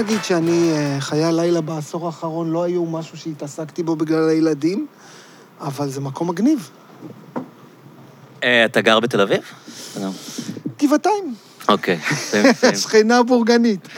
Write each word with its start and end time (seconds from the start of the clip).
נגיד 0.00 0.24
שאני, 0.24 0.72
אה, 0.72 0.96
חיי 1.00 1.24
הלילה 1.24 1.60
בעשור 1.60 2.06
האחרון 2.06 2.50
לא 2.50 2.62
היו 2.62 2.84
משהו 2.84 3.18
שהתעסקתי 3.18 3.82
בו 3.82 3.96
בגלל 3.96 4.28
הילדים, 4.28 4.86
אבל 5.60 5.88
זה 5.88 6.00
מקום 6.00 6.30
מגניב. 6.30 6.70
אה, 8.42 8.64
אתה 8.64 8.80
גר 8.80 9.00
בתל 9.00 9.20
אביב? 9.20 9.40
גבעתיים, 10.82 11.34
אוקיי. 11.68 11.98
שכנה 12.82 13.22
בורגנית. 13.22 13.88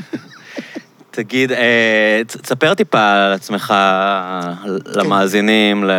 תגיד, 1.15 1.53
אה, 1.53 2.23
תספר 2.27 2.75
טיפה 2.75 3.13
על 3.13 3.33
עצמך, 3.33 3.75
למאזינים, 4.87 5.85
ל- 5.85 5.91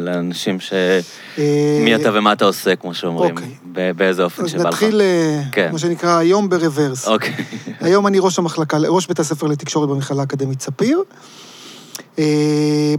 לאנשים 0.00 0.60
ש... 0.60 0.72
אה, 1.38 1.78
מי 1.80 1.94
אתה 1.94 2.10
ומה 2.14 2.32
אתה 2.32 2.44
עושה, 2.44 2.76
כמו 2.76 2.94
שאומרים. 2.94 3.36
אוקיי. 3.36 3.92
באיזה 3.96 4.24
אופן 4.24 4.42
אז 4.44 4.50
שבא 4.50 4.60
לך. 4.60 4.66
נתחיל, 4.66 5.00
אה, 5.00 5.40
כן. 5.52 5.68
מה 5.72 5.78
שנקרא, 5.78 6.18
היום 6.18 6.48
ב 6.48 6.55
reverse. 6.55 7.08
אוקיי. 7.08 7.34
היום 7.80 8.06
אני 8.06 8.18
ראש 8.18 8.38
המחלקה, 8.38 8.78
ראש 8.88 9.06
בית 9.06 9.18
הספר 9.18 9.46
לתקשורת 9.46 9.88
במכללה 9.88 10.20
האקדמית 10.20 10.62
ספיר. 10.62 11.02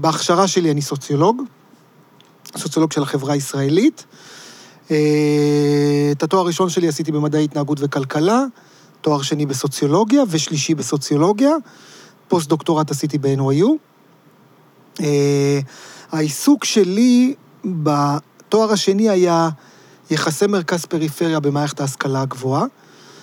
בהכשרה 0.02 0.48
שלי 0.48 0.72
אני 0.72 0.82
סוציולוג, 0.82 1.42
סוציולוג 2.58 2.92
של 2.92 3.02
החברה 3.02 3.34
הישראלית. 3.34 4.06
את 6.12 6.24
התואר 6.24 6.42
הראשון 6.42 6.70
שלי 6.70 6.88
עשיתי 6.88 7.12
במדעי 7.12 7.44
התנהגות 7.44 7.78
וכלכלה, 7.82 8.46
תואר 9.06 9.22
שני 9.22 9.46
בסוציולוגיה 9.46 10.24
ושלישי 10.30 10.76
בסוציולוגיה. 10.76 11.52
פוסט-דוקטורט 12.28 12.92
עשיתי 12.92 13.18
ב-NYU. 13.18 13.68
אה, 15.02 15.60
העיסוק 16.12 16.66
שלי 16.66 17.34
בתואר 17.66 18.72
השני 18.72 19.10
היה 19.10 19.50
יחסי 20.10 20.48
מרכז-פריפריה 20.48 21.40
במערכת 21.40 21.80
ההשכלה 21.80 22.22
הגבוהה. 22.22 22.66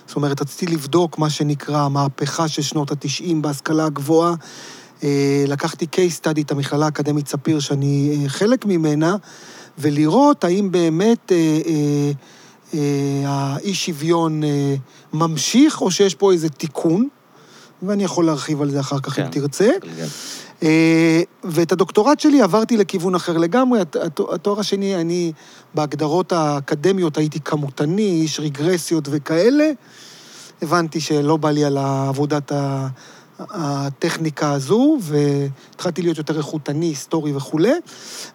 זאת 0.07 0.17
אומרת, 0.17 0.41
רציתי 0.41 0.67
לבדוק 0.67 1.19
מה 1.19 1.31
שנקרא 1.31 1.79
המהפכה 1.79 2.49
של 2.49 2.63
שנות 2.63 2.91
ה-90 2.91 3.35
בהשכלה 3.41 3.85
הגבוהה. 3.85 4.35
אה, 5.05 5.45
לקחתי 5.49 5.87
case 5.93 6.21
study 6.21 6.41
את 6.41 6.51
המכללה 6.51 6.85
האקדמית 6.85 7.29
ספיר, 7.29 7.61
שאני 7.61 8.19
אה, 8.23 8.29
חלק 8.29 8.67
ממנה, 8.67 9.17
ולראות 9.79 10.45
האם 10.45 10.73
באמת 10.73 11.33
אה, 11.33 11.61
אה, 11.67 12.13
אה, 12.75 12.79
האי-שוויון 13.27 14.45
אה, 14.45 14.75
ממשיך, 15.13 15.81
או 15.81 15.91
שיש 15.91 16.15
פה 16.15 16.33
איזה 16.33 16.49
תיקון, 16.49 17.09
ואני 17.83 18.05
יכול 18.05 18.27
להרחיב 18.27 18.63
על 18.63 18.71
זה 18.71 18.81
אחר 18.81 18.99
כך 19.01 19.19
אם 19.19 19.25
כן. 19.25 19.31
תרצה. 19.31 19.71
אה, 20.63 21.23
ואת 21.45 21.73
הדוקטורט 21.73 22.21
שלי 22.21 22.41
עברתי 22.43 22.77
לכיוון 22.77 23.15
אחר 23.15 23.39
לגמרי. 23.39 23.81
הת- 23.81 23.97
הת- 23.97 24.21
התואר 24.33 24.61
השני, 24.61 24.97
אני 24.97 25.33
בהגדרות 25.75 26.33
האקדמיות 26.33 27.19
הייתי 27.19 27.41
כמותני, 27.41 28.03
איש 28.23 28.41
רגרסיות 28.41 29.09
וכאלה. 29.11 29.71
הבנתי 30.63 31.01
שלא 31.01 31.37
בא 31.37 31.51
לי 31.51 31.65
על 31.65 31.79
עבודת 31.79 32.53
ה- 32.53 32.89
הטכניקה 33.39 34.53
הזו, 34.53 34.99
והתחלתי 35.01 36.03
להיות 36.03 36.19
יותר 36.19 36.39
איכותני, 36.39 36.87
היסטורי 36.87 37.37
וכולי. 37.37 37.73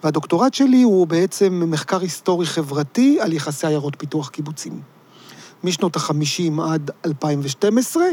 והדוקטורט 0.04 0.54
שלי 0.54 0.82
הוא 0.82 1.08
בעצם 1.08 1.64
מחקר 1.68 2.00
היסטורי-חברתי 2.02 3.18
על 3.22 3.34
יחסי 3.34 3.68
עיירות 3.68 3.94
פיתוח 3.98 4.30
קיבוצים. 4.30 4.82
משנות 5.64 5.96
ה-50 5.96 6.62
עד 6.62 6.92
2012. 7.06 8.04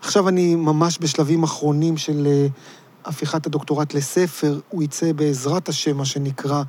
עכשיו 0.00 0.28
אני 0.28 0.54
ממש 0.54 0.98
בשלבים 1.00 1.42
אחרונים 1.42 1.96
של 1.96 2.26
אה, 2.26 2.46
הפיכת 3.04 3.46
הדוקטורט 3.46 3.94
לספר. 3.94 4.60
הוא 4.68 4.82
יצא 4.82 5.12
בעזרת 5.12 5.68
השם, 5.68 5.96
מה 5.96 6.04
שנקרא, 6.04 6.62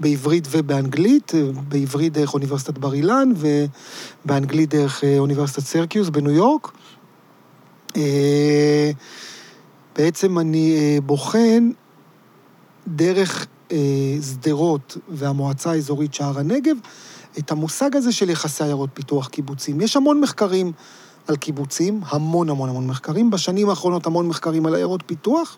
בעברית 0.00 0.48
ובאנגלית, 0.50 1.32
אה, 1.34 1.42
בעברית 1.68 2.12
דרך 2.12 2.34
אוניברסיטת 2.34 2.78
בר 2.78 2.94
אילן 2.94 3.32
ובאנגלית 3.36 4.70
דרך 4.70 5.04
אה, 5.04 5.18
אוניברסיטת 5.18 5.62
סרקיוס 5.66 6.08
בניו 6.08 6.32
יורק. 6.32 6.72
אה, 7.96 8.90
בעצם 9.96 10.38
אני 10.38 10.76
אה, 10.76 11.00
בוחן 11.00 11.70
דרך 12.86 13.46
אה, 13.72 13.76
שדרות 14.22 14.96
והמועצה 15.08 15.70
האזורית 15.70 16.14
שער 16.14 16.38
הנגב 16.38 16.76
את 17.38 17.50
המושג 17.50 17.96
הזה 17.96 18.12
של 18.12 18.30
יחסי 18.30 18.64
עיירות 18.64 18.90
פיתוח 18.94 19.28
קיבוצים. 19.28 19.80
יש 19.80 19.96
המון 19.96 20.20
מחקרים 20.20 20.72
על 21.28 21.36
קיבוצים, 21.36 22.00
המון 22.06 22.50
המון 22.50 22.68
המון 22.68 22.86
מחקרים. 22.86 23.30
בשנים 23.30 23.70
האחרונות 23.70 24.06
המון 24.06 24.28
מחקרים 24.28 24.66
על 24.66 24.74
עיירות 24.74 25.02
פיתוח. 25.06 25.56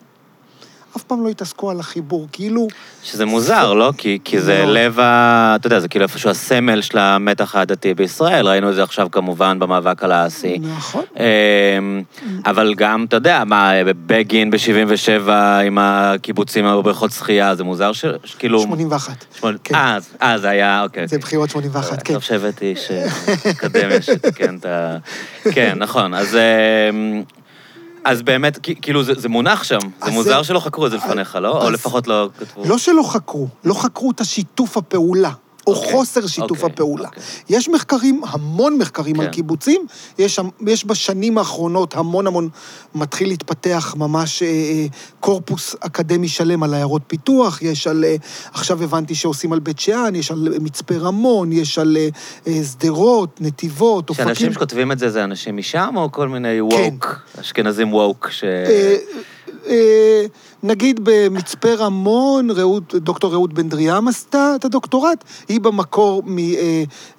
אף 0.97 1.03
פעם 1.03 1.23
לא 1.23 1.29
התעסקו 1.29 1.71
על 1.71 1.79
החיבור, 1.79 2.27
כאילו... 2.31 2.67
שזה 3.03 3.25
מוזר, 3.25 3.73
לא? 3.73 3.93
כי, 3.97 4.19
כי 4.23 4.41
זה 4.41 4.61
מאוד. 4.63 4.75
לב 4.77 4.99
ה... 4.99 5.55
אתה 5.59 5.67
יודע, 5.67 5.79
זה 5.79 5.87
כאילו 5.87 6.03
איפשהו 6.03 6.29
הסמל 6.29 6.81
של 6.81 6.97
המתח 6.97 7.55
העדתי 7.55 7.93
בישראל, 7.93 8.47
ראינו 8.47 8.69
את 8.69 8.75
זה 8.75 8.83
עכשיו 8.83 9.07
כמובן 9.11 9.59
במאבק 9.59 10.03
על 10.03 10.11
האסי. 10.11 10.59
נכון. 10.77 11.03
אמ, 11.17 12.01
אבל 12.45 12.73
גם, 12.77 13.05
אתה 13.07 13.15
יודע, 13.15 13.43
מה, 13.45 13.71
בגין 14.05 14.51
ב-77 14.51 15.29
עם 15.65 15.77
הקיבוצים 15.81 16.65
בבריכות 16.65 17.11
שחייה, 17.11 17.55
זה 17.55 17.63
מוזר 17.63 17.91
ש- 17.93 18.05
שכאילו... 18.25 18.59
81. 18.61 19.25
שמונה- 19.39 19.57
כן. 19.63 19.75
אה, 19.75 19.95
אז- 19.95 20.09
אה, 20.21 20.37
זה 20.37 20.49
היה, 20.49 20.83
אוקיי. 20.83 21.07
זה 21.07 21.15
אוקיי. 21.15 21.19
בחירות 21.19 21.49
81, 21.49 22.03
כן. 22.03 22.13
טוב 22.13 22.23
שהבאתי 22.23 22.65
איש 22.65 22.91
אקדמיה 23.51 24.01
שתיקן 24.01 24.55
את 24.57 24.65
ה... 24.65 24.97
כן, 25.51 25.73
נכון. 25.77 26.13
אז... 26.13 26.37
אז 28.03 28.21
באמת, 28.21 28.57
כאילו, 28.81 29.03
זה 29.03 29.13
זה 29.17 29.29
מונח 29.29 29.63
שם. 29.63 29.77
זה 30.05 30.11
מוזר 30.11 30.37
זה- 30.41 30.47
שלא 30.47 30.59
חקרו 30.59 30.85
את 30.85 30.91
זה 30.91 30.97
לפניך, 30.97 31.35
לא? 31.41 31.63
או 31.63 31.69
לפחות 31.69 32.07
לא 32.07 32.29
כתבו. 32.39 32.63
לא 32.65 32.77
שלא 32.77 33.03
חקרו, 33.11 33.47
לא 33.63 33.73
חקרו 33.73 34.11
את 34.11 34.21
השיתוף 34.21 34.77
הפעולה, 34.77 35.31
או 35.67 35.73
אוקיי, 35.73 35.91
חוסר 35.91 36.27
שיתוף 36.27 36.51
אוקיי, 36.51 36.73
הפעולה. 36.73 37.07
אוקיי. 37.07 37.23
יש 37.49 37.69
מחקרים, 37.69 38.21
המון 38.27 38.77
מחקרים 38.77 39.19
על 39.19 39.25
כן. 39.25 39.31
קיבוצים, 39.31 39.85
יש, 40.19 40.39
יש 40.67 40.85
בשנים 40.85 41.37
האחרונות 41.37 41.95
המון 41.95 42.27
המון, 42.27 42.49
מתחיל 42.95 43.27
להתפתח 43.27 43.95
ממש 43.97 44.43
אה, 44.43 44.47
אה, 44.47 44.85
קורפוס 45.19 45.75
אקדמי 45.79 46.27
שלם 46.27 46.63
על 46.63 46.73
עיירות 46.73 47.01
פיתוח, 47.07 47.61
יש 47.61 47.87
על, 47.87 48.05
אה, 48.05 48.15
עכשיו 48.53 48.83
הבנתי 48.83 49.15
שעושים 49.15 49.53
על 49.53 49.59
בית 49.59 49.79
שאן, 49.79 50.15
יש 50.15 50.31
על 50.31 50.47
מצפה 50.61 50.95
רמון, 50.95 51.51
יש 51.51 51.79
על 51.79 51.97
אה, 51.97 52.09
אה, 52.47 52.63
שדרות, 52.63 53.41
נתיבות, 53.41 54.09
אופקים. 54.09 54.27
שאנשים 54.27 54.53
שכותבים 54.53 54.91
את 54.91 54.99
זה, 54.99 55.09
זה 55.09 55.23
אנשים 55.23 55.57
משם, 55.57 55.93
או 55.95 56.11
כל 56.11 56.27
מיני 56.27 56.59
כן. 56.71 56.77
ווק, 56.77 57.19
אשכנזים 57.41 57.93
ווק, 57.93 58.29
ש... 58.31 58.43
אה, 58.43 58.65
אה, 58.69 58.95
נגיד 60.63 60.99
במצפה 61.03 61.73
רמון, 61.73 62.51
רעות, 62.51 62.95
דוקטור 62.95 63.31
רעות 63.31 63.53
בן 63.53 63.69
דריאם 63.69 64.07
עשתה 64.07 64.53
את 64.55 64.65
הדוקטורט, 64.65 65.23
היא 65.47 65.61
במקור 65.61 66.23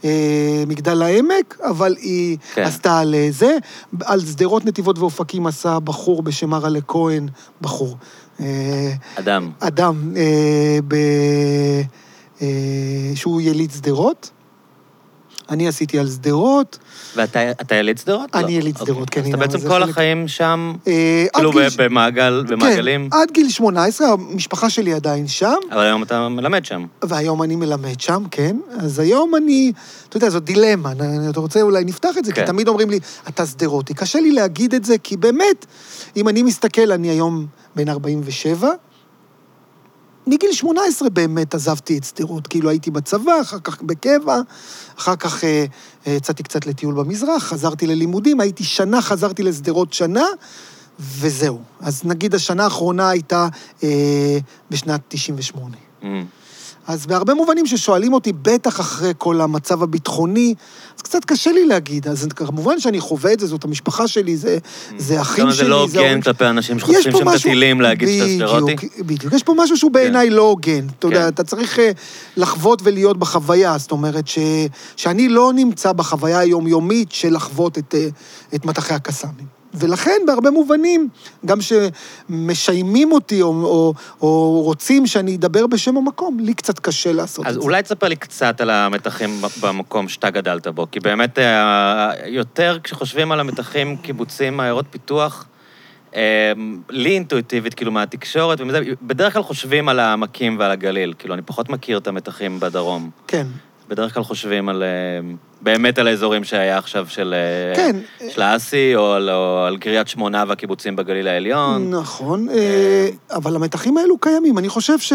ממגדל 0.03 1.03
העמק, 1.03 1.59
אבל 1.63 1.95
היא 1.99 2.39
כן. 2.55 2.63
עשתה 2.63 2.99
על 2.99 3.15
אה, 3.15 3.29
זה. 3.31 3.57
על 4.05 4.21
שדרות, 4.21 4.65
נתיבות 4.65 4.99
ואופקים 4.99 5.47
עשה 5.47 5.81
בחור 5.81 6.23
בשם 6.23 6.55
ארלה 6.55 6.81
כהן, 6.81 7.29
בחור. 7.61 7.97
אה, 8.41 8.93
אדם. 9.15 9.51
אדם 9.61 10.13
אה, 10.17 10.79
ב... 10.89 10.95
אה, 12.43 13.13
שהוא 13.15 13.41
יליד 13.41 13.71
שדרות. 13.71 14.31
אני 15.51 15.69
עשיתי 15.69 15.99
על 15.99 16.09
שדרות. 16.09 16.79
ואתה 17.17 17.51
אתה 17.51 17.75
יליד 17.75 17.99
שדרות? 17.99 18.37
אני 18.37 18.43
לא. 18.43 18.49
יליד 18.49 18.75
אוקיי. 18.75 18.87
שדרות, 18.87 19.11
כן, 19.11 19.21
אז 19.21 19.27
אתה 19.29 19.37
בעצם 19.37 19.69
כל 19.69 19.83
החיים 19.83 20.29
שם, 20.29 20.73
אה, 20.87 21.27
כאילו 21.35 21.53
במעגל, 21.79 22.45
במעגלים, 22.49 23.11
כן, 23.11 23.17
עד 23.19 23.31
גיל 23.31 23.49
18, 23.49 24.09
המשפחה 24.09 24.71
שלי 24.71 24.95
עדיין 24.95 25.29
שם, 25.29 25.55
אבל 25.71 25.81
היום 25.81 26.03
אתה 26.03 26.29
מלמד 26.29 26.65
שם. 26.65 26.87
והיום 27.05 27.43
אני 27.43 27.57
מלמד 27.57 28.01
שם, 28.01 28.23
כן. 28.31 28.57
אז 28.79 28.99
היום 28.99 29.35
אני, 29.35 29.73
אתה 30.09 30.17
יודע, 30.17 30.31
זאת 30.31 30.45
דילמה. 30.45 30.93
אני- 30.93 31.31
אתה 31.31 31.41
רוצה 31.41 31.63
אולי 31.63 31.85
נפתח 31.85 32.19
את 32.19 32.25
זה, 32.25 32.33
כן. 32.33 32.41
כי 32.41 32.47
תמיד 32.47 32.69
אומרים 32.69 32.91
לי, 32.91 32.99
אתה 33.29 33.47
שדרותי. 33.47 33.95
קשה 33.95 34.21
לי 34.21 34.33
להגיד 34.33 34.75
את 34.75 34.85
זה, 34.85 34.99
כי 35.03 35.17
באמת, 35.17 35.67
אם 36.17 36.29
אני 36.29 36.43
מסתכל, 36.43 36.93
אני 36.93 37.09
היום 37.09 37.47
בן 37.77 37.89
47, 37.89 38.69
מגיל 40.27 40.53
18 40.53 41.11
באמת 41.11 41.55
עזבתי 41.55 41.99
את 41.99 42.05
שדרות. 42.05 42.47
כאילו 42.47 42.71
הייתי 42.71 42.91
בצבא, 42.91 43.41
אחר 43.41 43.59
כך 43.59 43.83
בקבע, 43.83 44.41
אחר 44.99 45.17
כך 45.17 45.45
אה, 45.45 45.65
אה, 46.07 46.13
יצאתי 46.13 46.43
קצת 46.43 46.67
לטיול 46.67 46.95
במזרח, 46.95 47.43
חזרתי 47.43 47.87
ללימודים, 47.87 48.41
הייתי 48.41 48.65
שנה, 48.65 49.03
חזרתי 49.03 49.43
לשדרות 49.43 49.93
שנה, 49.93 50.25
וזהו. 51.01 51.61
אז 51.81 52.05
נגיד 52.05 52.35
השנה 52.35 52.65
האחרונה 52.65 53.09
הייתה 53.09 53.49
אה, 53.83 54.39
בשנת 54.71 55.01
98. 55.09 55.77
Mm. 56.03 56.07
אז 56.87 57.07
בהרבה 57.07 57.35
מובנים 57.35 57.67
ששואלים 57.67 58.13
אותי, 58.13 58.33
בטח 58.33 58.81
אחרי 58.81 59.13
כל 59.19 59.41
המצב 59.41 59.83
הביטחוני, 59.83 60.55
אז 60.97 61.03
קצת 61.03 61.25
קשה 61.25 61.53
לי 61.53 61.67
להגיד. 61.67 62.09
אז 62.09 62.29
כמובן 62.37 62.81
שאני 62.81 63.01
חווה 63.01 63.33
את 63.33 63.41
זה, 63.41 63.47
זאת 63.47 63.65
המשפחה 63.65 64.09
שלי, 64.09 64.37
זה, 64.37 64.59
זה 64.99 65.21
אחים 65.21 65.45
שלי, 65.45 65.55
זה 65.55 65.69
לא 65.69 65.87
זה 65.87 65.99
הוגן 65.99 65.99
ההורים 65.99 66.23
כלפי 66.23 66.47
אנשים 66.47 66.79
שחוטפים 66.79 67.13
פה 67.13 67.19
שם 67.19 67.29
את 67.29 67.35
הטילים 67.35 67.81
להגיד 67.81 68.09
שאתה 68.09 68.29
שדרותי? 68.29 68.89
בדיוק. 68.99 69.33
יש 69.33 69.43
פה 69.43 69.55
משהו 69.57 69.77
שהוא 69.77 69.91
בעיניי 69.91 70.31
לא 70.31 70.43
הוגן. 70.43 70.87
אתה 70.99 71.07
יודע, 71.07 71.23
כן. 71.23 71.29
אתה 71.29 71.45
צריך 71.45 71.79
אה, 71.79 71.91
לחוות 72.37 72.81
ולהיות 72.85 73.17
בחוויה. 73.17 73.79
זאת 73.79 73.93
אומרת, 73.93 74.29
ש... 74.29 74.39
שאני 74.97 75.29
לא 75.29 75.53
נמצא 75.55 75.93
בחוויה 75.93 76.39
היומיומית 76.39 77.13
של 77.13 77.35
לחוות 77.35 77.79
את, 77.79 77.95
אה, 77.95 78.09
את 78.55 78.65
מטחי 78.65 78.95
הקסאמים. 78.95 79.62
ולכן, 79.75 80.21
בהרבה 80.27 80.51
מובנים, 80.51 81.09
גם 81.47 81.59
שמשיימים 81.61 83.13
אותי 83.13 83.43
או, 83.43 83.49
או, 83.49 83.95
או 84.23 84.63
רוצים 84.65 85.07
שאני 85.07 85.37
אדבר 85.37 85.67
בשם 85.67 85.97
המקום, 85.97 86.41
לי 86.41 86.55
קצת 86.55 86.79
קשה 86.79 87.13
לעשות 87.13 87.47
אז 87.47 87.57
את 87.57 87.61
זה. 87.61 87.67
אולי 87.67 87.83
תספר 87.83 88.09
לי 88.09 88.17
קצת 88.17 88.61
על 88.61 88.71
המתחים 88.71 89.31
במקום 89.61 90.09
שאתה 90.09 90.31
גדלת 90.31 90.67
בו, 90.67 90.87
כי 90.91 91.01
באמת, 91.01 91.39
אה, 91.39 92.11
יותר 92.27 92.79
כשחושבים 92.85 93.33
על 93.33 93.41
המתחים, 93.41 93.97
קיבוצים, 93.97 94.61
עיירות 94.61 94.87
פיתוח, 94.91 95.47
לי 96.91 97.11
אינטואיטיבית, 97.11 97.75
כאילו, 97.75 97.93
מהתקשורת, 97.93 98.61
ומזה, 98.61 98.81
בדרך 99.03 99.33
כלל 99.33 99.43
חושבים 99.43 99.89
על 99.89 100.01
העמקים 100.01 100.57
ועל 100.59 100.71
הגליל. 100.71 101.15
כאילו, 101.19 101.35
אני 101.35 101.43
פחות 101.43 101.69
מכיר 101.69 101.99
את 101.99 102.07
המתחים 102.07 102.61
בדרום. 102.61 103.11
כן. 103.27 103.47
בדרך 103.93 104.15
כלל 104.15 104.23
חושבים 104.23 104.69
על... 104.69 104.83
אה, 104.83 105.35
באמת 105.61 105.99
על 105.99 106.09
האזורים 106.09 106.45
שהיה 106.45 106.79
עכשיו 106.79 107.07
של... 107.09 107.35
אה, 107.35 107.77
כן. 107.77 107.97
של 108.31 108.43
האסי, 108.43 108.97
או 108.97 109.13
על, 109.13 109.31
או 109.31 109.65
על 109.67 109.77
קריית 109.79 110.09
שמונה 110.09 110.45
והקיבוצים 110.49 110.97
בגליל 110.97 111.29
העליון. 111.29 111.95
נכון, 111.95 112.49
אה, 112.49 113.09
אבל 113.31 113.57
המתחים 113.57 113.97
האלו 113.97 114.19
קיימים. 114.19 114.59
אני 114.59 114.69
חושב 114.69 114.99
ש... 114.99 115.13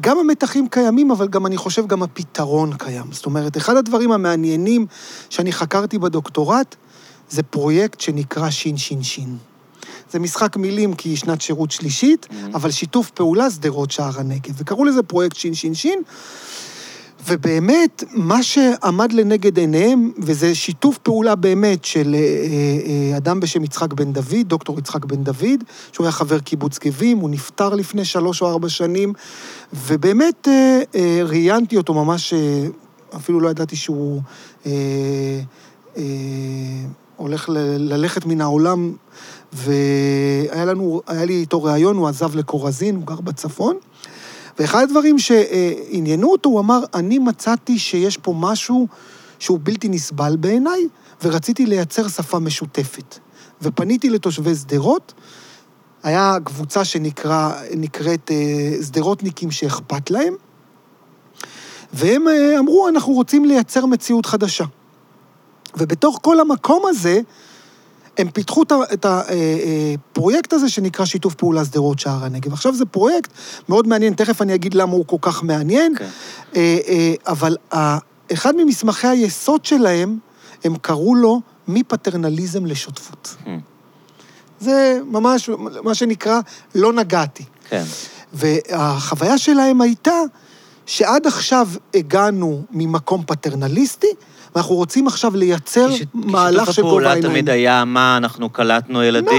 גם 0.00 0.18
המתחים 0.18 0.68
קיימים, 0.68 1.10
אבל 1.10 1.28
גם, 1.28 1.46
אני 1.46 1.56
חושב, 1.56 1.86
גם 1.86 2.02
הפתרון 2.02 2.72
קיים. 2.78 3.12
זאת 3.12 3.26
אומרת, 3.26 3.56
אחד 3.56 3.76
הדברים 3.76 4.12
המעניינים 4.12 4.86
שאני 5.30 5.52
חקרתי 5.52 5.98
בדוקטורט, 5.98 6.76
זה 7.28 7.42
פרויקט 7.42 8.00
שנקרא 8.00 8.50
שין 8.50 8.76
שין 8.76 9.02
שין. 9.02 9.36
זה 10.12 10.18
משחק 10.18 10.56
מילים 10.56 10.94
כי 10.94 11.08
היא 11.08 11.16
שנת 11.16 11.40
שירות 11.40 11.70
שלישית, 11.70 12.26
Mhm. 12.30 12.34
אבל 12.54 12.70
שיתוף 12.70 13.10
פעולה 13.10 13.50
שדרות 13.50 13.90
שער 13.90 14.20
הנגב. 14.20 14.52
וקראו 14.58 14.84
לזה 14.84 15.02
פרויקט 15.02 15.36
שין 15.36 15.54
שין 15.54 15.74
שין, 15.74 16.02
ובאמת, 17.28 18.04
מה 18.12 18.42
שעמד 18.42 19.12
לנגד 19.12 19.58
עיניהם, 19.58 20.12
וזה 20.18 20.54
שיתוף 20.54 20.98
פעולה 20.98 21.34
באמת 21.34 21.84
של 21.84 22.14
אה, 22.14 22.20
אה, 23.12 23.16
אדם 23.16 23.40
בשם 23.40 23.64
יצחק 23.64 23.92
בן 23.92 24.12
דוד, 24.12 24.34
דוקטור 24.46 24.78
יצחק 24.78 25.04
בן 25.04 25.24
דוד, 25.24 25.64
שהוא 25.92 26.04
היה 26.04 26.12
חבר 26.12 26.38
קיבוץ 26.38 26.78
גבים, 26.78 27.18
הוא 27.18 27.30
נפטר 27.30 27.74
לפני 27.74 28.04
שלוש 28.04 28.42
או 28.42 28.48
ארבע 28.48 28.68
שנים, 28.68 29.12
ובאמת 29.72 30.48
אה, 30.48 30.80
אה, 30.94 31.20
ראיינתי 31.24 31.76
אותו 31.76 31.94
ממש, 31.94 32.32
אה, 32.32 32.66
אפילו 33.16 33.40
לא 33.40 33.48
ידעתי 33.48 33.76
שהוא 33.76 34.20
אה, 34.66 34.72
אה, 35.96 36.02
הולך 37.16 37.48
ל- 37.48 37.58
ללכת 37.92 38.26
מן 38.26 38.40
העולם, 38.40 38.92
והיה 39.52 40.64
לנו, 40.64 41.02
היה 41.06 41.24
לי 41.24 41.32
איתו 41.32 41.62
ראיון, 41.62 41.96
הוא 41.96 42.08
עזב 42.08 42.36
לקורזין, 42.36 42.96
הוא 42.96 43.04
גר 43.06 43.20
בצפון. 43.20 43.76
ואחד 44.58 44.82
הדברים 44.82 45.18
שעניינו 45.18 46.32
אותו, 46.32 46.48
הוא 46.48 46.60
אמר, 46.60 46.80
אני 46.94 47.18
מצאתי 47.18 47.78
שיש 47.78 48.16
פה 48.16 48.34
משהו 48.36 48.86
שהוא 49.38 49.58
בלתי 49.62 49.88
נסבל 49.88 50.36
בעיניי, 50.36 50.88
ורציתי 51.22 51.66
לייצר 51.66 52.08
שפה 52.08 52.38
משותפת. 52.38 53.18
ופניתי 53.62 54.10
לתושבי 54.10 54.54
שדרות, 54.54 55.14
היה 56.02 56.36
קבוצה 56.44 56.84
שנקראת 56.84 58.30
אה, 58.30 58.82
שדרותניקים 58.86 59.50
שאכפת 59.50 60.10
להם, 60.10 60.34
והם 61.92 62.28
אה, 62.28 62.58
אמרו, 62.58 62.88
אנחנו 62.88 63.12
רוצים 63.12 63.44
לייצר 63.44 63.86
מציאות 63.86 64.26
חדשה. 64.26 64.64
ובתוך 65.76 66.18
כל 66.22 66.40
המקום 66.40 66.82
הזה, 66.86 67.20
הם 68.18 68.30
פיתחו 68.30 68.62
את 68.62 68.72
ה- 68.72 68.92
את 68.92 69.06
הפרויקט 69.08 70.52
הזה 70.52 70.68
שנקרא 70.68 71.04
שיתוף 71.04 71.34
פעולה 71.34 71.64
שדרות 71.64 71.98
שער 71.98 72.24
הנגב. 72.24 72.52
עכשיו 72.52 72.74
זה 72.74 72.84
פרויקט 72.86 73.30
מאוד 73.68 73.86
מעניין, 73.88 74.14
תכף 74.14 74.42
אני 74.42 74.54
אגיד 74.54 74.74
למה 74.74 74.92
הוא 74.92 75.04
כל 75.06 75.16
כך 75.20 75.42
מעניין, 75.42 75.94
כן. 75.98 76.08
אה, 76.56 76.78
אה, 76.88 77.14
אבל 77.26 77.56
אחד 78.32 78.56
ממסמכי 78.56 79.06
היסוד 79.06 79.64
שלהם, 79.64 80.18
הם 80.64 80.76
קראו 80.76 81.14
לו 81.14 81.40
מפטרנליזם 81.68 82.66
לשותפות. 82.66 83.36
Hmm. 83.44 83.48
זה 84.60 85.00
ממש 85.06 85.50
מה 85.82 85.94
שנקרא 85.94 86.40
לא 86.74 86.92
נגעתי. 86.92 87.44
כן. 87.68 87.84
והחוויה 88.32 89.38
שלהם 89.38 89.80
הייתה 89.80 90.20
שעד 90.86 91.26
עכשיו 91.26 91.68
הגענו 91.94 92.62
ממקום 92.70 93.24
פטרנליסטי, 93.26 94.06
ואנחנו 94.58 94.74
רוצים 94.74 95.06
עכשיו 95.06 95.36
לייצר 95.36 95.88
כי 95.88 95.96
ש- 95.96 95.98
כי 95.98 96.04
מהלך 96.14 96.60
שיתוף 96.60 96.74
של 96.74 96.82
גובה 96.82 96.96
הפעולה. 97.12 97.28
תמיד 97.28 97.50
היה, 97.50 97.84
מה, 97.84 98.16
אנחנו 98.16 98.48
קלטנו 98.50 99.02
ילדים, 99.02 99.30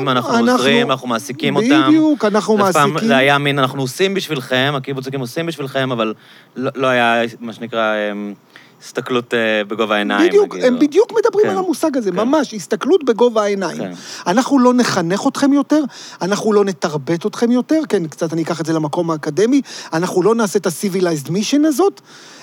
נכון, 0.00 0.08
אנחנו 0.08 0.34
אנחנו- 0.34 0.52
עוזרים, 0.52 0.90
אנחנו 0.90 1.08
מעסיקים 1.08 1.56
אותם. 1.56 1.82
בדיוק, 1.88 2.24
אנחנו 2.24 2.56
זה 2.66 2.72
פעם- 2.72 2.90
מעסיקים. 2.90 3.08
זה 3.08 3.16
היה 3.16 3.38
מין, 3.38 3.58
אנחנו 3.58 3.80
עושים 3.82 4.14
בשבילכם, 4.14 4.72
הקיבוצים 4.76 5.20
עושים 5.20 5.46
בשבילכם, 5.46 5.92
אבל 5.92 6.14
לא 6.56 6.70
לא 6.74 6.86
היה, 6.86 7.14
מה 7.40 7.52
שנקרא, 7.52 7.92
אמ, 8.12 8.34
הסתכלות 8.82 9.34
אה, 9.34 9.38
בגובה 9.68 9.94
העיניים. 9.94 10.28
בדיוק, 10.28 10.54
נגיד, 10.54 10.64
הם 10.66 10.74
או- 10.74 10.80
בדיוק 10.80 11.12
מדברים 11.18 11.44
כן, 11.46 11.50
על 11.50 11.58
המושג 11.58 11.96
הזה, 11.96 12.10
כן. 12.10 12.16
ממש, 12.16 12.54
הסתכלות 12.54 13.04
בגובה 13.04 13.42
העיניים. 13.42 13.78
כן. 13.78 13.92
אנחנו 14.26 14.58
לא 14.58 14.74
נחנך 14.74 15.26
אתכם 15.28 15.52
יותר, 15.52 15.82
אנחנו 16.22 16.52
לא 16.52 16.64
נתרבט 16.64 17.26
אתכם 17.26 17.50
יותר, 17.50 17.80
כן, 17.88 18.06
קצת 18.06 18.32
אני 18.32 18.42
אקח 18.42 18.60
את 18.60 18.66
זה 18.66 18.72
למקום 18.72 19.10
האקדמי, 19.10 19.60
אנחנו 19.92 20.22
לא 20.22 20.34
נעשה 20.34 20.58
את 20.58 20.66
ה-civilized 20.66 21.28
mission 21.28 21.66
הזאת, 21.66 22.00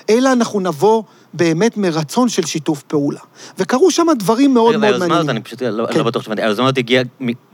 אלא 0.10 0.32
אנחנו 0.32 0.60
נבוא 0.60 1.04
באמת 1.34 1.78
מרצון 1.78 2.30
של 2.30 2.46
שיתוף 2.46 2.82
פעולה. 2.82 3.20
וקרו 3.58 3.92
שם 3.92 4.08
דברים 4.20 4.54
מאוד 4.54 4.72
מאוד 4.72 4.82
והיוזמה 4.84 5.06
הזאת, 5.06 5.10
מעניינים. 5.10 5.30
אני 5.30 5.42
פשוט 5.42 5.62
לא 5.62 5.86
כן. 5.92 5.98
לא 5.98 6.04
בטוח 6.04 6.24
שהבנתי, 6.24 6.42
היוזמה 6.42 6.66
הזאת 6.66 6.78
הגיעה 6.78 7.04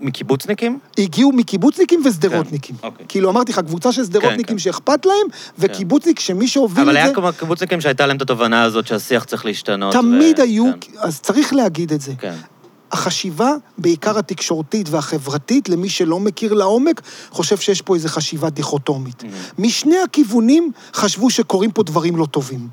מקיבוצניקים? 0.01 0.79
הגיעו 0.97 1.31
מקיבוצניקים 1.31 2.01
ושדרותניקים. 2.05 2.75
כן, 2.81 2.87
אוקיי. 2.87 3.05
כאילו, 3.09 3.29
אמרתי 3.29 3.51
לך, 3.51 3.59
קבוצה 3.59 3.91
של 3.91 4.05
שדרותניקים 4.05 4.55
כן. 4.55 4.59
שאכפת 4.59 5.05
להם, 5.05 5.27
וקיבוצניק 5.59 6.19
שמי 6.19 6.47
שהוביל 6.47 6.83
אבל 6.83 6.91
את 6.91 6.95
היה 6.95 7.07
זה... 7.07 7.13
כמו 7.13 7.29
קיבוצניקים 7.39 7.81
שהייתה 7.81 8.05
להם 8.05 8.17
את 8.17 8.21
התובנה 8.21 8.63
הזאת 8.63 8.87
שהשיח 8.87 9.23
צריך 9.23 9.45
להשתנות. 9.45 9.93
תמיד 9.93 10.39
ו- 10.39 10.43
היו, 10.43 10.65
כן, 10.81 10.91
אז 10.97 11.21
צריך 11.21 11.53
להגיד 11.53 11.91
את 11.91 12.01
זה. 12.01 12.13
כן. 12.19 12.33
החשיבה, 12.91 13.53
בעיקר 13.77 14.19
התקשורתית 14.19 14.89
והחברתית, 14.89 15.69
למי 15.69 15.89
שלא 15.89 16.19
מכיר 16.19 16.53
לעומק, 16.53 17.01
חושב 17.29 17.57
שיש 17.57 17.81
פה 17.81 17.95
איזו 17.95 18.09
חשיבה 18.09 18.49
דיכוטומית. 18.49 19.21
Mhm. 19.23 19.25
משני 19.59 19.95
הכיוונים 20.03 20.71
חשבו 20.93 21.29
שקורים 21.29 21.71
פה 21.71 21.83
דברים 21.83 22.15
לא 22.15 22.25
טובים. 22.25 22.67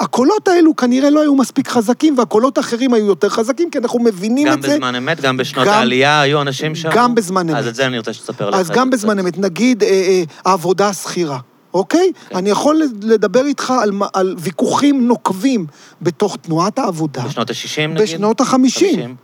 הקולות 0.00 0.48
האלו 0.48 0.76
כנראה 0.76 1.10
לא 1.10 1.20
היו 1.20 1.34
מספיק 1.34 1.68
חזקים, 1.68 2.18
והקולות 2.18 2.58
האחרים 2.58 2.94
היו 2.94 3.06
יותר 3.06 3.28
חזקים, 3.28 3.70
כי 3.70 3.78
אנחנו 3.78 3.98
מבינים 3.98 4.46
גם 4.48 4.58
את 4.58 4.62
זה. 4.62 4.68
בזמן 4.74 4.94
אמת, 4.94 5.20
גם 5.20 5.36
בשנות 5.36 5.66
גם- 5.66 5.72
העלייה 5.74 6.20
היו 6.20 6.42
אנשים 6.42 6.74
שם? 6.74 6.88
גם 6.94 7.14
בזמן 7.14 7.50
אז 7.50 7.56
אמת. 7.64 7.70
את 7.70 7.74
זה 7.74 7.86
אני 7.86 7.98
רוצה 7.98 8.12
שתספר 8.12 8.50
לך. 8.50 8.56
אז 8.58 8.70
גם. 8.70 8.90
בזמן 8.90 9.18
אמת, 9.18 9.38
נגיד 9.38 9.82
אה, 9.82 9.88
אה, 9.88 10.22
העבודה 10.44 10.88
השכירה, 10.88 11.38
אוקיי? 11.74 12.12
כן. 12.28 12.36
אני 12.36 12.50
יכול 12.50 12.82
לדבר 13.02 13.46
איתך 13.46 13.72
על, 13.82 13.90
על 14.12 14.34
ויכוחים 14.38 15.08
נוקבים 15.08 15.66
בתוך 16.02 16.36
תנועת 16.42 16.78
העבודה. 16.78 17.22
בשנות 17.22 17.50
ה-60 17.50 17.80
נגיד? 17.80 18.02
בשנות 18.02 18.40
החמישים. 18.40 19.16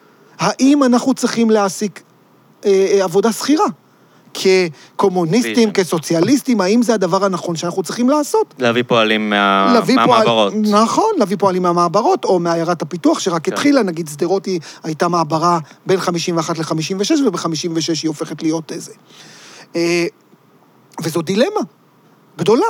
האם 0.43 0.83
אנחנו 0.85 1.15
צריכים 1.15 1.50
להעסיק 1.50 2.03
אה, 2.65 2.71
אה, 2.99 3.05
עבודה 3.05 3.33
שכירה? 3.33 3.65
כקומוניסטים. 4.35 5.71
כסוציאליסטים, 5.73 6.61
האם 6.61 6.82
זה 6.82 6.94
הדבר 6.94 7.25
הנכון 7.25 7.56
שאנחנו 7.56 7.82
צריכים 7.82 8.08
לעשות? 8.11 8.55
להביא 8.58 8.82
פועלים 8.87 9.31
מה- 9.31 9.70
להביא 9.75 9.94
פועל- 9.96 10.08
מהמעברות. 10.08 10.53
נכון, 10.56 11.11
להביא 11.19 11.37
פועלים 11.41 11.63
מהמעברות, 11.63 12.25
או 12.25 12.39
מעיירת 12.41 12.82
הפיתוח, 12.82 13.19
שרק 13.19 13.44
כן. 13.44 13.53
התחילה, 13.53 13.82
נגיד 13.82 14.08
שדרות 14.08 14.46
היא 14.46 14.61
הייתה 14.82 15.08
מעברה 15.08 15.58
בין 15.87 16.01
51 16.01 16.58
ל-56, 16.58 16.65
וב-56 17.27 17.49
היא 18.03 18.08
הופכת 18.08 18.43
להיות 18.43 18.72
איזה. 18.72 18.93
אה, 19.77 20.06
וזו 21.03 21.22
דילמה 21.22 21.61
גדולה. 22.39 22.67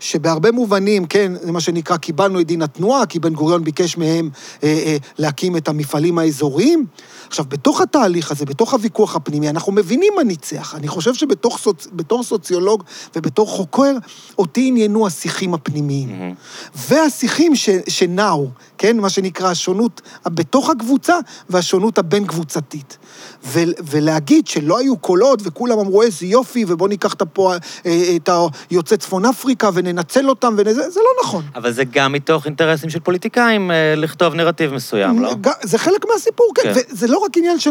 שבהרבה 0.00 0.52
מובנים, 0.52 1.06
כן, 1.06 1.32
זה 1.42 1.52
מה 1.52 1.60
שנקרא, 1.60 1.96
קיבלנו 1.96 2.40
את 2.40 2.46
דין 2.46 2.62
התנועה, 2.62 3.06
כי 3.06 3.18
בן 3.18 3.32
גוריון 3.32 3.64
ביקש 3.64 3.96
מהם 3.96 4.30
אה, 4.62 4.68
אה, 4.68 4.96
להקים 5.18 5.56
את 5.56 5.68
המפעלים 5.68 6.18
האזוריים. 6.18 6.86
עכשיו, 7.28 7.44
בתוך 7.48 7.80
התהליך 7.80 8.30
הזה, 8.30 8.44
בתוך 8.44 8.72
הוויכוח 8.72 9.16
הפנימי, 9.16 9.50
אנחנו 9.50 9.72
מבינים 9.72 10.12
מה 10.16 10.22
ניצח. 10.22 10.74
אני 10.74 10.88
חושב 10.88 11.14
שבתור 11.14 11.58
סוצ... 11.58 11.88
סוציולוג 12.22 12.82
ובתור 13.16 13.48
חוקר, 13.48 13.92
אותי 14.38 14.66
עניינו 14.68 15.06
השיחים 15.06 15.54
הפנימיים. 15.54 16.08
מהמם. 16.08 16.34
והשיחים 16.74 17.56
ש... 17.56 17.68
שנעו, 17.88 18.50
כן, 18.78 18.98
מה 18.98 19.08
שנקרא 19.10 19.50
השונות 19.50 20.00
בתוך 20.26 20.70
הקבוצה 20.70 21.14
והשונות 21.50 21.98
הבין-קבוצתית. 21.98 22.98
ו... 23.44 23.60
ולהגיד 23.90 24.46
שלא 24.46 24.78
היו 24.78 24.96
קולות 24.96 25.40
וכולם 25.44 25.78
אמרו 25.78 26.02
איזה 26.02 26.26
יופי, 26.26 26.64
ובואו 26.68 26.88
ניקח 26.88 27.14
את, 27.14 27.22
הפוע... 27.22 27.56
אה, 27.86 28.16
את 28.16 28.28
היוצאי 28.70 28.96
צפון 28.96 29.24
אפריקה 29.24 29.70
וננצל 29.74 30.28
אותם, 30.28 30.54
וזה 30.58 30.90
זה 30.90 31.00
לא 31.00 31.22
נכון. 31.24 31.44
אבל 31.54 31.72
זה 31.72 31.84
גם 31.84 32.12
מתוך 32.12 32.46
אינטרסים 32.46 32.90
של 32.90 33.00
פוליטיקאים 33.00 33.70
אה, 33.70 33.94
לכתוב 33.96 34.34
נרטיב 34.34 34.74
מסוים, 34.74 35.22
לא? 35.22 35.34
זה 35.62 35.78
חלק 35.78 36.06
מהסיפור, 36.12 36.52
כן. 36.54 36.62
כן. 36.74 36.80
וזה 36.92 37.06
לא 37.06 37.18
רק 37.18 37.36
עניין 37.36 37.58
של, 37.58 37.70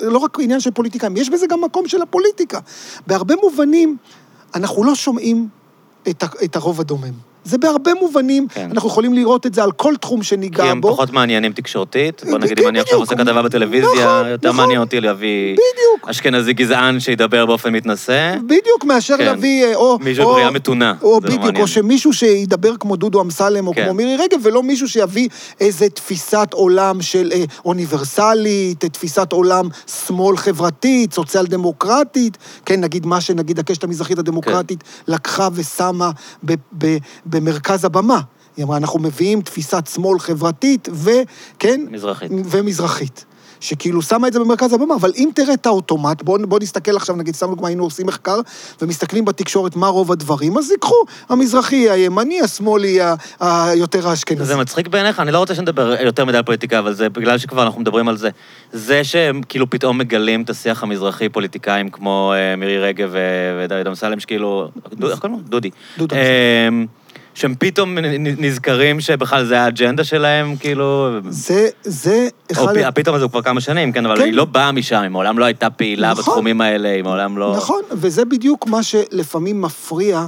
לא 0.00 0.18
רק 0.18 0.38
עניין 0.40 0.60
של 0.60 0.70
פוליטיקאים, 0.70 1.16
יש 1.16 1.30
בזה 1.30 1.46
גם 1.46 1.60
מקום 1.64 1.88
של 1.88 2.02
הפוליטיקה. 2.02 2.58
בהרבה 3.06 3.34
מובנים, 3.42 3.96
אנחנו 4.54 4.84
לא 4.84 4.94
שומעים 4.94 5.48
את, 6.08 6.24
את 6.44 6.56
הרוב 6.56 6.80
הדומם. 6.80 7.29
זה 7.44 7.58
בהרבה 7.58 7.90
מובנים, 8.00 8.48
כן. 8.48 8.68
אנחנו 8.72 8.88
יכולים 8.88 9.14
לראות 9.14 9.46
את 9.46 9.54
זה 9.54 9.62
על 9.62 9.72
כל 9.72 9.94
תחום 10.00 10.22
שניגע 10.22 10.62
כי 10.64 10.68
הם 10.70 10.80
בו. 10.80 10.88
פחות 10.92 11.10
מעניינים 11.12 11.52
תקשורתית. 11.52 12.22
בוא 12.30 12.38
נגיד, 12.38 12.60
אם 12.60 12.68
אני 12.68 12.80
עכשיו. 12.80 12.98
עושה 12.98 13.14
כתבה 13.16 13.42
בטלוויזיה, 13.42 13.90
נכון, 13.92 14.26
יותר 14.30 14.48
נכון. 14.48 14.60
מעניין 14.60 14.80
אותי 14.80 15.00
להביא 15.00 15.52
בדיוק. 15.52 16.08
אשכנזי 16.10 16.52
גזען 16.52 17.00
שידבר 17.00 17.46
באופן 17.46 17.72
מתנשא. 17.72 18.34
בדיוק, 18.46 18.84
מאשר 18.84 19.16
כן. 19.18 19.24
להביא, 19.24 19.64
אה, 19.64 19.74
או... 19.74 19.98
מישהו 20.00 20.24
או- 20.24 20.32
בריאה 20.32 20.50
מתונה. 20.50 20.94
או 21.02 21.08
זה 21.08 21.14
לא 21.14 21.20
בדיוק, 21.20 21.40
מעניין. 21.42 21.62
או 21.62 21.68
שמישהו 21.68 22.12
שידבר 22.12 22.76
כמו 22.76 22.96
דודו 22.96 23.20
אמסלם, 23.22 23.66
או 23.66 23.74
כן. 23.74 23.84
כמו 23.84 23.94
מירי 23.94 24.16
רגב, 24.16 24.38
ולא 24.42 24.62
מישהו 24.62 24.88
שיביא 24.88 25.28
איזה 25.60 25.88
תפיסת 25.88 26.48
עולם 26.52 27.02
של 27.02 27.30
אה, 27.34 27.44
אוניברסלית, 27.64 28.84
אה, 28.84 28.88
תפיסת 28.88 29.32
עולם 29.32 29.68
שמאל 30.06 30.36
חברתית, 30.36 31.12
סוציאל 31.12 31.46
דמוקרטית, 31.46 32.38
כן, 32.66 32.80
נגיד 32.80 33.06
מה 33.06 33.20
שנגיד 33.20 33.58
הקשת 33.58 33.84
המזרחית 33.84 34.18
הדמוקרטית 34.18 34.82
כן. 34.82 35.12
לקחה 35.12 35.48
ושמה 35.54 36.10
ב- 36.44 36.54
ב- 36.78 36.96
במרכז 37.30 37.84
הבמה. 37.84 38.20
היא 38.56 38.64
אמרה, 38.64 38.76
אנחנו 38.76 38.98
מביאים 39.00 39.40
תפיסת 39.42 39.86
שמאל 39.94 40.18
חברתית, 40.18 40.88
וכן, 40.92 41.80
מזרחית. 41.90 42.32
ומזרחית. 42.50 43.24
שכאילו 43.60 44.02
שמה 44.02 44.28
את 44.28 44.32
זה 44.32 44.38
במרכז 44.40 44.72
הבמה, 44.72 44.94
אבל 44.94 45.12
אם 45.16 45.28
תראה 45.34 45.54
את 45.54 45.66
האוטומט, 45.66 46.22
בוא, 46.22 46.38
בוא 46.42 46.58
נסתכל 46.62 46.96
עכשיו, 46.96 47.16
נגיד, 47.16 47.34
סתם 47.34 47.46
דוגמא, 47.46 47.66
היינו 47.66 47.84
עושים 47.84 48.06
מחקר, 48.06 48.40
ומסתכלים 48.82 49.24
בתקשורת 49.24 49.76
מה 49.76 49.86
רוב 49.88 50.12
הדברים, 50.12 50.58
אז 50.58 50.70
ייקחו, 50.70 50.94
המזרחי, 51.28 51.90
הימני, 51.90 52.40
השמאלי, 52.40 53.00
ה- 53.00 53.14
היותר 53.40 54.08
האשכנזי. 54.08 54.44
זה 54.44 54.56
מצחיק 54.56 54.88
בעיניך? 54.88 55.20
אני 55.20 55.32
לא 55.32 55.38
רוצה 55.38 55.54
שנדבר 55.54 55.94
יותר 56.02 56.24
מדי 56.24 56.36
על 56.36 56.42
פוליטיקה, 56.42 56.78
אבל 56.78 56.94
זה 56.94 57.08
בגלל 57.08 57.38
שכבר 57.38 57.62
אנחנו 57.62 57.80
מדברים 57.80 58.08
על 58.08 58.16
זה. 58.16 58.28
זה 58.72 59.04
שהם 59.04 59.40
כאילו 59.48 59.70
פתאום 59.70 59.98
מגלים 59.98 60.42
את 60.42 60.50
השיח 60.50 60.82
המזרחי, 60.82 61.28
פוליטיקאים 61.28 61.90
כמו 61.90 62.32
אה, 62.36 62.56
מירי 62.56 62.78
רגב 62.78 63.08
ו- 63.12 63.64
ודוד 63.64 63.86
אמסלם, 63.86 64.20
שכאילו... 64.20 64.68
איך 65.10 65.18
קוראים 65.18 65.38
לו? 65.38 65.44
דודי. 65.48 65.70
דודו 65.98 66.16
אה, 66.16 66.68
שהם 67.34 67.54
פתאום 67.58 67.98
נזכרים 68.18 69.00
שבכלל 69.00 69.44
זה 69.44 69.60
האג'נדה 69.60 70.04
שלהם, 70.04 70.56
כאילו... 70.56 71.08
זה, 71.28 71.68
זה 71.82 72.28
או 72.56 72.64
אחד... 72.64 72.74
פ- 72.74 72.94
פתאום 72.94 73.18
זה 73.18 73.28
כבר 73.28 73.42
כמה 73.42 73.60
שנים, 73.60 73.92
כן, 73.92 74.06
אבל 74.06 74.16
כן. 74.16 74.22
היא 74.22 74.32
לא 74.32 74.44
באה 74.44 74.72
משם, 74.72 75.00
היא 75.02 75.08
מעולם 75.08 75.38
לא 75.38 75.44
הייתה 75.44 75.70
פעילה 75.70 76.10
נכון. 76.10 76.22
בתחומים 76.24 76.60
האלה, 76.60 76.88
היא 76.88 77.02
מעולם 77.02 77.38
לא... 77.38 77.54
נכון, 77.56 77.82
וזה 77.92 78.24
בדיוק 78.24 78.66
מה 78.66 78.82
שלפעמים 78.82 79.60
מפריע 79.60 80.26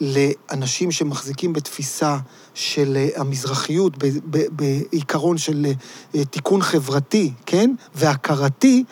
לאנשים 0.00 0.90
שמחזיקים 0.92 1.52
בתפיסה 1.52 2.16
של 2.54 2.96
אה, 2.96 3.08
המזרחיות, 3.16 4.04
ב- 4.04 4.18
ב- 4.30 4.46
בעיקרון 4.50 5.38
של 5.38 5.66
אה, 6.14 6.24
תיקון 6.24 6.62
חברתי, 6.62 7.32
כן? 7.46 7.70
והכרתי, 7.94 8.84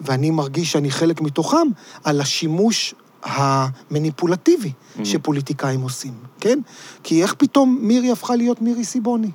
ואני 0.00 0.30
מרגיש 0.30 0.72
שאני 0.72 0.90
חלק 0.90 1.20
מתוכם, 1.20 1.68
על 2.04 2.20
השימוש 2.20 2.94
המניפולטיבי 3.24 4.72
Mm-hmm. 4.72 5.04
שפוליטיקאים 5.04 5.80
עושים, 5.80 6.12
כן? 6.40 6.58
כי 7.02 7.22
איך 7.22 7.34
פתאום 7.34 7.78
מירי 7.80 8.10
הפכה 8.10 8.36
להיות 8.36 8.62
מירי 8.62 8.84
סיבוני? 8.84 9.30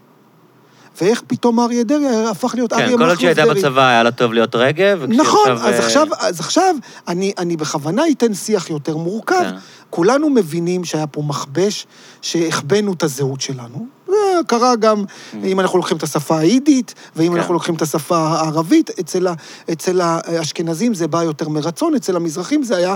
ואיך 1.02 1.22
פתאום 1.28 1.60
אריה 1.60 1.84
דרעי 1.84 2.26
הפך 2.32 2.56
להיות 2.56 2.74
אריה 2.74 2.88
כן, 2.88 2.94
מכלוף 2.94 3.10
כל 3.18 3.24
דרעי? 3.24 3.28
עוד 3.28 3.36
שהיא 3.36 3.48
הייתה 3.54 3.68
בצבא 3.70 3.88
היה 3.88 4.04
לה 4.04 4.12
טוב 4.12 4.34
להיות 4.34 4.56
רגב, 4.56 5.04
נכון, 5.08 5.52
אז 5.52 5.66
אה, 5.66 5.80
עכשיו, 5.86 6.08
אז 6.20 6.40
עכשיו 6.40 6.76
אני, 7.08 7.34
אני 7.38 7.58
בכוונה 7.58 8.02
אתן 8.12 8.34
שיח 8.34 8.70
יותר 8.70 8.98
מורכב. 8.98 9.36
כן. 9.42 9.56
כולנו 9.90 10.30
מבינים 10.30 10.86
שהיה 10.86 11.08
פה 11.08 11.22
מכבש, 11.22 11.88
שהחבאנו 12.22 12.94
את 12.94 13.04
הזהות 13.04 13.42
שלנו. 13.42 13.88
זה 14.08 14.14
קרה 14.48 14.76
גם 14.76 15.04
אם 15.44 15.60
אנחנו 15.60 15.78
לוקחים 15.78 15.98
את 15.98 16.04
השפה 16.04 16.38
היידית, 16.40 16.94
ואם 17.16 17.28
Mm. 17.28 17.32
כן. 17.34 17.38
אנחנו 17.38 17.54
לוקחים 17.54 17.76
את 17.76 17.82
השפה 17.82 18.18
הערבית. 18.18 18.90
אצל, 19.00 19.28
ה, 19.28 19.34
אצל 19.72 20.02
האשכנזים 20.02 20.94
זה 20.94 21.08
בא 21.08 21.24
יותר 21.24 21.50
מרצון, 21.50 21.96
אצל 21.96 22.16
המזרחים 22.16 22.64
זה 22.64 22.78
היה 22.78 22.96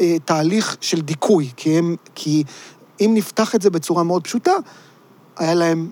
אה, 0.00 0.16
תהליך 0.24 0.76
של 0.80 1.00
דיכוי, 1.00 1.50
כי 1.56 1.78
הם... 1.78 1.96
כי 2.14 2.44
אם 3.00 3.10
נפתח 3.14 3.54
את 3.54 3.62
זה 3.62 3.70
בצורה 3.70 4.02
מאוד 4.02 4.24
פשוטה, 4.24 4.52
היה 5.36 5.54
להם 5.54 5.90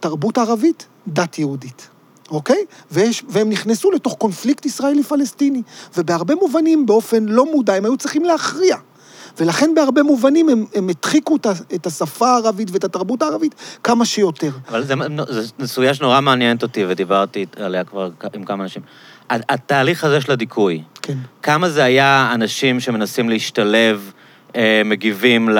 תרבות 0.00 0.38
ערבית, 0.38 0.86
דת 1.06 1.38
יהודית, 1.38 1.88
אוקיי? 2.30 2.64
ויש, 2.90 3.24
והם 3.28 3.48
נכנסו 3.48 3.90
לתוך 3.90 4.14
קונפליקט 4.14 4.66
ישראלי-פלסטיני, 4.66 5.62
ובהרבה 5.96 6.34
מובנים, 6.34 6.86
באופן 6.86 7.24
לא 7.24 7.52
מודע, 7.52 7.74
הם 7.74 7.84
היו 7.84 7.96
צריכים 7.96 8.24
להכריע. 8.24 8.76
ולכן 9.40 9.74
בהרבה 9.74 10.02
מובנים 10.02 10.48
הם, 10.48 10.64
הם 10.74 10.88
הדחיקו 10.88 11.36
את 11.74 11.86
השפה 11.86 12.28
הערבית 12.28 12.70
ואת 12.70 12.84
התרבות 12.84 13.22
הערבית 13.22 13.54
כמה 13.84 14.04
שיותר. 14.04 14.50
אבל 14.68 14.84
זו 14.86 14.94
סוגיה 15.64 15.94
שנורא 15.94 16.20
מעניינת 16.20 16.62
אותי, 16.62 16.84
ודיברתי 16.88 17.46
עליה 17.56 17.84
כבר 17.84 18.10
עם 18.34 18.44
כמה 18.44 18.64
אנשים. 18.64 18.82
התהליך 19.30 20.04
הזה 20.04 20.20
של 20.20 20.32
הדיכוי, 20.32 20.82
כן. 21.02 21.18
כמה 21.42 21.68
זה 21.68 21.84
היה 21.84 22.30
אנשים 22.34 22.80
שמנסים 22.80 23.28
להשתלב, 23.28 24.12
אה, 24.56 24.82
מגיבים 24.84 25.48
ל... 25.48 25.58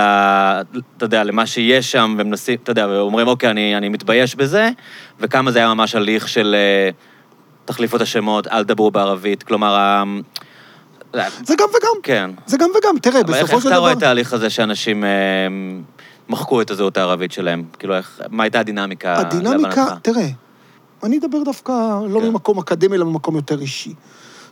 אתה 0.96 1.04
יודע, 1.04 1.24
למה 1.24 1.46
שיש 1.46 1.92
שם, 1.92 2.16
ומנסים, 2.18 2.58
אתה 2.62 2.70
יודע, 2.70 2.88
ואומרים, 2.88 3.28
אוקיי, 3.28 3.50
אני, 3.50 3.76
אני 3.76 3.88
מתבייש 3.88 4.34
בזה, 4.34 4.70
וכמה 5.20 5.50
זה 5.50 5.58
היה 5.58 5.74
ממש 5.74 5.94
הליך 5.94 6.28
של 6.28 6.54
אה, 6.58 6.90
תחליפו 7.64 7.96
את 7.96 8.02
השמות, 8.02 8.46
אל 8.46 8.64
תדברו 8.64 8.90
בערבית, 8.90 9.42
כלומר, 9.42 9.74
ה... 9.74 10.04
זה 11.44 11.54
גם 11.58 11.68
וגם. 11.68 12.02
כן. 12.02 12.30
זה 12.46 12.56
גם 12.56 12.70
וגם. 12.78 12.98
תראה, 13.02 13.20
אבל 13.20 13.34
איך, 13.34 13.42
בסופו 13.42 13.56
איך 13.56 13.62
של 13.62 13.68
אתה 13.68 13.78
רואה 13.78 13.90
דבר... 13.90 13.98
את 13.98 14.02
ההליך 14.02 14.32
הזה 14.32 14.50
שאנשים 14.50 15.04
אה, 15.04 15.08
מחקו 16.28 16.60
את 16.60 16.70
הזהות 16.70 16.96
הערבית 16.96 17.32
שלהם? 17.32 17.64
כאילו, 17.78 17.96
איך, 17.96 18.20
מה 18.30 18.42
הייתה 18.42 18.60
הדינמיקה? 18.60 19.18
הדינמיקה? 19.18 19.86
תראה, 20.02 20.28
אני 21.02 21.18
אדבר 21.18 21.42
דווקא 21.42 22.00
לא 22.08 22.20
כן. 22.20 22.28
ממקום 22.28 22.58
אקדמי, 22.58 22.96
אלא 22.96 23.04
ממקום 23.04 23.36
יותר 23.36 23.60
אישי. 23.60 23.94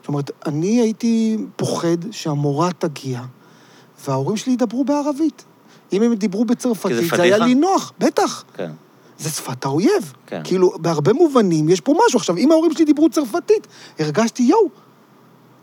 זאת 0.00 0.08
אומרת, 0.08 0.30
אני 0.46 0.80
הייתי 0.80 1.38
פוחד 1.56 1.96
שהמורה 2.10 2.72
תגיע, 2.72 3.20
וההורים 4.06 4.36
שלי 4.36 4.52
ידברו 4.52 4.84
בערבית. 4.84 5.44
אם 5.92 6.02
הם 6.02 6.14
דיברו 6.14 6.44
בצרפתית, 6.44 7.10
זה 7.16 7.22
היה? 7.22 7.38
לי 7.38 7.54
נוח, 7.54 7.92
בטח. 7.98 8.44
כן. 8.56 8.70
זה 9.18 9.30
שפת 9.30 9.64
האויב. 9.64 10.12
כן. 10.26 10.40
כאילו, 10.44 10.72
בהרבה 10.78 11.12
מובנים 11.12 11.68
יש 11.68 11.80
פה 11.80 11.94
משהו. 12.06 12.18
עכשיו, 12.18 12.36
אם 12.36 12.50
ההורים 12.50 12.72
שלי 12.72 12.84
דיברו 12.84 13.10
צרפתית, 13.10 13.66
הרגשתי, 13.98 14.42
יואו, 14.42 14.68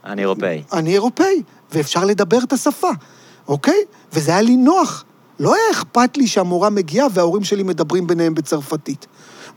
אני 0.06 0.22
אירופאי. 0.22 0.64
אני 0.74 0.94
אירופאי, 0.94 1.44
ואפשר 1.72 2.06
לדבר 2.06 2.38
את 2.44 2.54
השפה, 2.54 2.90
אוקיי? 3.48 3.80
וזה 4.14 4.32
היה 4.32 4.42
לי 4.42 4.58
נוח. 4.58 5.04
לא 5.40 5.56
היה 5.56 5.64
אכפת 5.72 6.18
לי 6.18 6.28
שהמורה 6.28 6.70
מגיעה 6.70 7.08
וההורים 7.14 7.44
שלי 7.44 7.64
מדברים 7.64 8.08
ביניהם 8.08 8.34
בצרפתית. 8.34 9.08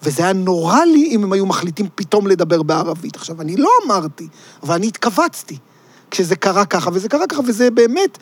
וזה 0.02 0.22
היה 0.22 0.32
נורא 0.32 0.84
לי 0.84 1.08
אם 1.10 1.24
הם 1.24 1.32
היו 1.32 1.46
מחליטים 1.46 1.86
פתאום 1.94 2.26
לדבר 2.26 2.62
בערבית. 2.62 3.16
עכשיו, 3.16 3.40
אני 3.40 3.56
לא 3.56 3.70
אמרתי, 3.86 4.28
אבל 4.62 4.74
אני 4.74 4.86
התכווצתי 4.86 5.58
כשזה 6.10 6.36
קרה 6.36 6.64
ככה, 6.64 6.90
וזה 6.92 7.08
קרה 7.08 7.26
ככה, 7.26 7.40
וזה 7.46 7.70
באמת 7.70 8.18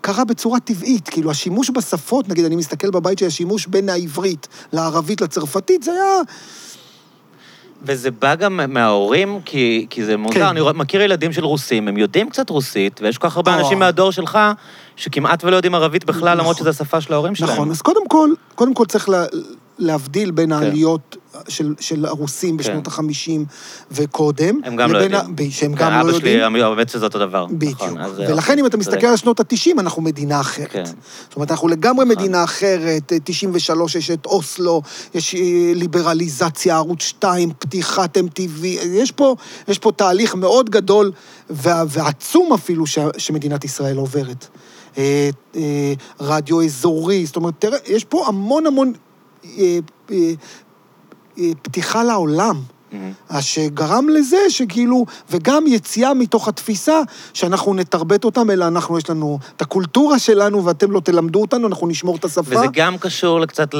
קרה 0.00 0.24
בצורה 0.24 0.60
טבעית. 0.60 1.08
כאילו, 1.08 1.30
השימוש 1.30 1.70
בשפות, 1.70 2.28
נגיד, 2.28 2.44
אני 2.44 2.56
מסתכל 2.56 2.90
בבית 2.90 3.18
שלי, 3.18 3.28
השימוש 3.28 3.66
בין 3.66 3.88
העברית 3.88 4.48
לערבית 4.72 5.20
לצרפתית, 5.20 5.82
זה 5.82 5.92
היה... 5.92 6.20
וזה 7.82 8.10
בא 8.10 8.34
גם 8.34 8.60
מההורים, 8.68 9.40
כי, 9.44 9.86
כי 9.90 10.04
זה 10.04 10.16
מוזר. 10.16 10.34
כן. 10.34 10.46
אני 10.46 10.60
מכיר 10.74 11.02
ילדים 11.02 11.32
של 11.32 11.44
רוסים, 11.44 11.88
הם 11.88 11.96
יודעים 11.96 12.30
קצת 12.30 12.50
רוסית, 12.50 13.00
ויש 13.02 13.18
כל 13.18 13.28
כך 13.28 13.36
הרבה 13.36 13.52
אה. 13.54 13.60
אנשים 13.60 13.78
מהדור 13.78 14.12
שלך, 14.12 14.38
שכמעט 14.96 15.44
ולא 15.44 15.56
יודעים 15.56 15.74
ערבית 15.74 16.04
בכלל, 16.04 16.38
למרות 16.38 16.56
נכון. 16.56 16.72
שזו 16.72 16.82
השפה 16.82 17.00
של 17.00 17.12
ההורים 17.12 17.34
שלהם. 17.34 17.50
נכון, 17.52 17.70
אז 17.70 17.82
קודם 17.82 18.08
כל, 18.08 18.30
קודם 18.54 18.74
כל 18.74 18.86
צריך 18.86 19.08
לה, 19.08 19.24
להבדיל 19.78 20.30
בין 20.30 20.46
כן. 20.50 20.52
העליות 20.52 21.16
של, 21.48 21.74
של 21.80 22.04
הרוסים 22.06 22.56
בשנות 22.56 22.88
ה-50 22.88 23.30
וקודם. 23.90 24.60
הם 24.64 24.76
גם 24.76 24.92
לא 24.92 24.98
יודעים. 24.98 25.20
ה- 25.20 25.28
ב- 25.34 25.50
שהם 25.50 25.74
כן, 25.74 25.84
גם 25.84 25.92
לא 25.92 26.00
אבא 26.00 26.10
יודעים. 26.10 26.50
שלי 26.50 26.62
עובד 26.62 26.88
שזה 26.88 27.04
אותו 27.04 27.18
דבר. 27.18 27.46
בדיוק. 27.46 27.82
נכון, 27.82 28.00
אז, 28.00 28.18
ולכן 28.18 28.58
אם 28.58 28.66
אתה. 28.66 28.76
מסתכל 28.76 29.06
על 29.06 29.16
שנות 29.16 29.40
ה-90, 29.40 29.80
אנחנו 29.80 30.02
מדינה 30.02 30.40
אחרת. 30.40 30.68
כן. 30.70 30.84
זאת 30.84 31.36
אומרת, 31.36 31.50
אנחנו 31.50 31.68
לגמרי 31.68 32.04
נכון. 32.04 32.16
מדינה 32.18 32.44
אחרת. 32.44 33.12
93 33.24 33.94
יש 33.94 34.10
את 34.10 34.26
אוסלו, 34.26 34.82
יש 35.14 35.34
אה, 35.34 35.40
ליברליזציה, 35.74 36.76
ערוץ 36.76 37.02
2, 37.02 37.50
פתיחת 37.58 38.16
MTV. 38.16 38.64
יש 38.86 39.12
פה, 39.12 39.36
יש 39.68 39.78
פה 39.78 39.92
תהליך 39.96 40.34
מאוד 40.34 40.70
גדול 40.70 41.12
ועצום 41.50 42.52
אפילו 42.52 42.86
ש, 42.86 42.98
שמדינת 43.18 43.64
ישראל 43.64 43.96
עוברת. 43.96 44.46
אה, 44.98 45.30
אה, 45.56 45.92
רדיו 46.20 46.62
אזורי, 46.62 47.26
זאת 47.26 47.36
אומרת, 47.36 47.54
תראה, 47.58 47.78
יש 47.86 48.04
פה 48.04 48.26
המון 48.26 48.66
המון 48.66 48.88
אה, 48.88 48.92
אה, 48.92 48.98
אה, 48.98 49.07
פתיחה 51.62 52.02
לעולם. 52.04 52.56
אז 53.28 53.44
שגרם 53.44 54.08
לזה 54.08 54.36
שכאילו, 54.48 55.04
וגם 55.30 55.64
יציאה 55.66 56.14
מתוך 56.14 56.48
התפיסה 56.48 57.00
שאנחנו 57.34 57.74
נתרבט 57.74 58.24
אותם, 58.24 58.50
אלא 58.50 58.66
אנחנו, 58.66 58.98
יש 58.98 59.10
לנו 59.10 59.38
את 59.56 59.62
הקולטורה 59.62 60.18
שלנו 60.18 60.64
ואתם 60.64 60.90
לא 60.90 61.00
תלמדו 61.00 61.40
אותנו, 61.40 61.66
אנחנו 61.68 61.86
נשמור 61.86 62.16
את 62.16 62.24
השפה. 62.24 62.40
וזה 62.56 62.66
גם 62.72 62.98
קשור 62.98 63.46
קצת 63.46 63.74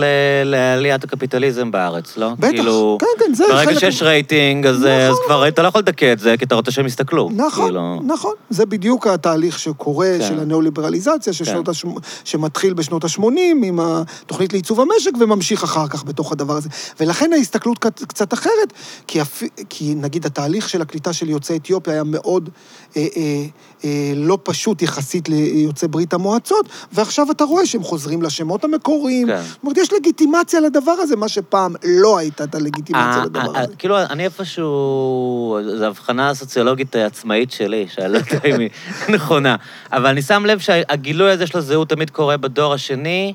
לעליית 0.44 1.04
הקפיטליזם 1.04 1.70
בארץ, 1.70 2.16
לא? 2.16 2.30
בטח, 2.38 2.48
כאילו, 2.50 2.98
כן, 3.00 3.24
כן, 3.26 3.34
זה 3.34 3.44
ברגע 3.48 3.70
חלק- 3.70 3.78
שיש 3.78 4.02
רייטינג, 4.02 4.66
אז, 4.66 4.76
אז 4.76 4.82
נכון. 5.10 5.16
כבר 5.26 5.48
אתה 5.48 5.62
לא 5.62 5.68
יכול 5.68 5.80
לדכא 5.80 6.12
את 6.12 6.18
זה, 6.18 6.34
כי 6.38 6.44
אתה 6.44 6.54
רוצה 6.54 6.70
שהם 6.70 6.86
יסתכלו. 6.86 7.30
נכון, 7.36 7.64
כאילו, 7.64 8.00
נכון. 8.06 8.32
זה 8.50 8.66
בדיוק 8.66 9.06
התהליך 9.06 9.58
שקורה, 9.58 10.16
כן. 10.18 10.26
של 10.28 10.40
הניאו-ליברליזציה, 10.40 11.32
כן. 11.44 11.60
הש... 11.70 11.84
שמתחיל 12.24 12.72
בשנות 12.74 13.04
ה-80 13.04 13.22
עם 13.64 13.80
התוכנית 13.80 14.52
לעיצוב 14.52 14.80
המשק, 14.80 15.10
וממשיך 15.20 15.64
אחר 15.64 15.88
כך 15.88 16.04
בתוך 16.04 16.32
הדבר 16.32 16.56
הזה. 16.56 16.68
ולכן 17.00 17.30
ההסתכלות 17.32 17.78
קצת 18.08 18.32
אחרת, 18.34 18.72
כי, 19.06 19.22
אפ... 19.22 19.42
כי 19.68 19.94
נגיד 19.94 20.26
התהליך 20.26 20.68
של 20.68 20.82
הקליטה 20.82 21.12
של 21.12 21.28
יוצאי 21.28 21.56
אתיופיה 21.56 21.92
היה 21.92 22.04
מאוד 22.04 22.50
אה, 22.96 23.06
אה, 23.16 23.44
אה, 23.84 24.12
לא 24.16 24.38
פשוט 24.42 24.82
יחסית 24.82 25.28
ליוצאי 25.28 25.88
ברית 25.88 26.12
המועצות, 26.12 26.68
ועכשיו 26.92 27.30
אתה 27.30 27.44
רואה 27.44 27.66
שהם 27.66 27.82
חוזרים 27.82 28.22
לשמות 28.22 28.64
המקוריים. 28.64 29.26
כן. 29.26 29.42
זאת 29.42 29.62
אומרת, 29.62 29.76
יש 29.76 29.92
לגיטימציה 29.92 30.60
לדבר 30.60 30.92
הזה, 30.92 31.16
מה 31.16 31.28
שפעם 31.28 31.74
לא 31.84 32.18
הייתה 32.18 32.44
את 32.44 32.54
הלגיטימציה 32.54 33.20
אה, 33.20 33.24
לדבר 33.24 33.56
אה, 33.56 33.62
הזה. 33.62 33.76
כאילו, 33.76 33.98
אני 33.98 34.24
איפשהו, 34.24 35.58
זו 35.78 35.84
הבחנה 35.84 36.34
סוציולוגית 36.34 36.96
אה, 36.96 37.06
עצמאית 37.06 37.50
שלי, 37.50 37.86
שאני 37.88 38.12
לא 38.12 38.18
יודע 38.18 38.40
אם 38.46 38.60
היא 38.60 38.70
נכונה, 39.14 39.56
אבל 39.92 40.06
אני 40.06 40.22
שם 40.22 40.46
לב 40.46 40.58
שהגילוי 40.58 41.30
הזה 41.30 41.46
של 41.46 41.58
הזהות 41.58 41.88
תמיד 41.88 42.10
קורה 42.10 42.36
בדור 42.36 42.74
השני, 42.74 43.34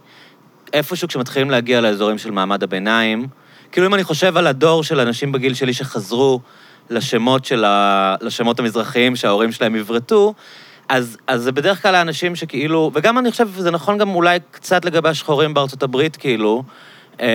איפשהו 0.73 1.07
כשמתחילים 1.07 1.51
להגיע 1.51 1.81
לאזורים 1.81 2.17
של 2.17 2.31
מעמד 2.31 2.63
הביניים. 2.63 3.27
כאילו, 3.73 3.87
אם 3.87 3.93
אני 3.93 4.03
חושב 4.03 4.37
על 4.37 4.47
הדור 4.47 4.83
של 4.83 4.99
אנשים 4.99 5.31
בגיל 5.31 5.53
שלי 5.53 5.73
שחזרו 5.73 6.39
לשמות 6.89 7.45
של 7.45 7.65
ה... 7.65 8.15
לשמות 8.21 8.59
המזרחיים 8.59 9.15
שההורים 9.15 9.51
שלהם 9.51 9.75
עברתו, 9.75 10.33
אז, 10.89 11.17
אז 11.27 11.41
זה 11.41 11.51
בדרך 11.51 11.81
כלל 11.81 11.95
האנשים 11.95 12.35
שכאילו, 12.35 12.91
וגם 12.93 13.17
אני 13.17 13.31
חושב, 13.31 13.49
זה 13.57 13.71
נכון 13.71 13.97
גם 13.97 14.15
אולי 14.15 14.39
קצת 14.51 14.85
לגבי 14.85 15.09
השחורים 15.09 15.53
בארצות 15.53 15.83
הברית, 15.83 16.15
כאילו, 16.15 16.63
אמ, 17.19 17.25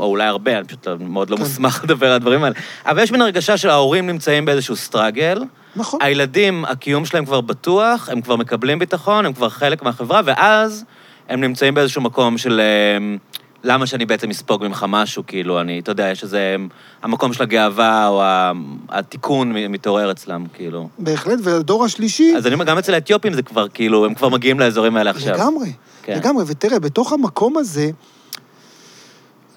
או 0.00 0.04
אולי 0.04 0.24
הרבה, 0.24 0.58
אני 0.58 0.64
פשוט 0.64 0.86
מאוד 1.00 1.30
לא 1.30 1.36
כן. 1.36 1.42
מוסמך 1.42 1.80
לדבר 1.84 2.06
על 2.06 2.12
הדברים 2.12 2.44
האלה. 2.44 2.54
אבל 2.86 3.02
יש 3.02 3.12
מין 3.12 3.20
הרגשה 3.20 3.56
שההורים 3.56 4.06
נמצאים 4.06 4.44
באיזשהו 4.44 4.76
סטראגל. 4.76 5.42
נכון. 5.76 6.00
הילדים, 6.02 6.64
הקיום 6.64 7.04
שלהם 7.04 7.24
כבר 7.24 7.40
בטוח, 7.40 8.08
הם 8.08 8.20
כבר 8.20 8.36
מקבלים 8.36 8.78
ביטחון, 8.78 9.26
הם 9.26 9.32
כבר 9.32 9.48
חלק 9.48 9.82
מהחברה, 9.82 10.20
ואז 10.24 10.84
הם 11.28 11.40
נמצאים 11.40 11.74
באיזשהו 11.74 12.02
מקום 12.02 12.38
של 12.38 12.60
אמ, 12.60 13.18
למה 13.64 13.86
שאני 13.86 14.06
בעצם 14.06 14.30
אספוג 14.30 14.66
ממך 14.66 14.86
משהו, 14.88 15.22
כאילו, 15.26 15.60
אני, 15.60 15.78
אתה 15.80 15.90
יודע, 15.90 16.08
יש 16.10 16.22
איזה... 16.22 16.56
המקום 17.02 17.32
של 17.32 17.42
הגאווה 17.42 18.08
או 18.08 18.22
התיקון 18.88 19.52
מתעורר 19.52 20.10
אצלם, 20.10 20.46
כאילו. 20.54 20.88
בהחלט, 20.98 21.38
והדור 21.42 21.84
השלישי... 21.84 22.34
אז 22.36 22.46
אני 22.46 22.54
אומר, 22.54 22.64
גם 22.64 22.78
אצל 22.78 22.94
האתיופים 22.94 23.32
זה 23.34 23.42
כבר, 23.42 23.68
כאילו, 23.68 24.04
הם 24.06 24.14
כבר 24.14 24.28
מגיעים 24.28 24.60
לאזורים 24.60 24.96
האלה 24.96 25.10
עכשיו. 25.10 25.34
לגמרי, 25.34 25.72
כן. 26.02 26.16
לגמרי. 26.16 26.44
ותראה, 26.46 26.78
בתוך 26.78 27.12
המקום 27.12 27.56
הזה, 27.56 27.90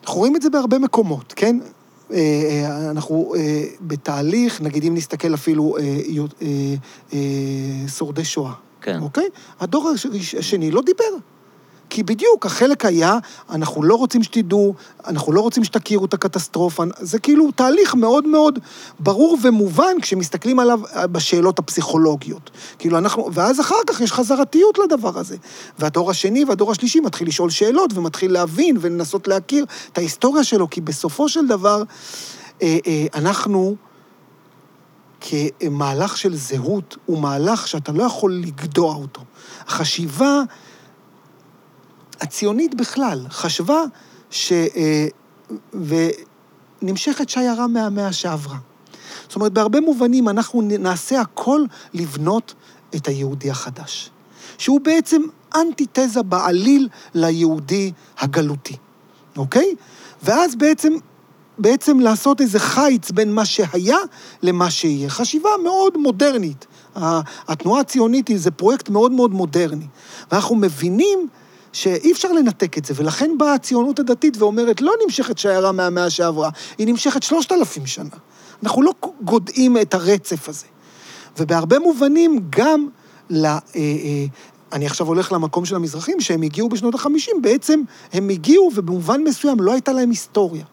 אנחנו 0.04 0.20
רואים 0.20 0.36
את 0.36 0.42
זה 0.42 0.50
בהרבה 0.50 0.80
מקומות, 0.80 1.34
כן? 1.36 1.60
אה, 2.14 2.18
אה, 2.18 2.90
אנחנו 2.92 3.34
אה, 3.38 3.64
בתהליך, 3.82 4.62
נגיד 4.62 4.84
אם 4.84 4.96
נסתכל 4.96 5.34
אפילו 5.34 5.76
שורדי 7.98 8.26
שואה, 8.26 8.54
כן. 8.82 9.00
אוקיי? 9.02 9.28
הדור 9.60 9.90
הש- 9.90 10.36
השני 10.36 10.72
לא 10.72 10.82
דיבר. 10.82 11.18
כי 11.90 12.04
בדיוק, 12.04 12.46
החלק 12.46 12.86
היה, 12.86 13.18
אנחנו 13.50 13.84
לא 13.84 13.96
רוצים 13.96 14.24
שתדעו, 14.24 14.74
אנחנו 15.08 15.34
לא 15.34 15.42
רוצים 15.42 15.64
שתכירו 15.64 16.06
את 16.06 16.14
הקטסטרופה, 16.14 16.84
זה 17.00 17.20
כאילו 17.20 17.52
תהליך 17.52 17.96
מאוד 17.96 18.28
מאוד 18.28 18.60
ברור 19.00 19.38
ומובן 19.44 20.02
כשמסתכלים 20.02 20.60
עליו 20.60 20.80
אה, 20.96 21.08
בשאלות 21.08 21.60
הפסיכולוגיות. 21.60 22.52
כאילו 22.80 22.98
אנחנו, 22.98 23.30
ואז 23.34 23.60
אחר 23.60 23.76
כך 23.88 24.02
יש 24.02 24.12
חזרתיות 24.12 24.80
לדבר 24.80 25.20
הזה. 25.20 25.38
והדור 25.80 26.12
השני 26.12 26.46
והדור 26.46 26.72
השלישי 26.72 27.00
מתחיל 27.00 27.28
לשאול 27.28 27.50
שאלות 27.50 27.94
ומתחיל 27.94 28.32
להבין 28.32 28.78
ולנסות 28.82 29.28
להכיר 29.28 29.66
את 29.92 29.98
ההיסטוריה 29.98 30.44
שלו, 30.44 30.70
כי 30.70 30.82
בסופו 30.82 31.30
של 31.30 31.48
דבר, 31.48 31.84
אה, 32.62 32.78
אה, 32.88 33.06
אנחנו... 33.16 33.76
כמהלך 35.22 36.18
של 36.18 36.36
זהות, 36.36 36.98
הוא 37.06 37.20
מהלך 37.20 37.68
שאתה 37.68 37.92
לא 37.92 38.04
יכול 38.04 38.34
לגדוע 38.34 38.96
אותו. 38.96 39.22
החשיבה 39.68 40.42
הציונית 42.22 42.76
בכלל 42.76 43.26
חשבה 43.30 43.84
ש... 44.30 44.52
אה, 44.52 45.08
ונמשכת 46.82 47.30
שיירה 47.30 47.68
מהמאה 47.68 48.14
שעברה. 48.14 48.58
זאת 49.28 49.36
אומרת, 49.36 49.54
בהרבה 49.54 49.82
מובנים 49.82 50.30
אנחנו 50.30 50.62
נעשה 50.62 51.22
הכל 51.22 51.62
לבנות 51.94 52.54
את 52.96 53.08
היהודי 53.08 53.52
החדש, 53.52 54.10
שהוא 54.58 54.82
בעצם 54.82 55.22
אנטיתזה 55.56 56.24
בעליל 56.24 56.90
ליהודי 57.14 57.92
הגלותי, 58.20 58.76
אוקיי? 59.38 59.76
ואז 60.24 60.56
בעצם, 60.56 60.94
בעצם 61.58 62.00
לעשות 62.00 62.42
איזה 62.42 62.60
חיץ 62.60 63.12
בין 63.12 63.34
מה 63.34 63.46
שהיה 63.46 63.98
למה 64.42 64.72
שיהיה. 64.72 65.10
חשיבה 65.10 65.50
מאוד 65.64 65.98
מודרנית. 65.98 66.66
התנועה 67.48 67.82
הציונית 67.82 68.28
היא 68.28 68.40
זה 68.40 68.52
פרויקט 68.52 68.90
מאוד 68.90 69.12
מאוד 69.12 69.32
מודרני. 69.32 69.88
ואנחנו 70.32 70.56
מבינים 70.56 71.28
שאי 71.76 72.12
אפשר 72.12 72.32
לנתק 72.32 72.78
את 72.78 72.86
זה, 72.86 72.94
ולכן 72.98 73.32
באה 73.38 73.54
הציונות 73.54 74.00
הדתית 74.00 74.38
ואומרת, 74.38 74.82
לא 74.82 74.94
נמשכת 75.06 75.38
שיירה 75.38 75.72
מהמאה 75.72 76.10
שעברה, 76.10 76.50
היא 76.78 76.88
נמשכת 76.88 77.24
שלושת 77.24 77.52
אלפים 77.52 77.86
שנה. 77.86 78.10
אנחנו 78.64 78.82
לא 78.82 78.92
גודעים 79.22 79.78
את 79.78 79.94
הרצף 79.94 80.50
הזה. 80.50 80.66
ובהרבה 81.38 81.80
מובנים 81.80 82.40
גם 82.50 82.88
ל... 83.30 83.46
אה, 83.46 83.60
אה, 83.76 84.26
אני 84.74 84.86
עכשיו 84.86 85.08
הולך 85.08 85.32
למקום 85.32 85.66
של 85.66 85.76
המזרחים, 85.76 86.22
שהם 86.22 86.42
הגיעו 86.42 86.70
בשנות 86.70 86.96
ה-50, 86.96 87.32
בעצם 87.42 87.82
הם 88.14 88.30
הגיעו 88.30 88.72
ובמובן 88.76 89.24
מסוים 89.24 89.60
לא 89.60 89.72
הייתה 89.72 89.94
להם 89.94 90.10
היסטוריה. 90.10 90.66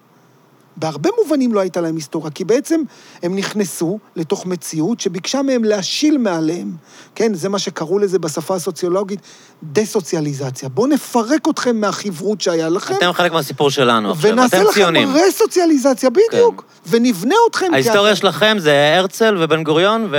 בהרבה 0.76 1.10
מובנים 1.22 1.54
לא 1.54 1.60
הייתה 1.60 1.80
להם 1.80 1.96
היסטוריה, 1.96 2.30
כי 2.30 2.44
בעצם 2.44 2.82
הם 3.22 3.36
נכנסו 3.36 3.98
לתוך 4.16 4.46
מציאות 4.46 5.00
שביקשה 5.00 5.42
מהם 5.42 5.64
להשיל 5.64 6.18
מעליהם, 6.18 6.72
כן, 7.14 7.34
זה 7.34 7.48
מה 7.48 7.58
שקראו 7.58 7.98
לזה 7.98 8.18
בשפה 8.18 8.54
הסוציולוגית, 8.54 9.20
דה-סוציאליזציה. 9.62 10.68
בואו 10.68 10.86
נפרק 10.86 11.48
אתכם 11.48 11.80
מהחברות 11.80 12.40
שהיה 12.40 12.68
לכם, 12.68 12.94
אתם 12.94 13.12
חלק 13.12 13.32
מהסיפור 13.32 13.70
שלנו 13.70 14.10
עכשיו, 14.10 14.30
ונעשה 14.30 14.56
אתם 14.56 14.66
לכם 14.66 14.74
ציונים. 14.74 15.08
כן. 15.08 15.20
רסוציאליזציה, 15.28 16.10
בדיוק, 16.10 16.64
ונבנה 16.88 17.34
אתכם... 17.50 17.74
ההיסטוריה 17.74 18.14
כאתם. 18.14 18.16
שלכם 18.16 18.56
זה 18.58 18.94
הרצל 18.98 19.36
ובן 19.40 19.62
גוריון 19.62 20.08
ו... 20.10 20.16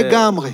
לגמרי. 0.00 0.50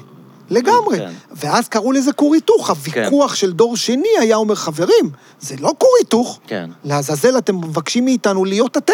לגמרי. 0.50 0.98
כן. 0.98 1.12
ואז 1.32 1.68
קראו 1.68 1.92
לזה 1.92 2.12
כור 2.12 2.34
היתוך. 2.34 2.70
הוויכוח 2.70 3.34
של 3.34 3.52
דור 3.52 3.76
שני 3.76 4.08
היה 4.20 4.36
אומר, 4.36 4.54
חברים, 4.54 5.10
זה 5.40 5.54
לא 5.60 5.72
כור 5.78 5.90
היתוך. 5.98 6.40
כן. 6.46 6.70
לעזאזל, 6.84 7.38
אתם 7.38 7.56
מבקשים 7.56 8.04
מאיתנו 8.04 8.44
להיות 8.44 8.76
אתם. 8.76 8.92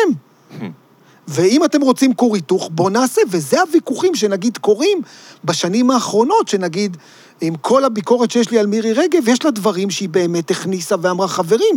ואם 1.29 1.65
אתם 1.65 1.81
רוצים 1.81 2.15
כור 2.15 2.35
היתוך, 2.35 2.69
בואו 2.73 2.89
נעשה. 2.89 3.21
וזה 3.31 3.61
הוויכוחים 3.61 4.15
שנגיד 4.15 4.59
קורים 4.59 4.99
בשנים 5.45 5.91
האחרונות, 5.91 6.49
שנגיד, 6.49 6.97
עם 7.41 7.55
כל 7.57 7.85
הביקורת 7.85 8.31
שיש 8.31 8.51
לי 8.51 8.59
על 8.59 8.67
מירי 8.67 8.93
רגב, 8.93 9.29
יש 9.29 9.45
לה 9.45 9.51
דברים 9.51 9.91
שהיא 9.91 10.09
באמת 10.09 10.51
הכניסה 10.51 10.95
ואמרה, 11.03 11.29
חברים, 11.29 11.77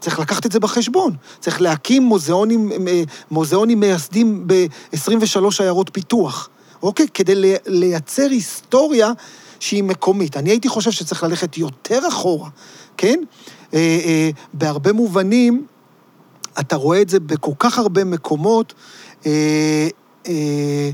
צריך 0.00 0.18
לקחת 0.20 0.46
את 0.46 0.52
זה 0.52 0.60
בחשבון. 0.60 1.12
צריך 1.40 1.60
להקים 1.60 2.02
מוזיאונים, 2.02 2.72
אה, 2.88 3.02
מוזיאונים 3.30 3.80
מייסדים 3.80 4.44
ב-23 4.46 5.40
עיירות 5.60 5.90
פיתוח, 5.92 6.48
אוקיי? 6.82 7.06
כדי 7.14 7.34
לי- 7.34 7.54
לייצר 7.66 8.26
היסטוריה 8.30 9.12
שהיא 9.60 9.82
מקומית. 9.84 10.36
אני 10.36 10.50
הייתי 10.50 10.68
חושב 10.68 10.90
שצריך 10.90 11.22
ללכת 11.22 11.58
יותר 11.58 12.08
אחורה, 12.08 12.48
כן? 12.96 13.20
אה, 13.74 13.78
אה, 14.04 14.30
בהרבה 14.54 14.92
מובנים, 14.92 15.66
אתה 16.60 16.76
רואה 16.76 17.02
את 17.02 17.08
זה 17.08 17.20
בכל 17.20 17.52
כך 17.58 17.78
הרבה 17.78 18.04
מקומות. 18.04 18.74
אה, 19.26 19.88
אה, 20.28 20.90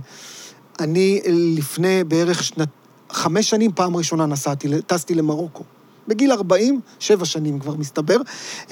אני 0.81 1.21
לפני 1.57 2.05
בערך 2.05 2.45
שנת... 2.45 2.69
חמש 3.15 3.51
שנים, 3.51 3.73
פעם 3.73 3.97
ראשונה 3.97 4.27
נסעתי, 4.27 4.69
טסתי 4.87 5.15
למרוקו. 5.15 5.65
בגיל 6.09 6.33
40, 6.33 6.81
שבע 6.99 7.25
שנים 7.25 7.59
כבר 7.59 7.75
מסתבר, 7.75 8.17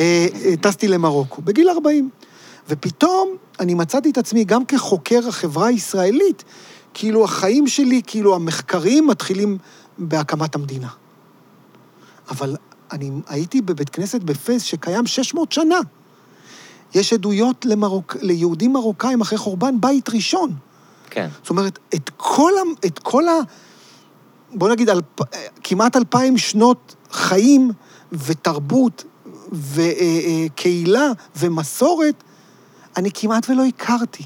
אה, 0.01 0.27
טסתי 0.61 0.89
למרוקו. 0.89 1.43
בגיל 1.43 1.69
40. 1.69 2.11
ופתאום 2.69 3.37
אני 3.61 3.75
מצאתי 3.75 4.11
את 4.11 4.19
עצמי 4.19 4.45
גם 4.45 4.65
כחוקר 4.65 5.29
החברה 5.29 5.67
הישראלית, 5.67 6.45
כאילו 6.95 7.25
החיים 7.25 7.67
שלי, 7.67 8.01
כאילו 8.07 8.35
המחקרים 8.35 9.07
מתחילים 9.07 9.59
בהקמת 9.99 10.55
המדינה. 10.55 10.89
אבל 12.31 12.57
אני 12.93 13.11
הייתי 13.29 13.63
בבית 13.63 13.89
כנסת 13.89 14.23
בפס 14.23 14.63
שקיים 14.63 15.07
600 15.07 15.53
שנה. 15.53 15.81
יש 16.95 17.13
עדויות 17.13 17.65
למרוק... 17.65 18.17
ליהודים 18.21 18.73
מרוקאים 18.73 19.21
אחרי 19.21 19.39
חורבן 19.39 19.81
בית 19.81 20.09
ראשון. 20.09 20.51
כן. 21.11 21.29
זאת 21.43 21.51
אומרת, 21.51 21.79
את 21.95 22.11
כל, 22.17 22.53
ה... 22.59 22.87
את 22.87 22.99
כל 22.99 23.29
ה... 23.29 23.33
בוא 24.55 24.69
נגיד, 24.69 24.89
אלפ... 24.89 25.05
כמעט 25.65 25.97
אלפיים 25.97 26.39
שנות 26.39 26.95
חיים 27.11 27.71
ותרבות 28.13 29.05
וקהילה 29.53 31.09
ומסורת, 31.37 32.25
אני 32.97 33.11
כמעט 33.15 33.51
ולא 33.51 33.65
הכרתי. 33.65 34.25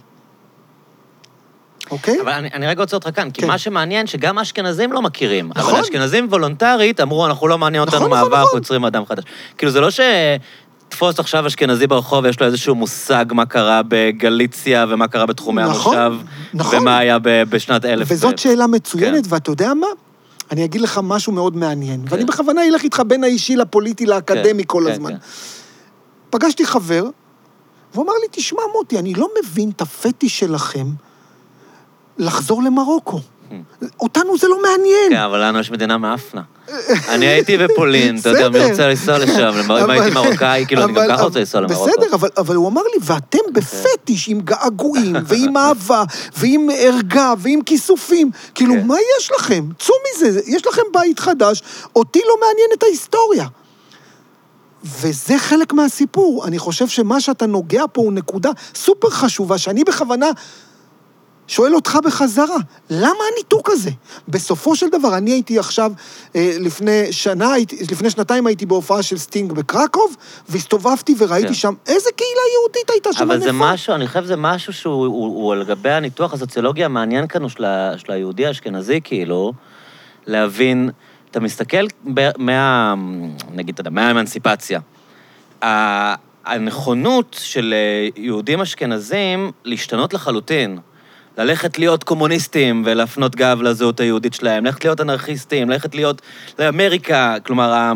אוקיי? 1.90 2.20
אבל 2.20 2.33
אני, 2.33 2.48
אני 2.52 2.66
רגע 2.66 2.83
עוצר 2.83 2.96
אותך 2.96 3.09
כאן, 3.14 3.31
כי 3.31 3.40
כן. 3.40 3.46
מה 3.46 3.59
שמעניין, 3.59 4.07
שגם 4.07 4.38
האשכנזים 4.38 4.92
לא 4.92 5.02
מכירים. 5.02 5.50
נכון. 5.55 5.70
אבל 5.70 5.79
האשכנזים 5.79 6.26
וולונטרית 6.31 7.00
אמרו, 7.00 7.26
אנחנו 7.26 7.48
לא 7.48 7.59
מעניין 7.59 7.81
אותנו 7.81 7.96
נכון, 7.96 8.11
נכון, 8.11 8.18
מהעבר, 8.18 8.37
נכון. 8.37 8.40
אנחנו 8.40 8.59
יוצרים 8.59 8.85
אדם 8.85 9.07
חדש. 9.07 9.24
כאילו, 9.59 9.72
זה 9.72 9.81
לא 9.81 9.90
ש... 9.90 10.00
תפוס 10.88 11.18
עכשיו 11.18 11.46
אשכנזי 11.46 11.87
ברחוב, 11.87 12.27
יש 12.27 12.40
לו 12.40 12.46
איזשהו 12.46 12.75
מושג 12.75 13.25
מה 13.33 13.46
קרה 13.46 13.81
בגליציה 13.88 14.87
ומה 14.88 15.09
קרה 15.09 15.27
בתחומי 15.27 15.62
נכון, 15.62 15.99
המושב, 15.99 16.27
נכון. 16.55 16.79
ומה 16.79 16.99
היה 16.99 17.18
ב- 17.18 17.42
בשנת 17.42 17.85
אלף... 17.85 18.09
וזאת 18.11 18.38
שאלה 18.38 18.66
מצוינת, 18.66 19.27
כן. 19.27 19.35
ואתה 19.35 19.51
יודע 19.51 19.75
מה? 19.75 19.87
אני 20.51 20.64
אגיד 20.64 20.81
לך 20.81 21.01
משהו 21.03 21.33
מאוד 21.33 21.57
מעניין, 21.57 22.01
כן. 22.01 22.14
ואני 22.14 22.25
בכוונה 22.25 22.66
אלך 22.66 22.83
איתך 22.83 23.03
בין 23.07 23.25
האישי 23.25 23.57
לפוליטי 23.57 24.07
לאקדמי 24.07 24.62
כל 24.66 24.83
כן, 24.87 24.92
הזמן. 24.92 25.12
כן. 25.12 25.18
פגשתי 26.31 26.66
חבר, 26.66 27.05
והוא 27.94 28.05
אמר 28.05 28.12
לי, 28.22 28.29
תשמע, 28.31 28.62
מוטי, 28.72 28.99
אני 28.99 29.14
לא 29.14 29.29
מבין 29.42 29.70
את 29.70 29.81
הפטיש 29.81 30.38
שלכם 30.38 30.87
לחזור 32.18 32.62
למרוקו. 32.62 33.20
אותנו 34.00 34.38
זה 34.38 34.48
לא 34.48 34.62
מעניין. 34.62 35.11
כן, 35.11 35.16
אבל 35.16 35.44
לנו 35.44 35.59
יש 35.59 35.70
מדינה 35.70 35.98
מאפנה. 35.98 36.42
אני 37.09 37.26
הייתי 37.26 37.59
בפולין, 37.59 38.18
אתה 38.18 38.28
יודע, 38.28 38.48
מי. 38.48 38.70
רוצה 38.70 38.88
לנסוע 38.88 39.18
לשם? 39.18 39.52
אם 39.85 39.90
הייתי 39.90 40.11
מרוקאי, 40.11 40.64
כאילו, 40.66 40.85
אני 40.85 40.92
גם 40.92 41.04
ככה 41.09 41.22
רוצה 41.22 41.38
לנסוע 41.38 41.61
למרוקו. 41.61 41.87
בסדר, 41.87 42.14
אבל, 42.14 42.28
אבל 42.37 42.54
הוא 42.54 42.68
אמר 42.68 42.82
לי, 42.82 43.00
ואתם 43.00 43.38
בפטיש 43.52 44.28
עם 44.28 44.40
געגועים, 44.40 45.16
ועם 45.28 45.56
אהבה, 45.56 46.04
ועם 46.37 46.68
ערגה, 46.78 47.35
ועם 47.38 47.62
כיסופים. 47.62 48.30
כאילו, 48.54 48.74
כן. 48.74 48.87
מה 48.87 48.94
יש 49.18 49.30
לכם? 49.38 49.64
צאו 49.78 49.94
מזה, 50.16 50.40
יש 50.46 50.66
לכם 50.66 50.82
בית 50.92 51.18
חדש, 51.18 51.62
אותי 51.96 52.20
לא 52.28 52.35
מעניין 52.40 52.68
את 52.74 52.82
ההיסטוריה. 52.82 53.46
וזה 54.85 55.38
חלק 55.38 55.72
מהסיפור. 55.72 56.44
אני 56.46 56.59
חושב 56.59 56.88
שמה 56.88 57.20
שאתה 57.20 57.46
נוגע 57.46 57.82
פה 57.92 58.00
הוא 58.00 58.12
נקודה 58.12 58.50
סופר 58.74 59.11
חשובה, 59.11 59.59
שאני 59.59 59.85
בכוונה 59.85 60.30
שואל 61.48 61.74
אותך 61.74 61.98
בחזרה, 62.04 62.56
למה 62.90 63.18
הניתוק 63.32 63.70
הזה? 63.70 63.90
בסופו 64.28 64.76
של 64.76 64.88
דבר, 64.88 65.16
אני 65.16 65.30
הייתי 65.30 65.59
עכשיו, 65.59 65.92
אה, 66.37 66.56
לפני 66.61 67.12
שנה, 67.12 67.52
לפני 67.90 68.11
שנתיים 68.11 68.46
הייתי 68.46 68.66
בהופעה 68.66 69.02
של 69.02 69.18
סטינג 69.18 69.52
בקרקוב, 69.52 70.16
והסתובבתי 70.48 71.14
וראיתי 71.18 71.48
כן. 71.48 71.54
שם 71.54 71.74
איזה 71.87 72.11
קהילה 72.16 72.40
יהודית 72.54 72.90
הייתה 72.90 73.12
שם 73.12 73.22
אבל 73.22 73.40
זה 73.40 73.48
ענפה. 73.48 73.72
משהו, 73.72 73.94
אני 73.94 74.06
חושב 74.06 74.22
שזה 74.22 74.37
משהו 74.37 74.72
שהוא 74.72 75.06
הוא, 75.06 75.26
הוא 75.26 75.52
על 75.52 75.64
גבי 75.64 75.90
הניתוח 75.90 76.32
הסוציולוגי 76.32 76.85
המעניין 76.85 77.26
כאן, 77.26 77.42
הוא 77.42 77.50
של, 77.50 77.64
של 77.96 78.12
היהודי 78.12 78.46
האשכנזי, 78.46 79.00
כאילו, 79.04 79.52
להבין, 80.26 80.90
אתה 81.30 81.40
מסתכל 81.40 81.87
ב- 82.14 82.30
מה... 82.38 82.94
נגיד, 83.52 83.72
אתה 83.72 83.80
יודע, 83.80 83.90
מהאמנסיפציה. 83.90 84.80
הנכונות 86.46 87.37
של 87.40 87.74
אה, 87.76 88.22
יהודים 88.22 88.61
אשכנזים 88.61 89.52
להשתנות 89.64 90.14
לחלוטין. 90.14 90.78
ללכת 91.38 91.79
להיות 91.79 92.05
קומוניסטים 92.05 92.83
ולהפנות 92.87 93.37
גב 93.37 93.62
לזהות 93.62 94.01
היהודית 94.01 94.35
שלהם, 94.35 94.64
ללכת 94.64 94.85
להיות 94.85 95.01
אנרכיסטים, 95.01 95.70
ללכת 95.70 95.94
להיות 95.94 96.22
לאמריקה, 96.59 97.37
כלומר, 97.46 97.92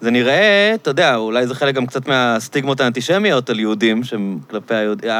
זה 0.00 0.10
נראה, 0.10 0.72
אתה 0.74 0.90
יודע, 0.90 1.16
אולי 1.16 1.46
זה 1.46 1.54
חלק 1.54 1.74
גם 1.74 1.86
קצת 1.86 2.08
מהסטיגמות 2.08 2.80
האנטישמיות 2.80 3.50
על 3.50 3.60
יהודים, 3.60 4.04
שהם 4.04 4.38
כלפי 4.50 4.74
היהודים. 4.74 5.10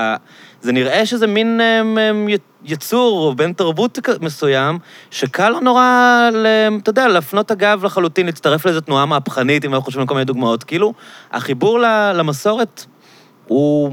זה 0.61 0.73
נראה 0.73 1.07
שזה 1.07 1.27
מין 1.27 1.61
אמ, 1.61 1.99
אמ, 1.99 2.29
י- 2.29 2.37
יצור 2.64 3.27
או 3.27 3.35
בן 3.35 3.53
תרבות 3.53 3.99
מסוים, 4.21 4.79
שקל 5.11 5.49
לו 5.49 5.61
נורא, 5.61 6.29
אתה 6.83 6.90
יודע, 6.90 7.09
להפנות 7.09 7.51
הגב 7.51 7.85
לחלוטין, 7.85 8.27
להצטרף 8.27 8.67
לאיזו 8.67 8.81
תנועה 8.81 9.07
מהפכנית, 9.07 9.64
אם 9.64 9.75
אנחנו 9.75 9.85
חושבים 9.85 10.01
על 10.01 10.07
כל 10.07 10.14
מיני 10.14 10.25
דוגמאות. 10.25 10.64
כאילו, 10.64 10.93
החיבור 11.33 11.79
למסורת 12.14 12.85
הוא, 13.48 13.90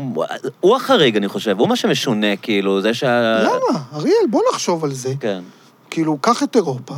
הוא 0.59 0.75
החריג, 0.75 1.17
אני 1.17 1.27
חושב, 1.27 1.59
הוא 1.59 1.67
מה 1.67 1.75
שמשונה, 1.75 2.35
כאילו, 2.35 2.81
זה 2.81 2.93
שה... 2.93 3.43
למה? 3.43 3.79
אריאל, 3.93 4.25
בוא 4.29 4.41
נחשוב 4.53 4.83
על 4.83 4.93
זה. 4.93 5.13
כן, 5.19 5.43
כאילו, 5.89 6.17
קח 6.21 6.43
את 6.43 6.55
אירופה, 6.55 6.95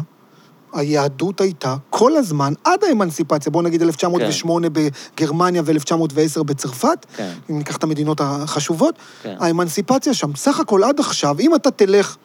היהדות 0.74 1.42
הייתה 1.42 1.76
כל 1.90 2.16
הזמן, 2.16 2.54
עד 2.64 2.84
האמנסיפציה, 2.84 3.52
בוא 3.52 3.64
נגיד 3.64 3.82
1908 3.82 4.68
בגרמניה 4.70 5.62
ו-1910 5.66 6.44
בצרפת, 6.44 7.06
כן. 7.16 7.32
אם 7.50 7.58
ניקח 7.58 7.78
את 7.78 7.84
המדינות 7.84 8.22
החשובות, 8.22 8.96
כן. 9.24 9.36
האמנסיפציה 9.40 10.14
שם, 10.14 10.36
סך 10.36 10.60
הכל 10.60 10.84
עד 10.84 11.00
עכשיו, 11.00 11.36
אם 11.40 11.56
אתה 11.56 11.72
תלך 11.72 12.16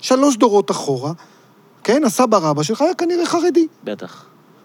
שלוש 0.00 0.36
דורות 0.36 0.70
אחורה, 0.70 1.12
כן, 1.84 2.04
הסבא 2.04 2.38
רבא 2.42 2.62
שלך 2.62 2.80
היה 2.80 2.94
כנראה 2.94 3.26
חרדי, 3.26 3.66
בטח. 3.84 4.24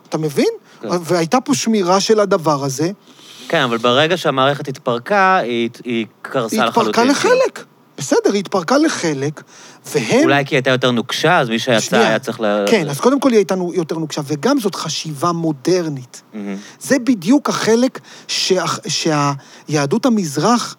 אתה 0.10 0.17
מבין? 0.17 0.50
כן. 0.82 0.88
והייתה 1.02 1.41
פה 1.41 1.56
שמירה 1.56 2.00
של 2.00 2.20
הדבר 2.20 2.63
הזה, 2.63 2.91
כן, 3.50 3.62
אבל 3.62 3.78
ברגע 3.78 4.18
שהמערכת 4.18 4.68
התפרקה, 4.68 5.38
היא, 5.38 5.70
היא 5.84 6.06
קרסה 6.22 6.56
היא 6.56 6.64
לחלוטין. 6.64 6.90
התפרקה 6.90 7.04
לחלק. 7.04 7.66
בסדר, 7.98 8.32
היא 8.34 8.40
התפרקה 8.40 8.78
לחלק, 8.78 9.44
והם... 9.86 10.24
אולי 10.24 10.46
כי 10.46 10.56
היא 10.56 10.58
הייתה 10.58 10.70
יותר 10.70 10.92
נוקשה, 10.92 11.40
אז 11.40 11.50
מי 11.50 11.60
שיצא 11.60 11.80
שנייה. 11.80 12.08
היה 12.08 12.20
צריך 12.20 12.42
ל... 12.42 12.66
כן, 12.68 12.90
אז 12.90 13.00
קודם 13.00 13.20
כל 13.20 13.30
היא 13.30 13.38
הייתה 13.38 13.56
יותר 13.74 13.98
נוקשה, 13.98 14.22
וגם 14.26 14.60
זאת 14.60 14.76
חשיבה 14.76 15.32
מודרנית. 15.32 16.22
מהמם. 16.34 16.56
זה 16.80 17.00
בדיוק 17.00 17.50
החלק 17.50 18.00
שה, 18.28 18.66
שהיהדות 18.88 20.06
המזרח 20.06 20.76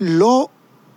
לא 0.00 0.46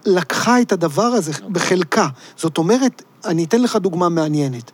לקחה 0.06 0.62
את 0.62 0.72
הדבר 0.72 1.04
הזה 1.04 1.32
בחלקה. 1.52 2.08
זאת 2.38 2.58
אומרת, 2.58 3.02
אני 3.26 3.44
אתן 3.44 3.62
לך 3.62 3.76
דוגמה 3.76 4.10
מעניינת. 4.10 4.72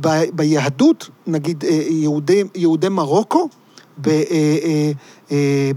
ב, 0.00 0.08
ביהדות, 0.32 1.10
נגיד 1.26 1.64
אה, 1.64 1.70
יהודי, 1.90 2.44
יהודי 2.54 2.88
מרוקו, 2.88 3.48
אה, 4.08 4.92
אה, 5.32 5.70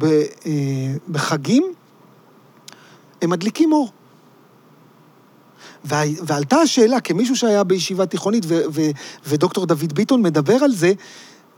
אה, 0.45 0.93
בחגים, 1.11 1.73
הם 3.21 3.29
מדליקים 3.29 3.73
אור. 3.73 3.91
ועלתה 5.85 6.57
השאלה, 6.57 6.99
כמישהו 6.99 7.35
שהיה 7.35 7.63
בישיבה 7.63 8.05
תיכונית, 8.05 8.43
ו- 8.47 8.61
ו- 8.73 8.91
ודוקטור 9.25 9.65
דוד 9.65 9.93
ביטון 9.93 10.21
מדבר 10.21 10.63
על 10.63 10.71
זה, 10.71 10.93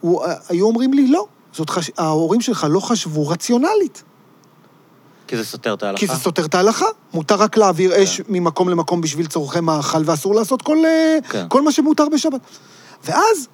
הוא, 0.01 0.23
היו 0.49 0.65
אומרים 0.65 0.93
לי, 0.93 1.07
לא, 1.07 1.27
זאת 1.53 1.69
חש... 1.69 1.91
ההורים 1.97 2.41
שלך 2.41 2.67
לא 2.69 2.79
חשבו 2.79 3.27
רציונלית, 3.27 4.03
כי 5.27 5.37
זה 5.37 5.43
סותר 5.43 5.73
את 5.73 5.83
ההלכה. 5.83 5.99
כי 5.99 6.07
זה 6.07 6.15
סותר 6.15 6.45
את 6.45 6.55
ההלכה. 6.55 6.85
מותר 7.13 7.35
רק 7.35 7.57
להעביר 7.57 8.03
אש 8.03 8.21
ממקום 8.29 8.69
למקום 8.69 9.01
בשביל 9.01 9.27
צורכי 9.27 9.59
מאכל, 9.59 10.01
ואסור 10.05 10.35
לעשות 10.35 10.61
כל, 10.61 10.77
כן. 11.29 11.45
כל 11.49 11.61
מה 11.61 11.71
שמותר 11.71 12.09
בשבת. 12.09 12.41
ואז 13.03 13.47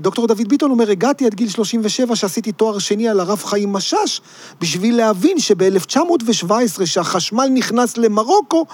דוקטור 0.00 0.26
דוד 0.26 0.48
ביטון 0.48 0.70
אומר, 0.70 0.90
הגעתי 0.90 1.26
עד 1.26 1.34
גיל 1.34 1.48
37, 1.48 2.16
שעשיתי 2.16 2.52
תואר 2.52 2.78
שני 2.78 3.08
על 3.08 3.20
הרב 3.20 3.42
חיים 3.44 3.72
משאש, 3.72 4.20
בשביל 4.60 4.96
להבין 4.96 5.38
שב-1917, 5.38 6.86
שהחשמל 6.86 7.46
נכנס 7.54 7.96
למרוקו, 7.96 8.66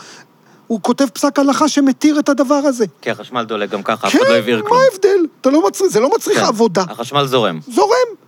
הוא 0.67 0.81
כותב 0.83 1.07
פסק 1.07 1.39
הלכה 1.39 1.69
שמתיר 1.69 2.19
את 2.19 2.29
הדבר 2.29 2.55
הזה. 2.55 2.85
כי 3.03 3.11
החשמל 3.11 3.45
דולק 3.45 3.71
גם 3.71 3.83
ככה, 3.83 4.07
אף 4.07 4.13
כן, 4.13 4.19
אחד 4.19 4.29
לא 4.29 4.35
העביר 4.35 4.63
מה 4.63 4.69
כלום. 4.69 4.81
ההבדל? 4.93 5.27
אתה 5.41 5.51
לא 5.51 5.67
מצריך, 5.69 5.93
זה 5.93 6.01
לא 6.01 6.11
מצריך 6.17 6.39
כן. 6.39 6.45
עבודה. 6.45 6.85
החשמל 6.89 7.27
זורם. 7.27 7.61
זורם. 7.75 8.28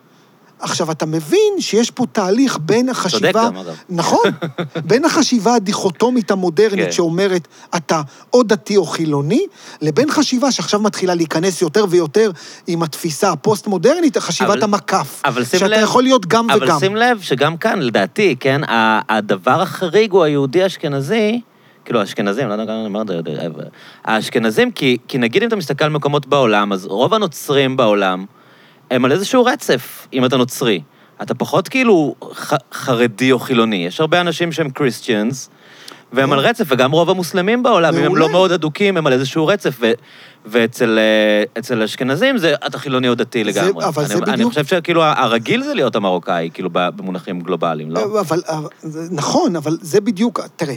עכשיו, 0.60 0.90
אתה 0.90 1.06
מבין 1.06 1.52
שיש 1.60 1.90
פה 1.90 2.04
תהליך 2.12 2.58
בין 2.62 2.88
החשיבה... 2.88 3.32
צודק 3.32 3.46
גם, 3.46 3.56
אגב. 3.56 3.76
נכון. 3.88 4.20
בין 4.88 5.04
החשיבה 5.04 5.54
הדיכוטומית 5.54 6.30
המודרנית, 6.30 6.84
כן. 6.86 6.92
שאומרת, 6.92 7.48
אתה 7.76 8.02
או 8.34 8.42
דתי 8.42 8.76
או 8.76 8.84
חילוני, 8.84 9.46
לבין 9.82 10.10
חשיבה 10.10 10.52
שעכשיו 10.52 10.80
מתחילה 10.80 11.14
להיכנס 11.14 11.62
יותר 11.62 11.84
ויותר 11.90 12.30
עם 12.66 12.82
התפיסה 12.82 13.30
הפוסט-מודרנית, 13.32 14.18
חשיבת 14.18 14.50
אבל- 14.50 14.62
המקף. 14.62 15.22
אבל 15.24 15.44
שים 15.44 15.58
שאתה 15.60 15.68
לב- 15.76 15.82
יכול 15.82 16.02
להיות 16.02 16.26
גם 16.26 16.50
אבל 16.50 16.64
וגם. 16.64 16.78
שים 16.78 16.96
לב 16.96 17.20
שגם 17.20 17.56
כאן, 17.56 17.78
לדעתי, 17.82 18.36
כן, 18.40 18.60
הדבר 19.08 19.62
החריג 19.62 20.12
הוא 20.12 20.22
היהודי 20.22 20.62
האשכנזי, 20.62 21.40
כאילו, 21.84 22.00
האשכנזים, 22.00 22.48
לא 22.48 22.52
יודע 22.52 22.64
גם 22.64 22.70
אני 22.70 22.84
אומר 22.86 23.02
את 23.02 23.06
זה, 23.06 23.20
אבל- 23.46 23.64
האשכנזים, 24.04 24.70
כי, 24.70 24.96
כי 25.08 25.18
נגיד 25.18 25.42
אם 25.42 25.48
אתה 25.48 25.56
מסתכל 25.56 25.84
על 25.84 25.90
מקומות 25.90 26.26
בעולם, 26.26 26.72
אז 26.72 26.86
רוב 26.86 27.14
הנוצרים 27.14 27.76
בעולם 27.76 28.24
הם 28.90 29.04
על 29.04 29.12
איזשהו 29.12 29.44
רצף, 29.44 30.06
אם 30.12 30.24
אתה 30.24 30.36
נוצרי. 30.36 30.80
אתה 31.22 31.34
פחות 31.34 31.68
כאילו 31.68 32.14
ח, 32.34 32.52
חרדי 32.72 33.32
או 33.32 33.38
חילוני. 33.38 33.86
יש 33.86 34.00
הרבה 34.00 34.20
אנשים 34.20 34.52
שהם 34.52 34.70
קריסטיאנס, 34.70 35.50
והם 36.12 36.32
על 36.32 36.38
רצף, 36.38 36.64
וגם 36.68 36.92
רוב 36.92 37.10
המוסלמים 37.10 37.62
בעולם, 37.62 37.94
אם 37.96 38.04
הם. 38.04 38.16
לא 38.16 38.28
מאוד 38.28 38.52
אדוקים, 38.52 38.96
הם 38.96 39.06
על 39.06 39.12
איזשהו 39.12 39.46
רצף, 39.46 39.76
ו, 39.80 39.92
ואצל 40.46 40.98
אה, 40.98 41.60
אצל 41.60 41.82
האשכנזים 41.82 42.38
זה 42.38 42.54
אתה 42.66 42.78
חילוני 42.78 43.08
או 43.08 43.14
דתי 43.14 43.44
זה- 43.44 43.50
לגמרי. 43.62 43.84
אבל 43.84 44.02
אני, 44.04 44.08
זה 44.08 44.14
אני 44.24 44.32
בדיוק- 44.32 44.52
חושב 44.52 44.64
שכאילו 44.64 45.02
הרגיל 45.04 45.62
זה 45.62 45.74
להיות 45.74 45.96
המרוקאי, 45.96 46.50
כאילו 46.54 46.68
במונחים 46.72 47.40
גלובליים, 47.40 47.90
לא? 47.90 48.04
אבל, 48.20 48.42
אבל, 48.48 48.68
זה 48.80 49.08
נכון, 49.10 49.56
אבל 49.56 49.78
זה 49.80 50.00
בדיוק, 50.00 50.40
תראה, 50.56 50.74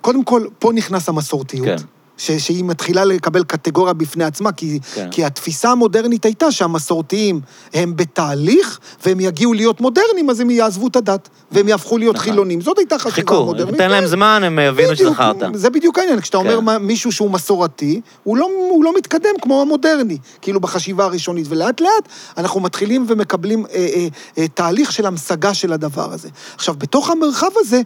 קודם 0.00 0.24
כל, 0.24 0.42
פה 0.58 0.72
נכנס 0.74 1.08
המסורתיות. 1.08 1.66
כן. 1.66 1.76
ש, 2.18 2.30
שהיא 2.30 2.64
מתחילה 2.64 3.04
לקבל 3.04 3.44
קטגוריה 3.44 3.92
בפני 3.92 4.24
עצמה, 4.24 4.52
כי, 4.52 4.78
כן. 4.94 5.08
כי 5.10 5.24
התפיסה 5.24 5.70
המודרנית 5.70 6.24
הייתה 6.24 6.52
שהמסורתיים 6.52 7.40
הם 7.74 7.96
בתהליך, 7.96 8.80
והם 9.06 9.20
יגיעו 9.20 9.52
להיות 9.52 9.80
מודרניים, 9.80 10.30
אז 10.30 10.40
הם 10.40 10.50
יעזבו 10.50 10.86
את 10.86 10.96
הדת, 10.96 11.28
והם 11.52 11.68
יהפכו 11.68 11.98
להיות 11.98 12.14
נכון. 12.14 12.24
חילונים. 12.30 12.60
זאת 12.60 12.78
הייתה 12.78 12.98
חשיבה 12.98 13.14
חיכו, 13.14 13.44
מודרנית. 13.44 13.74
תן 13.74 13.90
להם 13.90 14.00
כן. 14.04 14.06
זמן, 14.06 14.42
הם 14.44 14.58
יבינו 14.58 14.96
שזכרת. 14.96 15.36
זה 15.54 15.70
בדיוק 15.70 15.98
העניין, 15.98 16.20
כשאתה 16.20 16.36
אומר 16.36 16.58
כן. 16.58 16.64
מה- 16.64 16.78
מישהו 16.78 17.12
שהוא 17.12 17.30
מסורתי, 17.30 18.00
הוא 18.22 18.36
לא, 18.36 18.48
הוא 18.70 18.84
לא 18.84 18.96
מתקדם 18.96 19.34
כמו 19.42 19.62
המודרני, 19.62 20.18
כאילו 20.42 20.60
בחשיבה 20.60 21.04
הראשונית, 21.04 21.46
ולאט 21.48 21.80
לאט 21.80 22.08
אנחנו 22.36 22.60
מתחילים 22.60 23.06
ומקבלים 23.08 23.66
אה, 23.66 23.74
אה, 23.94 24.06
אה, 24.38 24.48
תהליך 24.48 24.92
של 24.92 25.06
המשגה 25.06 25.54
של 25.54 25.72
הדבר 25.72 26.12
הזה. 26.12 26.28
עכשיו, 26.54 26.74
בתוך 26.78 27.10
המרחב 27.10 27.50
הזה, 27.56 27.80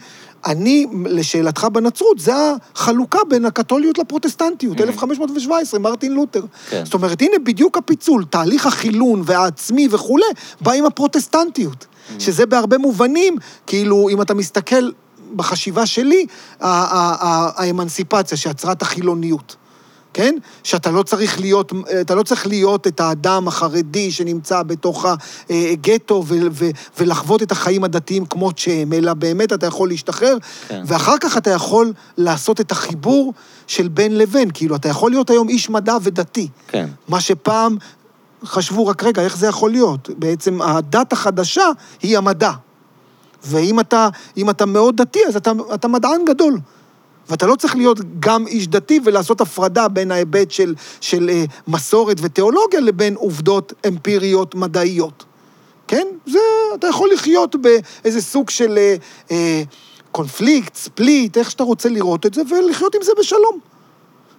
אני, 0.47 0.87
לשאלתך 1.05 1.67
בנצרות, 1.73 2.19
זה 2.19 2.33
החלוקה 2.75 3.19
בין 3.29 3.45
הקתוליות 3.45 3.99
לפרוטסטנטיות, 3.99 4.81
1517, 4.81 5.81
מרטין 5.81 6.13
לותר. 6.13 6.43
כן. 6.71 6.85
זאת 6.85 6.95
אומרת, 6.95 7.23
הנה 7.23 7.39
בדיוק 7.45 7.79
הפיצול, 7.79 8.25
תהליך 8.25 8.67
החילון 8.67 9.23
והעצמי 9.25 9.89
וכולי, 9.91 10.25
בא 10.61 10.73
עם 10.73 10.85
הפרוטסטנטיות. 10.85 11.87
שזה 12.19 12.47
בהרבה 12.47 12.79
מובנים, 12.79 13.37
כאילו, 13.67 14.09
אם 14.09 14.23
אתה 14.23 14.35
מסתכל 14.35 14.91
בחשיבה 15.37 15.87
שלי, 15.87 16.27
האמנסיפציה 16.61 18.37
שיצרה 18.37 18.73
את 18.73 18.83
החילוניות. 18.83 19.57
כן? 20.15 20.35
שאתה 20.65 20.91
לא 20.91 21.03
צריך 21.03 21.41
להיות, 21.41 21.73
אתה 22.01 22.15
לא 22.15 22.23
צריך 22.23 22.47
להיות 22.47 22.87
את 22.87 23.01
האדם 23.01 23.49
החרדי 23.49 24.11
שנמצא 24.11 24.63
בתוך 24.63 25.07
הגטו 25.51 26.25
ו- 26.27 26.35
ו- 26.53 26.71
ולחוות 26.99 27.43
את 27.43 27.53
החיים 27.53 27.85
הדתיים 27.85 28.27
כמות 28.27 28.59
שהם, 28.59 28.93
אלא 28.93 29.15
באמת 29.15 29.53
אתה 29.53 29.67
יכול 29.67 29.89
להשתחרר, 29.89 30.37
כן. 30.69 30.83
ואחר 30.87 31.19
כך 31.21 31.37
אתה 31.37 31.51
יכול 31.51 31.93
לעשות 32.17 32.61
את 32.61 32.73
החיבור 32.73 33.33
של 33.67 33.89
בין 33.89 34.19
לבין. 34.19 34.51
כאילו, 34.55 34.77
אתה 34.77 34.89
יכול 34.89 35.11
להיות 35.11 35.31
היום 35.31 35.49
איש 35.49 35.71
מדע 35.71 35.97
ודתי. 36.03 36.49
כן. 36.69 36.89
מה 37.09 37.21
שפעם 37.21 37.77
חשבו, 38.45 38.87
רק 38.87 39.05
רגע, 39.05 39.23
איך 39.23 39.37
זה 39.37 39.47
יכול 39.47 39.71
להיות? 39.71 40.11
בעצם 40.19 40.63
הדת 40.63 41.13
החדשה 41.13 41.67
היא 42.03 42.19
המדע. 42.19 42.53
ואם 43.45 43.81
אתה, 43.81 44.09
אתה 44.51 44.67
מאוד 44.67 44.97
דתי, 44.97 45.19
אז 45.29 45.37
אתה, 45.37 45.53
אתה 45.75 45.89
מדען 45.89 46.25
גדול. 46.27 46.59
ואתה 47.29 47.47
לא 47.47 47.57
צריך 47.57 47.77
להיות 47.77 47.99
גם 48.21 48.47
איש 48.47 48.69
דתי 48.69 49.01
ולעשות 49.05 49.41
הפרדה 49.41 49.89
בין 49.89 50.13
ההיבט 50.13 50.51
של, 50.51 50.75
של 51.01 51.31
אה, 51.31 51.45
מסורת 51.69 52.17
ותיאולוגיה 52.21 52.81
לבין 52.81 53.15
עובדות 53.15 53.73
אמפיריות 53.89 54.55
מדעיות. 54.55 55.25
כן? 55.89 56.07
זה, 56.27 56.39
אתה 56.75 56.87
יכול 56.87 57.11
לחיות 57.13 57.57
באיזה 57.57 58.23
סוג 58.23 58.51
של 58.51 58.79
אה, 58.79 58.97
אה, 59.31 59.63
קונפליקט, 60.13 60.75
ספליט, 60.75 61.39
איך 61.39 61.51
שאתה 61.51 61.65
רוצה 61.65 61.89
לראות 61.89 62.27
את 62.27 62.35
זה, 62.35 62.43
ולחיות 62.51 62.95
עם 62.95 63.03
זה 63.03 63.13
בשלום. 63.19 63.59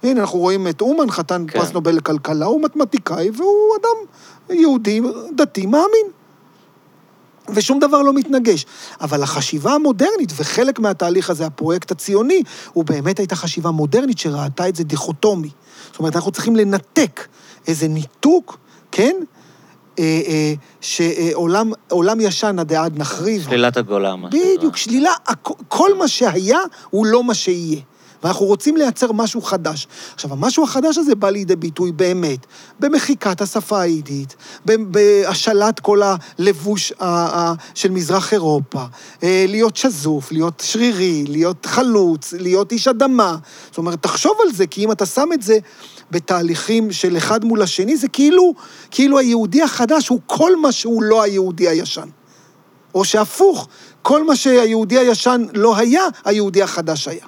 הנה, 0.04 0.22
אנחנו 0.22 0.40
רואים 0.40 0.68
את 0.68 0.82
אומן, 0.82 1.12
חתן 1.12 1.46
כן. 1.48 1.60
פרס 1.60 1.72
נובל 1.72 1.96
לכלכלה, 1.96 2.46
הוא 2.46 2.62
מתמטיקאי, 2.64 3.30
והוא 3.30 3.76
אדם 3.82 3.98
יהודי, 4.58 5.02
דתי, 5.36 5.66
מאמין. 5.66 6.19
ושום 7.54 7.80
דבר 7.80 8.02
לא 8.02 8.14
מתנגש. 8.14 8.66
אבל 9.02 9.24
החשיבה 9.24 9.74
המודרנית, 9.74 10.34
וחלק 10.36 10.80
מהתהליך 10.80 11.30
הזה, 11.30 11.46
הפרויקט 11.46 11.92
הציוני, 11.92 12.44
הוא 12.74 12.86
באמת 12.86 13.20
הייתה 13.20 13.36
חשיבה 13.36 13.72
מודרנית 13.72 14.20
שראתה 14.20 14.70
את 14.70 14.76
זה 14.76 14.84
דיכוטומי. 14.84 15.50
זאת 15.92 16.00
אומרת, 16.00 16.16
אנחנו 16.16 16.32
צריכים 16.32 16.56
לנתק 16.56 17.28
איזה 17.68 17.88
ניתוק, 17.88 18.58
כן? 18.92 19.16
אה, 20.00 20.22
אה, 20.28 20.54
שעולם 20.82 21.72
עולם 21.90 22.22
ישן 22.22 22.60
עד 22.60 22.74
עד 22.74 23.00
נחריב. 23.00 23.44
שלילת 23.44 23.78
הגולה, 23.78 24.16
בדיוק, 24.32 24.78
שלילה, 24.78 25.12
כל 25.68 25.98
מה 25.98 26.08
שהיה 26.08 26.60
הוא 26.90 27.06
לא 27.06 27.24
מה 27.24 27.34
שיהיה. 27.34 27.80
ואנחנו 28.24 28.46
רוצים 28.46 28.78
לייצר 28.78 29.12
משהו 29.12 29.42
חדש. 29.42 29.88
עכשיו, 30.14 30.32
המשהו 30.34 30.64
החדש 30.64 30.98
הזה 30.98 31.16
בא 31.16 31.30
לידי 31.30 31.56
ביטוי 31.56 31.92
באמת 31.92 32.46
במחיקת 32.80 33.42
השפה 33.42 33.82
היידית, 33.82 34.36
בהשאלת 34.66 35.80
כל 35.80 36.02
הלבוש 36.04 36.94
של 37.76 37.92
מזרח 37.92 38.34
אירופה, 38.34 38.84
אה, 39.24 39.46
להיות 39.48 39.78
שזוף, 39.78 40.32
להיות 40.32 40.64
שרירי, 40.66 41.24
להיות 41.28 41.66
חלוץ, 41.66 42.34
להיות 42.34 42.72
איש 42.72 42.88
אדמה. 42.88 43.38
זאת 43.70 43.78
אומרת, 43.78 44.04
תחשוב 44.04 44.34
על 44.46 44.54
זה, 44.54 44.68
כי 44.68 44.86
אם 44.86 44.92
אתה 44.92 45.06
שם 45.06 45.30
את 45.34 45.42
זה 45.42 45.58
בתהליכים 46.12 46.92
של 46.92 47.18
אחד 47.18 47.46
מול 47.46 47.62
השני, 47.62 47.98
זה 47.98 48.08
כאילו, 48.08 48.54
כאילו 48.92 49.20
היהודי 49.20 49.62
החדש 49.62 50.08
הוא 50.08 50.20
כל 50.26 50.56
מה 50.56 50.72
שהוא 50.72 51.04
לא 51.04 51.22
היהודי 51.22 51.68
הישן. 51.68 52.10
או 52.96 53.06
שהפוך, 53.06 53.68
כל 54.02 54.24
מה 54.24 54.36
שהיהודי 54.36 54.98
הישן 54.98 55.46
לא 55.54 55.78
היה, 55.78 56.04
היהודי 56.26 56.64
החדש 56.64 57.08
היה. 57.08 57.26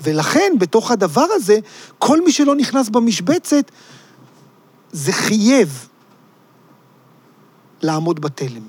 ולכן, 0.00 0.52
בתוך 0.58 0.90
הדבר 0.90 1.26
הזה, 1.30 1.58
כל 1.98 2.24
מי 2.24 2.32
שלא 2.32 2.54
נכנס 2.54 2.88
במשבצת, 2.88 3.70
זה 4.92 5.12
חייב 5.12 5.88
לעמוד 7.82 8.20
בתלם. 8.20 8.62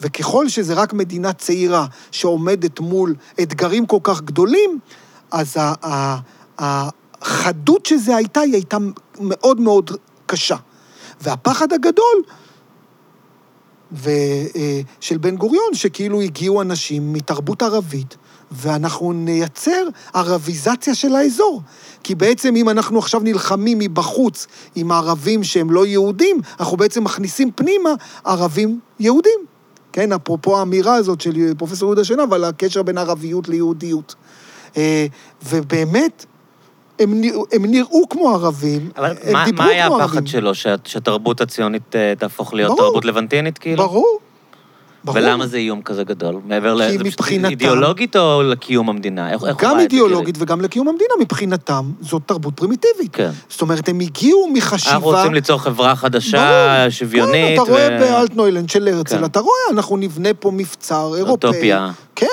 וככל 0.00 0.48
שזה 0.48 0.74
רק 0.74 0.92
מדינה 0.92 1.32
צעירה 1.32 1.86
שעומדת 2.10 2.80
מול 2.80 3.14
אתגרים 3.42 3.86
כל 3.86 3.98
כך 4.02 4.22
גדולים, 4.22 4.78
אז 5.30 5.56
החדות 6.58 7.86
שזה 7.86 8.16
הייתה, 8.16 8.40
היא 8.40 8.54
הייתה 8.54 8.76
מאוד 9.20 9.60
מאוד 9.60 9.90
קשה. 10.26 10.56
והפחד 11.20 11.72
הגדול 11.72 12.22
ו- 13.92 14.10
אה, 14.56 14.80
של 15.00 15.18
בן 15.18 15.36
גוריון, 15.36 15.74
שכאילו 15.74 16.20
הגיעו 16.20 16.62
אנשים 16.62 17.12
מתרבות 17.12 17.62
ערבית, 17.62 18.16
ואנחנו 18.50 19.12
נייצר 19.12 19.82
ערביזציה 20.14 20.94
של 20.94 21.14
האזור. 21.14 21.62
כי 22.02 22.14
בעצם 22.14 22.56
אם 22.56 22.68
אנחנו 22.68 22.98
עכשיו 22.98 23.20
נלחמים 23.20 23.78
מבחוץ 23.78 24.46
עם 24.74 24.92
ערבים 24.92 25.44
שהם 25.44 25.70
לא 25.70 25.86
יהודים, 25.86 26.40
אנחנו 26.60 26.76
בעצם 26.76 27.04
מכניסים 27.04 27.50
פנימה 27.54 27.90
ערבים 28.24 28.80
יהודים. 29.00 29.40
כן, 29.92 30.12
אפרופו 30.12 30.58
האמירה 30.58 30.94
הזאת 30.94 31.20
של 31.20 31.32
פרופסור 31.58 31.88
יהודה 31.88 32.04
שנהב 32.04 32.32
על 32.32 32.44
הקשר 32.44 32.82
בין 32.82 32.98
ערביות 32.98 33.48
ליהודיות. 33.48 34.14
אה, 34.76 35.06
ובאמת, 35.46 36.26
הם, 36.98 37.20
הם 37.52 37.64
נראו 37.64 38.08
כמו 38.08 38.30
ערבים, 38.34 38.90
הם 38.96 39.32
מה, 39.32 39.44
דיברו 39.44 39.64
מה 39.64 39.70
היה 39.70 39.86
כמו 39.86 39.96
הפחד 39.96 40.14
ערבים. 40.16 40.26
שלו, 40.26 40.54
שה- 40.54 40.74
שהתרבות 40.84 41.40
הציונית 41.40 41.96
אה, 41.96 42.12
תהפוך 42.18 42.54
להיות 42.54 42.70
ברור. 42.70 42.88
תרבות 42.88 43.04
לבנטינית, 43.04 43.58
כאילו? 43.58 43.76
ברור. 43.86 44.18
ברור. 45.04 45.18
ולמה 45.18 45.46
זה 45.46 45.56
איום 45.56 45.82
כזה 45.82 46.04
גדול? 46.04 46.34
מעבר 46.46 46.74
ל... 46.74 46.90
כי 46.90 46.98
זה 46.98 47.04
מבחינתם- 47.04 47.50
אידיאולוגית 47.50 48.16
או 48.16 48.42
לקיום 48.42 48.88
המדינה? 48.88 49.32
איך, 49.32 49.44
איך 49.44 49.56
גם 49.60 49.78
אידיאולוגית 49.80 50.34
וגם 50.38 50.60
לקיום 50.60 50.88
המדינה, 50.88 51.10
מבחינתם, 51.20 51.90
זאת 52.00 52.22
תרבות 52.26 52.54
פרימיטיבית. 52.56 53.12
כן. 53.12 53.30
זאת 53.48 53.60
אומרת, 53.60 53.88
הם 53.88 54.00
הגיעו 54.00 54.48
מחשיבה... 54.52 54.94
אנחנו 54.94 55.06
רוצים 55.06 55.34
ליצור 55.34 55.58
חברה 55.58 55.96
חדשה, 55.96 56.38
ברור. 56.78 56.90
שוויונית. 56.90 57.34
כן, 57.58 57.62
אתה 57.62 57.70
רואה 57.70 57.88
ו- 57.92 58.00
באלטנוילנד 58.00 58.70
של 58.70 58.88
הרצל, 58.88 59.18
כן. 59.18 59.24
אתה 59.24 59.40
רואה, 59.40 59.54
אנחנו 59.70 59.96
נבנה 59.96 60.28
פה 60.34 60.50
מבצר 60.50 61.12
אירופאי. 61.16 61.48
אוטופיה. 61.50 61.90
כן, 62.16 62.26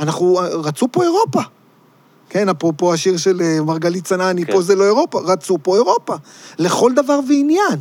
אנחנו, 0.00 0.40
רצו 0.64 0.86
פה 0.92 1.02
אירופה. 1.02 1.40
כן, 2.30 2.48
אפרופו 2.48 2.92
השיר 2.92 3.16
של 3.16 3.40
אה, 3.42 3.58
מרגלית 3.62 4.04
צנעני, 4.04 4.46
כן. 4.46 4.52
פה 4.52 4.62
זה 4.62 4.74
לא 4.76 4.84
אירופה, 4.84 5.20
רצו 5.24 5.58
פה 5.62 5.74
אירופה. 5.76 6.14
לכל 6.58 6.92
דבר 6.96 7.20
ועניין. 7.28 7.78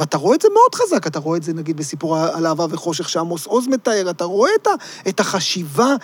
ואתה 0.00 0.18
רואה 0.18 0.36
את 0.36 0.42
זה 0.42 0.48
מאוד 0.52 0.74
חזק, 0.74 1.06
אתה 1.06 1.18
רואה 1.18 1.36
את 1.36 1.42
זה 1.42 1.52
נגיד 1.52 1.76
בסיפור 1.76 2.18
על 2.18 2.46
אהבה 2.46 2.66
וחושך 2.70 3.08
שעמוס 3.08 3.46
עוז 3.46 3.68
מתאר, 3.68 4.10
אתה 4.10 4.24
רואה 4.24 4.50
את, 4.62 4.68
את 5.08 5.20
החשיבה 5.20 5.94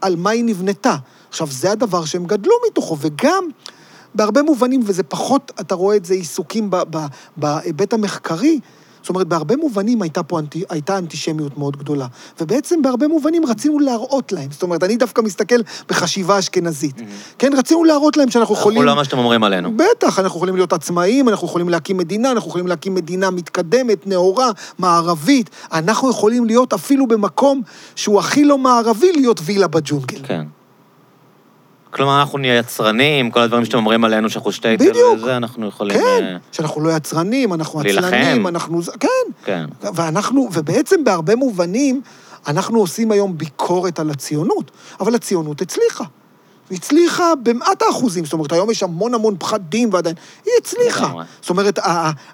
על 0.00 0.16
מה 0.16 0.30
היא 0.30 0.44
נבנתה. 0.44 0.96
עכשיו, 1.28 1.46
זה 1.50 1.72
הדבר 1.72 2.04
שהם 2.04 2.24
גדלו 2.24 2.52
מתוכו, 2.70 2.96
וגם 3.00 3.44
בהרבה 4.14 4.42
מובנים, 4.42 4.80
וזה 4.84 5.02
פחות, 5.02 5.52
אתה 5.60 5.74
רואה 5.74 5.96
את 5.96 6.04
זה 6.04 6.14
עיסוקים 6.14 6.70
בהיבט 7.36 7.92
המחקרי, 7.92 8.60
זאת 9.04 9.08
אומרת, 9.08 9.26
בהרבה 9.26 9.56
מובנים 9.56 10.02
הייתה 10.02 10.22
פה 10.22 10.38
אנטי, 10.38 10.62
הייתה 10.70 10.98
אנטישמיות 10.98 11.58
מאוד 11.58 11.76
גדולה. 11.76 12.06
ובעצם 12.40 12.82
בהרבה 12.82 13.08
מובנים 13.08 13.46
רצינו 13.46 13.78
להראות 13.78 14.32
להם. 14.32 14.48
זאת 14.50 14.62
אומרת, 14.62 14.82
אני 14.82 14.96
דווקא 14.96 15.22
מסתכל 15.22 15.60
בחשיבה 15.88 16.38
אשכנזית. 16.38 16.96
כן, 17.38 17.52
רצינו 17.56 17.84
להראות 17.84 18.16
להם 18.16 18.30
שאנחנו 18.30 18.54
אנחנו 18.54 18.70
יכולים... 18.70 18.82
לא 18.82 18.94
מה 18.94 19.04
שאתם 19.04 19.18
אומרים 19.18 19.44
עלינו. 19.44 19.76
בטח, 19.76 20.18
אנחנו 20.18 20.36
יכולים 20.36 20.56
להיות 20.56 20.72
עצמאיים, 20.72 21.28
אנחנו 21.28 21.46
יכולים 21.46 21.68
להקים 21.68 21.96
מדינה, 21.96 22.30
אנחנו 22.30 22.48
יכולים 22.48 22.66
להקים 22.66 22.94
מדינה 22.94 23.30
מתקדמת, 23.30 24.06
נאורה, 24.06 24.50
מערבית. 24.78 25.50
אנחנו 25.72 26.10
יכולים 26.10 26.44
להיות 26.44 26.72
אפילו 26.72 27.06
במקום 27.06 27.62
שהוא 27.96 28.18
הכי 28.18 28.44
לא 28.44 28.58
מערבי, 28.58 29.12
להיות 29.12 29.40
וילה 29.44 29.66
בג'ונגל. 29.66 30.18
כן. 30.22 30.44
כלומר, 31.94 32.20
אנחנו 32.20 32.38
נהיה 32.38 32.58
יצרנים, 32.58 33.30
כל 33.30 33.40
הדברים 33.40 33.64
שאתם 33.64 33.76
אומרים 33.76 34.04
עלינו, 34.04 34.30
שאנחנו 34.30 34.52
שטייטל 34.52 34.90
בדיוק. 34.90 35.18
וזה, 35.22 35.36
אנחנו 35.36 35.68
יכולים... 35.68 35.96
כן, 35.96 36.24
אה, 36.24 36.36
שאנחנו 36.52 36.80
לא 36.80 36.90
יצרנים, 36.96 37.52
אנחנו. 37.52 37.80
עצלנים, 37.80 38.46
אנחנו... 38.46 38.80
כן. 39.00 39.08
כן. 39.44 39.64
ואנחנו, 39.80 40.48
ובעצם 40.52 41.04
בהרבה 41.04 41.36
מובנים, 41.36 42.00
אנחנו 42.46 42.78
עושים 42.78 43.10
היום 43.10 43.38
ביקורת 43.38 43.98
על 44.00 44.10
הציונות, 44.10 44.70
אבל 45.00 45.14
הציונות 45.14 45.62
הצליחה. 45.62 46.04
היא 46.70 46.78
הצליחה 46.78 47.32
במעט 47.42 47.82
האחוזים, 47.82 48.24
זאת 48.24 48.32
אומרת, 48.32 48.52
היום 48.52 48.70
יש 48.70 48.82
המון 48.82 49.14
המון 49.14 49.36
פחדים 49.38 49.88
ועדיין, 49.92 50.16
היא 50.44 50.52
הצליחה. 50.60 51.12
זאת 51.40 51.50
אומרת, 51.50 51.78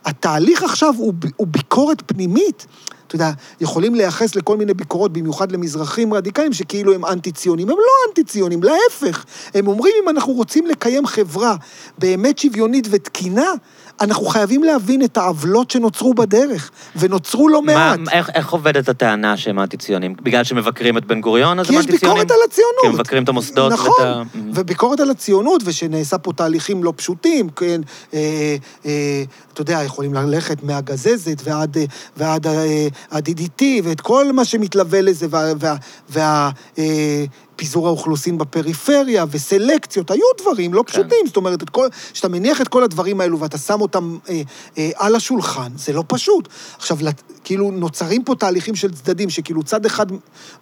התהליך 0.05 0.63
עכשיו 0.63 0.95
הוא, 0.97 1.15
הוא 1.37 1.47
ביקורת 1.47 2.03
פנימית. 2.07 2.67
אתה 3.11 3.17
יודע, 3.17 3.31
יכולים 3.61 3.95
לייחס 3.95 4.35
לכל 4.35 4.57
מיני 4.57 4.75
ביקורות, 4.75 5.13
במיוחד 5.13 5.53
למזרחים 5.53 6.15
רדיקליים, 6.15 6.53
שכאילו 6.53 6.95
הם 6.95 7.05
אנטי-ציונים. 7.05 7.71
הם 7.71 7.77
לא 7.77 8.09
אנטי-ציונים, 8.09 8.61
להפך. 8.63 9.25
הם 9.55 9.69
אומרים, 9.69 9.93
אם 10.05 10.09
אנחנו 10.09 10.33
רוצים 10.33 10.67
לקיים 10.67 11.07
חברה 11.07 11.57
באמת 11.99 12.39
שוויונית 12.39 12.87
ותקינה, 12.91 13.53
אנחנו 14.01 14.27
חייבים 14.27 14.63
להבין 14.63 15.03
את 15.03 15.17
העוולות 15.17 15.71
שנוצרו 15.71 16.15
בדרך, 16.15 16.71
ונוצרו 16.97 17.49
לא 17.49 17.63
מה, 17.63 17.75
מעט. 17.75 17.99
איך, 18.13 18.31
איך 18.35 18.53
עובדת 18.53 18.89
הטענה 18.89 19.37
שהם 19.37 19.61
אנטי-ציונים? 19.61 20.15
בגלל 20.23 20.45
שמבקרים 20.45 20.99
את 20.99 21.05
בן 21.05 21.21
גוריון, 21.21 21.61
אז 21.61 21.67
כי 21.67 21.73
הם 21.75 21.81
יש 21.81 21.87
אנטי-ציונים? 21.87 22.17
ביקורת 22.17 22.31
על 22.31 22.47
הציונות. 22.47 22.81
כי 22.81 22.87
הם 22.87 22.93
מבקרים 22.93 23.25
את 23.25 23.29
המוסדות 23.29 23.73
נכון, 23.73 23.95
ואת 24.01 24.07
ה... 24.07 24.23
וביקורת 24.55 25.01
על 25.01 25.11
הציונות, 25.11 25.63
ושנעשה 25.65 26.19
פה 26.19 26.33
תהליכים 26.33 26.85
לא 26.85 26.93
פשוטים, 26.97 27.49
כן, 27.49 27.81
אה, 28.15 28.57
אה, 28.87 29.23
אתה 29.53 29.61
יודע, 29.61 29.83
יכולים 29.83 30.15
ללכת 30.15 30.63
מהגזזת 30.63 31.43
ועד, 31.45 31.77
אה, 31.79 31.85
ועד 32.17 32.47
אה, 32.47 32.89
ה-DDT, 33.11 33.63
ואת 33.85 34.01
כל 34.01 34.33
מה 34.33 34.45
שמתלווה 34.45 35.01
לזה, 35.01 35.27
וה... 35.31 35.53
וה, 35.59 35.77
וה 36.09 36.51
אה, 36.79 37.25
פיזור 37.61 37.87
האוכלוסין 37.87 38.39
בפריפריה, 38.39 39.25
וסלקציות, 39.31 40.11
היו 40.11 40.25
דברים 40.43 40.75
לא 40.75 40.83
כן. 40.87 40.93
פשוטים. 40.93 41.27
זאת 41.27 41.37
אומרת, 41.37 41.71
כל, 41.71 41.89
כשאתה 42.13 42.29
מניח 42.29 42.61
את 42.61 42.69
כל 42.69 42.85
הדברים 42.85 43.21
האלו 43.21 43.41
ואתה 43.41 43.59
שם 43.59 43.81
אותם 43.81 44.19
אה, 44.29 44.43
אה, 44.79 44.91
על 44.97 45.15
השולחן, 45.15 45.73
זה 45.77 45.93
לא 45.93 46.05
פשוט. 46.07 46.49
עכשיו, 46.77 46.97
לת- 47.01 47.23
כאילו, 47.45 47.71
נוצרים 47.71 48.25
פה 48.25 48.35
תהליכים 48.35 48.75
של 48.75 48.93
צדדים, 48.93 49.31
שכאילו 49.31 49.63
צד 49.63 49.87
אחד 49.87 50.07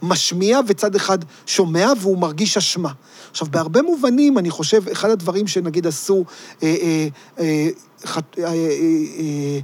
משמיע 0.03 0.61
וצד 0.67 0.95
אחד 0.95 1.19
שומע, 1.47 1.93
והוא 2.01 2.19
מרגיש 2.19 2.57
אשמה. 2.57 2.93
עכשיו, 3.31 3.49
בהרבה 3.51 3.83
מובנים, 3.83 4.39
אני 4.39 4.51
חושב, 4.51 4.89
אחד 4.89 5.11
הדברים 5.11 5.47
שנגיד 5.47 5.87
עשו 5.87 6.25
אה, 6.63 6.75
אה, 6.83 7.09
אה, 7.39 7.69
אה, 8.07 8.21
אה, 8.39 8.45
אה, 8.45 9.59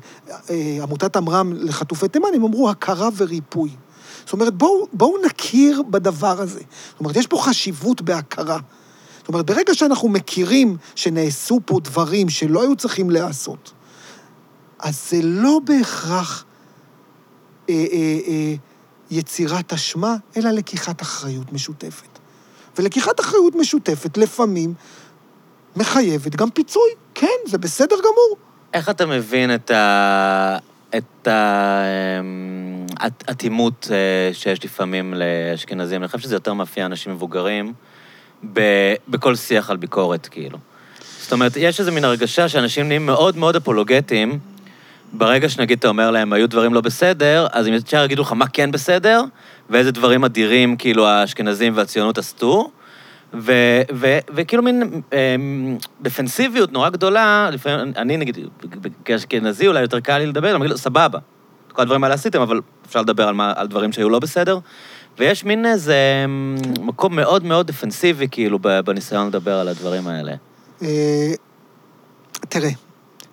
אה, 0.50 0.82
עמותת 0.82 1.16
עמרם 1.16 1.52
לחטופי 1.52 2.08
תימן, 2.08 2.28
הם 2.34 2.44
אמרו 2.44 2.70
הכרה 2.70 3.08
וריפוי. 3.16 3.70
זאת 4.24 4.32
אומרת, 4.32 4.54
בואו, 4.54 4.86
בואו 4.92 5.16
נכיר 5.26 5.82
בדבר 5.90 6.40
הזה. 6.40 6.60
זאת 6.90 7.00
אומרת, 7.00 7.16
יש 7.16 7.26
פה 7.26 7.38
חשיבות 7.42 8.00
בהכרה. 8.00 8.58
זאת 9.18 9.28
אומרת, 9.28 9.46
ברגע 9.46 9.74
שאנחנו 9.74 10.08
מכירים 10.08 10.76
שנעשו 10.94 11.60
פה 11.66 11.80
דברים 11.82 12.28
שלא 12.28 12.62
היו 12.62 12.76
צריכים 12.76 13.10
להיעשות, 13.10 13.72
אז 14.78 15.00
זה 15.10 15.18
לא 15.22 15.60
בהכרח 15.64 16.44
אה, 17.68 17.74
אה, 17.92 18.18
אה, 18.26 18.54
יצירת 19.10 19.72
אשמה, 19.72 20.16
אלא 20.36 20.50
לקיחת 20.50 21.02
אחריות 21.02 21.52
משותפת. 21.52 22.18
ולקיחת 22.78 23.20
אחריות 23.20 23.54
משותפת 23.54 24.16
לפעמים 24.16 24.74
מחייבת 25.76 26.36
גם 26.36 26.50
פיצוי. 26.50 26.90
כן, 27.14 27.26
זה 27.46 27.58
בסדר 27.58 27.96
גמור. 27.96 28.36
איך 28.74 28.90
אתה 28.90 29.06
מבין 29.06 29.54
את 29.54 29.70
ה... 29.70 30.58
את 30.96 31.28
ה... 31.28 31.82
אמ, 32.20 32.86
אה, 33.90 34.30
שיש 34.32 34.64
לפעמים 34.64 35.14
לאשכנזים. 35.14 36.00
אני 36.00 36.08
חושב 36.08 36.18
שזה 36.18 36.36
יותר 36.36 36.52
מאפיין 36.52 36.86
אנשים 36.86 37.12
מבוגרים 37.12 37.72
בכל 39.08 39.34
שיח 39.36 39.70
על 39.70 39.76
ביקורת, 39.76 40.26
כאילו. 40.26 40.58
זאת 41.20 41.32
אומרת, 41.32 41.52
יש 41.56 41.80
איזו 41.80 41.92
מין 41.92 42.04
הרגשה 42.04 42.48
שאנשים 42.48 42.88
נהיים 42.88 43.06
מאוד 43.06 43.36
מאוד 43.36 43.56
אפולוגטיים. 43.56 44.38
ברגע 45.12 45.48
שנגיד 45.48 45.78
אתה 45.78 45.88
אומר 45.88 46.10
להם, 46.10 46.32
היו 46.32 46.48
דברים 46.48 46.74
לא 46.74 46.80
בסדר, 46.80 47.46
אז 47.52 47.66
הם 47.66 47.74
ישר 47.74 48.04
יגידו 48.04 48.22
לך 48.22 48.32
מה 48.32 48.46
כן 48.48 48.70
בסדר, 48.70 49.22
ואיזה 49.70 49.92
דברים 49.92 50.24
אדירים, 50.24 50.76
כאילו, 50.76 51.06
האשכנזים 51.06 51.72
והציונות 51.76 52.18
עשו. 52.18 52.70
ו- 53.38 53.82
ו- 53.94 54.18
וכאילו 54.34 54.62
מין 54.62 55.02
אה, 55.12 55.36
דפנסיביות 56.02 56.72
נורא 56.72 56.88
גדולה, 56.88 57.50
לפעמים, 57.52 57.92
אני 57.96 58.16
נגיד, 58.16 58.38
כאשכנזי 59.04 59.66
אולי 59.66 59.80
יותר 59.80 60.00
קל 60.00 60.18
לי 60.18 60.26
לדבר, 60.26 60.50
אני 60.50 60.56
אגיד 60.56 60.70
לו, 60.70 60.78
סבבה, 60.78 61.18
כל 61.72 61.82
הדברים 61.82 62.04
האלה 62.04 62.14
עשיתם, 62.14 62.40
אבל 62.40 62.60
אפשר 62.86 63.00
לדבר 63.00 63.28
על, 63.28 63.34
מה, 63.34 63.52
על 63.56 63.66
דברים 63.66 63.92
שהיו 63.92 64.10
לא 64.10 64.18
בסדר. 64.18 64.58
ויש 65.18 65.44
מין 65.44 65.66
איזה 65.66 65.96
אמ, 66.24 66.56
מקום 66.80 67.16
מאוד 67.16 67.44
מאוד 67.44 67.66
דפנסיבי, 67.66 68.28
כאילו, 68.30 68.58
בניסיון 68.58 69.26
לדבר 69.26 69.58
על 69.58 69.68
הדברים 69.68 70.08
האלה. 70.08 70.34
אה, 70.82 71.32
תראה, 72.48 72.70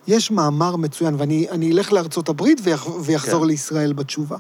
יש 0.08 0.32
מאמר 0.32 0.76
מצוין, 0.76 1.16
ואני 1.18 1.48
אני 1.52 1.72
אלך 1.72 1.94
לארצות 1.94 2.30
הברית 2.30 2.62
ויח, 2.64 2.88
ויחזור 3.06 3.42
כן. 3.42 3.48
לישראל 3.48 3.94
בתשובה. 3.94 4.38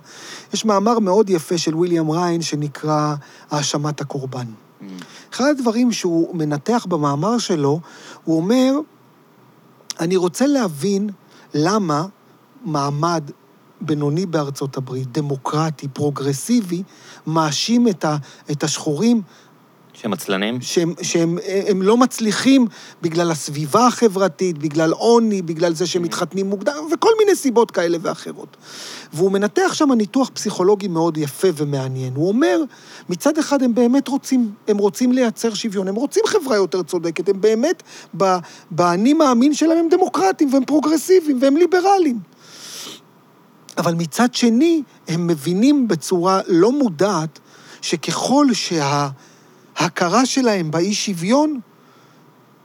יש 0.54 0.66
מאמר 0.66 1.00
מאוד 1.00 1.30
יפה 1.30 1.58
של 1.58 1.76
ויליאם 1.76 2.12
ריין 2.12 2.42
שנקרא 2.42 3.16
האשמת 3.52 4.02
הקורבן. 4.02 4.46
אחד 5.34 5.46
הדברים 5.46 5.92
שהוא 5.92 6.36
מנתח 6.36 6.86
במאמר 6.90 7.38
שלו, 7.38 7.80
הוא 8.24 8.38
אומר, 8.38 8.74
אני 10.00 10.16
רוצה 10.16 10.48
להבין 10.48 11.10
למה 11.54 12.06
מעמד 12.66 13.24
בינוני 13.82 14.26
בארצות 14.26 14.78
הברית, 14.78 15.12
דמוקרטי, 15.12 15.88
פרוגרסיבי, 15.88 16.84
מאשים 17.28 17.88
את, 17.88 18.06
ה, 18.06 18.18
את 18.52 18.64
השחורים 18.64 19.22
שהם 20.02 20.14
עצלנים? 20.14 20.62
שהם, 20.62 20.94
שהם 21.02 21.38
הם 21.68 21.82
לא 21.82 21.98
מצליחים 21.98 22.68
בגלל 23.02 23.32
הסביבה 23.32 23.88
החברתית, 23.88 24.58
בגלל 24.58 24.92
עוני, 24.92 25.42
בגלל 25.42 25.74
זה 25.74 25.88
שהם 25.88 26.04
מתחתנים 26.04 26.50
מוקדם, 26.50 26.74
וכל 26.94 27.10
מיני 27.20 27.36
סיבות 27.36 27.72
כאלה 27.72 27.98
ואחרות. 28.02 28.58
והוא 29.14 29.32
מנתח 29.32 29.74
שם 29.74 29.92
ניתוח 29.92 30.30
פסיכולוגי 30.34 30.88
מאוד 30.88 31.18
יפה 31.18 31.48
ומעניין. 31.56 32.14
הוא 32.16 32.28
אומר, 32.28 32.62
מצד 33.10 33.38
אחד 33.38 33.64
הם 33.64 33.76
באמת 33.76 34.08
רוצים, 34.08 34.52
הם 34.68 34.78
רוצים 34.78 35.12
לייצר 35.12 35.54
שוויון, 35.54 35.88
הם 35.88 35.96
רוצים 35.96 36.24
חברה 36.28 36.56
יותר 36.56 36.84
צודקת, 36.84 37.30
הם 37.30 37.42
באמת, 37.42 37.84
באני 38.72 39.14
מאמין 39.14 39.54
שלהם 39.54 39.78
הם 39.78 39.90
דמוקרטים 39.90 40.54
והם 40.54 40.66
פרוגרסיביים 40.66 41.38
והם 41.42 41.58
ליברליים. 41.58 42.20
אבל 43.78 43.94
מצד 43.94 44.34
שני, 44.34 44.84
הם 45.08 45.28
מבינים 45.28 45.88
בצורה 45.88 46.42
לא 46.48 46.72
מודעת 46.72 47.40
שככל 47.82 48.46
שההכרה 49.80 50.26
שלהם 50.26 50.72
באי-שוויון 50.72 51.60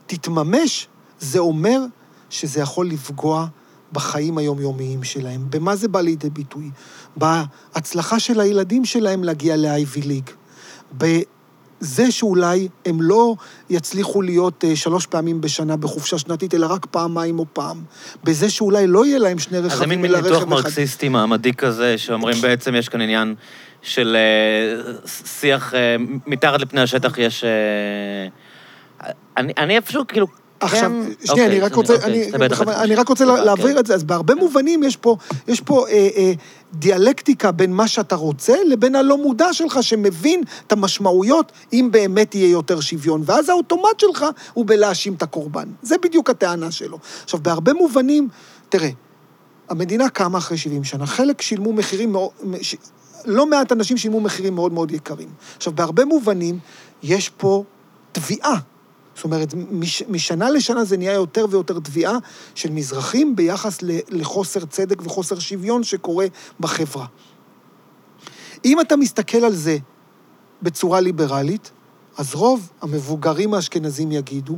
תתממש, 0.05 0.87
זה 1.19 1.39
אומר 1.39 1.81
שזה 2.29 2.59
יכול 2.59 2.89
לפגוע 2.89 3.47
בחיים 3.91 4.37
היומיומיים 4.37 5.03
שלהם. 5.03 5.45
במה 5.49 5.75
זה 5.75 5.87
בא 5.87 6.01
לידי 6.01 6.29
ביטוי? 6.29 6.71
בהצלחה 7.15 8.19
של 8.19 8.39
הילדים 8.39 8.85
שלהם 8.85 9.23
להגיע 9.23 9.55
ל-IV 9.57 10.05
ליג. 10.05 10.29
בזה 11.81 12.11
שאולי 12.11 12.67
הם 12.85 13.01
לא 13.01 13.35
יצליחו 13.69 14.21
להיות 14.21 14.63
אה, 14.63 14.75
שלוש 14.75 15.05
פעמים 15.05 15.41
בשנה 15.41 15.77
בחופשה 15.77 16.17
שנתית, 16.17 16.53
אלא 16.53 16.65
רק 16.65 16.85
פעמיים 16.85 17.39
או 17.39 17.45
פעם. 17.53 17.83
בזה 18.23 18.49
שאולי 18.49 18.87
לא 18.87 19.05
יהיה 19.05 19.19
להם 19.19 19.39
שני 19.39 19.57
אז 19.57 19.63
זה 19.63 19.69
רכבים, 19.69 20.01
מין 20.01 20.11
אלא 20.11 20.21
ניתוח 20.21 20.37
רכב 20.37 20.41
אחד. 20.41 20.49
מרקסיסטי 20.49 21.09
מעמדי 21.09 21.53
כזה, 21.53 21.97
שאומרים 21.97 22.41
בעצם 22.41 22.75
יש 22.75 22.89
כאן 22.89 23.01
עניין 23.01 23.35
של 23.81 24.15
אה, 24.15 24.93
שיח, 25.25 25.73
אה, 25.73 25.95
מתחת 26.25 26.61
לפני 26.61 26.81
השטח 26.81 27.17
יש... 27.17 27.43
אני 29.37 29.53
אני 29.57 29.75
איפשהו 29.75 30.07
כאילו... 30.07 30.27
עכשיו, 30.59 30.91
שנייה, 31.25 31.45
אני 31.45 31.55
אוקיי, 31.55 31.59
רק 31.59 31.73
רוצה, 31.75 31.93
אוקיי, 31.93 32.07
אני, 32.33 32.49
בכוונה- 32.49 32.71
אתה 32.73 32.83
אני 32.83 32.95
רק 32.95 33.07
רוצה. 33.09 33.25
להבהיר. 33.25 33.79
את 33.79 33.85
זה. 33.85 33.93
אז 33.95 34.03
בהרבה 34.03 34.35
מובנים 34.35 34.83
יש 34.83 34.97
פה, 34.97 35.15
יש 35.47 35.61
פה 35.61 35.87
אה, 35.87 36.07
אה, 36.17 36.31
דיאלקטיקה 36.73 37.51
בין 37.51 37.73
מה 37.73 37.87
שאתה 37.87 38.15
רוצה 38.15 38.53
לבין 38.67 38.95
הלא 38.95 39.17
מודע 39.17 39.53
שלך, 39.53 39.83
שמבין 39.83 40.43
את 40.67 40.71
המשמעויות, 40.71 41.51
אם 41.73 41.89
באמת 41.91 42.35
יהיה 42.35 42.49
יותר 42.49 42.79
שוויון. 42.79 43.21
ואז 43.25 43.49
האוטומט 43.49 43.99
שלך 43.99 44.25
הוא 44.53 44.65
בלהאשים 44.65 45.13
את 45.13 45.21
הקורבן. 45.23 45.67
זה 45.81 45.95
בדיוק 46.03 46.29
הטענה 46.29 46.71
שלו. 46.71 46.97
עכשיו, 47.23 47.39
בהרבה 47.43 47.73
מובנים, 47.73 48.27
תראה, 48.69 48.89
המדינה 49.69 50.09
קמה 50.09 50.37
אחרי 50.37 50.57
70 50.57 50.83
שנה. 50.83 51.05
חלק 51.05 51.41
שילמו 51.41 51.73
מחירים 51.73 52.11
מאוד... 52.11 52.29
לא 53.25 53.45
מעט 53.45 53.71
אנשים 53.71 53.97
שילמו 53.97 54.19
מחירים 54.21 54.55
מאוד 54.55 54.73
מאוד 54.73 54.91
יקרים. 54.91 55.29
עכשיו, 55.57 55.73
בהרבה 55.75 56.05
מובנים 56.05 56.59
יש 57.03 57.29
פה 57.29 57.63
תביעה. 58.11 58.55
זאת 59.17 59.23
אומרת, 59.23 59.53
מש, 59.71 60.03
משנה 60.09 60.49
לשנה 60.49 60.83
זה 60.83 60.97
נהיה 60.97 61.13
יותר 61.13 61.45
ויותר 61.49 61.79
תביעה 61.79 62.17
של 62.55 62.71
מזרחים 62.71 63.35
ביחס 63.35 63.77
לחוסר 64.09 64.65
צדק 64.65 65.01
וחוסר 65.05 65.39
שוויון 65.39 65.83
שקורה 65.83 66.25
בחברה. 66.59 67.05
אם 68.65 68.81
אתה 68.81 68.95
מסתכל 68.95 69.37
על 69.37 69.55
זה 69.55 69.77
בצורה 70.61 70.99
ליברלית, 70.99 71.71
אז 72.17 72.35
רוב 72.35 72.69
המבוגרים 72.81 73.53
האשכנזים 73.53 74.11
יגידו, 74.11 74.57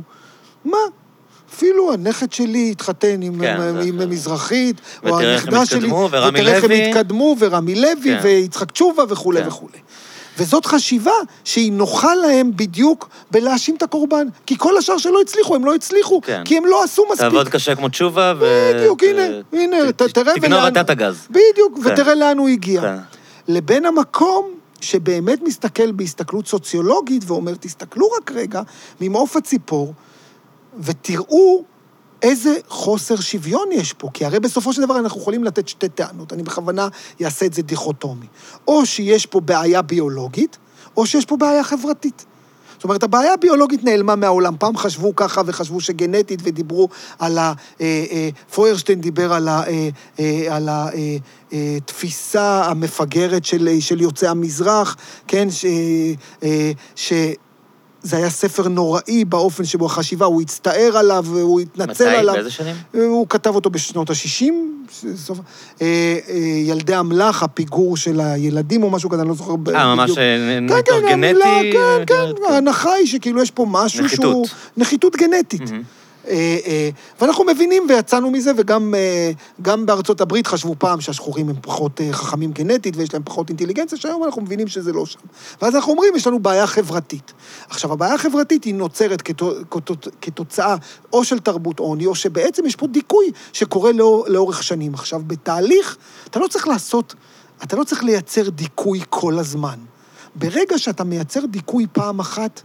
מה, 0.64 0.78
אפילו 1.54 1.92
הנכד 1.92 2.32
שלי 2.32 2.70
התחתן 2.70 3.22
עם, 3.22 3.40
כן, 3.40 3.60
עם, 3.60 3.76
עם 3.78 3.98
אחר. 3.98 4.06
מזרחית, 4.06 4.80
או 5.02 5.08
ותראה 5.08 5.34
איך 5.34 5.46
הם 5.46 5.54
הנכדה 5.54 5.66
שלי, 5.66 5.78
התקדמו, 5.78 6.08
ורמי 6.10 6.40
ותראה 6.40 6.54
איך 6.54 6.64
הם 6.64 6.70
לוי. 6.70 6.90
התקדמו, 6.90 7.36
ורמי 7.38 7.74
לוי, 7.74 8.02
כן. 8.04 8.20
ויצחק 8.22 8.70
תשובה 8.72 9.04
וכולי 9.08 9.42
כן. 9.42 9.48
וכולי. 9.48 9.78
וזאת 10.38 10.66
חשיבה 10.66 11.12
שהיא 11.44 11.72
נוחה 11.72 12.14
להם 12.14 12.50
בדיוק 12.56 13.08
בלהאשים 13.30 13.76
את 13.76 13.82
הקורבן. 13.82 14.26
כי 14.46 14.58
כל 14.58 14.76
השאר 14.76 14.98
שלא 14.98 15.20
הצליחו, 15.20 15.54
הם 15.54 15.64
לא 15.64 15.74
הצליחו, 15.74 16.20
כן. 16.20 16.42
כי 16.44 16.56
הם 16.56 16.66
לא 16.66 16.84
עשו 16.84 17.02
מספיק. 17.12 17.20
תעבוד 17.20 17.48
קשה 17.48 17.74
כמו 17.74 17.88
תשובה, 17.88 18.32
ו... 18.40 18.70
בדיוק, 18.74 19.02
הנה, 19.02 19.22
הנה, 19.52 19.92
ת- 19.92 20.02
תראה 20.02 20.34
תגנוב 20.34 20.58
ולאן- 20.60 20.72
אתה 20.72 20.80
את 20.80 20.90
הגז. 20.90 21.26
בדיוק, 21.30 21.78
כן. 21.84 21.92
ותראה 21.92 22.14
לאן 22.14 22.38
הוא 22.38 22.48
הגיע. 22.48 22.80
כן. 22.80 22.96
לבין 23.48 23.84
המקום 23.86 24.50
שבאמת 24.80 25.42
מסתכל 25.42 25.92
בהסתכלות 25.92 26.46
סוציולוגית 26.46 27.22
ואומר, 27.26 27.54
תסתכלו 27.60 28.06
רק 28.20 28.32
רגע 28.32 28.62
ממעוף 29.00 29.36
הציפור 29.36 29.94
ותראו 30.78 31.64
איזה 32.22 32.54
חוסר 32.68 33.16
שוויון 33.20 33.68
יש 33.72 33.92
פה. 33.92 34.08
כי 34.14 34.24
הרי 34.24 34.40
בסופו 34.40 34.72
של 34.72 34.82
דבר 34.82 34.98
אנחנו 34.98 35.20
יכולים 35.20 35.44
לתת 35.44 35.68
שתי 35.68 35.88
טענות, 35.88 36.32
אני 36.32 36.42
בכוונה 36.42 36.88
אעשה 37.24 37.46
את 37.46 37.54
זה 37.54 37.62
דיכוטומי. 37.62 38.26
או 38.68 38.86
שיש 38.86 39.26
פה 39.26 39.40
בעיה 39.40 39.82
ביולוגית, 39.82 40.58
או 40.96 41.06
שיש 41.06 41.24
פה 41.24 41.36
בעיה 41.36 41.64
חברתית. 41.64 42.24
זאת 42.80 42.84
אומרת, 42.84 43.02
הבעיה 43.02 43.32
הביולוגית 43.32 43.84
נעלמה 43.84 44.16
מהעולם. 44.16 44.54
פעם 44.58 44.76
חשבו 44.76 45.16
ככה 45.16 45.42
וחשבו 45.46 45.80
שגנטית, 45.80 46.40
ודיברו 46.42 46.88
על 47.18 47.38
ה... 47.38 47.52
אה, 47.80 48.04
אה, 48.10 48.28
פוירשטיין 48.54 49.00
דיבר 49.00 49.32
על 49.32 49.48
ה- 49.48 49.62
אה, 49.66 49.88
אה, 50.20 50.56
על 50.56 50.68
התפיסה 51.52 52.64
המפגרת 52.64 53.44
של, 53.44 53.68
של 53.80 54.00
יוצאי 54.00 54.28
המזרח, 54.28 54.96
כן? 55.28 55.50
ש... 55.50 55.64
אה, 56.42 56.72
ש 56.96 57.12
זה 58.02 58.16
היה 58.16 58.30
ספר 58.30 58.68
נוראי 58.68 59.24
באופן 59.24 59.64
שבו 59.64 59.86
החשיבה, 59.86 60.26
הוא 60.26 60.42
הצטער 60.42 60.96
עליו, 60.96 61.24
והוא 61.28 61.60
התנצל 61.60 62.04
מתי? 62.04 62.16
עליו. 62.16 62.34
באיזה 62.34 62.50
שנים? 62.50 62.76
הוא 62.92 63.26
כתב 63.28 63.54
אותו 63.54 63.70
בשנות 63.70 64.10
ה-60, 64.10 65.84
ילדי 66.66 66.98
אמל"ח, 66.98 67.42
הפיגור 67.42 67.96
של 67.96 68.20
הילדים 68.20 68.82
או 68.82 68.90
משהו 68.90 69.10
כזה, 69.10 69.22
אני 69.22 69.28
לא 69.28 69.34
זוכר 69.34 69.56
בדיוק. 69.56 69.76
אה, 69.76 69.94
ממש 69.94 70.10
אה, 70.10 70.14
כן, 70.14 70.58
ניתוח 70.60 70.96
כן, 71.00 71.20
גנטי? 71.20 71.72
כן, 71.72 71.78
אה, 71.78 72.06
כן, 72.06 72.52
ההנחה 72.52 72.92
היא 72.92 73.06
שכאילו 73.06 73.42
יש 73.42 73.50
פה 73.50 73.66
משהו 73.70 74.04
נחיתות. 74.04 74.22
שהוא... 74.22 74.46
נחיתות 74.76 75.16
גנטית. 75.16 75.70
מהמם. 75.70 75.82
אה, 76.28 76.58
אה, 76.66 76.90
ואנחנו 77.20 77.44
מבינים 77.44 77.86
ויצאנו 77.88 78.30
מזה, 78.30 78.52
וגם 78.56 78.94
אה, 78.94 79.76
בארצות 79.84 80.20
הברית 80.20 80.46
חשבו 80.46 80.74
פעם 80.78 81.00
שהשחורים 81.00 81.48
הם 81.48 81.56
פחות 81.62 82.00
חכמים 82.12 82.52
גנטית 82.52 82.96
ויש 82.96 83.14
להם 83.14 83.22
פחות 83.24 83.48
אינטליגנציה, 83.48 83.98
שהיום 83.98 84.24
אנחנו 84.24 84.42
מבינים 84.42 84.68
שזה 84.68 84.92
לא 84.92 85.06
שם. 85.06 85.20
ואז 85.62 85.76
אנחנו 85.76 85.92
אומרים, 85.92 86.16
יש 86.16 86.26
לנו 86.26 86.38
בעיה 86.38 86.66
חברתית. 86.66 87.32
עכשיו, 87.68 87.92
הבעיה 87.92 88.14
החברתית 88.14 88.64
היא 88.64 88.74
נוצרת 88.74 89.22
כתוצאה 90.20 90.76
או 91.12 91.24
של 91.24 91.38
תרבות 91.38 91.78
עוני, 91.78 92.06
או 92.06 92.14
שבעצם 92.14 92.66
יש 92.66 92.76
פה 92.76 92.86
דיכוי 92.86 93.26
שקורה 93.52 93.92
לאור, 93.92 94.24
לאורך 94.28 94.62
שנים. 94.62 94.94
עכשיו, 94.94 95.20
בתהליך, 95.26 95.96
אתה 96.26 96.38
לא 96.38 96.46
צריך 96.46 96.68
לעשות, 96.68 97.14
אתה 97.62 97.76
לא 97.76 97.84
צריך 97.84 98.04
לייצר 98.04 98.50
דיכוי 98.50 99.00
כל 99.08 99.38
הזמן. 99.38 99.78
ברגע 100.34 100.78
שאתה 100.78 101.04
מייצר 101.04 101.46
דיכוי 101.46 101.86
פעם 101.92 102.20
אחת, 102.20 102.62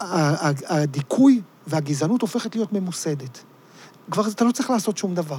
הדיכוי 0.00 1.40
והגזענות 1.66 2.22
הופכת 2.22 2.56
להיות 2.56 2.72
ממוסדת. 2.72 3.42
כבר 4.10 4.28
אתה 4.28 4.44
לא 4.44 4.52
צריך 4.52 4.70
לעשות 4.70 4.98
שום 4.98 5.14
דבר, 5.14 5.38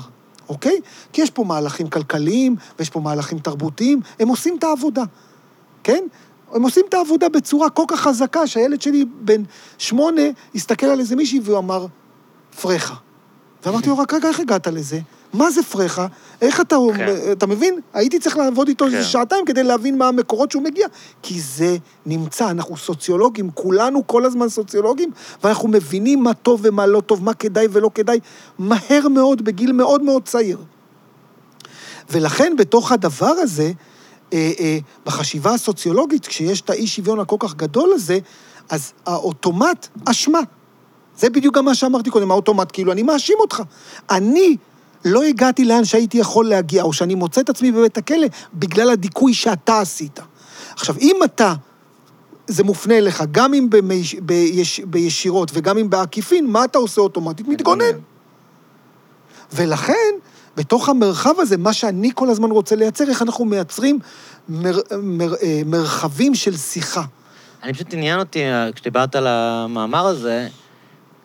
אוקיי? 0.50 0.80
כי 1.14 1.22
יש 1.22 1.32
פה 1.32 1.44
מהלכים 1.44 1.90
כלכליים, 1.90 2.56
ויש 2.80 2.90
פה 2.90 3.00
מהלכים 3.00 3.40
תרבותיים, 3.40 4.00
הם 4.20 4.28
עושים 4.28 4.58
את 4.58 4.64
העבודה, 4.64 5.04
כן? 5.84 6.04
הם 6.54 6.64
עושים 6.64 6.86
את 6.90 6.94
העבודה 6.94 7.30
בצורה 7.30 7.70
כל 7.70 7.84
כך 7.88 8.00
חזקה, 8.00 8.48
שהילד 8.48 8.82
שלי 8.82 9.06
בן 9.22 9.44
שמונה 9.78 10.22
הסתכל 10.56 10.86
על 10.86 11.00
איזה 11.00 11.16
מישהי 11.16 11.40
והוא 11.44 11.58
אמר, 11.58 11.86
פרחה. 12.62 12.96
ואמרתי 13.66 13.90
לו, 13.90 13.98
רק 13.98 14.14
רגע, 14.14 14.30
איך 14.30 14.40
הגעת 14.40 14.68
לזה? 14.68 15.00
מה 15.34 15.52
זה 15.52 15.64
פרחה? 15.64 16.08
איך 16.42 16.62
אתה, 16.62 16.76
כן. 16.98 17.16
אתה 17.32 17.48
מבין? 17.48 17.80
הייתי 17.94 18.20
צריך 18.20 18.38
לעבוד 18.38 18.68
איתו 18.68 18.86
כן. 18.86 18.96
איזה 18.96 19.08
שעתיים 19.08 19.46
כדי 19.46 19.64
להבין 19.64 19.98
מה 19.98 20.08
המקורות 20.08 20.52
שהוא 20.52 20.64
מגיע. 20.64 20.88
כי 21.22 21.42
זה 21.42 21.78
נמצא, 22.06 22.50
אנחנו 22.50 22.78
סוציולוגים, 22.78 23.50
כולנו 23.54 24.08
כל 24.08 24.26
הזמן 24.26 24.50
סוציולוגים, 24.50 25.12
ואנחנו 25.44 25.68
מבינים 25.68 26.24
מה 26.24 26.34
טוב 26.34 26.62
ומה 26.64 26.86
לא 26.86 27.02
טוב, 27.02 27.24
מה 27.24 27.34
כדאי 27.34 27.68
ולא 27.72 27.90
כדאי, 27.96 28.20
מהר 28.60 29.08
מאוד, 29.08 29.42
בגיל 29.42 29.72
מאוד 29.72 30.04
מאוד 30.04 30.24
צעיר. 30.24 30.58
ולכן 32.10 32.54
בתוך 32.58 32.92
הדבר 32.92 33.26
הזה, 33.26 33.72
אה, 34.34 34.52
אה, 34.60 34.78
בחשיבה 35.06 35.54
הסוציולוגית, 35.54 36.28
כשיש 36.28 36.62
את 36.62 36.70
האי-שוויון 36.70 37.20
הכל 37.20 37.36
כך 37.40 37.56
גדול 37.56 37.90
הזה, 37.94 38.20
אז 38.70 38.94
האוטומט, 39.06 39.88
אשמה. 40.06 40.40
זה 41.18 41.30
בדיוק 41.30 41.56
גם 41.56 41.66
מה 41.66 41.76
שאמרתי 41.76 42.10
קודם, 42.10 42.32
האוטומט, 42.32 42.70
כאילו, 42.74 42.92
אני 42.92 43.04
מאשים 43.04 43.38
אותך. 43.40 43.62
אני 44.10 44.58
לא 45.06 45.24
הגעתי 45.24 45.66
לאן 45.66 45.86
שהייתי 45.86 46.18
יכול 46.18 46.50
להגיע, 46.50 46.84
או 46.84 46.94
שאני 46.94 47.16
מוצא 47.16 47.42
את 47.42 47.50
עצמי 47.50 47.72
בבית 47.72 47.98
הכלא 47.98 48.28
בגלל 48.54 48.90
הדיכוי 48.90 49.34
שאתה 49.34 49.80
עשית. 49.80 50.20
עכשיו, 50.74 50.96
אם 51.02 51.16
אתה, 51.26 51.54
זה 52.48 52.64
מופנה 52.64 52.98
אליך, 52.98 53.24
גם 53.32 53.54
אם 53.54 53.70
במיש, 53.70 54.16
ביש, 54.16 54.80
בישירות 54.80 55.52
וגם 55.54 55.78
אם 55.78 55.90
בעקיפין, 55.90 56.48
מה 56.48 56.66
אתה 56.66 56.78
עושה 56.78 57.02
אוטומטית? 57.02 57.48
מתגונן. 57.48 57.86
ולכן, 59.54 60.14
בתוך 60.58 60.90
המרחב 60.90 61.40
הזה, 61.40 61.58
מה 61.58 61.74
שאני 61.74 62.12
כל 62.16 62.30
הזמן 62.30 62.52
רוצה 62.52 62.76
לייצר, 62.76 63.10
איך 63.10 63.22
אנחנו 63.22 63.46
מייצרים 63.46 64.00
מר, 64.50 64.80
מר, 65.02 65.34
אה, 65.44 65.62
מרחבים 65.66 66.36
של 66.36 66.58
שיחה. 66.58 67.04
אני 67.64 67.74
פשוט 67.74 67.94
עניין 67.94 68.20
אותי, 68.20 68.44
אה, 68.44 68.72
כשדיברת 68.76 69.16
על 69.16 69.28
המאמר 69.28 70.06
הזה, 70.06 70.48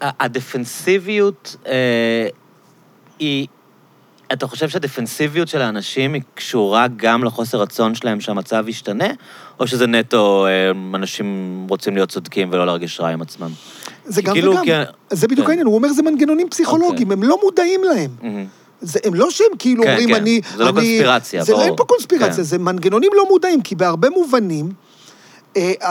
הדפנסיביות 0.00 1.56
אה, 1.66 2.28
היא... 3.18 3.46
אתה 4.32 4.46
חושב 4.46 4.68
שהדפנסיביות 4.68 5.48
של 5.48 5.62
האנשים 5.62 6.12
היא 6.14 6.22
קשורה 6.34 6.86
גם 6.96 7.24
לחוסר 7.24 7.58
רצון 7.60 7.94
שלהם 7.94 8.20
שהמצב 8.20 8.64
ישתנה, 8.68 9.08
או 9.60 9.66
שזה 9.66 9.86
נטו 9.86 10.46
אה, 10.46 10.70
אנשים 10.94 11.26
רוצים 11.70 11.94
להיות 11.94 12.08
צודקים 12.08 12.48
ולא 12.52 12.66
להרגיש 12.66 13.00
רע 13.00 13.08
עם 13.08 13.22
עצמם? 13.22 13.50
זה 14.04 14.22
גם 14.22 14.34
כאילו, 14.34 14.52
וגם. 14.52 14.64
כי- 14.64 14.70
זה 15.10 15.28
בדיוק 15.28 15.46
כן. 15.46 15.50
העניין, 15.50 15.66
הוא 15.66 15.74
אומר 15.74 15.88
זה 15.92 16.02
מנגנונים 16.02 16.48
פסיכולוגיים, 16.50 17.12
הם 17.12 17.22
לא 17.22 17.38
מודעים 17.42 17.80
להם. 17.84 18.10
מהמם. 18.22 18.44
זה, 18.80 18.98
הם 19.04 19.14
לא 19.14 19.30
שהם 19.30 19.46
כאילו 19.58 19.82
כן, 19.82 19.90
אומרים, 19.90 20.08
כן. 20.08 20.14
אני... 20.14 20.40
זה 20.56 20.64
לא 20.64 20.68
אני, 20.68 20.72
קונספירציה, 20.74 21.44
זה, 21.44 21.52
ברור. 21.52 21.64
אין 21.64 21.76
פה 21.76 21.84
קונספירציה, 21.84 22.36
כן. 22.36 22.42
זה 22.42 22.58
מנגנונים 22.58 23.10
לא 23.16 23.24
מודעים, 23.28 23.62
כי 23.62 23.74
בהרבה 23.74 24.10
מובנים, 24.10 24.72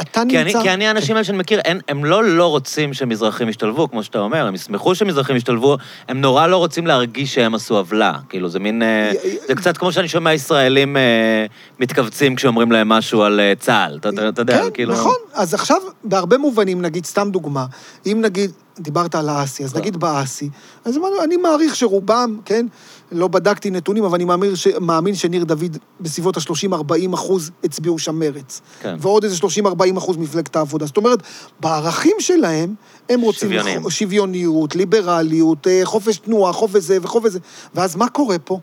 אתה 0.01 0.21
כי 0.29 0.37
אני, 0.37 0.43
נמצא... 0.43 0.61
כי 0.61 0.69
אני, 0.69 0.87
האנשים 0.87 1.15
האלה 1.15 1.23
שאני 1.23 1.37
מכיר, 1.37 1.61
הם, 1.65 1.79
הם 1.87 2.05
לא 2.05 2.23
לא 2.23 2.47
רוצים 2.47 2.93
שמזרחים 2.93 3.49
ישתלבו, 3.49 3.91
כמו 3.91 4.03
שאתה 4.03 4.19
אומר, 4.19 4.47
הם 4.47 4.55
ישמחו 4.55 4.95
שמזרחים 4.95 5.35
ישתלבו, 5.35 5.77
הם 6.07 6.21
נורא 6.21 6.47
לא 6.47 6.57
רוצים 6.57 6.87
להרגיש 6.87 7.35
שהם 7.35 7.55
עשו 7.55 7.77
עוולה. 7.77 8.13
כאילו, 8.29 8.49
זה 8.49 8.59
מין... 8.59 8.81
אה, 8.81 9.11
זה 9.47 9.55
קצת 9.55 9.77
כמו 9.77 9.91
שאני 9.91 10.07
שומע 10.07 10.33
ישראלים 10.33 10.97
אה, 10.97 11.45
מתכווצים 11.79 12.35
כשאומרים 12.35 12.71
להם 12.71 12.89
משהו 12.89 13.21
על 13.21 13.39
אה, 13.39 13.53
צה"ל. 13.59 13.97
אתה, 13.97 14.09
אתה, 14.09 14.29
אתה 14.29 14.41
יודע, 14.41 14.63
כן, 14.63 14.69
כאילו... 14.73 14.93
נכון. 14.93 15.15
אז 15.33 15.53
עכשיו, 15.53 15.77
בהרבה 16.03 16.37
מובנים, 16.37 16.81
נגיד, 16.81 17.05
סתם 17.05 17.29
דוגמה, 17.31 17.65
אם 18.05 18.19
נגיד, 18.21 18.51
דיברת 18.79 19.15
על 19.15 19.29
האסי, 19.29 19.63
אז. 19.63 19.75
נגיד 19.75 19.97
באסי, 19.97 20.49
אז 20.85 20.99
אני 21.23 21.37
מעריך 21.37 21.75
שרובם, 21.75 22.37
כן, 22.45 22.65
לא 23.11 23.27
בדקתי 23.27 23.69
נתונים, 23.69 24.03
אבל 24.03 24.15
אני 24.15 24.25
מאמין, 24.25 24.55
ש... 24.55 24.67
מאמין 24.67 25.15
שניר 25.15 25.43
דוד 25.43 25.77
בסביבות 26.01 26.37
ה-30-40 26.37 27.13
אחוז 27.13 27.51
הצביעו 27.63 27.99
שם 27.99 28.19
מרץ. 28.19 28.61
כן. 28.81 28.95
ועוד 28.99 29.23
איזה 29.23 29.35
30-40 29.65 29.97
אחוז 29.97 30.17
מפלגת 30.17 30.55
העבודה. 30.55 30.85
זאת 30.85 30.97
אומרת, 30.97 31.19
בערכים 31.59 32.15
שלהם, 32.19 32.75
הם 33.09 33.21
רוצים 33.21 33.49
שוויוניים. 33.49 33.85
ח- 33.85 33.89
שוויוניות, 33.89 34.75
ליברליות, 34.75 35.67
אה, 35.67 35.81
חופש 35.83 36.17
תנועה, 36.17 36.53
חופש 36.53 36.83
זה 36.83 36.97
וחופש 37.01 37.31
זה. 37.31 37.39
ואז 37.75 37.95
מה 37.95 38.09
קורה 38.09 38.39
פה? 38.39 38.59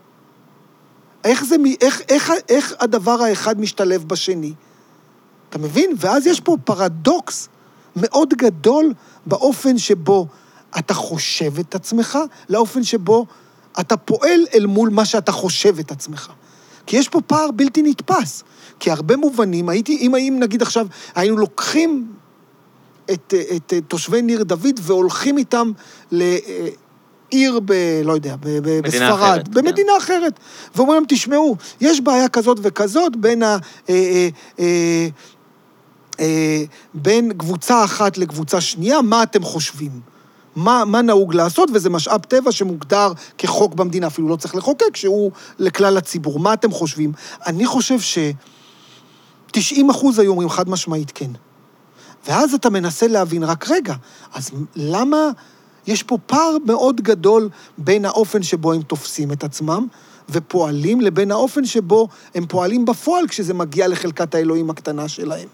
איך, 1.23 1.45
זה, 1.45 1.55
איך, 1.81 2.01
איך, 2.09 2.31
איך 2.49 2.73
הדבר 2.79 3.21
האחד 3.21 3.59
משתלב 3.59 4.03
בשני? 4.07 4.53
אתה 5.49 5.57
מבין? 5.57 5.91
ואז 5.97 6.27
יש 6.27 6.39
פה 6.39 6.57
פרדוקס 6.63 7.49
מאוד 7.95 8.33
גדול 8.33 8.93
באופן 9.25 9.77
שבו 9.77 10.27
אתה 10.79 10.93
חושב 10.93 11.59
את 11.59 11.75
עצמך, 11.75 12.17
לאופן 12.49 12.83
שבו 12.83 13.25
אתה 13.79 13.97
פועל 13.97 14.45
אל 14.53 14.65
מול 14.65 14.89
מה 14.89 15.05
שאתה 15.05 15.31
חושב 15.31 15.79
את 15.79 15.91
עצמך. 15.91 16.31
כי 16.85 16.97
יש 16.97 17.09
פה 17.09 17.21
פער 17.21 17.51
בלתי 17.51 17.81
נתפס. 17.81 18.43
כי 18.79 18.91
הרבה 18.91 19.17
מובנים, 19.17 19.69
הייתי, 19.69 19.97
אם, 19.97 20.15
אם 20.15 20.37
נגיד 20.39 20.61
עכשיו 20.61 20.87
היינו 21.15 21.37
לוקחים 21.37 22.07
את, 23.11 23.33
את, 23.55 23.73
את 23.77 23.83
תושבי 23.87 24.21
ניר 24.21 24.43
דוד 24.43 24.79
והולכים 24.81 25.37
איתם 25.37 25.71
לעיר 26.11 27.59
ב... 27.65 28.01
לא 28.03 28.13
יודע, 28.13 28.35
ב, 28.35 28.59
ב, 28.59 28.79
בספרד, 28.79 29.11
אחרת, 29.11 29.47
במדינה 29.47 29.91
אחרת, 29.97 30.39
ואומרים 30.75 30.99
להם, 30.99 31.05
תשמעו, 31.07 31.55
יש 31.81 32.01
בעיה 32.01 32.29
כזאת 32.29 32.57
וכזאת 32.61 33.15
בין 33.15 33.43
ה... 33.43 33.57
אה, 33.89 33.95
אה, 33.95 34.29
אה, 34.59 35.07
אה, 36.19 36.63
בין 36.93 37.33
קבוצה 37.37 37.83
אחת 37.83 38.17
לקבוצה 38.17 38.61
שנייה, 38.61 39.01
מה 39.01 39.23
אתם 39.23 39.43
חושבים? 39.43 40.16
מה, 40.57 40.85
מה 40.85 41.01
נהוג 41.01 41.33
לעשות, 41.33 41.69
וזה 41.73 41.89
משאב 41.89 42.21
טבע 42.21 42.51
שמוגדר 42.51 43.11
כחוק 43.37 43.73
במדינה, 43.73 44.07
אפילו 44.07 44.27
לא 44.27 44.35
צריך 44.35 44.55
לחוקק, 44.55 44.95
שהוא 44.95 45.31
לכלל 45.59 45.97
הציבור. 45.97 46.39
מה 46.39 46.53
אתם 46.53 46.71
חושבים? 46.71 47.11
אני 47.45 47.65
חושב 47.65 47.99
ש... 47.99 48.17
90 49.51 49.89
אחוז 49.89 50.19
היו 50.19 50.31
אומרים 50.31 50.49
חד 50.49 50.69
משמעית 50.69 51.11
כן. 51.15 51.31
ואז 52.27 52.53
אתה 52.53 52.69
מנסה 52.69 53.07
להבין, 53.07 53.43
רק 53.43 53.69
רגע, 53.69 53.93
אז 54.33 54.51
למה 54.75 55.17
יש 55.87 56.03
פה 56.03 56.17
פער 56.25 56.57
מאוד 56.65 57.01
גדול 57.01 57.49
בין 57.77 58.05
האופן 58.05 58.43
שבו 58.43 58.73
הם 58.73 58.81
תופסים 58.81 59.31
את 59.31 59.43
עצמם 59.43 59.87
ופועלים, 60.29 61.01
לבין 61.01 61.31
האופן 61.31 61.65
שבו 61.65 62.07
הם 62.35 62.45
פועלים 62.45 62.85
בפועל 62.85 63.27
כשזה 63.27 63.53
מגיע 63.53 63.87
לחלקת 63.87 64.35
האלוהים 64.35 64.69
הקטנה 64.69 65.07
שלהם. 65.07 65.47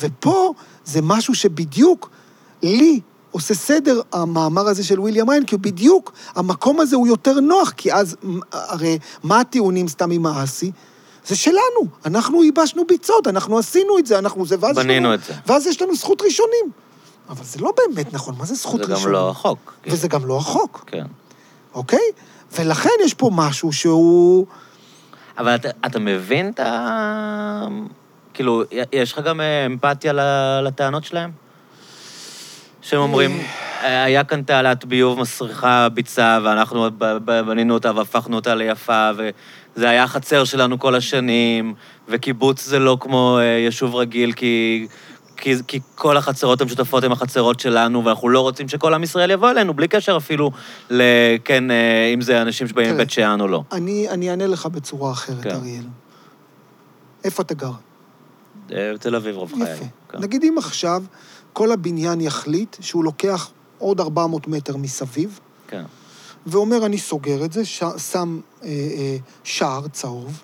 ופה 0.00 0.52
זה 0.84 1.02
משהו 1.02 1.34
שבדיוק 1.34 2.10
לי 2.62 3.00
עושה 3.30 3.54
סדר 3.54 4.00
המאמר 4.12 4.68
הזה 4.68 4.84
של 4.84 5.00
ויליאם 5.00 5.30
ריין, 5.30 5.44
כי 5.44 5.54
הוא 5.54 5.62
בדיוק, 5.62 6.12
המקום 6.34 6.80
הזה 6.80 6.96
הוא 6.96 7.06
יותר 7.06 7.40
נוח, 7.40 7.70
כי 7.76 7.92
אז, 7.92 8.16
הרי 8.52 8.98
מה 9.22 9.40
הטיעונים 9.40 9.88
סתם 9.88 10.10
עם 10.10 10.26
האסי? 10.26 10.72
זה 11.26 11.36
שלנו, 11.36 11.86
אנחנו 12.04 12.44
ייבשנו 12.44 12.86
ביצות, 12.86 13.26
אנחנו 13.26 13.58
עשינו 13.58 13.98
את 13.98 14.06
זה, 14.06 14.18
אנחנו 14.18 14.46
זה, 14.46 14.56
ואז... 14.60 14.76
בנינו 14.76 15.08
לנו- 15.08 15.14
את 15.14 15.24
זה. 15.24 15.32
ואז 15.46 15.66
יש 15.66 15.82
לנו 15.82 15.94
זכות 15.96 16.22
ראשונים. 16.22 16.70
אבל 17.28 17.44
זה 17.44 17.60
לא 17.60 17.72
באמת 17.76 18.14
נכון, 18.14 18.34
מה 18.38 18.44
זה 18.44 18.54
זכות 18.54 18.80
זה 18.84 18.92
ראשונים? 18.92 19.04
גם 19.06 19.12
לא 19.12 19.30
החוק. 19.30 19.74
כאילו. 19.82 19.96
וזה 19.96 20.08
גם 20.08 20.26
לא 20.26 20.36
החוק, 20.36 20.84
כן. 20.86 21.06
אוקיי? 21.74 21.98
ולכן 22.58 22.90
יש 23.04 23.14
פה 23.14 23.30
משהו 23.32 23.72
שהוא... 23.72 24.46
אבל 25.38 25.54
אתה, 25.54 25.68
אתה 25.86 25.98
מבין 25.98 26.48
את 26.48 26.60
ה... 26.60 27.66
כאילו, 28.34 28.62
יש 28.92 29.12
לך 29.12 29.18
גם 29.24 29.40
אה, 29.40 29.66
אמפתיה 29.66 30.12
לטענות 30.62 31.04
שלהם? 31.04 31.30
שהם 32.88 33.00
אומרים, 33.00 33.40
אה, 33.82 34.02
היה 34.02 34.24
כאן 34.24 34.42
תעלת 34.42 34.84
ביוב 34.84 35.20
מסריחה 35.20 35.88
ביצה, 35.88 36.38
ואנחנו 36.44 36.88
בנינו 37.46 37.74
אותה 37.74 37.92
והפכנו 37.96 38.36
אותה 38.36 38.54
ליפה, 38.54 39.10
וזה 39.16 39.88
היה 39.88 40.04
החצר 40.04 40.44
שלנו 40.44 40.78
כל 40.78 40.94
השנים, 40.94 41.74
וקיבוץ 42.08 42.64
זה 42.64 42.78
לא 42.78 42.96
כמו 43.00 43.38
אה, 43.40 43.44
יישוב 43.44 43.94
רגיל, 43.94 44.32
כי... 44.32 44.86
כי, 45.40 45.54
כי 45.66 45.80
כל 45.94 46.16
החצרות 46.16 46.60
המשותפות 46.60 47.04
הן 47.04 47.12
החצרות 47.12 47.60
שלנו, 47.60 48.04
ואנחנו 48.04 48.28
לא 48.28 48.40
רוצים 48.40 48.68
שכל 48.68 48.94
עם 48.94 49.02
ישראל 49.02 49.30
יבוא 49.30 49.50
אלינו, 49.50 49.74
בלי 49.74 49.88
קשר 49.88 50.16
אפילו 50.16 50.50
ל... 50.90 51.02
כן, 51.44 51.70
אה, 51.70 52.10
אם 52.14 52.20
זה 52.20 52.42
אנשים 52.42 52.68
שבאים. 52.68 52.94
מבית 52.94 53.10
שאן 53.10 53.40
או 53.40 53.48
לא. 53.48 53.62
אני, 53.72 54.08
אני 54.08 54.30
אענה 54.30 54.46
לך 54.46 54.66
בצורה 54.66 55.12
אחרת, 55.12 55.42
כן. 55.42 55.50
אריאל. 55.50 55.84
איפה 57.24 57.42
אתה 57.42 57.54
גר? 57.54 57.70
בתל 58.70 59.14
אביב 59.14 59.36
רוב 59.36 59.52
חיי. 59.54 59.72
יפה. 59.72 59.84
כן. 60.08 60.18
נגיד 60.20 60.44
אם 60.44 60.54
עכשיו 60.58 61.02
כל 61.58 61.72
הבניין 61.72 62.20
יחליט 62.20 62.76
שהוא 62.80 63.04
לוקח 63.04 63.50
עוד 63.78 64.00
400 64.00 64.48
מטר 64.48 64.76
מסביב, 64.76 65.40
כן. 65.68 65.84
ואומר, 66.46 66.86
אני 66.86 66.98
סוגר 66.98 67.44
את 67.44 67.52
זה, 67.52 67.64
ש... 67.64 67.82
שם 67.96 68.40
אה, 68.62 68.68
אה, 68.68 69.16
שער 69.44 69.88
צהוב, 69.88 70.42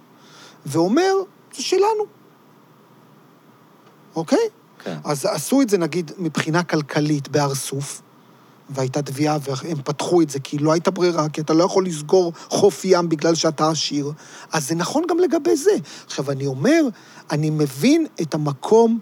ואומר, 0.66 1.12
זה 1.56 1.62
שלנו. 1.62 2.04
אוקיי? 4.16 4.38
כן. 4.84 4.98
אז 5.04 5.26
עשו 5.26 5.62
את 5.62 5.68
זה, 5.68 5.78
נגיד, 5.78 6.10
מבחינה 6.18 6.62
כלכלית 6.62 7.28
בהר 7.28 7.54
סוף, 7.54 8.02
והייתה 8.70 9.02
תביעה, 9.02 9.38
והם 9.42 9.82
פתחו 9.84 10.22
את 10.22 10.30
זה, 10.30 10.40
כי 10.40 10.58
לא 10.58 10.72
הייתה 10.72 10.90
ברירה, 10.90 11.28
כי 11.28 11.40
אתה 11.40 11.52
לא 11.52 11.64
יכול 11.64 11.86
לסגור 11.86 12.32
חוף 12.48 12.84
ים 12.84 13.08
בגלל 13.08 13.34
שאתה 13.34 13.68
עשיר. 13.68 14.12
אז 14.52 14.68
זה 14.68 14.74
נכון 14.74 15.04
גם 15.08 15.18
לגבי 15.18 15.56
זה. 15.56 15.76
עכשיו, 16.06 16.30
אני 16.30 16.46
אומר, 16.46 16.82
אני 17.30 17.50
מבין 17.50 18.06
את 18.22 18.34
המקום 18.34 18.98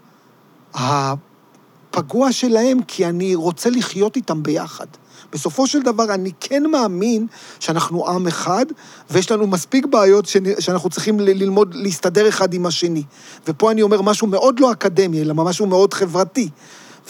הפגוע 1.93 2.31
שלהם, 2.31 2.81
כי 2.87 3.05
אני 3.05 3.35
רוצה 3.35 3.69
לחיות 3.69 4.15
איתם 4.15 4.43
ביחד. 4.43 4.85
בסופו 5.33 5.67
של 5.67 5.81
דבר, 5.81 6.13
אני 6.13 6.31
כן 6.39 6.63
מאמין 6.71 7.27
שאנחנו 7.59 8.09
עם 8.09 8.27
אחד, 8.27 8.65
ויש 9.11 9.31
לנו 9.31 9.47
מספיק 9.47 9.85
בעיות 9.85 10.25
שאנחנו 10.59 10.89
צריכים 10.89 11.19
ללמוד 11.19 11.75
להסתדר 11.75 12.29
אחד 12.29 12.53
עם 12.53 12.65
השני. 12.65 13.03
ופה 13.47 13.71
אני 13.71 13.81
אומר 13.81 14.01
משהו 14.01 14.27
מאוד 14.27 14.59
לא 14.59 14.71
אקדמי, 14.71 15.21
אלא 15.21 15.33
משהו 15.33 15.65
מאוד 15.65 15.93
חברתי. 15.93 16.49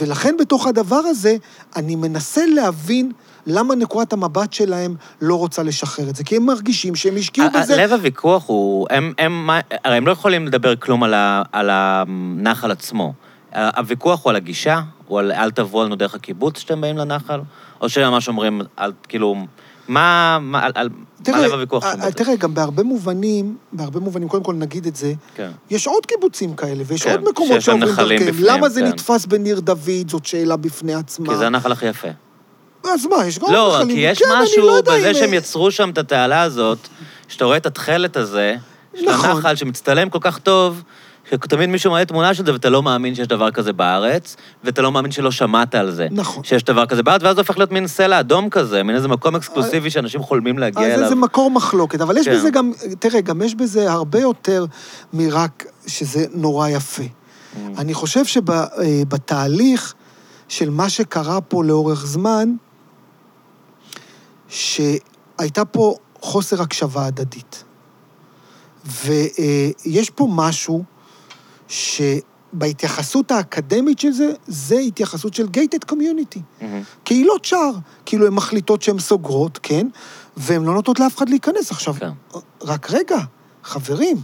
ולכן 0.01 0.35
בתוך 0.39 0.67
הדבר 0.67 0.95
הזה, 0.95 1.35
אני 1.75 1.95
מנסה 1.95 2.45
להבין 2.45 3.11
למה 3.47 3.75
נקודת 3.75 4.13
המבט 4.13 4.53
שלהם 4.53 4.95
לא 5.21 5.35
רוצה 5.35 5.63
לשחרר 5.63 6.09
את 6.09 6.15
זה, 6.15 6.23
כי 6.23 6.35
הם 6.35 6.45
מרגישים 6.45 6.95
שהם 6.95 7.17
השקיעו 7.17 7.47
בזה. 7.53 7.77
לב 7.77 7.91
הוויכוח 7.91 8.43
הוא, 8.47 8.87
הם, 8.89 9.13
הם, 9.17 9.49
הרי 9.83 9.97
הם 9.97 10.07
לא 10.07 10.11
יכולים 10.11 10.47
לדבר 10.47 10.75
כלום 10.75 11.03
על, 11.03 11.13
ה, 11.13 11.41
על 11.51 11.69
הנחל 11.71 12.71
עצמו. 12.71 13.13
הוויכוח 13.55 14.23
הוא 14.23 14.29
על 14.29 14.35
הגישה, 14.35 14.81
הוא 15.07 15.19
על 15.19 15.31
אל 15.31 15.51
תבואו 15.51 15.83
לנו 15.85 15.95
דרך 15.95 16.15
הקיבוץ 16.15 16.59
שאתם 16.59 16.81
באים 16.81 16.97
לנחל, 16.97 17.39
או 17.81 17.89
שהם 17.89 18.11
ממש 18.11 18.27
אומרים, 18.27 18.61
על, 18.77 18.91
כאילו, 19.07 19.35
מה, 19.87 20.37
מה, 20.41 20.63
על, 20.65 20.71
על, 20.75 20.89
מה 21.27 21.41
לב 21.41 21.51
הוויכוח 21.51 21.83
שם? 21.93 22.01
אה, 22.01 22.11
תראה, 22.11 22.35
גם 22.35 22.53
בהרבה 22.53 22.83
מובנים, 22.83 23.57
בהרבה 23.71 23.99
מובנים, 23.99 24.27
קודם 24.27 24.43
כל 24.43 24.53
נגיד 24.53 24.85
את 24.85 24.95
זה, 24.95 25.13
כן. 25.35 25.51
יש 25.69 25.87
עוד 25.87 26.05
קיבוצים 26.05 26.55
כאלה, 26.55 26.83
ויש 26.87 27.03
כן, 27.03 27.11
עוד 27.11 27.29
מקומות 27.29 27.61
שעוברים 27.61 27.95
דרכיהם. 27.95 28.19
בפנים, 28.27 28.33
למה 28.39 28.69
זה 28.69 28.79
כן. 28.81 28.87
נתפס 28.87 29.25
בניר 29.25 29.59
דוד, 29.59 30.09
זאת 30.09 30.25
שאלה 30.25 30.55
בפני 30.57 30.93
עצמה. 30.93 31.29
כי 31.29 31.35
זה 31.37 31.47
הנחל 31.47 31.71
הכי 31.71 31.85
יפה. 31.85 32.07
אז 32.93 33.05
מה, 33.05 33.25
יש 33.27 33.39
גם 33.39 33.47
לא, 33.51 33.75
נחלים. 33.75 33.95
כי 33.95 34.01
יש 34.01 34.19
כן, 34.19 34.25
משהו 34.43 34.67
לא 34.67 34.81
בזה 34.81 35.09
אם- 35.09 35.13
שהם 35.13 35.33
יצרו 35.33 35.71
שם 35.71 35.89
את 35.89 35.97
התעלה 35.97 36.41
הזאת, 36.41 36.77
שאתה 37.27 37.45
רואה 37.45 37.57
את 37.57 37.65
התכלת 37.65 38.17
הזה, 38.17 38.55
של 38.95 39.09
נכון. 39.09 39.29
הנחל 39.29 39.55
שמצטלם 39.55 40.09
כל 40.09 40.19
כך 40.21 40.39
טוב, 40.39 40.83
שתמיד 41.29 41.69
מישהו 41.69 41.91
מעלה 41.91 42.05
תמונה 42.05 42.33
של 42.33 42.45
זה, 42.45 42.53
ואתה 42.53 42.69
לא 42.69 42.83
מאמין 42.83 43.15
שיש 43.15 43.27
דבר 43.27 43.51
כזה 43.51 43.73
בארץ, 43.73 44.35
ואתה 44.63 44.81
לא 44.81 44.91
מאמין 44.91 45.11
שלא 45.11 45.31
שמעת 45.31 45.75
על 45.75 45.91
זה. 45.91 46.07
נכון. 46.11 46.43
שיש 46.43 46.63
דבר 46.63 46.85
כזה 46.85 47.03
בארץ, 47.03 47.23
ואז 47.23 47.35
זה 47.35 47.41
הופך 47.41 47.57
להיות 47.57 47.71
מין 47.71 47.87
סלע 47.87 48.19
אדום 48.19 48.49
כזה, 48.49 48.83
מין 48.83 48.95
איזה 48.95 49.07
מקום 49.07 49.35
אקסקלוסיבי 49.35 49.89
שאנשים 49.89 50.23
חולמים 50.23 50.59
להגיע 50.59 50.87
אז 50.87 50.99
אליו. 50.99 51.09
זה 51.09 51.15
מקור 51.15 51.51
מחלוקת, 51.51 52.01
אבל 52.01 52.17
יש 52.17 52.27
כן. 52.27 52.35
בזה 52.35 52.49
גם, 52.49 52.71
תראה, 52.99 53.21
גם 53.21 53.41
יש 53.41 53.55
בזה 53.55 53.91
הרבה 53.91 54.19
יותר 54.19 54.65
מרק 55.13 55.65
שזה 55.87 56.25
נורא 56.33 56.67
יפה. 56.67 57.03
Mm. 57.03 57.57
אני 57.77 57.93
חושב 57.93 58.25
שבתהליך 58.25 59.93
של 60.47 60.69
מה 60.69 60.89
שקרה 60.89 61.41
פה 61.41 61.63
לאורך 61.63 62.05
זמן, 62.05 62.49
שהייתה 64.47 65.65
פה 65.71 65.95
חוסר 66.21 66.61
הקשבה 66.61 67.05
הדדית. 67.05 67.63
ויש 68.85 70.09
פה 70.15 70.27
משהו 70.31 70.83
שבהתייחסות 71.67 73.31
האקדמית 73.31 73.99
של 73.99 74.11
זה, 74.11 74.33
זה 74.47 74.75
התייחסות 74.79 75.33
של 75.33 75.45
gated 75.45 75.91
community. 75.91 76.39
מהמם. 76.61 76.81
קהילות 77.03 77.45
שער, 77.45 77.71
כאילו 78.05 78.27
הן 78.27 78.33
מחליטות 78.33 78.81
שהן 78.81 78.99
סוגרות, 78.99 79.59
כן? 79.63 79.87
והן 80.37 80.63
לא 80.63 80.73
נותנות 80.73 80.99
לאף 80.99 81.17
אחד 81.17 81.29
להיכנס. 81.29 81.71
עכשיו, 81.71 81.93
כן. 81.93 82.09
רק 82.61 82.91
רגע, 82.91 83.17
חברים, 83.63 84.17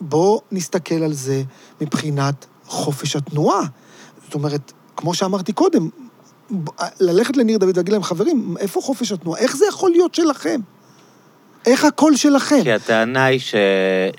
בואו 0.00 0.40
נסתכל 0.52 0.94
על 0.94 1.12
זה 1.12 1.42
מבחינת 1.80 2.46
חופש 2.66 3.16
התנועה. 3.16 3.62
זאת 4.24 4.34
אומרת, 4.34 4.72
כמו 4.96 5.14
שאמרתי 5.14 5.52
קודם, 5.52 5.88
ללכת 7.00 7.36
לניר 7.36 7.58
דוד 7.58 7.70
ולהגיד 7.74 7.92
להם, 7.92 8.02
חברים, 8.02 8.56
איפה 8.58 8.80
חופש 8.80 9.12
התנועה? 9.12 9.40
איך 9.40 9.56
זה 9.56 9.64
יכול 9.68 9.90
להיות 9.90 10.14
שלכם? 10.14 10.60
איך 11.66 11.84
הקול 11.84 12.16
שלכם? 12.16 12.62
כי 12.62 12.72
הטענה 12.72 13.24
היא 13.24 13.38
ש... 13.40 13.54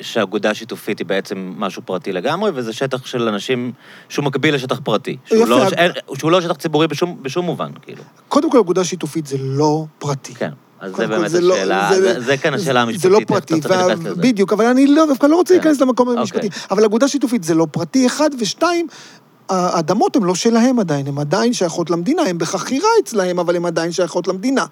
שהאגודה 0.02 0.50
השיתופית 0.50 1.00
היא 1.00 1.08
בעצם 1.08 1.54
משהו 1.58 1.82
פרטי 1.86 2.12
לגמרי, 2.12 2.52
וזה 2.54 2.74
שטח 2.74 3.06
של 3.06 3.28
אנשים 3.28 3.72
שהוא 4.10 4.26
מקביל 4.26 4.56
לשטח 4.56 4.80
פרטי. 4.84 5.18
שהוא, 5.26 5.38
יפה, 5.40 5.50
לא, 5.50 5.68
אין, 5.68 5.92
שהוא 6.18 6.32
לא 6.32 6.42
שטח 6.42 6.54
ציבורי 6.56 6.88
בשום, 6.88 7.18
בשום 7.22 7.46
מובן, 7.46 7.72
כאילו. 7.82 8.04
קודם 8.28 8.52
כל, 8.52 8.60
אגודה 8.60 8.84
שיתופית 8.84 9.28
זה 9.28 9.38
לא 9.40 9.86
פרטי. 10.00 10.36
כן. 10.36 10.50
אז 10.80 10.92
זה 10.96 11.08
באמת 11.08 11.30
זה 11.32 11.42
לא- 11.42 11.54
השאלה, 11.54 11.90
זה- 11.96 12.02
זה, 12.14 12.20
זה 12.22 12.38
כאן 12.38 12.54
השאלה 12.54 12.82
המשפטית. 12.82 13.02
זה 13.02 13.10
לא 13.10 13.20
פרטי, 13.28 13.54
וה-. 13.64 13.96
בדיוק, 14.18 14.54
אבל 14.54 14.66
אני 14.66 14.88
לא, 14.88 15.06
דווקא 15.06 15.26
לא 15.28 15.36
רוצה 15.36 15.54
כן. 15.54 15.60
להיכנס 15.60 15.82
למקום 15.82 16.08
אוקיי. 16.08 16.20
המשפטי. 16.22 16.50
אבל 16.72 16.86
אגודה 16.86 17.08
שיתופית 17.08 17.44
זה 17.44 17.56
לא 17.56 17.68
פרטי, 17.72 18.08
אחד, 18.08 18.30
ושתיים, 18.40 18.88
האדמות 19.50 20.16
הן 20.16 20.24
לא 20.24 20.36
שלהם 20.36 20.80
עדיין, 20.80 21.08
הן 21.08 21.18
עדיין 21.18 21.54
שייכות 21.54 21.90
למדינה, 21.90 22.22
הן 22.22 22.38
בחכירה 22.38 22.90
אצלהם, 23.04 23.40
אבל 23.40 23.56
הן 23.56 23.66
עדיין 23.66 23.92
שייכות 23.92 24.28
למדינה. 24.28 24.66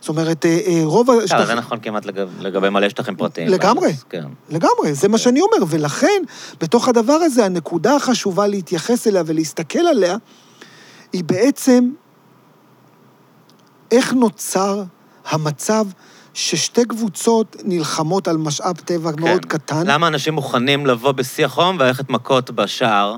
זאת 0.00 0.08
אומרת, 0.08 0.46
אה, 0.46 0.58
אה, 0.66 0.80
רוב 0.84 1.10
לא, 1.10 1.22
השטחים... 1.22 1.46
זה 1.46 1.54
נכון 1.54 1.78
כמעט 1.82 2.06
לגב, 2.06 2.28
לגבי 2.40 2.70
מלא 2.70 2.88
שטחים 2.88 3.16
פרטיים. 3.16 3.48
לגמרי. 3.48 3.92
כן. 4.10 4.24
לגמרי, 4.48 4.94
זה 4.94 5.08
מה 5.08 5.18
שאני 5.18 5.40
אומר, 5.40 5.66
ולכן, 5.68 6.22
בתוך 6.60 6.88
הדבר 6.88 7.12
הזה, 7.12 7.44
הנקודה 7.44 7.96
החשובה 7.96 8.46
להתייחס 8.46 9.06
אליה 9.06 9.22
ולהסתכל 9.26 9.78
עליה, 9.78 10.16
היא 11.12 11.24
בעצם 11.24 11.90
איך 13.90 14.12
נוצר 14.12 14.82
המצב 15.26 15.86
ששתי 16.34 16.84
קבוצות 16.84 17.56
נלחמות 17.64 18.28
על 18.28 18.36
משאב 18.36 18.76
טבע 18.76 19.10
מאוד 19.18 19.44
קטן. 19.44 19.86
למה 19.86 20.06
אנשים 20.06 20.34
מוכנים 20.34 20.86
לבוא 20.86 21.12
בשיא 21.12 21.44
החום 21.46 21.76
וללכת 21.80 22.10
מכות 22.10 22.50
בשער, 22.50 23.16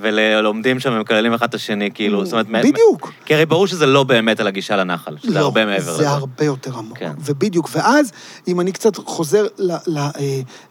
ולומדים 0.00 0.80
שם 0.80 0.92
ומקללים 0.92 1.32
אחד 1.32 1.48
את 1.48 1.54
השני, 1.54 1.90
כאילו, 1.94 2.24
זאת 2.24 2.32
אומרת... 2.32 2.64
בדיוק. 2.64 3.12
כי 3.24 3.34
הרי 3.34 3.46
ברור 3.46 3.66
שזה 3.66 3.86
לא 3.86 4.04
באמת 4.04 4.40
על 4.40 4.46
הגישה 4.46 4.76
לנחל, 4.76 5.16
שזה 5.22 5.34
לא, 5.34 5.40
הרבה 5.40 5.66
מעבר 5.66 5.92
לזה. 5.92 6.02
זה 6.02 6.08
הרבה 6.08 6.44
יותר 6.44 6.78
עמוק. 6.78 6.98
כן. 6.98 7.12
ובדיוק, 7.24 7.68
ואז, 7.72 8.12
אם 8.48 8.60
אני 8.60 8.72
קצת 8.72 8.96
חוזר 8.96 9.46
ל, 9.58 9.72
ל, 9.86 9.98
אה, 9.98 10.10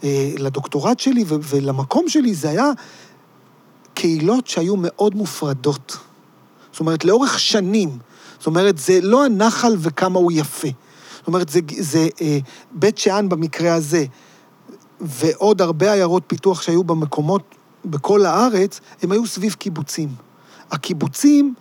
אה, 0.03 0.29
לדוקטורט 0.37 0.99
שלי 0.99 1.23
ו, 1.27 1.35
ולמקום 1.41 2.09
שלי, 2.09 2.33
זה 2.33 2.49
היה 2.49 2.71
קהילות 3.93 4.47
שהיו 4.47 4.75
מאוד 4.77 5.15
מופרדות. 5.15 5.97
זאת 6.71 6.79
אומרת, 6.79 7.05
לאורך 7.05 7.39
שנים. 7.39 7.89
זאת 8.37 8.47
אומרת, 8.47 8.77
זה 8.77 8.99
לא 9.01 9.25
הנחל 9.25 9.75
וכמה 9.79 10.19
הוא 10.19 10.31
יפה. 10.31 10.67
זאת 11.17 11.27
אומרת, 11.27 11.49
זה, 11.49 11.59
זה 11.79 12.07
אה, 12.21 12.37
בית 12.71 12.97
שאן 12.97 13.29
במקרה 13.29 13.73
הזה, 13.73 14.05
ועוד 15.01 15.61
הרבה 15.61 15.93
עיירות 15.93 16.23
פיתוח 16.27 16.61
שהיו 16.61 16.83
במקומות, 16.83 17.54
בכל 17.85 18.25
הארץ, 18.25 18.79
הם 19.01 19.11
היו 19.11 19.25
סביב 19.27 19.53
קיבוצים. 19.53 20.09
הקיבוצים, 20.71 21.53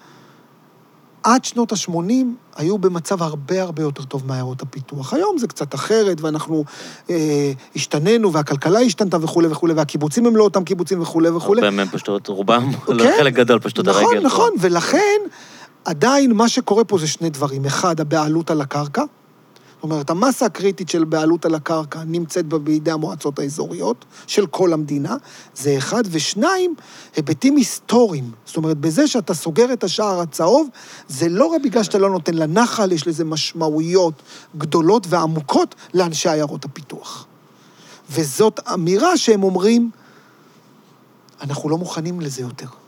עד 1.23 1.45
שנות 1.45 1.73
ה-80 1.73 2.11
היו 2.57 2.79
במצב 2.79 3.23
הרבה 3.23 3.63
הרבה 3.63 3.83
יותר 3.83 4.05
טוב 4.05 4.27
מעיירות 4.27 4.63
הפיתוח. 4.63 5.15
היום 5.15 5.39
זה 5.39 5.47
קצת 5.47 5.75
אחרת, 5.75 6.21
ואנחנו 6.21 6.65
אה, 7.11 7.53
השתננו, 7.77 8.33
והכלכלה 8.33 8.81
השתנתה 8.81 9.17
וכולי 9.21 9.49
וכולי, 9.49 9.73
והקיבוצים 9.73 10.27
הם 10.27 10.37
לא 10.37 10.45
אותם 10.45 10.65
קיבוצים 10.65 11.03
וכולי 11.03 11.29
וכולי. 11.29 11.61
הרבה 11.61 11.77
מהם 11.77 11.89
פשטו 11.89 12.17
את 12.17 12.27
רובם, 12.27 12.71
לא 12.89 13.05
כן. 13.05 13.15
חלק 13.19 13.35
גדול 13.35 13.59
פשטו 13.59 13.83
את 13.83 13.87
הרגל. 13.87 14.05
נכון. 14.05 14.19
נכון, 14.23 14.51
ולכן 14.61 15.21
עדיין 15.85 16.33
מה 16.33 16.49
שקורה 16.49 16.85
פה 16.85 16.99
זה 16.99 17.07
שני 17.07 17.31
דברים. 17.31 17.65
אחד, 17.65 18.01
הבעלות 18.01 18.51
על 18.51 18.61
הקרקע. 18.61 19.03
אומרת, 19.85 20.11
המסה 20.11 20.47
הקריטית 20.47 20.89
של 20.89 21.05
בעלות 21.05 21.45
על 21.45 21.55
הקרקע 21.55 22.01
נמצאת 22.07 22.47
בידי 22.47 22.91
המועצות 22.91 23.39
האזוריות 23.39 24.05
של 24.27 24.47
כל 24.47 24.73
המדינה, 24.73 25.17
זה 25.55 25.79
אחד. 25.79 26.03
ושניים, 26.11 26.75
היבטים 27.17 27.57
היסטוריים. 27.57 28.31
זאת 28.47 28.57
אומרת, 28.57 28.79
בזה 28.79 29.07
שאתה 29.07 29.35
סוגר 29.35 29.73
את 29.73 29.85
השער 29.85 30.21
הצהוב, 30.21 30.69
זה 31.09 31.29
לא 31.29 31.47
רק 31.47 31.63
בגלל 31.65 31.83
שאתה 31.83 31.99
לא 31.99 32.11
נותן 32.11 32.35
לנחל, 32.35 32.93
יש 32.93 33.07
לזה 33.07 33.25
משמעויות 33.25 34.15
גדולות 34.59 35.07
ועמוקות 35.09 35.75
לאנשי 35.95 36.29
עיירות 36.29 36.65
הפיתוח. 36.65 37.27
וזאת 38.11 38.61
אמירה 38.75 39.17
שהם 39.17 39.43
אומרים, 39.43 39.91
אנחנו 41.41 41.69
לא 41.69 41.79
מוכנים 41.79 42.21
לזה 42.21 42.43
יותר. 42.43 42.84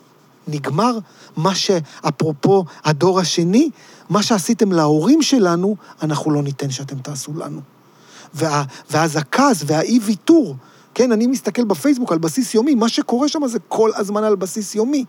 נגמר 0.47 0.99
מה 1.37 1.55
שאפרופו 1.55 2.65
הדור 2.85 3.21
השני, 3.21 3.71
מה 4.11 4.23
שעשיתם 4.23 4.73
להורים 4.73 5.23
שלנו, 5.23 5.77
אנחנו 6.03 6.31
לא 6.31 6.43
ניתן 6.43 6.71
שאתם 6.71 6.99
תעשו 6.99 7.33
לנו. 7.35 7.61
וה, 8.35 8.65
ואז 8.91 9.17
הכעס 9.17 9.63
והאי-ויתור, 9.67 10.57
כן, 10.97 11.13
אני 11.13 11.27
מסתכל 11.27 11.65
בפייסבוק 11.65 12.13
על 12.13 12.19
בסיס 12.19 12.55
יומי, 12.55 12.75
מה 12.75 12.89
שקורה 12.89 13.29
שם 13.29 13.47
זה 13.47 13.59
כל 13.69 13.91
הזמן 13.97 14.25
על 14.25 14.37
בסיס 14.37 14.75
יומי. 14.75 15.05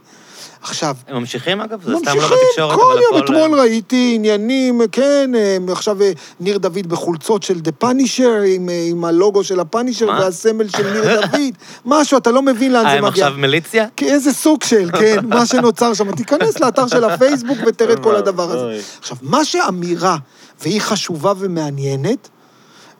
עכשיו, 0.61 0.95
הם 1.07 1.15
ממשיכים, 1.15 1.61
אגב? 1.61 1.83
זה 1.83 1.95
סתם 1.97 2.11
ממשיכים, 2.11 2.21
לא 2.21 2.37
בתקשורת, 2.47 2.75
כל 2.75 2.91
אבל 2.91 3.01
יום, 3.01 3.23
הכל... 3.23 3.25
אתמול 3.25 3.59
ראיתי 3.59 4.11
עניינים, 4.15 4.81
כן, 4.91 5.31
אה, 5.35 5.57
עכשיו 5.71 6.01
אה, 6.01 6.11
ניר 6.39 6.57
דוד 6.57 6.87
בחולצות 6.87 7.43
של 7.43 7.59
דה 7.59 7.71
פאנישר, 7.71 8.41
עם, 8.45 8.69
אה, 8.69 8.87
עם 8.89 9.05
הלוגו 9.05 9.43
של 9.43 9.59
הפאנישר 9.59 10.05
מה? 10.05 10.19
והסמל 10.19 10.69
של 10.69 10.93
ניר 10.93 11.03
דוד, 11.15 11.53
משהו, 11.85 12.17
אתה 12.17 12.31
לא 12.31 12.41
מבין 12.41 12.73
לאן 12.73 12.85
אה, 12.85 12.91
זה 12.91 12.97
הם 12.97 13.05
מגיע. 13.05 13.25
עכשיו 13.27 13.39
מיליציה? 13.41 13.87
כי 13.95 14.11
איזה 14.11 14.33
סוג 14.33 14.63
של, 14.63 14.89
כן, 14.99 15.17
מה 15.35 15.45
שנוצר 15.45 15.93
שם. 15.93 16.11
תיכנס 16.11 16.59
לאתר 16.59 16.87
של 16.87 17.03
הפייסבוק 17.03 17.57
ותראה 17.67 17.93
את 17.93 17.99
כל 17.99 18.15
הדבר 18.15 18.51
הזה. 18.51 18.81
עכשיו, 18.99 19.17
מה 19.21 19.45
שאמירה, 19.45 20.17
והיא 20.61 20.81
חשובה 20.81 21.33
ומעניינת, 21.37 22.29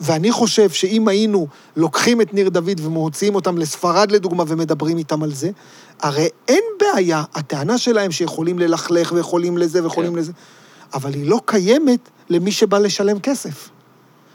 ואני 0.02 0.32
חושב 0.32 0.70
שאם 0.70 1.08
היינו 1.08 1.48
לוקחים 1.76 2.22
את 2.22 2.34
ניר 2.34 2.50
דוד 2.50 2.80
ומוציאים 2.84 3.36
אותם 3.36 3.58
לספרד, 3.58 4.12
לדוגמה, 4.12 4.44
ומדברים 4.48 4.98
איתם 4.98 5.24
על 5.24 5.34
זה, 5.34 5.50
הרי 6.02 6.28
אין 6.48 6.64
בעיה, 6.80 7.24
הטענה 7.36 7.78
שלהם 7.78 8.12
שיכולים 8.12 8.60
ללכלך 8.60 9.12
ויכולים 9.12 9.58
לזה 9.58 9.84
ויכולים 9.84 10.14
כן. 10.14 10.20
לזה, 10.20 10.32
אבל 10.94 11.14
היא 11.14 11.30
לא 11.30 11.40
קיימת 11.46 12.10
למי 12.30 12.52
שבא 12.52 12.78
לשלם 12.78 13.20
כסף. 13.20 13.70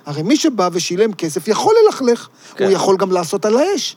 הרי 0.06 0.22
מי 0.22 0.36
שבא 0.36 0.68
ושילם 0.72 1.12
כסף 1.12 1.48
יכול 1.48 1.74
ללכלך, 1.84 2.28
כן. 2.54 2.64
הוא 2.64 2.72
יכול 2.72 2.96
גם 2.96 3.12
לעשות 3.12 3.44
על 3.44 3.56
האש. 3.56 3.96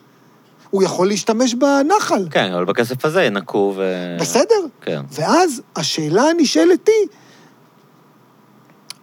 הוא 0.69 0.83
יכול 0.83 1.07
להשתמש 1.07 1.53
בנחל. 1.53 2.27
כן, 2.31 2.51
אבל 2.53 2.65
בכסף 2.65 3.05
הזה 3.05 3.23
ינקו 3.23 3.73
ו... 3.75 3.83
בסדר. 4.19 4.65
כן. 4.81 5.01
ואז 5.11 5.61
השאלה 5.75 6.23
הנשאלת 6.23 6.87
היא, 6.87 7.07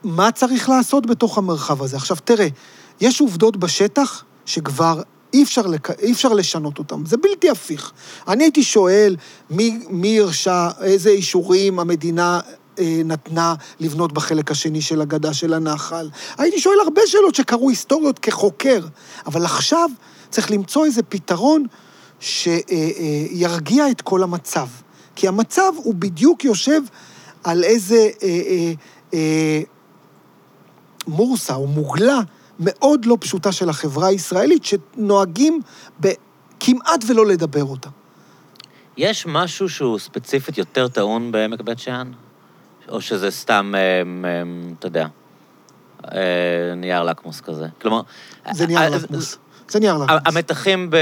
מה 0.04 0.32
צריך 0.32 0.68
לעשות 0.68 1.06
בתוך 1.06 1.38
המרחב 1.38 1.82
הזה? 1.82 1.96
עכשיו, 1.96 2.16
תראה, 2.24 2.48
יש 3.00 3.20
עובדות 3.20 3.56
בשטח 3.56 4.24
שכבר 4.46 5.02
אי 5.32 5.42
אפשר, 5.42 5.66
לק... 5.66 5.90
אי 5.90 6.12
אפשר 6.12 6.28
לשנות 6.28 6.78
אותם, 6.78 7.06
זה 7.06 7.16
בלתי 7.16 7.50
הפיך. 7.50 7.92
אני 8.28 8.44
הייתי 8.44 8.62
שואל 8.62 9.16
מי, 9.50 9.78
מי 9.90 10.20
הרשה, 10.20 10.70
איזה 10.80 11.10
אישורים 11.10 11.80
המדינה 11.80 12.40
אה, 12.78 13.00
נתנה 13.04 13.54
לבנות 13.80 14.12
בחלק 14.12 14.50
השני 14.50 14.80
של 14.80 15.00
הגדה 15.00 15.34
של 15.34 15.54
הנחל. 15.54 16.10
הייתי 16.38 16.60
שואל 16.60 16.76
הרבה 16.84 17.02
שאלות 17.06 17.34
שקרו 17.34 17.70
היסטוריות 17.70 18.18
כחוקר, 18.18 18.80
אבל 19.26 19.44
עכשיו 19.44 19.90
צריך 20.30 20.50
למצוא 20.50 20.84
איזה 20.84 21.02
פתרון 21.02 21.66
שירגיע 22.20 23.90
את 23.90 24.00
כל 24.00 24.22
המצב. 24.22 24.66
כי 25.16 25.28
המצב 25.28 25.72
הוא 25.76 25.94
בדיוק 25.94 26.44
יושב 26.44 26.80
על 27.44 27.64
איזה 27.64 28.08
אה, 28.22 28.28
אה, 28.28 28.72
אה, 29.14 29.60
מורסה 31.06 31.54
או 31.54 31.66
מוגלה 31.66 32.20
מאוד 32.60 33.04
לא 33.04 33.16
פשוטה 33.20 33.52
של 33.52 33.68
החברה 33.68 34.08
הישראלית, 34.08 34.64
שנוהגים 34.64 35.60
כמעט 36.60 37.04
ולא 37.06 37.26
לדבר 37.26 37.64
אותה. 37.64 37.88
יש 38.96 39.26
משהו 39.26 39.68
שהוא 39.68 39.98
ספציפית 39.98 40.58
יותר 40.58 40.88
טעון 40.88 41.32
בעמק 41.32 41.60
בית 41.60 41.78
שאן? 41.78 42.12
או 42.88 43.00
שזה 43.00 43.30
סתם, 43.30 43.72
אה, 43.74 43.80
אה, 43.80 44.42
אתה 44.78 44.86
יודע, 44.86 45.06
אה, 46.14 46.74
נייר 46.76 47.02
לקמוס 47.02 47.40
כזה? 47.40 47.66
כלומר... 47.80 48.00
זה 48.52 48.66
נייר 48.66 48.90
לקמוס. 48.96 49.38
זה 49.68 49.80
נייר 49.80 49.98
לקמוס. 49.98 50.20
המתחים, 50.26 50.90
ב... 50.90 50.96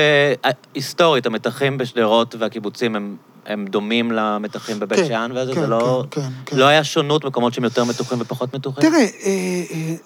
היסטורית, 0.75 1.27
המתחים 1.27 1.79
בשדרות 1.79 2.35
והקיבוצים 2.39 2.97
הם 2.97 3.17
הם 3.51 3.65
דומים 3.67 4.13
למתחים 4.13 4.81
בבית 4.81 4.99
כן, 4.99 5.09
שאן, 5.09 5.31
וזה 5.35 5.55
כן, 5.55 5.71
לא, 5.71 6.05
כן, 6.11 6.29
כן, 6.47 6.57
לא 6.57 6.65
היה 6.65 6.85
שונות 6.85 7.25
מקומות 7.25 7.55
שהם 7.55 7.65
יותר 7.65 7.85
מתוחים 7.85 8.19
ופחות 8.21 8.55
מתוחים? 8.55 8.91
תראה, 8.91 9.07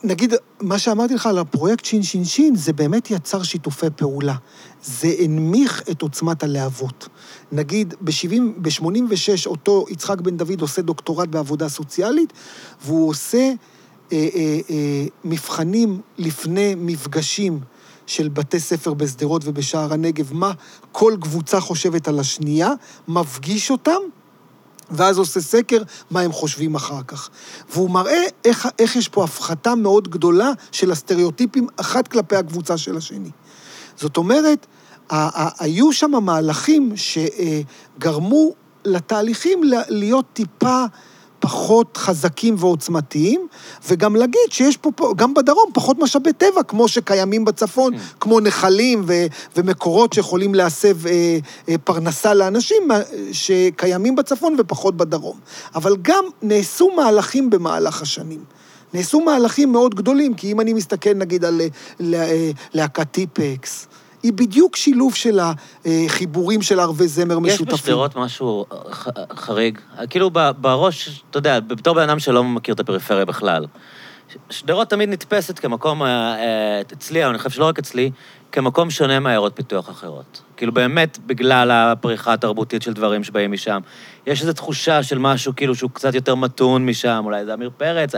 נגיד, 0.05 0.35
מה 0.61 0.79
שאמרתי 0.79 1.15
לך 1.15 1.27
על 1.27 1.39
הפרויקט 1.39 1.85
שין 1.85 2.03
שין 2.03 2.25
שין, 2.25 2.57
זה 2.57 2.73
באמת 2.73 3.11
יצר 3.11 3.43
שיתופי 3.43 3.87
פעולה. 3.97 4.35
זה 4.83 5.09
הנמיך 5.19 5.83
את 5.91 6.03
עוצמת 6.03 6.43
הלהבות. 6.43 7.09
נגיד, 7.53 7.95
ב-86' 8.01 9.47
אותו 9.47 9.85
יצחק 9.91 10.21
בן 10.21 10.37
דוד 10.37 10.61
עושה 10.61 10.83
דוקטורט 10.83 11.29
בעבודה 11.29 11.69
סוציאלית, 11.69 12.33
והוא 12.85 13.09
עושה 13.09 13.53
אה, 14.13 14.29
אה, 14.35 14.59
אה, 14.71 15.05
מבחנים 15.25 16.01
לפני 16.19 16.75
מפגשים 16.79 17.61
של 18.07 18.29
בתי 18.29 18.61
ספר 18.61 18.95
בשדרות 18.95 19.43
ובשער 19.45 19.93
הנגב, 19.93 20.35
מה 20.35 20.53
כל 20.93 21.17
קבוצה 21.21 21.61
חושבת 21.61 22.09
על 22.09 22.21
השנייה, 22.21 22.71
מפגיש 23.09 23.71
אותם, 23.71 24.01
ואז 24.91 25.19
עושה 25.19 25.41
סקר 25.41 25.83
מה 26.11 26.21
הם 26.21 26.33
חושבים 26.33 26.75
אחר 26.75 27.03
כך. 27.03 27.29
והוא 27.73 27.91
מראה 27.91 28.23
איך, 28.45 28.69
איך 28.79 28.97
יש 28.97 29.09
פה 29.09 29.25
הפחתה 29.25 29.75
מאוד 29.75 30.09
גדולה 30.09 30.51
של 30.73 30.93
הסטריאוטיפים 30.93 31.67
אחת 31.77 32.09
כלפי 32.09 32.37
הקבוצה 32.37 32.79
של 32.79 32.97
השני. 32.97 33.31
זאת 33.97 34.17
אומרת, 34.17 34.67
היו 35.59 35.93
שם 35.93 36.11
מהלכים 36.23 36.93
שגרמו 36.97 38.55
לתהליכים 38.85 39.61
להיות 39.89 40.27
טיפה 40.33 40.85
פחות 41.45 41.97
חזקים 41.97 42.55
ועוצמתיים, 42.59 43.47
וגם 43.89 44.17
להגיד 44.17 44.41
שיש 44.51 44.77
פה, 44.77 44.91
גם 45.17 45.35
בדרום, 45.35 45.71
פחות 45.75 45.99
משאבי 45.99 46.33
טבע, 46.33 46.63
כמו 46.63 46.89
שקיימים 46.89 47.45
בצפון, 47.45 47.95
mm. 47.95 47.99
כמו 48.21 48.41
נחלים 48.41 49.05
ו, 49.07 49.13
ומקורות 49.57 50.13
שיכולים 50.13 50.55
להסב 50.55 51.07
אה, 51.07 51.39
אה, 51.69 51.79
פרנסה 51.79 52.35
לאנשים, 52.35 52.91
אה, 52.91 53.03
שקיימים 53.33 54.17
בצפון 54.17 54.57
ופחות 54.59 54.97
בדרום. 54.97 55.39
אבל 55.75 55.97
גם 56.03 56.25
נעשו 56.43 56.91
מהלכים 56.97 57.51
במהלך 57.51 58.03
השנים. 58.03 58.45
נעשו 58.95 59.21
מהלכים 59.21 59.73
מאוד 59.73 59.95
גדולים, 59.95 60.35
כי 60.35 60.53
אם 60.53 60.61
אני 60.61 60.73
מסתכל 60.73 61.15
נגיד 61.15 61.45
על 61.45 61.61
אה, 62.15 62.51
להקת 62.75 63.11
טיפקס, 63.11 63.87
היא 64.25 64.33
בדיוק 64.33 64.77
שילוב 64.77 65.15
של 65.15 65.39
החיבורים 65.85 66.63
של 66.63 66.81
ערבי 66.81 67.09
זמר 67.09 67.39
משותפים. 67.39 67.75
יש 67.75 67.81
בשדרות 67.81 68.17
משהו 68.17 68.67
חריג. 69.37 69.79
כאילו 70.11 70.31
בראש, 70.61 71.23
אתה 71.31 71.39
יודע, 71.39 71.61
בתור 71.61 71.95
בן 71.95 72.03
אדם 72.03 72.19
שלא 72.19 72.45
מכיר 72.45 72.75
את 72.75 72.81
הפריפריה 72.81 73.25
בכלל, 73.25 73.67
שדרות 74.51 74.91
תמיד 74.91 75.09
נתפסת 75.09 75.59
כמקום, 75.59 76.03
אה, 76.03 76.09
אה, 76.09 76.81
אצלי, 76.81 77.25
אני 77.25 77.39
חושב 77.39 77.51
שלא 77.51 77.65
רק 77.65 77.79
אצלי, 77.79 78.11
כמקום 78.53 78.91
שונה 78.91 79.21
מעיירות 79.21 79.53
פיתוח 79.57 79.91
אחרות. 79.91 80.43
כאילו 80.57 80.73
באמת, 80.73 81.19
בגלל 81.27 81.71
הפריחה 81.71 82.33
התרבותית 82.33 82.83
של 82.83 82.93
דברים 82.93 83.25
שבאים 83.25 83.53
משם. 83.53 83.81
יש 84.27 84.41
איזו 84.41 84.53
תחושה 84.53 85.03
של 85.03 85.19
משהו 85.19 85.57
כאילו 85.57 85.75
שהוא 85.75 85.91
קצת 85.91 86.15
יותר 86.15 86.35
מתון 86.35 86.87
משם, 86.87 87.23
אולי 87.25 87.45
זה 87.45 87.53
עמיר 87.53 87.71
פרץ. 87.77 88.13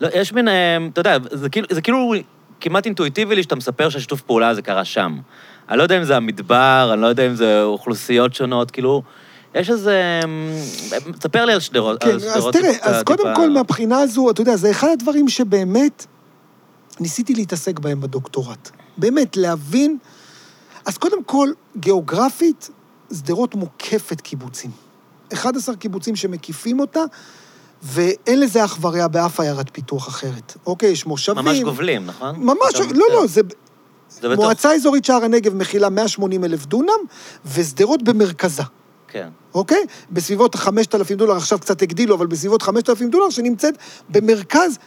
לא, 0.00 0.08
יש 0.14 0.32
מין, 0.32 0.48
אה, 0.48 0.76
אתה 0.92 1.00
יודע, 1.00 1.16
זה 1.30 1.48
כאילו, 1.48 1.66
זה 1.70 1.82
כאילו 1.82 2.14
כמעט 2.60 2.86
אינטואיטיבי 2.86 3.34
לי 3.34 3.42
שאתה 3.42 3.56
מספר 3.56 3.88
שהשיתוף 3.88 4.20
פעולה 4.20 4.48
הזה 4.48 4.62
קרה 4.62 4.84
שם. 4.84 5.18
אני 5.68 5.78
לא 5.78 5.82
יודע 5.82 5.98
אם 5.98 6.04
זה 6.04 6.16
המדבר, 6.16 6.90
אני 6.92 7.02
לא 7.02 7.06
יודע 7.06 7.26
אם 7.26 7.34
זה 7.34 7.62
אוכלוסיות 7.62 8.34
שונות, 8.34 8.70
כאילו... 8.70 9.02
יש 9.54 9.70
איזה... 9.70 10.20
תספר 11.18 11.44
לי 11.44 11.52
על 11.52 11.60
שדרות. 11.60 12.02
כן, 12.02 12.14
אז 12.14 12.46
תראה, 12.52 12.70
אז 12.82 13.02
קודם 13.02 13.34
כל, 13.36 13.50
מהבחינה 13.50 13.98
הזו, 13.98 14.30
אתה 14.30 14.40
יודע, 14.40 14.56
זה 14.56 14.70
אחד 14.70 14.88
הדברים 14.92 15.28
שבאמת 15.28 16.06
ניסיתי 17.00 17.34
להתעסק 17.34 17.78
בהם 17.78 18.00
בדוקטורט. 18.00 18.70
באמת, 18.96 19.36
להבין... 19.36 19.98
אז 20.86 20.98
קודם 20.98 21.24
כל, 21.24 21.48
גיאוגרפית, 21.76 22.70
שדרות 23.12 23.54
מוקפת 23.54 24.20
קיבוצים. 24.20 24.70
11 25.32 25.76
קיבוצים 25.76 26.16
שמקיפים 26.16 26.80
אותה, 26.80 27.00
ואין 27.82 28.40
לזה 28.40 28.64
אח 28.64 28.78
ורע 28.80 29.06
באף 29.06 29.40
עיירת 29.40 29.70
פיתוח 29.72 30.08
אחרת. 30.08 30.56
אוקיי, 30.66 30.90
יש 30.90 31.06
מושבים... 31.06 31.44
ממש 31.44 31.60
גובלים, 31.60 32.06
נכון? 32.06 32.36
ממש, 32.38 32.74
לא, 32.94 33.06
לא, 33.12 33.26
זה... 33.26 33.40
זה 34.10 34.36
מועצה 34.36 34.74
אזורית 34.74 35.04
שער 35.04 35.24
הנגב 35.24 35.54
מכילה 35.54 35.88
180 35.88 36.44
אלף 36.44 36.66
דונם, 36.66 37.00
ושדרות 37.54 38.02
במרכזה. 38.02 38.62
כן. 39.08 39.28
אוקיי? 39.54 39.86
בסביבות 40.10 40.54
5,000 40.54 41.16
דולר, 41.16 41.36
עכשיו 41.36 41.58
קצת 41.58 41.82
הגדילו, 41.82 42.14
אבל 42.14 42.26
בסביבות 42.26 42.62
5,000 42.62 43.10
דולר, 43.10 43.30
שנמצאת 43.30 43.74
במרכז 44.08 44.78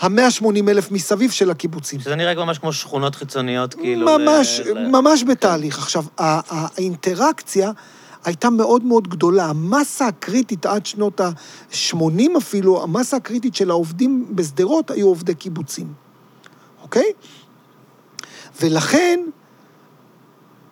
ה-180 0.00 0.68
אלף 0.68 0.90
מסביב 0.90 1.30
של 1.30 1.50
הקיבוצים. 1.50 2.00
שזה 2.00 2.16
נראה 2.16 2.34
ממש 2.34 2.58
כמו 2.58 2.72
שכונות 2.72 3.14
חיצוניות, 3.14 3.74
כאילו... 3.74 4.18
ממש, 4.18 4.60
ל... 4.60 4.88
ממש 4.88 5.22
בתהליך. 5.22 5.78
עכשיו, 5.78 6.04
האינטראקציה... 6.18 7.70
הייתה 8.28 8.50
מאוד 8.50 8.84
מאוד 8.84 9.08
גדולה. 9.08 9.44
המסה 9.46 10.06
הקריטית 10.06 10.66
עד 10.66 10.86
שנות 10.86 11.20
ה-80 11.20 12.38
אפילו, 12.38 12.82
המסה 12.82 13.16
הקריטית 13.16 13.54
של 13.54 13.70
העובדים 13.70 14.26
בשדרות 14.30 14.90
היו 14.90 15.06
עובדי 15.06 15.34
קיבוצים, 15.34 15.92
אוקיי? 16.82 17.12
ולכן 18.60 19.20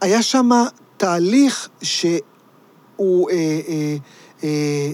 היה 0.01 0.23
שם 0.23 0.51
תהליך 0.97 1.69
שהוא 1.83 3.31
אה, 3.31 3.37
אה, 3.69 3.97
אה, 4.45 4.91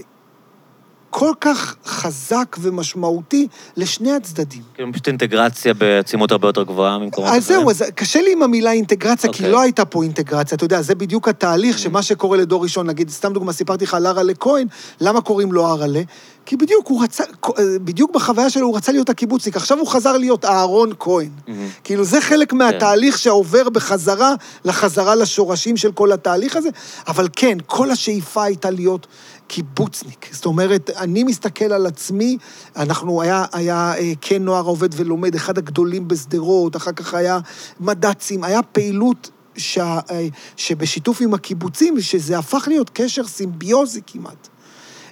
כל 1.15 1.31
כך 1.41 1.75
חזק 1.85 2.55
ומשמעותי 2.59 3.47
לשני 3.77 4.11
הצדדים. 4.11 4.61
כאילו 4.73 4.93
פשוט 4.93 5.07
אינטגרציה 5.07 5.73
בעצימות 5.73 6.31
הרבה 6.31 6.47
יותר 6.47 6.63
גבוהה 6.63 6.97
ממקומות 6.97 7.29
אחרים. 7.29 7.41
אז 7.41 7.47
זהו, 7.47 7.69
אז 7.69 7.83
קשה 7.95 8.21
לי 8.21 8.33
עם 8.33 8.43
המילה 8.43 8.71
אינטגרציה, 8.71 9.29
okay. 9.29 9.33
כי 9.33 9.39
אוקיי. 9.39 9.51
לא 9.51 9.61
הייתה 9.61 9.85
פה 9.85 10.03
אינטגרציה. 10.03 10.55
אתה 10.55 10.65
יודע, 10.65 10.81
זה 10.81 10.95
בדיוק 10.95 11.27
התהליך, 11.27 11.75
mm-hmm. 11.75 11.79
שמה 11.79 12.03
שקורה 12.03 12.37
לדור 12.37 12.63
ראשון, 12.63 12.87
נגיד, 12.87 13.09
סתם 13.09 13.33
דוגמה, 13.33 13.53
סיפרתי 13.53 13.83
לך 13.85 13.93
על 13.93 14.07
אראלה 14.07 14.33
כהן, 14.33 14.67
למה 15.01 15.21
קוראים 15.21 15.51
לו 15.51 15.67
אראלה? 15.67 16.01
כי 16.45 16.57
בדיוק 16.57 16.87
הוא 16.87 17.03
רצה, 17.03 17.23
בדיוק 17.59 18.11
בחוויה 18.13 18.49
שלו 18.49 18.67
הוא 18.67 18.77
רצה 18.77 18.91
להיות 18.91 19.09
הקיבוצניק, 19.09 19.55
עכשיו 19.55 19.79
הוא 19.79 19.87
חזר 19.87 20.17
להיות 20.17 20.45
אהרון 20.45 20.89
כהן. 20.99 21.29
Mm-hmm. 21.47 21.51
כאילו, 21.83 22.03
זה 22.03 22.21
חלק 22.21 22.51
כן. 22.51 22.57
מהתהליך 22.57 23.17
שעובר 23.17 23.69
בחזרה, 23.69 24.33
לחזרה 24.65 25.15
לשורשים 25.15 25.77
של 25.77 25.91
כל 25.91 26.11
התהליך 26.11 26.55
הזה, 26.55 26.69
אבל 27.07 27.27
כן, 27.33 27.57
כל 27.65 27.91
השאיפה 27.91 28.43
הייתה 28.43 28.69
להיות 28.69 29.07
קיבוצניק. 29.53 30.29
זאת 30.31 30.45
אומרת, 30.45 30.89
אני 30.89 31.23
מסתכל 31.23 31.73
על 31.73 31.85
עצמי, 31.85 32.37
אנחנו, 32.75 33.21
היה, 33.21 33.45
היה 33.51 33.93
אה, 33.97 34.11
כן 34.21 34.43
נוער 34.43 34.63
עובד 34.63 34.89
ולומד, 34.95 35.35
אחד 35.35 35.57
הגדולים 35.57 36.07
בשדרות, 36.07 36.75
אחר 36.75 36.91
כך 36.91 37.13
היה 37.13 37.39
מד"צים, 37.79 38.43
היה 38.43 38.63
פעילות 38.63 39.29
ש... 39.57 39.77
אה, 39.77 40.27
שבשיתוף 40.57 41.21
עם 41.21 41.33
הקיבוצים, 41.33 42.01
שזה 42.01 42.37
הפך 42.37 42.63
להיות 42.67 42.89
קשר 42.93 43.23
סימביוזי 43.23 44.01
כמעט. 44.07 44.47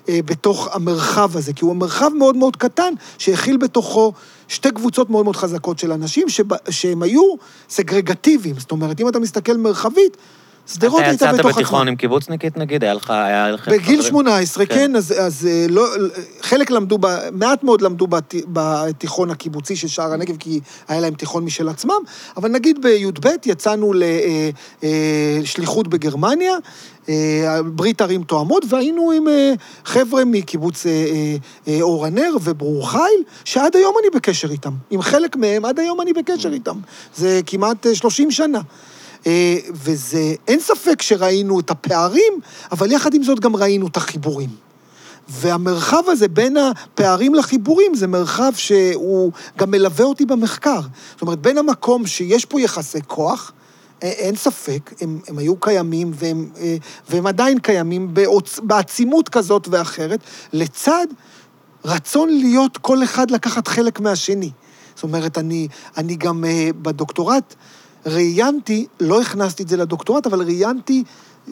אה, 0.10 0.20
בתוך 0.26 0.76
המרחב 0.76 1.38
הזה, 1.38 1.54
כי 1.54 1.66
הוא 1.66 1.76
מרחב 1.76 2.10
מאוד 2.18 2.36
מאוד 2.36 2.56
קטן, 2.56 2.94
שהכיל 3.18 3.58
בתוכו 3.58 4.14
שתי 4.48 4.72
קבוצות 4.72 5.10
מאוד 5.10 5.24
מאוד 5.24 5.36
חזקות 5.36 5.80
של 5.80 5.92
אנשים, 5.92 6.28
שהם 6.70 7.02
היו 7.04 7.24
סגרגטיביים. 7.70 8.60
זאת 8.60 8.72
אומרת, 8.72 9.02
אם 9.02 9.08
אתה 9.08 9.20
מסתכל 9.20 9.58
מרחבית, 9.58 10.18
שדרות 10.68 11.02
הייתה 11.02 11.14
בתוך 11.14 11.28
עצמה. 11.28 11.40
אתה 11.42 11.50
יצאת 11.50 11.56
בתיכון 11.56 11.88
עם 11.88 11.96
קיבוצניקית, 11.96 12.58
נגיד? 12.58 12.84
היה 12.84 12.94
לך... 12.94 13.10
היה 13.10 13.52
לכם... 13.52 13.72
בגיל 13.72 14.02
18, 14.02 14.66
כן, 14.66 14.76
כן 14.76 14.96
אז, 14.96 15.14
אז 15.20 15.48
אה, 15.48 15.66
לא, 15.70 15.88
חלק 16.42 16.72
למדו, 16.72 16.98
ב, 16.98 17.08
מעט 17.32 17.64
מאוד 17.64 17.82
למדו 17.82 18.08
בת, 18.08 18.36
בתיכון 18.48 19.32
הקיבוצי 19.32 19.76
של 19.76 19.88
שער 19.88 20.14
הנגב, 20.14 20.36
כי 20.38 20.60
היה 20.88 21.02
להם 21.02 21.14
תיכון 21.14 21.46
משל 21.46 21.70
עצמם, 21.70 22.00
אבל 22.38 22.50
נגיד 22.50 22.82
בי"ב 22.82 23.28
יצאנו 23.46 23.94
לשליחות 25.42 25.86
אה, 25.86 25.92
אה, 25.92 25.98
בגרמניה, 25.98 26.54
ברית 27.66 28.02
ערים 28.02 28.24
תואמות, 28.24 28.66
והיינו 28.70 29.12
עם 29.12 29.24
חבר'ה 29.86 30.26
מקיבוץ 30.26 30.86
אור 31.82 32.06
הנר 32.06 32.32
וברור 32.44 32.90
חיל, 32.90 33.24
שעד 33.46 33.76
היום 33.76 33.96
אני 34.02 34.10
בקשר 34.16 34.52
איתם. 34.52 34.72
עם 34.90 35.02
חלק 35.02 35.36
מהם, 35.36 35.66
עד 35.66 35.80
היום 35.80 36.02
אני 36.02 36.14
בקשר 36.14 36.54
איתם. 36.54 36.78
זה 37.16 37.42
כמעט 37.46 37.88
30 37.94 38.32
שנה. 38.32 38.62
אה, 39.28 39.58
וזה, 39.72 40.34
אין 40.48 40.60
ספק 40.60 41.02
שראינו 41.02 41.60
את 41.60 41.72
הפערים, 41.72 42.34
אבל 42.72 42.92
יחד 42.92 43.14
עם 43.14 43.24
זאת 43.24 43.40
גם 43.40 43.56
ראינו 43.56 43.88
את 43.88 43.98
החיבורים. 43.98 44.50
והמרחב 45.28 46.04
הזה 46.08 46.28
בין 46.28 46.58
הפערים 46.58 47.36
לחיבורים 47.36 47.96
זה 47.96 48.08
מרחב 48.08 48.52
שהוא 48.56 49.32
גם 49.58 49.72
מלווה 49.72 50.06
אותי 50.06 50.26
במחקר. 50.26 50.82
זאת 51.12 51.22
אומרת, 51.22 51.40
בין 51.40 51.58
המקום 51.58 52.08
שיש 52.08 52.46
פה 52.46 52.62
יחסי 52.62 53.00
כוח, 53.08 53.52
אין 54.02 54.36
ספק, 54.36 54.94
הם, 55.02 55.20
הם 55.28 55.38
היו 55.38 55.56
קיימים 55.56 56.12
והם, 56.16 56.50
אה, 56.60 56.78
והם 57.10 57.28
עדיין 57.28 57.60
קיימים 57.60 58.14
בעוצ, 58.14 58.60
בעצימות 58.64 59.30
כזאת 59.30 59.68
ואחרת, 59.72 60.20
לצד 60.54 61.08
רצון 61.86 62.30
להיות 62.30 62.78
כל 62.78 63.04
אחד 63.04 63.32
לקחת 63.32 63.68
חלק 63.68 64.00
מהשני. 64.00 64.52
זאת 64.96 65.04
אומרת, 65.04 65.38
אני, 65.38 65.68
אני 65.98 66.16
גם 66.16 66.46
אה, 66.46 66.70
בדוקטורט 66.82 67.56
ראיינתי, 68.06 68.88
לא 69.00 69.22
הכנסתי 69.22 69.64
את 69.64 69.68
זה 69.68 69.78
לדוקטורט, 69.78 70.28
אבל 70.28 70.42
ראיינתי 70.42 71.04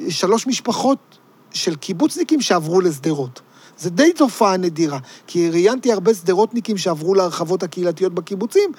שלוש 0.09 0.47
משפחות 0.47 1.17
של 1.51 1.75
קיבוצניקים 1.75 2.41
שעברו 2.41 2.81
לשדרות. 2.81 3.41
זה 3.77 3.89
די 3.89 4.13
תופעה 4.13 4.57
נדירה, 4.57 4.99
כי 5.27 5.49
ראיינתי 5.49 5.91
הרבה 5.91 6.13
שדרותניקים 6.13 6.77
שעברו 6.77 7.15
להרחבות 7.15 7.63
הקהילתיות 7.63 8.13
בקיבוצים, 8.13 8.71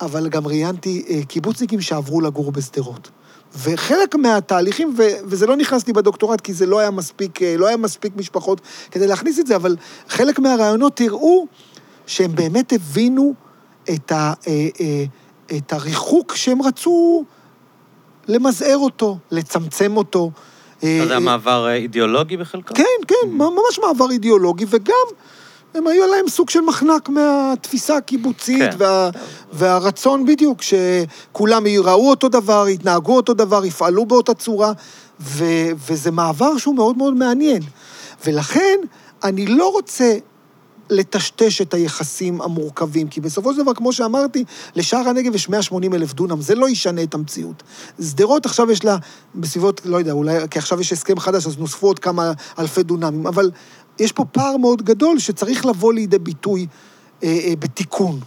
אבל 0.00 0.28
גם 0.28 0.46
ראיינתי 0.46 1.04
אה, 1.08 1.20
קיבוצניקים 1.28 1.80
שעברו 1.80 2.20
לגור 2.20 2.52
בשדרות. 2.52 3.10
וחלק 3.54 4.14
מהתהליכים, 4.14 4.94
ו- 4.98 5.16
וזה 5.24 5.46
לא 5.46 5.56
נכנס 5.56 5.86
לי 5.86 5.92
בדוקטורט, 5.92 6.40
כי 6.40 6.52
זה 6.52 6.66
לא 6.66 6.78
היה 6.78 6.90
מספיק, 6.90 7.42
אה, 7.42 7.56
לא 7.56 7.66
היה 7.66 7.76
מספיק 7.76 8.16
משפחות 8.16 8.60
כדי 8.90 9.06
להכניס 9.06 9.38
את 9.38 9.46
זה, 9.46 9.56
אבל 9.56 9.76
חלק 10.08 10.38
מהרעיונות 10.38 11.00
הראו 11.00 11.46
שהם 12.06 12.34
באמת 12.34 12.72
הבינו 12.72 13.34
את, 13.94 14.12
ה, 14.12 14.32
אה, 14.46 14.68
אה, 14.80 15.04
את 15.56 15.72
הריחוק 15.72 16.34
שהם 16.36 16.62
רצו 16.62 17.24
למזער 18.28 18.76
אותו, 18.76 19.18
לצמצם 19.30 19.96
אותו. 19.96 20.30
אה, 20.84 20.96
אתה 20.96 21.04
יודע, 21.04 21.18
מעבר 21.18 21.66
אה, 21.66 21.74
אידיאולוגי 21.74 22.36
בחלקו? 22.36 22.74
כן, 22.74 22.84
כן, 23.08 23.30
ממש 23.30 23.78
מעבר 23.86 24.10
אידיאולוגי, 24.10 24.64
וגם 24.68 25.06
הם 25.74 25.86
היו 25.86 26.06
להם 26.06 26.28
סוג 26.28 26.50
של 26.50 26.60
מחנק 26.60 27.08
מהתפיסה 27.08 27.96
הקיבוצית 27.96 28.58
כן. 28.58 28.76
וה, 28.78 29.10
והרצון 29.52 30.26
בדיוק, 30.26 30.62
שכולם 30.62 31.66
יראו 31.66 32.10
אותו 32.10 32.28
דבר, 32.28 32.68
יתנהגו 32.68 33.16
אותו 33.16 33.34
דבר, 33.34 33.64
יפעלו 33.64 34.06
באותה 34.06 34.34
צורה, 34.34 34.72
ו, 35.20 35.44
וזה 35.88 36.10
מעבר 36.10 36.58
שהוא 36.58 36.74
מאוד 36.74 36.96
מאוד 36.96 37.14
מעניין. 37.14 37.62
ולכן, 38.26 38.78
אני 39.24 39.46
לא 39.46 39.68
רוצה 39.72 40.16
לטשטש 40.90 41.60
את 41.60 41.74
היחסים 41.74 42.42
המורכבים, 42.42 43.08
כי 43.08 43.20
בסופו 43.20 43.54
של 43.54 43.62
דבר, 43.62 43.74
כמו 43.74 43.92
שאמרתי, 43.92 44.44
לשער 44.76 45.08
הנגב 45.08 45.34
יש 45.34 45.48
180 45.48 45.94
אלף 45.94 46.12
דונם, 46.14 46.40
זה 46.40 46.54
לא 46.54 46.68
ישנה 46.68 47.02
את 47.02 47.14
המציאות. 47.14 47.62
שדרות 48.00 48.46
עכשיו 48.46 48.70
יש 48.70 48.84
לה 48.84 48.96
בסביבות, 49.34 49.80
לא 49.84 49.96
יודע, 49.96 50.12
אולי, 50.12 50.48
כי 50.50 50.58
עכשיו 50.58 50.80
יש 50.80 50.92
הסכם 50.92 51.20
חדש, 51.20 51.46
אז 51.46 51.58
נוספו 51.58 51.86
עוד 51.86 51.98
כמה 51.98 52.32
אלפי 52.58 52.82
דונמים, 52.82 53.26
אבל 53.26 53.50
יש 53.98 54.12
פה 54.12 54.24
פער 54.24 54.56
מאוד 54.56 54.82
גדול 54.82 55.18
שצריך 55.18 55.66
לבוא 55.66 55.92
לידי 55.92 56.18
ביטוי 56.18 56.66
אה, 57.22 57.28
אה, 57.28 57.54
בתיקון, 57.58 58.20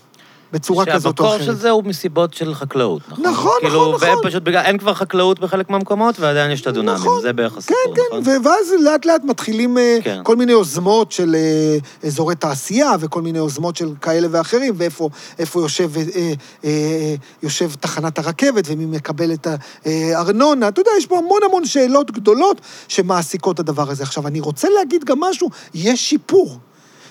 בצורה 0.54 0.86
כזאת 0.86 1.20
או 1.20 1.26
שהמקור 1.26 1.36
אחרת. 1.36 1.46
של 1.46 1.56
זה 1.56 1.70
הוא 1.70 1.84
מסיבות 1.84 2.34
של 2.34 2.54
חקלאות, 2.54 3.02
נכון? 3.10 3.26
נכון, 3.26 3.52
כאילו, 3.62 3.82
נכון, 3.82 4.08
והם 4.08 4.18
נכון. 4.18 4.30
פשוט 4.30 4.44
בגלל, 4.44 4.62
אין 4.66 4.78
כבר 4.78 4.94
חקלאות 4.94 5.40
בחלק 5.40 5.70
מהמקומות, 5.70 6.20
ועדיין 6.20 6.52
יש 6.52 6.62
את 6.62 6.68
הדונמים, 6.68 6.96
נכון. 6.96 7.22
זה 7.22 7.34
בערך 7.34 7.58
הסיפור, 7.58 7.96
כן, 7.96 8.02
נכון? 8.08 8.24
כן, 8.24 8.30
ו- 8.30 8.48
ואז 8.48 8.74
לאט 8.84 9.06
לאט 9.06 9.24
מתחילים 9.24 9.78
אה, 9.78 9.98
כן. 10.04 10.22
כל 10.24 10.36
מיני 10.36 10.52
יוזמות 10.52 11.12
של 11.12 11.36
אה, 11.36 12.08
אזורי 12.08 12.36
תעשייה 12.36 12.92
וכל 13.00 13.22
מיני 13.22 13.38
יוזמות 13.38 13.76
של 13.76 13.90
כאלה 14.02 14.28
ואחרים, 14.32 14.74
ואיפה 14.78 15.10
איפה 15.40 15.62
יושב, 15.62 15.92
אה, 15.98 16.34
אה, 16.66 17.16
יושב 17.44 17.72
תחנת 17.80 18.20
הרכבת 18.20 18.64
ומי 18.68 18.86
מקבל 18.86 19.34
את 19.34 19.48
הארנונה. 19.86 20.68
אתה 20.68 20.82
יודע, 20.82 20.92
יש 20.98 21.06
פה 21.06 21.18
המון 21.18 21.40
המון 21.46 21.66
שאלות 21.66 22.12
גדולות 22.12 22.62
שמעסיקות 22.88 23.56
את 23.56 23.60
הדבר 23.60 23.92
הזה. 23.92 24.04
עכשיו, 24.04 24.28
אני 24.28 24.40
רוצה 24.40 24.68
להגיד 24.70 25.04
גם 25.04 25.20
משהו, 25.20 25.50
יש 25.74 26.10
שיפור. 26.10 26.60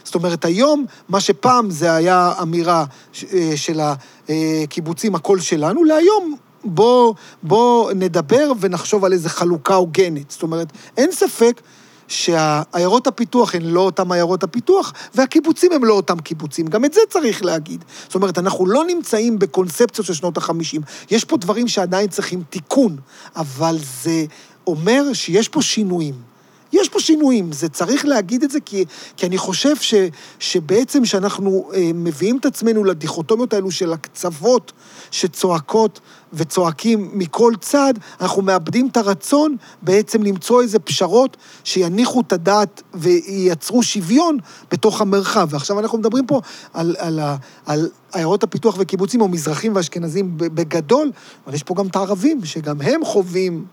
זאת 0.04 0.14
אומרת, 0.14 0.44
היום, 0.44 0.86
מה 1.08 1.20
שפעם 1.20 1.70
זה 1.70 1.94
היה 1.94 2.32
אמירה 2.42 2.84
אה, 3.32 3.52
של 3.56 3.80
הקיבוצים, 4.28 5.14
הקול 5.14 5.40
שלנו, 5.40 5.84
להיום 5.84 6.36
בוא, 6.64 7.14
בוא 7.42 7.92
נדבר 7.92 8.52
ונחשוב 8.60 9.04
על 9.04 9.12
איזו 9.12 9.28
חלוקה 9.28 9.74
הוגנת. 9.74 10.30
זאת 10.30 10.42
אומרת, 10.42 10.72
אין 10.96 11.12
ספק 11.12 11.60
שעיירות 12.08 13.06
הפיתוח 13.06 13.54
הן 13.54 13.62
לא 13.62 13.80
אותם 13.80 14.12
עיירות 14.12 14.42
הפיתוח, 14.42 14.92
והקיבוצים 15.14 15.72
הם 15.72 15.84
לא 15.84 15.94
אותם 15.94 16.18
קיבוצים. 16.18 16.66
גם 16.66 16.84
את 16.84 16.92
זה 16.92 17.00
צריך 17.08 17.44
להגיד. 17.44 17.84
זאת 18.06 18.14
אומרת, 18.14 18.38
אנחנו 18.38 18.66
לא 18.66 18.84
נמצאים 18.84 19.38
בקונספציות 19.38 20.06
של 20.06 20.14
שנות 20.14 20.38
ה-50. 20.38 20.80
יש 21.10 21.24
פה 21.24 21.36
דברים 21.36 21.68
שעדיין 21.68 22.08
צריכים 22.08 22.42
תיקון, 22.50 22.96
אבל 23.36 23.76
זה 24.02 24.24
אומר 24.66 25.12
שיש 25.12 25.48
פה 25.48 25.62
שינויים. 25.62 26.33
יש 26.74 26.88
פה 26.88 27.00
שינויים, 27.00 27.52
זה 27.52 27.68
צריך 27.68 28.06
להגיד 28.06 28.42
את 28.42 28.50
זה, 28.50 28.60
כי, 28.60 28.84
כי 29.16 29.26
אני 29.26 29.38
חושב 29.38 29.76
ש, 29.76 29.94
שבעצם 30.38 31.02
כשאנחנו 31.02 31.70
אה, 31.74 31.90
מביאים 31.94 32.38
את 32.38 32.46
עצמנו 32.46 32.84
לדיכוטומיות 32.84 33.52
האלו 33.52 33.70
של 33.70 33.92
הקצוות 33.92 34.72
שצועקות 35.10 36.00
וצועקים 36.32 37.10
מכל 37.12 37.52
צד, 37.60 37.94
אנחנו 38.20 38.42
מאבדים 38.42 38.88
את 38.92 38.96
הרצון 38.96 39.56
בעצם 39.82 40.22
למצוא 40.22 40.62
איזה 40.62 40.78
פשרות 40.78 41.36
שיניחו 41.64 42.20
את 42.20 42.32
הדעת 42.32 42.82
וייצרו 42.94 43.82
שוויון 43.82 44.38
בתוך 44.70 45.00
המרחב. 45.00 45.48
ועכשיו 45.50 45.80
אנחנו 45.80 45.98
מדברים 45.98 46.26
פה 46.26 46.40
על, 46.72 46.96
על, 46.98 47.18
ה- 47.18 47.36
על 47.66 47.88
עיירות 48.12 48.42
הפיתוח 48.42 48.76
וקיבוצים, 48.78 49.20
או 49.20 49.28
מזרחים 49.28 49.76
ואשכנזים 49.76 50.32
בגדול, 50.36 51.10
אבל 51.46 51.54
יש 51.54 51.62
פה 51.62 51.74
גם 51.74 51.86
את 51.86 51.96
הערבים, 51.96 52.44
שגם 52.44 52.80
הם 52.80 53.04
חווים 53.04 53.64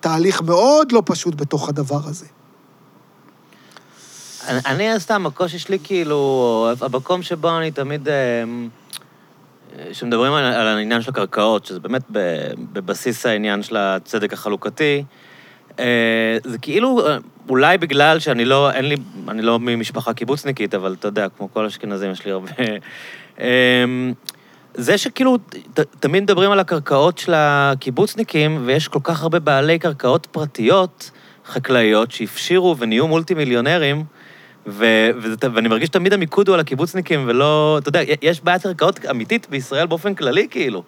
תהליך 0.00 0.42
מאוד 0.42 0.92
לא 0.92 1.02
פשוט 1.06 1.34
בתוך 1.34 1.68
הדבר 1.68 2.00
הזה. 2.04 2.26
אני- 4.48 5.00
סתם, 5.00 5.26
הקושי 5.26 5.58
שלי, 5.58 5.78
כאילו, 5.84 6.68
המקום 6.80 7.22
שבו 7.22 7.58
אני 7.58 7.70
תמיד... 7.70 8.08
אה, 8.08 8.44
כשמדברים 9.90 10.32
על, 10.32 10.44
על 10.44 10.66
העניין 10.66 11.02
של 11.02 11.10
הקרקעות, 11.10 11.66
שזה 11.66 11.80
באמת 11.80 12.02
בבסיס 12.72 13.26
העניין 13.26 13.62
של 13.62 13.76
הצדק 13.76 14.32
החלוקתי, 14.32 15.04
אה, 15.78 15.84
זה 16.44 16.58
כאילו, 16.58 17.06
אה, 17.06 17.16
אולי 17.48 17.78
בגלל 17.78 18.18
שאני 18.18 18.44
לא, 18.44 18.70
אין 18.70 18.84
לי, 18.84 18.96
אני 19.28 19.42
לא 19.42 19.58
ממשפחה 19.58 20.12
קיבוצניקית, 20.12 20.74
אבל 20.74 20.96
אתה 20.98 21.08
יודע, 21.08 21.26
כמו 21.28 21.52
כל 21.52 21.64
אשכנזים, 21.64 22.10
יש 22.10 22.24
לי 22.24 22.30
הרבה... 22.30 22.50
אה, 23.40 23.84
זה 24.74 24.98
שכאילו, 24.98 25.38
תמיד 26.00 26.22
מדברים 26.22 26.50
על 26.50 26.60
הקרקעות 26.60 27.18
של 27.18 27.32
הקיבוצניקים, 27.36 28.62
ויש 28.64 28.88
כל 28.88 28.98
כך 29.02 29.22
הרבה 29.22 29.38
בעלי 29.38 29.78
קרקעות 29.78 30.26
פרטיות, 30.26 31.10
חקלאיות, 31.46 32.10
שהפשירו 32.10 32.76
ונהיו 32.78 33.08
מולטי 33.08 33.34
מיליונרים, 33.34 34.04
ו- 34.66 35.10
וזה, 35.22 35.36
ואני 35.54 35.68
מרגיש 35.68 35.86
שתמיד 35.86 36.12
המיקוד 36.12 36.48
הוא 36.48 36.54
על 36.54 36.60
הקיבוצניקים, 36.60 37.24
ולא, 37.28 37.78
אתה 37.78 37.88
יודע, 37.88 38.00
יש 38.22 38.40
בעיית 38.44 38.62
קרקעות 38.62 39.00
אמיתית 39.10 39.46
בישראל 39.50 39.86
באופן 39.86 40.14
כללי, 40.14 40.46
כאילו. 40.50 40.82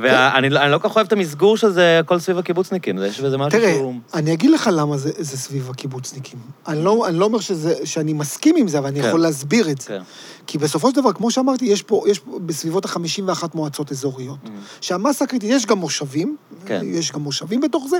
ואני 0.00 0.50
לא- 0.50 0.78
כל 0.78 0.88
כך 0.88 0.96
אוהב 0.96 1.06
את 1.06 1.12
המסגור 1.12 1.56
של 1.56 1.68
זה, 1.70 1.98
הכל 1.98 2.18
סביב 2.18 2.38
הקיבוצניקים, 2.38 2.98
יש 3.02 3.20
בזה 3.20 3.38
משהו 3.38 3.60
תראה, 3.60 3.74
שהוא... 3.74 3.94
אני 4.14 4.32
אגיד 4.32 4.50
לך 4.50 4.70
למה 4.72 4.96
זה, 4.96 5.10
זה 5.18 5.36
סביב 5.36 5.70
הקיבוצניקים. 5.70 6.38
אני 6.68 6.84
לא, 6.84 7.08
אני 7.08 7.18
לא 7.18 7.24
אומר 7.24 7.40
שזה, 7.40 7.74
שאני 7.84 8.12
מסכים 8.12 8.56
עם 8.56 8.68
זה, 8.68 8.78
אבל 8.78 8.86
אני 8.86 9.02
כן. 9.02 9.08
יכול 9.08 9.20
להסביר 9.20 9.70
את 9.70 9.80
זה. 9.80 9.88
כן. 9.88 10.00
כי 10.46 10.58
בסופו 10.58 10.90
של 10.90 10.96
דבר, 10.96 11.12
כמו 11.12 11.30
שאמרתי, 11.30 11.64
יש 11.64 11.82
פה, 11.82 12.04
יש 12.06 12.18
פה 12.18 12.38
בסביבות 12.46 12.86
ה-51 12.86 13.44
מועצות 13.54 13.92
אזוריות. 13.92 14.38
שהמסה 14.80 15.24
הקריטית, 15.24 15.50
יש 15.50 15.66
גם 15.66 15.78
מושבים. 15.78 16.36
כן. 16.66 16.80
יש 16.84 17.12
גם 17.12 17.20
מושבים 17.20 17.60
בתוך 17.60 17.86
זה, 17.90 17.98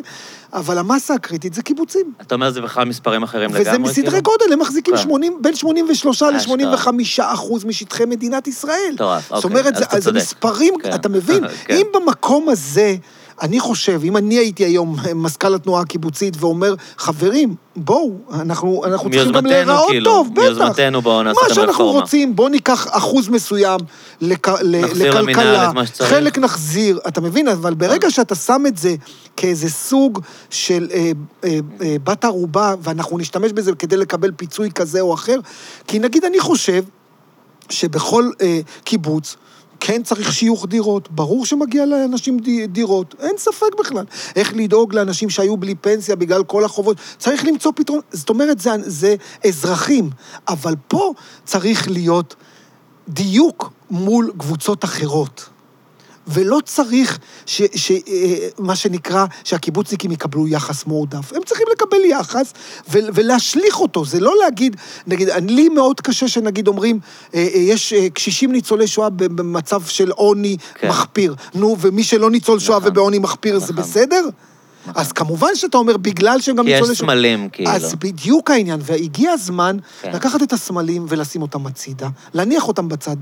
אבל 0.52 0.78
המסה 0.78 1.14
הקריטית 1.14 1.54
זה 1.54 1.62
קיבוצים. 1.62 2.12
אתה 2.20 2.34
אומר, 2.34 2.50
זה 2.50 2.60
בכלל 2.60 2.84
מספרים 2.84 3.22
אחרים 3.22 3.50
לגמרי, 3.50 3.60
וזה 3.60 3.78
מסדרי 3.78 4.04
כאילו? 4.04 4.22
גודל, 4.22 4.52
הם 4.52 4.58
מחזיקים 4.58 4.96
כן. 4.96 5.02
80, 5.02 5.38
בין 5.42 5.54
83 5.54 6.22
אשכרה. 6.22 6.56
ל-85 6.56 6.88
אחוז 7.22 7.64
משטחי 7.64 8.04
מדינת 8.04 8.48
ישראל. 8.48 8.94
זאת 8.98 9.10
אוקיי, 9.30 9.50
אומרת, 9.50 9.72
אז 9.74 9.78
זה, 9.78 9.84
אתה 9.84 9.96
אז 9.96 10.04
זה 10.04 10.10
צודק. 10.10 10.20
מספרים, 10.22 10.74
כן. 10.82 10.94
אתה 10.94 11.08
מבין? 11.08 11.44
כן. 11.66 11.74
אם 11.74 11.86
במקום 11.94 12.48
הזה, 12.48 12.96
אני 13.42 13.60
חושב, 13.60 14.00
אם 14.04 14.16
אני 14.16 14.34
הייתי 14.34 14.64
היום 14.64 14.96
מזכ"ל 15.14 15.54
התנועה 15.54 15.82
הקיבוצית 15.82 16.36
ואומר, 16.40 16.74
חברים, 16.98 17.54
בואו, 17.76 18.12
אנחנו, 18.32 18.82
אנחנו 18.84 19.10
צריכים 19.10 19.32
גם 19.32 19.46
להיראות 19.46 19.88
כאילו, 19.88 20.10
טוב, 20.10 20.30
בטח. 20.32 20.42
מיוזמתנו 20.42 21.02
בואו 21.02 21.22
נעשה 21.22 21.40
את 21.40 21.48
מה 21.48 21.54
שאנחנו 21.54 21.70
הרפורמה. 21.84 22.00
רוצים, 22.00 22.36
בואו 22.36 22.48
ניקח 22.48 22.86
אחוז 22.90 23.28
מסוים 23.28 23.80
לק... 24.20 24.48
ל- 24.48 24.80
נחזיר 24.84 25.20
למינהל 25.20 25.44
לכלכלה, 25.46 25.68
את 25.68 25.74
מה 25.74 25.86
שצריך. 25.86 26.10
חלק 26.10 26.38
נחזיר, 26.38 27.00
אתה 27.08 27.20
מבין? 27.20 27.48
אבל 27.48 27.74
ברגע 27.74 28.10
שאתה 28.10 28.34
שם 28.34 28.62
את 28.66 28.76
זה 28.76 28.94
כאיזה 29.36 29.70
סוג 29.70 30.20
של 30.50 30.88
אה, 30.92 31.12
אה, 31.44 31.58
אה, 31.82 31.96
בת 32.04 32.24
ערובה, 32.24 32.74
ואנחנו 32.82 33.18
נשתמש 33.18 33.52
בזה 33.52 33.72
כדי 33.74 33.96
לקבל 33.96 34.30
פיצוי 34.36 34.70
כזה 34.74 35.00
או 35.00 35.14
אחר, 35.14 35.36
כי 35.86 35.98
נגיד 35.98 36.24
אני 36.24 36.40
חושב 36.40 36.84
שבכל 37.70 38.30
אה, 38.40 38.60
קיבוץ, 38.84 39.36
כן 39.80 40.02
צריך 40.02 40.32
שיוך 40.32 40.66
דירות, 40.66 41.10
ברור 41.10 41.46
שמגיע 41.46 41.86
לאנשים 41.86 42.38
די- 42.38 42.66
דירות, 42.66 43.14
אין 43.20 43.34
ספק 43.38 43.78
בכלל. 43.78 44.04
איך 44.36 44.52
לדאוג 44.56 44.94
לאנשים 44.94 45.30
שהיו 45.30 45.56
בלי 45.56 45.74
פנסיה 45.74 46.16
בגלל 46.16 46.44
כל 46.44 46.64
החובות, 46.64 46.96
צריך 47.18 47.44
למצוא 47.44 47.72
פתרון. 47.76 48.00
זאת 48.12 48.28
אומרת, 48.28 48.58
זה, 48.60 48.70
זה 48.80 49.14
אזרחים, 49.46 50.10
אבל 50.48 50.74
פה 50.88 51.12
צריך 51.44 51.90
להיות 51.90 52.34
דיוק 53.08 53.70
מול 53.90 54.32
קבוצות 54.38 54.84
אחרות. 54.84 55.49
ולא 56.30 56.58
צריך 56.64 57.18
ש, 57.46 57.62
ש, 57.74 57.90
אה, 57.90 58.48
מה 58.58 58.76
שנקרא, 58.76 59.26
שהקיבוצניקים 59.44 60.12
יקבלו 60.12 60.48
יחס 60.48 60.86
מועדף. 60.86 61.32
הם 61.32 61.42
צריכים 61.46 61.66
לקבל 61.72 62.04
יחס 62.04 62.52
ו, 62.90 62.98
ולהשליך 63.14 63.80
אותו. 63.80 64.04
זה 64.04 64.20
לא 64.20 64.34
להגיד, 64.44 64.76
נגיד, 65.06 65.28
לי 65.48 65.68
מאוד 65.68 66.00
קשה 66.00 66.28
שנגיד 66.28 66.68
אומרים, 66.68 66.98
אה, 67.34 67.40
אה, 67.54 67.58
יש 67.58 67.94
קשישים 68.14 68.52
ניצולי 68.52 68.86
שואה 68.86 69.10
במצב 69.10 69.82
של 69.84 70.10
עוני 70.10 70.56
כן. 70.74 70.88
מחפיר. 70.88 71.34
נו, 71.54 71.76
ומי 71.80 72.02
שלא 72.04 72.30
ניצול 72.30 72.58
שואה 72.58 72.78
נכון. 72.78 72.90
ובעוני 72.90 73.18
מחפיר 73.18 73.58
זה 73.58 73.72
נכון. 73.72 73.76
בסדר? 73.76 74.28
אז 74.94 75.12
כמובן 75.12 75.54
שאתה 75.54 75.78
אומר, 75.78 75.96
בגלל 75.96 76.40
שהם 76.40 76.56
גם 76.56 76.64
כי 76.64 76.70
יש 76.70 76.80
ניצולי. 76.80 76.96
סמלים, 76.96 77.48
כאילו. 77.52 77.70
אז 77.70 77.94
בדיוק 77.94 78.50
העניין, 78.50 78.80
והגיע 78.82 79.32
הזמן 79.32 79.76
כן. 80.02 80.12
לקחת 80.12 80.42
את 80.42 80.52
הסמלים 80.52 81.06
ולשים 81.08 81.42
אותם 81.42 81.66
הצידה, 81.66 82.08
להניח 82.34 82.68
אותם 82.68 82.88
בצד, 82.88 83.16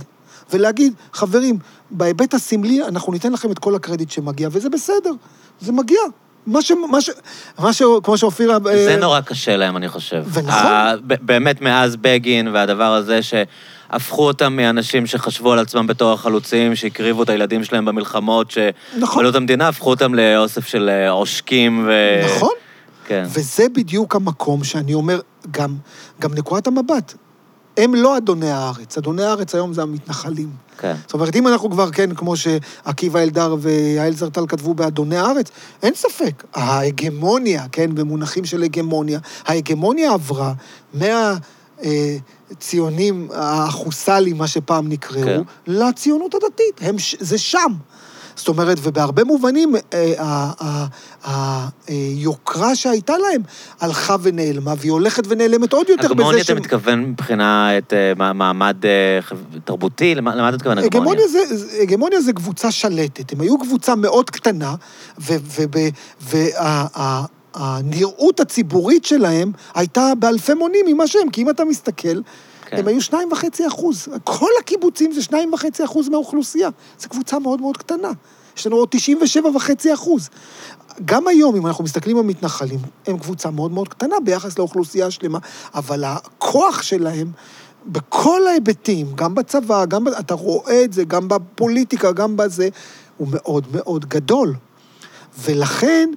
ולהגיד, 0.52 0.92
חברים, 1.12 1.58
בהיבט 1.90 2.34
הסמלי 2.34 2.82
אנחנו 2.82 3.12
ניתן 3.12 3.32
לכם 3.32 3.50
את 3.50 3.58
כל 3.58 3.74
הקרדיט 3.74 4.10
שמגיע, 4.10 4.48
וזה 4.52 4.70
בסדר, 4.70 5.12
זה 5.60 5.72
מגיע. 5.72 6.00
מה 6.46 6.62
ש... 6.62 6.72
מה 6.90 7.00
ש... 7.00 7.10
מה 7.58 7.72
ש... 7.72 7.82
כמו 8.02 8.18
שאופירה... 8.18 8.58
זה 8.64 8.90
אה, 8.90 8.96
נורא 8.96 9.20
קשה 9.20 9.56
להם, 9.56 9.76
אני 9.76 9.88
חושב. 9.88 10.24
ונכון. 10.32 10.70
באמת, 11.02 11.60
מאז 11.60 11.96
בגין 11.96 12.48
והדבר 12.48 12.94
הזה, 12.94 13.20
שהפכו 13.22 14.26
אותם 14.26 14.56
מאנשים 14.56 15.06
שחשבו 15.06 15.52
על 15.52 15.58
עצמם 15.58 15.86
בתור 15.86 16.12
החלוצים, 16.12 16.74
שהקריבו 16.74 17.22
את 17.22 17.28
הילדים 17.28 17.64
שלהם 17.64 17.84
במלחמות, 17.84 18.54
נכון. 18.98 19.14
שבנו 19.14 19.28
את 19.30 19.34
המדינה, 19.34 19.68
הפכו 19.68 19.90
אותם 19.90 20.14
לאוסף 20.14 20.66
של 20.66 20.88
אה, 20.88 21.10
עושקים 21.10 21.84
ו... 21.88 21.92
נכון. 22.24 22.52
כן. 23.06 23.24
וזה 23.26 23.66
בדיוק 23.74 24.16
המקום 24.16 24.64
שאני 24.64 24.94
אומר, 24.94 25.20
גם, 25.50 25.76
גם 26.20 26.34
נקודת 26.34 26.66
המבט. 26.66 27.14
הם 27.78 27.94
לא 27.94 28.16
אדוני 28.16 28.50
הארץ, 28.50 28.98
אדוני 28.98 29.24
הארץ 29.24 29.54
היום 29.54 29.72
זה 29.72 29.82
המתנחלים. 29.82 30.50
כן. 30.78 30.94
זאת 31.06 31.14
אומרת, 31.14 31.36
אם 31.36 31.48
אנחנו 31.48 31.70
כבר, 31.70 31.90
כן, 31.90 32.14
כמו 32.14 32.34
שעקיבא 32.36 33.20
אלדר 33.20 33.56
ויעל 33.60 34.14
זרטל 34.14 34.46
כתבו 34.48 34.74
באדוני 34.74 35.16
הארץ, 35.16 35.50
אין 35.82 35.94
ספק, 35.94 36.44
ההגמוניה, 36.54 37.66
כן, 37.72 37.94
במונחים 37.94 38.44
של 38.44 38.62
הגמוניה, 38.62 39.18
ההגמוניה 39.46 40.12
עברה 40.12 40.52
מהציונים 41.84 43.28
החוסלים, 43.34 44.38
מה 44.38 44.46
שפעם 44.46 44.88
נקראו, 44.88 45.24
כן. 45.24 45.42
לציונות 45.66 46.34
הדתית. 46.34 46.80
הם, 46.80 46.96
זה 47.20 47.38
שם. 47.38 47.72
זאת 48.38 48.48
אומרת, 48.48 48.78
ובהרבה 48.82 49.24
מובנים, 49.24 49.74
אה, 49.94 50.12
ה- 50.18 50.52
ה- 50.60 50.86
ה- 51.24 51.68
היוקרה 51.86 52.74
שהייתה 52.76 53.12
להם 53.18 53.42
הלכה 53.80 54.16
ונעלמה, 54.22 54.74
והיא 54.78 54.92
הולכת 54.92 55.22
ונעלמת 55.28 55.72
עוד 55.72 55.88
יותר 55.88 56.02
בזה 56.02 56.12
הגמוניה, 56.12 56.44
שהם- 56.44 56.56
אתה 56.56 56.64
מתכוון 56.64 57.00
מבחינת 57.04 57.92
אה, 57.92 58.12
מע- 58.16 58.32
מעמד 58.32 58.76
אה, 58.84 59.18
תרבותי? 59.64 60.14
למה 60.14 60.34
למה 60.34 60.48
אתה 60.48 60.56
מתכוון 60.56 60.78
הגמוניה? 60.78 61.24
הגמוניה 61.24 61.28
זה, 61.28 61.82
הגמוניה 61.82 62.18
קבוצה 62.34 62.70
שלטת. 62.70 63.32
הם 63.32 63.40
היו 63.40 63.58
קבוצה 63.58 63.94
מאוד 63.96 64.30
קטנה, 64.30 64.74
והנראות 67.56 68.40
הציבורית 68.40 69.04
שלהם 69.04 69.52
הייתה 69.74 70.12
באלפי 70.18 70.54
מונים 70.54 70.86
ממה 70.88 71.06
שהם, 71.06 71.30
כי 71.32 71.42
אם 71.42 71.50
אתה 71.50 71.64
מסתכל, 71.64 72.20
כן. 72.70 72.76
הם 72.76 72.88
היו 72.88 73.00
שניים 73.00 73.32
וחצי 73.32 73.66
אחוז. 73.66 74.08
כל 74.24 74.50
הקיבוצים 74.60 75.12
זה 75.12 75.22
שניים 75.22 75.52
וחצי 75.52 75.84
אחוז 75.84 76.08
מהאוכלוסייה. 76.08 76.68
זו 76.98 77.08
קבוצה 77.08 77.38
מאוד 77.38 77.60
מאוד 77.60 77.76
קטנה. 77.76 78.10
יש 78.56 78.66
לנו 78.66 78.76
עוד 78.76 78.88
97 78.90 79.48
וחצי 79.56 79.94
אחוז. 79.94 80.28
גם 81.04 81.28
היום, 81.28 81.56
אם 81.56 81.66
אנחנו 81.66 81.84
מסתכלים 81.84 82.16
במתנחלים, 82.16 82.78
הם 83.06 83.18
קבוצה 83.18 83.50
מאוד 83.50 83.70
מאוד 83.70 83.88
קטנה 83.88 84.20
ביחס 84.24 84.58
לאוכלוסייה 84.58 85.06
השלמה, 85.06 85.38
אבל 85.74 86.04
הכוח 86.04 86.82
שלהם, 86.82 87.30
בכל 87.86 88.46
ההיבטים, 88.46 89.06
גם 89.14 89.34
בצבא, 89.34 89.84
גם, 89.84 90.08
אתה 90.08 90.34
רואה 90.34 90.84
את 90.84 90.92
זה, 90.92 91.04
גם 91.04 91.28
בפוליטיקה, 91.28 92.12
גם 92.12 92.36
בזה, 92.36 92.68
הוא 93.16 93.28
מאוד 93.30 93.66
מאוד 93.72 94.04
גדול. 94.04 94.54
ולכן, 95.38 96.10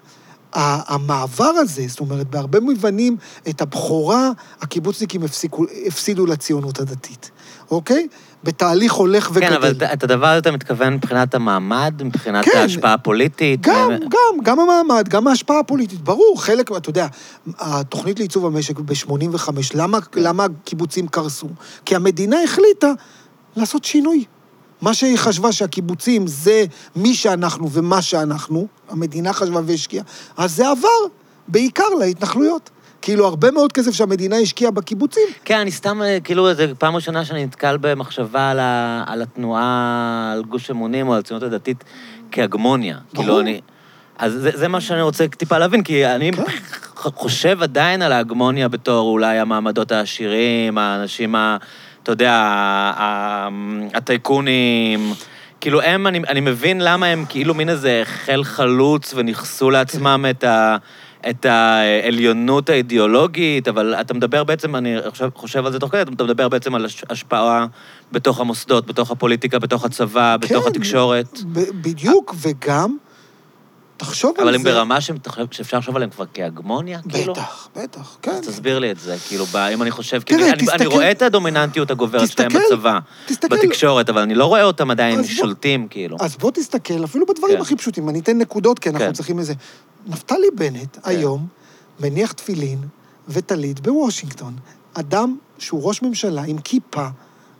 המעבר 0.53 1.43
הזה, 1.57 1.83
זאת 1.87 1.99
אומרת, 1.99 2.27
בהרבה 2.29 2.59
מובנים, 2.59 3.17
את 3.49 3.61
הבכורה, 3.61 4.29
הקיבוצניקים 4.61 5.23
הפסיקו, 5.23 5.65
הפסידו 5.87 6.25
לציונות 6.25 6.79
הדתית, 6.79 7.31
אוקיי? 7.71 8.07
בתהליך 8.43 8.93
הולך 8.93 9.29
וגדל. 9.33 9.47
כן, 9.47 9.53
אבל 9.53 9.71
את- 9.93 10.03
הדבר 10.03 10.27
הזה 10.27 10.37
אתה 10.39 10.51
מתכוון 10.51 10.93
מבחינת 10.93 11.35
המעמד, 11.35 12.01
מבחינת 12.03 12.45
כן. 12.45 12.57
ההשפעה 12.57 12.93
הפוליטית? 12.93 13.61
גם, 13.61 13.91
אה, 13.91 13.97
גם, 13.97 14.43
גם 14.43 14.59
המעמד, 14.59 15.07
גם 15.09 15.27
ההשפעה 15.27 15.59
הפוליטית. 15.59 16.01
ברור, 16.01 16.41
חלק, 16.43 16.71
אתה 16.77 16.89
יודע, 16.89 17.07
התוכנית 17.59 18.19
לעיצוב 18.19 18.45
המשק 18.45 18.79
ב-85, 18.79 19.49
למה, 19.73 19.99
למה 20.15 20.45
הקיבוצים 20.45 21.07
קרסו? 21.07 21.47
כי 21.85 21.95
המדינה 21.95 22.43
החליטה 22.43 22.91
לעשות 23.55 23.83
שינוי. 23.85 24.25
מה 24.81 24.93
שהיא 24.93 25.17
חשבה 25.17 25.51
שהקיבוצים 25.51 26.27
זה 26.27 26.65
מי 26.95 27.13
שאנחנו 27.13 27.71
ומה 27.71 28.01
שאנחנו, 28.01 28.67
המדינה 28.89 29.33
חשבה 29.33 29.61
והשקיעה, 29.65 30.03
אז 30.37 30.55
זה 30.55 30.69
עבר 30.69 30.87
בעיקר 31.47 31.89
להתנחלויות. 31.99 32.69
כאילו, 33.01 33.27
הרבה 33.27 33.51
מאוד 33.51 33.73
כסף 33.73 33.91
שהמדינה 33.91 34.37
השקיעה 34.37 34.71
בקיבוצים, 34.71 35.23
כן, 35.45 35.59
אני 35.59 35.71
סתם, 35.71 36.01
אה, 36.01 36.17
כאילו, 36.23 36.53
זו 36.53 36.63
פעם 36.77 36.95
ראשונה 36.95 37.25
שאני 37.25 37.45
נתקל 37.45 37.77
במחשבה 37.81 38.49
על, 38.51 38.59
ה, 38.59 39.03
על 39.07 39.21
התנועה, 39.21 40.31
על 40.33 40.43
גוש 40.43 40.71
אמונים 40.71 41.07
או 41.07 41.13
על 41.13 41.19
הציונות 41.19 41.43
הדתית 41.43 41.83
כהגמוניה. 42.31 42.97
ברור. 43.13 43.25
כאילו, 43.25 43.39
אני... 43.39 43.61
אז 44.17 44.33
זה, 44.33 44.51
זה 44.53 44.67
מה 44.67 44.81
שאני 44.81 45.01
רוצה 45.01 45.27
טיפה 45.27 45.57
להבין, 45.57 45.83
כי 45.83 46.05
אני 46.05 46.31
כן. 46.31 46.43
חושב 46.95 47.63
עדיין 47.63 48.01
על 48.01 48.11
ההגמוניה 48.11 48.67
בתור 48.67 49.09
אולי 49.09 49.39
המעמדות 49.39 49.91
העשירים, 49.91 50.77
האנשים 50.77 51.35
ה... 51.35 51.57
אתה 52.03 52.11
יודע, 52.11 52.33
הטייקונים. 53.93 55.13
כאילו, 55.61 55.81
הם, 55.81 56.07
אני, 56.07 56.19
אני 56.27 56.39
מבין 56.39 56.81
למה 56.81 57.05
הם 57.05 57.25
כאילו 57.29 57.53
מין 57.53 57.69
איזה 57.69 58.01
חיל 58.05 58.43
חלוץ 58.43 59.13
וניכסו 59.17 59.69
לעצמם 59.69 60.25
את 60.29 60.43
ה... 60.43 60.77
את 61.29 61.45
העליונות 61.45 62.69
האידיאולוגית, 62.69 63.67
אבל 63.67 63.95
אתה 64.01 64.13
מדבר 64.13 64.43
בעצם, 64.43 64.75
אני 64.75 64.95
חושב, 65.09 65.29
חושב 65.35 65.65
על 65.65 65.71
זה 65.71 65.79
תוך 65.79 65.91
כדי, 65.91 66.01
אתה 66.01 66.23
מדבר 66.23 66.49
בעצם 66.49 66.75
על 66.75 66.85
הש- 66.85 67.03
השפעה 67.09 67.65
בתוך 68.11 68.39
המוסדות, 68.39 68.85
בתוך 68.85 69.11
הפוליטיקה, 69.11 69.59
בתוך 69.59 69.85
הצבא, 69.85 70.37
בתוך 70.37 70.63
כן, 70.63 70.69
התקשורת. 70.69 71.39
ב- 71.53 71.81
בדיוק, 71.81 72.35
וגם, 72.41 72.97
תחשוב 74.01 74.33
על 74.37 74.43
אבל 74.43 74.51
זה. 74.51 74.57
הם 74.57 74.75
ברמה 74.75 75.01
שהם- 75.01 75.17
שאפשר 75.51 75.77
לחשוב 75.77 75.95
עליהם 75.95 76.09
כבר 76.09 76.25
כהגמוניה, 76.33 76.99
כאילו? 77.09 77.33
בטח, 77.33 77.67
בטח, 77.75 78.17
כן. 78.21 78.31
אז 78.31 78.47
תסביר 78.47 78.79
לי 78.79 78.91
את 78.91 78.99
זה, 78.99 79.15
כאילו, 79.27 79.45
אם 79.73 79.81
אני 79.81 79.91
חושב, 79.91 80.21
תראה, 80.21 80.39
אני, 80.41 80.51
אני 80.51 80.67
תסתכל- 80.67 80.85
רואה 80.91 81.11
את 81.11 81.21
הדומיננטיות 81.21 81.91
הגוברת 81.91 82.29
שלהם 82.31 82.49
תסתכל, 82.49 82.63
בצבא, 82.75 82.99
תסתכל. 83.25 83.57
בתקשורת, 83.57 84.09
אבל 84.09 84.21
אני 84.21 84.35
לא 84.35 84.45
רואה 84.45 84.63
אותם 84.63 84.91
עדיין 84.91 85.23
שולטים, 85.23 85.87
כאילו. 85.87 86.17
אז 86.19 86.37
בוא 86.37 86.51
תסתכל, 86.51 87.03
אפילו 87.03 87.25
בדברים 87.25 87.55
כן. 87.55 87.61
הכי 87.61 87.75
פשוטים, 87.75 88.09
אני 88.09 88.19
אתן 88.19 88.37
נקודות, 88.37 88.79
כי 88.79 88.89
אנחנו 88.89 89.05
כן. 89.05 89.13
צריכים 89.13 89.39
איזה... 89.39 89.53
נפתלי 90.05 90.47
בנט 90.55 90.97
היום 91.03 91.47
מניח 91.99 92.31
תפילין 92.31 92.79
וטלית 93.27 93.79
בוושינגטון. 93.79 94.53
אדם 94.93 95.37
שהוא 95.57 95.87
ראש 95.87 96.01
ממשלה 96.01 96.43
עם 96.43 96.57
כיפה 96.57 97.07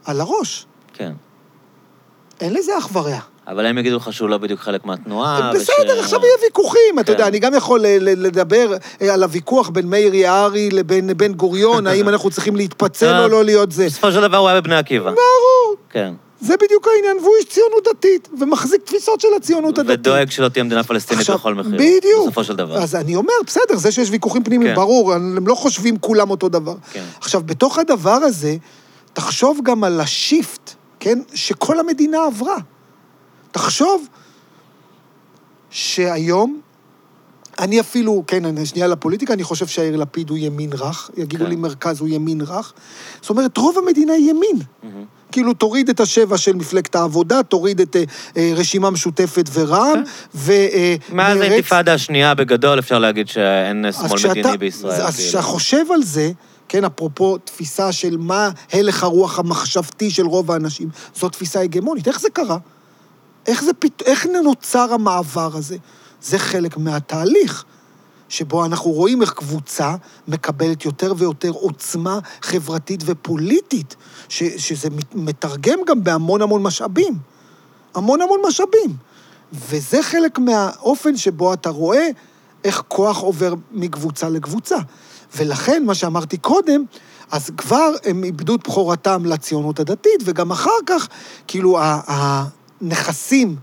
על 0.06 0.22
הראש. 0.22 0.66
כן. 0.94 1.14
אין 2.42 2.54
לזה 2.54 2.72
אח 2.78 2.90
ורע. 2.96 3.20
אבל 3.48 3.66
הם 3.66 3.78
יגידו 3.78 3.98
לך 3.98 4.14
שהוא 4.14 4.30
לא 4.30 4.38
בדיוק 4.38 4.60
חלק 4.60 4.86
מהתנועה. 4.86 5.52
בסדר, 5.56 5.74
וש- 5.94 6.04
עכשיו 6.04 6.20
יהיה 6.24 6.34
ויכוחים, 6.44 7.00
אתה 7.00 7.04
כן. 7.06 7.12
יודע, 7.12 7.28
אני 7.28 7.40
גם 7.40 7.54
יכול 7.54 7.80
ל- 7.82 8.26
לדבר 8.26 8.74
אה, 9.02 9.14
על 9.14 9.24
הוויכוח 9.24 9.70
בין 9.70 9.88
מאיר 9.90 10.14
יערי 10.16 10.70
לבין 10.72 11.10
בן 11.18 11.34
גוריון, 11.34 11.88
האם 11.88 12.10
אנחנו 12.10 12.30
צריכים 12.32 12.56
להתפצל 12.56 13.20
או 13.24 13.28
לא 13.28 13.44
להיות 13.46 13.72
זה. 13.72 13.86
בסופו 13.86 14.12
של 14.12 14.22
דבר 14.22 14.38
הוא 14.38 14.50
היה 14.50 14.62
בבני 14.62 14.76
עקיבא. 14.76 15.12
ברור, 15.12 15.76
כן. 15.90 16.14
זה 16.42 16.54
בדיוק 16.64 16.88
העניין, 16.96 17.18
והוא 17.18 17.34
איש 17.40 17.46
ציונות 17.46 17.88
דתית, 17.90 18.30
ומחזיק 18.40 18.82
תפיסות 18.86 19.22
של 19.22 19.28
הציונות 19.38 19.78
הדתית. 19.78 20.00
ודואג 20.00 20.30
שלא 20.32 20.50
תהיה 20.50 20.64
מדינה 20.64 20.84
פלסטינית 20.84 21.20
עכשיו, 21.22 21.38
בכל 21.38 21.54
מחיר. 21.56 21.72
בדיוק. 21.74 22.22
בסופו 22.24 22.44
של 22.44 22.56
דבר. 22.56 22.78
אז 22.78 22.96
אני 22.96 23.16
אומר, 23.16 23.34
בסדר, 23.48 23.76
זה 23.78 23.92
שיש 23.92 24.10
ויכוחים 24.12 24.44
פנימיים, 24.44 24.72
כן. 24.72 24.76
ברור, 24.76 25.14
הם 25.14 25.48
לא 25.48 25.56
חושבים 25.56 25.98
כולם 25.98 26.30
אותו 26.30 26.50
דבר. 26.50 26.76
כן. 26.92 27.04
עכשיו, 27.20 27.42
בתוך 27.46 27.78
הדבר 27.80 28.12
הזה, 28.12 28.56
תחשוב 29.14 29.60
גם 29.64 29.84
על 29.84 30.00
השיפט, 30.02 30.72
כן, 31.00 31.20
שכל 31.34 31.80
המדינה 31.80 32.18
עברה. 32.26 32.56
תחשוב 33.52 34.08
שהיום, 35.70 36.62
אני 37.60 37.80
אפילו, 37.80 38.24
כן, 38.28 38.46
אני 38.46 38.66
שנייה 38.66 38.88
לפוליטיקה, 38.88 39.34
אני 39.34 39.44
חושב 39.44 39.68
שיאיר 39.68 39.96
לפיד 39.96 40.30
הוא 40.30 40.38
ימין 40.38 40.70
רך, 40.74 41.10
יגידו 41.18 41.44
כן. 41.44 41.50
לי 41.50 41.56
מרכז 41.56 42.00
הוא 42.00 42.10
ימין 42.10 42.42
רך. 42.42 42.74
זאת 43.22 43.30
אומרת, 43.30 43.58
רוב 43.58 43.78
המדינה 43.78 44.14
היא 44.14 44.30
ימין. 44.30 44.60
מהמם. 44.84 45.06
כאילו, 45.32 45.54
תוריד 45.54 45.90
את 45.90 46.00
השבע 46.00 46.38
של 46.38 46.56
מפלגת 46.56 46.96
העבודה, 46.96 47.44
תוריד 47.44 47.82
את 47.82 47.96
אה, 47.96 48.04
אה, 48.38 48.54
רשימה 48.56 48.90
משותפת 48.90 49.50
ורע"מ, 49.54 50.04
ומרץ... 50.36 51.00
כן. 51.10 51.16
מאז 51.16 51.38
האינתיפאדה 51.42 51.94
השנייה, 51.94 52.34
בגדול, 52.34 52.80
אפשר 52.80 53.00
להגיד 53.00 53.28
שאין 53.28 53.86
שמאל 53.92 54.18
כשאתה- 54.18 54.30
מדיני 54.40 54.58
בישראל. 54.58 55.02
אז 55.02 55.16
כאילו. 55.16 55.30
כשאתה 55.30 55.42
חושב 55.42 55.86
על 55.94 56.04
זה, 56.04 56.32
כן, 56.70 56.86
אפרופו 56.86 57.38
תפיסה 57.38 57.92
של 57.92 58.18
מה 58.18 58.50
הלך 58.74 59.04
הרוח 59.04 59.40
המחשבתי 59.40 60.10
של 60.12 60.26
רוב 60.26 60.52
האנשים, 60.52 60.90
זו 61.16 61.30
תפיסה 61.30 61.62
הגמונית. 61.62 62.08
איך 62.08 62.20
זה 62.20 62.30
קרה? 62.30 62.58
איך, 63.48 63.64
זה. 63.64 63.72
איך 64.06 64.26
נוצר 64.44 64.94
המעבר 64.94 65.50
הזה? 65.56 65.78
זה 66.22 66.40
חלק 66.40 66.78
מהתהליך, 66.78 67.64
שבו 68.30 68.66
אנחנו 68.66 68.92
רואים 68.92 69.22
איך 69.22 69.34
קבוצה 69.34 69.96
מקבלת 70.28 70.86
יותר 70.86 71.14
ויותר 71.18 71.50
עוצמה 71.50 72.20
חברתית 72.42 73.04
ופוליטית, 73.06 73.96
ש... 74.30 74.44
שזה 74.44 74.90
מת- 74.90 75.16
מתרגם 75.16 75.80
גם 75.88 76.04
בהמון 76.04 76.42
המון 76.42 76.64
משאבים. 76.64 77.18
המון 77.96 78.22
המון 78.22 78.40
משאבים. 78.48 78.96
וזה 79.54 80.04
חלק 80.04 80.40
מהאופן 80.40 81.18
שבו 81.18 81.54
אתה 81.54 81.70
רואה 81.70 82.08
איך 82.64 82.84
כוח 82.88 83.18
עובר 83.18 83.54
מקבוצה 83.72 84.30
לקבוצה. 84.30 84.78
ולכן, 85.36 85.84
מה 85.86 85.96
שאמרתי 85.96 86.38
קודם, 86.38 86.84
אז 87.32 87.50
כבר 87.58 87.92
הם 88.06 88.24
איבדו 88.24 88.56
את 88.56 88.68
בכורתם 88.68 89.26
לציונות 89.26 89.80
הדתית, 89.80 90.22
וגם 90.26 90.52
אחר 90.52 90.70
כך, 90.86 91.08
כאילו, 91.48 91.80
הנכסים, 92.82 93.56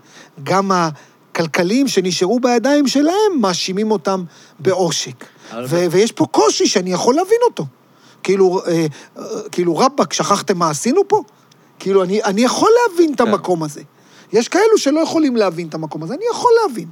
גם 0.43 0.71
הכלכליים 0.73 1.89
שנשארו 1.89 2.41
בידיים 2.41 2.87
שלהם, 2.87 3.41
מאשימים 3.41 3.91
אותם 3.91 4.25
בעושק. 4.59 5.25
ו- 5.69 5.87
ויש 5.91 6.13
פה 6.13 6.27
קושי 6.27 6.67
שאני 6.67 6.93
יכול 6.93 7.15
להבין 7.15 7.39
אותו. 7.45 7.67
כאילו, 8.23 8.61
אה, 8.67 8.87
אה, 9.19 9.25
כאילו, 9.53 9.77
רבאק, 9.77 10.13
שכחתם 10.13 10.59
מה 10.59 10.71
עשינו 10.71 11.09
פה? 11.09 11.23
כאילו, 11.79 12.03
אני, 12.03 12.23
אני 12.25 12.43
יכול 12.43 12.71
להבין 12.83 13.13
את 13.13 13.21
כן. 13.21 13.29
המקום 13.29 13.63
הזה. 13.63 13.83
יש 14.33 14.49
כאלו 14.49 14.79
שלא 14.79 15.01
יכולים 15.01 15.37
להבין 15.37 15.69
את 15.69 15.75
המקום 15.75 16.03
הזה, 16.03 16.15
אני 16.15 16.25
יכול 16.31 16.51
להבין. 16.63 16.89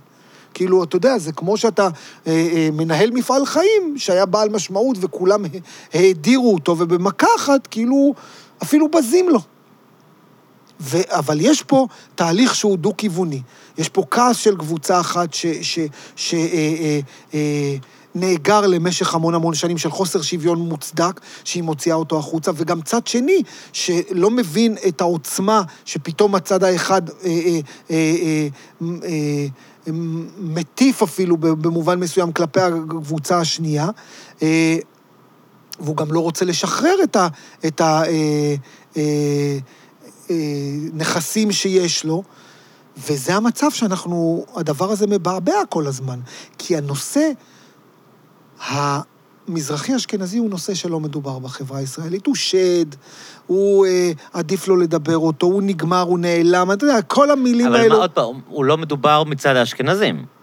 כאילו, 0.54 0.84
אתה 0.84 0.96
יודע, 0.96 1.18
זה 1.18 1.32
כמו 1.32 1.56
שאתה 1.56 1.88
אה, 2.26 2.32
אה, 2.32 2.68
מנהל 2.72 3.10
מפעל 3.10 3.46
חיים 3.46 3.94
שהיה 3.96 4.26
בעל 4.26 4.48
משמעות 4.48 4.96
וכולם 5.00 5.44
האדירו 5.94 6.54
אותו, 6.54 6.76
ובמכה 6.78 7.26
אחת, 7.36 7.66
כאילו, 7.66 8.14
אפילו 8.62 8.88
בזים 8.88 9.28
לו. 9.28 9.40
ו... 10.80 10.98
אבל 11.08 11.40
יש 11.40 11.62
פה 11.62 11.86
תהליך 12.14 12.54
שהוא 12.54 12.78
דו-כיווני. 12.78 13.42
יש 13.78 13.88
פה 13.88 14.02
כעס 14.10 14.36
של 14.36 14.56
קבוצה 14.56 15.00
אחת 15.00 15.34
ש... 15.34 15.46
ש... 15.46 15.78
ש... 16.16 16.34
אה, 16.34 16.40
אה, 16.54 17.00
אה, 17.34 17.76
נאגר 18.16 18.66
למשך 18.66 19.14
המון 19.14 19.34
המון 19.34 19.54
שנים 19.54 19.78
של 19.78 19.90
חוסר 19.90 20.22
שוויון 20.22 20.58
מוצדק, 20.58 21.20
שהיא 21.44 21.62
מוציאה 21.62 21.96
אותו 21.96 22.18
החוצה, 22.18 22.50
וגם 22.54 22.82
צד 22.82 23.06
שני, 23.06 23.42
שלא 23.72 24.30
מבין 24.30 24.76
את 24.88 25.00
העוצמה 25.00 25.62
שפתאום 25.84 26.34
הצד 26.34 26.64
האחד 26.64 27.08
אה, 27.08 27.14
אה, 27.24 27.30
אה, 27.30 27.60
אה, 27.90 28.48
אה, 28.82 29.46
אה, 29.86 29.92
מטיף 30.38 31.02
אפילו 31.02 31.36
במובן 31.36 32.00
מסוים 32.00 32.32
כלפי 32.32 32.60
הקבוצה 32.60 33.38
השנייה. 33.38 33.88
אה, 34.42 34.76
והוא 35.80 35.96
גם 35.96 36.12
לא 36.12 36.20
רוצה 36.20 36.44
לשחרר 36.44 36.96
את 37.04 37.16
ה... 37.16 37.28
את 37.66 37.80
ה 37.80 38.02
אה, 40.30 40.34
נכסים 40.92 41.52
שיש 41.52 42.04
לו, 42.04 42.22
וזה 43.08 43.34
המצב 43.34 43.70
שאנחנו, 43.70 44.44
הדבר 44.56 44.90
הזה 44.90 45.06
מבעבע 45.06 45.64
כל 45.68 45.86
הזמן. 45.86 46.20
כי 46.58 46.76
הנושא 46.76 47.30
המזרחי-אשכנזי 48.60 50.38
הוא 50.38 50.50
נושא 50.50 50.74
שלא 50.74 51.00
מדובר 51.00 51.38
בחברה 51.38 51.78
הישראלית. 51.78 52.26
הוא 52.26 52.34
שד, 52.34 52.86
הוא 53.46 53.86
אה, 53.86 54.12
עדיף 54.32 54.68
לו 54.68 54.76
לדבר 54.76 55.18
אותו, 55.18 55.46
הוא 55.46 55.62
נגמר, 55.62 56.02
הוא 56.02 56.18
נעלם, 56.18 56.72
אתה 56.72 56.84
יודע, 56.84 57.02
כל 57.02 57.30
המילים 57.30 57.66
אבל 57.66 57.76
האלו... 57.76 57.94
מה, 57.94 58.00
עוד 58.00 58.10
פעם, 58.10 58.40
הוא 58.48 58.64
לא 58.64 58.78
מדובר 58.78 59.24
מצד 59.24 59.56
האשכנזים. 59.56 60.35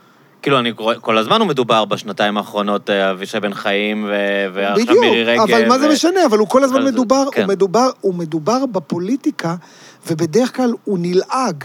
כאילו, 0.43 0.59
אני 0.59 0.71
כל 1.01 1.17
הזמן 1.17 1.39
הוא 1.39 1.47
מדובר 1.47 1.85
בשנתיים 1.85 2.37
האחרונות, 2.37 2.89
אה, 2.89 3.11
אבישי 3.11 3.39
בן 3.39 3.53
חיים 3.53 4.05
ו- 4.09 4.09
ועכשיו 4.53 4.85
בדיוק, 4.85 4.99
מירי 5.05 5.23
רגב. 5.23 5.41
אבל 5.41 5.67
מה 5.67 5.79
זה 5.79 5.89
משנה? 5.89 6.25
אבל 6.25 6.37
הוא 6.37 6.47
כל 6.47 6.63
הזמן 6.63 6.85
מדובר, 6.85 7.25
כן. 7.31 7.41
הוא 7.41 7.47
מדובר, 7.49 7.89
הוא 8.01 8.13
מדובר 8.15 8.65
בפוליטיקה, 8.65 9.55
ובדרך 10.07 10.55
כלל 10.55 10.73
הוא 10.83 10.97
נלעג. 11.01 11.63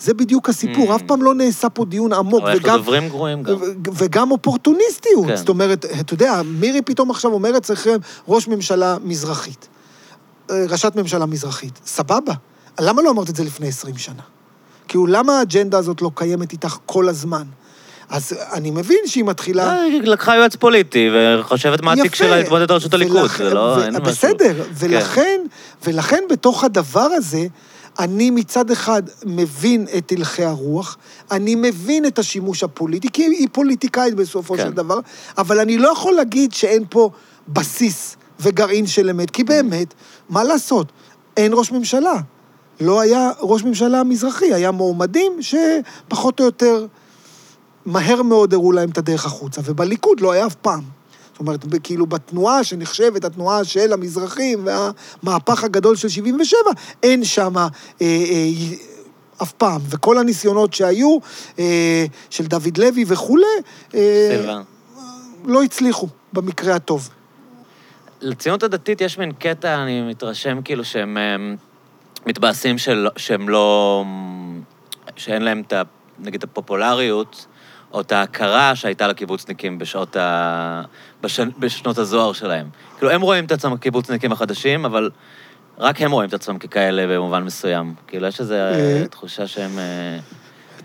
זה 0.00 0.14
בדיוק 0.14 0.48
הסיפור, 0.48 0.92
Mm. 0.92 0.96
אף 0.96 1.02
פעם 1.02 1.22
לא 1.22 1.34
נעשה 1.34 1.68
פה 1.68 1.84
דיון 1.84 2.12
עמוק, 2.12 2.42
אבל 2.42 2.56
יש 2.56 2.64
לו. 2.64 2.76
דוברים 2.76 3.08
גרועים 3.08 3.42
גם. 3.42 3.54
וגם 3.94 4.30
אופורטוניסטיות. 4.30 5.26
כן. 5.26 5.36
זאת 5.36 5.48
אומרת, 5.48 5.84
אתה 6.00 6.14
יודע, 6.14 6.42
מירי 6.44 6.82
פתאום 6.82 7.10
עכשיו 7.10 7.32
אומרת, 7.32 7.62
צריך 7.62 7.86
ראש 8.28 8.48
ממשלה 8.48 8.96
מזרחית. 9.04 9.68
אה, 10.50 10.64
ראשת 10.68 10.96
ממשלה 10.96 11.26
מזרחית. 11.26 11.80
סבבה. 11.86 12.32
למה 12.80 13.02
לא 13.02 13.10
אמרת 13.10 13.30
את 13.30 13.36
זה 13.36 13.44
לפני 13.44 13.68
20 13.68 13.96
שנה? 13.96 14.22
כאילו, 14.88 15.06
למה 15.06 15.38
האג'נדה 15.38 15.78
הזאת 15.78 16.02
לא 16.02 16.10
קיימת 16.14 16.52
איתך 16.52 16.76
כל 16.86 17.08
הזמן? 17.08 17.42
אז 18.10 18.32
אני 18.52 18.70
מבין 18.70 18.98
שהיא 19.06 19.24
מתחילה... 19.24 19.68
אה, 19.68 19.82
היא 19.82 20.02
לקחה 20.02 20.36
יועץ 20.36 20.56
פוליטי 20.56 21.10
וחושבת 21.14 21.82
מה 21.82 21.92
התיק. 21.92 22.14
שלה 22.14 22.36
להתמודד 22.36 22.70
לראשות 22.70 22.94
הליכוד. 22.94 23.30
זה 23.38 23.54
לא... 23.54 23.76
בסדר, 24.02 24.62
ולכן, 24.72 25.40
ולכן 25.84 26.24
בתוך 26.30 26.64
הדבר 26.64 27.00
הזה, 27.00 27.46
אני 27.98 28.30
מצד 28.30 28.70
אחד 28.70 29.02
מבין 29.24 29.86
את 29.98 30.12
הלכי 30.12 30.44
הרוח, 30.44 30.96
אני 31.30 31.54
מבין 31.54 32.06
את 32.06 32.18
השימוש 32.18 32.62
הפוליטי, 32.62 33.08
כי 33.12 33.22
היא 33.22 33.48
פוליטיקאית 33.52 34.14
בסופו 34.14 34.56
כן. 34.56 34.64
של 34.64 34.72
דבר, 34.72 34.98
אבל 35.38 35.60
אני 35.60 35.78
לא 35.78 35.88
יכול 35.88 36.14
להגיד 36.14 36.52
שאין 36.52 36.84
פה 36.90 37.10
בסיס 37.48 38.16
וגרעין 38.40 38.86
של 38.86 39.10
אמת, 39.10 39.30
כי 39.30 39.44
באמת, 39.44 39.94
מה 40.28 40.44
לעשות? 40.44 40.92
אין 41.36 41.52
ראש 41.54 41.72
ממשלה. 41.72 42.14
לא 42.80 43.00
היה 43.00 43.30
ראש 43.40 43.64
ממשלה 43.64 44.04
מזרחי, 44.04 44.54
היה 44.54 44.70
מועמדים 44.70 45.32
שפחות 45.40 46.40
או 46.40 46.44
יותר 46.44 46.86
מהר 47.86 48.22
מאוד 48.22 48.54
הראו 48.54 48.72
להם 48.72 48.90
את 48.90 48.98
הדרך 48.98 49.26
החוצה, 49.26 49.60
ובליכוד 49.64 50.20
לא 50.20 50.32
היה 50.32 50.46
אף 50.46 50.54
פעם. 50.54 50.82
זאת 51.32 51.40
אומרת, 51.40 51.64
כאילו 51.82 52.06
בתנועה 52.06 52.64
שנחשבת 52.64 53.24
התנועה 53.24 53.64
של 53.64 53.92
המזרחים 53.92 54.66
והמהפך 54.66 55.64
הגדול 55.64 55.96
של 55.96 56.08
77, 56.08 56.58
אין 57.02 57.24
שם 57.24 57.56
אה, 57.56 57.66
אה, 58.00 58.48
אף 59.42 59.52
פעם. 59.52 59.80
וכל 59.90 60.18
הניסיונות 60.18 60.74
שהיו, 60.74 61.18
אה, 61.58 62.04
של 62.30 62.46
דוד 62.46 62.78
לוי 62.78 63.04
וכולי, 63.06 63.46
אה. 63.94 64.60
לא 65.44 65.62
הצליחו, 65.62 66.08
במקרה 66.32 66.74
הטוב. 66.74 67.08
לציונות 68.20 68.62
הדתית 68.62 69.00
יש 69.00 69.18
מין 69.18 69.32
קטע, 69.32 69.82
אני 69.82 70.02
מתרשם 70.02 70.62
כאילו 70.62 70.84
שהם 70.84 71.18
אמ, 71.18 71.56
מתבאסים 72.26 72.78
של, 72.78 73.08
שהם 73.16 73.48
לא... 73.48 74.04
שאין 75.16 75.42
להם 75.42 75.62
את 75.66 75.72
ה... 75.72 75.82
נגיד 76.18 76.44
הפופולריות, 76.44 77.46
או 77.96 78.00
את 78.00 78.12
ההכרה 78.12 78.76
שהייתה 78.76 79.08
לקיבוצניקים 79.08 79.78
בשעות 79.78 80.16
ה... 80.16 80.82
בש... 81.22 81.40
בשנות 81.58 81.98
הזוהר 81.98 82.32
שלהם. 82.32 82.66
כאילו, 82.98 83.12
הם 83.12 83.20
רואים 83.20 83.44
את 83.44 83.52
עצמם 83.52 83.72
הקיבוצניקים 83.72 84.32
החדשים, 84.32 84.84
אבל 84.84 85.10
רק 85.78 86.02
הם 86.02 86.12
רואים 86.12 86.28
את 86.28 86.34
עצמם 86.34 86.58
ככאלה 86.58 87.06
במובן 87.06 87.42
מסוים. 87.42 87.94
כאילו, 88.06 88.26
יש 88.26 88.40
איזו 88.40 88.54
אה. 88.54 89.04
תחושה 89.10 89.46
שהם... 89.46 89.78
אה, 89.78 90.18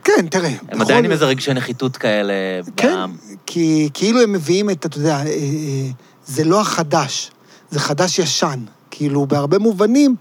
כן, 0.03 0.27
תראה. 0.27 0.49
הם 0.49 0.55
בכל- 0.69 0.81
עדיין 0.81 1.05
עם 1.05 1.11
איזה 1.11 1.25
רגשי 1.25 1.53
נחיתות 1.53 1.97
כאלה 1.97 2.33
כן, 2.77 2.87
בעם. 2.87 3.15
כי 3.45 3.89
כאילו 3.93 4.21
הם 4.21 4.31
מביאים 4.33 4.69
את, 4.69 4.85
אתה 4.85 4.97
יודע, 4.97 5.15
אה, 5.15 5.25
אה, 5.25 5.89
זה 6.25 6.43
לא 6.43 6.61
החדש, 6.61 7.31
זה 7.69 7.79
חדש 7.79 8.19
ישן. 8.19 8.59
כאילו, 8.91 9.25
בהרבה 9.25 9.59
מובנים, 9.59 10.15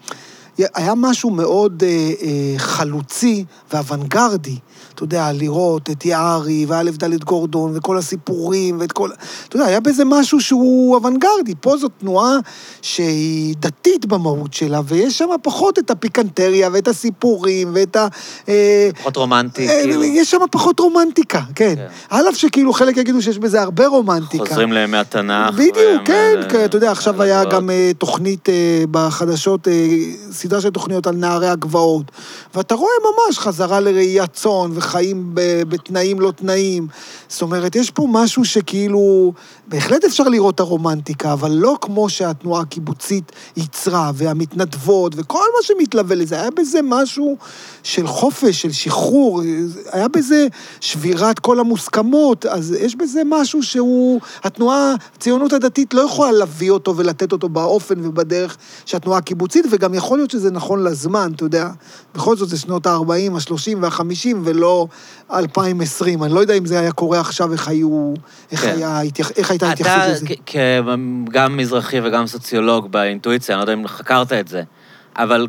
היה 0.74 0.92
משהו 0.96 1.30
מאוד 1.30 1.82
אה, 1.86 1.88
אה, 1.88 2.58
חלוצי 2.58 3.44
ואוונגרדי. 3.72 4.58
אתה 5.00 5.16
יודע, 5.16 5.32
לראות 5.32 5.90
את 5.90 6.04
יערי 6.04 6.66
ואלף 6.68 6.96
דלת 6.96 7.24
גורדון 7.24 7.72
וכל 7.76 7.98
הסיפורים 7.98 8.80
ואת 8.80 8.92
כל... 8.92 9.10
אתה 9.48 9.56
יודע, 9.56 9.66
היה 9.66 9.80
בזה 9.80 10.04
משהו 10.04 10.40
שהוא 10.40 10.96
אוונגרדי. 10.96 11.54
פה 11.60 11.76
זו 11.76 11.88
תנועה 11.88 12.36
שהיא 12.82 13.54
דתית 13.58 14.06
במהות 14.06 14.54
שלה, 14.54 14.80
ויש 14.84 15.18
שם 15.18 15.28
פחות 15.42 15.78
את 15.78 15.90
הפיקנטריה 15.90 16.68
ואת 16.72 16.88
הסיפורים 16.88 17.70
ואת 17.74 17.96
ה... 17.96 18.06
אה, 18.48 18.88
פחות 18.98 19.16
רומנטי, 19.16 19.68
אה, 19.68 19.80
כאילו. 19.82 20.04
יש 20.04 20.30
שם 20.30 20.38
פחות 20.50 20.80
רומנטיקה, 20.80 21.40
כן. 21.54 21.74
כן. 21.76 21.86
על 22.10 22.28
אף 22.28 22.36
שכאילו 22.36 22.72
חלק 22.72 22.96
יגידו 22.96 23.22
שיש 23.22 23.38
בזה 23.38 23.62
הרבה 23.62 23.86
רומנטיקה. 23.86 24.46
חוזרים 24.46 24.72
לימי 24.72 24.96
התנ"ך. 24.96 25.54
בדיוק, 25.54 26.02
כן, 26.04 26.34
כן, 26.48 26.64
אתה 26.64 26.76
יודע, 26.76 26.90
עכשיו 26.90 27.22
היה. 27.22 27.44
גם 27.44 27.70
אה, 27.70 27.90
תוכנית 27.98 28.48
בחדשות, 28.90 29.68
סדרה 30.32 30.60
של 30.60 30.70
תוכניות 30.70 31.06
על 31.06 31.14
נערי 31.14 31.48
הגבעות, 31.48 32.10
ואתה 32.54 32.74
רואה 32.74 32.92
ממש 33.02 33.38
חזרה 33.38 33.80
לראיית 33.80 34.32
צאן 34.32 34.70
וחיים 34.90 35.30
ב- 35.34 35.62
בתנאים 35.68 36.20
לא 36.20 36.32
תנאים. 36.36 36.86
זאת 37.28 37.42
אומרת, 37.42 37.76
יש 37.76 37.90
פה 37.90 38.06
משהו 38.10 38.44
שכאילו, 38.44 39.32
בהחלט 39.70 40.04
אפשר 40.04 40.24
לראות 40.24 40.54
את 40.54 40.60
הרומנטיקה, 40.60 41.32
אבל 41.32 41.50
לא 41.50 41.76
כמו 41.80 42.08
שהתנועה 42.08 42.62
הקיבוצית 42.62 43.32
ייצרה, 43.56 44.10
והמתנדבות, 44.14 45.12
וכל 45.16 45.38
מה 45.56 45.62
שמתלווה 45.62 46.16
לזה, 46.16 46.40
היה 46.40 46.50
בזה 46.50 46.80
משהו 46.82 47.36
של 47.82 48.06
חופש, 48.06 48.62
של 48.62 48.72
שחרור, 48.72 49.42
היה 49.92 50.08
בזה 50.08 50.46
שבירת 50.80 51.38
כל 51.38 51.60
המוסכמות, 51.60 52.46
אז 52.46 52.76
יש 52.80 52.96
בזה 52.96 53.22
משהו 53.26 53.62
שהוא, 53.62 54.20
התנועה, 54.44 54.94
הציונות 55.16 55.52
הדתית 55.52 55.94
לא 55.94 56.00
יכולה 56.00 56.32
להביא 56.32 56.70
אותו 56.70 56.96
ולתת 56.96 57.32
אותו 57.32 57.48
באופן 57.48 58.06
ובדרך 58.06 58.56
שהתנועה 58.86 59.18
הקיבוצית, 59.18 59.64
וגם 59.70 59.94
יכול 59.94 60.18
להיות 60.18 60.30
שזה 60.30 60.50
נכון 60.50 60.84
לזמן, 60.84 61.32
אתה 61.36 61.44
יודע, 61.44 61.68
בכל 62.14 62.36
זאת 62.36 62.48
זה 62.48 62.58
שנות 62.58 62.86
ה-40, 62.86 63.32
ה-30 63.34 63.76
וה-50 63.80 64.36
ולא 64.44 64.86
2020, 65.32 66.22
אני 66.22 66.34
לא 66.34 66.40
יודע 66.40 66.54
אם 66.54 66.66
זה 66.66 66.80
היה 66.80 66.92
קורה 66.92 67.20
עכשיו, 67.20 67.52
איך 67.52 67.68
היו, 67.68 68.14
איך, 68.52 68.60
כן. 68.60 68.68
היה, 68.76 69.00
איך 69.36 69.50
הייתה 69.62 69.72
התייחסות 69.72 70.02
אתה, 70.02 70.12
לזה. 70.12 70.26
כ- 70.46 70.52
כגם 71.30 71.56
מזרחי 71.56 72.00
וגם 72.00 72.26
סוציולוג 72.26 72.92
באינטואיציה, 72.92 73.54
אני 73.54 73.66
לא 73.66 73.72
יודע 73.72 73.82
אם 73.82 73.88
חקרת 73.88 74.32
את 74.32 74.48
זה, 74.48 74.62
אבל 75.16 75.46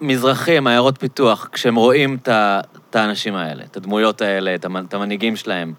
מזרחים, 0.00 0.66
עיירות 0.66 0.98
פיתוח, 0.98 1.48
כשהם 1.52 1.74
רואים 1.76 2.16
את 2.28 2.96
האנשים 2.96 3.34
האלה, 3.34 3.64
את 3.64 3.76
הדמויות 3.76 4.22
האלה, 4.22 4.54
את 4.54 4.64
המ- 4.64 4.76
את 4.88 4.94
המנהיגים 4.94 5.36
שלהם, 5.36 5.72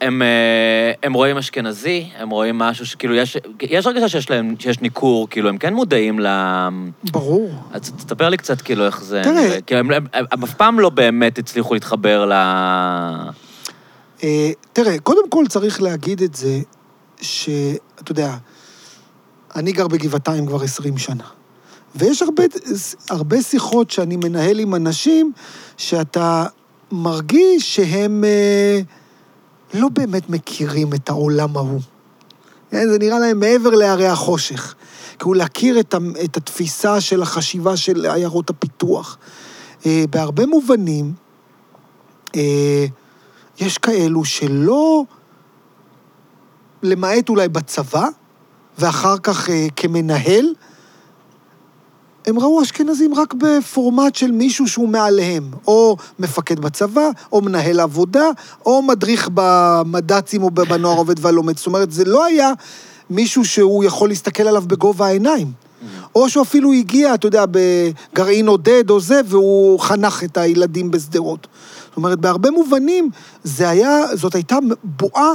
הם, 0.00 0.22
אה, 0.22 0.92
הם 1.02 1.12
רואים 1.12 1.36
אשכנזי, 1.38 2.08
הם 2.18 2.30
רואים 2.30 2.58
משהו 2.58 2.86
שכאילו, 2.86 3.14
יש, 3.14 3.36
יש 3.62 3.86
הרגשה 3.86 4.08
שיש 4.08 4.30
להם, 4.30 4.54
שיש 4.58 4.80
ניכור, 4.80 5.28
כאילו, 5.30 5.48
הם 5.48 5.58
כן 5.58 5.74
מודעים 5.74 6.20
ל... 6.20 6.26
ברור. 7.12 7.50
אז 7.72 7.80
תספר 7.92 8.28
לי 8.28 8.36
קצת, 8.36 8.60
כאילו, 8.60 8.86
איך 8.86 9.02
זה... 9.02 9.20
תראה-. 9.24 9.58
כי 9.66 9.76
הם, 9.76 9.90
הם, 9.90 10.06
הם, 10.12 10.24
הם 10.32 10.42
אף 10.42 10.54
פעם 10.54 10.80
לא 10.80 10.90
באמת 10.90 11.38
הצליחו 11.38 11.74
להתחבר 11.74 12.26
ל... 12.26 12.32
אה, 14.26 14.50
תראה, 14.72 14.98
קודם 14.98 15.30
כל 15.30 15.44
צריך 15.48 15.82
להגיד 15.82 16.22
את 16.22 16.34
זה, 16.34 16.60
שאתה 17.20 18.10
יודע, 18.12 18.36
אני 19.56 19.72
גר 19.72 19.88
בגבעתיים 19.88 20.46
כבר 20.46 20.62
20 20.62 20.98
שנה, 20.98 21.24
ויש 21.94 22.22
הרבה, 22.22 22.42
הרבה 23.10 23.42
שיחות 23.42 23.90
שאני 23.90 24.16
מנהל 24.16 24.58
עם 24.58 24.74
אנשים, 24.74 25.32
שאתה 25.76 26.46
מרגיש 26.92 27.76
שהם 27.76 28.24
אה, 28.24 28.80
לא 29.74 29.88
באמת 29.88 30.30
מכירים 30.30 30.94
את 30.94 31.08
העולם 31.08 31.56
ההוא. 31.56 31.80
כן, 32.70 32.88
זה 32.88 32.98
נראה 32.98 33.18
להם 33.18 33.40
מעבר 33.40 33.70
להרי 33.70 34.06
החושך. 34.06 34.74
כאילו 35.18 35.34
להכיר 35.34 35.80
את, 35.80 35.94
את 36.24 36.36
התפיסה 36.36 37.00
של 37.00 37.22
החשיבה 37.22 37.76
של 37.76 38.06
עיירות 38.06 38.50
הפיתוח. 38.50 39.18
אה, 39.86 40.04
בהרבה 40.10 40.46
מובנים, 40.46 41.12
אה, 42.36 42.86
יש 43.60 43.78
כאלו 43.78 44.24
שלא, 44.24 45.04
למעט 46.82 47.28
אולי 47.28 47.48
בצבא, 47.48 48.08
ואחר 48.78 49.18
כך 49.18 49.50
אה, 49.50 49.66
כמנהל, 49.76 50.46
הם 52.26 52.38
ראו 52.38 52.62
אשכנזים 52.62 53.14
רק 53.14 53.34
בפורמט 53.34 54.14
של 54.14 54.32
מישהו 54.32 54.68
שהוא 54.68 54.88
מעליהם, 54.88 55.50
או 55.66 55.96
מפקד 56.18 56.60
בצבא, 56.60 57.08
או 57.32 57.40
מנהל 57.40 57.80
עבודה, 57.80 58.26
או 58.66 58.82
מדריך 58.82 59.28
במד"צים 59.34 60.42
או 60.42 60.50
בנוער 60.50 60.98
עובד 60.98 61.24
והלומד. 61.24 61.56
זאת 61.56 61.66
אומרת, 61.66 61.92
זה 61.92 62.04
לא 62.04 62.24
היה 62.24 62.52
מישהו 63.10 63.44
שהוא 63.44 63.84
יכול 63.84 64.08
להסתכל 64.08 64.42
עליו 64.42 64.64
בגובה 64.66 65.06
העיניים. 65.06 65.52
או 66.14 66.30
שהוא 66.30 66.42
אפילו 66.42 66.72
הגיע, 66.72 67.14
אתה 67.14 67.26
יודע, 67.26 67.44
בגרעין 67.50 68.48
עודד 68.48 68.90
או 68.90 69.00
זה, 69.00 69.20
והוא 69.26 69.80
חנך 69.80 70.24
את 70.24 70.36
הילדים 70.36 70.90
בשדרות. 70.90 71.46
זאת 71.96 72.04
אומרת, 72.04 72.18
בהרבה 72.18 72.50
מובנים, 72.50 73.10
זה 73.44 73.68
היה, 73.68 74.16
זאת 74.16 74.34
הייתה 74.34 74.56
בועה 74.84 75.32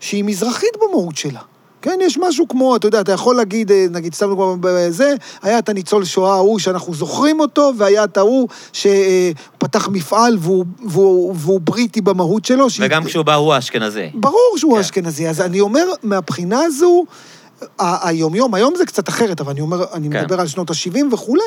שהיא 0.00 0.24
מזרחית 0.24 0.76
במהות 0.82 1.16
שלה. 1.16 1.40
כן, 1.82 1.98
יש 2.02 2.18
משהו 2.18 2.48
כמו, 2.48 2.76
אתה 2.76 2.86
יודע, 2.86 3.00
אתה 3.00 3.12
יכול 3.12 3.36
להגיד, 3.36 3.72
אה, 3.72 3.86
נגיד, 3.90 4.14
סתם 4.14 4.26
דוגמא 4.26 4.54
בזה, 4.60 5.14
היה 5.42 5.58
את 5.58 5.68
הניצול 5.68 6.04
שואה 6.04 6.32
ההוא 6.34 6.58
שאנחנו 6.58 6.94
זוכרים 6.94 7.40
אותו, 7.40 7.72
והיה 7.76 8.04
את 8.04 8.16
ההוא 8.16 8.48
שפתח 8.72 9.88
מפעל 9.88 10.36
והוא, 10.40 10.64
והוא, 10.86 11.34
והוא 11.36 11.60
בריטי 11.60 12.00
במהות 12.00 12.44
שלו. 12.44 12.66
וגם 12.80 13.04
כשהוא 13.04 13.24
בא 13.24 13.34
הוא 13.34 13.58
אשכנזי. 13.58 14.10
ברור 14.14 14.54
שהוא 14.56 14.74
כן. 14.74 14.80
אשכנזי. 14.80 15.28
אז 15.28 15.40
אני 15.40 15.60
אומר, 15.60 15.84
מהבחינה 16.02 16.60
הזו, 16.64 17.04
ה- 17.78 18.08
היום-יום, 18.08 18.54
היום 18.54 18.74
זה 18.76 18.86
קצת 18.86 19.08
אחרת, 19.08 19.40
אבל 19.40 19.50
אני 19.50 19.60
אומר, 19.60 19.84
אני 19.92 20.10
כן. 20.10 20.20
מדבר 20.22 20.40
על 20.40 20.46
שנות 20.46 20.70
ה-70 20.70 21.14
וכולי, 21.14 21.42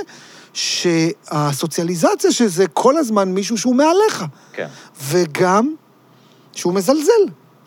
שהסוציאליזציה 0.53 2.31
שזה 2.31 2.67
כל 2.67 2.97
הזמן 2.97 3.29
מישהו 3.31 3.57
שהוא 3.57 3.75
מעליך. 3.75 4.25
כן. 4.53 4.67
וגם 5.03 5.73
שהוא 6.53 6.73
מזלזל. 6.73 7.11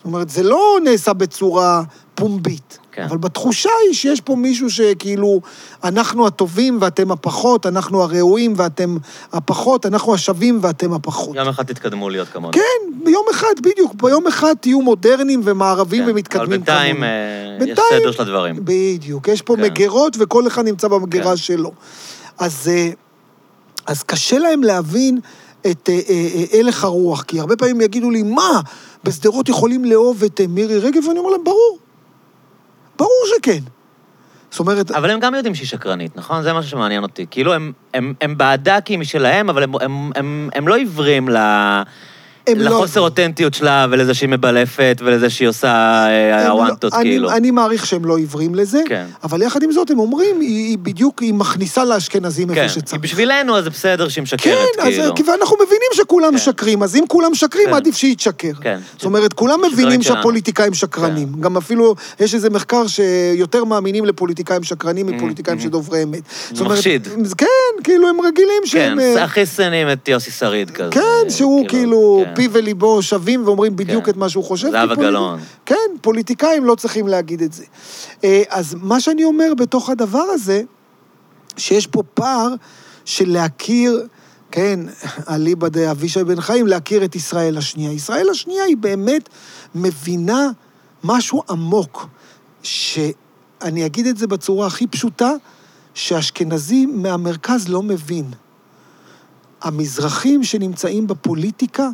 זאת 0.05 0.13
אומרת, 0.13 0.29
זה 0.29 0.43
לא 0.43 0.77
נעשה 0.83 1.13
בצורה 1.13 1.83
פומבית. 2.15 2.77
כן. 2.91 3.03
אבל 3.09 3.17
בתחושה 3.17 3.69
היא 3.87 3.93
שיש 3.95 4.21
פה 4.21 4.35
מישהו 4.35 4.69
שכאילו, 4.69 5.41
אנחנו 5.83 6.27
הטובים 6.27 6.77
ואתם 6.81 7.11
הפחות, 7.11 7.65
אנחנו 7.65 8.03
הראויים 8.03 8.53
ואתם 8.57 8.97
הפחות, 9.33 9.85
אנחנו 9.85 10.13
השווים 10.13 10.59
ואתם 10.61 10.93
הפחות. 10.93 11.35
יום 11.35 11.47
אחד 11.47 11.63
תתקדמו 11.63 12.09
להיות 12.09 12.27
כמונו. 12.27 12.53
כן, 12.53 12.61
ביום 13.03 13.25
אחד, 13.31 13.53
בדיוק. 13.61 13.93
ביום 13.93 14.27
אחד 14.27 14.53
תהיו 14.61 14.81
מודרניים 14.81 15.41
ומערבים 15.43 16.03
כן. 16.03 16.09
ומתקדמים 16.11 16.45
אבל 16.47 16.57
בינתיים 16.57 16.95
כמונו. 16.95 17.11
אה, 17.11 17.57
יש 17.59 17.63
בינתיים- 17.63 18.01
סדר 18.01 18.11
של 18.11 18.21
הדברים. 18.21 18.55
בדיוק. 18.59 19.27
יש 19.27 19.41
פה 19.41 19.55
כן. 19.55 19.61
מגירות 19.61 20.17
וכל 20.19 20.47
אחד 20.47 20.65
נמצא 20.65 20.87
במגירה 20.87 21.31
כן. 21.31 21.37
שלו. 21.37 21.71
אז, 22.37 22.67
אה, 22.73 22.89
אז 23.87 24.03
קשה 24.03 24.37
להם 24.37 24.63
להבין 24.63 25.19
את 25.71 25.89
אה, 25.89 25.99
אה, 26.09 26.27
אה, 26.35 26.59
הלך 26.59 26.83
הרוח, 26.83 27.23
כי 27.23 27.39
הרבה 27.39 27.55
פעמים 27.55 27.81
יגידו 27.81 28.09
לי, 28.09 28.23
מה, 28.23 28.61
בשדרות 29.03 29.49
יכולים 29.49 29.85
לאהוב 29.85 30.23
את 30.23 30.41
אה, 30.41 30.47
מירי 30.47 30.79
רגב? 30.79 31.07
ואני 31.07 31.19
אומר 31.19 31.29
להם, 31.29 31.43
ברור. 31.43 31.79
ברור 32.97 33.25
שכן. 33.35 33.59
זאת 34.51 34.59
אומרת, 34.59 34.91
אבל 34.91 35.11
הם 35.11 35.19
גם 35.19 35.35
יודעים 35.35 35.55
שהיא 35.55 35.67
שקרנית, 35.67 36.15
נכון? 36.15 36.43
זה 36.43 36.53
משהו 36.53 36.71
שמעניין 36.71 37.03
אותי. 37.03 37.25
כאילו, 37.31 37.53
הם, 37.53 37.71
הם, 37.93 38.13
הם 38.21 38.37
בעדה 38.37 38.81
כי 38.81 38.93
היא 38.93 38.99
משלהם, 38.99 39.49
אבל 39.49 39.63
הם, 39.63 39.75
הם, 39.81 40.11
הם, 40.15 40.49
הם 40.53 40.67
לא 40.67 40.75
עיוורים 40.75 41.29
ל... 41.29 41.37
הם 42.47 42.57
לא- 42.59 42.65
לחוסר 42.71 43.01
אותנטיות 43.01 43.53
שלה 43.53 43.85
ולזה 43.91 44.13
שהיא 44.13 44.29
מבלפת 44.29 45.01
ולזה 45.05 45.29
שהיא 45.29 45.47
עושה 45.47 45.67
אה, 45.67 46.41
הם 46.41 46.47
לא- 46.47 46.51
הוואנטות, 46.51 46.93
אני- 46.93 47.03
כאילו. 47.03 47.31
אני 47.31 47.51
מעריך 47.51 47.85
שהם 47.85 48.05
לא 48.05 48.17
עיוורים 48.17 48.55
לזה, 48.55 48.79
כן. 48.87 49.05
אבל 49.23 49.41
יחד 49.41 49.63
עם 49.63 49.71
זאת, 49.71 49.91
הם 49.91 49.99
אומרים, 49.99 50.39
היא, 50.39 50.67
היא 50.69 50.77
בדיוק, 50.77 51.21
היא 51.21 51.33
מכניסה 51.33 51.85
לאשכנזים 51.85 52.47
כן, 52.53 52.61
איפה 52.61 52.73
שצריך. 52.73 53.01
בשבילנו 53.01 53.57
אז 53.57 53.63
זה 53.63 53.69
בסדר 53.69 54.09
שהיא 54.09 54.21
משקרת, 54.21 54.57
כן, 54.75 54.83
כאילו. 54.83 55.15
כי 55.15 55.23
ואנחנו 55.23 55.55
מבינים 55.65 55.89
שכולם 55.93 56.29
כן. 56.29 56.35
משקרים, 56.35 56.83
אז 56.83 56.95
אם 56.95 57.03
כולם 57.07 57.31
משקרים, 57.31 57.65
כן. 57.67 57.73
עדיף 57.73 57.97
שהיא 57.97 58.15
תשקר. 58.15 58.51
כן. 58.61 58.79
זאת 58.93 59.05
אומרת, 59.05 59.33
כולם 59.33 59.59
מבינים. 59.71 60.01
שהפוליטיקאים 60.01 60.73
שקרנים. 60.73 61.33
כן. 61.35 61.41
גם 61.41 61.57
אפילו, 61.57 61.95
יש 62.19 62.33
איזה 62.33 62.49
מחקר 62.49 62.87
שיותר 62.87 63.63
מאמינים 63.63 64.05
לפוליטיקאים 64.05 64.63
שקרנים 64.63 65.07
מפוליטיקאים 65.07 65.57
mhm. 65.57 65.61
שדוברי 65.61 66.03
אמת. 66.03 66.21
זאת 66.51 66.59
אומרת, 66.59 66.77
מחשיד. 66.77 67.07
כן, 67.37 67.45
כאילו, 67.83 68.09
הם 68.09 68.21
רגילים 68.21 68.61
כן, 68.63 68.67
שהם... 68.67 68.99
אה, 68.99 69.23
הכי 69.23 69.45
שונאים 69.45 69.91
את 69.91 70.07
יוסי 70.07 70.31
שריד 70.31 70.71
כזה. 70.71 70.91
כן, 70.91 71.29
שהוא 71.29 71.67
כאילו, 71.67 72.23
כן. 72.25 72.34
פיו 72.35 72.53
וליבו 72.53 73.01
שווים 73.01 73.45
ואומרים 73.45 73.75
בדיוק 73.75 74.05
כן. 74.05 74.11
את 74.11 74.17
מה 74.17 74.29
שהוא 74.29 74.43
חושב. 74.43 74.71
זהבה 74.71 74.95
גלאון. 74.95 75.39
כן, 75.65 75.75
פוליטיקאים 76.01 76.65
לא 76.65 76.75
צריכים 76.75 77.07
להגיד 77.07 77.41
את 77.41 77.53
זה. 77.53 77.63
אה, 78.23 78.43
אז 78.49 78.75
מה 78.81 78.99
שאני 78.99 79.23
אומר 79.23 79.53
בתוך 79.57 79.89
הדבר 79.89 80.23
הזה, 80.33 80.61
שיש 81.57 81.87
פה 81.87 82.03
פער 82.13 82.53
של 83.05 83.31
להכיר, 83.31 84.07
כן, 84.51 84.79
אליבא 85.29 85.67
דאבישי 85.67 86.23
בן 86.23 86.41
חיים, 86.41 86.67
להכיר 86.67 87.05
את 87.05 87.15
ישראל 87.15 87.57
השנייה. 87.57 87.91
ישראל 87.91 88.29
השנייה 88.29 88.63
היא 88.63 88.77
באמת 88.77 89.29
מבינה 89.75 90.49
משהו 91.03 91.43
עמוק, 91.49 92.07
שאני 92.63 93.85
אגיד 93.85 94.07
את 94.07 94.17
זה 94.17 94.27
בצורה 94.27 94.67
הכי 94.67 94.87
פשוטה, 94.87 95.31
שאשכנזי 95.93 96.85
מהמרכז 96.85 97.67
לא 97.67 97.83
מבין. 97.83 98.25
המזרחים 99.61 100.43
שנמצאים 100.43 101.07
בפוליטיקה 101.07 101.89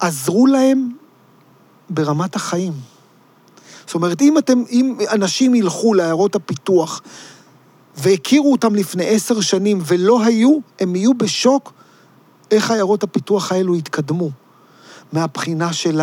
עזרו 0.00 0.46
להם 0.46 0.90
ברמת 1.90 2.36
החיים. 2.36 2.72
זאת 3.86 3.94
אומרת, 3.94 4.22
אם 4.22 4.38
אתם, 4.38 4.62
אם 4.70 4.96
אנשים 5.12 5.54
ילכו 5.54 5.94
לעיירות 5.94 6.34
הפיתוח 6.34 7.02
והכירו 7.96 8.52
אותם 8.52 8.74
לפני 8.74 9.08
עשר 9.08 9.40
שנים 9.40 9.78
ולא 9.86 10.24
היו, 10.24 10.58
הם 10.80 10.96
יהיו 10.96 11.14
בשוק 11.14 11.72
איך 12.50 12.70
עיירות 12.70 13.02
הפיתוח 13.02 13.52
האלו 13.52 13.74
התקדמו. 13.74 14.30
מהבחינה 15.12 15.72
של 15.72 16.00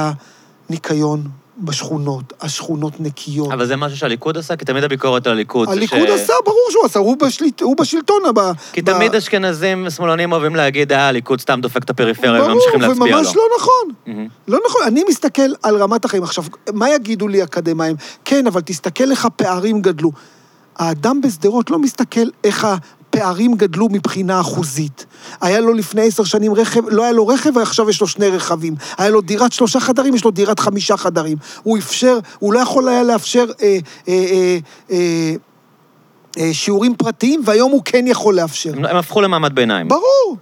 הניקיון 0.69 1.29
בשכונות, 1.60 2.34
השכונות 2.41 2.93
נקיות. 2.99 3.51
אבל 3.51 3.66
זה 3.66 3.76
משהו 3.76 3.97
שהליכוד 3.97 4.38
עשה? 4.38 4.55
כי 4.55 4.66
תמיד 4.66 4.84
הביקורת 4.84 5.28
על 5.28 5.34
הליכוד. 5.34 5.70
הליכוד 5.70 6.08
ש- 6.08 6.12
עשה, 6.12 6.34
ברור 6.45 6.68
שהוא 6.72 6.86
עשה, 6.86 6.99
הוא, 6.99 7.18
בשליט, 7.18 7.62
הוא 7.62 7.76
בשלטון. 7.78 8.22
ב, 8.36 8.39
כי 8.74 8.82
ב- 8.82 8.86
תמיד 8.93 9.16
אשכנזים 9.16 9.84
ושמאלנים 9.88 10.32
אוהבים 10.32 10.55
להגיד, 10.55 10.91
אה, 10.93 11.08
הליכוד 11.08 11.41
סתם 11.41 11.60
דופק 11.62 11.84
את 11.84 11.89
הפריפריה 11.89 12.43
וממשיכים 12.43 12.79
ברור, 12.79 12.93
להצביע 12.93 13.12
לו. 13.12 13.17
וממש 13.17 13.36
לא 13.36 13.43
נכון. 13.59 13.93
מהמם. 14.08 14.28
לא 14.47 14.59
נכון, 14.67 14.82
אני 14.88 15.04
מסתכל 15.09 15.50
על 15.63 15.78
רמת 15.78 16.05
החיים. 16.05 16.24
עכשיו, 16.24 16.43
מה 16.74 16.89
יגידו 16.89 17.28
לי 17.28 17.43
אקדמאים? 17.43 17.96
כן, 18.25 18.47
אבל 18.47 18.62
תסתכל 18.62 19.12
איך 19.12 19.25
הפערים 19.25 19.82
גדלו. 19.82 20.12
האדם 20.75 21.21
בשדרות 21.21 21.70
לא 21.70 21.79
מסתכל 21.79 22.28
איך 22.43 22.67
הפערים 23.17 23.55
גדלו 23.55 23.87
מבחינה 23.91 24.41
אחוזית. 24.41 25.05
היה 25.41 25.59
לו 25.59 25.73
לפני 25.73 26.07
עשר 26.07 26.23
שנים 26.23 26.53
רכב, 26.53 26.89
לא 26.89 27.03
היה 27.03 27.11
לו 27.11 27.27
רכב, 27.27 27.57
ועכשיו 27.57 27.89
יש 27.89 28.01
לו 28.01 28.07
שני 28.07 28.27
רכבים. 28.27 28.75
היה 28.97 29.09
לו 29.09 29.21
דירת 29.21 29.51
שלושה 29.51 29.79
חדרים, 29.79 30.15
יש 30.15 30.25
לו 30.25 30.31
דירת 30.31 30.59
חמישה 30.59 30.97
חדרים. 30.97 31.37
הוא 31.63 31.77
אפשר, 31.77 32.19
הוא 32.39 32.53
לא 32.53 32.59
יכול 32.59 32.87
היה 32.87 33.03
לאפשר 33.03 33.45
אה, 33.61 33.77
אה, 34.07 34.13
אה, 34.13 34.57
אה, 34.91 35.35
אה, 36.37 36.53
שיעורים 36.53 36.95
פרטיים, 36.95 37.41
והיום 37.45 37.71
הוא 37.71 37.81
כן 37.85 38.07
יכול 38.07 38.35
לאפשר. 38.35 38.71
הם 38.77 38.85
הם 38.85 38.95
הפכו 38.95 39.21
למעמד 39.21 39.55
ביניים. 39.55 39.87
ברור. 39.87 40.37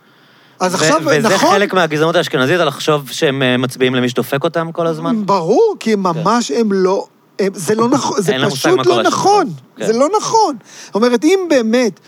אז 0.59 0.73
ו- 0.73 0.77
עכשיו, 0.77 1.01
וזה 1.05 1.29
נכון... 1.29 1.51
חלק 1.51 1.73
מהגזענות 1.73 2.15
האשכנזית, 2.15 2.59
על 2.59 2.67
לחשוב 2.67 3.09
שהם 3.11 3.43
אה, 3.43 3.57
מצביעים 3.57 3.95
למי 3.95 4.09
שדופק 4.09 4.43
אותם 4.43 4.71
כל 4.71 4.87
הזמן? 4.87 5.25
ברור, 5.25 5.75
כי 5.79 5.93
הם 5.93 6.03
ממש 6.03 6.51
הם 6.51 6.73
לא... 6.73 7.05
הם, 7.39 7.51
זה 7.55 7.75
לא 7.75 7.89
נכון, 7.97 8.21
זה 8.21 8.33
פשוט 8.49 8.85
לא. 8.85 9.03
נכון. 9.03 9.47
כן. 9.77 9.85
זה 9.85 9.93
לא 9.93 10.07
נכון. 10.17 10.55
זאת 10.85 10.95
אומרת, 10.95 11.23
אם 11.23 11.39
באמת 11.49 11.99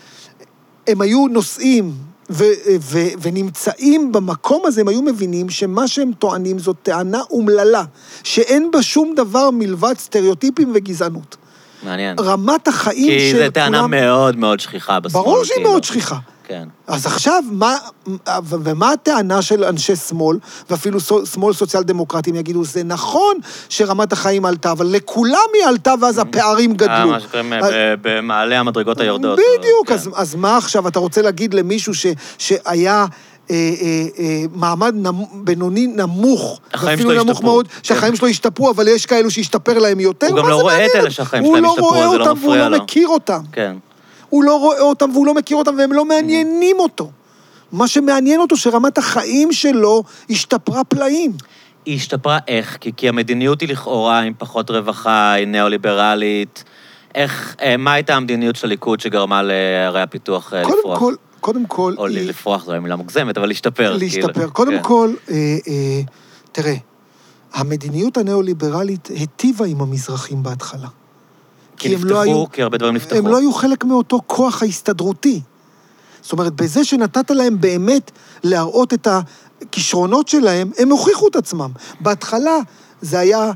הם 0.88 1.00
היו 1.00 1.26
נוסעים 1.28 1.92
ו- 2.30 2.44
ו- 2.80 3.08
ונמצאים 3.22 4.12
במקום 4.12 4.62
הזה, 4.66 4.80
הם 4.80 4.88
היו 4.88 5.02
מבינים 5.02 5.50
שמה 5.50 5.88
שהם 5.88 6.10
טוענים 6.18 6.58
זאת 6.58 6.76
טענה 6.82 7.20
אומללה, 7.30 7.84
שאין 8.24 8.70
בה 8.70 8.82
שום 8.82 9.14
דבר 9.16 9.50
מלבד 9.50 9.94
סטריאוטיפים 9.98 10.72
וגזענות. 10.74 11.36
מעניין. 11.82 12.16
רמת 12.18 12.68
החיים 12.68 13.18
כי 13.18 13.30
של 13.30 13.44
זו 13.44 13.50
טענה 13.50 13.78
כולם... 13.78 13.90
מאוד 13.90 14.36
מאוד 14.36 14.60
שכיחה 14.60 15.00
בשמאל. 15.00 15.22
ברור 15.22 15.44
שהיא. 15.44 15.62
מאוד 15.64 15.84
שכיחה. 15.84 16.16
כן. 16.48 16.68
אז 16.86 17.06
עכשיו, 17.06 17.42
מה, 17.50 17.76
ומה 18.48 18.92
הטענה 18.92 19.42
של 19.42 19.64
אנשי 19.64 19.96
שמאל, 19.96 20.38
ואפילו 20.70 20.98
שמאל 21.00 21.52
סוציאל 21.52 21.82
דמוקרטים 21.82 22.34
יגידו, 22.34 22.64
זה 22.64 22.84
נכון 22.84 23.36
שרמת 23.68 24.12
החיים 24.12 24.44
עלתה, 24.44 24.72
אבל 24.72 24.86
לכולם 24.86 25.48
היא 25.54 25.64
עלתה 25.64 25.94
ואז 26.00 26.18
הפערים 26.18 26.70
אה, 26.70 26.76
גדלו. 26.76 27.10
מה 27.10 27.20
שקוראים 27.20 27.52
אה, 27.52 27.94
במעלה 28.02 28.60
המדרגות 28.60 29.00
היורדות. 29.00 29.38
בדיוק, 29.58 29.88
כן. 29.88 29.94
אז, 29.94 30.10
אז 30.14 30.34
מה 30.34 30.56
עכשיו, 30.56 30.88
אתה 30.88 30.98
רוצה 30.98 31.22
להגיד 31.22 31.54
למישהו 31.54 31.94
ש, 31.94 32.06
שהיה... 32.38 33.06
אה, 33.50 33.56
אה, 33.80 34.06
אה, 34.18 34.42
מעמד 34.54 34.94
נמ, 34.94 35.22
בינוני 35.32 35.86
נמוך, 35.86 36.60
שלו 36.76 37.12
נמוך 37.12 37.30
השתפרו, 37.30 37.42
מאוד, 37.42 37.68
כן. 37.68 37.78
שהחיים 37.82 38.16
שלו 38.16 38.28
השתפרו, 38.28 38.70
אבל 38.70 38.88
יש 38.88 39.06
כאלו 39.06 39.30
שהשתפר 39.30 39.78
להם 39.78 40.00
יותר, 40.00 40.26
הוא 40.26 40.36
גם 40.36 40.48
לא 40.48 40.60
רואה 40.60 40.86
את? 40.86 40.90
אלה 40.94 41.10
שהחיים 41.10 41.44
הוא 41.44 41.52
שלהם 41.52 41.64
לא 41.64 41.68
השתפרו, 41.68 41.88
רואה 41.88 42.10
זה 42.10 42.18
לא 42.18 42.24
אותם 42.28 42.40
והוא 42.40 42.52
מפריע 42.52 42.68
לא 42.68 42.76
לו. 42.76 42.82
מכיר 42.82 43.08
אותם. 43.08 43.40
כן. 43.52 43.76
הוא 44.28 44.44
לא 44.44 44.58
רואה 44.58 44.80
אותם 44.80 45.10
והוא 45.12 45.26
לא 45.26 45.34
מכיר 45.34 45.56
אותם 45.56 45.74
והם 45.78 45.92
לא 45.92 46.04
מעניינים 46.04 46.76
אותו. 46.80 47.10
מה 47.72 47.88
שמעניין 47.88 48.40
אותו 48.40 48.56
שרמת 48.56 48.98
החיים 48.98 49.52
שלו 49.52 50.02
השתפרה 50.30 50.84
פלאים. 50.84 51.32
היא 51.86 51.96
השתפרה 51.96 52.38
איך? 52.48 52.76
כי, 52.80 52.92
כי 52.96 53.08
המדיניות 53.08 53.60
היא 53.60 53.68
לכאורה 53.68 54.20
עם 54.20 54.32
פחות 54.38 54.70
רווחה, 54.70 55.32
היא 55.32 55.46
ניאו-ליברלית. 55.46 56.64
איך, 57.14 57.56
אה, 57.62 57.76
מה 57.76 57.92
הייתה 57.92 58.14
המדיניות 58.16 58.56
של 58.56 58.66
הליכוד 58.66 59.00
שגרמה 59.00 59.42
לערי 59.42 60.02
הפיתוח 60.02 60.54
אה, 60.54 60.62
קודם 60.64 60.78
לפרוח? 60.78 60.98
כל, 60.98 61.14
קודם 61.40 61.66
כל, 61.66 61.94
או 61.98 62.06
היא- 62.06 62.28
לפרוח 62.28 62.64
זו 62.64 62.80
מילה 62.80 62.96
מוגזמת, 62.96 63.38
אבל 63.38 63.48
להשתפר. 63.48 63.96
להשתפר. 63.96 64.32
כאילו. 64.32 64.52
קודם 64.52 64.72
כן. 64.76 64.82
כל, 64.82 65.14
אה, 65.30 65.34
אה, 65.68 66.00
תראה, 66.52 66.74
המדיניות 67.54 68.16
הניאו-ליברלית 68.16 69.06
היטיבה 69.06 69.66
עם 69.66 69.80
המזרחים 69.80 70.42
בהתחלה. 70.42 70.88
כי 71.78 71.94
הם 71.94 72.04
לא 72.04 72.20
נפתחו, 72.20 72.22
היו- 72.22 72.52
כי 72.52 72.62
הרבה 72.62 72.78
דברים 72.78 72.94
נפתחו. 72.94 73.18
הם 73.18 73.26
לא 73.26 73.38
היו 73.38 73.52
חלק 73.52 73.84
מאותו 73.84 74.20
כוח 74.26 74.62
ההסתדרותי. 74.62 75.40
זאת 76.22 76.32
אומרת, 76.32 76.52
בזה 76.52 76.84
שנתת 76.84 77.30
להם 77.30 77.60
באמת 77.60 78.10
להראות 78.44 78.94
את 78.94 79.08
הכישרונות 79.10 80.28
שלהם, 80.28 80.70
הם 80.78 80.90
הוכיחו 80.90 81.28
את 81.28 81.36
עצמם. 81.36 81.70
בהתחלה 82.00 82.58
זה 83.00 83.18
היה 83.18 83.52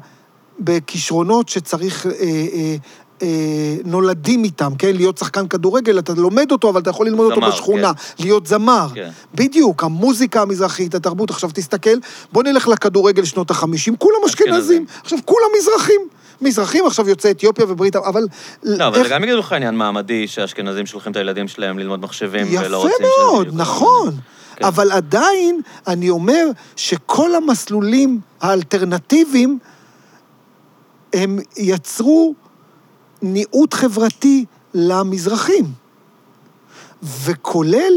בכישרונות 0.61 1.49
שצריך... 1.49 2.07
אה, 2.07 2.12
אה, 2.20 2.77
אה, 3.23 3.77
נולדים 3.85 4.44
איתם, 4.44 4.73
כן? 4.78 4.97
להיות 4.97 5.19
שחקן 5.19 5.49
כדורגל, 5.49 5.99
אתה 5.99 6.12
לומד 6.16 6.53
אותו, 6.53 6.70
אבל 6.70 6.81
אתה 6.81 6.90
יכול 6.90 7.07
ללמוד 7.07 7.27
זמר, 7.27 7.36
אותו 7.47 7.57
בשכונה. 7.57 7.93
להיות 8.19 8.47
זמר. 8.47 8.89
כן. 8.94 9.11
בדיוק, 9.35 9.85
המוזיקה 9.85 10.43
המזרחית, 10.43 10.94
התרבות. 10.94 11.31
עכשיו 11.31 11.51
תסתכל, 11.55 11.99
בוא 12.32 12.43
נלך 12.43 12.69
לכדורגל 12.69 13.24
שנות 13.24 13.51
החמישים, 13.51 13.97
כולם. 13.97 14.16
אשכנזים. 14.27 14.86
עכשיו, 15.03 15.19
כולם 15.24 15.47
מזרחים. 15.59 16.01
מזרחים, 16.43 16.86
עכשיו 16.86 17.09
יוצאי 17.09 17.31
אתיופיה 17.31 17.64
וברית... 17.69 17.97
אבל... 17.97 18.27
לא, 18.62 18.86
אבל 18.89 19.02
זה 19.02 19.09
גם 19.09 19.24
יגידו 19.24 19.39
לך 19.39 19.52
עניין 19.52 19.74
מעמדי, 19.74 20.28
שהאשכנזים 20.28 20.86
שולחים 20.86 21.12
את 21.12 21.16
הילדים 21.16 21.48
שלהם 21.48 21.78
ללמוד 21.78 22.01
מחשבים, 22.01 22.47
ולא 22.47 22.59
יפה 22.59 22.77
רוצים... 22.77 22.93
שזה 22.98 23.09
מאוד, 23.27 23.48
נכון. 23.52 24.14
כן. 24.56 24.64
אבל 24.64 24.93
עדיין, 24.93 25.60
אני 25.86 26.10
אומר 26.10 26.47
שכל 26.77 27.35
המסלולים 27.35 28.20
האלטרנטיביים, 28.40 29.59
הם 31.12 31.39
יצרו 31.56 32.35
ניעות 33.23 33.74
חברתי 33.74 34.44
למזרחים, 34.74 35.64
וכולל 37.02 37.93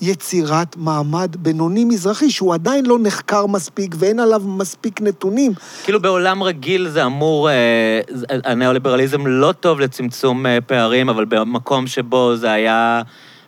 יצירת 0.00 0.76
מעמד 0.76 1.36
בינוני-מזרחי, 1.38 2.30
שהוא 2.30 2.54
עדיין 2.54 2.86
לא 2.86 2.98
נחקר 3.02 3.46
מספיק 3.46 3.94
ואין 3.98 4.20
עליו 4.20 4.42
מספיק 4.46 5.00
נתונים. 5.00 5.52
כאילו 5.84 6.00
בעולם 6.02 6.42
רגיל 6.42 6.88
זה 6.88 7.04
אמור, 7.04 7.50
אה, 7.50 8.00
הניאו-ליברליזם 8.44 9.26
לא 9.26 9.52
טוב 9.52 9.80
לצמצום 9.80 10.46
אה, 10.46 10.58
פערים, 10.66 11.08
אבל 11.08 11.24
במקום 11.24 11.86
שבו 11.86 12.36
זה 12.36 12.52
היה... 12.52 13.02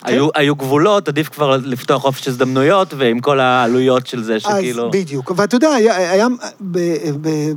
כן. 0.04 0.12
היו, 0.12 0.28
היו 0.34 0.56
גבולות, 0.56 1.08
עדיף 1.08 1.28
כבר 1.28 1.56
לפתוח 1.64 2.02
חופש 2.02 2.28
הזדמנויות, 2.28 2.94
ועם 2.96 3.20
כל 3.20 3.40
העלויות 3.40 4.06
של 4.06 4.22
זה, 4.22 4.40
שכאילו... 4.40 4.84
אז 4.84 4.90
בדיוק. 4.92 5.32
ואתה 5.36 5.56
יודע, 5.56 5.70
היה, 5.70 5.96
היה 6.12 6.26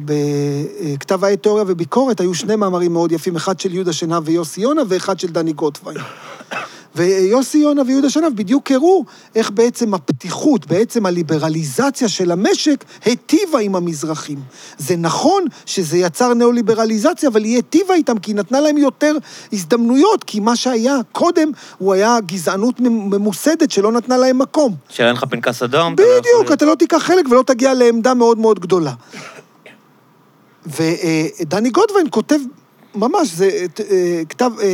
בכתב 0.05 1.23
העת 1.23 1.43
תיאוריה 1.43 1.63
וביקורת, 1.67 2.19
היו 2.19 2.33
שני 2.33 2.55
מאמרים 2.55 2.93
מאוד 2.93 3.11
יפים, 3.11 3.35
אחד 3.35 3.59
של 3.59 3.73
יהודה 3.73 3.93
שנהב 3.93 4.23
ויוסי 4.27 4.61
יונה, 4.61 4.81
ואחד 4.87 5.19
של 5.19 5.27
דני 5.27 5.53
גוטווין. 5.53 5.97
ויוסי 6.95 7.57
יונה 7.57 7.81
ויהודה 7.87 8.09
שנהב 8.09 8.35
בדיוק 8.35 8.71
הראו 8.71 9.03
איך 9.35 9.51
בעצם 9.51 9.93
הפתיחות, 9.93 10.67
בעצם 10.67 11.05
הליברליזציה 11.05 12.07
של 12.09 12.31
המשק, 12.31 12.83
היטיבה 13.05 13.59
עם 13.59 13.75
המזרחים. 13.75 14.39
זה 14.77 14.95
נכון 14.97 15.43
שזה 15.65 15.97
יצר 15.97 16.33
ניאו-ליברליזציה, 16.33 17.29
אבל 17.29 17.43
היא 17.43 17.55
היטיבה 17.55 17.93
איתם, 17.93 18.19
כי 18.19 18.31
היא 18.31 18.35
נתנה 18.35 18.59
להם 18.61 18.77
יותר 18.77 19.17
הזדמנויות, 19.53 20.23
כי 20.23 20.39
מה 20.39 20.55
שהיה 20.55 20.97
קודם, 21.11 21.51
הוא 21.77 21.93
היה 21.93 22.17
גזענות 22.25 22.79
ממוסדת 22.79 23.71
שלא 23.71 23.91
נתנה 23.91 24.17
להם 24.17 24.39
מקום. 24.39 24.75
שאין 24.89 25.13
לך 25.15 25.23
פנקס 25.29 25.63
אדום. 25.63 25.93
אתה 25.93 26.03
לא 26.03 26.07
יכול 26.07 26.19
בדיוק, 26.19 26.35
להיות- 26.45 26.51
אתה 26.51 26.65
לא 26.65 26.75
תיקח 26.75 26.97
חלק 26.97 27.25
ולא 27.31 27.43
תגיע 27.47 27.73
לעמדה 27.73 28.13
מאוד 28.13 28.37
מאוד 28.37 28.59
גדולה. 28.59 28.93
ודני 30.65 31.69
גודווין 31.69 32.07
כותב, 32.09 32.39
ממש, 32.95 33.27
זה 33.33 33.49
אה, 33.91 34.21
כתב, 34.29 34.51
אה, 34.61 34.65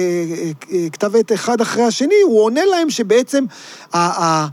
אה, 0.71 0.89
כתב 0.91 1.15
עת 1.15 1.31
אחד 1.31 1.61
אחרי 1.61 1.83
השני, 1.83 2.21
הוא 2.23 2.43
עונה 2.43 2.65
להם 2.65 2.89
שבעצם 2.89 3.43
ה- 3.93 4.47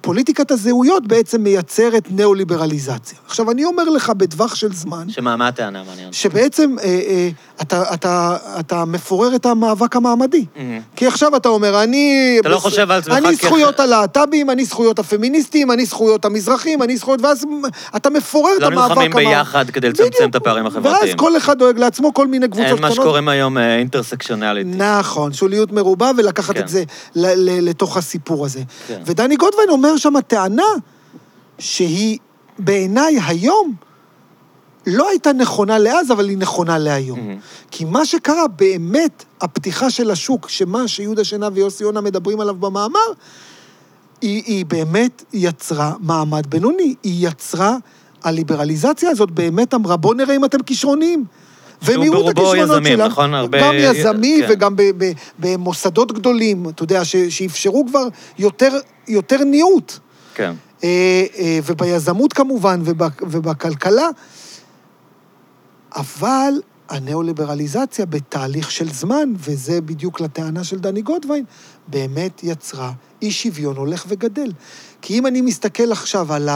פוליטיקת 0.00 0.50
הזהויות 0.50 1.06
בעצם 1.06 1.42
מייצרת 1.42 2.02
ניאו-ליברליזציה. 2.10 3.18
עכשיו, 3.26 3.50
אני 3.50 3.64
אומר 3.64 3.84
לך 3.84 4.10
בטווח 4.10 4.54
של 4.54 4.72
זמן, 4.72 5.08
שמה, 5.08 5.36
מה 5.36 5.48
הטענה 5.48 5.82
מעניינת? 5.88 6.14
שבעצם 6.14 6.76
אה, 6.82 6.84
אה, 6.84 7.28
אתה, 7.62 7.94
אתה, 7.94 8.36
אתה 8.60 8.84
מפורר 8.84 9.36
את 9.36 9.46
המאבק 9.46 9.96
המעמדי. 9.96 10.44
מהמם. 10.56 10.80
כי 10.96 11.06
עכשיו 11.06 11.36
אתה 11.36 11.48
אומר, 11.48 11.82
אני... 11.82 12.36
אתה 12.40 12.48
לא 12.48 12.58
חושב 12.58 12.90
על 12.90 12.98
עצמך 12.98 13.14
אני 13.14 13.34
זכויות 13.34 13.80
הלהט"בים, 13.80 14.50
אני 14.50 14.64
זכויות 14.64 14.98
הפמיניסטים, 14.98 15.70
אני 15.72 15.86
זכויות 15.86 16.24
המזרחים, 16.24 16.82
אני 16.82 16.96
זכויות... 16.96 17.22
ואז 17.22 17.44
אתה 17.96 18.10
מפורר 18.10 18.52
את 18.56 18.62
לא 18.62 18.66
המאבק... 18.66 18.88
נלחמים 18.90 19.12
המע- 19.12 19.18
ביחד 19.18 19.70
כדי 19.70 19.88
לצמצם. 19.88 20.28
את 20.30 20.34
הפערים 20.34 20.64
ואז 20.64 20.76
החברתיים. 20.76 21.16
כל 21.16 21.36
אחד 21.36 21.58
דואג 21.58 21.78
לעצמו, 21.78 22.14
כל 22.14 22.26
מיני 22.26 22.48
קבוצות 22.48 22.66
אין 22.66 22.74
מה 22.74 22.90
קטנות. 22.90 22.94
שקוראים 22.94 23.28
היום 23.28 23.58
אינטרסקציונליטי. 23.58 24.70
נכון, 24.76 25.32
שוליות 25.32 25.72
מרובה, 25.72 26.10
ולקחת 26.16 26.54
כן. 26.54 26.60
את 26.60 26.68
זה 26.68 26.84
לתוך 27.44 27.96
הסיפור 27.96 28.44
הזה. 28.44 28.60
כן. 28.88 29.00
ודני 29.06 29.35
גודווין 29.36 29.68
אומר 29.68 29.96
שם 29.96 30.20
טענה 30.20 30.62
שהיא 31.58 32.18
בעיניי 32.58 33.18
היום 33.26 33.74
לא 34.86 35.08
הייתה 35.08 35.32
נכונה 35.32 35.78
לאז, 35.78 36.12
אבל 36.12 36.28
היא 36.28 36.38
נכונה 36.38 36.78
להיום. 36.78 37.18
מהמם. 37.18 37.40
כי 37.70 37.84
מה 37.84 38.06
שקרה 38.06 38.48
באמת, 38.48 39.24
הפתיחה 39.40 39.90
של 39.90 40.10
השוק, 40.10 40.48
שמה 40.48 40.88
שיהודה 40.88 41.24
שנהב 41.24 41.52
ויוסי 41.56 41.84
יונה 41.84 42.00
מדברים 42.00 42.40
עליו 42.40 42.54
במאמר, 42.54 43.00
היא, 44.20 44.42
היא 44.46 44.66
באמת 44.66 45.24
יצרה 45.32 45.92
מעמד 46.00 46.46
בינוני. 46.46 46.94
היא 47.02 47.28
יצרה, 47.28 47.76
הליברליזציה 48.24 49.10
הזאת 49.10 49.30
באמת 49.30 49.74
אמרה, 49.74 49.96
בוא 49.96 50.14
נראה 50.14 50.36
אם 50.36 50.44
אתם 50.44 50.62
כישרוניים. 50.62 51.24
ברובו 51.82 52.30
הכישרונות 52.30 52.58
יזמים, 52.58 52.96
שלה, 52.96 53.08
נכון? 53.08 53.34
הרבה- 53.34 53.60
גם 53.60 53.74
יזמי 53.76 54.40
כן. 54.40 54.46
וגם 54.52 54.76
במוסדות 55.38 56.12
גדולים, 56.12 56.68
אתה 56.68 56.82
יודע, 56.82 57.04
ש, 57.04 57.16
שאפשרו 57.16 57.84
כבר 57.88 58.08
יותר, 58.38 58.72
יותר 59.08 59.44
ניעות. 59.44 59.98
כן. 60.34 60.52
אה, 60.84 61.24
אה, 61.38 61.58
וביזמות 61.66 62.32
כמובן, 62.32 62.80
ובכלכלה, 63.20 64.08
אבל 65.96 66.52
הניאו-ליברליזציה 66.88 68.06
בתהליך 68.06 68.70
של 68.70 68.92
זמן, 68.92 69.32
וזה 69.36 69.80
בדיוק 69.80 70.20
לטענה 70.20 70.64
של 70.64 70.78
דני 70.78 71.02
גודווין, 71.02 71.44
באמת 71.88 72.40
יצרה 72.44 72.92
אי 73.22 73.30
שוויון 73.30 73.76
הולך 73.76 74.04
וגדל. 74.08 74.52
כי 75.02 75.18
אם 75.18 75.26
אני 75.26 75.40
מסתכל 75.40 75.92
עכשיו 75.92 76.32
על 76.32 76.48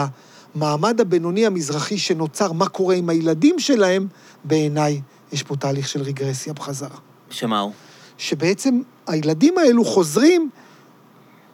המעמד 0.54 1.00
הבינוני 1.00 1.46
המזרחי 1.46 1.98
שנוצר, 1.98 2.52
מה 2.52 2.68
קורה 2.68 2.94
עם 2.94 3.08
הילדים 3.08 3.58
שלהם, 3.58 4.06
בעיניי 4.44 5.00
יש 5.32 5.42
פה 5.42 5.56
תהליך 5.56 5.88
של 5.88 6.02
רגרסיה 6.02 6.52
בחזרה. 6.52 6.96
שמה 7.30 7.60
הוא? 7.60 7.72
שבעצם 8.18 8.80
הילדים 9.06 9.58
האלו 9.58 9.84
חוזרים, 9.84 10.50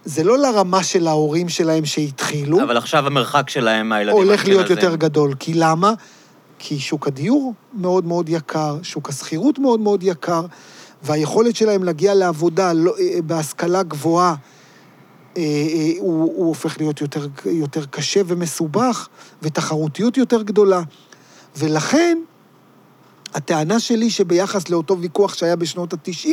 זה 0.04 0.24
לא 0.24 0.38
לרמה 0.38 0.82
של 0.82 1.06
ההורים 1.06 1.48
שלהם 1.48 1.84
שהתחילו, 1.84 2.62
אבל 2.62 2.76
עכשיו 2.76 3.06
המרחק 3.06 3.50
שלהם 3.50 3.88
מהילדים 3.88 4.22
הולך 4.22 4.44
להיות 4.44 4.60
האשכנזים. 4.60 4.84
יותר 4.84 4.96
גדול. 4.96 5.34
כי 5.38 5.54
למה? 5.54 5.92
כי 6.58 6.78
שוק 6.78 7.06
הדיור 7.06 7.54
מאוד 7.74 8.04
מאוד 8.04 8.28
יקר, 8.28 8.78
שוק 8.82 9.08
השכירות 9.08 9.58
מאוד 9.58 9.80
מאוד 9.80 10.02
יקר, 10.02 10.46
והיכולת 11.02 11.56
שלהם 11.56 11.84
להגיע 11.84 12.14
לעבודה 12.14 12.72
לא, 12.72 12.94
אה, 13.00 13.22
בהשכלה 13.22 13.82
גבוהה, 13.82 14.34
אה, 15.36 15.42
אה, 15.42 15.90
הוא, 15.98 16.32
הוא 16.36 16.46
הופך 16.46 16.78
להיות 16.78 17.00
יותר, 17.00 17.26
יותר 17.44 17.84
קשה 17.86 18.20
ומסובך, 18.26 19.08
ותחרותיות 19.42 20.16
יותר 20.16 20.42
גדולה. 20.42 20.82
ולכן, 21.56 22.18
הטענה 23.36 23.80
שלי 23.80 24.10
שביחס 24.10 24.68
לאותו 24.68 24.98
ויכוח 25.00 25.34
שהיה 25.34 25.56
בשנות 25.56 25.92
ה-90, 25.92 26.28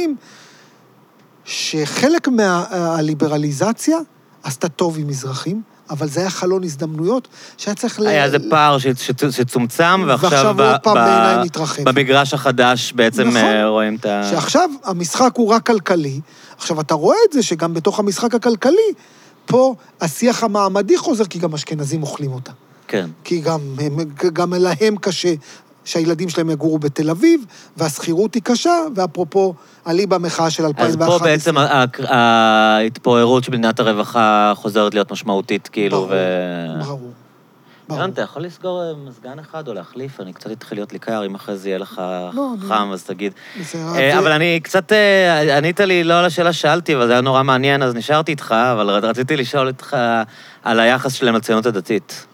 שחלק 1.45 2.27
מהליברליזציה 2.27 3.97
עשתה 4.43 4.69
טוב 4.69 4.97
עם 4.99 5.07
מזרחים, 5.07 5.61
אבל 5.89 6.07
זה 6.07 6.19
היה 6.19 6.29
חלון 6.29 6.63
הזדמנויות 6.63 7.27
שהיה 7.57 7.75
צריך... 7.75 7.99
ל- 7.99 8.07
היה 8.07 8.25
איזה 8.25 8.37
פער 8.49 8.77
ש- 8.77 8.87
ש- 8.87 9.11
שצומצם, 9.31 10.03
ועכשיו 10.07 10.31
ועכשיו 10.31 10.53
ב- 10.53 10.61
עוד 10.61 10.79
פעם 10.83 10.93
ב- 10.93 10.99
בעיניי 10.99 11.45
מתרחב. 11.45 11.89
במגרש 11.89 12.33
החדש 12.33 12.93
בעצם 12.93 13.27
נכון. 13.27 13.35
אה, 13.35 13.67
רואים 13.67 13.95
את 13.95 14.05
ה... 14.05 14.27
שעכשיו 14.31 14.69
המשחק 14.83 15.31
הוא 15.35 15.49
רק 15.49 15.65
כלכלי. 15.65 16.19
עכשיו, 16.57 16.81
אתה 16.81 16.93
רואה 16.93 17.17
את 17.27 17.33
זה 17.33 17.43
שגם 17.43 17.73
בתוך 17.73 17.99
המשחק 17.99 18.35
הכלכלי, 18.35 18.93
פה 19.45 19.75
השיח 20.01 20.43
המעמדי 20.43 20.97
חוזר, 20.97 21.25
כי 21.25 21.39
גם 21.39 21.53
אשכנזים 21.53 22.03
אוכלים 22.03 22.31
אותה. 22.31 22.51
כן. 22.87 23.09
כי 23.23 23.41
גם, 23.41 23.59
גם 24.33 24.53
להם 24.53 24.95
קשה 25.01 25.33
שהילדים 25.85 26.29
שלהם 26.29 26.49
יגורו 26.49 26.79
בתל 26.79 27.09
אביב, 27.09 27.45
והשכירות 27.77 28.33
היא 28.33 28.41
קשה, 28.43 28.73
ואפרופו 28.95 29.53
אליבא 29.87 30.15
המחאה 30.15 30.49
של 30.49 30.63
אז 30.65 30.69
2011. 30.69 31.19
פה 31.19 31.23
בעצם 31.25 31.55
ההתפוררות 32.07 33.43
של 33.43 33.51
מדינת 33.51 33.79
הרווחה 33.79 34.53
חוזרת 34.55 34.93
להיות 34.93 35.11
משמעותית, 35.11 35.67
כאילו, 35.71 35.97
ברור, 35.97 36.09
ו... 36.11 36.83
ברור. 36.85 37.11
ברור. 37.87 38.05
אתה 38.05 38.21
יכול 38.21 38.43
לסגור 38.43 38.83
אה, 38.83 38.91
מזגן 39.07 39.39
אחד 39.39 39.67
או 39.67 39.73
להחליף? 39.73 40.19
אני 40.19 40.33
קצת 40.33 40.51
התחיל 40.51 40.77
להיות 40.77 40.93
לי 40.93 40.99
קר, 40.99 41.25
אם 41.25 41.35
אחרי 41.35 41.57
זה 41.57 41.69
יהיה 41.69 41.77
לך 41.77 42.01
לא, 42.33 42.53
אני- 42.59 42.67
חם, 42.67 42.89
אז 42.93 43.03
תגיד. 43.03 43.33
בסדר, 43.61 43.81
אה, 43.87 43.93
זה- 43.93 44.19
אבל 44.19 44.31
אני 44.31 44.59
קצת, 44.63 44.91
אה, 44.91 45.57
ענית 45.57 45.79
לי 45.79 46.03
לא 46.03 46.13
על 46.19 46.25
השאלה 46.25 46.53
ששאלתי, 46.53 46.95
אבל 46.95 47.07
זה 47.07 47.11
היה 47.13 47.21
נורא 47.21 47.43
מעניין, 47.43 47.83
אז 47.83 47.95
נשארתי 47.95 48.31
איתך, 48.31 48.51
אבל 48.51 48.89
רציתי 48.89 49.37
לשאול 49.37 49.67
אותך 49.67 49.97
על 50.63 50.79
היחס 50.79 51.13
שלהם 51.13 51.35
לציונות 51.35 51.65
הדתית. 51.65 52.25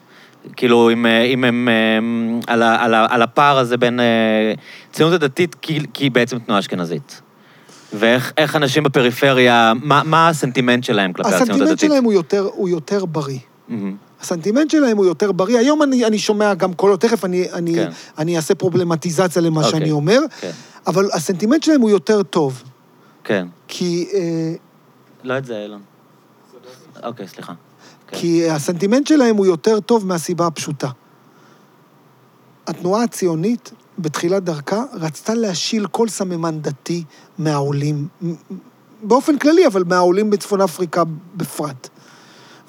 כאילו, 0.56 0.92
אם, 0.94 1.06
אה, 1.06 1.22
אם 1.24 1.44
הם, 1.44 1.68
אה, 1.70 2.54
על, 2.54 2.62
ה- 2.64 2.84
על, 2.84 2.94
ה- 2.94 3.08
על 3.10 3.22
הפער 3.22 3.58
הזה 3.58 3.78
בין 3.78 4.00
אה, 4.00 4.54
ציונות 4.94 5.14
הדתית, 5.14 5.56
כי, 5.62 5.80
כי 5.94 6.04
היא 6.06 6.12
בעצם 6.12 6.40
תנועה 6.40 6.60
אשכנזית. 6.60 7.22
ואיך 7.94 8.34
איך 8.38 8.56
אנשים 8.56 8.84
בפריפריה, 8.84 9.74
מה, 9.82 10.02
מה 10.06 10.30
הסנטימנט 10.30 10.84
שלהם 10.84 11.14
כלפי 11.14 11.28
הציונות 11.30 11.50
הדתית? 11.50 11.62
הסנטימנט 11.62 11.80
שלהם 11.80 12.04
הוא 12.04 12.14
יותר, 12.14 12.48
הוא 12.54 12.70
יותר 12.70 13.06
בריא. 13.06 13.40
מהמם. 13.68 13.96
הסנטימנט 14.22 14.70
שלהם 14.70 14.98
הוא 14.98 15.06
יותר 15.06 15.32
בריא. 15.32 15.58
היום 15.58 15.84
אני, 15.84 16.06
אני 16.06 16.20
שומע 16.20 16.54
גם 16.54 16.74
קולות, 16.74 17.02
תכף 17.02 17.26
אני, 17.26 17.52
אני, 17.54 17.76
כן. 17.76 17.90
אני 18.18 18.38
אעשה 18.38 18.56
פרובלמטיזציה 18.56 19.42
למה 19.42 19.62
אוקיי. 19.66 19.80
שאני 19.80 19.92
אומר, 19.92 20.20
כן, 20.42 20.52
אבל 20.88 21.10
הסנטימנט 21.14 21.64
שלהם 21.64 21.82
הוא 21.82 21.90
יותר 21.90 22.24
טוב. 22.24 22.64
כן. 23.24 23.48
כי, 23.68 24.08
אה, 24.14 24.54
לא 25.24 25.38
את 25.38 25.46
זה, 25.46 25.62
אילון. 25.64 25.82
אוקיי, 27.04 27.28
סליחה. 27.28 27.54
כן. 28.12 28.18
כי 28.18 28.50
הסנטימנט 28.50 29.08
שלהם 29.08 29.36
הוא 29.36 29.46
יותר 29.46 29.80
טוב 29.80 30.06
מהסיבה 30.08 30.48
הפשוטה. 30.48 30.90
התנועה 32.68 33.04
הציונית, 33.04 33.72
בתחילת 34.00 34.44
דרכה, 34.44 34.84
רצתה 34.94 35.34
להשיל 35.34 35.88
כל 35.88 36.10
סממן 36.10 36.62
דתי 36.62 37.04
מהעולים, 37.38 38.08
באופן 39.04 39.38
כללי, 39.38 39.68
אבל 39.68 39.84
מהעולים 39.84 40.30
בצפון 40.30 40.62
אפריקה 40.62 41.04
בפרט. 41.36 41.90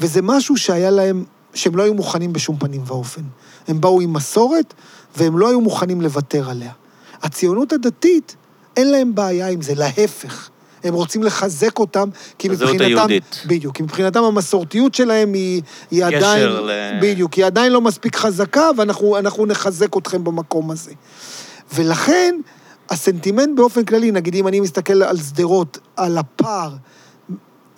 וזה 0.01 0.23
משהו 0.23 0.57
שהיה 0.57 0.91
להם, 0.91 1.25
שהם 1.55 1.77
לא 1.77 1.83
היו 1.83 1.95
מוכנים 1.95 2.33
בשום 2.33 2.57
פנים 2.57 2.83
ואופן. 2.87 3.23
הם 3.69 3.81
באו 3.81 4.01
עם 4.01 4.13
מסורת, 4.13 4.75
והם 5.17 5.39
לא 5.39 5.49
היו 5.49 5.61
מוכנים 5.61 6.01
לוותר 6.01 6.51
עליה. 6.51 6.73
הציונות 7.23 7.73
הדתית, 7.73 8.37
אין 8.77 8.91
להם 8.91 9.15
בעיה 9.15 9.49
עם 9.49 9.63
זה, 9.63 9.75
להפך. 9.75 10.51
הם 10.85 10.95
רוצים 10.95 11.23
לחזק 11.23 11.79
אותם, 11.79 12.09
כי 12.39 12.51
הזהות 12.51 12.71
מבחינתם... 12.75 12.97
היהודית. 12.97 13.43
בדיוק, 13.47 13.77
כי 13.77 13.83
מבחינתם 13.83 14.25
המסורתיות 14.25 14.95
שלהם 14.95 15.33
היא, 15.33 15.63
היא 15.91 16.05
עדיין... 16.05 16.49
ל- 16.49 16.99
בדיוק, 17.03 17.35
היא 17.35 17.45
עדיין 17.45 17.73
לא 17.73 17.81
מספיק 17.81 18.17
חזקה, 18.17 18.71
ואנחנו 18.77 19.19
אנחנו 19.19 19.47
נחזק 19.47 19.97
אתכם 19.97 20.25
במקום 20.25 20.71
הזה. 20.71 20.93
ולכן, 21.75 22.41
הסנטימנט 22.91 23.57
באופן 23.57 23.85
כללי, 23.85 24.11
נגיד 24.11 24.35
אם 24.35 24.49
אני 24.49 24.61
מסתכל 24.61 25.03
על 25.03 25.17
שדרות, 25.17 25.79
על 25.97 26.19
הפער 26.19 26.71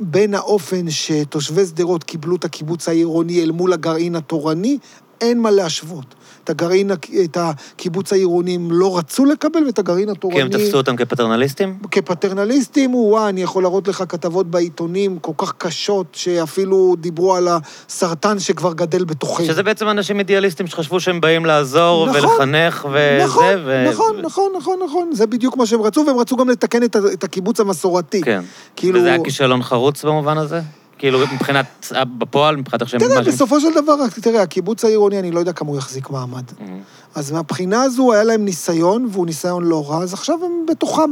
בין 0.01 0.35
האופן 0.35 0.91
שתושבי 0.91 1.67
שדרות 1.67 2.05
קיבלו 2.05 2.37
את 2.37 2.45
הקיבוץ 2.45 2.89
העירוני 2.89 3.43
אל 3.43 3.51
מול 3.51 3.73
הגרעין 3.73 4.17
התורני, 4.17 4.79
אין 5.23 5.41
מה 5.41 5.51
להשוות. 5.51 6.15
את 6.45 6.51
הגרעין, 6.51 6.91
את 7.25 7.37
הקיבוץ 7.41 8.13
העירוני 8.13 8.55
הם 8.55 8.69
לא 8.71 8.99
רצו 8.99 9.25
לקבל, 9.25 9.67
ואת 9.67 9.79
הגרעין 9.79 10.09
התורני... 10.09 10.37
כי 10.37 10.43
הם 10.43 10.49
תפסו 10.49 10.77
אותם 10.77 10.97
כפטרנליסטים? 10.97 11.79
כפטרנליסטים, 11.91 12.95
וואי, 12.95 13.29
אני 13.29 13.43
יכול 13.43 13.63
להראות 13.63 13.89
לך 13.89 14.05
כתבות 14.09 14.47
בעיתונים 14.47 15.19
כל 15.19 15.33
כך 15.37 15.53
קשות, 15.59 16.07
שאפילו 16.13 16.95
דיברו 16.99 17.35
על 17.35 17.49
הסרטן 17.49 18.39
שכבר 18.39 18.73
גדל 18.73 19.05
בתוכנו. 19.05 19.47
שזה 19.47 19.63
בעצם 19.63 19.89
אנשים 19.89 20.19
אידיאליסטים 20.19 20.67
שחשבו 20.67 21.01
שהם 21.01 21.21
באים 21.21 21.47
לעזור 21.47 22.07
נכון, 22.07 22.21
ולחנך 22.21 22.87
וזה, 22.91 23.21
נכון, 23.25 23.55
ו... 23.65 23.85
נכון, 23.89 24.17
נכון, 24.23 24.53
נכון, 24.57 24.79
נכון, 24.85 25.11
זה 25.13 25.27
בדיוק 25.27 25.57
מה 25.57 25.67
שהם 25.67 25.83
רצו, 25.83 26.05
והם 26.07 26.19
רצו 26.19 26.37
גם 26.37 26.49
לתקן 26.49 26.83
את, 26.83 26.97
את 27.13 27.25
הקיבוץ 27.25 27.61
המסורתי. 27.61 28.23
כן. 28.23 28.41
כאילו... 28.77 28.99
וזה 28.99 29.09
היה 29.09 29.25
כישלון 29.25 29.63
חרוץ 29.63 30.05
במובן 30.05 30.39
הזה? 30.39 30.61
כאילו, 31.03 31.19
מבחינת, 31.35 31.93
בפועל, 32.19 32.57
מבחינת 32.57 32.83
איך 32.83 32.91
שהם... 32.91 33.01
תראה, 33.01 33.23
בסופו 33.23 33.61
של 33.61 33.69
דבר, 33.83 33.95
תראה, 34.23 34.43
הקיבוץ 34.43 34.85
העירוני, 34.85 35.19
אני 35.19 35.31
לא 35.31 35.41
יודע 35.41 35.53
כמה 35.53 35.69
הוא 35.69 35.79
יחזיק 35.79 36.11
מעמד. 36.11 36.43
מהמם. 36.61 36.81
אז 37.15 37.33
מהבחינה 37.33 37.83
הזו 37.83 38.13
היה 38.13 38.25
להם 38.25 38.45
ניסיון, 38.45 39.09
והוא 39.11 39.27
ניסיון 39.27 39.65
לא 39.65 39.91
רע, 39.91 40.03
אז 40.03 40.13
עכשיו 40.13 40.39
הם 40.45 40.67
בתוכם. 40.69 41.11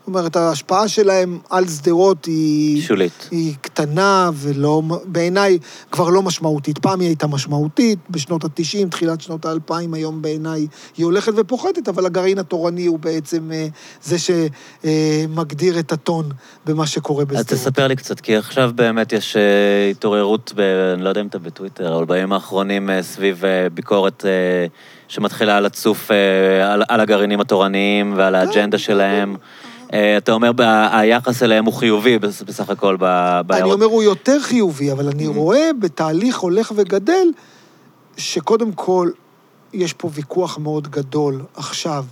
זאת 0.00 0.06
אומרת, 0.06 0.36
ההשפעה 0.36 0.88
שלהם 0.88 1.38
על 1.50 1.68
שדרות 1.68 2.24
היא... 2.24 2.82
שולית. 2.82 3.28
היא 3.30 3.54
קטנה 3.60 4.30
ולא, 4.34 4.82
בעיניי 5.04 5.58
כבר 5.90 6.08
לא 6.08 6.22
משמעותית. 6.22 6.78
פעם 6.78 7.00
היא 7.00 7.08
הייתה 7.08 7.26
משמעותית, 7.26 7.98
בשנות 8.10 8.44
ה-90, 8.44 8.88
תחילת 8.90 9.20
שנות 9.20 9.46
ה-2000, 9.46 9.74
היום 9.92 10.22
בעיניי 10.22 10.66
היא 10.96 11.04
הולכת 11.04 11.32
ופוחתת, 11.36 11.88
אבל 11.88 12.06
הגרעין 12.06 12.38
התורני 12.38 12.86
הוא 12.86 12.98
בעצם 12.98 13.50
אה, 13.52 13.66
זה 14.02 14.16
שמגדיר 14.18 15.78
את 15.78 15.92
הטון 15.92 16.28
במה 16.66 16.86
שקורה 16.86 17.22
אז 17.22 17.28
בשדרות. 17.28 17.46
תספר 17.46 17.86
לי 17.86 17.96
קצת, 17.96 18.20
כי 18.20 18.36
עכשיו 18.36 18.70
באמת 18.74 19.12
יש 19.12 19.36
אה, 19.36 19.90
התעוררות, 19.90 20.52
ב... 20.56 20.60
אני 20.94 21.04
לא 21.04 21.08
יודע 21.08 21.20
אם 21.20 21.26
אתה 21.26 21.38
בטוויטר, 21.38 21.96
אבל 21.96 22.04
בימים 22.04 22.32
האחרונים 22.32 22.90
אה, 22.90 23.02
סביב 23.02 23.42
ביקורת 23.74 24.24
שמתחילה 25.08 25.60
לצוף 25.60 26.10
על, 26.64 26.82
על 26.88 27.00
הגרעינים 27.00 27.40
התורניים 27.40 28.14
ועל 28.16 28.34
האג'נדה 28.34 28.78
שלהם. 28.78 29.36
אה, 29.92 30.16
אתה 30.16 30.32
אומר, 30.32 30.50
היחס 30.92 31.42
אליהם 31.42 31.64
הוא 31.64 31.74
חיובי 31.74 32.18
בס- 32.18 32.42
בסך 32.42 32.70
הכל 32.70 32.96
ב- 33.00 33.04
אני. 33.52 33.62
אומר, 33.72 33.86
הוא 33.86 34.02
יותר 34.02 34.40
חיובי, 34.40 34.92
אבל 34.92 35.08
אני 35.08 35.26
Mhm. 35.26 35.30
רואה 35.30 35.70
בתהליך 35.80 36.38
הולך 36.38 36.72
וגדל, 36.76 37.28
שקודם 38.16 38.72
כל, 38.72 39.10
יש 39.72 39.92
פה 39.92 40.10
ויכוח 40.12 40.58
מאוד 40.58 40.88
גדול 40.88 41.42
עכשיו, 41.56 42.04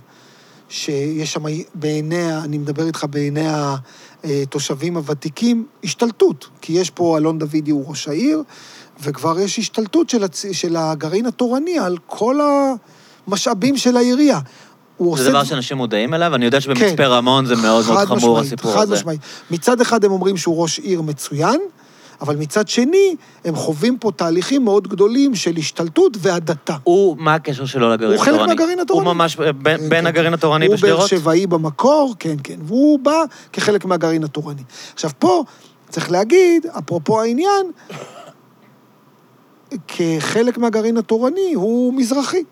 שיש 0.69 1.33
שם 1.33 1.43
בעיניה, 1.75 2.39
אני 2.43 2.57
מדבר 2.57 2.87
איתך 2.87 3.05
בעיני 3.09 3.47
התושבים 4.23 4.97
הוותיקים, 4.97 5.65
השתלטות. 5.83 6.47
כי 6.61 6.73
יש 6.73 6.89
פה, 6.89 7.17
אלון 7.17 7.39
דוידי 7.39 7.71
הוא 7.71 7.85
ראש 7.89 8.07
העיר, 8.07 8.43
וכבר 9.03 9.39
יש 9.39 9.59
השתלטות 9.59 10.09
של, 10.09 10.23
הצ... 10.23 10.45
של 10.51 10.75
הגרעין 10.75 11.25
התורני 11.25 11.79
על 11.79 11.97
כל 12.05 12.39
המשאבים 13.27 13.77
של 13.77 13.97
העירייה. 13.97 14.39
הוא 14.99 15.17
זה 15.17 15.21
עושה 15.23 15.31
דבר 15.31 15.41
דב- 15.41 15.47
שאנשים 15.47 15.77
מודעים 15.77 16.13
אליו, 16.13 16.35
אני 16.35 16.45
יודע 16.45 16.61
שבמצפה 16.61 16.95
כן. 16.97 17.03
רמון 17.03 17.45
זה 17.45 17.55
מאוד 17.55 17.85
מאוד 17.87 17.97
חד 17.97 18.05
חמור, 18.05 18.17
משמעית, 18.39 18.53
הסיפור 18.53 18.73
חד 18.73 18.81
הזה. 18.81 18.95
משמעית. 18.95 19.21
מצד 19.51 19.81
אחד 19.81 20.05
הם 20.05 20.11
אומרים 20.11 20.37
שהוא 20.37 20.61
ראש 20.61 20.79
עיר 20.79 21.01
מצוין, 21.01 21.59
אבל 22.21 22.35
מצד 22.35 22.67
שני, 22.67 23.15
הם 23.45 23.55
חווים 23.55 23.97
פה 23.97 24.11
תהליכים 24.15 24.63
מאוד 24.63 24.87
גדולים 24.87 25.35
של 25.35 25.57
השתלטות 25.57 26.17
והדתה. 26.19 26.75
הוא, 26.83 27.15
מה 27.19 27.33
הקשר 27.33 27.65
שלו 27.65 27.89
לגרעין 27.89 28.17
הוא 28.17 28.23
התורני? 28.23 28.39
חלק 28.39 28.47
מהגרעין 28.47 28.79
התורני. 28.79 29.07
הוא 29.07 29.13
ממש 29.15 29.35
בין 29.35 29.77
כן, 29.77 29.89
בין 29.89 30.01
כן. 30.01 30.07
הגרעין 30.07 30.33
התורני 30.33 30.65
הוא 30.65 30.75
באר 30.75 30.81
בשדרות? 30.95 31.09
שבעי 31.09 31.47
במקור, 31.47 32.15
כן, 32.19 32.35
כן. 32.43 32.59
והוא 32.63 32.99
בא 32.99 33.23
כחלק 33.53 33.85
מהגרעין 33.85 34.23
התורני. 34.23 34.61
עכשיו, 34.93 35.11
פה 35.19 35.43
צריך 35.89 36.11
להגיד, 36.11 36.65
אפרופו 36.77 37.21
העניין, 37.21 37.71
כחלק 39.87 40.57
מהגרעין 40.57 40.97
התורני 40.97 41.53
הוא 41.53 41.93
מזרחי. 41.93 42.43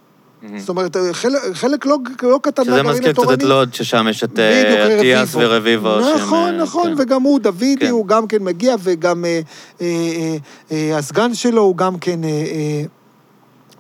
זאת 0.58 0.70
אומרת, 0.70 0.98
חלק, 1.12 1.42
חלק 1.54 1.86
לא, 1.86 1.98
לא 2.24 2.40
קטן 2.44 2.64
שזה 2.64 2.72
מהגרעין 2.72 2.94
מזכיר 2.94 3.12
התורני. 3.12 3.32
קצת 3.32 3.44
את 3.44 3.50
לוד, 3.50 3.74
ששם 3.74 4.08
יש 4.10 4.24
את 4.24 4.40
אה, 4.40 4.98
אטיאס 5.00 5.36
רביבו. 5.36 5.50
ורביבו. 5.50 6.04
שהם, 6.04 6.16
נכון, 6.16 6.54
אה, 6.54 6.64
נכון, 6.64 6.96
כן. 6.96 7.02
וגם 7.02 7.22
הוא, 7.22 7.40
דוידי, 7.40 7.86
כן. 7.86 7.92
הוא 7.92 8.08
גם 8.08 8.28
כן 8.28 8.44
מגיע, 8.44 8.76
וגם 8.84 9.26
אה, 9.26 9.40
אה, 9.82 9.86
אה, 9.86 10.38
אה, 10.72 10.98
הסגן 10.98 11.34
שלו 11.34 11.62
הוא 11.62 11.78
גם 11.78 12.00
כן 12.00 12.24
אה, 12.24 12.30
אה, 12.30 12.84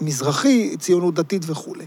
מזרחי, 0.01 0.77
ציונות 0.77 1.13
דתית 1.13 1.43
וכולי. 1.47 1.85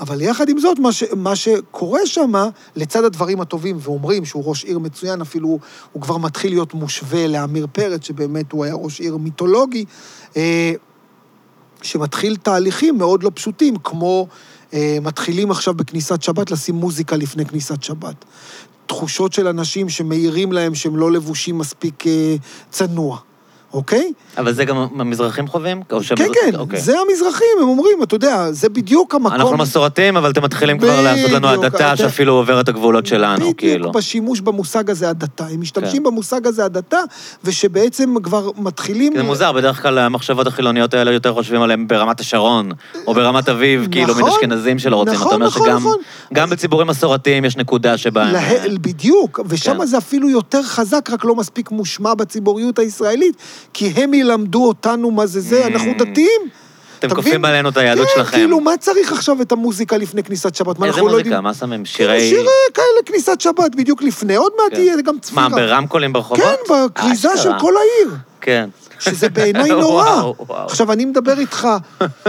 אבל 0.00 0.20
יחד 0.20 0.48
עם 0.48 0.58
זאת, 0.58 0.78
מה, 0.78 0.92
ש, 0.92 1.04
מה 1.16 1.36
שקורה 1.36 2.06
שם, 2.06 2.32
לצד 2.76 3.04
הדברים 3.04 3.40
הטובים, 3.40 3.76
ואומרים 3.80 4.24
שהוא 4.24 4.44
ראש 4.46 4.64
עיר 4.64 4.78
מצוין, 4.78 5.20
אפילו 5.20 5.58
הוא 5.92 6.02
כבר 6.02 6.16
מתחיל 6.16 6.52
להיות 6.52 6.74
מושווה 6.74 7.26
לעמיר 7.26 7.66
פרץ, 7.72 8.06
שבאמת 8.06 8.52
הוא 8.52 8.64
היה 8.64 8.74
ראש 8.74 9.00
עיר 9.00 9.16
מיתולוגי, 9.16 9.84
אה, 10.36 10.72
שמתחיל 11.82 12.36
תהליכים 12.36 12.98
מאוד 12.98 13.22
לא 13.22 13.30
פשוטים, 13.34 13.76
כמו 13.76 14.28
אה, 14.74 14.98
מתחילים 15.02 15.50
עכשיו 15.50 15.74
בכניסת 15.74 16.22
שבת 16.22 16.50
לשים 16.50 16.74
מוזיקה 16.74 17.16
לפני 17.16 17.46
כניסת 17.46 17.82
שבת. 17.82 18.24
תחושות 18.86 19.32
של 19.32 19.48
אנשים 19.48 19.88
שמעירים 19.88 20.52
להם 20.52 20.74
שהם 20.74 20.96
לא 20.96 21.12
לבושים 21.12 21.58
מספיק 21.58 22.06
אה, 22.06 22.36
צנוע. 22.70 23.18
אוקיי? 23.72 24.12
אבל 24.38 24.52
זה 24.52 24.64
גם 24.64 24.76
המזרחים 24.98 25.46
חווים? 25.48 25.82
או 25.92 26.02
שהם- 26.02 26.16
כן, 26.18 26.28
כן, 26.34 26.54
אוקיי. 26.58 26.80
זה 26.80 26.94
המזרחים, 27.08 27.46
הם 27.62 27.68
אומרים, 27.68 28.02
אתה 28.02 28.14
יודע, 28.14 28.52
זה 28.52 28.68
בדיוק 28.68 29.14
המקום... 29.14 29.32
אנחנו 29.32 29.56
מסורתיים, 29.56 30.16
אבל 30.16 30.30
אתם 30.30 30.42
מתחילים 30.44 30.78
כבר 30.78 31.02
לעשות 31.02 31.30
לנו 31.30 31.48
הדתה 31.48 31.68
אתה- 31.92 31.96
שאפילו 31.96 32.32
עובר 32.34 32.60
את 32.60 32.68
הגבולות 32.68 33.06
שלנו, 33.06 33.56
כאילו. 33.56 33.78
בדיוק 33.78 33.96
בשימוש 33.96 34.40
במושג 34.40 34.90
הזה 34.90 35.10
הדתה. 35.10 35.46
הם 35.46 35.60
משתמשים 35.60 35.96
כן. 36.02 36.02
במושג 36.02 36.46
הזה 36.46 36.64
הדתה, 36.64 36.98
ושבעצם 37.44 38.14
כבר 38.22 38.50
מתחילים... 38.56 39.12
זה 39.16 39.22
מוזר, 39.22 39.52
בדרך 39.52 39.82
כלל 39.82 39.98
המחשבות 39.98 40.46
החילוניות 40.46 40.94
האלה 40.94 41.12
יותר 41.12 41.32
חושבים 41.32 41.62
עליהן 41.62 41.86
ברמת 41.86 42.20
השרון, 42.20 42.72
או 43.06 43.14
ברמת 43.14 43.48
אביב, 43.48 43.86
כאילו, 43.90 44.06
נכון, 44.12 44.22
מן 44.22 44.28
אשכנזים 44.28 44.78
שלא 44.78 44.96
רוצים. 44.96 45.14
נכון, 45.14 45.26
אתה 45.26 45.34
אומר 45.34 45.46
נכון, 45.46 45.66
שגם 45.66 45.76
נכון. 45.76 45.96
גם 46.34 46.50
בציבורים 46.50 46.86
מסורתיים 46.86 47.44
יש 47.44 47.56
נקודה 47.56 47.98
שבה... 47.98 48.32
לה... 48.32 48.40
בדיוק, 48.80 49.40
ושם 49.46 49.78
כן. 49.78 49.86
זה 49.86 49.98
אפילו 49.98 50.30
יותר 50.30 50.62
חזק, 50.62 51.10
רק 51.12 51.24
לא 51.24 51.34
מספיק 51.34 51.70
מושמע 51.70 52.14
בציבוריות 52.14 52.78
הישראלית, 52.78 53.36
כי 53.72 53.92
הם 53.96 54.14
ילמדו 54.14 54.68
אותנו 54.68 55.10
מה 55.10 55.26
זה 55.26 55.40
זה, 55.40 55.66
אנחנו 55.66 55.92
Mm. 55.92 55.98
דתיים. 55.98 56.40
אתם 56.98 57.14
כופים? 57.14 57.44
עלינו 57.44 57.68
את 57.68 57.76
היהדות 57.76 58.06
כן, 58.08 58.12
שלכם. 58.14 58.36
כאילו, 58.36 58.60
מה 58.60 58.76
צריך 58.80 59.12
עכשיו 59.12 59.42
את 59.42 59.52
המוזיקה 59.52 59.96
לפני 59.96 60.22
כניסת 60.22 60.54
שבת? 60.54 60.78
מה, 60.78 60.86
איזה 60.86 60.96
אנחנו 60.98 61.08
לא 61.12 61.18
מוזיקה? 61.18 61.40
מה 61.40 61.54
שמים? 61.54 61.82
כאילו, 61.94 62.10
שירי... 62.10 62.28
שירי 62.30 62.48
כאלה, 62.74 62.86
כניסת 63.06 63.40
שבת, 63.40 63.74
בדיוק 63.74 64.02
לפני. 64.02 64.36
עוד 64.36 64.52
מעט 64.62 64.72
כן. 64.78 64.80
יהיה 64.80 65.02
גם 65.02 65.18
צפירה. 65.18 65.48
מה, 65.48 65.56
ברמקולים 65.56 66.12
ברחובות? 66.12 66.44
כן, 66.44 66.74
בכריזה 66.74 67.36
של. 67.36 67.50
כל 67.60 67.72
העיר. 67.76 68.16
כן. 68.42 68.68
שזה 69.00 69.28
בעיניי 69.28 69.70
נורא. 69.80 70.04
וואו, 70.04 70.34
וואו. 70.46 70.66
עכשיו, 70.66 70.92
אני 70.92 71.04
מדבר 71.04 71.38
איתך, 71.38 71.68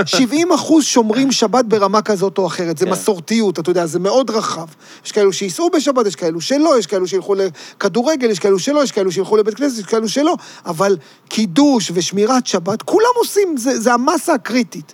70 0.06 0.52
אחוז 0.52 0.86
שומרים 0.86 1.32
שבת 1.32 1.66
ברמה 1.66 2.02
כזאת 2.02 2.38
או 2.38 2.48
אחרת. 2.48 2.78
זה 2.78 2.86
כן. 2.86 2.92
מסורתיות, 2.92 3.60
אתה 3.60 3.70
יודע, 3.70 3.86
זה 3.86 4.00
מאוד 4.00 4.30
רחב. 4.30 4.68
יש 5.06 5.12
כאלו 5.12 5.34
שייסעו 5.34 5.70
בשבת, 5.70 6.06
יש 6.06 6.16
כאלו 6.16 6.42
שלא, 6.42 6.80
יש 6.80 6.88
כאלו 6.88 7.08
שילכו 7.08 7.36
לכדורגל, 7.36 8.30
יש 8.30 8.40
כאלו 8.40 8.60
שלא, 8.60 8.84
יש 8.84 8.92
כאלו 8.92 9.12
שילכו 9.12 9.38
לבית 9.38 9.56
כנסת, 9.56 9.80
יש 9.80 9.86
כאלו 9.86 10.10
שלא. 10.10 10.36
אבל 10.66 10.98
קידוש 11.30 11.92
ושמירת 11.94 12.48
שבת, 12.48 12.82
כולם 12.82 13.14
עושים, 13.16 13.58
זה, 13.58 13.80
זה 13.80 13.94
המסה 13.94 14.34
הקריטית. 14.34 14.94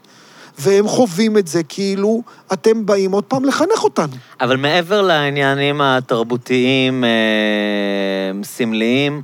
והם 0.59 0.87
חווים 0.87 1.37
את 1.37 1.47
זה 1.47 1.63
כאילו 1.63 2.23
אתם 2.53 2.85
באים 2.85 3.11
עוד 3.11 3.23
פעם 3.23 3.45
לחנך 3.45 3.83
אותנו. 3.83 4.13
אבל 4.41 4.57
מעבר 4.57 5.01
לעניינים 5.01 5.81
התרבותיים, 5.81 7.03
אה, 7.03 8.43
סמליים, 8.43 9.21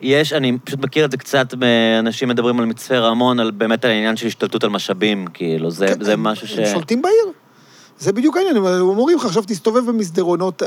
יש, 0.00 0.32
אני 0.32 0.58
פשוט 0.64 0.80
מכיר 0.80 1.04
את 1.04 1.10
זה 1.10 1.16
קצת, 1.16 1.54
אנשים 1.98 2.28
מדברים 2.28 2.60
על 2.60 2.66
מצפה 2.66 2.98
רמון, 2.98 3.40
על 3.40 3.50
באמת 3.50 3.84
על 3.84 3.90
העניין 3.90 4.16
של 4.16 4.26
השתלטות 4.26 4.64
על 4.64 4.70
משאבים, 4.70 5.26
כאילו, 5.34 5.70
זה, 5.70 5.86
כן, 5.86 6.04
זה 6.04 6.12
הם- 6.12 6.22
משהו 6.22 6.48
ש... 6.48 6.58
הם 6.58 6.66
שולטים 6.72 7.02
בעיר. 7.02 7.32
זה 7.98 8.12
בדיוק 8.12 8.36
העניין, 8.36 8.56
הם 8.56 8.64
אומרים 8.80 9.18
לך, 9.18 9.24
עכשיו 9.24 9.42
תסתובב 9.46 9.86
במסדרונות 9.86 10.62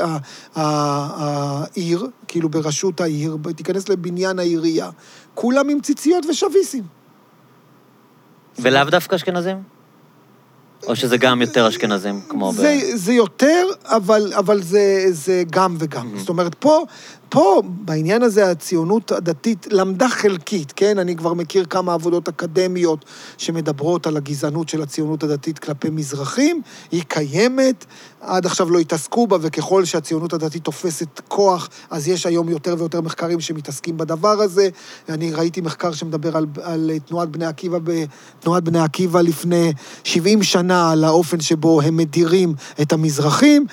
העיר, 0.55 2.07
כאילו 2.27 2.49
בראשות 2.49 3.01
העיר, 3.01 3.37
תיכנס 3.55 3.89
לבניין 3.89 4.39
העירייה, 4.39 4.89
כולם 5.33 5.69
עם 5.69 5.79
ציציות 5.81 6.25
ושביסים. 6.25 6.83
ולאו 8.59 8.83
דווקא 8.89 9.15
אשכנזים? 9.15 9.57
או 10.87 10.95
שזה 10.95 11.17
גם 11.17 11.41
יותר 11.41 11.67
אשכנזים, 11.67 12.21
כמו 12.29 12.51
ב... 12.51 12.55
זה, 12.55 12.79
זה 12.93 13.13
יותר, 13.13 13.67
אבל, 13.83 14.33
אבל 14.37 14.61
זה, 14.61 15.05
זה 15.09 15.43
גם 15.49 15.75
וגם. 15.79 16.13
Mhm. 16.15 16.19
זאת 16.19 16.29
אומרת, 16.29 16.55
פה, 16.55 16.83
פה, 17.29 17.61
בעניין 17.65 18.23
הזה, 18.23 18.51
הציונות 18.51 19.11
הדתית 19.11 19.67
למדה 19.71 20.09
חלקית, 20.09 20.73
כן? 20.75 20.97
אני 20.97 21.15
כבר 21.15 21.33
מכיר 21.33 21.65
כמה 21.65 21.93
עבודות 21.93 22.27
אקדמיות 22.27 23.05
שמדברות 23.37 24.07
על 24.07 24.17
הגזענות 24.17 24.69
של 24.69 24.81
הציונות 24.81 25.23
הדתית 25.23 25.59
כלפי 25.59 25.89
מזרחים. 25.89 26.61
היא 26.91 27.03
קיימת, 27.07 27.85
עד 28.21 28.45
עכשיו 28.45 28.69
לא 28.69 28.79
התעסקו 28.79 29.27
בה, 29.27 29.37
וככל 29.41 29.85
שהציונות 29.85 30.33
הדתית 30.33 30.63
תופסת 30.63 31.21
כוח, 31.27 31.69
אז 31.89 32.07
יש 32.07 32.25
היום 32.25 32.49
יותר 32.49 32.75
ויותר 32.79 33.01
מחקרים 33.01 33.39
שמתעסקים 33.39 33.97
בדבר 33.97 34.41
הזה. 34.41 34.69
אני 35.09 35.33
ראיתי 35.33 35.61
מחקר 35.61 35.91
שמדבר 35.91 36.37
על, 36.37 36.45
על 36.61 36.91
תנועת 37.05 37.29
בני 37.29 37.45
עקיבא, 37.45 37.77
תנועת 38.39 38.63
בני 38.63 38.79
עקיבא 38.79 39.21
לפני 39.21 39.73
70 40.03 40.43
שנה, 40.43 40.91
על 40.91 41.03
האופן 41.03 41.41
שבו 41.41 41.81
הם 41.81 41.97
מדירים 41.97 42.53
את 42.81 42.93
המזרחים. 42.93 43.65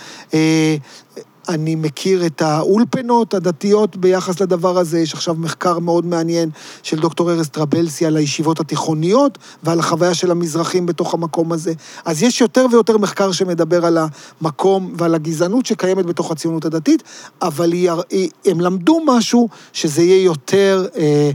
אני 1.48 1.74
מכיר 1.74 2.26
את 2.26 2.42
האולפנות 2.42 3.34
הדתיות 3.34 3.96
ביחס 3.96 4.40
לדבר 4.40 4.78
הזה. 4.78 4.98
יש 4.98 5.14
עכשיו 5.14 5.34
מחקר 5.34 5.78
מאוד 5.78 6.06
מעניין 6.06 6.50
של 6.82 7.00
דוקטור 7.00 7.32
ארז 7.32 7.48
טרבלסי 7.48 8.06
על 8.06 8.16
הישיבות 8.16 8.60
התיכוניות 8.60 9.38
ועל 9.62 9.78
החוויה 9.78 10.14
של 10.14 10.30
המזרחים 10.30 10.86
בתוך 10.86 11.14
המקום 11.14 11.52
הזה. 11.52 11.72
אז 12.04 12.22
יש 12.22 12.40
יותר 12.40 12.66
ויותר 12.70 12.98
מחקר 12.98 13.32
שמדבר 13.32 13.86
על 13.86 13.98
המקום 14.40 14.94
ועל 14.98 15.14
הגזענות 15.14 15.66
שקיימת 15.66 16.06
בתוך 16.06 16.30
הציונות 16.30 16.64
הדתית, 16.64 17.02
אבל 17.42 17.72
היא, 17.72 17.90
הם 18.44 18.60
למדו 18.60 19.00
משהו 19.06 19.48
שזה 19.72 20.02
יהיה 20.02 20.24
יותר, 20.24 20.86
אה, 20.96 21.30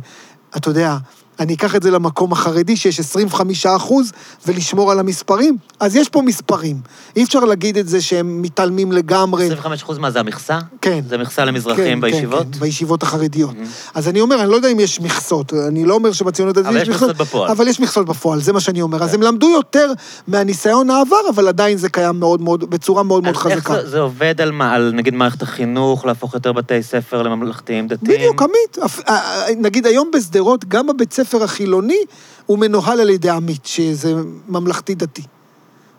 אתה 0.58 0.70
יודע, 0.70 0.98
אני 1.42 1.54
אקח 1.54 1.76
את 1.76 1.84
זה 1.84 1.92
למקום 1.92 2.32
החרדי, 2.32 2.78
שיש 2.78 3.00
25 3.00 3.66
אחוז, 3.66 4.12
ולשמור 4.46 4.92
על 4.92 5.00
המספרים, 5.00 5.58
אז 5.80 5.96
יש 5.96 6.10
פה 6.10 6.22
מספרים. 6.22 6.78
אי 7.16 7.24
אפשר 7.24 7.40
להגיד 7.40 7.78
את 7.78 7.88
זה 7.88 8.02
שהם 8.02 8.42
מתעלמים 8.42 8.92
לגמרי. 8.92 9.46
25 9.46 9.84
אחוז 9.84 9.98
מה, 9.98 10.12
זה 10.12 10.20
המכסה? 10.20 10.60
כן. 10.82 11.00
זה 11.10 11.18
מכסה 11.18 11.46
למזרחים 11.46 11.86
כן, 11.86 12.02
בישיבות? 12.02 12.46
כן, 12.46 12.52
כן, 12.54 12.60
בישיבות 12.60 13.04
החרדיות. 13.04 13.56
אז 13.94 14.08
אני 14.08 14.22
אומר, 14.22 14.42
אני 14.42 14.50
לא 14.50 14.56
יודע 14.56 14.72
אם 14.72 14.80
יש 14.80 15.02
מכסות, 15.02 15.54
אני 15.68 15.86
לא 15.86 15.94
אומר 15.94 16.12
שבציונות 16.12 16.58
הדתית 16.58 16.72
אבל 16.72 16.82
יש 16.82 16.90
מכסות 16.90 17.18
בפועל. 17.18 17.52
אבל 17.52 17.68
יש 17.68 17.80
מכסות 17.80 18.06
בפועל, 18.06 18.42
זה 18.42 18.54
מה 18.54 18.60
שאני 18.60 18.82
אומר. 18.82 19.04
אז 19.04 19.14
הם 19.14 19.22
למדו 19.22 19.50
יותר 19.50 19.92
מהניסיון 20.28 20.90
העבר, 20.90 21.30
אבל 21.30 21.48
עדיין 21.48 21.78
זה 21.78 21.90
קיים 21.90 22.20
מאוד 22.20 22.42
מאוד, 22.42 22.70
בצורה 22.70 23.04
מאוד 23.04 23.24
מאוד 23.24 23.36
אז 23.36 23.48
איך 23.48 23.58
חזקה. 23.58 23.82
זה, 23.82 23.90
זה 23.90 24.00
עובד 24.00 24.42
על 24.42 24.52
מה? 24.52 24.74
על 24.74 24.92
נגיד 24.96 25.14
מערכת 25.14 25.42
החינוך, 25.42 26.06
להפוך 26.06 26.34
יותר 26.34 26.52
בתי 26.52 26.84
ספר 26.84 27.22
לממלכתיים 27.22 27.88
דתיים? 27.88 28.18
בדיוק, 28.18 28.42
עמית. 28.42 28.78
אה, 29.08 29.16
אה, 29.16 29.46
נגיד 29.58 29.86
היום 29.86 30.12
בשדרות, 30.14 30.66
גם 30.66 30.90
הבית 30.90 31.14
ספר 31.14 31.31
החילוני 31.40 32.00
הוא 32.46 32.60
מנוהל 32.60 33.00
על 33.00 33.10
ידי 33.10 33.30
עמית, 33.30 33.66
שזה 33.66 34.14
ממלכתי-דתי, 34.48 35.24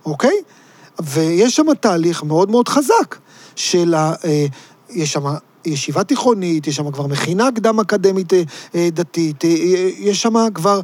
אוקיי? 0.06 0.34
ויש 1.00 1.56
שם 1.56 1.74
תהליך 1.80 2.22
מאוד 2.22 2.50
מאוד 2.50 2.68
חזק 2.68 3.16
של 3.56 3.94
ה... 3.94 4.14
אה, 4.24 4.46
יש 4.90 5.12
שם 5.12 5.24
ישיבה 5.64 6.04
תיכונית, 6.04 6.66
יש 6.66 6.76
שם 6.76 6.90
כבר 6.90 7.06
מכינה 7.06 7.48
קדם-אקדמית 7.54 8.32
אה, 8.32 8.42
אה, 8.74 8.88
דתית, 8.92 9.44
יש 9.98 10.22
שם 10.22 10.34
כבר 10.54 10.80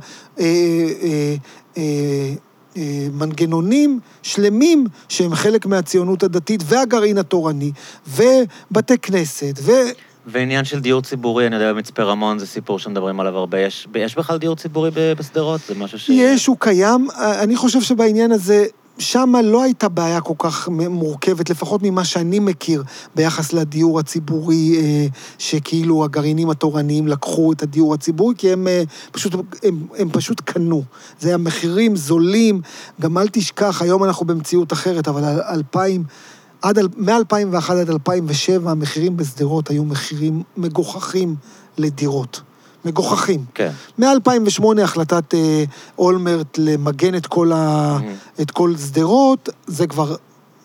מנגנונים 3.12 4.00
שלמים 4.22 4.86
שהם 5.08 5.34
חלק 5.34 5.66
מהציונות 5.66 6.22
הדתית 6.22 6.60
והגרעין 6.64 7.18
התורני, 7.18 7.72
ובתי 8.06 8.98
כנסת, 8.98 9.54
ו... 9.62 9.72
ועניין 10.30 10.64
של 10.64 10.80
דיור 10.80 11.02
ציבורי, 11.02 11.46
אני 11.46 11.56
יודע, 11.56 11.72
במצפה 11.72 12.02
רמון 12.02 12.38
זה 12.38 12.46
סיפור 12.46 12.78
שמדברים 12.78 13.20
עליו 13.20 13.36
הרבה. 13.36 13.58
יש, 13.58 13.88
יש 13.94 14.18
בכלל 14.18 14.38
דיור 14.38 14.56
ציבורי 14.56 14.90
בשדרות? 15.18 15.60
זה 15.68 15.74
משהו 15.74 15.98
ש... 15.98 16.08
יש, 16.08 16.46
הוא 16.46 16.56
קיים. 16.60 17.08
אני 17.42 17.56
חושב 17.56 17.80
שבעניין 17.80 18.32
הזה, 18.32 18.64
שם 18.98 19.32
לא 19.44 19.62
הייתה 19.62 19.88
בעיה 19.88 20.20
כל 20.20 20.34
כך 20.38 20.68
מורכבת, 20.68 21.50
לפחות 21.50 21.82
ממה 21.82 22.04
שאני 22.04 22.38
מכיר, 22.38 22.82
ביחס 23.14 23.52
לדיור 23.52 24.00
הציבורי, 24.00 24.76
אה, 24.76 25.06
שכאילו 25.38 26.04
הגרעינים 26.04 26.50
התורניים 26.50 27.08
לקחו 27.08 27.52
את 27.52 27.62
הדיור 27.62 27.94
הציבורי, 27.94 28.34
כי 28.38 28.52
הם 28.52 28.68
אה, 28.68 28.82
פשוט, 29.12 29.34
הם, 29.62 29.86
הם 29.98 30.10
פשוט 30.10 30.40
קנו. 30.40 30.82
זה 31.20 31.28
היה 31.28 31.36
מחירים 31.36 31.96
זולים. 31.96 32.60
גם 33.00 33.18
אל 33.18 33.28
תשכח, 33.28 33.82
היום 33.82 34.04
אנחנו 34.04 34.26
במציאות 34.26 34.72
אחרת, 34.72 35.08
אבל 35.08 35.22
2000... 35.24 36.04
עד, 36.62 36.78
אל- 36.78 36.88
מ-2001 36.96 37.72
עד 37.72 37.90
2007 37.90 38.70
המחירים 38.70 39.16
בשדרות 39.16 39.70
היו 39.70 39.84
מחירים 39.84 40.42
מגוחכים 40.56 41.34
לדירות. 41.78 42.40
מגוחכים. 42.84 43.44
כן. 43.54 43.70
מ-2008 43.98 44.82
החלטת 44.82 45.34
אה, 45.34 45.64
אולמרט 45.98 46.58
למגן 46.58 47.14
את 47.14 47.26
כל, 47.26 47.52
ה... 47.52 47.98
Mm-hmm. 47.98 48.42
את 48.42 48.50
כל 48.50 48.74
שדרות, 48.76 49.48
זה 49.66 49.86
כבר 49.86 50.16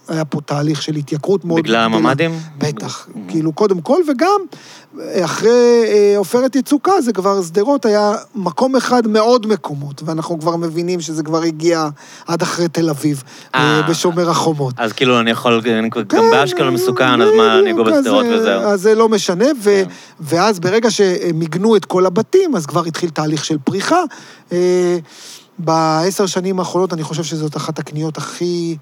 היה 0.07 0.25
פה 0.25 0.41
תהליך 0.41 0.81
של 0.81 0.95
התייקרות 0.95 1.45
מאוד 1.45 1.59
בגלל. 1.59 1.75
הממ"דים? 1.83 2.39
בטח. 2.57 3.07
Mm-hmm. 3.07 3.31
כאילו, 3.31 3.53
קודם 3.53 3.81
כל, 3.81 4.01
וגם 4.07 4.41
אה, 5.01 5.25
אחרי 5.25 5.83
אה, 5.87 6.13
עופרת 6.17 6.55
יצוקה, 6.55 7.01
זה 7.01 7.13
כבר, 7.13 7.41
שדרות 7.43 7.85
היה 7.85 8.13
מקום 8.35 8.75
אחד 8.75 9.07
מעוד 9.07 9.47
מקומות, 9.47 10.03
ואנחנו 10.05 10.39
כבר 10.39 10.55
מבינים 10.55 11.01
שזה 11.01 11.23
כבר 11.23 11.41
הגיע 11.41 11.89
עד 12.27 12.41
אחרי 12.41 12.67
תל 12.67 12.89
אביב, 12.89 13.23
אה, 13.55 13.59
אה. 13.81 13.89
בשומר 13.89 14.29
החומות. 14.29 14.73
אז 14.77 14.93
כאילו 14.93 15.19
אני 15.19 15.31
יכול, 15.31 15.61
אני 15.65 15.89
כבר- 15.89 16.01
גם 16.01 16.07
כן, 16.09 16.31
באשקלון 16.31 16.73
מסוכן, 16.73 17.21
אז 17.21 17.29
מה, 17.37 17.59
אני 17.59 17.71
אגור 17.71 17.85
בשדרות 17.85 18.25
וזהו. 18.25 18.61
אז 18.61 18.81
זה 18.81 18.95
לא 18.95 19.09
משנה, 19.09 19.45
ו, 19.61 19.63
כן. 19.63 19.85
ואז 20.19 20.59
ברגע 20.59 20.91
שמיגנו 20.91 21.75
את 21.75 21.85
כל 21.85 22.05
הבתים, 22.05 22.55
אז 22.55 22.65
כבר 22.65 22.83
התחיל 22.85 23.09
תהליך 23.09 23.45
של 23.45 23.57
פריחה. 23.63 23.99
בעשר 25.59 26.25
שנים 26.25 26.59
האחרונות 26.59 26.93
אני 26.93 27.03
חושב 27.03 27.23
שזאת 27.23 27.57
אחת 27.57 27.79
הקניות 27.79 28.17
הכי 28.17 28.77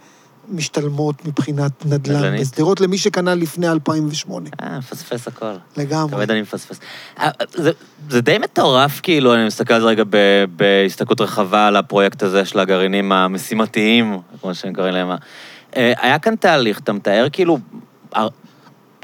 משתלמות 0.52 1.26
מבחינת 1.26 1.86
נדל"ן 1.86 2.16
נדל"נית. 2.18 2.42
בשדרות, 2.42 2.82
למי 2.82 2.98
שקנה 2.98 3.36
לפני 3.36 3.68
2008. 3.70 4.50
אה, 4.62 4.78
מפספס 4.78 5.28
הכל. 5.28 5.54
לגמרי. 5.78 6.12
תמיד 6.16 6.32
אני 6.32 6.42
מפספס. 6.42 6.80
אה, 7.20 7.30
זה, 7.54 7.72
זה 8.10 8.22
די 8.22 8.38
מטורף, 8.38 9.00
כאילו, 9.04 9.36
אני 9.36 9.46
מסתכל 9.46 9.74
על 9.74 9.82
זה 9.82 9.88
רגע 9.88 10.04
ב- 10.10 10.46
בהסתכלות 10.56 11.22
רחבה 11.22 11.68
על 11.68 11.76
הפרויקט 11.76 12.24
הזה 12.24 12.46
של 12.46 12.60
הגרעינים 12.60 13.12
המשימתיים, 13.12 14.18
כמו 14.42 14.56
שהם 14.56 14.74
קוראים 14.74 14.94
להם. 14.94 15.10
אה, 15.76 15.94
היה 16.02 16.20
כאן 16.20 16.36
תהליך, 16.36 16.80
אתה 16.80 16.94
מתאר 16.94 17.28
כאילו 17.32 17.60
ער- 18.14 18.28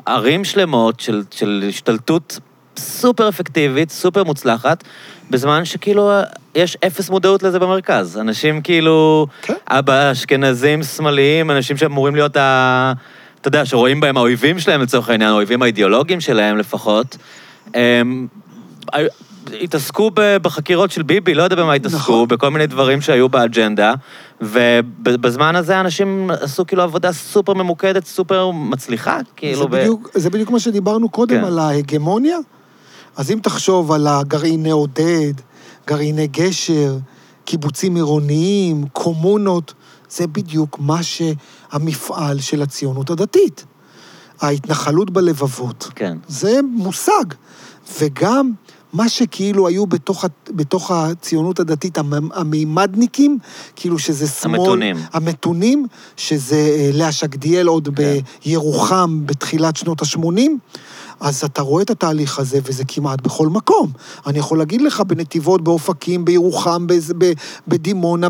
ערים 0.05 0.43
שלמות 0.45 0.99
של, 0.99 1.23
של 1.31 1.65
השתלטות 1.69 2.39
סופר 2.79 3.29
אפקטיבית, 3.29 3.91
סופר 3.91 4.23
מוצלחת, 4.23 4.83
בזמן 5.29 5.65
שכאילו 5.65 6.11
יש 6.55 6.77
אפס 6.87 7.09
מודעות 7.09 7.43
לזה 7.43 7.59
במרכז. 7.59 8.17
אנשים 8.17 8.61
כאילו, 8.61 9.27
כן. 9.41 9.53
אבא, 9.67 10.11
אשכנזים, 10.11 10.83
שמאליים, 10.83 11.51
אנשים 11.51 11.77
שאמורים 11.77 12.15
להיות 12.15 12.37
ה... 12.37 12.93
אתה 13.41 13.47
יודע, 13.47 13.65
שרואים 13.65 13.99
בהם 13.99 14.17
האויבים 14.17 14.59
שלהם 14.59 14.81
לצורך 14.81 15.09
העניין, 15.09 15.29
האויבים 15.29 15.61
האידיאולוגיים 15.61 16.21
שלהם 16.21 16.57
לפחות. 16.57 17.17
הם 17.73 18.27
התעסקו 19.61 20.11
בחקירות 20.15 20.91
של 20.91 21.01
ביבי, 21.01 21.33
לא 21.33 21.43
יודע 21.43 21.55
במה 21.55 21.73
התעסקו, 21.73 21.97
נכון. 21.97 22.27
בכל 22.27 22.49
מיני 22.49 22.67
דברים 22.67 23.01
שהיו 23.01 23.29
באג'נדה, 23.29 23.93
ובזמן 24.41 25.55
הזה 25.55 25.79
אנשים 25.79 26.31
עשו 26.41 26.65
כאילו 26.65 26.83
עבודה 26.83 27.13
סופר 27.13 27.53
ממוקדת, 27.53 28.05
סופר 28.05 28.51
מצליחה, 28.51 29.19
כאילו... 29.35 29.59
זה 29.59 29.67
ב- 29.67 29.75
בדיוק, 29.75 30.09
זה 30.13 30.29
בדיוק 30.29 30.49
מה 30.49 30.59
שדיברנו 30.59 31.09
קודם 31.09 31.39
כן. 31.39 31.43
על 31.43 31.59
ההגמוניה. 31.59 32.37
אז 33.17 33.31
אם 33.31 33.39
תחשוב 33.43 33.91
על 33.91 34.07
הגרעיני 34.07 34.71
עודד, 34.71 35.33
גרעיני 35.87 36.27
גשר, 36.27 36.97
קיבוצים 37.45 37.95
עירוניים, 37.95 38.85
קומונות, 38.93 39.73
זה 40.09 40.27
בדיוק 40.27 40.77
מה 40.79 40.99
שהמפעל 41.03 42.39
של 42.39 42.61
הציונות 42.61 43.09
הדתית. 43.09 43.65
ההתנחלות 44.41 45.09
בלבבות. 45.11 45.89
כן. 45.95 46.17
זה 46.27 46.59
מושג. 46.73 47.25
וגם 47.99 48.51
מה 48.93 49.09
שכאילו 49.09 49.67
היו 49.67 49.85
בתוך, 49.85 50.25
בתוך 50.49 50.91
הציונות 50.91 51.59
הדתית, 51.59 51.97
המ- 51.97 52.31
המימדניקים, 52.33 53.37
כאילו 53.75 53.99
שזה 53.99 54.27
שמאל... 54.27 54.59
המתונים. 54.59 54.95
המתונים, 55.13 55.85
שזה 56.17 56.55
אה, 56.55 56.89
לאה 56.93 57.11
שקדיאל 57.11 57.67
עוד 57.67 57.89
כן. 57.95 58.03
בירוחם 58.45 59.25
בתחילת 59.25 59.75
שנות 59.77 60.01
ה-80, 60.01 60.41
אז 61.19 61.43
אתה 61.43 61.61
רואה 61.61 61.83
את 61.83 61.89
התהליך 61.89 62.39
הזה, 62.39 62.59
וזה 62.63 62.83
כמעט 62.87 63.21
בכל 63.21 63.47
מקום. 63.47 63.91
אני 64.27 64.39
יכול 64.39 64.57
להגיד 64.57 64.81
לך, 64.81 65.01
בנתיבות, 65.01 65.61
באופקים, 65.61 66.25
בירוחם, 66.25 66.87
בדימונה, 67.67 68.27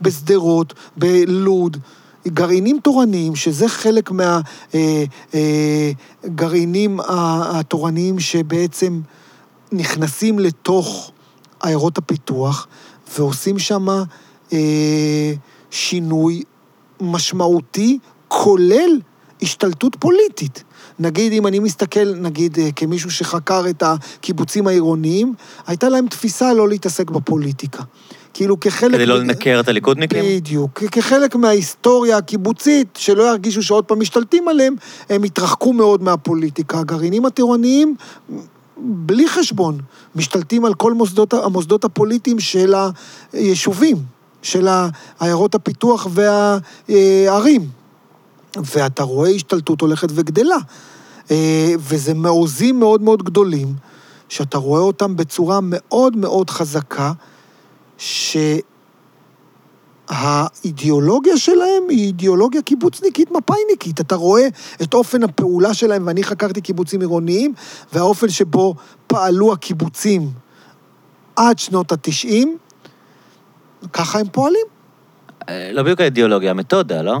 בשדרות, 0.00 0.74
בלוד. 0.96 1.76
גרעינים 2.28 2.78
תורניים, 2.82 3.36
שזה 3.36 3.68
חלק 3.68 4.10
מהגרעינים 6.24 7.00
התורניים 7.08 8.20
שבעצם 8.20 9.00
נכנסים 9.72 10.38
לתוך 10.38 11.10
עיירות 11.62 11.98
הפיתוח 11.98 12.66
ועושים 13.18 13.58
שם 13.58 13.86
אה, 14.52 15.32
שינוי 15.70 16.42
משמעותי, 17.00 17.98
כולל 18.28 19.00
השתלטות 19.42 19.96
פוליטית. 20.00 20.64
נגיד, 20.98 21.32
אם 21.32 21.46
אני 21.46 21.58
מסתכל, 21.58 22.14
נגיד, 22.14 22.58
אה, 22.58 22.68
כמישהו 22.76 23.10
שחקר 23.10 23.68
את 23.70 23.82
הקיבוצים 23.82 24.66
העירוניים, 24.66 25.34
הייתה 25.66 25.88
להם 25.88 26.06
תפיסה 26.06 26.54
לא 26.54 26.68
להתעסק 26.68 27.10
בפוליטיקה. 27.10 27.82
כאילו 28.34 28.60
כחלק... 28.60 28.94
כדי 28.94 29.06
לא 29.06 29.18
לנקר 29.18 29.60
את 29.60 29.68
הליכודניקים? 29.68 30.24
בדיוק. 30.24 30.84
כחלק 30.84 31.36
מההיסטוריה 31.36 32.16
הקיבוצית, 32.16 32.88
שלא 32.98 33.22
ירגישו 33.22 33.62
שעוד 33.62 33.84
פעם 33.84 34.00
משתלטים 34.00 34.48
עליהם, 34.48 34.74
הם 35.08 35.22
התרחקו 35.22 35.72
מאוד 35.72 36.02
מהפוליטיקה. 36.02 36.78
הגרעינים 36.78 37.26
הטירוניים, 37.26 37.94
בלי 38.78 39.28
חשבון, 39.28 39.78
משתלטים 40.16 40.64
על 40.64 40.74
כל 40.74 40.92
מוסדות, 40.92 41.34
המוסדות 41.34 41.84
הפוליטיים 41.84 42.40
של 42.40 42.74
היישובים, 43.32 43.96
של 44.42 44.68
עיירות 45.20 45.54
הפיתוח 45.54 46.06
והערים. 46.10 47.68
ואתה 48.64 49.02
רואה 49.02 49.30
השתלטות 49.30 49.80
הולכת 49.80 50.08
וגדלה. 50.10 50.58
אה, 51.30 51.74
וזה 51.78 52.14
מעוזים 52.14 52.78
מאוד 52.78 53.02
מאוד 53.02 53.22
גדולים, 53.22 53.74
שאתה 54.28 54.58
רואה 54.58 54.80
אותם 54.80 55.16
בצורה 55.16 55.58
מאוד 55.62 56.16
מאוד 56.16 56.50
חזקה, 56.50 57.12
שהאידיאולוגיה 60.08 61.36
שלהם 61.36 61.82
היא 61.88 62.06
אידיאולוגיה 62.06 62.62
קיבוצניקית 62.62 63.30
מפא"יניקית. 63.30 64.00
אתה 64.00 64.14
רואה 64.14 64.48
את 64.82 64.94
אופן 64.94 65.22
הפעולה 65.22 65.74
שלהם, 65.74 66.06
ואני 66.06 66.24
חקרתי 66.24 66.60
קיבוצים 66.60 67.00
עירוניים, 67.00 67.54
והאופן 67.92 68.28
שבו 68.28 68.74
פעלו 69.06 69.52
הקיבוצים 69.52 70.30
עד 71.36 71.58
שנות 71.58 71.92
התשעים, 71.92 72.58
ככה 73.92 74.18
הם 74.18 74.26
פועלים. 74.32 74.66
אה, 75.48 75.70
לא 75.72 75.82
בדיוק 75.82 76.00
האידיאולוגיה, 76.00 76.50
המתודה, 76.50 77.02
לא? 77.02 77.18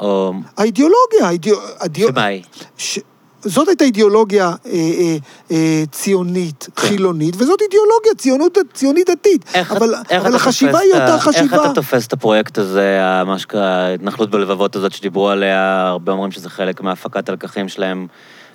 או... 0.00 0.32
האידיאולוגיה, 0.56 1.26
האידיאו... 1.26 1.56
הדיו... 1.80 2.08
שמה 2.08 2.24
היא? 2.24 2.42
ש... 2.76 2.98
זאת 3.42 3.68
הייתה 3.68 3.84
אידיאולוגיה 3.84 4.46
אה, 4.46 4.72
אה, 4.72 5.16
אה, 5.50 5.82
ציונית, 5.90 6.68
כן. 6.76 6.82
חילונית, 6.82 7.34
וזאת 7.38 7.62
אידיאולוגיה 7.62 8.14
ציונות, 8.16 8.58
ציונית 8.74 9.10
דתית. 9.10 9.44
איך 9.54 9.72
אבל, 9.72 9.94
איך 10.10 10.24
אבל 10.24 10.34
החשיבה 10.34 10.78
היא 10.78 10.92
אותה 10.92 11.18
חשיבה. 11.18 11.56
איך 11.56 11.64
אתה 11.64 11.74
תופס 11.74 12.06
את 12.06 12.12
הפרויקט 12.12 12.58
הזה, 12.58 13.00
מה 13.26 13.38
שנקרא, 13.38 13.60
ההתנחלות 13.60 14.30
בלבבות 14.30 14.76
הזאת 14.76 14.92
שדיברו 14.92 15.28
עליה, 15.28 15.86
הרבה 15.86 16.12
אומרים 16.12 16.32
שזה 16.32 16.50
חלק 16.50 16.80
מהפקת 16.80 17.28
הלקחים 17.28 17.68
שלהם, 17.68 18.06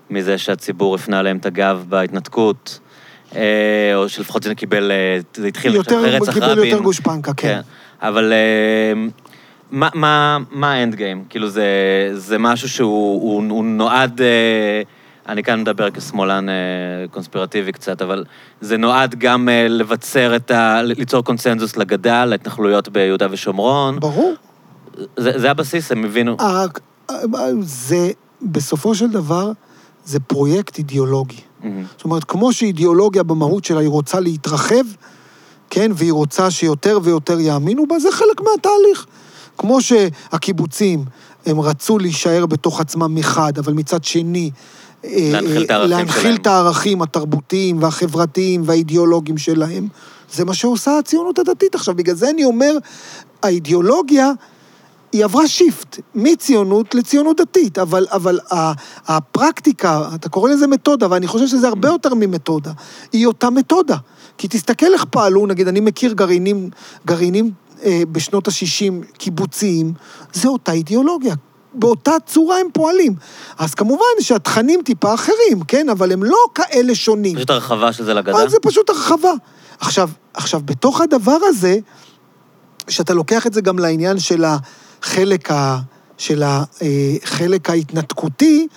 מזה 0.10 0.38
שהציבור 0.38 0.96
הפנה 0.96 1.22
להם 1.22 1.38
את 1.38 1.46
הגב 1.46 1.86
בהתנתקות, 1.90 2.80
אה, 3.36 3.92
או 3.96 4.10
שלפחות 4.10 4.44
זה 4.44 4.56
קיבל, 4.56 4.92
אה, 4.92 5.20
זה 5.36 5.48
התחיל 5.48 5.76
יותר, 5.76 6.00
אחרי 6.00 6.18
רצח 6.18 6.34
קיבל 6.34 6.46
רבין. 6.46 6.66
יותר 6.66 6.84
גושפנקה, 6.84 7.34
כן. 7.34 7.60
אבל 8.02 8.34
אה, 8.34 9.08
מה- 9.74 9.90
מה 9.94 10.38
מה 10.52 10.72
האנד 10.74 10.96
גיים? 10.96 11.24
כאילו 11.30 11.50
זה 11.50 11.66
זה 12.14 12.38
משהו 12.38 12.70
שהוא 12.70 13.22
הוא- 13.22 13.44
הוא 13.50 13.64
נועד... 13.66 14.22
אה, 14.22 14.82
אני 15.30 15.44
כאן 15.44 15.60
מדבר 15.62 15.92
כשמאלן 15.92 16.50
אה, 16.50 16.54
קונספירטיבי 17.12 17.72
קצת, 17.72 18.02
אבל 18.02 18.24
זה 18.62 18.78
נועד 18.78 19.16
גם 19.16 19.50
אה, 19.50 19.68
לבצר 19.70 20.36
את 20.36 20.52
ה... 20.52 20.82
ליצור 20.82 21.24
קונצנזוס 21.24 21.78
לגדה, 21.78 22.26
להתנחלויות 22.26 22.90
ביהודה 22.90 23.28
ושומרון. 23.32 24.00
ברור. 24.00 24.34
זה, 25.18 25.32
זה 25.40 25.52
הבסיס, 25.52 25.92
הם 25.92 26.06
הבינו. 26.06 26.36
ה- 26.40 26.66
זה, 27.62 28.12
בסופו 28.42 28.96
של 28.96 29.10
דבר, 29.10 29.52
זה 30.06 30.20
פרויקט 30.20 30.78
אידיאולוגי. 30.78 31.38
מהמם. 31.64 31.84
זאת 31.98 32.06
אומרת, 32.06 32.24
כמו 32.24 32.54
שאידיאולוגיה 32.54 33.24
במהות 33.24 33.66
שלה 33.66 33.80
היא 33.80 33.90
רוצה 33.90 34.20
להתרחב, 34.20 34.84
כן, 35.70 35.92
והיא 35.96 36.12
רוצה 36.14 36.52
שיותר 36.52 37.00
ויותר 37.04 37.40
יאמינו 37.40 37.88
בה, 37.88 38.00
זה 38.00 38.12
חלק 38.12 38.42
מהתהליך. 38.42 39.06
כמו 39.58 39.82
שהקיבוצים, 39.82 41.06
הם 41.46 41.62
רצו 41.62 42.00
להישאר 42.00 42.46
בתוך 42.46 42.82
עצמם 42.82 43.16
מחד, 43.16 43.58
אבל 43.58 43.74
מצד 43.74 44.04
שני... 44.04 44.52
אה, 45.06 45.30
להנחיל 45.32 45.64
את 45.64 45.72
הערכים 45.72 45.90
להנחיל 45.90 46.22
שלהם. 46.22 46.36
את 46.36 46.48
הערכים 46.48 47.02
התרבותיים 47.02 47.84
והחברתיים 47.84 48.64
והאידיאולוגיים 48.66 49.38
שלהם. 49.38 49.88
זה 50.34 50.46
מה 50.46 50.54
שעושה 50.54 50.98
הציונות 50.98 51.40
הדתית. 51.40 51.76
עכשיו, 51.76 51.96
בגלל 51.96 52.16
זה 52.16 52.30
אני 52.30 52.44
אומר, 52.44 52.78
האידיאולוגיה, 53.44 54.32
היא 55.14 55.26
עברה 55.26 55.48
שיפט 55.48 56.00
מציונות 56.16 56.96
לציונות 56.96 57.42
דתית, 57.42 57.78
אבל, 57.78 58.08
אבל 58.12 58.40
הפרקטיקה, 59.08 60.10
אתה 60.16 60.30
קורא 60.30 60.50
לזה 60.50 60.68
מתודה, 60.68 61.08
ואני 61.12 61.28
חושב 61.28 61.48
שזה 61.48 61.68
הרבה 61.68 61.88
יותר 61.88 62.14
ממתודה, 62.14 62.72
היא 63.12 63.28
אותה 63.28 63.50
מתודה. 63.50 63.98
כי 64.38 64.48
תסתכל 64.48 64.94
איך 64.94 65.06
פעלו, 65.10 65.48
נגיד, 65.48 65.68
אני 65.68 65.80
מכיר 65.80 66.14
גרעינים, 66.14 66.70
גרעינים 67.06 67.46
אה, 67.46 67.52
בשנות 68.12 68.48
ה-60, 68.48 69.18
קיבוציים, 69.18 69.94
זה 70.34 70.48
אותה 70.48 70.72
אידיאולוגיה. 70.72 71.36
באותה 71.74 72.12
צורה 72.26 72.60
הם 72.60 72.68
פועלים. 72.74 73.16
אז 73.58 73.74
כמובן 73.74 74.06
שהתכנים 74.20 74.82
טיפה 74.86 75.14
אחרים, 75.14 75.64
כן? 75.68 75.90
אבל 75.90 76.12
הם 76.12 76.24
לא 76.24 76.38
כאלה 76.56 76.96
שונים. 76.96 77.36
פשוט 77.36 77.50
הרחבה 77.50 77.94
של 77.94 78.04
זה 78.04 78.14
לגדה. 78.14 78.38
אז 78.38 78.52
זה 78.52 78.58
פשוט 78.62 78.90
הרחבה. 78.90 79.32
עכשיו, 79.80 80.10
עכשיו, 80.34 80.62
בתוך 80.66 81.02
הדבר 81.02 81.38
הזה, 81.42 81.78
שאתה 82.88 83.14
לוקח 83.14 83.48
את 83.48 83.54
זה 83.54 83.62
גם 83.62 83.80
לעניין 83.80 84.20
של 84.20 84.44
החלק, 84.44 85.52
ה, 85.52 85.80
של 86.18 86.44
החלק 86.46 87.70
ההתנתקותי, 87.70 88.68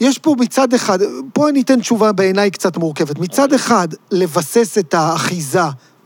יש 0.00 0.18
פה 0.18 0.34
מצד 0.38 0.74
אחד, 0.74 0.98
פה 1.32 1.48
אני 1.48 1.62
אתן 1.62 1.80
תשובה 1.80 2.12
בעיניי 2.12 2.50
קצת 2.50 2.76
מורכבת. 2.76 3.18
מצד 3.18 3.52
אחד, 3.52 3.88
לבסס 4.10 4.78
את 4.78 4.94
האחיזה 4.94 5.60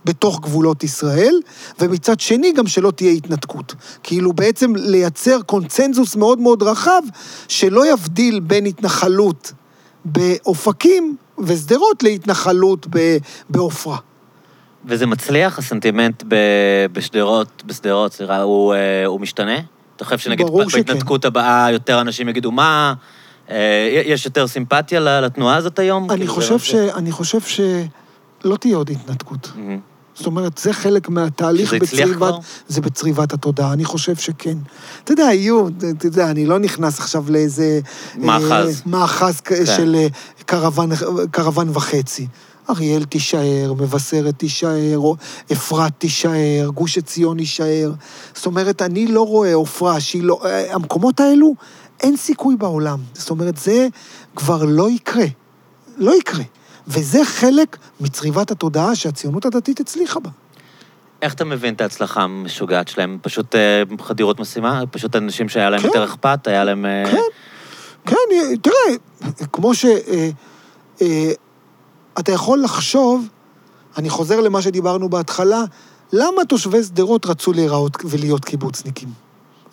בתוך 0.05 0.40
גבולות 0.40 0.85
ישראל, 0.85 1.35
ומצד 1.81 2.20
שני 2.20 2.52
גם 2.52 2.66
שלא 2.66 2.90
תהיה 2.90 3.10
התנתקות. 3.10 3.74
כאילו 4.02 4.32
בעצם 4.32 4.72
לייצר 4.77 5.43
קונצנזוס 5.47 6.16
מאוד 6.16 6.39
מאוד 6.39 6.62
רחב, 6.62 7.02
שלא 7.48 7.93
יבדיל 7.93 8.40
בין 8.40 8.66
התנחלות 8.66 9.52
באופקים 10.05 11.16
ושדרות 11.39 12.02
להתנחלות 12.02 12.86
בעופרה. 13.48 13.97
וזה 14.85 15.06
מצליח, 15.06 15.59
הסנטימנט 15.59 16.24
בשדרות, 16.93 17.62
בשדרות, 17.66 18.12
סליחה, 18.12 18.40
הוא, 18.40 18.74
אה, 18.74 19.06
הוא 19.06 19.20
משתנה? 19.20 19.59
אתה 19.97 20.05
חושב 20.05 20.18
שנגיד. 20.18 20.47
בהתנתקות 20.72 21.24
הבאה 21.24 21.70
יותר 21.70 22.01
אנשים 22.01 22.28
יגידו, 22.28 22.51
מה, 22.51 22.94
אה, 23.51 24.02
יש 24.05 24.24
יותר 24.24 24.47
סימפתיה 24.47 25.20
לתנועה 25.20 25.56
הזאת 25.56 25.78
היום? 25.78 26.10
אני 26.10 26.18
כאילו, 26.18 26.35
חושב, 26.35 26.59
ש... 26.59 26.74
אני 26.74 27.12
חושב 27.12 27.40
שלא 27.40 28.56
תהיה 28.56 28.77
עוד 28.77 28.90
התנתקות. 28.90 29.52
מהמם. 29.56 29.90
זאת 30.21 30.27
אומרת, 30.27 30.59
זה 30.59 30.73
חלק 30.73 31.09
מהתהליך 31.09 31.75
בצריבת... 31.75 32.35
זה 32.69 32.81
בצריבת 32.81 33.33
התודעה, 33.33 33.73
אני 33.73 33.85
חושב 33.85 34.17
שכן. 34.17 34.59
אתה 35.05 35.13
יודע, 35.13 35.23
יהיו, 35.23 35.69
אתה 35.69 36.07
יודע, 36.07 36.31
אני 36.31 36.47
לא 36.47 36.59
נכנס 36.59 36.99
עכשיו 36.99 37.25
לאיזה... 37.29 37.81
מאחז. 38.17 38.69
אה, 38.69 38.91
מאחז 38.91 39.41
כן. 39.41 39.67
של 39.67 39.95
אה, 39.99 40.07
קרוון, 40.47 40.91
קרוון 41.31 41.69
וחצי. 41.73 42.27
אריאל 42.71 43.05
תישאר, 43.05 43.73
מבשרת 43.79 44.39
תישאר, 44.39 45.13
אפרת 45.53 45.93
תישאר, 45.99 46.71
גוש 46.75 46.99
עציון 46.99 47.39
יישאר. 47.39 47.93
זאת 48.35 48.47
אומרת, 48.47 48.83
אני 48.83 49.07
לא 49.07 49.27
רואה 49.27 49.55
עופרה 49.55 50.01
שהיא 50.01 50.23
לא... 50.23 50.41
אה, 50.45 50.75
המקומות 50.75 51.21
האלו, 51.21 51.55
אין 52.01 52.17
סיכוי 52.17 52.57
בעולם. 52.57 52.99
זאת 53.15 53.31
אומרת, 53.31 53.57
זה 53.57 53.89
כבר 54.37 54.65
לא 54.65 54.91
יקרה. 54.91 55.27
לא 55.97 56.15
יקרה. 56.19 56.45
וזה 56.89 57.24
חלק 57.24 57.77
מצריבת 58.01 58.51
התודעה 58.51 58.94
שהציונות 58.94 59.44
הדתית 59.44 59.81
הצליחה 59.81 60.20
בה. 60.20 60.31
איך 61.23 61.35
אתה 61.35 61.44
מבין 61.44 61.74
את 61.74 61.81
ההצלחה 61.81 62.23
המשוגעת 62.23 62.89
שלהם? 62.89 63.19
פשוט 63.23 63.55
אה, 63.55 63.82
חדירות 64.01 64.40
משימה? 64.40 64.82
פשוט 64.90 65.16
אנשים 65.16 65.48
שהיה 65.48 65.70
להם 65.70 65.81
כן. 65.81 65.86
יותר 65.86 66.05
אכפת, 66.05 66.47
היה 66.47 66.65
להם... 66.65 66.86
אה, 66.86 67.05
כן, 67.11 67.16
כן, 68.07 68.16
תראה, 68.62 68.97
כמו 69.52 69.74
ש... 69.74 69.85
אה, 69.85 70.31
אה, 71.02 71.32
אתה 72.19 72.32
יכול 72.32 72.62
לחשוב, 72.62 73.28
אני 73.97 74.11
חוזר 74.11 74.40
למה 74.40 74.62
שדיברנו 74.62 75.09
בהתחלה, 75.09 75.65
למה 76.12 76.44
תושבי 76.48 76.82
שדרות 76.82 77.27
רצו 77.27 77.52
להיראות 77.52 77.97
ולהיות 78.05 78.44
קיבוצניקים? 78.44 79.09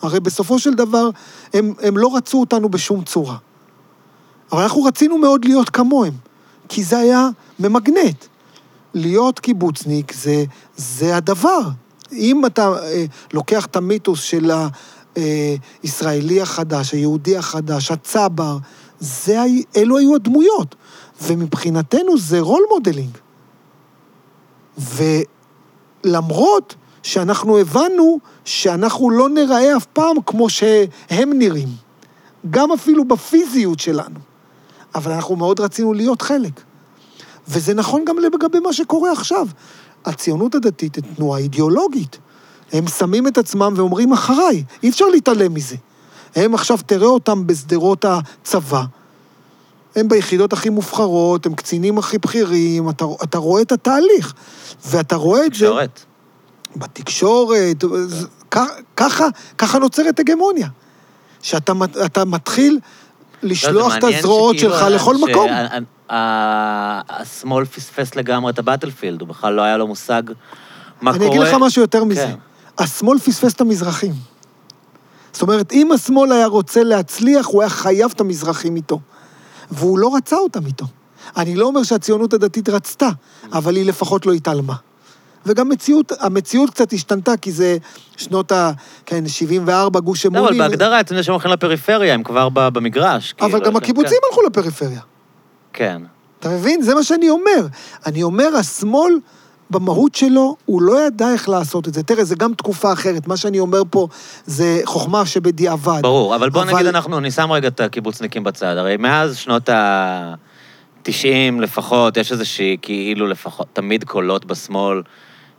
הרי 0.02 0.20
בסופו 0.20 0.58
של 0.58 0.74
דבר, 0.74 1.10
הם, 1.54 1.74
הם 1.82 1.96
לא 1.96 2.16
רצו 2.16 2.40
אותנו 2.40 2.68
בשום 2.68 3.04
צורה. 3.04 3.36
אבל 4.52 4.62
אנחנו 4.62 4.82
רצינו 4.82 5.18
מאוד 5.18 5.44
להיות 5.44 5.70
כמוהם, 5.70 6.12
כי 6.68 6.84
זה 6.84 6.98
היה 6.98 7.28
ממגנט. 7.58 8.24
להיות 8.94 9.38
קיבוצניק 9.40 10.12
זה, 10.14 10.44
זה 10.76 11.16
הדבר. 11.16 11.60
אם 12.12 12.46
אתה 12.46 12.68
אה, 12.68 13.04
לוקח 13.32 13.66
את 13.66 13.76
המיתוס 13.76 14.22
של 14.22 14.50
הישראלי 15.82 16.40
החדש, 16.40 16.92
היהודי 16.92 17.36
החדש, 17.36 17.90
הצבר, 17.90 18.58
זה, 19.00 19.42
אלו 19.76 19.98
היו 19.98 20.14
הדמויות. 20.14 20.74
ומבחינתנו 21.22 22.18
זה 22.18 22.40
role 22.40 22.62
modeling. 22.70 23.18
ולמרות 26.04 26.74
שאנחנו 27.02 27.58
הבנו 27.58 28.18
שאנחנו 28.44 29.10
לא 29.10 29.28
נראה 29.28 29.76
אף 29.76 29.86
פעם 29.86 30.16
כמו 30.26 30.50
שהם 30.50 31.32
נראים, 31.38 31.68
גם 32.50 32.72
אפילו 32.72 33.04
בפיזיות 33.04 33.80
שלנו, 33.80 34.20
אבל 34.94 35.12
אנחנו 35.12 35.36
מאוד 35.36 35.60
רצינו 35.60 35.92
להיות 35.92 36.22
חלק. 36.22 36.60
וזה 37.48 37.74
נכון 37.74 38.04
גם 38.04 38.16
לגבי 38.18 38.60
מה 38.60 38.72
שקורה 38.72 39.12
עכשיו. 39.12 39.46
הציונות 40.04 40.54
הדתית 40.54 40.96
היא 40.96 41.04
תנועה 41.16 41.40
אידיאולוגית. 41.40 42.18
הם 42.72 42.86
שמים 42.88 43.26
את 43.26 43.38
עצמם 43.38 43.72
ואומרים 43.76 44.12
אחריי, 44.12 44.64
אי 44.82 44.88
אפשר 44.90 45.04
להתעלם 45.04 45.54
מזה. 45.54 45.76
הם 46.36 46.54
עכשיו, 46.54 46.78
תראה 46.86 47.06
אותם 47.06 47.46
בשדרות 47.46 48.04
הצבא. 48.04 48.84
הם 49.96 50.08
ביחידות 50.08 50.52
הכי 50.52 50.68
מובחרות, 50.68 51.46
הם 51.46 51.54
קצינים 51.54 51.98
הכי 51.98 52.18
בכירים, 52.18 52.90
אתה, 52.90 53.04
אתה 53.22 53.38
רואה 53.38 53.62
את 53.62 53.72
התהליך. 53.72 54.34
ואתה 54.86 55.16
רואה 55.16 55.46
את 55.46 55.54
זה 55.54 55.58
תקשורת. 55.66 56.00
בתקשורת, 56.76 57.84
כ- 58.50 58.58
ככה, 58.96 59.24
ככה 59.58 59.78
נוצרת 59.78 60.20
הגמוניה. 60.20 60.68
שאתה 61.42 61.74
מת- 61.74 61.96
אתה 61.96 62.24
מתחיל 62.24 62.78
לשלוח 63.42 63.96
את 63.96 64.04
הזרועות 64.04 64.58
שלך 64.58 64.82
לכל 64.90 65.16
מקום. 65.16 65.50
השמאל 67.08 67.64
פספס 67.64 68.14
לגמרי 68.14 68.52
את 68.52 68.58
הבטלפילד, 68.58 69.20
הוא 69.20 69.28
בכלל 69.28 69.54
לא 69.54 69.62
היה 69.62 69.76
לו 69.76 69.86
מושג 69.86 70.22
מה 71.00 71.12
קורה. 71.12 71.26
אני 71.26 71.26
אגיד 71.26 71.40
לך 71.40 71.56
משהו 71.60 71.82
יותר 71.82 72.04
מזה. 72.04 72.26
כן. 72.26 72.84
השמאל 72.84 73.18
פספס 73.18 73.52
את 73.52 73.60
המזרחים. 73.60 74.12
זאת 75.32 75.42
אומרת, 75.42 75.72
אם 75.72 75.92
השמאל 75.92 76.32
היה 76.32 76.46
רוצה 76.46 76.82
להצליח, 76.82 77.46
הוא 77.46 77.62
היה 77.62 77.70
חייב 77.70 78.10
את 78.14 78.20
המזרחים 78.20 78.76
איתו. 78.76 79.00
והוא 79.70 79.98
לא 79.98 80.16
רצה 80.16 80.36
אותם 80.36 80.66
איתו. 80.66 80.86
אני 81.36 81.56
לא 81.56 81.66
אומר 81.66 81.82
שהציונות 81.82 82.32
הדתית 82.32 82.68
רצתה, 82.68 83.08
אבל 83.52 83.76
היא 83.76 83.86
לפחות 83.86 84.26
לא 84.26 84.32
התעלמה. 84.32 84.74
וגם 85.46 85.68
מציאות, 85.68 86.12
המציאות 86.20 86.70
קצת 86.70 86.92
השתנתה, 86.92 87.36
כי 87.36 87.52
זה 87.52 87.76
שנות 88.16 88.52
ה... 88.52 88.70
כן, 89.06 89.28
74, 89.28 90.00
גוש 90.00 90.26
לא, 90.26 90.30
אבל 90.30 90.38
אמונים. 90.38 90.58
בהגדרה, 90.58 91.00
אתם 91.00 91.14
יודעים 91.14 91.22
שהם 91.24 91.32
הולכים 91.32 91.50
לפריפריה, 91.50 92.14
הם 92.14 92.22
כבר 92.22 92.48
במגרש. 92.48 93.34
אבל 93.40 93.50
כאילו, 93.50 93.64
גם 93.64 93.72
כן. 93.72 93.76
הקיבוצים 93.76 94.18
הלכו 94.28 94.42
לפריפריה. 94.42 95.00
כן. 95.72 96.02
אתה 96.40 96.48
מבין? 96.48 96.82
זה 96.82 96.94
מה 96.94 97.02
שאני 97.02 97.30
אומר. 97.30 97.66
אני 98.06 98.22
אומר, 98.22 98.48
השמאל, 98.58 99.12
במהות 99.70 100.14
שלו, 100.14 100.56
הוא 100.64 100.82
לא 100.82 101.06
ידע 101.06 101.32
איך 101.32 101.48
לעשות 101.48 101.88
את 101.88 101.94
זה. 101.94 102.02
תראה, 102.02 102.24
זה 102.24 102.34
גם 102.36 102.54
תקופה 102.54 102.92
אחרת. 102.92 103.26
מה 103.26 103.36
שאני 103.36 103.58
אומר 103.60 103.82
פה 103.90 104.08
זה 104.46 104.80
חוכמה 104.84 105.26
שבדיעבד. 105.26 105.98
ברור, 106.02 106.36
אבל 106.36 106.50
בוא 106.50 106.62
אבל- 106.62 106.74
נגיד 106.74 106.86
אנחנו, 106.86 107.18
אני 107.18 107.30
שם 107.30 107.52
רגע 107.52 107.68
את 107.68 107.80
הקיבוצניקים 107.80 108.44
בצד. 108.44 108.76
הרי 108.76 108.96
מאז 108.96 109.36
שנות 109.36 109.68
ה-90 109.68 111.08
לפחות, 111.60 112.16
יש 112.16 112.32
איזושהי, 112.32 112.76
כאילו 112.82 113.26
לפחות, 113.26 113.66
תמיד 113.72 114.04
קולות 114.04 114.44
בשמאל. 114.44 115.02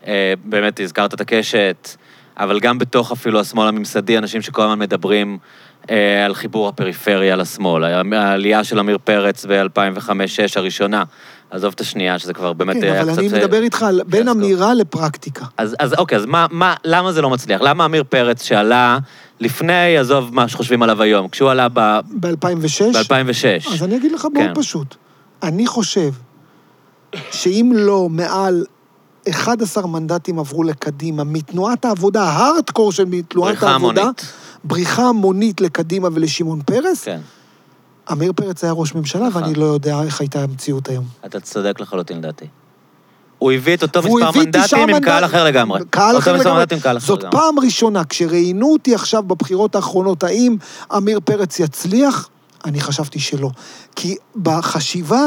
אה, 0.07 0.33
באמת, 0.43 0.79
הזכרת 0.79 1.13
את 1.13 1.21
הקשת, 1.21 1.89
אבל 2.37 2.59
גם 2.59 2.77
בתוך 2.77 3.11
אפילו 3.11 3.39
השמאל 3.39 3.67
הממסדי, 3.67 4.17
אנשים 4.17 4.41
שכל 4.41 4.61
הזמן 4.61 4.79
מדברים 4.79 5.37
אה, 5.89 6.25
על 6.25 6.33
חיבור 6.33 6.67
הפריפריה 6.67 7.35
לשמאל. 7.35 7.83
העלייה 8.13 8.63
של 8.63 8.79
עמיר 8.79 8.97
פרץ 9.03 9.45
ב-2005-2006 9.45 10.11
הראשונה. 10.55 11.03
עזוב 11.51 11.73
את 11.75 11.81
השנייה, 11.81 12.19
שזה 12.19 12.33
כבר 12.33 12.53
באמת 12.53 12.75
כן, 12.75 12.83
היה 12.83 13.01
אבל 13.01 13.11
קצת... 13.11 13.19
אני 13.19 13.33
אה, 13.33 13.39
מדבר 13.39 13.63
איתך 13.63 13.83
על 13.83 14.01
בין. 14.05 14.27
אמירה 14.27 14.73
לפרקטיקה. 14.73 15.45
אז, 15.57 15.75
אז 15.79 15.93
אוקיי, 15.93 16.17
אז 16.17 16.25
מה, 16.25 16.45
מה, 16.51 16.75
למה 16.85 17.11
זה 17.11 17.21
לא 17.21 17.29
מצליח? 17.29 17.61
למה 17.61 17.85
עמיר 17.85 18.03
פרץ 18.09 18.43
שעלה 18.43 18.97
לפני, 19.39 19.97
עזוב 19.97 20.35
מה 20.35 20.47
שחושבים 20.47 20.83
עליו 20.83 21.01
היום, 21.01 21.27
כשהוא 21.29 21.49
עלה 21.49 21.67
ב- 21.73 21.99
ב-2006? 22.19 22.93
ב-2006? 22.93 23.73
אז 23.73 23.83
אני 23.83 23.97
אגיד 23.97 24.11
לך 24.11 24.27
מאוד 24.33 24.45
כן. 24.45 24.61
פשוט. 24.61 24.95
אני 25.43 25.67
חושב 25.67 26.11
שאם 27.31 27.71
לא 27.75 28.09
מעל 28.09 28.63
11 29.29 29.87
מנדטים 29.87 30.39
עברו 30.39 30.63
לקדימה, 30.63 31.23
מתנועת 31.23 31.85
העבודה, 31.85 32.23
ההארדקור 32.23 32.91
של 32.91 33.05
תנועת 33.27 33.63
העבודה, 33.63 34.01
המונית. 34.01 34.25
בריחה 34.63 35.03
המונית 35.03 35.61
לקדימה 35.61 36.07
ולשמעון 36.13 36.61
פרס, 36.61 37.03
כן, 37.03 37.19
עמיר 38.09 38.33
פרץ 38.35 38.63
היה 38.63 38.73
ראש 38.73 38.95
ממשלה, 38.95 39.27
נכון. 39.27 39.43
ואני 39.43 39.55
לא 39.55 39.65
יודע 39.65 40.01
איך 40.03 40.21
הייתה 40.21 40.43
המציאות 40.43 40.89
היום. 40.89 41.05
אתה 41.25 41.39
צודק 41.39 41.79
לחלוטין 41.79 42.17
לדעתי. 42.17 42.45
הוא 43.37 43.51
הביא 43.51 43.75
את 43.75 43.81
אותו 43.83 43.99
מספר 43.99 44.15
מנדטים 44.39 44.89
עם 44.89 44.99
קהל 44.99 45.23
מנדט- 45.23 45.25
אחר 45.25 45.43
לגמרי. 45.43 45.79
קהל 45.89 46.17
אחר 46.17 46.33
לגמרי. 46.33 46.65
קהל 46.79 46.97
אחר 46.97 47.05
זאת 47.07 47.19
לגמרי. 47.23 47.31
פעם 47.39 47.59
ראשונה, 47.59 48.03
כשראיינו 48.03 48.73
אותי 48.73 48.95
עכשיו 48.95 49.23
בבחירות 49.23 49.75
האחרונות, 49.75 50.23
האם 50.23 50.55
עמיר 50.91 51.19
פרץ 51.19 51.59
יצליח, 51.59 52.29
אני 52.65 52.81
חשבתי 52.81 53.19
שלא. 53.19 53.49
כי 53.95 54.15
בחשיבה 54.41 55.21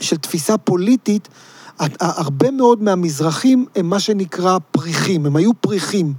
של 0.00 0.16
תפיסה 0.16 0.58
פוליטית, 0.58 1.28
הרבה 2.00 2.50
מאוד 2.50 2.82
מהמזרחים 2.82 3.66
הם 3.76 3.90
מה 3.90 4.00
שנקרא 4.00 4.58
פריחים, 4.70 5.26
הם 5.26 5.36
היו 5.36 5.50
פריחים. 5.60 6.12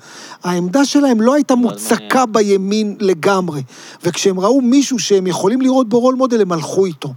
העמדה 0.43 0.85
שלהם 0.85 1.21
לא 1.21 1.33
הייתה 1.33 1.55
מוצקה 1.55 2.25
בימין 2.25 2.95
לגמרי, 2.99 3.63
וכשהם 4.03 4.39
ראו 4.39 4.61
מישהו 4.61 4.99
שהם 4.99 5.27
יכולים 5.27 5.61
לראות 5.61 5.89
בו 5.89 5.99
רול 5.99 6.15
מודל, 6.15 6.41
הם 6.41 6.51
הלכו 6.51 6.85
איתו. 6.85 7.13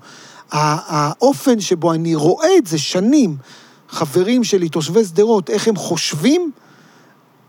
האופן 0.52 1.60
שבו 1.60 1.92
אני 1.92 2.14
רואה 2.14 2.56
את 2.58 2.66
זה 2.66 2.78
שנים, 2.78 3.36
חברים 3.88 4.44
שלי, 4.44 4.68
תושבי 4.68 5.04
שדרות, 5.04 5.50
איך 5.50 5.68
הם 5.68 5.76
חושבים, 5.76 6.50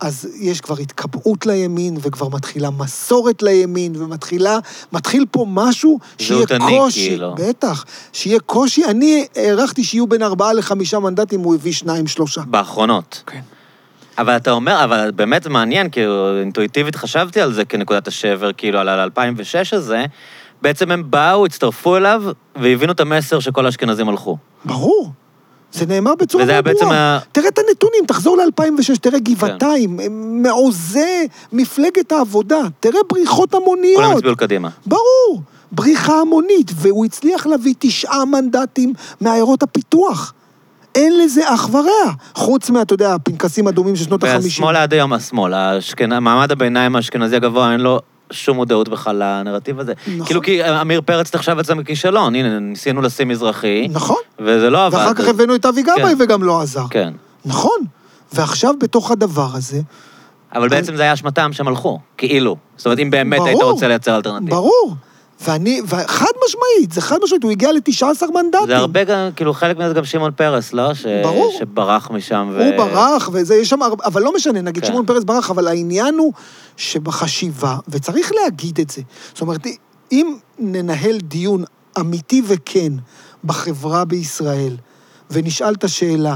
אז 0.04 0.28
יש 0.40 0.62
כבר 0.62 0.76
התקבעות 0.78 1.46
לימין, 1.46 1.98
וכבר 2.02 2.30
מתחילה 2.30 2.70
מסורת 2.70 3.44
לימין, 3.44 3.96
ומתחילה, 3.96 4.58
מתחיל 4.94 5.26
פה 5.32 5.46
משהו 5.50 6.00
שיהיה 6.18 6.46
קושי. 6.60 7.10
כאילו. 7.10 7.36
בטח, 7.38 7.86
שיהיה 8.14 8.40
קושי. 8.40 8.86
אני 8.86 9.28
הערכתי 9.36 9.84
שיהיו 9.84 10.08
בין 10.08 10.24
ארבעה 10.24 10.54
לחמישה 10.54 11.00
מנדטים, 11.00 11.40
הוא 11.40 11.56
הביא 11.56 11.74
שניים, 11.74 12.08
שלושה. 12.08 12.42
באחרונות. 12.48 13.24
כן. 13.26 13.42
אבל 14.18 14.36
אתה 14.36 14.52
אומר, 14.52 14.84
אבל 14.84 15.12
באמת 15.16 15.48
מעניין, 15.48 15.90
כי 15.90 16.02
אינטואיטיבית 16.40 16.96
חשבתי 16.96 17.42
על 17.42 17.54
זה 17.54 17.66
כנקודת 17.66 18.08
השבר, 18.08 18.54
כאילו, 18.54 18.80
על 18.80 18.90
ה-2006 18.90 19.76
הזה. 19.76 20.06
בעצם 20.62 20.92
הם 20.92 21.04
באו, 21.12 21.46
הצטרפו 21.46 21.98
אליו, 21.98 22.24
והבינו 22.56 22.92
את 22.92 23.00
המסר 23.00 23.40
שכל 23.40 23.66
האשכנזים 23.66 24.10
הלכו. 24.10 24.38
ברור. 24.66 25.12
זה 25.74 25.86
נאמר 25.86 26.16
בצורה 26.16 26.46
מאוד 26.46 26.64
בעצם 26.64 26.80
ברורה. 26.80 27.20
תראה 27.32 27.48
את 27.48 27.60
הנתונים, 27.60 28.06
תחזור 28.08 28.38
ל-2006, 28.38 28.88
כן. 28.88 28.96
תראה 28.96 29.20
גבעתיים, 29.20 30.00
הם 30.00 30.44
מעוזי 30.44 31.28
מפלגת 31.54 32.12
העבודה, 32.12 32.62
תראה 32.80 33.00
בריחות 33.10 33.52
כולם 33.52 33.64
המוניות. 33.64 34.16
הצביעו 34.16 34.34
לקדימה. 34.34 34.70
ברור, 34.86 35.42
בריחה 35.72 36.20
המונית, 36.20 36.72
והוא 36.76 37.06
הצליח 37.06 37.46
להביא 37.48 37.74
תשעה 37.80 38.26
מנדטים 38.26 38.94
מעיירות 39.22 39.64
הפיתוח. 39.64 40.34
אין 40.96 41.20
לזה 41.20 41.54
אח 41.54 41.70
ורע, 41.72 42.12
חוץ 42.36 42.70
מה, 42.70 42.82
אתה 42.82 42.94
יודע, 42.94 43.14
הפנקסים 43.14 43.68
האדומים 43.68 43.96
של 43.96 44.04
שנות 44.04 44.24
ה-50. 44.24 44.44
והשמאל 44.44 44.76
עד 44.76 44.94
היום, 44.94 45.14
השמאל. 45.14 45.54
מעמד 46.22 46.52
הביניים 46.52 46.96
האשכנזי 46.96 47.36
הגבוה, 47.36 47.72
אין 47.72 47.82
לו 47.82 48.00
שום 48.32 48.58
מודעות 48.58 48.90
בכלל 48.90 49.16
לנרטיב 49.24 49.80
הזה. 49.80 49.94
נכון. 50.08 50.26
כאילו, 50.26 50.42
כי 50.42 50.64
עמיר 50.64 51.02
פרץ 51.02 51.36
נחשב 51.36 51.60
אצלם 51.60 51.84
ככישלון, 51.84 52.36
הנה, 52.36 52.60
ניסינו 52.60 53.02
לשים 53.02 53.28
מזרחי, 53.28 53.88
נכון, 53.92 54.18
וזה 54.40 54.70
לא 54.70 54.86
עבד. 54.86 54.98
ואחר 54.98 55.14
כך 55.14 55.28
הבאנו 55.28 55.56
את 55.56 55.66
אבי 55.66 55.82
גבאי 55.84 56.14
וגם 56.20 56.44
לא 56.44 56.62
עזר. 56.62 56.86
כן. 56.90 57.14
נכון, 57.46 57.78
ועכשיו 58.34 58.74
בתוך 58.80 59.12
הדבר 59.12 59.48
הזה, 59.54 59.82
אבל 60.56 60.70
בעצם 60.70 60.96
זה 60.96 61.04
היה 61.04 61.14
אשמתם 61.14 61.54
שהם 61.54 61.68
הלכו, 61.68 62.00
כאילו. 62.18 62.56
זאת 62.78 62.86
אומרת, 62.86 63.00
אם 63.00 63.10
באמת 63.10 63.38
ברור. 63.40 63.48
היית 63.50 63.62
רוצה 63.62 63.88
לייצר 63.88 64.16
אלטרנטיבה. 64.16 64.56
ברור. 64.56 64.96
ואני, 65.44 65.82
וחד 65.86 66.32
משמעית, 66.46 66.92
זה 66.92 67.02
חד 67.02 67.18
משמעית, 67.24 67.44
הוא 67.44 67.52
הגיע 67.52 67.72
ל-19 67.72 68.32
מנדטים. 68.34 68.68
זה 68.68 68.78
הרבה 68.78 69.04
גם, 69.04 69.30
כאילו, 69.36 69.54
חלק 69.54 69.78
מזה 69.78 69.94
גם 69.94 70.06
שמעון 70.06 70.32
פרס, 70.32 70.74
לא? 70.74 70.94
ש... 70.94 71.06
ברור. 71.24 71.56
שברח 71.60 72.12
משם 72.12 72.50
ו... 72.54 72.66
הוא 72.66 72.78
ברח, 72.78 73.30
וזה, 73.34 73.56
יש 73.56 73.70
שם, 73.70 73.82
הרבה- 73.82 74.06
אבל 74.06 74.22
לא 74.22 74.34
משנה, 74.36 74.62
נגיד 74.62 74.84
כן. 74.84 74.90
שמעון 74.90 75.06
פרס 75.06 75.24
ברח, 75.24 75.50
אבל 75.52 75.68
העניין 75.68 76.16
הוא 76.16 76.34
שבחשיבה, 76.78 77.78
וצריך 77.88 78.32
להגיד 78.44 78.80
את 78.80 78.90
זה, 78.90 79.02
זאת 79.34 79.42
אומרת, 79.42 79.68
אם 80.12 80.36
ננהל 80.60 81.18
דיון 81.18 81.64
אמיתי 82.00 82.42
וכן 82.48 82.94
בחברה 83.44 84.06
בישראל, 84.06 84.76
ונשאל 85.32 85.74
את 85.74 85.84
השאלה, 85.84 86.36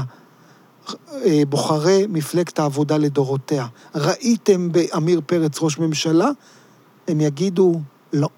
אה, 1.24 1.42
בוחרי 1.48 2.06
מפלגת 2.08 2.58
העבודה 2.58 2.96
לדורותיה, 2.96 3.66
ראיתם 3.94 4.72
בעמיר 4.72 5.20
פרץ 5.26 5.62
ראש 5.62 5.78
ממשלה? 5.78 6.28
הם 7.08 7.20
יגידו 7.20 7.80
לא. 8.12 8.28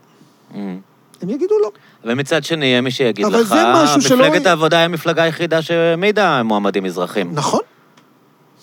הם 0.55 1.31
יגידו 1.31 1.55
לא. 1.63 1.71
ומצד 2.05 2.45
שני, 2.45 2.67
יהיה 2.67 2.81
מי 2.81 2.91
שיגיד 2.91 3.27
אבל 3.27 3.41
לך, 3.41 3.49
זה 3.49 3.63
משהו 3.75 4.03
שלא- 4.03 4.17
מפלגת 4.29 4.47
העבודה 4.47 4.77
היא 4.79 4.85
המפלגה 4.85 5.23
היחידה 5.23 5.63
שהעמידה 5.63 6.43
מועמדים 6.43 6.85
מזרחים. 6.85 7.31
נכון. 7.35 7.61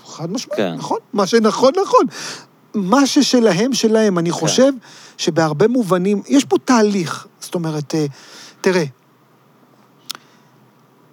חד 0.06 0.32
משמעית, 0.32 0.58
כן. 0.60 0.74
נכון. 0.74 0.98
מה 1.14 1.26
שנכון, 1.28 1.72
נכון. 1.84 2.06
מה 2.74 3.06
ששלהם, 3.08 3.74
שלהם. 3.74 4.20
אני 4.20 4.32
חושב 4.32 4.72
שבהרבה 5.18 5.68
מובנים, 5.68 6.22
יש 6.28 6.46
פה 6.46 6.56
תהליך. 6.66 7.28
זאת 7.40 7.56
אומרת, 7.56 7.96
אה, 7.96 8.06
תראה, 8.62 8.84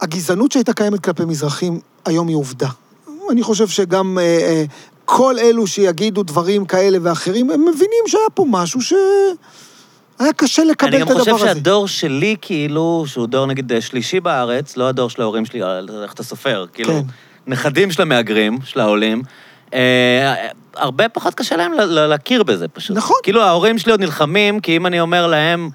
הגזענות 0.01 0.53
שהייתה 0.53 0.73
קיימת 0.73 1.01
כלפי 1.01 1.25
מזרחים, 1.25 1.81
היום 2.05 2.29
היא 2.29 2.37
עובדה. 2.37 2.69
אני 3.31 3.43
חושב 3.43 3.69
שגם 3.69 4.19
אה, 4.19 4.25
אה, 4.25 4.65
כל 5.05 5.35
אלו 5.39 5.67
שיגידו 5.67 6.23
דברים 6.23 6.65
כאלה 6.65 6.99
ואחרים, 7.03 7.51
הם 7.51 7.61
מבינים 7.61 8.05
שהיה 8.07 8.31
פה 8.35 8.45
משהו 8.49 8.81
שהיה 10.19 10.33
קשה 10.33 10.65
לקבל 10.65 10.89
אני 10.89 11.03
את 11.03 11.09
גם 11.09 11.09
הדבר 11.09 11.21
חושב 11.21 11.35
הזה. 11.35 11.47
שהדור 11.47 11.89
שלי, 11.89 12.37
כאילו, 12.41 13.05
שהוא 13.07 13.27
דור 13.27 13.47
נגיד 13.47 13.73
שלישי 13.81 14.21
בארץ, 14.21 14.77
לא 14.77 14.89
הדור 14.89 15.11
של 15.11 15.23
ההורים 15.23 15.47
שלי, 15.47 15.61
איך 16.03 16.13
אתה 16.13 16.23
סופר, 16.23 16.67
כאילו, 16.73 16.93
כן. 16.93 17.01
נכדים 17.47 17.93
של 17.93 18.03
המהגרים, 18.03 18.59
של 18.65 18.81
העולים, 18.81 19.23
אה, 19.75 20.35
הרבה 20.77 21.09
פחות 21.09 21.35
קשה 21.35 21.57
להם 21.57 21.73
להכיר 21.89 22.43
בזה 22.43 22.69
פשוט. 22.69 22.97
נכון. 22.97 23.17
כאילו, 23.23 23.43
ההורים 23.43 23.79
שלי 23.79 23.93
עוד 23.93 24.01
נלחמים, 24.01 24.61
כי 24.61 24.77
אם 24.77 24.87
אני 24.87 25.01
אומר 25.01 25.27
להם, 25.27 25.71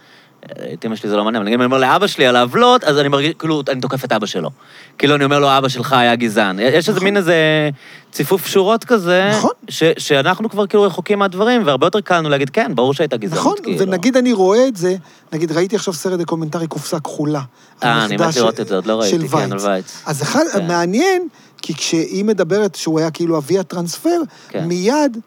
את 0.73 0.85
אמא 0.85 0.95
שלי 0.95 1.09
זה 1.09 1.15
לא 1.17 1.23
מעניין, 1.23 1.43
אבל 1.43 1.53
אם 1.53 1.59
אני 1.59 1.65
אומר 1.65 1.77
לאבא 1.77 2.07
שלי 2.07 2.25
על 2.27 2.35
העוולות, 2.35 2.83
אז 2.83 2.97
אני 2.97 3.07
מרגיש, 3.07 3.33
כאילו, 3.39 3.61
אני 3.69 3.81
תוקף 3.81 4.05
את 4.05 4.11
אבא 4.11 4.25
שלו. 4.25 4.49
כאילו, 4.97 5.15
אני 5.15 5.23
אומר 5.23 5.39
לו, 5.39 5.57
אבא 5.57 5.67
שלך 5.67 5.93
היה 5.93 6.15
גזען. 6.15 6.59
יש 6.59 6.73
איזה 6.75 6.91
נכון. 6.91 7.03
מין 7.03 7.17
איזה 7.17 7.69
ציפוף 8.11 8.47
שורות 8.47 8.83
כזה, 8.83 9.31
נכון. 9.33 9.51
ש- 9.69 9.83
שאנחנו 9.97 10.49
כבר 10.49 10.67
כאילו 10.67 10.83
רחוקים 10.83 11.19
מהדברים, 11.19 11.61
והרבה 11.65 11.87
יותר 11.87 12.01
קל 12.01 12.17
לנו 12.17 12.29
להגיד, 12.29 12.49
כן, 12.49 12.71
ברור 12.75 12.93
שהייתה 12.93 13.17
גזענות. 13.17 13.39
נכון, 13.45 13.57
כאילו. 13.63 13.79
ונגיד 13.79 14.17
אני 14.17 14.33
רואה 14.33 14.67
את 14.67 14.75
זה, 14.75 14.95
נגיד 15.33 15.51
ראיתי 15.51 15.75
עכשיו 15.75 15.93
סרט 15.93 16.19
דוקומנטרי 16.19 16.67
קופסה 16.67 16.99
כחולה. 16.99 17.41
אה, 17.83 18.05
אני 18.05 18.17
מת 18.17 18.35
לראות 18.35 18.59
את 18.59 18.67
זה, 18.67 18.75
עוד 18.75 18.85
לא 18.85 18.99
ראיתי, 19.01 19.27
כן, 19.27 19.51
על 19.51 19.59
וייץ. 19.59 20.01
אז 20.05 20.21
אחד, 20.21 20.43
כן. 20.53 20.67
מעניין, 20.67 21.27
כי 21.61 21.73
כשהיא 21.73 22.25
מדברת 22.25 22.75
שהוא 22.75 22.99
היה 22.99 23.11
כאילו 23.11 23.37
אבי 23.37 23.59
הטרנספר, 23.59 24.21
כן. 24.49 24.65
מיד, 24.65 25.17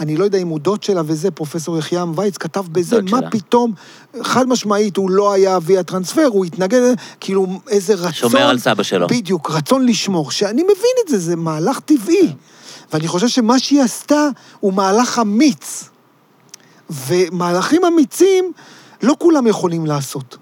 אני 0.00 0.16
לא 0.16 0.24
יודע 0.24 0.38
אם 0.38 0.48
הוא 0.48 0.58
דוד 0.58 0.82
שלה 0.82 1.02
וזה, 1.06 1.30
פרופסור 1.30 1.78
יחיעם 1.78 2.12
וייץ 2.16 2.36
כתב 2.36 2.64
בזה, 2.72 3.02
מה 3.02 3.08
שלה. 3.08 3.30
פתאום, 3.30 3.72
חד 4.22 4.48
משמעית, 4.48 4.96
הוא 4.96 5.10
לא 5.10 5.32
היה 5.32 5.56
אבי 5.56 5.78
הטרנספר, 5.78 6.26
הוא 6.26 6.44
התנגד, 6.44 6.80
כאילו, 7.20 7.46
איזה 7.68 7.94
רצון... 7.94 8.12
שומר 8.12 8.48
על 8.48 8.58
סבא 8.58 8.82
שלו. 8.82 9.06
בדיוק, 9.06 9.50
רצון 9.50 9.86
לשמור. 9.86 10.30
שאני 10.30 10.62
מבין 10.62 10.94
את 11.04 11.08
זה, 11.08 11.18
זה 11.18 11.36
מהלך 11.36 11.80
טבעי. 11.80 12.32
ואני 12.92 13.08
חושב 13.08 13.28
שמה 13.28 13.58
שהיא 13.58 13.82
עשתה 13.82 14.28
הוא 14.60 14.72
מהלך 14.72 15.18
אמיץ. 15.18 15.90
ומהלכים 17.06 17.84
אמיצים, 17.84 18.52
לא 19.02 19.14
כולם 19.18 19.46
יכולים 19.46 19.86
לעשות. 19.86 20.36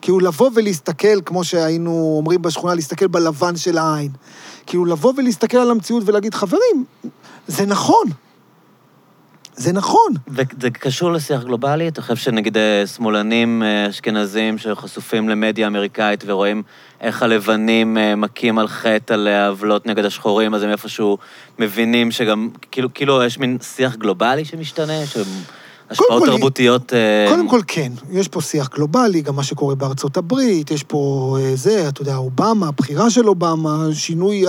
כאילו 0.00 0.20
לבוא 0.20 0.50
ולהסתכל, 0.54 1.20
כמו 1.24 1.44
שהיינו 1.44 2.14
אומרים 2.16 2.42
בשכונה, 2.42 2.74
להסתכל 2.74 3.06
בלבן 3.06 3.56
של 3.56 3.78
העין. 3.78 4.10
כאילו 4.66 4.84
לבוא 4.84 5.12
ולהסתכל 5.16 5.56
על 5.58 5.70
המציאות 5.70 6.02
ולהגיד, 6.06 6.34
חברים, 6.34 6.84
זה 7.48 7.66
נכון. 7.66 8.06
זה 9.58 9.72
נכון. 9.72 10.12
וזה 10.28 10.70
קשור 10.70 11.12
לשיח 11.12 11.42
גלובלי? 11.42 11.88
אתה 11.88 12.02
חושב 12.02 12.16
שנגיד 12.16 12.56
אה, 12.56 12.86
שמאלנים 12.86 13.62
אה, 13.62 13.88
אשכנזים 13.88 14.58
שחשופים 14.58 15.28
למדיה 15.28 15.66
אמריקאית 15.66 16.24
ורואים 16.26 16.62
איך 17.00 17.22
הלבנים 17.22 17.98
אה, 17.98 18.16
מכים 18.16 18.58
על 18.58 18.68
חטא 18.68 19.14
על 19.14 19.28
אה, 19.28 19.46
עוולות 19.46 19.86
נגד 19.86 20.04
השחורים, 20.04 20.54
אז 20.54 20.62
הם 20.62 20.70
איפשהו 20.70 21.18
מבינים 21.58 22.10
שגם, 22.10 22.48
כאילו, 22.70 22.94
כאילו 22.94 23.22
יש 23.22 23.38
מין 23.38 23.58
שיח 23.62 23.94
גלובלי 23.94 24.44
שמשתנה? 24.44 25.06
השפעות 25.90 26.22
כל, 26.22 26.26
תרבותיות... 26.26 26.92
אה, 26.92 27.26
קודם 27.28 27.48
כל, 27.48 27.60
כן. 27.66 27.92
יש 28.10 28.28
פה 28.28 28.40
שיח 28.40 28.68
גלובלי, 28.74 29.20
גם 29.20 29.36
מה 29.36 29.42
שקורה 29.42 29.74
בארצות 29.74 30.16
הברית, 30.16 30.70
יש 30.70 30.82
פה 30.82 31.36
אה, 31.40 31.56
זה, 31.56 31.88
אתה 31.88 32.02
יודע, 32.02 32.16
אובמה, 32.16 32.68
הבחירה 32.68 33.10
של 33.10 33.28
אובמה, 33.28 33.86
שינוי 33.92 34.44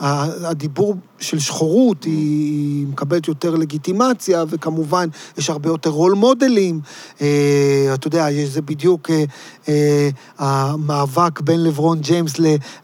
הדיבור 0.00 0.94
של 1.20 1.38
שחורות, 1.38 2.04
היא, 2.04 2.86
מקבלת 2.86 3.28
יותר 3.28 3.54
לגיטימציה, 3.54 4.44
וכמובן, 4.48 5.08
יש 5.38 5.50
הרבה 5.50 5.68
יותר 5.68 5.90
רול 5.90 6.12
מודלים. 6.12 6.80
אה, 7.20 7.90
אתה 7.94 8.06
יודע, 8.06 8.26
זה 8.44 8.62
בדיוק 8.62 9.10
המאבק 10.38 11.40
בין 11.40 11.64
לברון 11.64 12.00
ג'יימס 12.00 12.34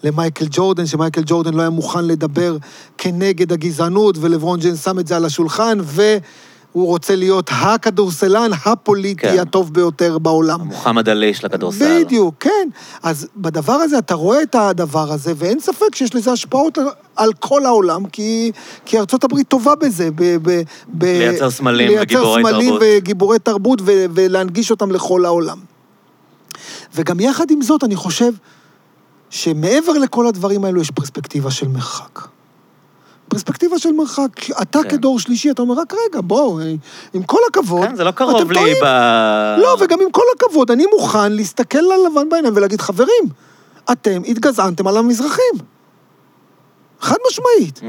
למייקל 0.03 0.47
ג'ורדן, 0.51 0.87
שמייקל 0.87 1.23
ג'ורדן 1.27 1.55
לא 1.55 1.61
היה 1.61 1.71
מוכן 1.71 2.05
לדבר 2.05 2.57
כנגד 2.99 3.53
הגזענות, 3.53 4.17
ולברון 4.21 4.61
ג'יימס 4.61 4.85
שם 4.85 4.99
את 4.99 5.07
זה 5.07 5.17
על 5.17 5.25
השולחן, 5.25 5.79
ו... 5.83 6.17
הוא 6.75 6.87
רוצה 6.87 7.17
להיות 7.17 7.51
הכדורסלן 7.53 8.51
הפוליטי 8.65 9.21
כן. 9.23 9.39
הטוב 9.39 9.75
ביותר 9.75 10.19
בעולם. 10.19 10.61
מוחמד 10.61 11.09
עלי 11.09 11.35
של 11.35 11.47
הכדורסל. 11.47 12.05
בדיוק, 12.05 12.35
כן. 12.41 12.69
אז 13.03 13.29
בדבר 13.37 13.73
הזה, 13.73 13.99
אתה 13.99 14.15
רואה 14.15 14.43
את 14.43 14.55
הדבר 14.55 15.13
הזה, 15.13 15.33
ואין 15.37 15.61
ספק 15.61 15.95
שיש 15.95 16.15
לזה 16.15 16.33
השפעות 16.33 16.79
על- 17.17 17.33
כל 17.39 17.67
העולם, 17.67 18.07
כי, 18.07 18.53
כי 18.85 18.99
ארצות 18.99 19.25
הברית 19.25 19.49
טובה 19.49 19.75
בזה. 19.75 20.11
ב, 20.15 20.37
ב, 20.43 20.63
ב, 20.89 21.05
לייצר 21.05 21.51
סמלים 21.51 21.91
וגיבורי 22.01 22.43
לייצר 22.43 22.51
סמלים 22.53 22.71
תרבות. 22.71 22.83
וגיבורי 22.97 23.39
תרבות 23.39 23.81
ו, 23.83 24.05
ולהנגיש 24.15 24.71
אותם 24.71 24.91
לכל 24.91 25.25
העולם. 25.25 25.59
וגם 26.95 27.21
יחד 27.21 27.51
עם 27.51 27.63
זאת, 27.63 27.85
אני 27.85 27.97
חושב 27.97 28.33
שמעבר 29.31 29.93
לכל 29.93 30.27
הדברים 30.27 30.65
האלו 30.65 30.81
יש 30.81 30.91
פרספקטיבה 30.91 31.51
של 31.51 31.69
מרחק. 31.69 32.21
פרספקטיבה 33.35 33.79
של 33.79 33.93
מרחק. 33.93 34.51
אתה 34.63 34.83
כן. 34.83 34.89
כדור 34.89 35.21
שלישי, 35.21 35.51
אתה 35.51 35.63
אומר, 35.63 35.75
רק 35.75 35.95
רגע, 35.95 36.21
בוא, 36.21 36.61
עם 37.15 37.23
כל 37.23 37.39
הכבוד... 37.51 37.89
כן, 37.89 37.97
זה 37.97 38.05
לא 38.05 38.11
קרוב 38.11 38.53
לי 38.53 38.59
טועים. 38.59 38.77
ב... 38.83 38.87
לא, 39.59 39.77
וגם 39.81 40.01
עם 40.01 40.11
כל 40.11 40.25
הכבוד, 40.37 40.71
אני 40.71 40.85
מוכן 40.93 41.33
להסתכל 41.33 41.79
ללבן 41.79 42.29
בעיניים 42.29 42.57
ולהגיד, 42.57 42.81
חברים, 42.81 43.25
אתם 43.93 44.23
התגזענתם 44.27 44.87
על 44.87 44.97
המזרחים. 44.97 45.55
חד 47.01 47.17
משמעית. 47.31 47.79
Mm. 47.79 47.83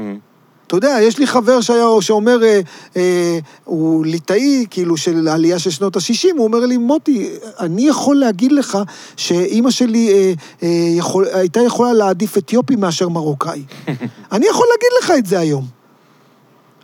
אתה 0.66 0.76
יודע, 0.76 0.96
יש 1.02 1.18
לי 1.18 1.26
חבר 1.26 1.60
שהיה, 1.60 1.86
שאומר, 2.00 2.44
אה, 2.44 2.60
אה, 2.96 3.38
הוא 3.64 4.06
ליטאי, 4.06 4.66
כאילו, 4.70 4.96
של 4.96 5.28
העלייה 5.28 5.58
של 5.58 5.70
שנות 5.70 5.96
ה-60, 5.96 6.36
הוא 6.36 6.44
אומר 6.44 6.58
לי, 6.58 6.76
מוטי, 6.76 7.30
אני 7.60 7.88
יכול 7.88 8.16
להגיד 8.16 8.52
לך 8.52 8.78
שאימא 9.16 9.70
שלי 9.70 10.12
אה, 10.12 10.32
אה, 10.62 10.68
יכול, 10.96 11.26
הייתה 11.32 11.60
יכולה 11.60 11.92
להעדיף 11.92 12.38
אתיופי 12.38 12.76
מאשר 12.76 13.08
מרוקאי. 13.08 13.62
אני 14.32 14.46
יכול 14.46 14.66
להגיד 14.72 14.88
לך 15.02 15.12
את 15.18 15.26
זה 15.26 15.38
היום. 15.38 15.64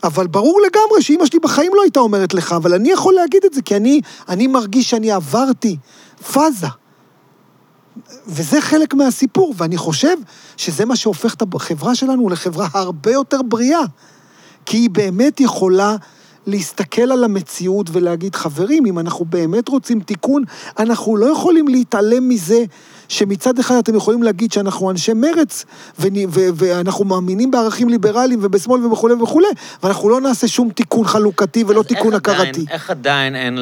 אבל 0.05 0.27
ברור 0.27 0.61
לגמרי 0.67 1.03
שאימא 1.03 1.27
שלי 1.27 1.39
בחיים 1.39 1.73
לא 1.75 1.83
הייתה 1.83 2.01
אומרת 2.01 2.35
לך, 2.35 2.53
אבל 2.53 2.75
אני 2.75 2.91
יכול 2.91 3.15
להגיד 3.15 3.45
את 3.45 3.55
זה, 3.55 3.63
כי 3.63 3.77
אני, 3.77 4.01
אני 4.29 4.47
מרגיש 4.47 4.91
שאני 4.91 5.13
עברתי 5.13 5.77
פאזה. 6.33 6.82
וזה 8.27 8.61
חלק 8.61 8.95
מהסיפור, 8.95 9.55
ואני 9.57 9.77
חושב 9.77 10.17
שזה 10.57 10.85
מה 10.85 10.97
שהופך 10.97 11.35
את 11.35 11.43
החברה 11.55 11.95
שלנו 11.95 12.29
לחברה 12.29 12.69
הרבה 12.75 13.11
יותר 13.13 13.43
בריאה. 13.43 13.83
כי 14.67 14.77
היא 14.77 14.91
באמת 14.91 15.41
יכולה 15.41 15.97
להסתכל 16.47 17.13
על 17.13 17.25
המציאות 17.25 17.87
ולהגיד, 17.93 18.35
חברים, 18.35 18.87
אם 18.87 18.99
אנחנו 18.99 19.25
באמת 19.25 19.69
רוצים 19.69 20.01
תיקון, 20.01 20.43
אנחנו 20.79 21.17
לא 21.17 21.27
יכולים 21.27 21.69
להתעלם 21.69 22.29
מזה 22.29 22.65
שמצד 23.13 23.59
אחד 23.59 23.75
אתם 23.75 23.95
יכולים 23.95 24.23
להגיד 24.23 24.53
שאנחנו 24.53 24.91
אנשי 24.91 25.13
מרץ, 25.13 25.65
ואנחנו 26.55 27.05
מאמינים 27.05 27.51
בערכים 27.51 27.89
ליברליים 27.89 28.39
ובשמאל 28.43 28.87
וכולי 28.87 29.15
וכולי, 29.15 29.47
ואנחנו 29.83 30.09
לא 30.09 30.21
נעשה 30.21 30.49
שום 30.49 30.71
תיקון 30.71 31.07
חלוקתי 31.07 31.65
ולא 31.69 31.83
תיקון 31.83 32.15
הכרתי. 32.15 32.65
איך 32.71 32.91
עדיין 32.91 33.37
אין 33.37 33.59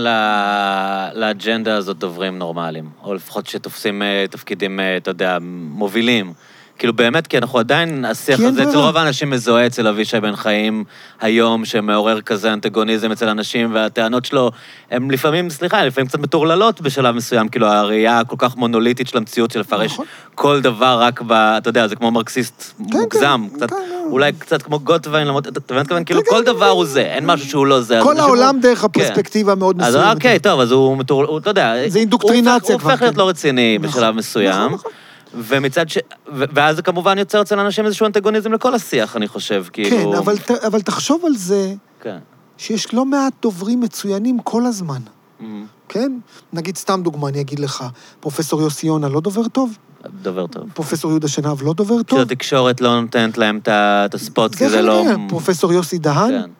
לאג'נדה 1.15 1.77
הזאת 1.77 1.99
דוברים 1.99 2.39
נורמליים? 2.39 2.91
או 3.05 3.15
לפחות 3.15 3.47
שתופסים 3.47 4.03
אה, 4.03 4.25
תפקידים, 4.31 4.81
אה, 4.81 4.97
אתה 4.97 5.11
יודע, 5.11 5.39
מובילים. 5.71 6.33
כאילו 6.81 6.93
באמת, 6.93 7.27
כי 7.27 7.39
אנחנו 7.39 7.59
עדיין, 7.59 8.05
השיח 8.05 8.41
אין 8.41 8.49
הזה, 8.49 8.63
אצל 8.63 8.71
ברירה. 8.71 8.87
רוב 8.87 8.97
האנשים 8.97 9.31
מזוהה 9.31 9.67
אצל 9.67 9.87
אבישי 9.87 10.21
בן 10.21 10.37
חיים 10.37 10.85
היום, 11.21 11.65
שמעורר 11.65 12.21
כזה 12.21 12.53
אנטגוניזם 12.53 13.13
אצל 13.13 13.29
אנשים, 13.29 13.75
והטענות 13.75 14.25
שלו 14.25 14.51
הן 14.91 15.11
לפעמים, 15.11 15.51
סליחה, 15.51 15.85
לפעמים 15.85 16.09
קצת 16.09 16.19
מטורללות 16.19 16.81
בשלב 16.81 17.15
מסוים, 17.15 17.49
כאילו 17.49 17.67
הראייה 17.67 18.21
הכל 18.21 18.37
כך 18.39 18.57
מונוליטית 18.57 19.09
של 19.09 19.19
המציאות, 19.19 19.51
של 19.51 19.61
לפרש 19.61 19.93
נכון. 19.93 20.07
כל 20.35 20.61
דבר 20.61 20.99
רק 21.01 21.23
ב... 21.27 21.33
אתה 21.33 21.69
יודע, 21.69 21.89
זה 21.89 21.97
כמו 21.97 22.11
מרקסיסט 22.11 22.73
כן, 22.79 22.99
מוגזם, 22.99 23.47
כן, 23.51 23.57
קצת 23.57 23.71
כן, 23.71 23.77
כן. 23.77 24.11
אולי 24.11 24.33
קצת 24.33 24.63
כמו 24.63 24.79
גוטווין, 24.81 25.27
למרות, 25.27 25.49
אתה 25.49 25.61
מבין 25.71 25.81
מתכוון? 25.83 26.05
כאילו, 26.05 26.25
כן, 26.25 26.31
כל 26.31 26.37
כן, 26.39 26.45
דבר 26.45 26.69
הוא 26.69 26.85
זה, 26.85 27.01
אין 27.01 27.27
משהו 27.27 27.49
שהוא 27.49 27.67
לא 27.67 27.81
זה. 27.81 27.99
אז 27.99 28.05
כל 28.05 28.19
העולם 28.19 28.61
דרך 28.61 28.79
כן. 28.79 28.87
הפרספקטיבה 28.87 29.53
המאוד 29.53 29.83
אז 29.83 29.97
מסוימת. 29.97 30.15
אוקיי, 30.15 30.39
טוב, 30.39 30.61
אז 30.61 30.73
הוא, 30.73 30.97
מטור- 30.97 31.25
הוא, 31.25 31.39
אתה 31.39 31.51
יודע... 31.51 31.75
זה 31.89 31.99
אינדוקטרינציה 31.99 32.61
כבר, 32.61 32.73
הוא 32.75 32.91
הופך 32.91 33.03
להיות 33.03 33.15
כן. 33.15 33.21
לא 33.21 33.29
רציני 33.29 33.79
נכון, 33.79 34.01
בשלב 34.01 34.15
מסוים. 34.15 34.55
נכון, 34.55 34.73
נכון. 34.73 34.93
ומצד 35.35 35.89
ש... 35.89 35.99
ואז 36.29 36.77
זה 36.77 36.83
כמובן 36.83 37.19
יוצר 37.19 37.43
אצל 37.43 37.59
אנשים 37.59 37.87
איזשהו 37.87 38.07
אנטגוניזם 38.07 38.53
לכל 38.53 38.75
השיח, 38.75 39.17
אני 39.17 39.29
חושב, 39.29 39.65
כאילו... 39.73 39.91
כן, 40.13 40.19
אבל, 40.19 40.39
ת- 40.39 40.51
אבל 40.51 40.81
תחשוב 40.81 41.25
על 41.27 41.37
זה 41.37 41.75
כן. 42.01 42.19
שיש 42.59 42.95
לא 42.95 43.05
מעט 43.05 43.33
דוברים 43.43 43.81
מצוינים 43.81 44.39
כל 44.45 44.67
הזמן, 44.67 45.01
אמ, 45.41 45.65
כן? 45.89 46.13
נגיד, 46.53 46.77
סתם 46.77 47.01
דוגמה, 47.05 47.29
אני 47.29 47.41
אגיד 47.41 47.59
לך, 47.59 47.85
פרופסור 48.21 48.63
יוסי 48.63 48.87
יונה 48.87 49.09
לא 49.09 49.21
דובר 49.21 49.49
טוב? 49.49 49.77
דובר 50.23 50.47
טוב. 50.47 50.65
פרופסור 50.75 51.11
יהודה 51.11 51.29
שנהב 51.29 51.63
לא 51.63 51.75
דובר 51.75 51.95
טוב? 51.95 52.05
כאילו 52.07 52.23
התקשורת 52.23 52.81
לא 52.81 53.01
נותנת 53.01 53.39
להם 53.39 53.61
את 53.69 54.15
הספוט, 54.15 54.55
כי 54.55 54.69
זה 54.69 54.83
לא... 54.83 55.05
מהעניין. 55.05 55.29
פרופסור 55.29 55.73
יוסי 55.73 55.99
דהן? 55.99 56.43
כן. 56.43 56.51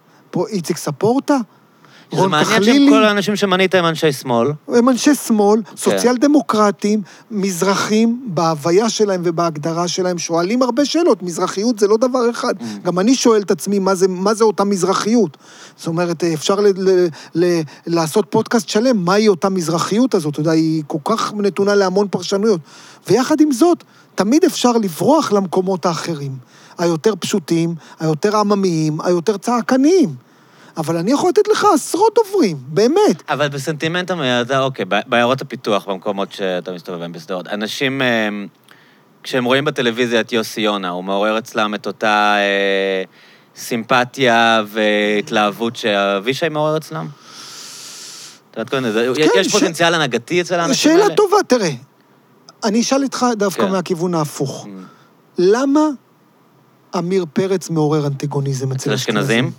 איציק 0.49 0.77
ספורטה? 0.77 1.37
זה 2.17 2.27
מעניין 2.27 2.45
שהם 2.45 2.63
כחלילי? 2.63 2.91
כל 2.91 3.05
האנשים 3.05 3.37
שמנית 3.37 3.75
הם 3.75 3.85
אנשי 3.85 4.13
שמאל. 4.13 4.49
הם 4.69 4.89
אנשי 4.89 5.15
שמאל, 5.15 5.63
כן. 5.63 5.77
סוציאל 5.77 6.17
דמוקרטים, 6.17 7.03
מזרחים, 7.31 8.23
בהוויה 8.27 8.91
שלהם 8.91 9.21
ובהגדרה 9.25 9.89
שלהם, 9.89 10.19
שואלים 10.19 10.63
הרבה 10.63 10.85
שאלות. 10.85 11.23
מזרחיות 11.23 11.79
זה 11.79 11.89
לא 11.89 11.97
דבר 11.97 12.31
אחד. 12.31 12.55
Mm. 12.61 12.65
גם 12.83 12.99
אני 12.99 13.15
שואל 13.15 13.43
את 13.43 13.51
עצמי, 13.51 13.79
מה 13.79 13.95
זה, 13.95 14.09
מה 14.09 14.35
זה 14.35 14.45
אותה 14.45 14.65
מזרחיות? 14.65 15.37
זאת 15.77 15.87
אומרת, 15.87 16.25
אפשר 16.25 16.61
ל, 16.61 16.67
ל, 16.77 17.07
ל, 17.35 17.61
לעשות 17.87 18.27
פודקאסט 18.31 18.69
שלם, 18.69 19.05
מהי 19.05 19.29
אותה 19.29 19.49
מזרחיות 19.49 20.15
הזאת? 20.15 20.33
אתה 20.33 20.41
יודע, 20.41 20.51
היא 20.51 20.83
כל 20.87 20.99
כך 21.05 21.33
נתונה 21.37 21.75
להמון 21.75 22.09
פרשנויות. 22.11 22.61
ויחד 23.09 23.41
עם 23.41 23.53
זאת, 23.53 23.85
תמיד 24.15 24.45
אפשר 24.45 24.73
לברוח 24.73 25.33
למקומות 25.33 25.87
האחרים. 25.87 26.33
היותר 26.79 27.15
פשוטים, 27.21 27.75
היותר 28.01 28.37
עממיים, 28.37 29.01
היותר 29.01 29.37
צעקניים. 29.37 30.30
אבל 30.77 30.97
אני 30.97 31.13
יכול 31.13 31.31
לתת 31.31 31.49
לך 31.49 31.67
עשרות 31.75 32.15
דוברים, 32.15 32.57
באמת. 32.67 33.23
אבל 33.29 33.49
בסנטימנט, 33.49 34.11
אתה, 34.43 34.61
אוקיי, 34.61 34.85
בעיירות 34.85 35.43
הפיתוח, 35.43 35.89
במקומות 35.89 36.33
שאתה 36.33 36.73
מסתובב 36.73 36.99
בהם 36.99 37.13
בשדרות, 37.13 37.49
אנשים, 37.49 38.03
אה, 38.03 38.29
כשהם 39.23 39.45
רואים 39.45 39.65
בטלוויזיה 39.65 40.21
את 40.21 40.33
יוסי 40.33 40.61
יונה, 40.61 40.89
הוא 40.89 41.05
מעורר 41.05 41.39
אצלם 41.39 41.75
את 41.75 41.87
אותה 41.87 42.35
אה, 42.39 43.03
סימפתיה 43.57 44.63
והתלהבות 44.67 45.77
שאבישי 45.77 46.49
מעורר 46.49 46.77
אצלם? 46.77 47.09
אתה 48.51 48.61
יודעת, 48.61 48.75
כן, 49.17 49.41
יש 49.41 49.47
ש- 49.47 49.53
פוטנציאל 49.53 49.95
הנהגתי 49.95 50.41
אצל 50.41 50.61
האנשים 50.61 50.91
האלה? 50.91 51.05
שאלה 51.05 51.15
טובה, 51.17 51.37
תראה. 51.47 51.71
אני 52.65 52.81
אשאל 52.81 53.03
אותך 53.05 53.27
דווקא 53.37 53.63
כן. 53.63 53.73
מהכיוון 53.73 54.15
ההפוך. 54.15 54.65
Mm. 54.65 54.69
למה 55.39 55.81
עמיר 56.95 57.27
פרץ 57.33 57.71
מעורר 57.71 58.07
אנטגוניזם 58.07 58.73
אצל 58.73 58.95
אצל 58.95 58.95
אשכנזים? 58.95 59.51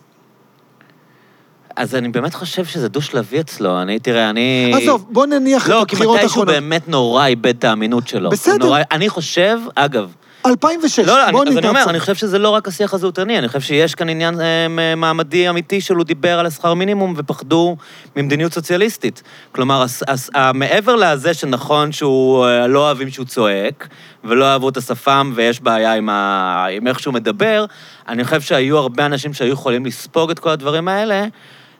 אז 1.76 1.96
אני 1.96 2.10
באמת 2.10 2.34
חושב 2.34 2.66
שזה 2.66 2.90
דו-שלבי 2.90 3.40
אצלו. 3.40 3.82
אני, 3.82 4.00
תראה, 4.00 4.30
אני... 4.30 4.72
עזוב, 4.76 5.06
בוא 5.10 5.26
נניח 5.26 5.64
את 5.66 5.70
לא, 5.70 5.86
כי 5.88 5.96
הבחירות 5.96 6.18
מתישהו 6.18 6.42
האחרונות. 6.42 6.54
באמת 6.64 6.88
נורא 6.88 7.26
איבד 7.26 7.58
את 7.58 7.64
האמינות 7.64 8.08
שלו. 8.08 8.30
בסדר. 8.30 8.66
נורא- 8.66 8.82
אני 8.92 9.10
חושב, 9.10 9.60
אגב, 9.76 10.14
2006, 10.46 11.00
לא, 11.00 11.26
לא, 11.26 11.32
בוא 11.32 11.42
אני, 11.44 11.52
אז 11.52 11.58
אני 11.58 11.68
אומר. 11.68 11.84
אני 11.90 12.00
חושב 12.00 12.16
שזה 12.16 12.40
לא 12.40 12.50
רק 12.50 12.68
השיח 12.68 12.94
הזהותני, 12.94 13.38
אני 13.40 13.48
חושב 13.48 13.62
שיש 13.62 13.96
כאן 13.96 14.10
עניין 14.10 14.42
אה, 14.42 14.68
מ- 14.70 15.00
מעמדי 15.00 15.50
אמיתי 15.50 15.82
של 15.82 15.96
הוא 15.96 16.04
דיבר 16.04 16.40
על 16.40 16.46
השכר 16.46 16.74
מינימום 16.74 17.14
ופחדו 17.18 17.78
ממדיניות 18.16 18.54
סוציאליסטית. 18.54 19.24
כלומר, 19.52 19.82
הס, 19.82 20.04
הס, 20.08 20.30
מעבר 20.54 20.96
לזה 20.96 21.34
שנכון 21.34 21.92
שהוא 21.92 22.46
אה, 22.46 22.68
לא 22.68 22.80
אוהבים 22.80 23.10
שהוא 23.10 23.26
צועק, 23.26 23.88
ולא 24.24 24.46
אהבו 24.46 24.70
את 24.70 24.78
השפם 24.78 25.32
ויש 25.36 25.62
בעיה 25.62 25.94
עם, 25.94 26.10
ה, 26.10 26.66
עם 26.72 26.88
איך 26.88 27.00
שהוא 27.00 27.14
מדבר, 27.14 27.66
אני 28.08 28.24
חושב 28.24 28.42
שהיו 28.42 28.78
הרבה 28.78 29.06
אנשים 29.06 29.34
שהיו 29.34 29.54
יכולים 29.54 29.86
לספוג 29.86 30.32
את 30.32 30.40
כל 30.40 30.50
הדברים 30.50 30.88
האלה. 30.88 31.26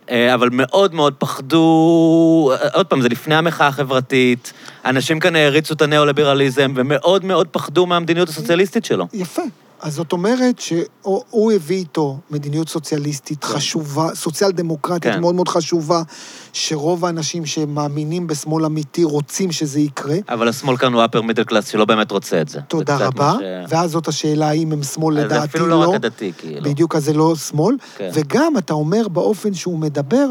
אה, 0.10 0.34
אבל 0.34 0.50
מאוד 0.52 0.94
מאוד 0.94 1.14
פחדו, 1.14 2.52
אה, 2.54 2.68
עוד 2.74 2.86
פעם, 2.86 3.02
זה 3.02 3.10
לפני 3.10 3.36
המחאה 3.36 3.68
החברתית, 3.68 4.54
אנשים 4.86 5.20
כאן 5.20 5.36
העריצו 5.36 5.74
את 5.74 5.82
הניאו-ליברליזם, 5.82 6.74
ומאוד 6.76 7.26
מאוד 7.26 7.48
פחדו 7.48 7.86
מהמדיניות 7.86 8.30
הסוציאליסטית 8.30 8.86
שלו. 8.86 9.08
יפה. 9.14 9.42
אז 9.82 9.94
זאת 9.94 10.12
אומרת 10.12 10.60
שהוא 10.60 11.52
הביא 11.52 11.78
איתו 11.78 12.18
מדיניות 12.30 12.70
סוציאליסטית 12.70 13.44
חשובה, 13.44 14.16
סוציאל 14.16 14.52
דמוקרטית 14.52 15.14
כן. 15.14 15.22
מאוד 15.22 15.36
מאוד 15.36 15.48
חשובה, 15.48 16.02
שרוב 16.54 17.06
האנשים 17.06 17.46
שמאמינים 17.46 18.28
בשמאל 18.28 18.66
אמיתי 18.66 19.04
רוצים 19.04 19.52
שזה 19.52 19.80
יקרה. 19.80 20.16
אבל 20.30 20.48
השמאל 20.48 20.78
כאן 20.78 20.94
הוא 20.94 21.04
upper 21.04 21.20
middle 21.20 21.52
class 21.52 21.66
שלא 21.72 21.86
באמת 21.86 22.12
רוצה 22.12 22.42
את 22.42 22.50
זה. 22.50 22.62
תודה 22.62 22.98
זה 22.98 23.06
רבה. 23.06 23.34
ש- 23.40 23.72
ואז 23.74 23.92
זאת 23.92 24.08
השאלה 24.08 24.50
האם 24.50 24.72
הם 24.72 24.84
שמאל 24.84 25.16
לדעתי 25.16 25.34
זה 25.34 25.44
אפילו 25.44 25.68
לא 25.68 25.90
רק 25.90 25.96
הדתי, 25.96 26.32
כאילו. 26.38 26.70
בדיוק, 26.70 26.96
אז 26.96 27.06
זה 27.06 27.14
לא 27.14 27.36
שמאל. 27.36 27.76
כן. 27.98 28.10
וגם, 28.14 28.58
אתה 28.58 28.74
אומר 28.74 29.08
באופן 29.08 29.54
שהוא 29.54 29.80
מדבר, 29.80 30.26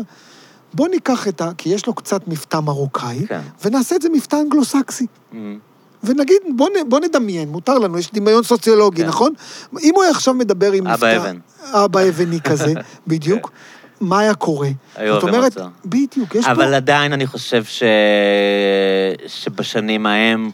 בוא 0.75 0.89
ניקח 0.89 1.29
את 1.29 1.41
ה... 1.41 1.51
כי 1.59 1.69
יש 1.69 1.87
לו 1.87 1.95
קצת 1.95 2.29
מבטא 2.29 2.61
מרוקאי, 2.61 3.27
כן. 3.27 3.41
ונעשה 3.65 3.97
את 3.97 4.03
זה 4.03 4.09
מבטא 4.09 4.37
אנגלוסקסי. 4.37 5.07
Mm. 5.33 5.37
ונגיד, 6.05 6.37
בוא, 6.57 6.69
נ, 6.69 6.89
בוא 6.89 7.01
נדמיין, 7.01 7.49
מותר 7.49 7.79
לנו, 7.79 7.99
יש 7.99 8.11
דמיון 8.13 8.43
סוציולוגי, 8.43 9.03
כן. 9.03 9.09
נכון? 9.09 9.33
אם 9.83 9.93
הוא 9.95 10.03
היה 10.03 10.11
עכשיו 10.13 10.35
מדבר 10.35 10.73
עם 10.73 10.87
אבא 10.87 11.17
אבן. 11.17 11.37
אבא 11.73 12.01
אבני 12.09 12.41
כזה, 12.41 12.73
בדיוק, 13.07 13.51
מה 14.01 14.19
היה 14.19 14.35
קורה? 14.35 14.69
היו 14.97 15.15
זאת 15.15 15.23
אומרת. 15.23 15.57
בדיוק, 15.85 16.35
יש 16.35 16.47
אבל 16.47 16.71
פה... 16.71 16.77
עדיין 16.77 17.13
אני 17.13 17.27
חושב 17.27 17.65
ש... 17.65 17.83
שבשנים 19.27 20.07
ההם... 20.07 20.51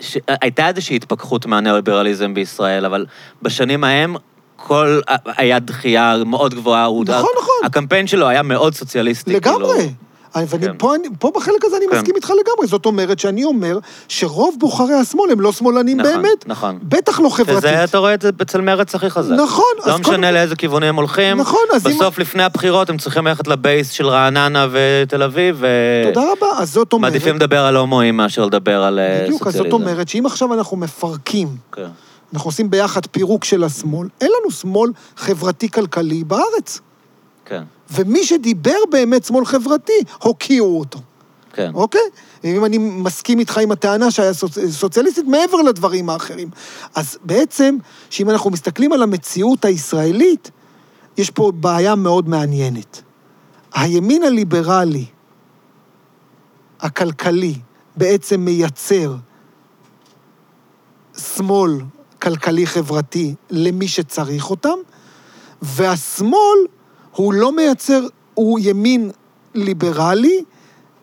ש... 0.00 0.16
הייתה 0.28 0.68
איזושהי 0.68 0.96
התפכחות 0.96 1.46
מהניאו-ליברליזם 1.46 2.34
בישראל, 2.34 2.84
אבל 2.84 3.06
בשנים 3.42 3.84
ההם 3.84 4.14
כל... 4.56 5.00
היה 5.36 5.58
דחייה 5.58 6.16
מאוד 6.26 6.54
גבוהה. 6.54 6.84
הוא- 6.84 7.04
נכון, 7.04 7.30
נכון. 7.38 7.54
הקמפיין 7.64 8.06
שלו 8.06 8.28
היה 8.28 8.42
מאוד 8.42 8.74
סוציאליסטי. 8.74 9.32
לגמרי. 9.32 9.74
כאילו. 9.78 9.90
ואני, 10.36 10.66
כן. 10.66 10.72
פה, 10.78 10.94
אני, 10.94 11.08
פה 11.18 11.32
בחלק 11.34 11.64
הזה 11.64 11.76
אני 11.76 11.84
כן. 11.90 11.96
מסכים 11.96 12.14
איתך 12.16 12.30
לגמרי. 12.30 12.66
זאת 12.66 12.86
אומרת 12.86 13.18
שאני 13.18 13.44
אומר 13.44 13.78
שרוב 14.08 14.56
בוחרי 14.58 14.94
השמאל 14.94 15.30
הם 15.30 15.40
לא 15.40 15.52
שמאלנים 15.52 16.00
נכון, 16.00 16.12
באמת. 16.22 16.46
נכון. 16.46 16.78
בטח 16.82 17.20
לא 17.20 17.28
חברתית. 17.28 17.56
וזה, 17.58 17.84
אתה 17.84 17.98
רואה 17.98 18.14
את 18.14 18.22
זה 18.22 18.30
אצל 18.42 18.60
מרץ 18.60 18.94
הכי 18.94 19.10
חזק. 19.10 19.34
נכון, 19.34 19.64
לא 19.86 19.98
משנה 19.98 20.16
כל- 20.28 20.32
לאיזה 20.34 20.56
כיוונים 20.56 20.88
הם 20.88 20.96
הולכים. 20.96 21.36
נכון, 21.36 21.60
אז 21.74 21.86
אם- 21.86 21.92
בסוף, 21.92 22.18
לפני 22.18 22.42
הבחירות, 22.42 22.90
הם 22.90 22.98
צריכים 22.98 23.26
ללכת 23.26 23.46
לבייס 23.46 23.90
של 23.90 24.06
רעננה 24.06 24.66
ותל 24.72 25.22
אביב, 25.22 25.62
תודה 26.14 26.26
רבה. 26.32 26.46
אז 26.58 26.72
זאת 26.72 26.92
אומרת... 26.92 27.10
ומעדיפים 27.12 27.36
לדבר 27.36 27.64
על 27.64 27.76
הומואים 27.76 28.16
מאשר 28.16 28.44
לדבר 28.44 28.82
על 28.82 28.98
אה, 28.98 29.20
בדיוק, 29.24 29.46
אז 29.46 29.52
סוציאליזם. 29.52 29.78
זאת 29.78 29.88
אומרת 29.88 30.08
שאם 30.08 30.26
עכשיו 30.26 30.54
אנחנו 30.54 30.76
מפרקים, 30.76 31.48
כן. 31.72 31.86
אנחנו 32.34 32.48
עושים 32.48 32.70
ביחד 32.70 33.06
פירוק 33.06 33.44
של 33.44 33.64
השמאל, 33.64 34.08
אין 34.20 34.30
לנו 34.40 34.50
שמאל 34.50 34.90
חברתי-כלכלי 35.16 36.24
בארץ. 36.24 36.80
כן, 37.44 37.62
ומי 37.90 38.24
שדיבר 38.24 38.76
באמת 38.90 39.24
שמאל 39.24 39.44
חברתי, 39.44 40.02
הוקיעו 40.22 40.78
אותו, 40.78 40.98
כן. 41.52 41.70
אוקיי? 41.74 42.00
אם 42.44 42.64
אני 42.64 42.78
מסכים 42.78 43.38
איתך 43.38 43.58
עם 43.58 43.72
הטענה 43.72 44.10
שהיה 44.10 44.34
סוצ... 44.34 44.58
סוציאליסטית, 44.70 45.26
מעבר 45.26 45.56
לדברים 45.56 46.10
האחרים. 46.10 46.50
אז 46.94 47.18
בעצם, 47.24 47.76
שאם 48.10 48.30
אנחנו 48.30 48.50
מסתכלים 48.50 48.92
על 48.92 49.02
המציאות 49.02 49.64
הישראלית, 49.64 50.50
יש 51.16 51.30
פה 51.30 51.52
בעיה 51.54 51.94
מאוד 51.94 52.28
מעניינת. 52.28 53.02
הימין 53.74 54.22
הליברלי, 54.22 55.06
הכלכלי, 56.80 57.54
בעצם 57.96 58.40
מייצר 58.40 59.14
שמאל 61.18 61.72
כלכלי-חברתי 62.22 63.34
למי 63.50 63.88
שצריך 63.88 64.50
אותם, 64.50 64.78
והשמאל 65.62 66.58
הוא 67.12 67.34
לא 67.34 67.56
מייצר, 67.56 68.00
הוא 68.34 68.58
ימין 68.62 69.10
ליברלי, 69.54 70.44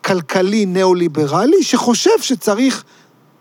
כלכלי 0.04 0.66
ניאו-ליברלי, 0.66 1.62
שחושב 1.62 2.20
שצריך 2.20 2.84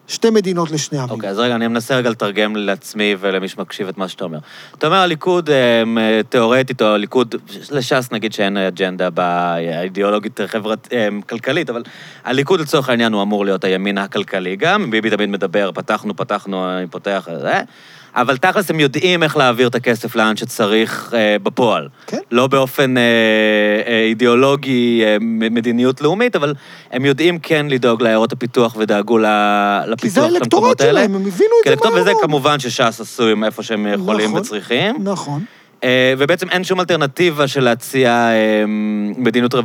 שתי 0.08 0.30
מדינות 0.30 0.72
לשני 0.72 0.98
עמים. 0.98 1.12
אוקיי, 1.12 1.30
אז 1.30 1.40
רגע, 1.40 1.56
אני 1.56 1.68
מנסה 1.68 1.96
רגע 1.96 2.10
לתרגם 2.10 2.56
לעצמי 2.56 3.16
ולמי 3.20 3.48
שמקשיב 3.48 3.88
את 3.88 3.98
מה 3.98 4.08
שאתה 4.08 4.24
אומר. 4.24 4.40
אתה 4.78 4.88
אומר, 4.88 4.98
הליכוד, 4.98 5.50
הם, 5.50 5.98
אה, 5.98 6.22
תיאורטית, 6.30 6.82
או 6.82 6.88
הליכוד, 6.88 7.36
לש"ס 7.72 8.10
נגיד 8.12 8.34
שאין 8.34 8.58
אג'נדה 8.58 9.10
באידיאולוגית 9.10 10.40
חברת, 10.48 10.88
הם, 10.92 11.22
כלכלית, 11.22 11.70
אבל 11.70 11.84
הליכוד 12.24 12.60
לצורך 12.60 12.90
העניין 12.90 13.14
הוא 13.14 13.22
אמור 13.22 13.46
להיות 13.46 13.64
הימין 13.64 13.98
הכלכלי 13.98 14.56
גם, 14.56 14.92
ביבי 14.92 15.10
תמיד 15.10 15.30
מדבר, 15.30 15.72
פתחנו, 15.72 16.16
פתחנו, 16.16 16.78
אני 16.78 16.88
פותח, 16.88 17.28
זה, 17.42 17.62
אבל 18.18 18.38
תכלס 18.38 18.70
הם 18.70 18.80
יודעים 18.80 19.24
איך 19.24 19.38
להעביר 19.38 19.68
את 19.68 19.76
הכסף 19.76 20.16
לאן 20.16 20.36
שצריך 20.38 21.14
אה, 21.18 21.36
בפועל. 21.44 21.88
כן. 22.08 22.18
לא 22.32 22.48
באופן 22.48 22.98
אה, 22.98 23.02
אה, 23.88 24.04
אידיאולוגי, 24.04 25.02
אה, 25.06 25.18
מדיניות 25.22 26.02
לאומית, 26.02 26.36
אבל 26.36 26.54
הם 26.92 27.06
יודעים 27.06 27.40
כן 27.40 27.66
לדאוג 27.70 28.02
לעיירות 28.02 28.32
הפיתוח 28.34 28.76
ודאגו 28.80 29.18
ל- 29.18 29.26
לפיתוח 29.88 30.00
כי 30.02 30.10
זה 30.10 30.16
של 30.16 30.22
האלקטורט 30.26 30.44
המקומות 30.54 30.82
האלה. 30.82 30.92
שלהם, 31.00 31.16
הם 31.16 31.22
הבינו 31.22 31.32
את 31.34 31.40
זה 31.66 31.70
כאלקטורט, 31.70 31.94
מהר 31.94 32.02
וזה. 32.02 32.12
כמובן 32.22 32.60
שש"ס 32.60 33.02
עשו 33.02 33.28
עם 33.28 33.44
איפה 33.44 33.64
שהם 33.64 33.88
יכולים 33.88 34.30
נכון. 34.30 34.40
וצריכים. 34.42 34.96
נכון. 35.00 35.44
אה, 35.84 36.14
ובעצם 36.18 36.50
אין 36.50 36.64
שום 36.64 36.80
אלטרנטיבה 36.80 37.48
של 37.48 37.64
להציע 37.64 38.12
אה, 38.12 38.64
מדיניות, 39.18 39.54
רו- 39.54 39.62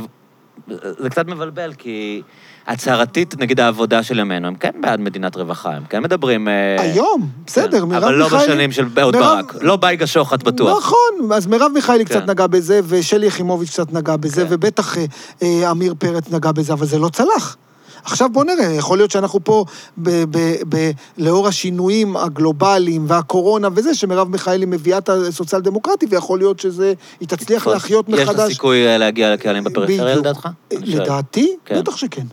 זה 0.99 1.09
קצת 1.09 1.27
מבלבל, 1.27 1.73
כי 1.77 2.21
הצהרתית, 2.67 3.39
נגיד 3.39 3.59
העבודה 3.59 4.03
של 4.03 4.19
ימינו, 4.19 4.47
הם 4.47 4.55
כן 4.55 4.71
בעד 4.81 4.99
מדינת 4.99 5.35
רווחה, 5.35 5.69
הם 5.71 5.83
כן 5.89 6.03
מדברים... 6.03 6.47
אה, 6.47 6.81
היום, 6.81 7.29
בסדר, 7.45 7.79
כן, 7.79 7.85
מרב 7.85 8.03
אבל 8.03 8.13
לא 8.13 8.25
מיכאלי... 8.25 8.43
בשנים 8.43 8.71
של 8.71 8.85
אהוד 9.01 9.15
מרב- 9.15 9.23
ברק. 9.23 9.55
לא 9.61 9.75
בייגה 9.75 10.07
שוחט 10.07 10.43
בטוח. 10.43 10.77
נכון, 10.77 11.31
אז 11.35 11.47
מרב 11.47 11.71
מיכאלי 11.73 12.05
קצת 12.05 12.23
כן. 12.23 12.29
נגע 12.29 12.47
בזה, 12.47 12.79
ושלי 12.87 13.25
יחימוביץ' 13.27 13.69
קצת 13.69 13.93
נגע 13.93 14.15
בזה, 14.15 14.41
כן. 14.41 14.47
ובטח 14.49 14.97
אה, 14.97 15.05
אה, 15.43 15.69
עמיר 15.69 15.93
פרץ 15.99 16.23
נגע 16.31 16.51
בזה, 16.51 16.73
אבל 16.73 16.85
זה 16.85 16.99
לא 16.99 17.09
צלח. 17.09 17.57
עכשיו 18.05 18.29
בוא 18.29 18.43
נראה, 18.43 18.65
יכול 18.65 18.97
להיות 18.97 19.11
שאנחנו 19.11 19.39
פה, 19.43 19.65
ב- 19.97 20.23
ב- 20.37 20.55
ב- 20.69 20.91
לאור 21.17 21.47
השינויים 21.47 22.15
הגלובליים 22.17 23.05
והקורונה 23.07 23.67
וזה, 23.75 23.95
שמרב 23.95 24.29
מיכאלי 24.29 24.65
מביאה 24.65 24.97
את 24.97 25.09
הסוציאל 25.09 25.61
דמוקרטי, 25.61 26.05
ויכול 26.09 26.39
להיות 26.39 26.59
שזה, 26.59 26.93
היא 27.19 27.27
תצליח 27.27 27.67
להחיות 27.67 28.09
יש 28.09 28.15
לה 28.15 28.23
מחדש. 28.23 28.51
סיכוי 28.53 28.87
אה, 28.87 28.97
להגיע 28.97 29.33
לקהלים 29.33 29.63
בפריפריה. 29.63 30.15
לדעתך? 30.15 30.47
לדעתי. 30.71 31.55
בטח 31.71 31.97
שכן. 31.97 32.25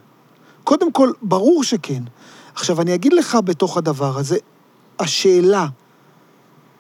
קודם 0.71 0.93
כל, 0.93 1.11
ברור 1.23 1.65
שכן. 1.65 2.03
עכשיו, 2.55 2.81
אני 2.81 2.95
אגיד 2.95 3.13
לך 3.13 3.39
בתוך 3.45 3.77
הדבר 3.77 4.19
הזה, 4.19 4.37
השאלה 4.99 5.67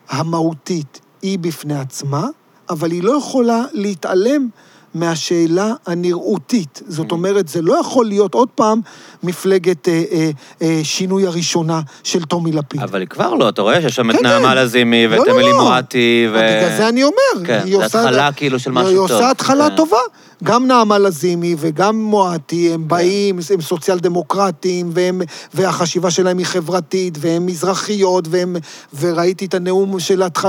המהותית 0.09 1.01
היא 1.23 1.39
בפני 1.39 1.79
עצמה, 1.79 2.27
אבל 2.71 2.91
היא 2.91 3.03
לא 3.03 3.13
יכולה 3.19 3.63
להתעלם 3.73 4.49
מהשאלה 4.95 5.73
הנראותית. 5.87 6.83
זאת 6.89 7.07
Mm-hmm. 7.07 7.13
אומרת, 7.13 7.49
זה 7.49 7.63
לא 7.63 7.79
יכול 7.81 8.07
להיות 8.07 8.35
עוד 8.35 8.49
פעם 8.55 8.81
מפלגת 9.23 9.89
אה, 9.89 10.03
אה, 10.13 10.31
אה, 10.63 10.81
שינוי 10.83 11.27
הראשונה 11.27 11.81
של 12.05 12.25
טומי 12.25 12.53
לפיד. 12.53 12.81
אבל 12.83 13.01
היא 13.01 13.09
כבר 13.09 13.35
לא, 13.35 13.49
אתה 13.49 13.63
רואה 13.63 13.81
שיש 13.83 13.97
שם 13.97 14.11
את 14.11 14.17
כן, 14.17 14.23
נעמה 14.23 14.49
כן. 14.49 14.57
לזימי 14.57 15.07
ואת 15.07 15.19
לא, 15.19 15.27
לא, 15.27 15.33
אמילי 15.33 15.51
לא. 15.51 15.61
מואטי 15.63 16.27
ו... 16.33 16.35
בגלל 16.35 16.77
זה 16.77 16.89
אני 16.89 17.03
אומר. 17.05 17.47
כן, 17.47 17.61
היא 17.65 17.77
עושה- 17.77 17.87
התחלה 17.87 18.33
כאילו 18.33 18.59
של 18.59 18.71
משהו 18.71 18.89
היא 18.89 18.97
טוב. 18.97 19.11
עושה 19.11 19.31
התחלה 19.31 19.71
כן. 19.71 19.77
טובה. 19.77 19.97
גם 20.45 20.67
נעמה 20.67 20.99
לזימי 20.99 21.57
וגם 21.59 21.97
מואטי, 21.97 22.73
הם 22.75 22.89
באים, 22.89 23.39
הם 23.55 23.61
סוציאל 23.61 23.99
דמוקרטים, 23.99 24.91
והם, 24.95 25.23
והחשיבה 25.55 26.11
שלהם 26.11 26.39
היא 26.39 26.47
חברתית, 26.47 27.19
והם 27.21 27.47
מזרחיות, 27.47 28.29
והם, 28.31 28.57
וראיתי 29.01 29.45
את 29.45 29.55
הנאום 29.55 30.01
של 30.01 30.23
התח... 30.23 30.45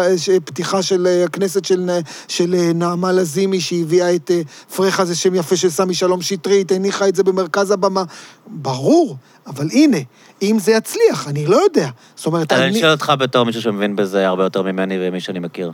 פתיחה 0.45 0.81
של 0.81 1.07
אה, 1.07 1.23
הכנסת 1.23 1.65
של, 1.65 1.79
נ- 1.79 2.01
של 2.27 2.55
אה, 2.55 2.73
נעמה 2.73 3.11
לזימי, 3.11 3.61
שהביאה 3.61 4.15
את 4.15 4.31
אה, 4.31 4.41
פרחה, 4.75 5.05
זה 5.05 5.15
שם 5.15 5.35
יפה 5.35 5.55
של 5.55 5.69
סמי 5.69 5.93
שלום 5.93 6.21
שטרית, 6.21 6.71
הניחה 6.71 7.07
את 7.07 7.15
זה 7.15 7.23
במרכז 7.23 7.71
הבמה. 7.71 8.03
ברור, 8.47 9.17
אבל 9.47 9.67
הנה, 9.71 9.97
אם 10.41 10.57
זה 10.59 10.71
יצליח, 10.71 11.27
אני 11.27 11.45
לא 11.45 11.57
יודע. 11.63 11.89
זאת 12.15 12.25
אומרת, 12.25 12.53
אז 12.53 12.59
אני 12.59 12.79
שואל 12.79 12.91
אותך 12.91 13.13
בתור 13.19 13.45
מישהו 13.45 13.61
שמבין 13.61 13.95
בזה 13.95 14.27
הרבה 14.27 14.43
יותר 14.43 14.61
ממני 14.61 14.97
ומי 14.99 15.19
שאני 15.19 15.39
מכיר. 15.39 15.71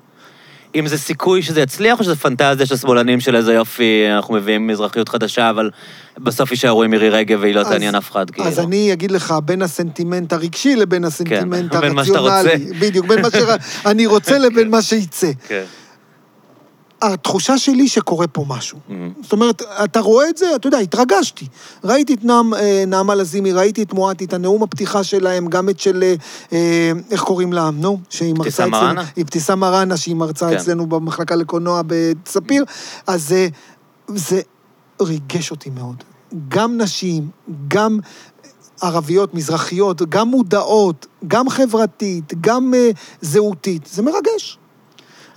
אם 0.76 0.88
זה 0.88 0.98
סיכוי 0.98 1.41
שזה 1.41 1.61
יצליח, 1.61 1.99
או 1.99 2.03
שזה 2.03 2.15
פנטזיה 2.15 2.65
של 2.65 2.77
שמאלנים 2.77 3.19
של 3.19 3.35
איזה 3.35 3.53
יופי, 3.53 4.03
אנחנו 4.15 4.34
מביאים 4.34 4.68
מזרחיות 4.68 5.10
חדשה, 5.10 5.49
אבל 5.49 5.69
בסוף 6.18 6.52
יישארו 6.52 6.84
עם 6.84 6.91
מירי 6.91 7.10
רגב 7.10 7.38
והיא 7.41 7.56
לא 7.56 7.61
אז- 7.61 7.68
תעניין 7.68 7.95
אף 7.95 8.11
אחד, 8.11 8.30
כאילו. 8.31 8.48
אז 8.48 8.60
אני 8.60 8.94
אגיד 8.94 9.11
לך, 9.11 9.34
בין 9.45 9.61
הסנטימנט 9.61 10.34
הרגשי 10.34 10.76
לבין 10.76 11.03
הסנטימנט 11.03 11.76
בין 11.81 11.94
מה 11.94 12.06
שאתה 12.06 12.18
הרציונלי. 12.19 12.64
רוצה. 12.65 12.80
בדיוק, 12.80 13.06
בין 13.06 13.22
מה 13.22 13.27
שאני 13.31 14.06
רוצה 14.06 14.38
לבין 14.38 14.69
מה 14.69 14.81
שיצא. 14.81 15.31
כן. 15.48 15.64
התחושה 17.01 17.57
שלי 17.57 17.87
שקורה 17.87 18.27
פה 18.27 18.45
משהו. 18.47 18.77
מהמם. 18.89 19.13
זאת 19.21 19.31
אומרת, 19.31 19.61
אתה 19.83 19.99
רואה 19.99 20.29
את 20.29 20.37
זה, 20.37 20.55
אתה 20.55 20.67
יודע, 20.67 20.77
התרגשתי. 20.77 21.47
ראיתי 21.83 22.13
את 22.13 22.25
נעם, 22.25 22.53
אה, 22.53 22.83
נעמה 22.87 23.15
לזימי, 23.15 23.53
ראיתי 23.53 23.83
את 23.83 23.93
מואטי, 23.93 24.25
את 24.25 24.33
הנאום 24.33 24.63
הפתיחה 24.63 25.03
שלהם, 25.03 25.47
גם 25.47 25.69
את 25.69 25.79
של, 25.79 26.03
אה, 26.03 26.15
אה, 26.53 26.91
איך 27.11 27.21
קוראים 27.21 27.53
לה? 27.53 27.69
נו, 27.69 27.99
שהיא 28.09 28.33
מרצה 28.33 28.43
אבתיסאם 28.43 28.67
אצלנו. 28.67 28.83
מראענה? 28.83 29.03
אבתיסאם 29.21 29.59
מראענה, 29.59 29.97
שהיא 29.97 30.15
מרצה 30.15 30.49
כן. 30.49 30.55
אצלנו 30.55 30.87
במחלקה 30.87 31.35
לקולנוע 31.35 31.81
בספיר. 31.87 32.65
אז 33.07 33.33
אה, 33.33 33.47
זה 34.07 34.41
ריגש 35.01 35.51
אותי 35.51 35.69
מאוד. 35.69 36.03
גם 36.47 36.77
נשים, 36.77 37.29
גם 37.67 37.99
ערביות, 38.81 39.33
מזרחיות, 39.33 40.01
גם 40.09 40.27
מודעות, 40.27 41.05
גם 41.27 41.49
חברתית, 41.49 42.33
גם 42.41 42.73
אה, 42.73 42.89
זהותית. 43.21 43.85
זה 43.91 44.01
מרגש. 44.01 44.57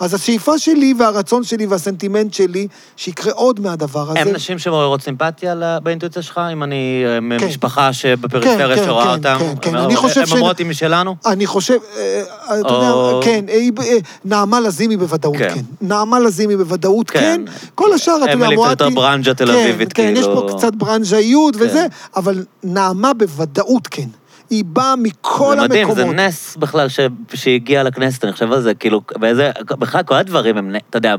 אז 0.01 0.15
השאיפה 0.15 0.59
שלי 0.59 0.95
והרצון 0.99 1.45
שלי 1.45 1.67
והסנטימנט 1.67 2.35
שלי, 2.35 2.67
שיקרה 2.97 3.33
עוד 3.33 3.61
מהדבר 3.61 4.11
הזה. 4.11 4.21
הם 4.21 4.29
נשים 4.29 4.59
שמעוררות 4.59 5.03
סימפתיה 5.03 5.55
באינטואיציה 5.83 6.23
שלך? 6.23 6.41
אם 6.53 6.63
אני 6.63 7.03
אה, 7.07 7.19
כן. 7.39 7.45
ממשפחה 7.45 7.93
שבפריפריה 7.93 8.77
כן, 8.77 8.85
שרואה 8.85 9.05
כן, 9.05 9.11
אותם? 9.11 9.37
כן, 9.39 9.55
כן. 9.63 9.77
הם- 9.77 9.85
אני 9.85 9.97
חושב 9.97 10.21
הם 10.21 10.27
ש- 10.27 10.33
אומרות 10.33 10.61
עם 10.61 10.73
שלנו? 10.73 11.17
אני 11.27 11.47
חושב, 11.47 11.75
אה, 11.97 12.23
אתה 12.61 12.69
יודע, 12.73 12.93
כן, 13.27 13.45
היא- 13.49 13.73
אה, 13.83 13.97
נעמה 14.25 14.61
לזימי 14.61 14.97
בוודאות 14.97 15.37
כן. 15.37 15.55
כן. 15.55 15.61
נעמה 15.81 16.19
לזימי 16.21 16.57
בוודאות 16.57 17.11
כן. 17.11 17.21
כן. 17.47 17.53
כל 17.75 17.93
השאר, 17.93 18.17
אתה 18.17 18.25
יודע, 18.25 18.33
אמילי 18.35 18.55
מואטי... 18.57 18.75
קצת 18.75 18.85
יותר 18.85 18.95
ברנז'ה 19.01 19.35
תל 19.35 19.47
כן, 19.47 19.59
אביבית, 19.59 19.93
כן, 19.93 20.13
יש 20.17 20.25
כאילו. 20.27 20.49
פה 20.49 20.57
קצת 20.59 20.75
ברנז'איות 20.75 21.57
כן. 21.57 21.63
וזה, 21.65 21.87
אבל 22.17 22.45
נעמה 22.65 23.13
בוודאות 23.15 23.87
כן. 23.87 24.09
היא 24.51 24.65
באה 24.67 24.97
מכל 24.97 25.57
זה 25.57 25.63
מדהים, 25.63 25.89
המקומות. 25.89 26.17
זה 26.17 26.23
נס 26.23 26.57
בכלל 26.57 26.89
ש... 26.89 27.01
שהגיע 27.35 27.83
לכנסת, 27.83 28.25
אני 28.25 28.33
חושב 28.33 28.53
על 28.53 28.63
זה, 28.63 28.75
כאילו, 28.75 29.01
באיזה... 29.17 29.51
בכלל, 29.67 30.03
כל 30.03 30.15
הדברים 30.15 30.57
הם, 30.57 30.77
אתה 30.91 30.99
יודע, 30.99 31.15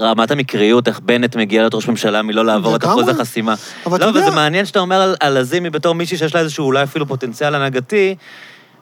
רמת 0.00 0.30
המקריות, 0.30 0.88
איך 0.88 1.00
בנט 1.00 1.36
מגיע 1.36 1.60
להיות 1.62 1.74
ראש 1.74 1.88
ממשלה 1.88 2.22
מלא 2.22 2.44
לעבור 2.44 2.76
את. 2.76 2.84
אחוז 2.84 3.08
החסימה. 3.08 3.54
אבל 3.86 3.96
אתה 3.96 4.04
לא, 4.04 4.10
יודע- 4.10 4.20
וזה 4.20 4.36
מעניין 4.36 4.64
שאתה 4.64 4.78
אומר 4.78 5.14
על 5.20 5.38
לזימי 5.38 5.70
בתור 5.70 5.94
מישהי 5.94 6.16
שיש 6.16 6.34
לה 6.34 6.40
איזשהו 6.40 6.66
אולי 6.66 6.82
אפילו 6.82 7.06
פוטנציאל 7.06 7.54
הנהגתי, 7.54 8.14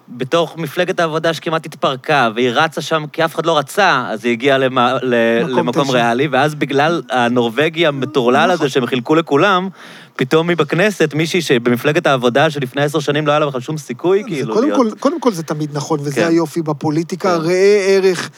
בתוך 0.09 0.57
מפלגת 0.57 1.01
העבודה 1.01 1.35
שכמעט 1.35 1.67
התפרקה, 1.67 2.29
והיא 2.35 2.51
רצה 2.51 2.81
שם 2.81 3.05
כי 3.13 3.25
אף 3.25 3.35
אחד 3.35 3.47
לא 3.47 3.59
רצה, 3.59 4.05
אז 4.09 4.25
היא 4.25 4.33
הגיעה 4.33 4.59
למה, 4.59 4.97
ל, 5.03 5.15
מקום 5.45 5.59
למקום 5.59 5.85
תשע. 5.85 5.93
ריאלי, 5.93 6.27
ואז 6.27 6.55
בגלל 6.55 7.03
הנורבגי 7.11 7.87
המטורלל 7.87 8.51
הזה 8.51 8.69
שהם 8.69 8.87
חילקו 8.87 9.15
לכולם, 9.15 9.69
פתאום 10.17 10.49
היא 10.49 10.57
בכנסת, 10.57 11.15
מישהי 11.15 11.43
שבמפלגת 11.43 12.07
העבודה 12.07 12.51
שלפני 12.51 12.83
עשר 12.83 13.01
שנים 13.01 13.27
לא 13.27 13.33
היה 13.33 13.39
לה 13.39 13.47
בכלל 13.47 13.61
שום 13.61 13.79
סיכוי, 13.79 14.23
זה 14.23 14.29
כאילו, 14.29 14.55
קודם, 14.55 14.69
להיות... 14.69 14.93
כל, 14.93 14.99
קודם 14.99 15.21
כל 15.21 15.33
זה 15.33 15.43
תמיד 15.43 15.71
נכון, 15.73 16.01
וזה 16.01 16.21
כן. 16.21 16.27
היופי 16.27 16.63
בפוליטיקה. 16.63 17.39
כן. 17.39 17.45
ראה 17.45 17.87
ערך 17.89 18.31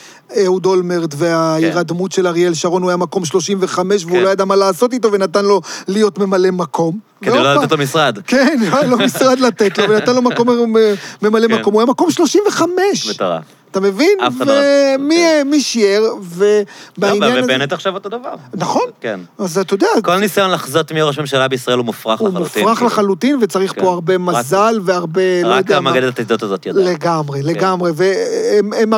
אהוד 0.44 0.66
אולמרט 0.66 1.14
וההירדמות 1.18 2.12
של 2.12 2.26
אריאל 2.26 2.54
שרון, 2.54 2.82
הוא 2.82 2.90
היה 2.90 2.96
מקום 2.96 3.24
35, 3.24 4.04
והוא 4.04 4.16
כן. 4.16 4.24
לא 4.24 4.28
ידע 4.28 4.44
מה 4.44 4.56
לעשות 4.56 4.92
איתו, 4.92 5.12
ונתן 5.12 5.44
לו 5.44 5.60
להיות 5.88 6.18
ממלא 6.18 6.50
מקום. 6.50 6.98
כדי 7.22 7.38
לא 7.38 7.54
לתת 7.54 7.72
לו 7.72 7.78
משרד. 7.78 8.18
כן, 8.26 8.58
היה 8.72 8.86
לו 8.86 8.98
משרד 8.98 9.40
לתת 9.40 9.78
לו, 9.78 9.84
ונתן 9.88 10.14
לו 10.14 10.22
מקום 10.22 10.48
ממלא 11.22 11.48
כן. 11.48 11.54
מקום. 11.54 11.74
הוא 11.74 11.80
היה 11.80 11.86
מקום 11.86 12.10
35. 12.10 13.10
מטורף. 13.10 13.42
אתה 13.70 13.80
מבין? 13.80 14.18
לא 14.20 14.52
ומי 14.98 15.14
כן. 15.14 15.48
מי 15.50 15.60
שיער, 15.60 16.00
לא, 16.00 16.18
ובעניין 16.98 17.32
הזה... 17.32 17.44
ובנט 17.44 17.72
עכשיו 17.72 17.94
אותו 17.94 18.08
דבר. 18.08 18.34
נכון. 18.54 18.82
כן. 19.00 19.20
אז 19.38 19.58
אתה 19.58 19.74
יודע, 19.74 19.86
כל 20.04 20.16
ניסיון 20.16 20.50
לחזות 20.50 20.92
מי 20.92 21.02
ראש 21.02 21.18
ממשלה 21.18 21.48
בישראל 21.48 21.78
הוא 21.78 21.84
מופרך 21.84 22.20
הוא 22.20 22.28
לחלוטין. 22.28 22.62
מופרך 22.62 22.78
כאילו. 22.78 22.90
לחלוטין, 22.90 23.38
וצריך 23.40 23.72
כן. 23.74 23.80
פה 23.80 23.92
הרבה 23.92 24.18
מזל 24.18 24.80
והרבה, 24.84 25.42
לא 25.42 25.48
רק. 25.48 25.70
המגדת 25.70 26.18
העדות 26.18 26.42
הזאת 26.42 26.66
יודעת. 26.66 26.84
לגמרי. 26.84 27.42
לגמרי, 27.42 27.92
והן 27.94 28.94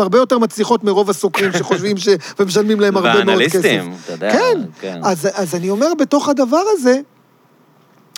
הרבה, 0.00 0.18
יותר 0.18 0.38
מצליחות 0.38 0.84
מרוב 0.84 1.10
הסוקרים 1.10 1.52
שחושבים 1.52 1.96
ש... 1.96 2.08
ומשלמים 2.38 2.80
להם 2.80 2.96
הרבה 2.96 3.24
מאוד 3.24 3.42
כסף. 3.42 3.54
והאנליסטים, 3.54 3.94
אתה 4.04 4.12
יודע. 4.12 4.32
כן, 4.80 5.00
אז 5.02 5.54
אני 5.54 5.70
אומר 5.70 5.88
בתוך 5.98 6.28
הדבר 6.28 6.62
הזה, 6.72 7.00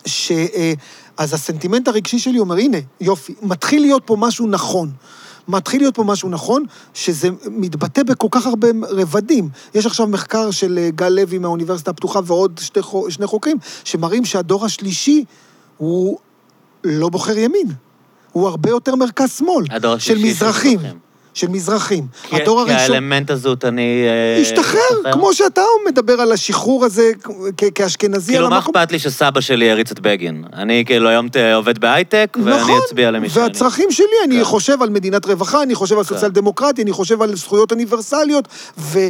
ש... 0.07 0.33
אה, 0.33 0.73
אז 1.17 1.35
הסנטימנט 1.35 1.89
הרגשי 1.89 2.19
שלי 2.19 2.39
אומר, 2.39 2.57
הנה, 2.57 2.79
יופי, 3.01 3.35
מתחיל 3.43 3.83
להיות 3.83 4.03
פה 4.07 4.17
משהו 4.19 4.47
נכון. 4.47 4.91
מתחיל 5.49 5.81
להיות 5.81 5.95
פה 5.95 6.05
משהו 6.05 6.29
נכון, 6.29 6.65
שזה 6.95 7.29
מתבטא 7.51 8.03
בכל 8.03 8.29
כך 8.31 8.47
הרבה 8.47 8.69
רבדים. 8.91 9.49
יש 9.75 9.87
עכשיו 9.87 10.07
מחקר 10.07 10.51
של 10.51 10.79
אה, 10.79 10.91
גל 10.91 11.09
לוי 11.09 11.39
מהאוניברסיטה 11.39 11.91
הפתוחה 11.91 12.21
ועוד 12.25 12.61
שתי, 12.63 12.81
שני 13.09 13.27
חוקרים, 13.27 13.57
שמראים 13.85 14.25
שהדור 14.25 14.65
השלישי 14.65 15.25
הוא 15.77 16.19
לא 16.85 17.09
בוחר 17.09 17.39
ימין. 17.39 17.67
הוא 18.33 18.49
הרבה 18.49 18.71
יותר 18.71 18.95
מרכז-שמאל. 18.95 19.65
של 19.99 19.99
של 19.99 20.25
מזרחים. 20.25 20.79
מזרחים. 20.79 20.99
של 21.35 21.49
מזרחים. 21.49 22.07
כי- 22.23 22.37
הדור 22.37 22.65
כי 22.67 22.73
הראשון... 22.73 22.95
האלמנט 22.95 23.31
הזהותני... 23.31 24.05
אה, 24.07 24.41
השתחרר, 24.43 25.13
כמו 25.13 25.35
שאתה 25.35 25.63
מדבר 25.89 26.13
על 26.13 26.33
השחרור 26.33 26.85
הזה 26.85 27.11
כ- 27.57 27.65
כאשכנזי 27.75 28.33
כאילו, 28.33 28.51
מה. 28.51 28.59
אכפת 28.59 28.93
לי 28.93 28.99
שסבא 28.99 29.41
שלי 29.41 29.71
הריץ 29.71 29.91
את 29.91 30.01
בגין? 30.01 30.45
אני 30.53 30.85
כאילו 30.87 31.09
היום 31.09 31.29
עובד 31.55 31.79
בהייטק, 31.79 32.37
ואני 32.45 32.57
נכון, 32.61 32.81
אצביע 32.87 33.11
למי 33.11 33.31
שאני... 33.31 33.43
והצרכים 33.45 33.91
שלי, 33.91 34.07
אני 34.27 34.39
כן. 34.39 34.45
חושב 34.45 34.83
על 34.83 34.91
מדינת 34.91 35.27
רווחה, 35.27 35.63
אני 35.63 35.75
חושב 35.75 35.99
על 35.99 36.05
סוציאל 36.05 36.31
דמוקרטיה, 36.31 36.83
אני 36.85 36.93
חושב 36.93 37.23
על 37.23 37.37
זכויות 37.37 37.71
אוניברסליות, 37.73 38.49
אה, 38.95 39.09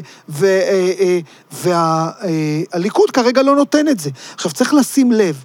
והליכוד 1.63 3.11
כרגע 3.11 3.43
לא 3.43 3.57
נותן 3.57 3.89
את 3.89 4.01
זה. 4.01 4.11
עכשיו, 4.35 4.53
צריך 4.53 4.75
לשים 4.75 5.13
לב, 5.13 5.45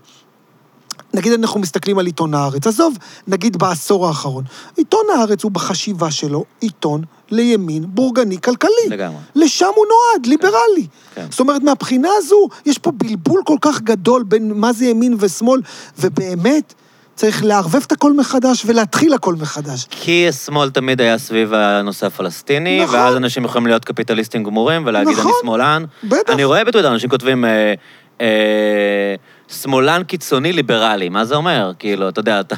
נגיד 1.14 1.34
אנחנו 1.34 1.60
מסתכלים 1.60 2.00
על 2.00 2.06
עיתון 2.06 2.34
הארץ, 2.34 2.68
עזוב, 2.68 2.98
נגיד 3.28 3.58
בעשור 3.58 4.08
האחרון. 4.08 4.44
עיתון 4.78 5.04
הארץ 5.16 5.44
הוא 5.44 5.52
בחשיבה 5.52 6.12
שלו 6.12 6.46
עיתון 6.60 7.02
לימין 7.32 7.86
בורגני 7.88 8.42
כלכלי. 8.42 8.90
לגמרי. 8.90 9.18
לשם 9.36 9.70
הוא 9.76 9.86
נועד, 9.86 10.26
ליברלי. 10.26 10.88
כן. 11.16 11.26
זאת 11.30 11.40
אומרת, 11.40 11.64
מהבחינה 11.64 12.10
הזו, 12.18 12.48
יש 12.66 12.78
פה 12.78 12.92
בלבול 12.92 13.42
כל 13.46 13.58
כך 13.62 13.82
גדול 13.82 14.24
בין 14.24 14.52
מה 14.54 14.74
זה 14.74 14.86
ימין 14.86 15.16
ושמאל, 15.20 15.62
ובאמת, 16.00 16.74
צריך 17.16 17.44
לערבב 17.44 17.82
את 17.88 17.92
הכל 17.92 18.14
מחדש 18.14 18.64
ולהתחיל 18.66 19.14
הכל 19.14 19.36
מחדש. 19.36 19.88
כי 19.90 20.26
השמאל 20.30 20.70
תמיד 20.70 21.02
היה 21.02 21.18
סביב 21.18 21.54
הנושא 21.54 22.06
הפלסטיני, 22.06 22.84
נכון. 22.84 22.96
ואז 22.96 23.16
אנשים 23.16 23.46
יכולים 23.46 23.68
להיות 23.68 23.86
קפיטליסטים 23.86 24.44
גמורים 24.44 24.84
ולהגיד, 24.86 25.14
נכון. 25.14 25.26
אני 25.26 25.34
שמאלן. 25.42 25.84
בטח. 26.04 26.34
אני 26.34 26.44
רואה 26.44 26.64
בטוויטר, 26.64 26.92
אנשים 26.92 27.10
כותבים, 27.10 27.46
אה, 27.46 27.74
אה, 28.22 29.16
שמאלן 29.52 30.04
קיצוני 30.04 30.54
ליברלי, 30.54 31.10
מה 31.10 31.26
זה 31.26 31.36
אומר? 31.36 31.72
כאילו, 31.80 32.10
אתה 32.10 32.20
יודע, 32.20 32.40
אתה- 32.40 32.56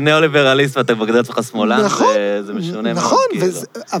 ניאו-ליברליסט 0.00 0.76
ואתה 0.76 0.94
מגדיר 0.94 1.20
את 1.20 1.24
עצמך 1.24 1.40
שמאלן, 1.50 1.80
נכון, 1.84 2.14
זה- 2.42 2.52
משונה 2.54 2.92
מאוד, 2.94 3.04
נכון, 3.04 3.18
כאילו. 3.30 3.46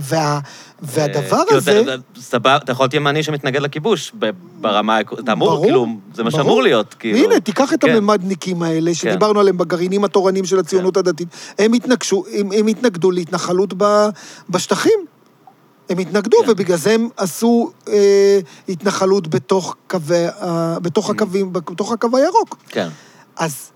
וה- 0.00 0.38
והדבר 0.82 1.36
אה, 1.50 1.56
הזה... 1.56 1.82
סבבה, 2.20 2.56
אתה 2.56 2.72
יכול 2.72 2.84
להיות 2.84 2.94
ימני 2.94 3.22
שמתנגד 3.22 3.60
לכיבוש 3.62 4.12
ברמה, 4.60 5.00
אתה 5.00 5.32
אמור, 5.32 5.62
כאילו, 5.64 5.86
זה 6.14 6.24
מה. 6.24 6.30
שאמור 6.30 6.62
להיות, 6.62 6.94
כאילו. 6.94 7.18
הנה, 7.18 7.40
תיקח 7.40 7.72
את 7.74 7.84
כן. 7.84 7.90
הממדניקים 7.96 8.62
האלה, 8.62 8.94
שדיברנו 8.94 9.40
עליהם 9.40 9.58
בגרעינים 9.58 10.04
התורניים 10.04 10.44
של 10.44 10.58
הציונות 10.58 10.96
הדתית. 10.96 11.28
הם 11.58 11.72
התנגשו, 11.72 12.24
הם 12.38 12.48
הם 12.58 12.66
התנגדו 12.66 13.10
להתנחלות 13.10 13.74
ב- 13.76 14.08
בשטחים. 14.50 14.98
הם 15.88 15.98
התנגדו, 15.98 16.36
כן. 16.44 16.50
ובגלל 16.50 16.76
זה 16.76 16.90
הם 16.92 17.08
עשו 17.16 17.70
אה, 17.88 18.38
התנחלות 18.68 19.28
בתוך 19.28 19.76
קווי, 19.86 20.26
ה- 20.26 20.78
בתוך 20.78 21.10
הקווים, 21.10 21.52
בתוך 21.52 21.92
הקו 21.92 22.16
הירוק. 22.16 22.56
כן. 22.68 22.88
אז, 23.36 23.70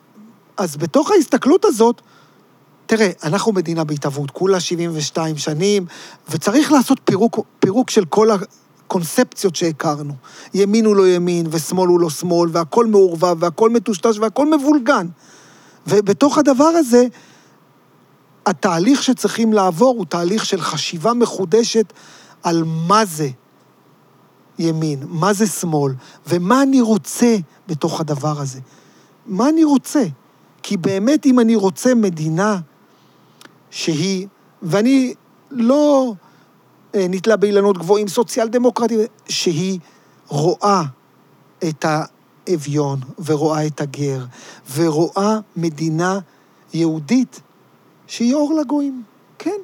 אז 0.56 0.76
בתוך 0.76 1.10
ההסתכלות 1.10 1.64
הזאת, 1.64 2.00
תראה, 2.86 3.10
אנחנו 3.24 3.52
מדינה 3.52 3.84
בהתהוות, 3.84 4.30
כולה 4.30 4.60
72 4.60 5.36
שנים, 5.36 5.86
וצריך 6.30 6.72
לעשות 6.72 7.00
פירוק, 7.04 7.38
פירוק 7.58 7.90
של 7.90 8.04
כל 8.04 8.28
הקונספציות 8.30 9.56
שהכרנו. 9.56 10.14
ימין 10.54 10.84
הוא 10.84 10.96
לא 10.96 11.08
ימין, 11.08 11.46
ושמאל 11.50 11.88
הוא 11.88 12.00
לא 12.00 12.10
שמאל, 12.10 12.50
והכל 12.52 12.86
מעורבב, 12.86 13.36
והכל 13.40 13.70
מטושטש, 13.70 14.18
והכל 14.18 14.56
מבולגן. 14.56 15.06
ובתוך 15.86 16.38
הדבר 16.38 16.64
הזה, 16.64 17.06
התהליך 18.48 19.02
שצריכים 19.02 19.52
לעבור 19.52 19.94
הוא 19.98 20.06
תהליך 20.06 20.44
של 20.44 20.60
חשיבה 20.60 21.14
מחודשת 21.14 21.92
על 22.42 22.64
מה 22.66 23.04
זה 23.04 23.28
ימין, 24.58 25.02
מה 25.08 25.32
זה 25.32 25.46
שמאל, 25.46 25.92
ומה 26.26 26.62
אני 26.62 26.80
רוצה 26.80 27.36
בתוך 27.66 28.00
הדבר 28.00 28.40
הזה. 28.40 28.60
מה 29.26 29.48
אני 29.48 29.64
רוצה? 29.64 30.04
כי 30.62 30.76
באמת, 30.76 31.26
אם 31.26 31.40
אני 31.40 31.56
רוצה 31.56 31.94
מדינה 31.94 32.58
שהיא, 33.70 34.26
ואני 34.62 35.14
לא 35.50 36.12
אה, 36.94 37.06
נתלה 37.08 37.36
באילנות 37.36 37.78
גבוהים, 37.78 38.08
סוציאל 38.08 38.48
דמוקרטיים, 38.48 39.00
שהיא 39.28 39.78
רואה 40.28 40.82
את 41.68 41.84
האביון, 41.88 43.00
ורואה 43.24 43.66
את 43.66 43.80
הגר, 43.80 44.24
ורואה 44.74 45.38
מדינה 45.56 46.18
יהודית 46.72 47.40
שהיא 48.08 48.34
אור 48.34 48.54
לגויים. 48.54 49.02
כן. 49.38 49.58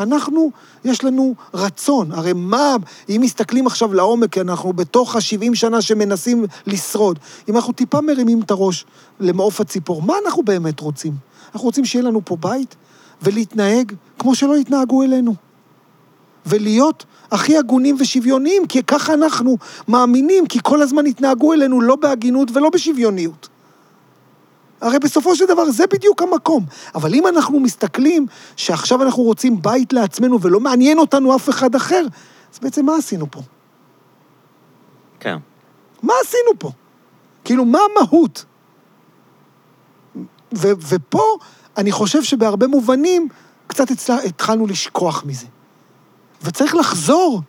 אנחנו, 0.00 0.50
יש 0.84 1.04
לנו 1.04 1.34
רצון. 1.54 2.12
הרי 2.12 2.32
מה, 2.32 2.76
אם 3.08 3.20
מסתכלים 3.24 3.66
עכשיו 3.66 3.94
לעומק, 3.94 4.32
כי 4.32 4.40
אנחנו 4.40 4.72
בתוך 4.72 5.16
ה-70 5.16 5.54
שנה 5.54 5.82
שמנסים 5.82 6.44
לשרוד, 6.66 7.18
אם 7.48 7.56
אנחנו 7.56 7.72
טיפה 7.72 8.00
מרימים 8.00 8.40
את 8.40 8.50
הראש 8.50 8.84
למעוף 9.20 9.60
הציפור, 9.60 10.02
מה 10.02 10.14
אנחנו 10.26 10.42
באמת 10.42 10.80
רוצים? 10.80 11.12
אנחנו 11.54 11.66
רוצים 11.66 11.84
שיהיה 11.84 12.04
לנו 12.04 12.20
פה 12.24 12.36
בית 12.36 12.76
ולהתנהג 13.22 13.92
כמו 14.18 14.34
שלא 14.34 14.56
התנהגו 14.56 15.02
אלינו. 15.02 15.34
ולהיות 16.46 17.04
הכי 17.30 17.56
הגונים 17.56 17.96
ושוויוניים, 17.98 18.66
כי 18.66 18.82
ככה 18.82 19.14
אנחנו 19.14 19.56
מאמינים, 19.88 20.46
כי 20.46 20.58
כל 20.62 20.82
הזמן 20.82 21.06
התנהגו 21.06 21.52
אלינו 21.52 21.80
לא 21.80 21.96
בהגינות 21.96 22.56
ולא 22.56 22.70
בשוויוניות. 22.70 23.48
הרי 24.80 24.98
בסופו 24.98 25.36
של 25.36 25.46
דבר 25.46 25.70
זה 25.70 25.84
בדיוק 25.86 26.22
המקום. 26.22 26.64
אבל 26.94 27.14
אם 27.14 27.26
אנחנו 27.26 27.60
מסתכלים 27.60 28.26
שעכשיו 28.56 29.02
אנחנו 29.02 29.22
רוצים 29.22 29.62
בית 29.62 29.92
לעצמנו 29.92 30.40
ולא 30.40 30.60
מעניין 30.60 30.98
אותנו 30.98 31.36
אף 31.36 31.48
אחד 31.48 31.74
אחר, 31.74 32.02
אז 32.54 32.58
בעצם 32.58 32.86
מה 32.86 32.96
עשינו 32.96 33.30
פה? 33.30 33.40
כן. 35.20 35.36
מה 36.02 36.12
עשינו 36.24 36.58
פה? 36.58 36.70
כאילו, 37.44 37.64
מה 37.64 37.78
המהות? 37.90 38.44
ו- 40.54 40.72
ופה 40.88 41.36
אני 41.76 41.92
חושב 41.92 42.22
שבהרבה 42.22 42.66
מובנים 42.66 43.28
קצת 43.66 43.90
הצלה, 43.90 44.16
התחלנו 44.16 44.66
לשכוח 44.66 45.24
מזה. 45.26 45.46
וצריך 46.42 46.74
לחזור 46.74 47.42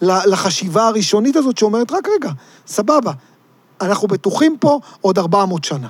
לחשיבה 0.00 0.86
הראשונית 0.86 1.36
הזאת 1.36 1.58
שאומרת, 1.58 1.92
רק 1.92 2.08
רגע, 2.08 2.30
סבבה, 2.66 3.12
אנחנו 3.80 4.08
בטוחים 4.08 4.58
פה 4.58 4.80
עוד 5.00 5.18
400 5.18 5.64
שנה. 5.64 5.88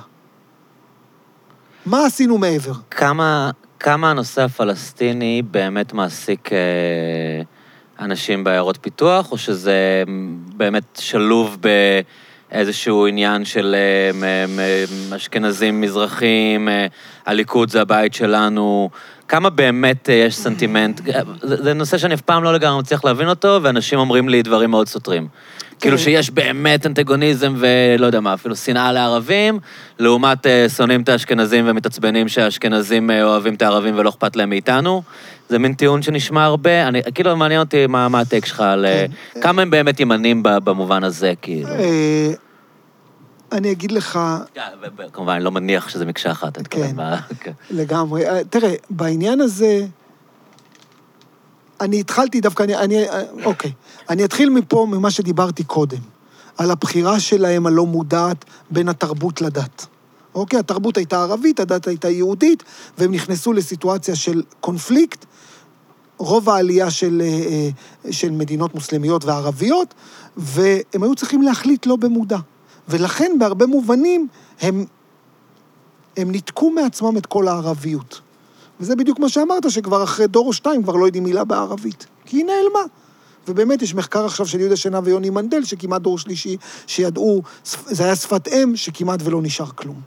מה 1.89 2.05
עשינו 2.05 2.37
מעבר? 2.37 2.71
כמה, 2.91 3.51
כמה 3.79 4.11
הנושא 4.11 4.41
הפלסטיני 4.41 5.41
באמת 5.51 5.93
מעסיק 5.93 6.53
אה, 6.53 7.41
אנשים 8.05 8.43
בעיירות 8.43 8.77
פיתוח, 8.81 9.31
או 9.31 9.37
שזה 9.37 10.03
באמת 10.57 10.99
שלוב 10.99 11.57
באיזשהו 12.51 13.07
עניין 13.07 13.45
של 13.45 13.75
אה, 14.21 15.15
אשכנזים 15.15 15.81
מזרחים, 15.81 16.69
אה, 16.69 16.85
הליכוד 17.25 17.69
זה 17.69 17.81
הבית 17.81 18.13
שלנו? 18.13 18.89
כמה 19.27 19.49
באמת 19.49 20.09
אה, 20.09 20.15
יש 20.15 20.37
סנטימנט? 20.37 21.01
זה, 21.41 21.63
זה 21.63 21.73
נושא 21.73 21.97
שאני 21.97 22.13
אף 22.13 22.21
פעם 22.21 22.43
לא 22.43 22.53
לגמרי 22.53 22.79
מצליח 22.79 23.05
להבין 23.05 23.29
אותו, 23.29 23.59
ואנשים 23.63 23.99
אומרים 23.99 24.29
לי 24.29 24.41
דברים 24.41 24.69
מאוד 24.71 24.87
סותרים. 24.87 25.27
כאילו 25.79 25.97
שיש 25.97 26.31
באמת 26.31 26.85
אנטגוניזם 26.85 27.55
ולא 27.57 28.05
יודע 28.05 28.19
מה, 28.19 28.33
אפילו 28.33 28.55
שנאה 28.55 28.91
לערבים, 28.91 29.59
לעומת 29.99 30.47
אה, 30.47 30.69
שונאים 30.69 31.01
את 31.01 31.09
האשכנזים 31.09 31.65
ומתעצבנים 31.67 32.27
שהאשכנזים 32.27 33.11
אה, 33.11 33.23
אוהבים 33.23 33.53
את 33.53 33.61
הערבים 33.61 33.93
ולא 33.97 34.09
אכפת 34.09 34.35
להם 34.35 34.49
מאיתנו. 34.49 35.01
זה 35.49 35.59
מין 35.59 35.73
טיעון 35.73 36.01
שנשמע 36.01 36.43
הרבה, 36.43 36.87
אני, 36.87 37.01
כאילו 37.15 37.37
מעניין 37.37 37.59
אותי 37.59 37.87
מה, 37.87 38.09
מה 38.09 38.19
הטייק 38.19 38.45
שלך 38.45 38.59
על... 38.59 38.85
אה, 38.85 39.05
כמה 39.41 39.61
הם 39.61 39.69
באמת 39.69 39.99
ימנים 39.99 40.43
במובן 40.43 41.03
הזה, 41.03 41.33
כאילו. 41.41 41.69
אני 43.51 43.71
אגיד 43.71 43.91
לך 43.91 44.19
כן, 44.53 44.61
כמובן, 45.13 45.33
אני 45.33 45.43
לא 45.43 45.51
מניח 45.51 45.89
שזה 45.89 46.05
מקשה 46.05 46.31
אחת. 46.31 46.57
אני 46.57 46.65
כן. 46.69 46.95
כן. 47.43 47.51
לגמרי. 47.71 48.29
אה, 48.29 48.43
תראה, 48.43 48.73
בעניין 48.89 49.41
הזה, 49.41 49.85
אני 51.81 51.99
התחלתי 51.99 52.41
דווקא, 52.41 52.63
אני, 52.63 52.75
אני, 52.75 53.05
אוקיי. 53.45 53.71
אני 54.09 54.25
אתחיל 54.25 54.49
מפה, 54.49 54.87
ממה 54.89 55.11
שדיברתי 55.11 55.63
קודם, 55.63 56.01
על 56.57 56.71
הבחירה 56.71 57.19
שלהם 57.19 57.67
הלא 57.67 57.85
מודעת 57.85 58.45
בין 58.69 58.89
התרבות 58.89 59.41
לדת. 59.41 59.85
אוקיי? 60.35 60.59
התרבות 60.59 60.97
הייתה 60.97 61.21
ערבית, 61.21 61.59
הדת 61.59 61.87
הייתה 61.87 62.09
יהודית, 62.09 62.63
והם 62.97 63.11
נכנסו 63.11 63.53
לסיטואציה 63.53 64.15
של 64.15 64.43
קונפליקט. 64.59 65.25
רוב 66.17 66.49
העלייה 66.49 66.91
של, 66.91 67.21
אה, 67.21 67.69
אה, 68.05 68.11
של 68.11 68.31
מדינות 68.31 68.75
מוסלמיות 68.75 69.25
וערביות, 69.25 69.93
והם 70.37 71.03
היו 71.03 71.15
צריכים 71.15 71.41
להחליט 71.41 71.85
לא 71.85 71.95
במודע. 71.95 72.37
ולכן, 72.89 73.31
בהרבה 73.39 73.65
מובנים, 73.65 74.27
הם, 74.61 74.85
הם 76.17 76.31
ניתקו 76.31 76.69
מעצמם 76.69 77.17
את 77.17 77.25
כל 77.25 77.47
הערביות. 77.47 78.21
וזה 78.79 78.95
בדיוק 78.95 79.19
מה 79.19 79.29
שאמרת, 79.29 79.71
שכבר 79.71 80.03
אחרי 80.03 80.27
דור 80.27 80.47
או 80.47 80.53
שתיים 80.53 80.83
כבר 80.83 80.95
לא 80.95 81.05
יודעים 81.05 81.23
מילה 81.23 81.43
בערבית. 81.43 82.05
כי 82.25 82.37
היא 82.37 82.45
נעלמה. 82.45 82.79
ובאמת, 83.47 83.81
יש 83.81 83.95
מחקר 83.95 84.25
עכשיו 84.25 84.47
של 84.47 84.59
יהודה 84.59 84.75
שנהב 84.75 85.07
ויוני 85.07 85.29
מנדל, 85.29 85.63
שכמעט 85.63 86.01
דור 86.01 86.19
שלישי, 86.19 86.57
שידעו, 86.87 87.41
זה 87.63 88.03
היה 88.03 88.15
שפת 88.15 88.47
אם, 88.47 88.75
שכמעט 88.75 89.19
ולא 89.23 89.41
נשאר 89.41 89.69
כלום. 89.75 90.01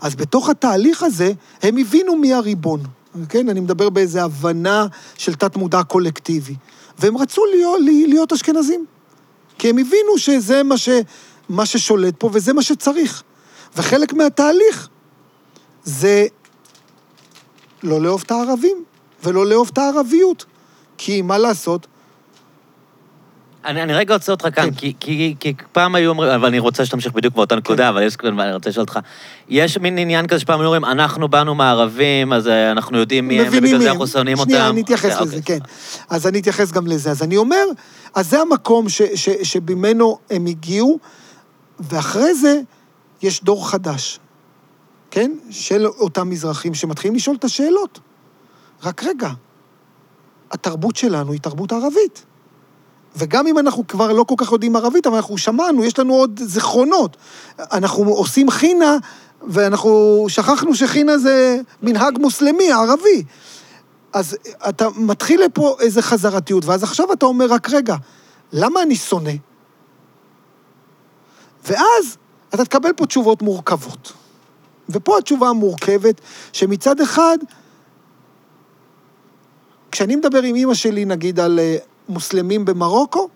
אז 0.00 0.14
בתוך 0.14 0.48
התהליך 0.48 1.02
הזה, 1.02 1.32
הם 1.62 1.76
הבינו 1.76 2.16
מי 2.16 2.34
הריבון. 2.34 2.80
כן? 3.28 3.48
אני 3.48 3.60
מדבר 3.60 3.90
באיזו 3.90 4.20
הבנה 4.20 4.86
של 5.16 5.34
תת-מודע 5.34 5.82
קולקטיבי. 5.82 6.54
והם 6.98 7.16
רצו 7.16 7.42
להיות, 7.44 7.80
להיות 8.08 8.32
אשכנזים. 8.32 8.84
כי 9.58 9.70
הם 9.70 9.78
הבינו 9.78 10.18
שזה 10.18 10.62
מה, 10.62 10.76
ש, 10.76 10.88
מה 11.48 11.66
ששולט 11.66 12.14
פה 12.18 12.30
וזה 12.32 12.52
מה 12.52 12.62
שצריך. 12.62 13.22
וחלק 13.76 14.12
מהתהליך 14.12 14.88
זה 15.84 16.26
לא 17.84 18.00
לאהוב 18.00 18.22
את 18.26 18.30
הערבים 18.30 18.84
ולא 19.24 19.46
לאהוב 19.46 19.70
את 19.72 19.78
הערביות. 19.78 20.44
כי 20.98 21.22
מה 21.22 21.38
לעשות? 21.38 21.86
אני, 23.64 23.82
אני 23.82 23.94
רגע 23.94 24.14
עוצר 24.14 24.32
אותך 24.32 24.48
כאן, 24.54 24.64
כן. 24.64 24.74
כי, 24.74 24.94
כי, 25.00 25.34
כי 25.40 25.54
פעם 25.72 25.94
היו 25.94 26.10
אומרים, 26.10 26.30
אבל 26.30 26.48
אני 26.48 26.58
רוצה 26.58 26.86
שתמשיך 26.86 27.12
בדיוק 27.12 27.34
באותה 27.34 27.56
נקודה, 27.56 27.88
אבל 27.88 28.02
יש, 28.02 28.16
אני 28.24 28.54
רוצה 28.54 28.70
לשאול 28.70 28.82
אותך, 28.82 28.98
יש 29.48 29.78
מין 29.78 29.98
עניין 29.98 30.26
כזה 30.26 30.40
שפעם 30.40 30.60
היו 30.60 30.66
אומרים, 30.66 30.84
אנחנו 30.84 31.28
באנו 31.28 31.54
מערבים, 31.54 32.32
אז 32.32 32.48
אה, 32.48 32.70
אנחנו 32.70 32.98
יודעים 32.98 33.28
מי 33.28 33.40
הם, 33.40 33.46
ובגלל 33.48 33.78
זה. 33.78 33.90
אנחנו 33.90 34.06
שונאים 34.06 34.38
אותם. 34.38 34.50
שנייה, 34.50 34.68
אני 34.68 34.80
אתייחס 34.80 35.12
אוקיי, 35.12 35.26
לזה, 35.26 35.36
אוקיי. 35.36 35.60
כן. 35.60 35.64
אז 36.10 36.26
אני 36.26 36.40
אתייחס 36.40 36.72
גם 36.72 36.86
לזה. 36.86 37.10
אז 37.10 37.22
אני 37.22 37.36
אומר, 37.36 37.64
אז 38.14 38.30
זה 38.30 38.40
המקום 38.40 38.88
ש, 38.88 39.02
ש, 39.14 39.28
שממנו 39.42 40.18
הם 40.30 40.46
הגיעו, 40.46 40.98
ואחרי 41.80 42.34
זה 42.34 42.60
יש 43.22 43.44
דור 43.44 43.70
חדש, 43.70 44.18
כן? 45.14 45.32
של 45.50 45.86
אותם 45.86 46.30
מזרחים 46.30 46.74
שמתחילים 46.74 47.14
לשאול 47.14 47.36
את 47.36 47.44
השאלות. 47.44 48.00
רק 48.82 49.04
רגע, 49.04 49.30
התרבות 50.50 50.96
שלנו 50.96 51.32
היא 51.32 51.40
תרבות 51.40 51.72
ערבית. 51.72 52.24
וגם 53.16 53.46
אם 53.46 53.58
אנחנו 53.58 53.86
כבר 53.86 54.12
לא 54.12 54.24
כל 54.24 54.34
כך 54.38 54.52
יודעים 54.52 54.76
ערבית, 54.76 55.06
אבל 55.06 55.16
אנחנו 55.16 55.38
שמענו, 55.38 55.84
יש 55.84 55.98
לנו 55.98 56.14
עוד 56.14 56.40
זיכרונות. 56.44 57.16
אנחנו 57.58 58.04
עושים 58.04 58.50
חינה, 58.50 58.96
ואנחנו 59.42 60.24
שכחנו 60.28 60.74
שחינה 60.74 61.18
זה 61.18 61.60
מנהג 61.82 62.18
מוסלמי, 62.18 62.72
ערבי. 62.72 63.24
אז 64.12 64.36
אתה 64.68 64.88
מתחיל 64.96 65.44
לפה 65.44 65.76
איזה 65.80 66.02
חזרתיות, 66.02 66.64
ואז 66.64 66.82
עכשיו 66.82 67.12
אתה 67.12 67.26
אומר, 67.26 67.46
רק 67.46 67.70
רגע, 67.70 67.96
למה 68.52 68.82
אני 68.82 68.96
שונא? 68.96 69.32
ואז 71.64 72.16
אתה 72.54 72.64
תקבל 72.64 72.92
פה 72.92 73.06
תשובות 73.06 73.42
מורכבות. 73.42 74.23
ופה 74.88 75.18
התשובה 75.18 75.48
המורכבת, 75.48 76.20
שמצד 76.52 77.00
אחד, 77.00 77.38
כשאני 79.90 80.16
מדבר 80.16 80.42
עם 80.42 80.54
אימא 80.54 80.74
שלי, 80.74 81.04
נגיד, 81.04 81.40
על 81.40 81.58
אה, 81.58 81.76
מוסלמים 82.08 82.64
במרוקו, 82.64 83.28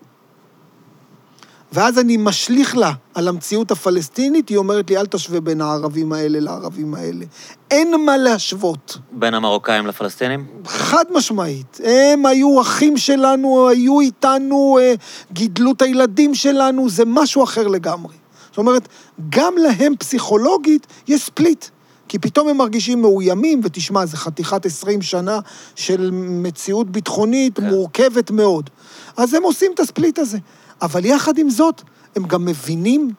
ואז 1.71 1.99
אני 1.99 2.17
משליך 2.17 2.77
לה 2.77 2.91
על 3.13 3.27
המציאות 3.27 3.71
הפלסטינית, 3.71 4.49
היא 4.49 4.57
אומרת 4.57 4.89
לי, 4.89 4.97
אל 4.97 5.05
תשווה 5.05 5.41
בין 5.41 5.61
הערבים 5.61 6.13
האלה 6.13 6.39
לערבים 6.39 6.93
האלה. 6.93 7.25
אין 7.71 8.05
מה 8.05 8.17
להשוות. 8.17 8.97
בין 9.11 9.33
המרוקאים 9.33 9.87
לפלסטינים? 9.87 10.47
חד 10.65 11.05
משמעית. 11.13 11.79
הם 11.83 12.25
היו 12.25 12.61
אחים 12.61 12.97
שלנו, 12.97 13.69
היו 13.69 13.99
איתנו, 13.99 14.77
אה, 14.81 14.93
גידלו 15.31 15.71
את 15.71 15.81
הילדים 15.81 16.35
שלנו, 16.35 16.89
זה 16.89 17.03
משהו 17.05 17.43
אחר 17.43 17.67
לגמרי. 17.67 18.18
זאת 18.49 18.57
אומרת, 18.57 18.87
גם 19.29 19.53
להם 19.57 19.95
פסיכולוגית 19.95 20.87
יש 21.07 21.21
ספליט. 21.21 21.65
כי 22.07 22.19
פתאום 22.19 22.47
הם 22.47 22.57
מרגישים 22.57 23.01
מאוימים, 23.01 23.61
ותשמע, 23.63 24.05
זה 24.05 24.17
חתיכת 24.17 24.65
20 24.65 25.01
שנה 25.01 25.39
של 25.75 26.09
מציאות 26.13 26.89
ביטחונית 26.89 27.57
כן. 27.57 27.69
מורכבת 27.69 28.31
מאוד. 28.31 28.69
אז 29.17 29.33
הם 29.33 29.43
עושים 29.43 29.71
את 29.73 29.79
הספליט 29.79 30.19
הזה. 30.19 30.37
אבל 30.81 31.05
יחד 31.05 31.37
עם 31.37 31.49
זאת, 31.49 31.81
הם 32.15 32.23
גם 32.23 32.45
מבינים 32.45 33.11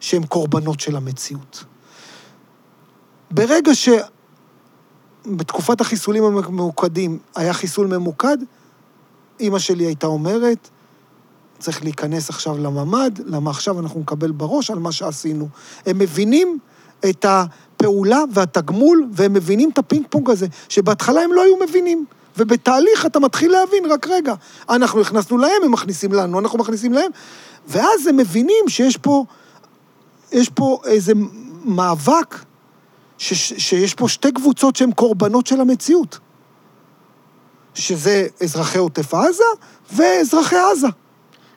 שהם 0.00 0.26
קורבנות 0.26 0.80
של 0.80 0.96
המציאות. 0.96 1.64
ברגע 3.30 3.72
שבתקופת 5.24 5.80
החיסולים 5.80 6.24
הממוקדים 6.24 7.18
היה 7.36 7.52
חיסול 7.52 7.86
ממוקד, 7.86 8.38
אימא 9.40 9.58
שלי 9.58 9.84
הייתה 9.84 10.06
אומרת, 10.06 10.68
צריך 11.58 11.82
להיכנס 11.84 12.30
עכשיו 12.30 12.58
לממ"ד, 12.58 13.20
למה 13.26 13.50
עכשיו 13.50 13.80
אנחנו 13.80 14.00
נקבל 14.00 14.30
בראש 14.30 14.70
על 14.70 14.78
מה 14.78 14.92
שעשינו. 14.92 15.48
הם 15.86 15.98
מבינים 15.98 16.58
את 17.10 17.26
הפעולה 17.28 18.22
והתגמול, 18.32 19.08
והם 19.12 19.32
מבינים 19.32 19.70
את 19.70 19.78
הפינג 19.78 20.06
פונג 20.10 20.30
הזה, 20.30 20.46
שבהתחלה 20.68 21.20
הם 21.20 21.32
לא 21.32 21.42
היו 21.42 21.56
מבינים. 21.68 22.04
ובתהליך 22.36 23.06
אתה 23.06 23.18
מתחיל 23.18 23.52
להבין, 23.52 23.84
רק 23.90 24.06
רגע, 24.06 24.34
אנחנו 24.68 25.00
הכנסנו 25.00 25.38
להם, 25.38 25.62
הם 25.64 25.72
מכניסים 25.72 26.12
לנו, 26.12 26.38
אנחנו 26.38 26.58
מכניסים 26.58 26.92
להם, 26.92 27.10
ואז 27.68 28.06
הם 28.06 28.16
מבינים 28.16 28.68
שיש 28.68 28.96
פה, 28.96 29.24
יש 30.32 30.48
פה 30.48 30.80
איזה 30.84 31.12
מאבק, 31.64 32.44
ש, 33.18 33.52
שיש 33.58 33.94
פה 33.94 34.08
שתי 34.08 34.32
קבוצות 34.32 34.76
שהן 34.76 34.92
קורבנות 34.92 35.46
של 35.46 35.60
המציאות. 35.60 36.18
שזה 37.74 38.26
אזרחי 38.42 38.78
עוטף 38.78 39.14
עזה 39.14 39.44
ואזרחי 39.92 40.56
עזה. 40.56 40.86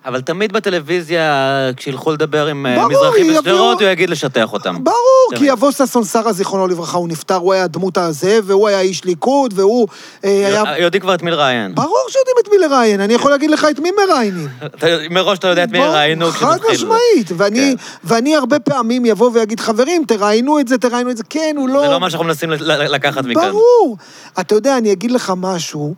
אבל 0.06 0.22
תמיד 0.22 0.54
בטלוויזיה, 0.54 1.72
כשילכו 1.78 2.12
לדבר 2.12 2.48
עם 2.48 2.66
אה, 2.66 2.76
ברור, 2.76 2.90
מזרחים 2.90 3.34
בשדרות, 3.34 3.82
הוא 3.82 3.90
יגיד 3.90 4.10
לשטח 4.10 4.54
אותם. 4.54 4.84
ברור. 4.84 4.98
כי 5.36 5.46
יבוא 5.46 5.72
ששון 5.72 6.04
שרה, 6.04 6.34
זיכרונו 6.34 6.68
לברכה, 6.68 6.98
הוא 6.98 7.10
נפטר, 7.10 7.36
הוא 7.36 7.54
היה 7.54 7.64
הדמות 7.64 7.98
הזה, 7.98 8.40
והוא 8.44 8.68
היה 8.68 8.80
איש 8.80 9.04
ליכוד, 9.06 9.54
והוא 9.56 9.88
אה, 10.24 10.48
היה... 10.48 10.80
יודעים 10.80 11.02
כבר 11.02 11.16
את 11.16 11.22
מי 11.22 11.32
לראיין. 11.32 11.76
ברור 11.76 12.06
שיודעים 12.10 12.36
את 12.40 12.48
מי 12.52 12.58
לראיין, 12.58 13.02
אני 13.02 13.14
יכול 13.14 13.32
להגיד 13.32 13.52
לך 13.52 13.68
את 13.72 13.80
מי 13.80 13.90
מראיינים. 13.92 14.48
מראש 15.16 15.38
אתה 15.38 15.48
יודע 15.48 15.64
את 15.64 15.72
מי 15.72 15.78
יראיינו 15.78 16.32
חד. 16.32 16.58
משמעית, 16.72 17.32
ואני, 17.38 17.76
כן. 17.78 17.84
ואני 18.04 18.36
הרבה 18.36 18.60
פעמים 18.60 19.06
יבוא 19.06 19.32
ויגיד, 19.34 19.60
חברים, 19.60 20.04
תראיינו 20.08 20.60
את 20.60 20.68
זה, 20.68 20.78
תראיינו 20.78 21.10
את 21.10 21.18
זה, 21.18 21.24
כן, 21.30 21.56
הוא 21.58 21.70
לא... 21.70 21.82
זה 21.82 21.88
לא 21.88 22.00
מה 22.00 22.10
שאנחנו 22.10 22.28
מנסים 22.28 22.52
לקחת 22.52 23.26
מכאן. 23.26 23.52
ברור. 23.52 23.98
אתה 24.40 24.56
יודע, 24.56 24.78
אני 24.78 24.92
אגיד 24.92 25.12
לך 25.12 25.34
משהו, 25.38 25.96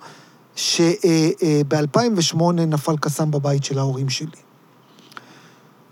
שב-2008 0.55 2.43
נפל 2.51 2.97
קסאם 2.97 3.31
בבית 3.31 3.63
של 3.63 3.79
ההורים 3.79 4.09
שלי. 4.09 4.41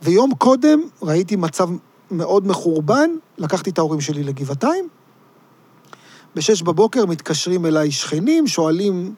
ויום 0.02 0.31
קודם 0.38 0.81
ראיתי 1.02 1.36
מצב 1.36 1.69
מאוד 2.11 2.48
מחורבן, 2.48 3.10
לקחתי 3.38 3.69
את 3.69 3.77
ההורים 3.77 4.02
שלי 4.02 4.23
לגבעתיים. 4.23 4.88
בשש 6.36 6.61
בבוקר 6.61 7.06
מתקשרים 7.06 7.65
אליי 7.65 7.91
שכנים, 7.91 8.48
שואלים 8.48 9.15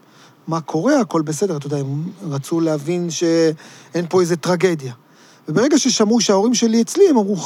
מה 0.47 0.61
קורה, 0.61 0.99
הכל 0.99 1.22
בסדר, 1.22 1.57
אתה 1.57 1.68
יודע, 1.68 1.77
הם 1.77 2.03
רצו 2.22 2.59
להבין 2.59 3.09
שאין 3.09 4.05
פה 4.09 4.22
איזה 4.22 4.35
טרגדיה. 4.35 4.93
וברגע 5.47 5.80
ששמעו 5.80 6.22
שההורים 6.22 6.53
שלי 6.53 6.81
אצלי, 6.81 7.03
הם 7.09 7.18
אמרו, 7.18 7.38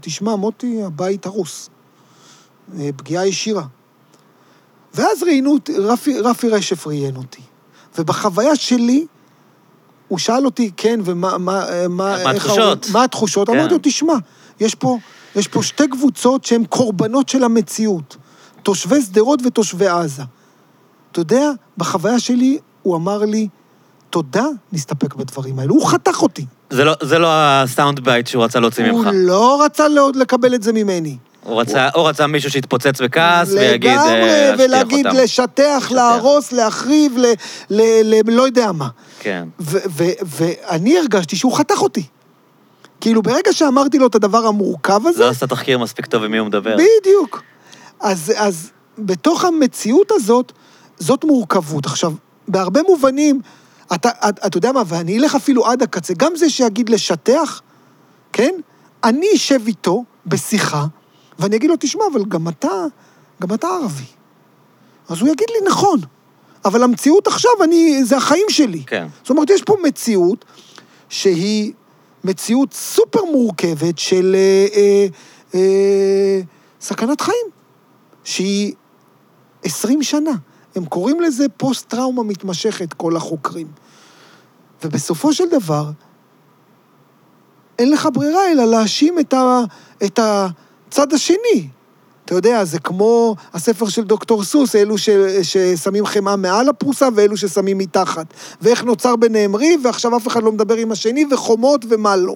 תשמע, 0.00 0.36
מוטי, 0.36 0.82
הבית 0.82 1.26
הרוס. 1.26 1.70
אה, 2.78 2.90
פגיעה 2.96 3.26
ישירה. 3.26 3.64
ואז 4.94 5.22
ראיינו 5.22 5.52
אותי, 5.52 5.78
רפי, 5.78 6.18
רפי 6.20 6.48
רשף 6.48 6.86
ראיין 6.86 7.16
אותי. 7.16 7.40
ובחוויה 7.98 8.56
שלי, 8.56 9.06
הוא 10.08 10.18
שאל 10.18 10.44
אותי, 10.44 10.70
כן, 10.76 11.00
ומה... 11.04 11.38
מה, 11.38 11.64
מה, 11.88 12.16
איך 12.32 12.44
התחושות? 12.44 12.86
מה 12.92 13.04
התחושות? 13.04 13.48
כן. 13.48 13.58
אמרתי 13.58 13.74
לו, 13.74 13.80
תשמע, 13.82 14.14
יש 14.60 14.74
פה, 14.74 14.98
יש 15.36 15.48
פה 15.48 15.62
שתי 15.62 15.88
קבוצות 15.88 16.44
שהן 16.44 16.64
קורבנות 16.64 17.28
של 17.28 17.44
המציאות. 17.44 18.16
תושבי 18.62 19.02
שדרות 19.02 19.40
ותושבי 19.46 19.86
עזה. 19.86 20.22
אתה 21.12 21.20
יודע, 21.20 21.50
בחוויה 21.78 22.18
שלי, 22.20 22.58
הוא 22.82 22.96
אמר 22.96 23.18
לי, 23.18 23.48
תודה, 24.10 24.44
נסתפק 24.72 25.14
בדברים 25.14 25.58
האלו. 25.58 25.74
הוא 25.74 25.86
חתך 25.86 26.22
אותי. 26.22 26.46
זה 26.70 26.84
לא- 26.84 26.94
זה 27.02 27.18
לא 27.18 27.28
ה 27.32 27.43
sound 27.43 28.00
bite 28.00 28.26
שהוא 28.26 28.44
רצה 28.44 28.60
להוציא 28.60 28.90
הוא 28.90 29.00
ממך. 29.04 29.10
לא 29.14 29.64
רצה 29.64 29.84
לקבל 30.14 30.54
את 30.54 30.62
זה 30.62 30.72
ממני. 30.72 31.16
הוא 31.44 31.60
רצה- 31.60 31.88
הוא 31.94 32.08
רצה 32.08 32.26
מישהו 32.26 32.50
שיתפוצץ 32.50 33.00
בכעס 33.00 33.48
ויגיד, 33.52 33.90
אה, 33.90 33.96
לגמרי, 33.96 34.50
"להשטיח 34.54 34.66
ולהכחיד, 34.68 35.06
אותם". 35.06 35.18
לשטח, 35.18 35.88
להרוס, 35.90 36.52
להחריב, 36.52 37.12
ל... 37.18 37.26
ל... 37.70 37.82
ל... 38.04 38.30
לא 38.30 38.42
יודע 38.42 38.72
מה. 38.72 38.88
כן. 39.20 39.48
ו- 39.60 39.78
ו- 39.96 40.04
ואני 40.22 40.98
הרגשתי 40.98 41.36
שהוא 41.36 41.56
חתך 41.56 41.82
אותי. 41.82 42.02
כאילו, 43.00 43.22
ברגע 43.22 43.52
שאמרתי 43.52 43.98
לו 43.98 44.06
את 44.06 44.14
הדבר 44.14 44.46
המורכב 44.46 45.06
הזה, 45.06 45.20
לא 45.24 45.28
עשה 45.28 45.46
תחקיר 45.46 45.78
מספיק 45.78 46.06
טוב 46.06 46.24
עם 46.24 46.30
מי 46.30 46.38
הוא 46.38 46.46
מדבר. 46.46 46.76
בדיוק. 47.00 47.42
אז, 48.00 48.32
אז 48.36 48.70
בתוך 48.98 49.44
המציאות 49.44 50.10
הזאת, 50.12 50.52
זאת 50.98 51.24
מורכבות. 51.24 51.86
עכשיו, 51.86 52.12
בהרבה 52.48 52.80
מובנים, 52.82 53.40
אתה, 53.94 54.08
אתה, 54.28 54.46
אתה 54.46 54.56
יודע 54.58 54.72
מה, 54.72 54.82
ואני 54.86 55.18
אלך 55.18 55.34
אפילו 55.34 55.66
עד 55.66 55.82
הקצה, 55.82 56.14
גם 56.16 56.32
זה 56.36 56.50
שיגיד 56.50 56.88
לשטח, 56.88 57.60
כן? 58.32 58.54
אני 59.04 59.26
אשב 59.34 59.60
איתו 59.66 60.04
בשיחה, 60.26 60.84
ואני 61.38 61.56
אגיד 61.56 61.70
לו, 61.70 61.76
תשמע, 61.80 62.04
אבל 62.12 62.24
גם 62.28 62.48
אתה, 62.48 62.84
גם 63.42 63.54
אתה 63.54 63.66
ערבי. 63.66 64.04
אז 65.08 65.20
הוא 65.20 65.28
יגיד 65.28 65.48
לי, 65.50 65.68
נכון, 65.68 66.00
אבל 66.64 66.82
המציאות 66.82 67.26
עכשיו, 67.26 67.50
אני, 67.64 68.04
זה 68.04 68.16
החיים 68.16 68.46
שלי. 68.48 68.84
כן. 68.86 69.06
זאת 69.22 69.30
אומרת, 69.30 69.50
יש 69.50 69.62
פה 69.62 69.76
מציאות 69.84 70.44
שהיא 71.08 71.72
מציאות 72.24 72.72
סופר 72.72 73.24
מורכבת 73.24 73.98
של 73.98 74.36
אה, 74.38 74.66
אה, 74.76 75.06
אה, 75.54 76.40
סכנת 76.80 77.20
חיים, 77.20 77.46
שהיא 78.24 78.74
20 79.64 80.02
שנה. 80.02 80.32
הם 80.74 80.84
קוראים 80.84 81.20
לזה 81.20 81.48
פוסט-טראומה 81.56 82.22
מתמשכת, 82.22 82.92
כל 82.92 83.16
החוקרים. 83.16 83.66
ובסופו 84.84 85.32
של 85.32 85.48
דבר, 85.48 85.90
אין 87.78 87.90
לך 87.90 88.08
ברירה 88.12 88.52
אלא 88.52 88.64
להאשים 88.64 89.18
את, 89.18 89.34
ה, 89.34 89.60
את 90.04 90.18
הצד 90.94 91.12
השני. 91.12 91.68
אתה 92.24 92.34
יודע, 92.34 92.64
זה 92.64 92.78
כמו 92.78 93.36
הספר 93.54 93.88
של 93.88 94.04
דוקטור 94.04 94.44
סוס, 94.44 94.76
אלו 94.76 94.98
ש, 94.98 95.08
ששמים 95.42 96.06
חמאה 96.06 96.36
מעל 96.36 96.68
הפרוסה 96.68 97.08
ואלו 97.14 97.36
ששמים 97.36 97.78
מתחת. 97.78 98.26
ואיך 98.62 98.84
נוצר 98.84 99.16
ביניהם 99.16 99.56
ריב, 99.56 99.80
ועכשיו 99.84 100.16
אף 100.16 100.28
אחד 100.28 100.42
לא 100.42 100.52
מדבר 100.52 100.74
עם 100.74 100.92
השני, 100.92 101.24
וחומות 101.30 101.84
ומה 101.88 102.16
לא. 102.16 102.34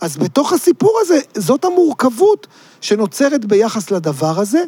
אז 0.00 0.16
בתוך 0.16 0.52
הסיפור 0.52 0.98
הזה, 1.00 1.18
זאת 1.34 1.64
המורכבות 1.64 2.46
שנוצרת 2.80 3.44
ביחס 3.44 3.90
לדבר 3.90 4.40
הזה, 4.40 4.64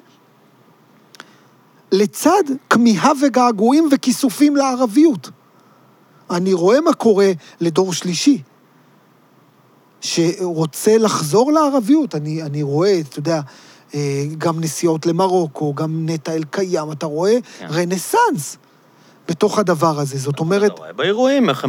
לצד 1.92 2.42
כמיהה 2.70 3.12
וגעגועים 3.22 3.88
וכיסופים 3.92 4.56
לערביות. 4.56 5.30
אני 6.30 6.52
רואה 6.52 6.80
מה 6.80 6.92
קורה 6.92 7.32
לדור 7.60 7.92
שלישי, 7.92 8.42
שרוצה 10.04 10.98
לחזור 10.98 11.52
לערביות. 11.52 12.14
אני, 12.14 12.42
אני 12.42 12.62
רואה, 12.62 13.00
אתה 13.00 13.18
יודע, 13.18 13.40
אה, 13.94 14.24
גם 14.38 14.60
נסיעות 14.60 15.06
למרוקו, 15.06 15.74
גם 15.74 16.06
נטע 16.08 16.32
אל-קיים, 16.32 16.92
אתה 16.92 17.06
רואה 17.06 17.36
כן. 17.58 17.66
רנסאנס 17.70 18.56
בתוך 19.28 19.58
הדבר 19.58 20.00
הזה. 20.00 20.18
זאת 20.18 20.40
אומרת, 20.40 20.72
אתה 20.72 20.80
רואה 20.80 20.92
באירועים 20.92 21.50
איך 21.50 21.66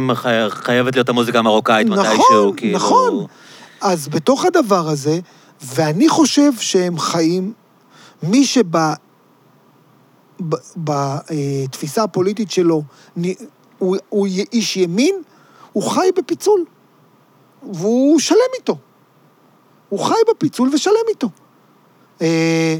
חייבת 0.48 0.94
להיות 0.94 1.08
המוזיקה 1.08 1.38
המרוקאית 1.38 1.86
נכון, 1.86 2.06
מתישהו, 2.06 2.52
כאילו... 2.56 2.76
נכון. 2.76 3.26
אז 3.80 4.08
בתוך 4.08 4.44
הדבר 4.44 4.88
הזה, 4.88 5.18
ואני 5.62 6.08
חושב 6.08 6.52
שהם 6.58 6.98
חיים, 6.98 7.52
מי 8.22 8.44
שב... 8.44 8.76
בתפיסה 10.76 12.02
הפוליטית 12.02 12.50
שלו, 12.50 12.82
הוא, 13.78 13.96
הוא 14.08 14.26
איש 14.52 14.76
ימין, 14.76 15.22
הוא 15.72 15.82
חי 15.82 16.08
בפיצול, 16.18 16.64
והוא 17.72 18.20
שלם 18.20 18.38
איתו. 18.58 18.76
הוא 19.88 20.00
חי 20.00 20.14
בפיצול 20.30 20.70
ושלם 20.74 20.94
איתו. 21.08 21.28
אה, 22.22 22.76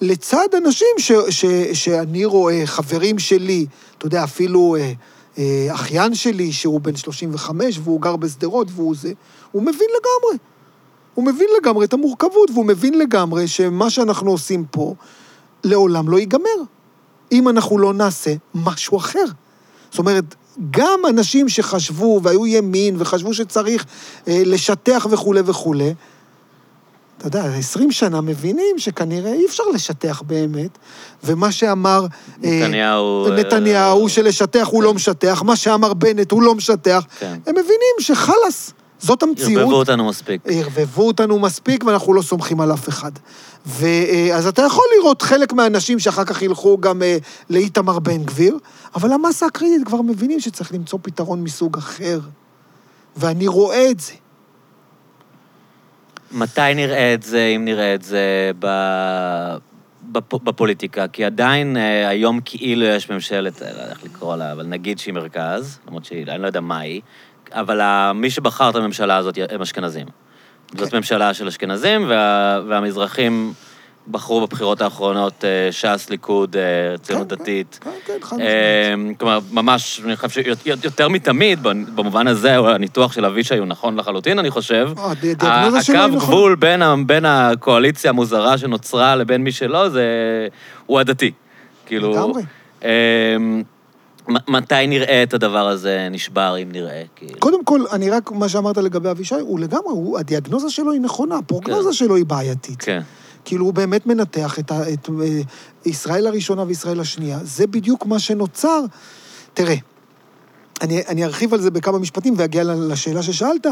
לצד 0.00 0.48
אנשים 0.56 0.88
ש, 0.98 1.12
ש, 1.30 1.44
שאני 1.72 2.24
רואה, 2.24 2.62
חברים 2.66 3.18
שלי, 3.18 3.66
אתה 3.98 4.06
יודע, 4.06 4.24
אפילו 4.24 4.76
אה, 4.78 4.92
אה, 5.38 5.68
אחיין 5.74 6.14
שלי, 6.14 6.52
שהוא 6.52 6.80
בן 6.80 6.96
35 6.96 7.78
והוא 7.84 8.00
גר 8.00 8.16
בשדרות 8.16 8.68
והוא 8.70 8.94
זה, 8.96 9.12
הוא 9.52 9.62
מבין 9.62 9.88
לגמרי. 9.90 10.38
הוא 11.14 11.24
מבין 11.24 11.48
לגמרי 11.60 11.86
את 11.86 11.92
המורכבות, 11.92 12.50
והוא 12.50 12.66
מבין 12.66 12.98
לגמרי 12.98 13.48
שמה 13.48 13.90
שאנחנו 13.90 14.30
עושים 14.30 14.64
פה 14.70 14.94
לעולם 15.64 16.08
לא 16.08 16.18
ייגמר, 16.18 16.60
אם 17.32 17.48
אנחנו 17.48 17.78
לא 17.78 17.94
נעשה 17.94 18.34
משהו 18.54 18.98
אחר. 18.98 19.24
זאת 19.90 19.98
אומרת, 19.98 20.34
גם 20.70 21.00
אנשים 21.08 21.48
שחשבו 21.48 22.20
והיו 22.22 22.46
ימין 22.46 22.96
וחשבו 22.98 23.34
שצריך 23.34 23.84
אה, 24.28 24.42
לשטח 24.46 25.06
וכולי 25.10 25.40
וכולי, 25.44 25.94
אתה 27.18 27.28
יודע, 27.28 27.44
20 27.44 27.92
שנה 27.92 28.20
מבינים 28.20 28.78
שכנראה 28.78 29.32
אי 29.32 29.46
אפשר 29.46 29.62
לשטח 29.74 30.22
באמת, 30.22 30.78
ומה 31.24 31.52
שאמר... 31.52 32.06
אה, 32.44 32.60
נתניהו... 32.62 33.26
אה, 33.26 33.36
נתניהו, 33.36 34.08
שלשטח 34.08 34.66
הוא 34.66 34.82
לא 34.82 34.94
משטח, 34.94 35.42
מה 35.42 35.56
שאמר 35.56 35.94
בנט 35.94 36.30
הוא 36.30 36.42
לא 36.42 36.54
משטח, 36.54 37.04
כן. 37.18 37.38
הם 37.46 37.54
מבינים 37.54 37.94
שחלאס, 38.00 38.72
זאת 39.00 39.22
המציאות. 39.22 39.62
ערבבו 39.62 39.74
אותנו 39.76 40.08
מספיק. 40.08 40.40
ערבבו 40.44 41.06
אותנו 41.06 41.38
מספיק, 41.38 41.84
ואנחנו 41.84 42.14
לא 42.14 42.22
סומכים 42.22 42.60
על 42.60 42.72
אף 42.72 42.88
אחד. 42.88 43.12
ואז 43.66 44.46
אתה 44.46 44.62
יכול 44.62 44.84
לראות 44.98 45.22
חלק 45.22 45.52
מהאנשים 45.52 45.98
שאחר 45.98 46.24
כך 46.24 46.42
ילכו 46.42 46.78
גם 46.78 47.02
אה, 47.02 47.16
לאיתמר 47.50 47.98
בן 47.98 48.24
גביר, 48.24 48.58
אבל 48.94 49.12
המסה 49.12 49.46
הקריטית 49.46 49.86
כבר 49.86 50.02
מבינים 50.02 50.40
שצריך 50.40 50.74
למצוא 50.74 50.98
פתרון 51.02 51.44
מסוג 51.44 51.76
אחר. 51.78 52.20
ואני 53.16 53.46
רואה 53.46 53.90
את 53.90 54.00
זה. 54.00 54.12
מתי 56.32 56.74
נראה 56.74 57.14
את 57.14 57.22
זה, 57.22 57.52
אם 57.56 57.64
נראה 57.64 57.94
את 57.94 58.02
זה, 58.02 58.50
ב... 58.58 58.66
בפ... 60.12 60.34
בפוליטיקה? 60.34 61.08
כי 61.08 61.24
עדיין 61.24 61.76
אה, 61.76 62.08
היום 62.08 62.40
כאילו 62.44 62.84
יש 62.84 63.10
ממשלת, 63.10 63.62
אה, 63.62 63.72
לא 63.72 63.78
יודע 63.78 63.90
איך 63.90 64.04
לקרוא 64.04 64.36
לה, 64.36 64.52
אבל 64.52 64.66
נגיד 64.66 64.98
שהיא 64.98 65.14
מרכז, 65.14 65.78
למרות 65.86 66.04
שאני 66.04 66.24
לא 66.38 66.46
יודע 66.46 66.60
מה 66.60 66.78
היא, 66.78 67.00
אבל. 67.52 67.80
מי 68.14 68.30
שבחר 68.30 68.70
את 68.70 68.76
הממשלה 68.76 69.16
הזאת 69.16 69.38
הם 69.50 69.62
אשכנזים. 69.62 70.06
זאת 70.76 70.94
ממשלה 70.94 71.34
של 71.34 71.48
אשכנזים, 71.48 72.04
וה... 72.08 72.60
והמזרחים 72.68 73.52
בחרו 74.10 74.46
בבחירות 74.46 74.80
האחרונות 74.80 75.44
אה, 75.44 75.72
ש"ס, 75.72 76.10
ליכוד, 76.10 76.56
אה, 76.56 76.98
ציונות 76.98 77.28
כן, 77.32 77.34
דתית. 77.38 77.78
כן, 77.82 77.90
כן, 78.06 78.12
חד 78.22 78.40
אה, 78.40 78.94
משמעית. 78.96 79.18
כלומר, 79.18 79.38
ממש, 79.52 80.00
אני 80.04 80.16
חושב 80.16 80.42
שיותר 80.82 81.08
מתמיד, 81.08 81.62
במובן 81.94 82.26
הזה, 82.28 82.56
הניתוח 82.58 83.12
של 83.12 83.24
אבישי 83.24 83.58
הוא 83.58 83.66
נכון 83.66 83.96
לחלוטין, 83.96 84.38
אני 84.38 84.50
חושב. 84.50 84.90
אה, 84.98 85.10
הד- 85.10 85.24
הדיאגנוזה 85.24 85.82
שלו 85.82 85.94
היא 85.96 86.04
הקו. 86.04 86.16
גבול 86.16 86.54
בין, 87.06 87.24
הקואליציה 87.24 88.10
המוזרה 88.10 88.58
שנוצרה 88.58 89.16
לבין 89.16 89.42
מי 89.44 89.52
שלא, 89.52 89.88
זה... 89.88 90.04
הוא 90.86 91.00
הדתי. 91.00 91.32
כאילו... 91.86 92.12
לגמרי. 92.12 92.42
מתי 94.48 94.86
נראה 94.86 95.22
את 95.22 95.34
הדבר 95.34 95.68
הזה 95.68 96.08
נשבר, 96.10 96.56
אם 96.62 96.72
נראה? 96.72 97.02
כאילו? 97.16 97.38
קודם 97.38 97.64
כל, 97.64 97.84
אני 97.92 98.10
רק, 98.10 98.30
מה 98.30 98.48
שאמרת 98.48 98.78
לגבי 98.78 99.10
אבישי, 99.10 99.34
הוא 99.34 99.60
לגמרי, 99.60 99.92
הוא, 99.92 100.18
הדיאגנוזה 100.18 100.70
שלו 100.70 100.92
היא 100.92 101.00
נכונה, 101.00 101.36
הפרוגנוזה 101.36 101.92
שלו 101.92 102.16
היא 102.16 102.24
בעייתית. 102.24 102.82
כן. 102.82 103.00
כאילו, 103.44 103.64
הוא 103.64 103.74
באמת 103.74 104.06
מנתח 104.06 104.58
את, 104.58 104.70
ה, 104.70 104.92
את 104.92 105.08
אה, 105.22 105.40
ישראל 105.86 106.26
הראשונה 106.26 106.62
וישראל 106.62 107.00
השנייה. 107.00 107.38
זה 107.42 107.66
בדיוק 107.66 108.06
מה 108.06 108.18
שנוצר. 108.18 108.80
תראה, 109.54 109.74
אני, 110.80 111.02
אני 111.08 111.24
ארחיב 111.24 111.54
על 111.54 111.60
זה 111.60 111.70
בכמה 111.70 111.98
משפטים 111.98 112.34
ואגיע 112.36 112.64
לשאלה 112.64 113.22
ששאלת. 113.22 113.66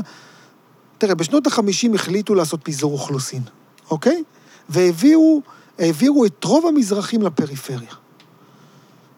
תראה, 0.98 1.14
בשנות 1.14 1.46
ה-50 1.46 1.94
החליטו 1.94 2.34
לעשות 2.34 2.60
פיזור 2.62 2.92
אוכלוסין, 2.92 3.42
אוקיי? 3.90 4.22
והביאו 4.68 5.40
העבירו 5.78 6.26
את 6.26 6.44
רוב 6.44 6.66
המזרחים 6.66 7.22
לפריפריה, 7.22 7.94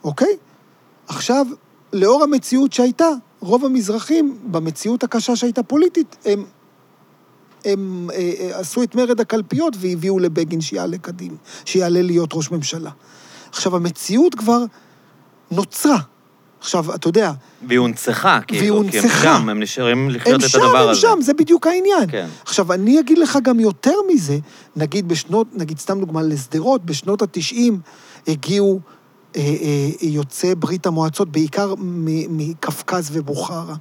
אוקיי? 0.05 0.37
עכשיו, 1.11 1.47
לאור 1.93 2.23
המציאות 2.23 2.73
שהייתה, 2.73 3.09
רוב 3.41 3.65
המזרחים, 3.65 4.39
במציאות 4.45 5.05
הקשה 5.05 5.37
שהייתה 5.37 5.63
פוליטית, 5.63 6.17
הם, 6.25 6.45
הם 7.65 8.09
אה, 8.13 8.33
אה, 8.41 8.59
עשו 8.59 8.83
את 8.83 8.95
מרד 8.95 9.21
הקלפיות 9.21 9.77
והביאו 9.81 10.19
לבגין 10.19 10.61
שיעלה 10.61 10.99
קדים, 10.99 11.37
שיעלה 11.65 12.03
להיות 12.03 12.31
ראש 12.35 12.51
ממשלה. 12.51 12.91
עכשיו, 13.51 13.77
המציאות 13.77 14.35
כבר 14.35 14.65
נוצרה. 15.51 15.99
עכשיו, 16.61 16.95
אתה 16.95 17.09
יודע, 17.09 17.33
והיא 17.69 17.79
הונצחה, 17.79 18.41
כאילו. 18.47 18.81
והיא 18.81 18.91
כי 18.91 18.99
הם. 18.99 19.09
שם, 19.23 19.49
הם 19.49 19.63
נשארים 19.63 20.11
לחיות 20.11 20.35
הם 20.35 20.41
את 20.41 20.49
שם, 20.51 20.63
הדבר 20.63 20.83
הם 20.83 20.89
הזה. 20.89 21.01
שם, 21.01 21.19
זה 21.21 21.35
בדיוק 21.35 21.67
העניין. 21.67 22.11
כן. 22.11 22.27
עכשיו, 22.43 22.73
אני 22.73 23.01
אגיד 23.01 23.19
לך 23.19 23.39
גם 23.43 23.61
יותר 23.61 23.95
מזה, 24.13 24.39
נגיד 24.77 25.09
בשנות, 25.09 25.47
נגיד 25.53 25.79
סתם 25.79 26.01
דוגמה 26.01 26.23
לשדרות, 26.23 26.85
בשנות 26.85 27.23
ה-90 27.23 27.73
הגיעו 28.29 28.81
יוצאי 30.03 30.55
ברית 30.55 30.87
המועצות, 30.87 31.29
בעיקר 31.29 31.75
מ- 31.79 32.37
מקווקז 32.39 33.09
ובוכרה. 33.13 33.75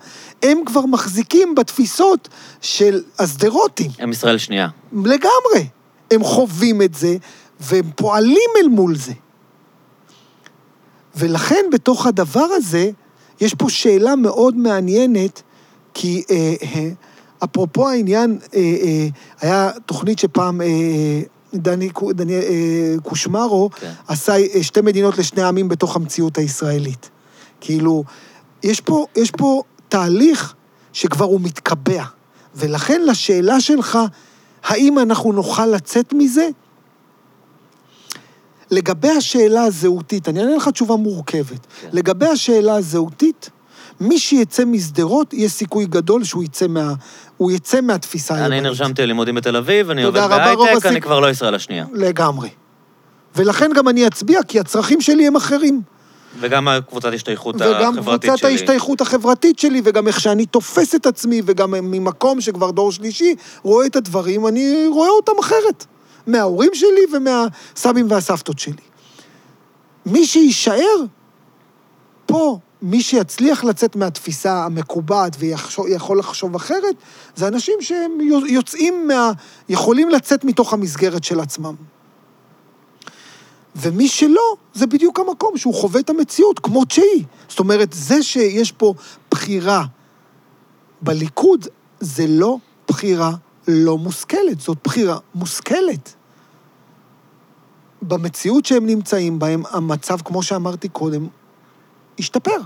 הם 0.44 0.58
כבר 0.66 0.86
מחזיקים 0.86 1.56
בתפיסות 1.56 2.30
של 2.62 3.02
השדרותים, 3.20 3.92
הם 4.00 4.12
ישראל 4.12 4.38
שנייה. 4.38 4.68
לגמרי. 4.94 5.68
הם 6.12 6.24
חווים 6.24 6.82
את 6.82 6.96
זה, 6.96 7.18
והם 7.60 7.92
פועלים 7.96 8.50
אל 8.64 8.68
מול 8.68 8.96
זה. 8.96 9.14
ולכן 11.16 11.66
בתוך 11.74 12.06
הדבר 12.08 12.46
הזה, 12.52 12.92
יש 13.42 13.54
פה 13.54 13.70
שאלה 13.70 14.16
מאוד 14.16 14.56
מעניינת, 14.58 15.42
כי 15.94 16.24
אה, 16.32 16.54
אה, 16.62 16.90
אפרופו 17.44 17.90
העניין, 17.90 18.38
אה, 18.54 18.60
אה, 18.60 19.08
היה 19.42 19.72
תוכנית 19.86 20.20
שפעם 20.20 20.62
אה, 20.62 20.68
דני, 21.54 21.90
דני 22.12 22.34
אה, 22.36 22.96
קושמרו 23.04 23.70
כן. 23.76 23.92
עשה 24.08 24.34
אה, 24.38 24.64
שתי 24.64 24.82
מדינות 24.82 25.18
לשני 25.18 25.44
עמים 25.44 25.70
בתוך 25.70 25.96
המציאות 25.96 26.38
הישראלית. 26.38 27.10
כאילו, 27.62 28.04
יש 28.64 28.82
פה, 28.82 29.06
יש 29.16 29.32
פה 29.32 29.62
תהליך 29.90 30.54
שכבר 30.94 31.26
הוא 31.26 31.42
מתקבע, 31.42 32.04
ולכן 32.56 33.02
לשאלה 33.06 33.62
שלך, 33.62 34.00
האם 34.64 35.00
אנחנו 35.00 35.32
נוכל 35.32 35.66
לצאת 35.66 36.14
מזה? 36.14 36.50
לגבי 38.72 39.10
השאלה 39.10 39.64
הזהותית, 39.64 40.30
אני 40.30 40.40
אענה 40.40 40.56
לך 40.56 40.68
תשובה 40.68 40.96
מורכבת. 40.96 41.68
כן. 41.82 41.90
לגבי 41.92 42.28
השאלה 42.28 42.76
הזהותית, 42.76 43.50
מי 44.00 44.20
שיצא 44.20 44.66
משדרות, 44.66 45.34
יש 45.34 45.52
סיכוי 45.52 45.86
גדול 45.86 46.24
שהוא 46.24 46.44
יצא, 46.44 46.68
מה, 46.68 46.94
הוא 47.38 47.52
יצא 47.52 47.82
מהתפיסה 47.82 48.34
אני 48.34 48.44
הימנית. 48.44 48.64
נרשמתי 48.64 49.02
ללימודים 49.02 49.36
בתל 49.36 49.56
אביב, 49.56 49.90
אני 49.90 50.04
עובד 50.04 50.22
בהייטק, 50.30 50.86
אני 50.86 51.02
כבר 51.02 51.20
לא 51.20 51.30
ישראל 51.30 51.56
השנייה. 51.56 51.86
לגמרי. 51.94 52.50
ולכן 53.36 53.72
גם 53.76 53.88
אני 53.88 54.08
אצביע, 54.08 54.44
כי 54.44 54.60
הצרכים 54.60 55.02
שלי 55.02 55.28
הם 55.28 55.36
אחרים. 55.36 55.82
וגם 56.40 56.68
הקבוצת 56.68 57.14
השתייכות 57.14 57.56
וגם 57.56 57.98
החברתית 58.00 58.30
קבוצת 58.30 58.38
שלי. 58.38 58.52
ההשתייכות 58.52 59.02
החברתית 59.02 59.60
שלי, 59.60 59.82
וגם 59.84 60.08
איך 60.08 60.20
שאני 60.20 60.46
תופס 60.46 60.96
את 60.96 61.06
עצמי, 61.06 61.42
וגם 61.46 61.72
ממקום 61.72 62.42
שכבר 62.42 62.72
דור 62.72 62.92
שלישי 62.92 63.36
רואה 63.62 63.86
את 63.86 63.96
הדברים, 63.96 64.48
אני 64.48 64.88
רואה 64.88 65.10
אותם 65.10 65.32
אחרת. 65.40 65.86
מההורים 66.28 66.72
שלי 66.74 67.02
ומהסבים 67.14 68.12
והסבתות 68.12 68.60
שלי. 68.60 68.74
מי 70.06 70.26
שיישאר 70.26 71.04
פה, 72.26 72.60
מי 72.82 73.02
שיצליח 73.02 73.64
לצאת 73.64 73.96
מהתפיסה 73.96 74.66
המקובעת 74.66 75.36
ויכול 75.40 76.20
לחשוב 76.20 76.56
אחרת, 76.56 76.96
זה 77.36 77.48
אנשים 77.48 77.74
שהם 77.82 78.12
יוצאים 78.48 79.08
מה... 79.08 79.32
יכולים 79.70 80.10
לצאת 80.10 80.44
מתוך 80.44 80.74
המסגרת 80.74 81.24
של 81.24 81.40
עצמם. 81.40 81.76
ומי 83.76 84.08
שלא, 84.08 84.56
זה 84.74 84.88
בדיוק 84.88 85.20
המקום 85.20 85.58
שהוא 85.58 85.74
חווה 85.74 86.00
את 86.00 86.10
המציאות 86.10 86.60
כמות 86.60 86.92
שהיא. 86.92 87.26
זאת 87.50 87.60
אומרת, 87.60 87.94
זה 87.94 88.24
שיש 88.24 88.72
פה 88.72 88.94
בחירה 89.32 89.86
בליכוד, 91.02 91.68
זה 92.00 92.26
לא 92.28 92.58
בחירה 92.88 93.32
לא 93.68 93.98
מושכלת, 93.98 94.60
זאת 94.60 94.78
בחירה 94.84 95.18
מושכלת. 95.36 96.14
במציאות 98.02 98.66
שהם 98.66 98.86
נמצאים 98.86 99.40
בהם, 99.40 99.64
המצב, 99.72 100.18
כמו 100.26 100.44
שאמרתי 100.44 100.90
קודם, 100.90 101.28
השתפר. 102.20 102.58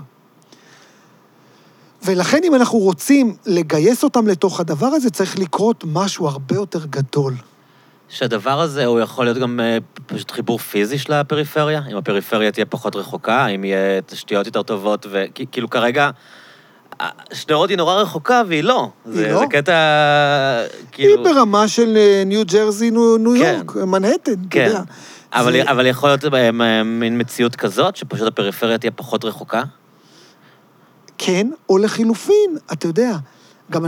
ולכן 2.04 2.40
אם 2.44 2.54
אנחנו 2.54 2.78
רוצים 2.78 3.36
לגייס 3.46 4.04
אותם 4.04 4.26
לתוך 4.26 4.60
הדבר 4.60 4.86
הזה, 4.86 5.10
צריך 5.10 5.38
לקרות 5.38 5.84
משהו 5.86 6.28
הרבה 6.28 6.54
יותר 6.54 6.86
גדול. 6.86 7.34
שהדבר 8.08 8.60
הזה, 8.60 8.84
הוא 8.84 9.00
יכול 9.00 9.24
להיות 9.24 9.38
גם 9.38 9.60
אה, 9.60 9.78
פשוט 10.06 10.30
חיבור 10.30 10.58
פיזי 10.58 10.98
של 10.98 11.12
הפריפריה? 11.12 11.82
אם 11.92 11.96
הפריפריה 11.96 12.52
תהיה 12.52 12.66
פחות 12.66 12.96
רחוקה, 12.96 13.46
אם 13.46 13.64
יהיה 13.64 14.00
תשתיות 14.00 14.46
יותר 14.46 14.62
טובות, 14.62 15.06
וכאילו 15.10 15.70
כרגע, 15.70 16.10
אה, 17.00 17.08
שדרות 17.32 17.70
היא 17.70 17.76
נורא 17.76 17.94
רחוקה 17.94 18.42
והיא 18.48 18.64
לא. 18.64 18.88
זה, 19.04 19.32
לא? 19.32 19.38
זה 19.38 19.46
קטע, 19.50 19.72
היא 20.70 20.86
כאילו... 20.92 21.24
ברמה 21.24 21.68
של 21.68 21.96
אה, 21.96 22.22
ניו 22.26 22.42
ג'רזי, 22.46 22.90
ניו, 22.90 23.16
ניו 23.16 23.32
כן. 23.42 23.54
יורק, 23.54 23.76
מנהטן, 23.76 24.32
אתה 24.32 24.48
כן. 24.50 24.66
יודע. 24.66 24.82
אבל, 25.34 25.52
זה- 25.52 25.70
אבל 25.70 25.86
יכול 25.86 26.08
להיות 26.08 26.24
אה, 26.34 26.82
מין 26.84 27.20
מציאות 27.20 27.56
כזאת, 27.56 27.96
שפשוט 27.96 28.28
הפריפריה 28.28 28.78
תהיה 28.78 28.90
פחות 28.90 29.24
רחוקה? 29.24 29.62
כן, 31.18 31.50
או 31.68 31.78
לחילופין, 31.78 32.56
אתה 32.72 32.86
יודע, 32.86 33.16
גם, 33.70 33.84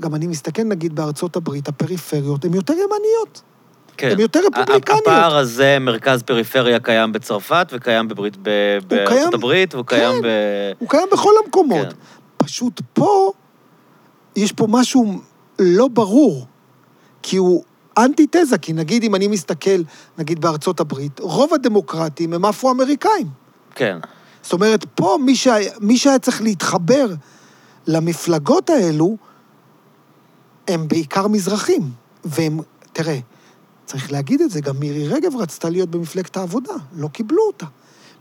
גם 0.00 0.14
אני 0.14 0.26
מסתכל, 0.26 0.62
נגיד, 0.62 0.94
בארצות 0.94 1.36
הברית, 1.36 1.68
הפריפריות 1.68 2.44
הן 2.44 2.54
יותר 2.54 2.72
ימניות. 2.72 3.42
כן. 3.96 4.10
הן 4.12 4.20
יותר 4.20 4.40
רפובליקניות. 4.52 5.02
הפער 5.06 5.36
הזה, 5.36 5.78
מרכז 5.80 6.22
פריפריה, 6.22 6.80
קיים 6.80 7.12
בצרפת 7.12 7.68
וקיים 7.72 8.08
בברית, 8.08 8.36
ב- 8.42 8.48
בארצות 8.88 9.08
קיים- 9.18 9.34
הברית, 9.34 9.74
והוא 9.74 9.86
קיים 9.86 10.12
כן. 10.14 10.22
ב... 10.22 10.26
הוא 10.78 10.88
קיים 10.88 11.08
בכל 11.12 11.32
המקומות. 11.44 11.86
כן. 11.92 11.98
פשוט 12.36 12.80
פה, 12.92 13.32
יש 14.36 14.52
פה 14.52 14.66
משהו 14.70 15.20
לא 15.58 15.88
ברור, 15.88 16.46
כי 17.22 17.36
הוא 17.36 17.64
אנטיתזה, 17.98 18.58
כי 18.58 18.72
נגיד 18.72 19.04
אם 19.04 19.14
אני 19.14 19.28
מסתכל, 19.28 19.82
נגיד 20.18 20.40
בארצות 20.40 20.80
הברית, 20.80 21.20
רוב 21.20 21.54
הדמוקרטים 21.54 22.32
הם 22.32 22.44
אפרו-אמריקאים. 22.44 23.26
כן. 23.74 23.98
זאת 24.42 24.52
אומרת, 24.52 24.84
פה 24.94 25.18
מי 25.24 25.36
שהיה, 25.36 25.72
מי 25.80 25.98
שהיה 25.98 26.18
צריך 26.18 26.42
להתחבר 26.42 27.06
למפלגות 27.86 28.70
האלו, 28.70 29.16
הם 30.68 30.88
בעיקר 30.88 31.28
מזרחים. 31.28 31.90
והם, 32.24 32.60
תראה, 32.92 33.18
צריך 33.86 34.12
להגיד 34.12 34.40
את 34.40 34.50
זה, 34.50 34.60
גם 34.60 34.76
מירי 34.80 35.08
רגב 35.08 35.36
רצתה 35.36 35.70
להיות 35.70 35.90
במפלגת 35.90 36.36
העבודה, 36.36 36.72
לא 36.96 37.08
קיבלו 37.08 37.42
אותה. 37.46 37.66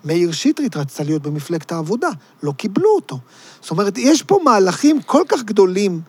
מאיר 0.05 0.31
שטרית 0.31 0.77
רצתה 0.77 1.03
להיות 1.03 1.21
במפלגת 1.21 1.71
העבודה, 1.71 2.09
לא 2.43 2.51
קיבלו 2.51 2.89
אותו. 2.95 3.19
זאת 3.61 3.71
אומרת, 3.71 3.97
יש 3.97 4.23
פה 4.23 4.39
מהלכים 4.43 5.01
כל 5.01 5.23
כך 5.27 5.43
גדולים, 5.43 6.01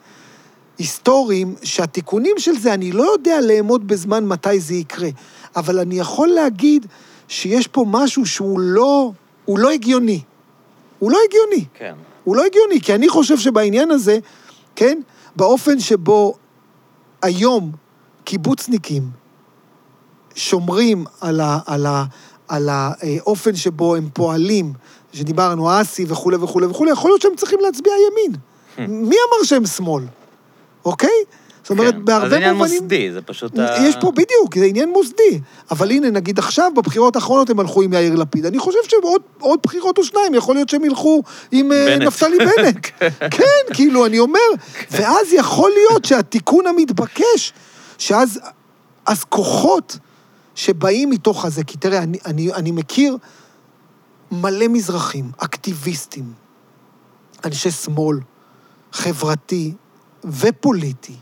היסטוריים, 0.79 1.55
שהתיקונים 1.63 2.35
של 2.39 2.59
זה, 2.59 2.75
אני 2.75 2.93
לא 2.93 3.13
יודע 3.13 3.41
לאמוד 3.41 3.89
בזמן 3.89 4.27
מתי 4.27 4.61
זה 4.61 4.75
יקרה, 4.75 5.09
אבל 5.57 5.79
אני 5.79 5.99
יכול 5.99 6.29
להגיד 6.29 6.87
שיש 7.29 7.67
פה 7.67 7.85
משהו 7.89 8.27
שהוא 8.27 8.61
לא, 8.61 9.13
הוא 9.45 9.59
לא 9.59 9.71
הגיוני. 9.71 10.21
הוא 10.99 11.11
לא 11.11 11.19
הגיוני. 11.29 11.65
כן. 11.75 11.95
הוא 12.25 12.37
לא 12.37 12.45
הגיוני, 12.45 12.81
כי 12.81 12.95
אני 12.95 13.09
חושב 13.09 13.39
שבעניין 13.39 13.91
הזה, 13.91 14.19
כן, 14.77 15.01
באופן 15.37 15.81
שבו 15.81 16.35
היום 17.23 17.73
קיבוצניקים 18.25 19.03
שומרים 20.35 21.05
על, 21.21 21.41
ה, 21.41 21.59
על, 21.67 21.87
ה, 21.87 22.05
על 22.49 22.69
האופן 22.71 23.57
שבו 23.57 23.97
הם 23.97 24.09
פועלים, 24.13 24.73
שדיברנו, 25.13 25.81
אסי 25.81 26.05
וכולי 26.09 26.37
וכולי 26.37 26.67
וכולי, 26.67 26.91
יכול 26.91 27.11
להיות 27.11 27.23
שהם 27.23 27.37
צריכים 27.37 27.59
להצביע 27.63 27.93
ימין. 27.93 28.41
מי 28.79 29.17
אמר 29.29 29.45
שהם 29.45 29.67
שמאל? 29.67 30.05
אוקיי? 30.89 31.25
זאת 31.63 31.71
אומרת, 31.71 31.95
כן. 31.95 32.05
בהרבה 32.05 32.25
אז 32.25 32.31
זה 32.31 32.37
עניין 32.37 32.55
מובנים... 32.55 32.83
מוסדי, 32.83 33.13
זה 33.13 33.23
פשוט... 33.23 33.59
ה- 33.59 33.77
יש 33.89 33.97
פה, 34.01 34.11
בדיוק, 34.11 34.59
זה 34.59 34.65
עניין 34.65 34.89
מוסדי. 34.91 35.41
אבל 35.71 35.91
הנה, 35.91 36.11
נגיד 36.11 36.39
עכשיו, 36.39 36.73
בבחירות 36.77 37.17
האחרונות 37.17 37.51
הם 37.51 37.61
הלכו 37.61 37.83
עם 37.83 37.93
יאיר 37.93 38.15
לפיד. 38.15 38.47
אני 38.47 38.59
חושב 38.59 38.79
שעוד 38.89 39.23
עוד 39.39 39.59
בחירות 39.63 39.99
או 39.99 40.05
שניים, 40.05 40.35
יכול 40.35 40.55
להיות 40.55 40.69
שהם 40.69 40.85
ילכו 40.85 41.23
עם 41.53 41.73
אה, 41.73 41.87
בנט. 41.87 42.03
נפתלי 42.03 42.39
בנט. 42.39 42.87
כן, 43.37 43.75
כאילו, 43.75 44.07
אני 44.07 44.19
אומר, 44.19 44.49
ואז 44.91 45.33
יכול 45.33 45.71
להיות 45.71 46.05
שהתיקון 46.05 46.67
המתבקש, 46.67 47.53
שאז 47.99 48.41
אז 49.07 49.25
כוחות 49.25 49.99
שבאים 50.55 51.11
מתוך 51.11 51.45
הזה, 51.45 51.65
כי 51.65 51.77
תראה, 51.77 51.99
אני, 51.99 52.19
אני, 52.27 52.53
אני 52.53 52.71
מכיר 52.71 53.17
מלא 54.33 54.69
מזרחים, 54.69 55.31
אקטיביסטים, 55.39 56.33
אנשי 57.45 57.71
שמאל, 57.71 58.19
חברתי 58.93 59.73
ופוליטי, 60.25 61.17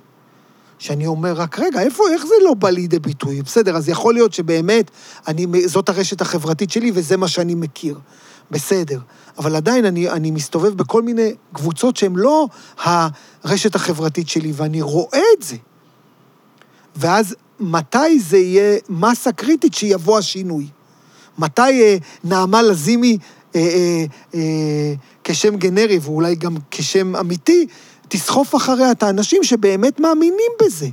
שאני 0.79 1.07
אומר, 1.07 1.33
רק 1.33 1.59
רגע, 1.59 1.81
איפה, 1.81 2.05
איך 2.13 2.27
זה 2.27 2.35
לא 2.45 2.55
בא 2.55 2.71
לידי 2.71 2.99
ביטוי? 2.99 3.43
בסדר, 3.43 3.77
אז 3.77 3.89
יכול 3.89 4.15
להיות 4.15 4.33
שבאמת, 4.33 4.91
אני, 5.29 5.69
זאת 5.69 5.89
הרשת 5.89 6.21
החברתית 6.21 6.71
שלי 6.71 6.91
וזה 6.95 7.17
מה 7.17 7.29
שאני 7.29 7.55
מכיר. 7.55 7.99
בסדר. 8.51 9.01
אבל 9.39 9.57
עדיין 9.57 9.85
אני, 9.85 10.11
אני 10.11 10.31
מסתובב 10.31 10.75
בכל 10.75 11.03
מיני 11.03 11.35
קבוצות 11.53 11.97
שהן 11.97 12.17
לא 12.17 12.49
הרשת 12.79 13.75
החברתית 13.75 14.29
שלי, 14.29 14.53
ואני 14.55 14.83
רואה 14.83 15.23
את 15.39 15.43
זה. 15.43 15.57
ואז 16.97 17.35
מתי 17.61 18.21
זה 18.21 18.39
יהיה 18.39 18.79
מסה 18.89 19.33
קריטית 19.33 19.75
שיבוא 19.75 20.19
השינוי? 20.19 20.67
מתי 21.39 21.83
אה, 21.83 21.97
נעמה 22.25 22.63
לזימי, 22.63 23.19
אה, 23.55 23.61
אה, 23.61 24.05
אה, 24.35 24.95
כשם 25.25 25.57
גנרי, 25.57 25.99
ואולי 26.03 26.35
גם 26.35 26.57
כשם 26.71 27.17
אמיתי, 27.17 27.67
תסחוף 28.09 28.55
אחריה 28.55 28.91
את 28.91 29.03
האנשים 29.03 29.45
שבאמת 29.45 30.01
מאמינים 30.01 30.53
בזה. 30.63 30.87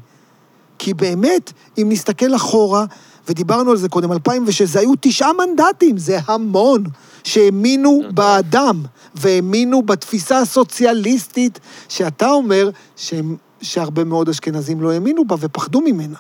כי 0.79 0.93
באמת, 0.93 1.51
אם 1.77 1.87
נסתכל 1.89 2.35
אחורה, 2.35 2.85
ודיברנו 3.27 3.71
על 3.71 3.77
זה 3.77 3.89
קודם, 3.89 4.11
2006, 4.11 4.61
זה 4.61 4.79
היו 4.79 4.91
תשעה 4.99 5.31
מנדטים, 5.33 5.97
זה 5.97 6.17
המון, 6.25 6.83
שהאמינו 7.23 8.01
באדם, 8.13 8.83
והאמינו 9.15 9.81
בתפיסה 9.81 10.39
הסוציאליסטית, 10.39 11.59
שאתה 11.89 12.29
אומר 12.29 12.69
שהם, 12.95 13.35
שהרבה 13.61 14.03
מאוד 14.03 14.29
אשכנזים 14.29 14.81
לא 14.81 14.91
האמינו 14.91 15.25
בה 15.25 15.35
ופחדו 15.39 15.81
ממנה. 15.81 16.17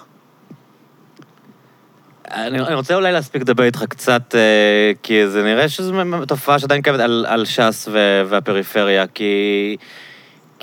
אני, 2.31 2.59
אני 2.59 2.75
רוצה 2.75 2.95
אולי 2.95 3.11
להספיק 3.11 3.41
לדבר 3.41 3.63
איתך 3.63 3.83
קצת, 3.89 4.35
אה, 4.35 4.91
כי 5.03 5.27
זה 5.27 5.43
נראה 5.43 5.69
שזו 5.69 5.93
תופעה 6.27 6.59
שעדיין 6.59 6.81
קיימת 6.81 6.99
על, 6.99 7.25
על 7.29 7.45
ש"ס 7.45 7.87
ו, 7.91 8.21
והפריפריה, 8.29 9.07
כי... 9.07 9.77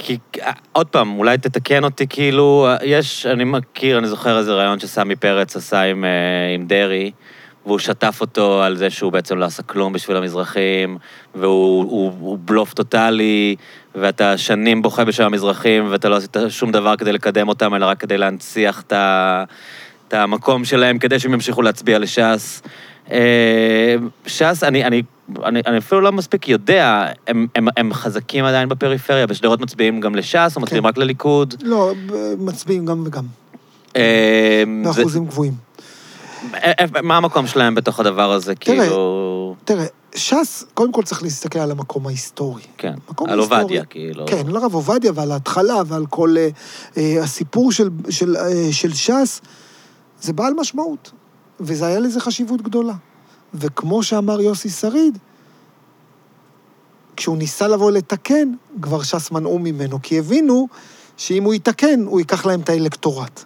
כי, 0.03 0.19
אה, 0.43 0.53
עוד 0.73 0.87
פעם, 0.87 1.19
אולי 1.19 1.39
תתקן 1.39 1.85
אותי, 1.85 2.07
כאילו, 2.09 2.67
אה, 2.69 2.77
יש, 2.85 3.27
אני 3.27 3.45
מכיר, 3.45 3.99
אני 3.99 4.09
זוכר 4.09 4.39
איזה 4.39 4.53
רעיון 4.53 4.81
שסמי 4.81 5.17
פרץ 5.17 5.57
עשה 5.57 5.83
עם, 5.83 6.05
אה, 6.05 6.55
עם 6.55 6.67
דרעי, 6.67 7.11
והוא 7.67 7.79
שטף 7.79 8.19
אותו 8.21 8.63
על 8.63 8.77
זה 8.77 8.91
שהוא 8.91 9.13
בעצם 9.13 9.39
לא 9.39 9.45
עשה 9.45 9.63
כלום 9.63 9.93
בשביל 9.93 10.17
המזרחים, 10.17 10.99
והוא 11.35 11.85
הוא, 11.85 12.13
הוא 12.21 12.39
בלוף 12.45 12.75
טוטאלי, 12.75 13.57
ואתה 13.95 14.39
שנים 14.39 14.83
בוכה 14.83 15.05
בשביל 15.05 15.27
המזרחים, 15.27 15.87
ואתה 15.91 16.09
לא 16.09 16.17
עשית 16.17 16.37
שום 16.49 16.73
דבר 16.73 16.97
כדי 16.97 17.13
לקדם 17.13 17.49
אותם, 17.49 17.75
אלא 17.75 17.87
רק 17.87 18.01
כדי 18.01 18.19
להנציח 18.19 18.83
את 18.87 18.93
ה... 18.93 19.45
את 20.09 20.15
המקום 20.15 20.65
שלהם 20.65 20.99
כדי 20.99 21.19
שהם 21.19 21.35
ימשיכו 21.35 21.63
להצביע 21.63 21.99
לש"ס. 21.99 22.63
ש"ס, 24.27 24.63
אני, 24.63 24.85
אני, 24.85 25.03
אני, 25.45 25.61
אני 25.67 25.79
אפילו 25.79 26.01
לא 26.01 26.13
מספיק 26.13 26.49
יודע, 26.49 27.07
הם, 27.27 27.47
הם, 27.55 27.69
הם 27.77 27.93
חזקים 27.93 28.45
עדיין 28.45 28.69
בפריפריה, 28.69 29.27
בשדרות 29.27 29.61
מצביעים 29.61 30.01
גם 30.01 30.15
לש"ס, 30.15 30.53
או 30.57 30.61
מצביעים 30.61 30.83
כן. 30.83 30.89
רק 30.89 30.99
לליכוד. 30.99 31.55
לא, 31.63 31.93
מצביעים 32.39 32.87
גם 32.87 33.03
וגם, 33.07 33.25
זה- 33.95 34.05
באחוזים 34.85 35.27
גבוהים. 35.27 35.55
אה, 36.55 36.73
אה, 36.81 37.03
מה 37.03 37.17
המקום 37.17 37.47
שלהם 37.47 37.75
בתוך 37.75 38.01
הדבר 38.01 38.33
הזה, 38.33 38.55
כאילו... 38.55 39.57
תראה, 39.65 39.87
ש"ס, 40.15 40.65
קודם 40.75 40.93
כל 40.93 41.03
צריך 41.03 41.23
להסתכל 41.23 41.59
על 41.59 41.71
המקום 41.71 42.07
ההיסטורי. 42.07 42.63
כן, 42.79 42.95
על. 43.29 43.39
עובדיה, 43.39 43.85
כאילו. 43.85 44.27
כן, 44.27 44.49
על 44.49 44.57
הרב 44.57 44.75
עובדיה 44.75 45.13
ועל 45.15 45.33
ההתחלה 45.33 45.83
ועל 45.87 46.07
כל 46.07 46.35
אה, 46.39 46.49
אה, 46.97 47.23
הסיפור 47.23 47.73
של, 47.73 47.89
של, 48.11 48.37
אה, 48.37 48.69
של 48.73 48.95
ש"ס, 48.95 49.41
זה 50.21 50.33
בעל 50.33 50.55
משמעות, 50.55 51.11
וזה 51.61 51.87
היה 51.87 52.01
לזה 52.01 52.21
חשיבות 52.21 52.63
גדולה. 52.63 52.95
וכמו 53.55 54.03
שאמר 54.03 54.41
יוסי 54.41 54.71
שריד, 54.71 55.19
כשהוא 57.17 57.37
ניסה 57.37 57.69
לבוא 57.69 57.91
לתקן, 57.91 58.53
כבר 58.83 59.03
ש"ס 59.03 59.31
מנעו 59.31 59.59
ממנו, 59.59 60.03
כי 60.03 60.19
הבינו 60.19 60.69
שאם 61.17 61.45
הוא 61.45 61.55
יתקן, 61.55 62.05
הוא 62.07 62.21
ייקח 62.21 62.47
להם 62.47 62.61
את 62.61 62.69
האלקטורט. 62.69 63.45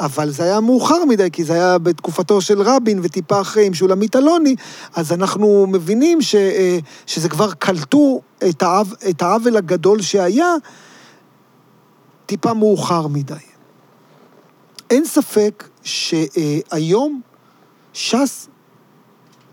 אבל 0.00 0.30
זה 0.30 0.42
היה 0.42 0.60
מאוחר 0.60 1.04
מדי, 1.04 1.30
כי 1.32 1.44
זה 1.44 1.52
היה 1.52 1.78
בתקופתו 1.78 2.40
של 2.40 2.62
רבין 2.62 3.00
וטיפה 3.02 3.40
אחרי 3.40 3.66
עם 3.66 3.74
שולמית 3.74 4.16
אלוני, 4.16 4.56
אז 4.94 5.12
אנחנו 5.12 5.66
מבינים 5.66 6.22
ש, 6.22 6.34
אה, 6.34 6.78
שזה 7.06 7.28
כבר 7.28 7.52
קלטו 7.52 8.20
את, 8.48 8.62
העו, 8.62 8.84
את 9.10 9.22
העוול 9.22 9.56
הגדול 9.56 10.02
שהיה 10.02 10.54
טיפה 12.26 12.54
מאוחר 12.54 13.06
מדי. 13.06 13.34
אין 14.90 15.04
ספק 15.04 15.68
שהיום 15.82 17.20
ש"ס 17.92 18.48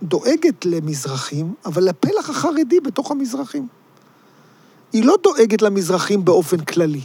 דואגת 0.06 0.66
למזרחים, 0.66 1.54
אבל 1.66 1.84
לפלח 1.84 2.30
החרדי 2.30 2.80
בתוך 2.80 3.12
המזרחים. 3.12 3.68
היא 4.94 5.06
לא 5.06 5.16
דואגת 5.24 5.62
למזרחים 5.62 6.26
באופן 6.26 6.60
כללי. 6.60 7.02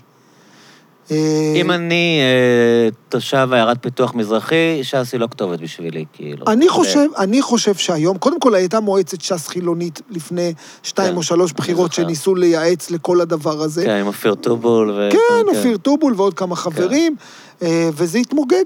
אה, 1.10 1.52
אם 1.56 1.70
אני 1.70 2.20
אה, 2.20 2.88
תושב 3.08 3.48
עיירת 3.52 3.76
פיתוח 3.80 4.14
מזרחי, 4.14 4.80
ש"ס 4.82 5.12
היא 5.12 5.20
לא 5.20 5.26
כתובת 5.30 5.60
בשבילי, 5.60 6.04
כאילו. 6.12 6.46
אני 6.46 6.68
חושב, 6.68 7.06
אני 7.18 7.42
חושב 7.42 7.74
שהיום, 7.74 8.18
קודם 8.18 8.40
כל 8.40 8.54
הייתה 8.54 8.80
מועצת 8.80 9.20
ש"ס 9.20 9.48
חילונית 9.48 10.00
לפני 10.10 10.54
שתיים 10.82 11.10
כן, 11.10 11.16
או 11.16 11.22
שלוש 11.22 11.52
בחירות. 11.52 11.92
שניסו 11.92 12.34
לייעץ 12.34 12.90
לכל 12.90 13.20
הדבר 13.20 13.62
הזה. 13.62 13.84
כן, 13.84 13.90
עם 13.90 14.06
אופיר 14.06 14.34
טובול 14.34 14.90
ו... 14.90 15.08
כן, 15.12 15.56
אופיר 15.56 15.76
טובול 15.76 16.14
ועוד 16.16 16.34
כמה 16.34 16.56
חברים, 16.56 17.16
אה, 17.62 17.90
וזה 17.92 18.18
התמוגג. 18.18 18.64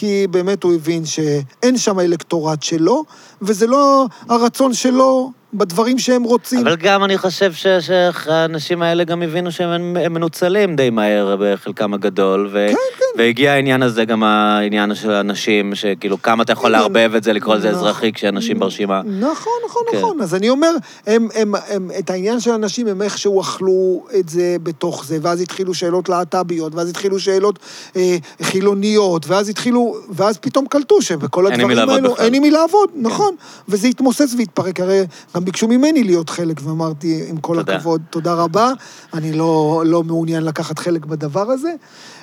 כי 0.00 0.26
באמת 0.26 0.62
הוא 0.62 0.74
הבין 0.74 1.06
שאין 1.06 1.78
שם 1.78 2.00
אלקטורט 2.00 2.62
שלו, 2.62 3.04
וזה 3.42 3.66
לא 3.66 4.06
הרצון 4.28 4.74
שלו 4.74 5.32
בדברים 5.54 5.98
שהם 5.98 6.22
רוצים. 6.22 6.58
אבל 6.58 6.76
גם 6.76 7.04
אני 7.04 7.18
חושב 7.18 7.52
שהאנשים 7.52 8.82
האלה 8.82 9.04
גם 9.04 9.22
הבינו 9.22 9.52
שהם 9.52 9.96
הם 9.96 10.12
מנוצלים 10.12 10.76
די 10.76 10.90
מהר 10.90 11.36
בחלקם 11.40 11.94
הגדול, 11.94 12.48
ו- 12.52 12.68
כן, 12.70 13.04
והגיע 13.18 13.52
העניין 13.52 13.82
הזה, 13.82 14.04
גם 14.04 14.22
העניין 14.22 14.94
של 14.94 15.10
הנשים, 15.10 15.74
שכאילו 15.74 16.22
כמה 16.22 16.42
אתה 16.42 16.52
יכול 16.52 16.66
כן, 16.66 16.72
לערבב 16.72 17.12
את 17.16 17.24
זה, 17.24 17.32
לקרוא 17.32 17.54
לזה 17.54 17.70
נכון. 17.70 17.78
אזרחי, 17.80 18.12
כשאנשים 18.12 18.58
ברשימה. 18.58 19.02
נכון, 19.04 19.52
נכון, 19.66 19.82
כן. 19.90 19.98
נכון. 19.98 20.20
אז 20.20 20.34
אני 20.34 20.50
אומר, 20.50 20.70
הם, 21.06 21.28
הם, 21.34 21.54
הם, 21.68 21.90
את 21.98 22.10
העניין 22.10 22.40
של 22.40 22.50
אנשים, 22.50 22.86
הם 22.86 23.02
איכשהו 23.02 23.40
אכלו 23.40 24.04
את 24.18 24.28
זה 24.28 24.56
בתוך 24.62 25.04
זה, 25.04 25.18
ואז 25.22 25.40
התחילו 25.40 25.74
שאלות 25.74 26.08
להט"ביות, 26.08 26.74
ואז 26.74 26.90
התחילו 26.90 27.18
שאלות 27.18 27.58
אה, 27.96 28.16
חילוניות, 28.42 29.26
ואז 29.26 29.48
התחילו, 29.48 29.96
ואז 30.10 30.38
פתאום 30.38 30.66
קלטו 30.66 31.02
שבכל 31.02 31.46
אין 31.46 31.60
עם 31.60 31.66
מי 31.66 31.72
הדברים 31.72 32.04
לעבוד 32.04 32.18
האלו. 32.18 32.26
אין 32.26 32.34
עם 32.34 32.42
מי 32.42 32.50
לעבוד, 32.50 32.90
נכון. 32.94 33.34
וזה 33.68 33.88
התמוסס 33.88 34.34
והתפרק, 34.38 34.80
הרי 34.80 35.04
גם 35.40 35.44
ביקשו 35.44 35.68
ממני 35.68 36.04
להיות 36.04 36.30
חלק, 36.30 36.60
ואמרתי, 36.64 37.28
עם 37.28 37.36
כל 37.36 37.56
תודה. 37.56 37.76
הכבוד, 37.76 38.02
תודה 38.10 38.34
רבה, 38.34 38.72
אני 39.14 39.32
לא, 39.32 39.82
לא 39.86 40.04
מעוניין 40.04 40.44
לקחת 40.44 40.78
חלק 40.78 41.04
בדבר 41.04 41.50
הזה. 41.50 41.74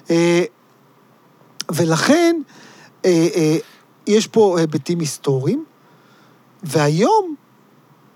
אה, 0.10 0.44
ולכן, 1.72 2.42
אה, 3.06 3.28
אה, 3.36 3.58
יש 4.08 4.28
פה 4.28 4.60
היבטים 4.60 5.00
היסטוריים, 5.00 5.66
והיום, 6.64 7.36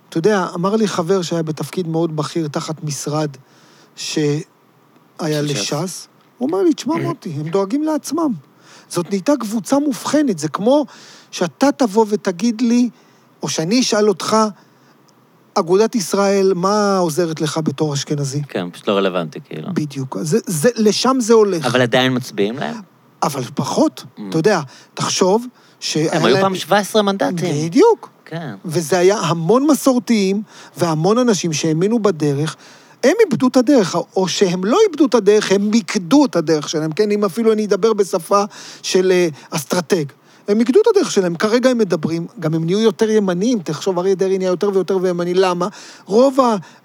אתה 0.10 0.18
יודע, 0.18 0.48
אמר 0.56 0.76
לי 0.76 0.88
חבר 0.88 1.22
שהיה 1.22 1.44
בתפקיד 1.44 1.88
מאוד 1.88 2.15
בכיר 2.15 2.48
תחת 2.48 2.84
משרד 2.84 3.30
שהיה 3.95 4.44
של 5.19 5.48
ש"ס. 5.48 5.73
לש"ס, 5.73 6.07
הוא 6.38 6.48
אומר 6.48 6.64
לי, 6.64 6.73
תשמע 6.73 6.95
מוטי, 7.06 7.30
הם 7.30 7.49
דואגים 7.49 7.84
לעצמם. 7.84 8.34
זאת 8.90 9.10
נהייתה 9.10 9.34
קבוצה 9.40 9.80
מובחנת, 9.80 10.40
זה 10.40 10.48
כמו 10.48 10.86
שאתה 11.32 11.72
תבוא 11.72 12.06
ותגיד 12.10 12.61
לי, 12.61 12.90
או 13.44 13.49
שאני 13.49 13.80
אשאל 13.80 14.10
אותך, 14.10 14.38
אגודת 15.53 15.95
ישראל, 15.95 16.53
מה 16.56 16.98
עוזרת 16.98 17.41
לך 17.41 17.60
בתור 17.64 17.94
אשכנזי? 17.94 18.41
כן, 18.49 18.72
פשוט 18.72 18.88
לא 18.88 18.94
רלוונטי, 18.94 19.40
כאילו. 19.45 19.68
בדיוק. 19.73 20.18
זה, 20.22 20.38
זה, 20.45 20.69
לשם 20.76 21.18
זה 21.19 21.34
הולך. 21.34 21.65
אבל 21.65 21.82
עדיין 21.82 22.15
מצביעים 22.15 22.57
להם? 22.57 22.76
אבל 23.23 23.44
פחות, 23.56 24.03
אתה 24.30 24.38
יודע, 24.38 24.61
תחשוב 24.94 25.45
שהיה 25.80 26.14
הם 26.14 26.26
היו 26.26 26.38
פעם 26.41 26.56
17 26.56 27.02
מנדטים. 27.02 27.65
בדיוק. 27.68 28.10
כן. 28.26 28.56
וזה 28.65 28.98
היה 28.99 29.18
המון 29.18 29.68
מסורתיים 29.68 30.41
והמון 30.78 31.18
אנשים 31.18 31.53
שהאמינו 31.53 31.99
בדרך. 31.99 32.56
הם 33.03 33.14
איבדו 33.26 33.48
את 33.48 33.57
הדרך, 33.57 33.95
או 34.15 34.28
שהם 34.28 34.65
לא 34.65 34.78
איבדו 34.88 35.06
את 35.06 35.15
הדרך, 35.15 35.52
הם 35.52 35.69
מיקדו 35.69 36.26
את 36.26 36.36
הדרך 36.36 36.69
שלהם, 36.69 36.91
כן? 36.91 37.11
אם 37.11 37.26
אפילו 37.26 37.53
אני 37.53 37.65
אדבר 37.65 37.94
בשפה 37.94 38.44
של 38.82 39.11
אה, 39.11 39.28
אסטרטג. 39.49 40.06
הם 40.48 40.58
מיקדו 40.58 40.80
את 40.82 40.88
הדרך 40.88 41.12
שלהם, 41.12 41.36
כרגע 41.36 41.70
הם 41.70 41.78
מדברים, 41.78 42.28
גם 42.40 42.54
הם 42.54 42.66
נהיו 42.66 42.80
יותר 42.80 43.10
ימניים, 43.10 43.60
תחשוב, 43.60 44.00
אריה 44.00 44.16
דרעי 44.16 44.38
נהיה 44.38 44.48
יותר 44.48 44.70
ויותר 44.74 45.08
ימני, 45.08 45.34
למה? 45.34 45.68
רוב 46.06 46.38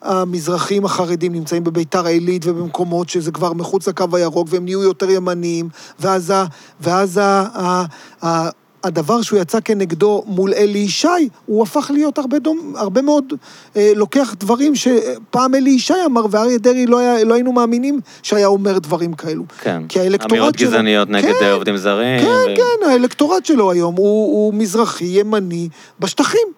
המזרחים 0.03 0.85
החרדים 0.85 1.33
נמצאים 1.33 1.65
בביתר 1.65 2.07
עילית 2.07 2.47
ובמקומות 2.47 3.09
שזה 3.09 3.33
כבר 3.33 3.53
מחוץ 3.53 3.89
לקו 3.89 4.05
הירוק, 4.12 4.49
והם 4.51 4.65
נהיו 4.65 4.83
יותר 4.83 5.11
ימניים, 5.11 5.69
ואז, 6.01 6.33
ואז 6.81 7.20
ה, 7.23 8.47
הדבר 8.85 9.23
שהוא 9.23 9.40
יצא 9.40 9.59
כנגדו 9.65 10.24
מול 10.27 10.55
אלי 10.55 10.78
ישי, 10.78 11.09
הוא 11.47 11.62
הפך 11.62 11.90
להיות 11.94 12.19
הרבה, 12.19 12.39
דום, 12.39 12.73
הרבה 12.77 13.03
מאוד, 13.03 13.32
אה, 13.77 13.93
לוקח 13.97 14.35
דברים 14.40 14.74
שפעם 14.74 15.55
אלי 15.55 15.70
ישי 15.70 15.94
אמר, 16.07 16.27
ואריה 16.31 16.59
דרעי 16.59 16.86
לא, 16.86 16.98
היה, 16.98 17.24
לא 17.24 17.35
היינו 17.35 17.53
מאמינים 17.53 18.01
שהיה 18.23 18.47
אומר 18.47 18.78
דברים 18.78 19.15
כאלו. 19.15 19.44
כן. 19.61 19.82
כי 19.89 20.01
האלקטורט 20.01 20.32
אמירות 20.32 20.59
שלו- 20.59 20.69
גזעניות 20.69 21.09
נגד 21.11 21.32
כן, 21.40 21.44
אה, 21.44 21.53
עובדים 21.53 21.77
זרים. 21.77 22.20
כן, 22.20 22.53
ו- 22.53 22.57
כן, 22.57 22.90
האלקטורט 22.90 23.44
שלו 23.47 23.70
היום 23.70 23.94
הוא, 23.97 24.27
הוא 24.27 24.55
מזרחי, 24.55 25.05
ימני, 25.05 25.69
בשטחים. 26.01 26.48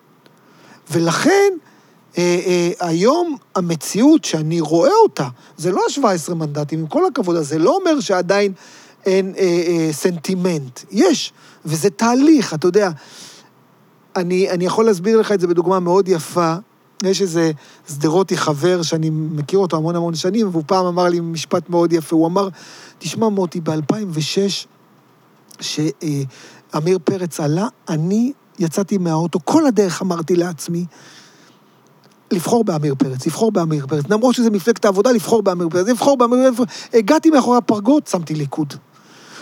ולכן, 0.90 1.53
אה, 2.19 2.39
אה, 2.47 2.89
היום 2.89 3.36
המציאות 3.55 4.24
שאני 4.24 4.61
רואה 4.61 4.93
אותה, 5.03 5.27
זה 5.57 5.73
לא 5.73 5.81
ה-17 5.89 6.35
מנדטים, 6.35 6.78
עם 6.78 6.86
כל 6.86 7.07
הכבוד, 7.07 7.36
אז 7.36 7.49
זה 7.49 7.59
לא 7.59 7.77
אומר 7.77 8.01
שעדיין 8.01 8.53
אין 9.07 9.32
אה, 9.39 9.43
אה, 9.43 9.89
סנטימנט. 9.93 10.81
יש, 10.90 11.32
וזה 11.69 11.90
תהליך, 11.90 12.55
אתה 12.55 12.69
יודע. 12.69 12.90
אני, 14.16 14.51
אני 14.51 14.65
יכול 14.65 14.85
להסביר 14.85 15.19
לך 15.19 15.32
את 15.32 15.40
זה 15.40 15.47
בדוגמה 15.47 15.81
מאוד 15.81 16.09
יפה. 16.09 16.55
יש 17.03 17.23
איזה 17.23 17.51
שדרותי 17.89 18.36
חבר 18.36 18.82
שאני 18.82 19.11
מכיר 19.11 19.59
אותו 19.59 19.77
המון 19.77 19.97
המון 19.97 20.15
שנים, 20.15 20.49
והוא 20.53 20.65
פעם 20.66 20.86
אמר 20.86 21.09
לי 21.09 21.20
משפט 21.20 21.70
מאוד 21.70 21.93
יפה. 21.93 22.16
הוא 22.16 22.27
אמר, 22.27 22.49
תשמע, 22.99 23.28
מוטי, 23.28 23.61
ב-2006, 23.61 24.66
שעמיר 25.61 26.99
פרץ 27.05 27.40
עלה, 27.40 27.66
אני 27.89 28.32
יצאתי 28.59 28.99
מהאוטו, 28.99 29.39
כל 29.45 29.66
הדרך 29.66 30.03
אמרתי 30.03 30.36
לעצמי, 30.36 30.85
לבחור 32.31 32.65
בעמיר 32.65 32.95
פרץ, 32.99 33.27
לבחור 33.27 33.53
בעמיר 33.53 33.86
פרץ. 33.86 34.05
למרות 34.09 34.35
שזה 34.35 34.51
מפלגת 34.51 34.85
העבודה, 34.85 35.12
לבחור 35.12 35.43
בעמיר 35.43 35.69
פרץ, 35.69 35.89
לבחור 35.89 36.16
בעמיר 36.16 36.53
פרץ. 36.57 36.69
הגעתי 36.95 37.31
מאחורי 37.31 37.59
הפרגוד, 37.59 38.07
שמתי 38.07 38.35
ליכוד. 38.35 38.74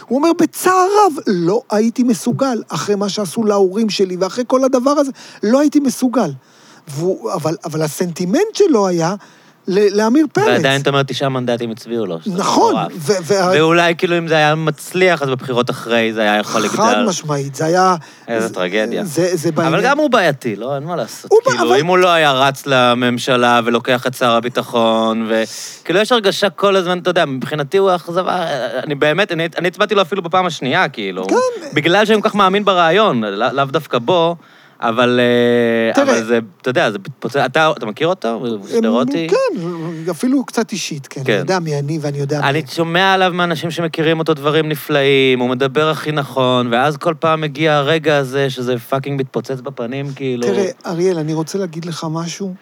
הוא 0.09 0.19
אומר, 0.19 0.31
בצער 0.41 0.89
רב, 1.07 1.12
לא 1.27 1.62
הייתי 1.70 2.03
מסוגל, 2.03 2.62
אחרי 2.69 2.95
מה 2.95 3.09
שעשו 3.09 3.45
להורים 3.45 3.91
שלי 3.91 4.16
ואחרי 4.16 4.45
כל 4.47 4.65
הדבר 4.65 4.91
הזה, 4.91 5.11
לא 5.43 5.61
הייתי 5.61 5.81
מסוגל. 5.81 6.33
והוא, 6.89 7.33
אבל, 7.33 7.57
אבל 7.65 7.83
הסנטימנט 7.83 8.55
שלו 8.55 8.87
היה 8.87 9.15
לעמיר 9.68 10.26
פרץ. 10.32 10.47
ועדיין 10.47 10.80
אתה 10.82 10.90
אומר, 10.90 11.02
תשעה 11.02 11.28
מנדטים 11.28 11.70
הצביעו 11.70 12.06
לו. 12.06 12.18
נכון. 12.26 12.74
ו- 12.76 13.12
וה- 13.22 13.51
ואולי 13.55 13.94
כאילו 13.98 14.18
אם 14.18 14.28
זה 14.28 14.34
היה 14.34 14.55
מצליח, 14.55 15.22
אז 15.22 15.28
בבחירות 15.28 15.70
אחרי 15.70 16.12
זה 16.12 16.20
היה 16.20 16.36
יכול 16.38 16.60
לגדול. 16.62 16.76
חד 16.86 17.02
משמעית, 17.09 17.55
זה 17.55 17.64
היה... 17.64 17.97
איזה 18.28 18.48
זה- 18.48 18.55
טרגדיה. 18.55 19.05
זה, 19.05 19.36
זה 19.36 19.52
בעניין. 19.52 19.74
אבל 19.74 19.84
גם 19.84 19.98
הוא 19.98 20.10
בעייתי, 20.10 20.56
לא? 20.56 20.74
אין 20.74 20.84
מה 20.84 20.97
לעשות. 20.97 21.30
הוא 21.30 21.38
כאילו, 21.44 21.62
אבל- 21.68 21.80
אם 21.80 21.86
הוא 21.86 21.98
לא 21.98 22.09
היה 22.09 22.32
רץ 22.32 22.66
לממשלה 22.66 23.60
ולוקח 23.64 24.06
את 24.06 24.14
שר 24.14 24.30
הביטחון, 24.30 25.28
וכאילו, 25.30 26.01
יש 26.01 26.12
הרגשה 26.12 26.51
כל 26.51 26.76
הזמן, 26.76 26.98
אתה 26.98 27.10
יודע, 27.10 27.24
מבחינתי 27.24 27.76
הוא 27.78 27.94
אכזבה, 27.94 28.47
אני 28.84 28.94
באמת, 28.94 29.32
אני 29.32 29.68
הצבעתי 29.68 29.94
לו 29.94 30.02
אפילו 30.02 30.22
בפעם 30.22 30.47
השנייה, 30.47 30.88
כאילו. 30.88 31.26
כן. 31.26 31.34
בגלל 31.74 32.05
שאני 32.06 32.22
כל 32.22 32.28
כך 32.28 32.34
מאמין 32.34 32.64
ברעיון, 32.64 33.24
לא- 33.24 33.51
לאו 33.52 33.64
דווקא 33.64 33.98
בו. 33.98 34.36
אבל, 34.81 35.20
אה. 35.97 36.03
אבל 36.03 36.24
זה, 36.24 36.39
אתה 36.62 36.70
יודע, 36.70 36.90
זה 36.90 36.98
מתפוצץ, 36.98 37.36
אתה, 37.36 37.73
אתה 37.77 37.86
מכיר 37.86 38.09
אותו? 38.09 38.32
הוא 38.32 38.69
שדרותי? 38.69 39.27
כן, 39.31 39.61
אפילו 40.11 40.44
קצת 40.44 40.73
אישית, 40.73 41.07
כן. 41.07 41.24
כן. 41.24 41.32
אני 41.32 41.40
יודע 41.40 41.59
מי 41.59 41.78
אני 41.78 41.98
ואני 42.01 42.19
יודע 42.19 42.40
מי... 42.40 42.48
אני 42.48 42.62
שומע 42.66 43.15
עליו 43.15 43.32
מאנשים 43.35 43.70
שמכירים 43.70 44.19
אותו 44.19 44.35
דברים 44.35 44.69
נפלאים, 44.69 45.40
הוא 45.40 45.48
מדבר 45.48 45.90
הכי 45.90 46.12
נכון, 46.12 46.73
ואז 46.73 46.97
כל 46.97 47.15
פעם 47.20 47.40
מגיע 47.40 47.74
הרגע 47.74 48.16
הזה 48.16 48.51
שזה 48.51 48.78
fucking 48.78 49.20
מתפוצץ 49.20 49.61
בפנים, 49.61 50.12
כאילו... 50.15 50.43
תראה, 50.43 50.69
אריאל, 50.86 51.19
אני 51.19 51.35
רוצה 51.35 51.59
להגיד 51.59 51.85
לך 51.85 52.07
משהו, 52.11 52.55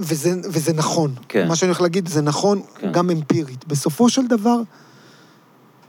וזה, 0.00 0.30
וזה 0.44 0.72
נכון. 0.72 1.14
כן. 1.28 1.48
מה 1.48 1.56
שאני 1.56 1.68
הולך 1.68 1.80
להגיד 1.80 2.08
זה 2.08 2.22
נכון 2.22 2.62
כן. 2.78 2.92
גם 2.92 3.10
אמפירית. 3.10 3.66
בסופו 3.66 4.08
של 4.08 4.26
דבר, 4.26 4.56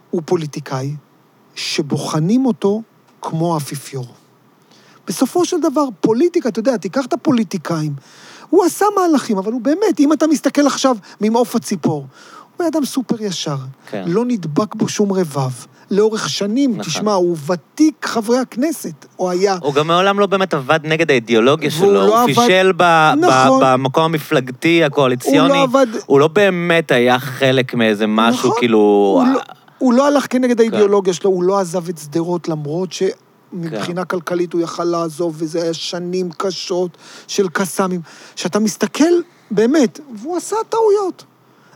הוא 0.09 0.21
פוליטיקאי 0.25 0.95
שבוחנים 1.55 2.45
אותו 2.45 2.81
כמו 3.21 3.57
אפיפיור. 3.57 4.07
בסופו 5.07 5.45
של 5.45 5.57
דבר, 5.61 5.83
פוליטיקה, 6.01 6.49
אתה 6.49 6.59
יודע, 6.59 6.77
תיקח 6.77 7.05
את 7.05 7.13
הפוליטיקאים, 7.13 7.93
הוא 8.49 8.65
עשה 8.65 8.85
מהלכים, 8.97 9.37
אבל 9.37 9.51
הוא 9.51 9.61
באמת, 9.61 9.99
אם 9.99 10.13
אתה 10.13 10.27
מסתכל 10.27 10.67
עכשיו 10.67 10.95
ממעוף 11.21 11.55
הציפור, 11.55 11.95
הוא 11.97 12.07
בן 12.59 12.65
אדם 12.65 12.85
סופר 12.85 13.23
ישר. 13.23 13.55
כן. 13.89 14.03
לא 14.07 14.25
נדבק 14.25 14.75
בו 14.75 14.89
שום 14.89 15.11
רבב. 15.13 15.51
לאורך 15.91 16.29
שנים, 16.29 16.71
נכון. 16.71 16.83
תשמע, 16.83 17.13
הוא 17.13 17.37
ותיק 17.47 18.05
חברי 18.05 18.37
הכנסת, 18.37 19.05
או 19.19 19.29
היה. 19.29 19.57
הוא 19.61 19.73
גם 19.73 19.87
מעולם 19.87 20.19
לא 20.19 20.25
באמת 20.25 20.53
עבד 20.53 20.79
נגד 20.83 21.11
האידיאולוגיה 21.11 21.71
שלו, 21.71 21.93
לא 21.93 22.07
הוא 22.07 22.15
עבד- 22.15 22.25
פישל 22.33 22.71
ב- 22.77 22.83
ב- 22.83 23.13
נכון. 23.19 23.61
במקום 23.65 24.03
המפלגתי, 24.03 24.83
הקואליציוני. 24.83 25.39
הוא 25.39 25.47
לא 25.47 25.63
עבד- 25.63 25.87
הוא 26.05 26.19
לא 26.19 26.27
באמת 26.27 26.91
היה 26.91 27.19
חלק 27.19 27.73
מאיזה 27.73 28.07
משהו, 28.07 28.49
נכון. 28.49 28.59
כאילו... 28.59 28.77
הוא 28.77 29.33
לא- 29.33 29.39
הוא 29.77 29.93
לא 29.93 30.07
הלך 30.07 30.25
כנגד 30.29 30.59
האידיאולוגיה 30.59 31.13
שלו, 31.13 31.29
הוא 31.29 31.43
לא 31.43 31.59
עזב 31.59 31.89
את 31.89 31.97
שדרות, 31.97 32.49
למרות 32.49 32.91
שמבחינה 33.51 34.05
כן. 34.05 34.17
כלכלית 34.19 34.53
הוא 34.53 34.61
יכל 34.61 34.83
לעזוב, 34.83 35.35
וזה 35.37 35.63
היה 35.63 35.73
שנים 35.73 36.29
קשות 36.37 36.97
של 37.27 37.49
קסאמים. 37.49 38.01
כשאתה 38.35 38.59
מסתכל, 38.59 39.13
באמת, 39.51 39.99
והוא 40.21 40.37
עשה 40.37 40.55
טעויות. 40.69 41.23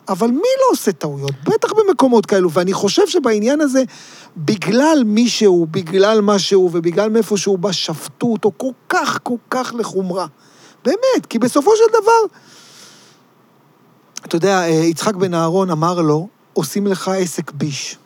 אבל 0.09 0.27
מי 0.27 0.49
לא 0.59 0.71
עושה 0.71 0.91
טעויות? 0.91 1.31
בטח 1.43 1.69
במקומות 1.73 2.25
כאלו. 2.25 2.51
ואני 2.51 2.73
חושב 2.73 3.07
שבעניין 3.07 3.61
הזה, 3.61 3.83
בגלל 4.37 5.03
מי 5.05 5.29
שהוא, 5.29 5.67
בגלל 5.67 6.21
מה 6.21 6.39
שהוא 6.39 6.69
ובגלל 6.73 7.09
מאיפה 7.09 7.37
שהוא 7.37 7.59
בא, 7.59 7.71
שפטו 7.71 8.27
אותו 8.27 8.51
כל 8.57 8.71
כך, 8.89 9.19
כל 9.23 9.35
כך 9.49 9.73
לחומרה. 9.77 10.27
באמת, 10.85 11.25
כי 11.29 11.39
בסופו 11.39 11.71
של 11.75 12.01
דבר, 12.01 12.37
אתה 14.25 14.35
יודע, 14.35 14.61
אה, 14.61 14.67
יצחק 14.69 15.15
בן 15.15 15.33
אהרון 15.33 15.69
אמר 15.69 16.01
לו, 16.01 16.27
עושים 16.53 16.87
לך 16.87 17.07
עסק 17.07 17.51
ביש. 17.51 17.97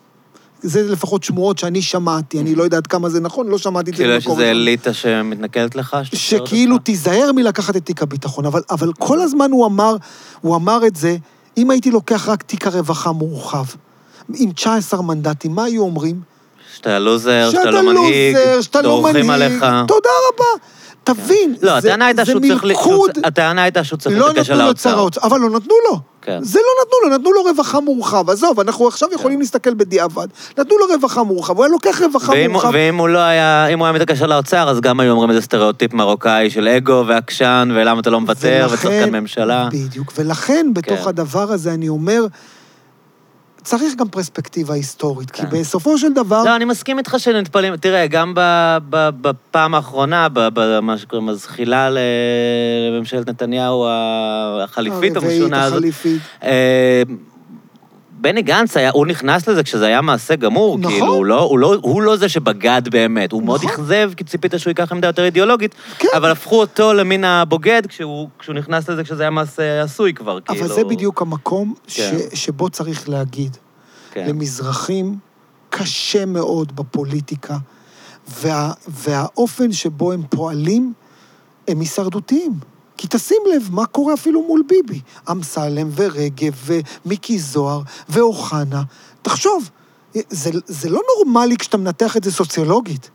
זה 0.67 0.83
לפחות 0.91 1.23
שמועות 1.23 1.57
שאני 1.57 1.81
שמעתי, 1.81 2.39
אני 2.39 2.55
לא 2.55 2.63
יודע 2.63 2.77
עד 2.77 2.87
כמה 2.87 3.09
זה 3.09 3.19
נכון, 3.19 3.47
לא 3.47 3.57
שמעתי 3.57 3.91
את 3.91 3.95
זה 3.95 4.03
כאילו, 4.03 4.15
יש 4.15 4.23
במקום 4.23 4.39
איזה 4.39 4.51
אחר. 4.51 4.59
אליטה 4.61 4.93
שמתנכלת 4.93 5.75
לך? 5.75 5.97
שכאילו? 6.13 6.77
תיזהר 6.77 7.31
מלקחת 7.31 7.75
את 7.75 7.85
תיק 7.85 8.01
הביטחון, 8.01 8.45
אבל, 8.45 8.61
אבל 8.71 8.93
כל 8.99 9.21
הזמן 9.21 9.51
הוא 9.51 9.65
אמר, 9.65 9.95
הוא 10.41 10.55
אמר 10.55 10.87
את 10.87 10.95
זה, 10.95 11.17
אם 11.57 11.71
הייתי 11.71 11.91
לוקח 11.91 12.29
רק 12.29 12.43
תיק 12.43 12.67
הרווחה 12.67 13.11
מורחב, 13.11 13.65
עם 14.35 14.51
19 14.51 15.01
מנדטים, 15.01 15.55
מה 15.55 15.63
היו 15.63 15.81
אומרים? 15.83 16.21
שאתה 16.75 16.99
לוזר, 16.99 17.49
שאתה 17.51 17.71
לא 17.71 17.83
מנהיג, 17.83 18.35
לוזר, 18.35 18.61
שאתה 18.61 18.81
לא 18.81 19.03
מנהיג. 19.03 19.31
תודה 19.87 20.09
רבה. 20.33 20.65
תבין, 21.05 21.55
לא, 21.61 21.79
זה- 21.79 21.87
הטענה 21.87 22.05
הייתה 22.05 22.23
זה 22.23 22.31
שהוא 22.31 22.41
צריך... 22.41 22.63
ל- 22.65 22.73
שהוא 22.73 22.91
מלכוד. 22.91 23.11
צ- 23.11 23.17
הטענה 23.23 23.63
הייתה 23.63 23.83
שהוא 23.83 23.99
צריך 23.99 24.19
לא 24.19 24.27
להתעקש 24.27 24.49
נתנו 24.49 24.65
לו 24.67 24.71
שר 24.77 24.97
האוצר. 24.99 25.21
אבל 25.23 25.39
לא 25.39 25.49
נתנו 25.49 25.75
לו. 25.91 25.99
כן. 26.21 26.39
זה 26.43 26.59
לא 26.59 26.83
נתנו 26.85 27.09
לו, 27.09 27.17
נתנו 27.17 27.33
לו 27.33 27.43
רווחה 27.43 27.79
מורחב. 27.79 28.29
עזוב, 28.29 28.59
אנחנו 28.59 28.87
עכשיו 28.87 29.09
יכולים 29.13 29.39
להסתכל 29.39 29.73
בדיעבד. 29.73 30.27
נתנו 30.57 30.77
לו 30.77 30.85
רווחה 30.95 31.23
מורחב, 31.23 31.55
הוא 31.57 31.63
היה 31.65 31.71
לוקח 31.71 32.01
רווחה 32.01 32.31
ואם, 32.31 32.51
מורחב. 32.51 32.69
ואם 32.73 32.95
הוא 32.97 33.09
לא 33.09 33.19
היה, 33.19 33.67
אם 33.67 33.79
הוא 33.79 33.85
היה 33.87 33.93
מתעקש 33.93 34.21
על 34.21 34.31
האוצר, 34.31 34.69
אז 34.69 34.81
גם 34.81 34.99
היו 34.99 35.11
אומרים 35.11 35.29
איזה 35.29 35.41
סטריאוטיפ 35.41 35.93
מרוקאי 35.93 36.49
של 36.49 36.67
אגו 36.67 37.03
ועקשן, 37.07 37.69
ולמה 37.75 37.99
אתה 38.01 38.09
לא 38.09 38.21
מוותר, 38.21 38.67
וצריך 38.71 38.81
כאן 39.05 39.15
ממשלה. 39.15 39.69
בדיוק, 39.71 40.13
ולכן 40.17 40.67
בתוך 40.73 40.99
כן. 40.99 41.09
הדבר 41.09 41.51
הזה 41.51 41.73
אני 41.73 41.89
אומר, 41.89 42.25
צריך 43.65 43.95
גם 43.95 44.07
פרספקטיבה 44.09 44.73
היסטורית, 44.73 45.31
כי 45.31 45.41
כן. 45.41 45.49
בסופו 45.49 45.97
של 45.97 46.13
דבר... 46.13 46.43
לא, 46.43 46.55
אני 46.55 46.65
מסכים 46.65 46.97
איתך 46.97 47.15
שנטפלים, 47.17 47.75
תראה, 47.75 48.07
גם 48.07 48.33
בפעם 49.21 49.75
האחרונה, 49.75 50.27
במה 50.33 50.97
שקוראים 50.97 51.29
הזחילה 51.29 51.89
לממשלת 52.89 53.29
נתניהו 53.29 53.85
החליפית 54.63 55.15
המשונה 55.15 55.63
הזאת, 55.63 55.77
החליפית. 55.77 56.21
בני 58.21 58.41
גנץ, 58.41 58.77
היה, 58.77 58.91
הוא 58.91 59.07
נכנס 59.07 59.47
לזה 59.47 59.63
כשזה 59.63 59.85
היה 59.85 60.01
מעשה 60.01 60.35
גמור, 60.35 60.77
נכון. 60.77 60.91
כאילו, 60.91 61.13
הוא 61.13 61.25
לא, 61.25 61.41
הוא, 61.41 61.59
לא, 61.59 61.77
הוא 61.81 62.01
לא 62.01 62.15
זה 62.15 62.29
שבגד 62.29 62.81
באמת. 62.91 63.31
הוא 63.31 63.43
מאוד 63.43 63.59
נכון. 63.63 63.71
אכזב, 63.71 64.11
כי 64.17 64.23
ציפית 64.23 64.53
שהוא 64.57 64.71
ייקח 64.71 64.91
עמדה 64.91 65.07
יותר 65.07 65.25
אידיאולוגית, 65.25 65.75
כן. 65.99 66.07
אבל 66.15 66.31
הפכו 66.31 66.59
אותו 66.59 66.93
למין 66.93 67.23
הבוגד 67.23 67.81
כשהוא, 67.87 68.29
כשהוא 68.39 68.55
נכנס 68.55 68.89
לזה 68.89 69.03
כשזה 69.03 69.23
היה 69.23 69.29
מעשה 69.29 69.83
עשוי 69.83 70.13
כבר, 70.13 70.31
אבל 70.49 70.57
כאילו. 70.57 70.75
זה 70.75 70.83
בדיוק 70.83 71.21
המקום 71.21 71.73
ש... 71.87 71.99
כן. 71.99 72.17
שבו 72.33 72.69
צריך 72.69 73.09
להגיד. 73.09 73.57
כן. 74.11 74.25
למזרחים 74.29 75.17
קשה 75.69 76.25
מאוד 76.25 76.75
בפוליטיקה, 76.75 77.57
וה... 78.41 78.71
והאופן 78.87 79.71
שבו 79.71 80.11
הם 80.11 80.23
פועלים 80.29 80.93
הם 81.67 81.79
הישרדותיים. 81.79 82.51
כי 82.97 83.07
תשים 83.09 83.37
לב 83.55 83.69
מה 83.71 83.85
קורה 83.85 84.13
אפילו 84.13 84.43
מול 84.47 84.63
ביבי. 84.67 85.01
אמסלם 85.31 85.89
ורגב 85.95 86.53
ומיקי 87.05 87.39
זוהר 87.39 87.81
ואוחנה. 88.09 88.83
תחשוב, 89.21 89.69
זה, 90.29 90.49
זה 90.65 90.89
לא 90.89 91.01
נורמלי 91.17 91.57
כשאתה 91.57 91.77
מנתח 91.77 92.17
את 92.17 92.23
זה 92.23 92.31
סוציולוגית. 92.31 93.09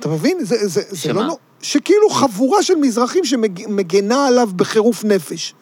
אתה 0.00 0.08
מבין? 0.08 0.38
זה, 0.44 0.56
זה, 0.68 0.82
זה? 0.90 1.12
לא... 1.12 1.24
נור- 1.26 1.38
שכאילו 1.62 2.10
חבורה 2.10 2.62
של 2.62 2.74
מזרחים 2.74 3.24
שמגנה 3.24 4.26
עליו 4.26 4.48
בחירוף 4.56 5.04
נפש. 5.04 5.54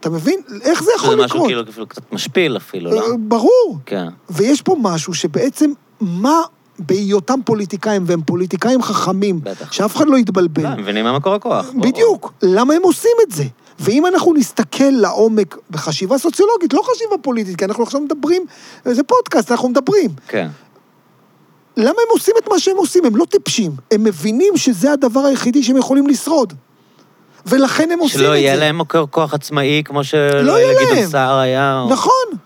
אתה 0.00 0.10
מבין? 0.10 0.40
איך 0.62 0.82
זה 0.82 0.90
יכול 0.96 1.10
זה 1.10 1.16
לקרות? 1.16 1.24
משהו 1.30 1.44
כאילו 1.44 1.62
אפילו 1.70 1.86
קצת 1.86 2.12
משפיל 2.12 2.56
אפילו, 2.56 2.90
לא? 2.90 3.00
אה, 3.00 3.16
ברור. 3.18 3.78
כן. 3.86 4.08
ויש 4.30 4.62
פה 4.62 4.76
משהו 4.80 5.14
שבעצם, 5.14 5.72
מה 6.00 6.40
בהיותם 6.78 7.40
פוליטיקאים, 7.44 8.02
והם 8.06 8.20
פוליטיקאים 8.26 8.82
חכמים, 8.82 9.40
בטח. 9.42 9.72
שאף 9.72 9.96
אחד 9.96 10.08
לא 10.08 10.16
יתבלבל. 10.16 10.62
לא, 10.62 10.68
הם 10.68 10.80
מבינים 10.80 11.04
מה 11.04 11.12
מקור 11.18 11.34
הכוח. 11.34 11.66
בדיוק. 11.74 12.32
למה 12.42 12.74
הם 12.74 12.82
עושים 12.82 13.10
את 13.26 13.32
זה? 13.32 13.44
ואם 13.80 14.06
אנחנו 14.06 14.34
נסתכל 14.34 14.84
לעומק 14.90 15.56
בחשיבה 15.70 16.18
סוציולוגית, 16.18 16.72
לא 16.72 16.82
חשיבה 16.92 17.18
פוליטית, 17.22 17.56
כי 17.58 17.64
אנחנו 17.64 17.82
עכשיו 17.82 18.00
מדברים, 18.00 18.44
זה 18.84 19.02
פודקאסט, 19.02 19.50
אנחנו 19.52 19.68
מדברים. 19.68 20.10
כן. 20.28 20.48
למה 21.76 21.88
הם 21.88 22.08
עושים 22.10 22.34
את 22.42 22.48
מה 22.50 22.58
שהם 22.58 22.76
עושים? 22.76 23.04
הם 23.04 23.16
לא 23.16 23.24
טיפשים. 23.24 23.72
הם 23.90 24.04
מבינים 24.04 24.56
שזה 24.56 24.92
הדבר 24.92 25.20
היחידי 25.20 25.62
שהם 25.62 25.76
יכולים 25.76 26.06
לשרוד. 26.06 26.52
ולכן 27.46 27.90
הם 27.90 27.98
עושים 27.98 28.14
את 28.16 28.20
זה. 28.20 28.24
שלא 28.26 28.36
יהיה 28.36 28.56
להם 28.56 28.78
מקור 28.78 29.06
כוח 29.10 29.34
עצמאי, 29.34 29.82
כמו 29.84 30.04
שלא 30.04 30.40
לא 30.40 30.52
יהיה 30.58 30.94
להם. 30.94 31.06
סער 31.10 31.38
היה. 31.38 31.80
או- 31.80 31.88
נכון. 31.90 32.38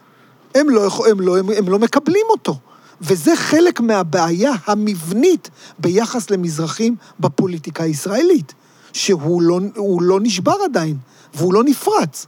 הם 0.54 0.70
לא, 0.70 0.88
הם, 1.10 1.20
לא, 1.20 1.38
הם, 1.38 1.46
הם 1.56 1.68
לא 1.68 1.78
מקבלים 1.78 2.26
אותו. 2.30 2.56
וזה 3.02 3.36
חלק 3.36 3.80
מהבעיה 3.80 4.52
המבנית 4.66 5.50
ביחס 5.78 6.30
למזרחים 6.30 6.96
בפוליטיקה 7.20 7.82
הישראלית, 7.82 8.54
שהוא 8.92 9.42
לא, 9.42 9.60
לא 10.00 10.20
נשבר 10.22 10.54
עדיין, 10.64 10.96
והוא 11.34 11.54
לא 11.54 11.64
נפרץ. 11.64 12.26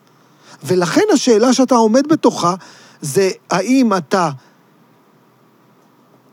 ולכן 0.64 1.02
השאלה 1.12 1.52
שאתה 1.52 1.74
עומד 1.74 2.08
בתוכה 2.08 2.54
זה 3.00 3.30
האם 3.50 3.96
אתה 3.96 4.30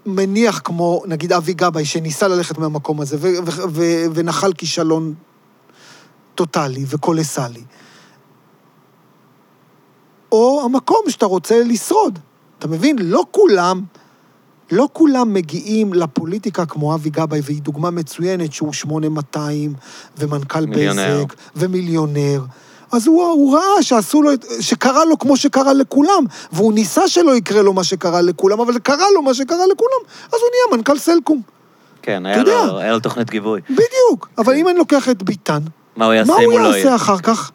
מניח 0.06 0.62
כמו, 0.64 1.04
נגיד, 1.06 1.34
אבי 1.34 1.54
גבאי, 1.54 1.86
שניסה 1.86 2.28
ללכת 2.28 2.58
מהמקום 2.58 3.02
הזה, 3.02 3.18
ו- 3.20 3.46
ו- 3.46 3.70
ו- 3.70 4.06
ונחל 4.14 4.54
כישלון 4.54 5.14
טוטאלי 6.36 6.86
וקולסלי. 6.88 7.64
או 10.32 10.62
המקום 10.66 11.02
שאתה 11.08 11.26
רוצה 11.26 11.64
לשרוד. 11.64 12.20
אתה 12.60 12.68
מבין? 12.68 12.96
לא 13.00 13.24
כולם, 13.32 13.84
לא 14.72 14.88
כולם 14.94 15.34
מגיעים 15.34 15.94
לפוליטיקה 15.94 16.66
כמו 16.66 16.96
אבי 16.96 17.10
גבאי, 17.10 17.40
והיא 17.44 17.62
דוגמה 17.62 17.92
מצוינת 17.92 18.54
שהוא 18.54 18.74
8200, 18.74 19.74
ומנכ"ל. 20.18 20.66
בזק, 20.66 21.34
ומיליונר. 21.56 22.42
אז 22.92 23.08
הוא, 23.08 23.24
הוא 23.24 23.56
ראה 23.56 23.84
שעשו 23.84 24.22
לו, 24.22 24.32
שקרה 24.60 25.06
לו 25.06 25.20
כמו 25.20 25.38
שקרה 25.38 25.74
לכולם, 25.74 26.26
והוא 26.52 26.74
ניסה 26.74 27.08
שלא 27.08 27.36
יקרה 27.36 27.62
לו 27.62 27.74
מה 27.74 27.84
שקרה 27.84 28.22
לכולם, 28.22 28.60
אבל 28.60 28.80
קרה 28.80 29.06
לו 29.16 29.22
מה 29.22 29.34
שקרה 29.34 29.68
לכולם, 29.72 30.00
אז 30.28 30.40
הוא 30.42 30.50
נהיה 30.52 30.78
מנכ"ל 30.78 30.98
סלקום. 30.98 31.42
כן, 32.02 32.26
היה 32.26 32.38
יודע. 32.38 32.66
לו 32.66 32.78
היה 32.78 32.92
לו 32.92 33.00
תוכנית 33.00 33.30
גיבוי. 33.30 33.62
בדיוק. 33.70 34.30
אבל 34.38 34.54
אם 34.56 34.68
אני 34.68 34.78
לוקח 34.78 35.10
את 35.10 35.24
ביטן, 35.24 35.60
מה 35.96 36.06
הוא 36.06 36.14
יעשה 36.14 36.32
מה 36.32 36.40
הוא 36.40 36.60
לא 36.60 36.68
יעשה 36.68 36.78
יהיה? 36.78 36.96
אחר 36.96 37.18
כך? 37.18 37.52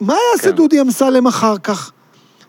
מה 0.00 0.14
יעשה 0.32 0.50
כן. 0.50 0.56
דודי 0.56 0.80
אמסלם 0.80 1.26
אחר 1.26 1.58
כך? 1.58 1.92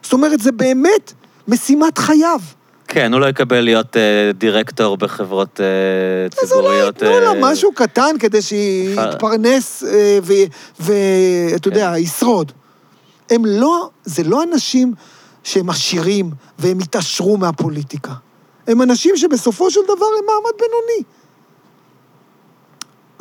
זאת 0.04 0.14
אומרת, 0.14 0.40
זה 0.40 0.52
באמת 0.52 1.14
משימת 1.48 1.98
חייו. 1.98 2.40
כן, 2.88 3.14
הוא 3.14 3.22
לא 3.22 3.26
יקבל 3.26 3.62
להיות 3.62 3.98
אה, 3.98 4.32
דירקטור 4.34 4.98
בחברות 4.98 5.62
אה, 5.62 5.66
אז 6.44 6.52
אולי 6.52 6.66
ציבוריות. 6.66 7.02
ייתנו 7.02 7.20
לו 7.20 7.28
אה, 7.28 7.52
משהו 7.52 7.72
קטן 7.74 8.16
כדי 8.20 8.42
שיתפרנס 8.42 9.84
אה, 9.84 10.20
ואתה 10.80 11.68
יודע, 11.68 11.92
כן. 11.96 12.02
ישרוד. 12.02 12.52
הם 13.30 13.46
לא, 13.46 13.90
זה 14.06 14.24
לא 14.24 14.44
אנשים 14.44 14.94
שהם 15.44 15.70
עשירים 15.70 16.32
והם 16.60 16.80
התעשרו 16.80 17.38
מהפוליטיקה. 17.38 18.14
הם 18.68 18.82
אנשים 18.82 19.18
שבסופו 19.18 19.72
של 19.72 19.80
דבר 19.84 20.06
הם 20.20 20.26
מעמד 20.26 20.60
בינוני. 20.60 21.04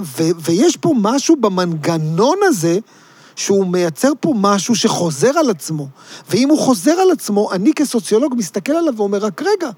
ו- 0.01 0.41
ויש 0.41 0.77
פה 0.77 0.93
משהו 0.97 1.37
במנגנון 1.37 2.39
הזה, 2.43 2.79
שהוא 3.37 3.67
מייצר 3.67 4.13
פה 4.21 4.35
משהו 4.37 4.75
שחוזר 4.75 5.39
על 5.39 5.51
עצמו. 5.51 5.89
ואם 6.31 6.49
הוא 6.49 6.59
חוזר 6.59 6.93
על 6.93 7.11
עצמו, 7.11 7.53
אני 7.53 7.73
כסוציולוג 7.75 8.35
מסתכל 8.37 8.73
עליו 8.73 8.97
ואומר, 8.97 9.19
רק 9.19 9.43
רגע, 9.43 9.71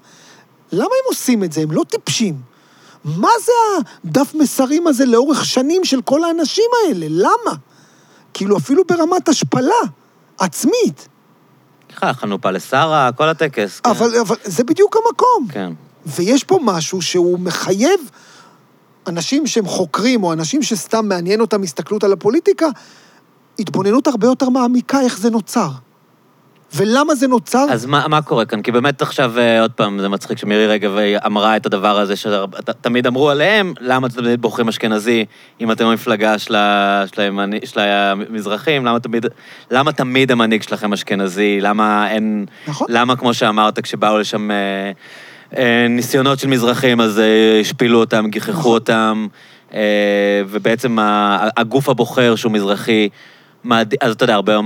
למה 0.71 0.83
הם 0.83 1.07
עושים 1.07 1.43
את 1.43 1.51
זה? 1.51 1.61
הם 1.61 1.71
לא 1.71 1.83
טיפשים. 1.83 2.35
מה 3.05 3.29
זה 3.45 3.51
הדף 4.05 4.33
מסרים 4.35 4.87
הזה 4.87 5.05
לאורך 5.05 5.45
שנים 5.45 5.85
של 5.85 6.01
כל 6.01 6.23
האנשים 6.23 6.65
האלה? 6.85 7.05
למה? 7.09 7.57
כאילו, 8.33 8.57
אפילו 8.57 8.83
ברמת 8.87 9.29
השפלה 9.29 9.73
עצמית. 10.37 11.07
סליחה, 11.89 12.13
חנופה 12.13 12.51
לשרה, 12.51 13.09
כל 13.15 13.29
הטקס. 13.29 13.79
כן. 13.79 13.89
אבל, 13.89 14.19
אבל 14.21 14.35
זה 14.43 14.63
בדיוק 14.63 14.95
המקום. 14.97 15.47
כן. 15.51 15.71
ויש 16.05 16.43
פה 16.43 16.59
משהו 16.63 17.01
שהוא 17.01 17.39
מחייב 17.39 17.99
אנשים 19.07 19.47
שהם 19.47 19.65
חוקרים, 19.65 20.23
או 20.23 20.33
אנשים 20.33 20.63
שסתם 20.63 21.09
מעניין 21.09 21.41
אותם 21.41 21.63
הסתכלות 21.63 22.03
על 22.03 22.13
הפוליטיקה, 22.13 22.67
התבוננות 23.59 24.07
הרבה 24.07 24.27
יותר 24.27 24.49
מעמיקה 24.49 25.01
איך 25.01 25.17
זה 25.17 25.29
נוצר. 25.29 25.69
ולמה 26.75 27.15
זה 27.15 27.27
נוצר? 27.27 27.65
אז 27.69 27.85
מה, 27.85 28.07
מה 28.07 28.21
קורה 28.21 28.45
כאן? 28.45 28.61
כי 28.61 28.71
באמת 28.71 29.01
עכשיו, 29.01 29.39
אה, 29.39 29.61
עוד 29.61 29.71
פעם, 29.71 29.99
זה 29.99 30.09
מצחיק 30.09 30.37
שמירי 30.37 30.67
רגב 30.67 30.97
אה, 30.97 31.17
אמרה 31.25 31.57
את 31.57 31.65
הדבר 31.65 31.99
הזה 31.99 32.15
שתמיד 32.15 33.07
אמרו 33.07 33.29
עליהם, 33.29 33.73
למה 33.79 34.07
אתם 34.07 34.21
תמיד 34.21 34.41
בוחרים 34.41 34.67
אשכנזי 34.67 35.25
אם 35.61 35.71
אתם 35.71 35.85
המפלגה 35.85 36.37
של, 36.37 36.55
של, 37.15 37.21
הימני, 37.21 37.59
של 37.65 37.79
המזרחים? 37.79 38.85
למה 38.85 38.99
תמיד, 38.99 39.25
למה 39.71 39.91
תמיד 39.91 40.31
המנהיג 40.31 40.61
שלכם 40.61 40.93
אשכנזי? 40.93 41.61
למה 41.61 42.11
אין... 42.11 42.45
נכון. 42.67 42.87
למה, 42.89 43.15
כמו 43.15 43.33
שאמרת, 43.33 43.79
כשבאו 43.79 44.17
לשם 44.17 44.51
אה, 44.51 44.91
אה, 45.57 45.87
ניסיונות 45.89 46.39
של 46.39 46.47
מזרחים, 46.47 47.01
אז 47.01 47.19
אה, 47.19 47.59
השפילו 47.61 47.99
אותם, 47.99 48.25
גיחכו 48.29 48.51
נכון. 48.51 48.71
אותם, 48.71 49.27
אה, 49.73 50.41
ובעצם 50.47 50.97
הגוף 51.57 51.89
הבוחר 51.89 52.35
שהוא 52.35 52.51
מזרחי. 52.51 53.09
אז 54.01 54.13
אתה 54.13 54.23
יודע, 54.23 54.35
הרבה 54.35 54.59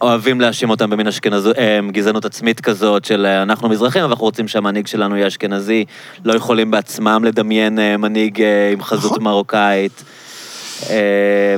אוהבים 0.00 0.40
להאשים 0.40 0.70
אותם 0.70 0.90
במין 0.90 1.06
אשכנז... 1.06 1.46
אה, 1.46 1.80
גזענות 1.90 2.24
עצמית 2.24 2.60
כזאת 2.60 3.04
של 3.04 3.26
אה, 3.26 3.42
אנחנו 3.42 3.68
מזרחים, 3.68 4.02
אבל 4.02 4.10
אנחנו 4.10 4.24
רוצים 4.24 4.48
שהמנהיג 4.48 4.86
שלנו 4.86 5.16
יהיה 5.16 5.26
אשכנזי, 5.26 5.84
לא 6.24 6.34
יכולים 6.34 6.70
בעצמם 6.70 7.24
לדמיין 7.24 7.78
אה, 7.78 7.96
מנהיג 7.96 8.42
עם 8.72 8.82
חזות 8.82 9.10
נכון. 9.10 9.24
מרוקאית. 9.24 10.04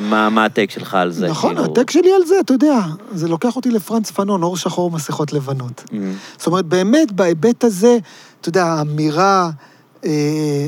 מה, 0.00 0.30
מה 0.30 0.44
הטייק 0.44 0.70
שלך 0.70 0.94
על 0.94 1.10
זה? 1.12 1.28
נכון, 1.28 1.54
כאילו? 1.56 1.72
הטק 1.72 1.90
שלי 1.90 2.12
על 2.12 2.26
זה, 2.26 2.34
אתה 2.40 2.52
יודע, 2.52 2.80
זה 3.12 3.28
לוקח 3.28 3.56
אותי 3.56 3.70
לפרנץ 3.70 4.10
פנון, 4.10 4.42
אור 4.42 4.56
שחור, 4.56 4.90
מסכות 4.90 5.32
לבנות. 5.32 5.84
Mm. 5.86 5.92
זאת 6.38 6.46
אומרת, 6.46 6.64
באמת, 6.64 7.12
בהיבט 7.12 7.64
הזה, 7.64 7.98
אתה 8.40 8.48
יודע, 8.48 8.64
האמירה, 8.64 9.50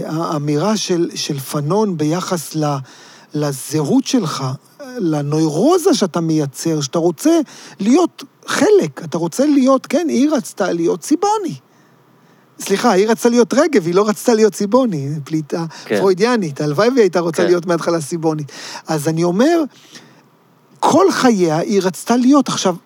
האמירה 0.07 0.77
של, 0.77 1.09
של 1.15 1.39
פנון 1.39 1.97
ביחס 1.97 2.57
ל, 2.57 2.65
לזהות 3.35 4.07
שלך, 4.07 4.45
לנוירוזה 4.99 5.95
שאתה 5.95 6.21
מייצר, 6.21 6.81
שאתה 6.81 6.99
רוצה 6.99 7.41
להיות 7.81 8.25
חלק, 8.47 9.05
אתה 9.05 9.19
רוצה 9.19 9.47
להיות, 9.47 9.87
כן, 9.87 10.07
היא 10.09 10.31
רצתה 10.31 10.73
להיות 10.73 11.01
ציבוני. 11.01 11.55
סליחה, 12.59 12.91
היא 12.91 13.09
רצתה 13.09 13.29
להיות 13.29 13.55
רגב, 13.55 13.87
היא 13.87 13.95
לא 13.95 14.09
רצתה 14.09 14.35
להיות 14.35 14.55
סיבוני, 14.55 15.09
פליטה 15.25 15.65
כן. 15.85 15.99
פרוידיאנית. 15.99 16.61
הלוואי 16.61 16.89
והיא 16.89 17.01
הייתה 17.01 17.21
רוצה 17.21 17.43
כן. 17.43 17.49
להיות 17.49 17.67
מההתחלה 17.67 18.01
סיבונית. 18.01 18.53
אז 18.87 19.09
אני 19.09 19.25
אומר, 19.25 19.63
כל 20.81 21.11
חייה 21.11 21.59
היא 21.59 21.81
רצתה 21.83 22.17
להיות. 22.17 22.49
עכשיו, 22.49 22.77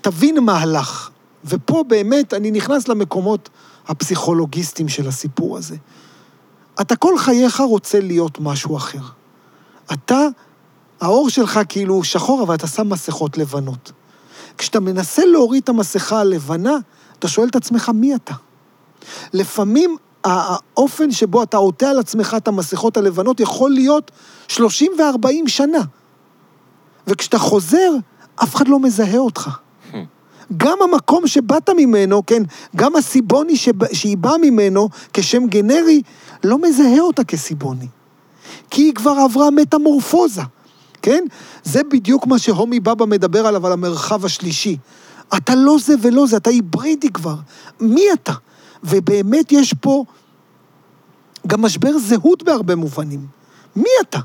תבין 0.00 0.38
מהלך, 0.38 1.10
ופה 1.44 1.84
באמת 1.88 2.34
אני 2.34 2.50
נכנס 2.50 2.88
למקומות 2.88 3.48
הפסיכולוגיסטיים 3.88 4.88
של 4.88 5.08
הסיפור 5.08 5.56
הזה. 5.58 5.76
אתה 6.80 6.96
כל 6.96 7.18
חייך 7.18 7.60
רוצה 7.60 8.00
להיות 8.00 8.40
משהו 8.40 8.76
אחר. 8.76 8.98
אתה, 9.92 10.26
העור 11.00 11.30
שלך 11.30 11.60
כאילו 11.68 12.04
שחור, 12.04 12.42
אבל 12.42 12.54
אתה 12.54 12.66
שם 12.66 12.88
מסכות 12.88 13.38
לבנות. 13.38 13.92
כשאתה 14.58 14.80
מנסה 14.80 15.24
להוריד 15.24 15.62
את 15.62 15.68
המסכה 15.68 16.20
הלבנה, 16.20 16.76
אתה 17.18 17.28
שואל 17.28 17.48
את 17.48 17.56
עצמך, 17.56 17.90
מי 17.94 18.14
אתה? 18.14 18.34
לפעמים 19.32 19.96
הא- 20.24 20.56
האופן 20.76 21.10
שבו 21.10 21.42
אתה 21.42 21.56
עוטה 21.56 21.90
על 21.90 21.98
עצמך 21.98 22.34
את 22.36 22.48
המסכות 22.48 22.96
הלבנות 22.96 23.40
יכול 23.40 23.70
להיות 23.70 24.10
30 24.48 24.92
ו-40 24.98 25.28
שנה. 25.48 25.78
וכשאתה 27.06 27.38
חוזר, 27.38 27.90
אף 28.42 28.54
אחד 28.54 28.68
לא 28.68 28.78
מזהה 28.80 29.18
אותך. 29.18 29.50
גם 30.56 30.78
המקום 30.82 31.26
שבאת 31.26 31.70
ממנו, 31.76 32.26
כן, 32.26 32.42
גם 32.76 32.96
הסיבוני 32.96 33.56
שבא, 33.56 33.86
שהיא 33.92 34.16
באה 34.16 34.38
ממנו 34.38 34.88
כשם 35.12 35.46
גנרי, 35.46 36.02
לא 36.44 36.58
מזהה 36.58 37.00
אותה 37.00 37.24
כסיבוני. 37.24 37.86
כי 38.70 38.82
היא 38.82 38.94
כבר 38.94 39.10
עברה 39.10 39.50
מטמורפוזה, 39.50 40.42
כן? 41.02 41.24
זה 41.62 41.80
בדיוק 41.90 42.26
מה 42.26 42.38
שהומי 42.38 42.80
בבא 42.80 43.04
מדבר 43.06 43.46
עליו, 43.46 43.66
על 43.66 43.72
המרחב 43.72 44.24
השלישי. 44.24 44.76
אתה 45.36 45.54
לא 45.54 45.76
זה 45.84 45.94
ולא 46.02 46.26
זה, 46.26 46.36
אתה 46.36 46.50
היברידי 46.50 47.08
כבר. 47.10 47.34
מי 47.80 48.04
אתה? 48.12 48.32
ובאמת 48.84 49.52
יש 49.52 49.74
פה 49.80 50.04
גם 51.46 51.62
משבר 51.62 51.98
זהות 51.98 52.42
בהרבה 52.42 52.74
מובנים. 52.76 53.20
מי 53.76 53.88
אתה? 54.00 54.18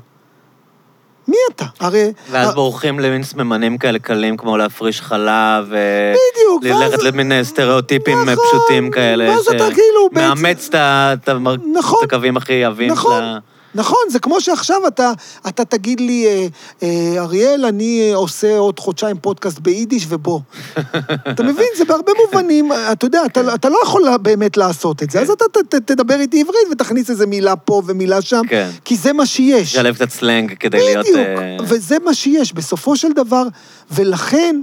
מי 1.28 1.36
אתה? 1.54 1.64
הרי... 1.80 2.12
ואז 2.30 2.54
בורחים 2.54 3.00
למין 3.00 3.22
סממנים 3.22 3.78
כאלה 3.78 3.98
קלים, 3.98 4.36
כמו 4.36 4.56
להפריש 4.56 5.00
חלב, 5.00 5.66
ו... 5.68 5.76
בדיוק, 6.12 6.62
ואז- 6.80 6.82
ללכת 6.92 7.02
למיני 7.02 7.44
סטריאוטיפים 7.44 8.18
נכון, 8.22 8.34
פשוטים 8.46 8.90
כאלה, 8.90 9.28
ואז 9.30 9.40
אתה 9.48 9.64
כאילו 9.74 10.08
בעצם- 10.12 10.26
מאמץ 10.28 10.66
את 10.68 10.74
ה- 10.74 11.10
את 11.12 11.28
המר- 11.28 11.56
נכון, 11.78 11.98
את 12.04 12.12
הקווים 12.12 12.36
הכי 12.36 12.64
עבים 12.64 12.92
נכון, 12.92 13.18
של 13.18 13.24
ה... 13.24 13.38
נכון, 13.76 13.98
זה 14.10 14.18
כמו 14.18 14.40
שעכשיו 14.40 14.86
אתה, 14.88 15.12
אתה 15.48 15.64
תגיד 15.64 16.00
לי, 16.00 16.26
אה, 16.26 16.46
אה, 16.82 17.22
אריאל, 17.22 17.64
אני 17.64 18.10
אה, 18.10 18.16
עושה 18.16 18.58
עוד 18.58 18.78
חודשיים 18.80 19.16
פודקאסט 19.18 19.58
ביידיש 19.58 20.06
ובוא. 20.08 20.40
אתה 21.30 21.42
מבין? 21.42 21.66
זה 21.76 21.84
בהרבה 21.84 22.12
מובנים, 22.24 22.72
אתה 22.92 23.06
יודע, 23.06 23.22
אתה, 23.26 23.54
אתה 23.54 23.68
לא 23.68 23.78
יכול 23.82 24.02
באמת 24.22 24.56
לעשות 24.56 25.02
את 25.02 25.10
זה, 25.10 25.20
אז 25.20 25.30
אתה 25.30 25.44
ת, 25.52 25.74
ת, 25.74 25.74
תדבר 25.74 26.20
איתי 26.20 26.40
עברית 26.40 26.66
ותכניס 26.72 27.10
איזה 27.10 27.26
מילה 27.26 27.56
פה 27.56 27.82
ומילה 27.86 28.22
שם, 28.22 28.42
כן. 28.48 28.70
כי 28.84 28.96
זה 28.96 29.12
מה 29.12 29.26
שיש. 29.26 29.74
לשלב 29.74 29.94
קצת 29.94 30.10
סלנג 30.10 30.54
כדי 30.54 30.78
להיות... 30.78 31.06
בדיוק, 31.06 31.18
אה, 31.18 31.56
וזה 31.60 31.96
מה 32.04 32.14
שיש, 32.14 32.52
בסופו 32.52 32.96
של 32.96 33.12
דבר, 33.12 33.42
ולכן 33.90 34.60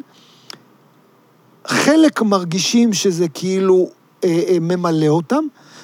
חלק 1.67 2.21
מרגישים 2.21 2.93
שזה 2.93 3.27
כאילו 3.33 3.89
אה, 4.23 4.29
אה, 4.47 4.57
ממלא 4.61 5.07
אותם, 5.07 5.43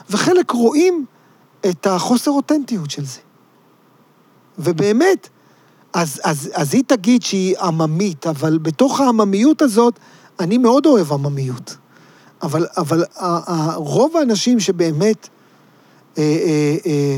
וחלק 0.09 0.51
רואים 0.51 1.05
את 1.65 1.87
החוסר 1.87 2.31
אותנטיות 2.31 2.91
של 2.91 3.05
זה. 3.05 3.19
ובאמת, 4.59 5.29
אז, 5.93 6.21
אז, 6.23 6.49
אז 6.53 6.73
היא 6.73 6.83
תגיד 6.87 7.21
שהיא 7.21 7.57
עממית, 7.57 8.27
אבל 8.27 8.57
בתוך 8.57 8.99
העממיות 8.99 9.61
הזאת, 9.61 9.99
אני 10.39 10.57
מאוד 10.57 10.85
אוהב 10.85 11.13
עממיות. 11.13 11.75
אבל, 12.41 12.67
אבל 12.77 13.03
רוב 13.75 14.17
האנשים 14.17 14.59
שבאמת 14.59 15.27
אה, 16.17 16.23
אה, 16.23 16.75
אה, 16.85 17.17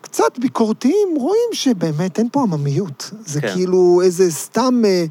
קצת 0.00 0.38
ביקורתיים, 0.38 1.08
רואים 1.16 1.48
שבאמת 1.52 2.18
אין 2.18 2.28
פה 2.32 2.42
עממיות. 2.42 3.10
זה 3.26 3.40
כן. 3.40 3.54
כאילו 3.54 4.00
איזה 4.04 4.32
סתם... 4.32 4.82
אה, 4.84 5.04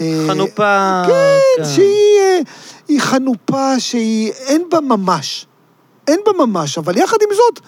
אה, 0.00 0.24
חנופה... 0.28 1.02
כן, 1.06 1.64
שהיא 1.64 2.18
אה, 2.20 2.38
היא 2.88 3.00
חנופה 3.00 3.80
שהיא... 3.80 4.32
אין 4.32 4.62
בה 4.70 4.80
ממש. 4.80 5.46
אין 6.08 6.20
בה 6.26 6.46
ממש, 6.46 6.78
אבל 6.78 6.96
יחד 6.96 7.16
עם 7.22 7.28
זאת, 7.34 7.64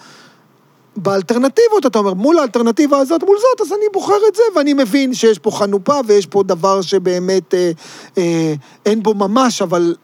באלטרנטיבות, 0.95 1.85
אתה 1.85 1.99
אומר, 1.99 2.13
מול 2.13 2.39
האלטרנטיבה 2.39 2.97
הזאת, 2.97 3.23
מול 3.23 3.37
זאת, 3.37 3.67
אז 3.67 3.73
אני 3.73 3.85
בוחר 3.93 4.17
את 4.29 4.35
זה, 4.35 4.43
ואני 4.55 4.73
מבין 4.73 5.13
שיש 5.13 5.39
פה 5.39 5.51
חנופה 5.51 5.99
ויש 6.07 6.25
פה 6.25 6.43
דבר 6.43 6.81
שבאמת 6.81 7.53
אה, 7.53 7.71
אה, 8.17 8.53
אין 8.85 9.03
בו 9.03 9.13
ממש, 9.13 9.61
אבל 9.61 9.95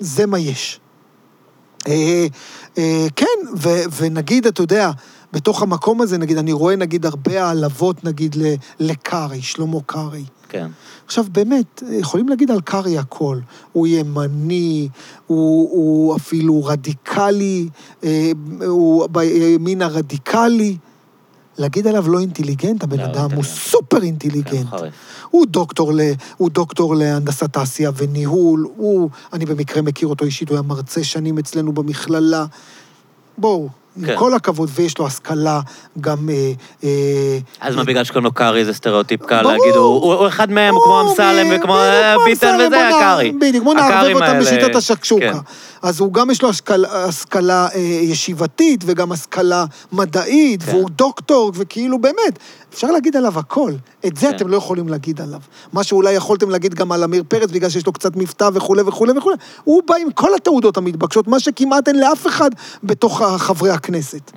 זה 0.00 0.26
מה 0.26 0.38
יש. 0.38 0.80
אה, 1.88 2.26
אה, 2.78 3.06
כן, 3.16 3.26
ו, 3.56 3.68
ונגיד, 3.96 4.46
אתה 4.46 4.62
יודע, 4.62 4.90
בתוך 5.32 5.62
המקום 5.62 6.00
הזה, 6.00 6.18
נגיד, 6.18 6.38
אני 6.38 6.52
רואה, 6.52 6.76
נגיד, 6.76 7.06
הרבה 7.06 7.44
העלבות, 7.44 8.04
נגיד, 8.04 8.34
ל- 8.34 8.54
לקרעי, 8.80 9.42
שלמה 9.42 9.78
קרעי. 9.86 10.24
כן. 10.48 10.68
עכשיו, 11.10 11.24
באמת, 11.32 11.82
יכולים 11.90 12.28
להגיד 12.28 12.50
על 12.50 12.60
קרעי 12.60 12.98
הכל. 12.98 13.38
הוא 13.72 13.86
ימני, 13.86 14.88
הוא, 15.26 15.70
הוא 15.70 16.16
אפילו 16.16 16.64
רדיקלי, 16.64 17.68
אה, 18.04 18.32
הוא 18.66 19.06
בימין 19.06 19.82
הרדיקלי. 19.82 20.76
להגיד 21.58 21.86
עליו 21.86 22.08
לא 22.08 22.20
אינטליגנט, 22.20 22.82
הבן 22.82 22.98
לא, 22.98 23.04
אדם 23.04 23.14
הוא 23.14 23.22
אינטליגנט. 23.22 23.46
סופר 23.46 24.00
כן, 24.00 24.02
אינטליגנט. 24.02 24.68
חריף. 24.68 24.94
הוא 25.30 25.46
דוקטור, 25.46 25.92
ל, 25.92 26.00
הוא 26.36 26.50
דוקטור 26.50 26.96
להנדסת 26.96 27.52
תעשייה 27.52 27.90
וניהול, 27.96 28.68
הוא, 28.76 29.10
אני 29.32 29.46
במקרה 29.46 29.82
מכיר 29.82 30.08
אותו 30.08 30.24
אישית, 30.24 30.48
הוא 30.48 30.56
היה 30.56 30.62
מרצה 30.62 31.04
שנים 31.04 31.38
אצלנו 31.38 31.72
במכללה. 31.72 32.46
בואו, 33.38 33.68
עם 33.96 34.06
כן. 34.06 34.16
כל 34.18 34.34
הכבוד, 34.34 34.70
ויש 34.74 34.98
לו 34.98 35.06
השכלה 35.06 35.60
גם... 36.00 36.28
אה, 36.30 36.52
אה, 36.84 36.88
אז 37.60 37.76
מה, 37.76 37.84
בגלל 37.84 38.04
שקוראים 38.04 38.24
לו 38.24 38.32
קארי 38.32 38.64
זה 38.64 38.72
סטריאוטיפ 38.74 39.22
קל. 39.22 39.42
להגיד, 39.42 39.74
הוא 39.74 39.84
הוא- 39.84 40.14
הוא 40.14 40.28
אחד 40.28 40.50
מהם, 40.50 40.74
הוא 40.74 40.84
כמו 40.84 41.00
אמסלם 41.10 41.46
וכמו 41.56 41.76
אה, 41.76 42.16
ביטן 42.24 42.58
וזה, 42.66 42.88
הקארי. 42.88 43.32
בדיוק, 43.32 43.64
בוא 43.64 43.74
נערבב 43.74 44.14
אותם 44.14 44.38
בשיטת 44.40 44.74
השקשוקה. 44.76 45.32
כן. 45.32 45.38
אז 45.82 46.00
הוא 46.00 46.12
גם 46.12 46.30
יש 46.30 46.42
לו 46.42 46.48
השכלה, 46.50 47.04
השכלה 47.04 47.68
ישיבתית 48.02 48.80
וגם 48.86 49.12
השכלה 49.12 49.64
מדעית, 49.92 50.62
כן. 50.62 50.70
והוא 50.70 50.90
דוקטור, 50.90 51.52
וכאילו 51.54 51.98
באמת, 51.98 52.38
אפשר 52.74 52.90
להגיד 52.90 53.16
עליו 53.16 53.38
הכל. 53.38 53.72
את 54.06 54.16
זה 54.16 54.26
כן. 54.26 54.36
אתם 54.36 54.48
לא 54.48 54.56
יכולים 54.56 54.88
להגיד 54.88 55.20
עליו. 55.20 55.40
מה 55.72 55.84
שאולי 55.84 56.12
יכולתם 56.12 56.50
להגיד 56.50 56.74
גם 56.74 56.92
על 56.92 57.02
עמיר 57.02 57.24
פרץ, 57.28 57.50
בגלל 57.50 57.70
שיש 57.70 57.86
לו 57.86 57.92
קצת 57.92 58.16
מבטא 58.16 58.50
וכולי 58.54 58.82
וכולי 58.82 59.12
וכולי. 59.18 59.36
הוא 59.64 59.82
בא 59.86 59.94
עם 59.94 60.12
כל 60.12 60.34
התעודות 60.34 60.76
המתבקשות, 60.76 61.28
מה 61.28 61.40
שכמעט 61.40 61.88
אין 61.88 62.00
לאף 62.00 62.26
אחד 62.26 62.50
בתוך 62.82 63.22
חברי 63.22 63.70
הכנסת. 63.70 64.32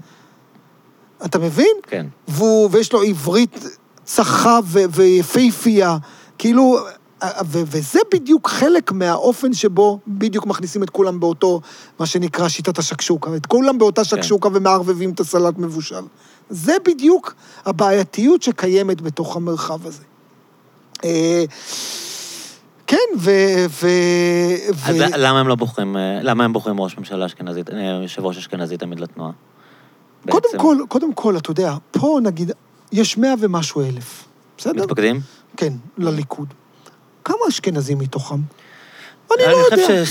אתה 1.25 1.39
מבין? 1.39 1.75
כן. 1.87 2.05
והוא, 2.27 2.69
ויש 2.71 2.93
לו 2.93 3.01
עברית 3.01 3.59
צחה 4.03 4.59
ויפהפייה, 4.89 5.97
כאילו, 6.37 6.77
ו- 7.23 7.63
וזה 7.65 7.99
בדיוק 8.13 8.49
חלק 8.49 8.91
מהאופן 8.91 9.53
שבו 9.53 9.99
בדיוק 10.07 10.45
מכניסים 10.45 10.83
את 10.83 10.89
כולם 10.89 11.19
באותו, 11.19 11.61
מה 11.99 12.05
שנקרא 12.05 12.49
שיטת 12.49 12.77
השקשוקה, 12.77 13.35
את 13.35 13.45
כולם 13.45 13.77
באותה 13.77 14.03
שקשוקה 14.03 14.49
ומערבבים 14.53 15.09
את 15.09 15.19
הסלט 15.19 15.57
מבושל. 15.57 16.03
זה 16.49 16.75
בדיוק 16.85 17.35
הבעייתיות 17.65 18.43
שקיימת 18.43 19.01
בתוך 19.01 19.35
המרחב 19.35 19.87
הזה. 19.87 20.03
אה, 21.03 21.43
כן, 22.87 22.97
ו... 23.17 23.31
ו... 23.69 23.87
אז 24.85 24.95
ו- 24.95 25.17
למה 25.17 25.39
הם 25.39 25.47
לא 25.47 25.55
בוחרים, 25.55 25.97
אה, 25.97 26.19
למה 26.21 26.43
הם 26.43 26.53
בוחרים 26.53 26.79
ראש 26.79 26.97
ממשלה 26.97 27.25
אשכנזי, 27.25 27.61
אה, 27.73 27.99
יושב 28.01 28.25
ראש 28.25 28.37
אשכנזי 28.37 28.77
תמיד 28.77 28.99
לתנועה? 28.99 29.31
קודם 30.29 30.43
בעצם? 30.43 30.57
כל, 30.57 30.77
קודם 30.89 31.13
כל, 31.13 31.37
אתה 31.37 31.51
יודע, 31.51 31.73
פה 31.91 32.19
נגיד, 32.23 32.51
יש 32.91 33.17
מאה 33.17 33.33
ומשהו 33.39 33.81
אלף, 33.81 34.25
בסדר? 34.57 34.83
מתפקדים? 34.83 35.19
כן, 35.57 35.73
לליכוד. 35.97 36.47
כמה 37.23 37.37
אשכנזים 37.49 37.97
מתוכם? 37.99 38.35
אני 38.35 39.43
לא 39.43 39.45
אני 39.45 39.53
יודע. 39.53 40.03
חושב 40.03 40.05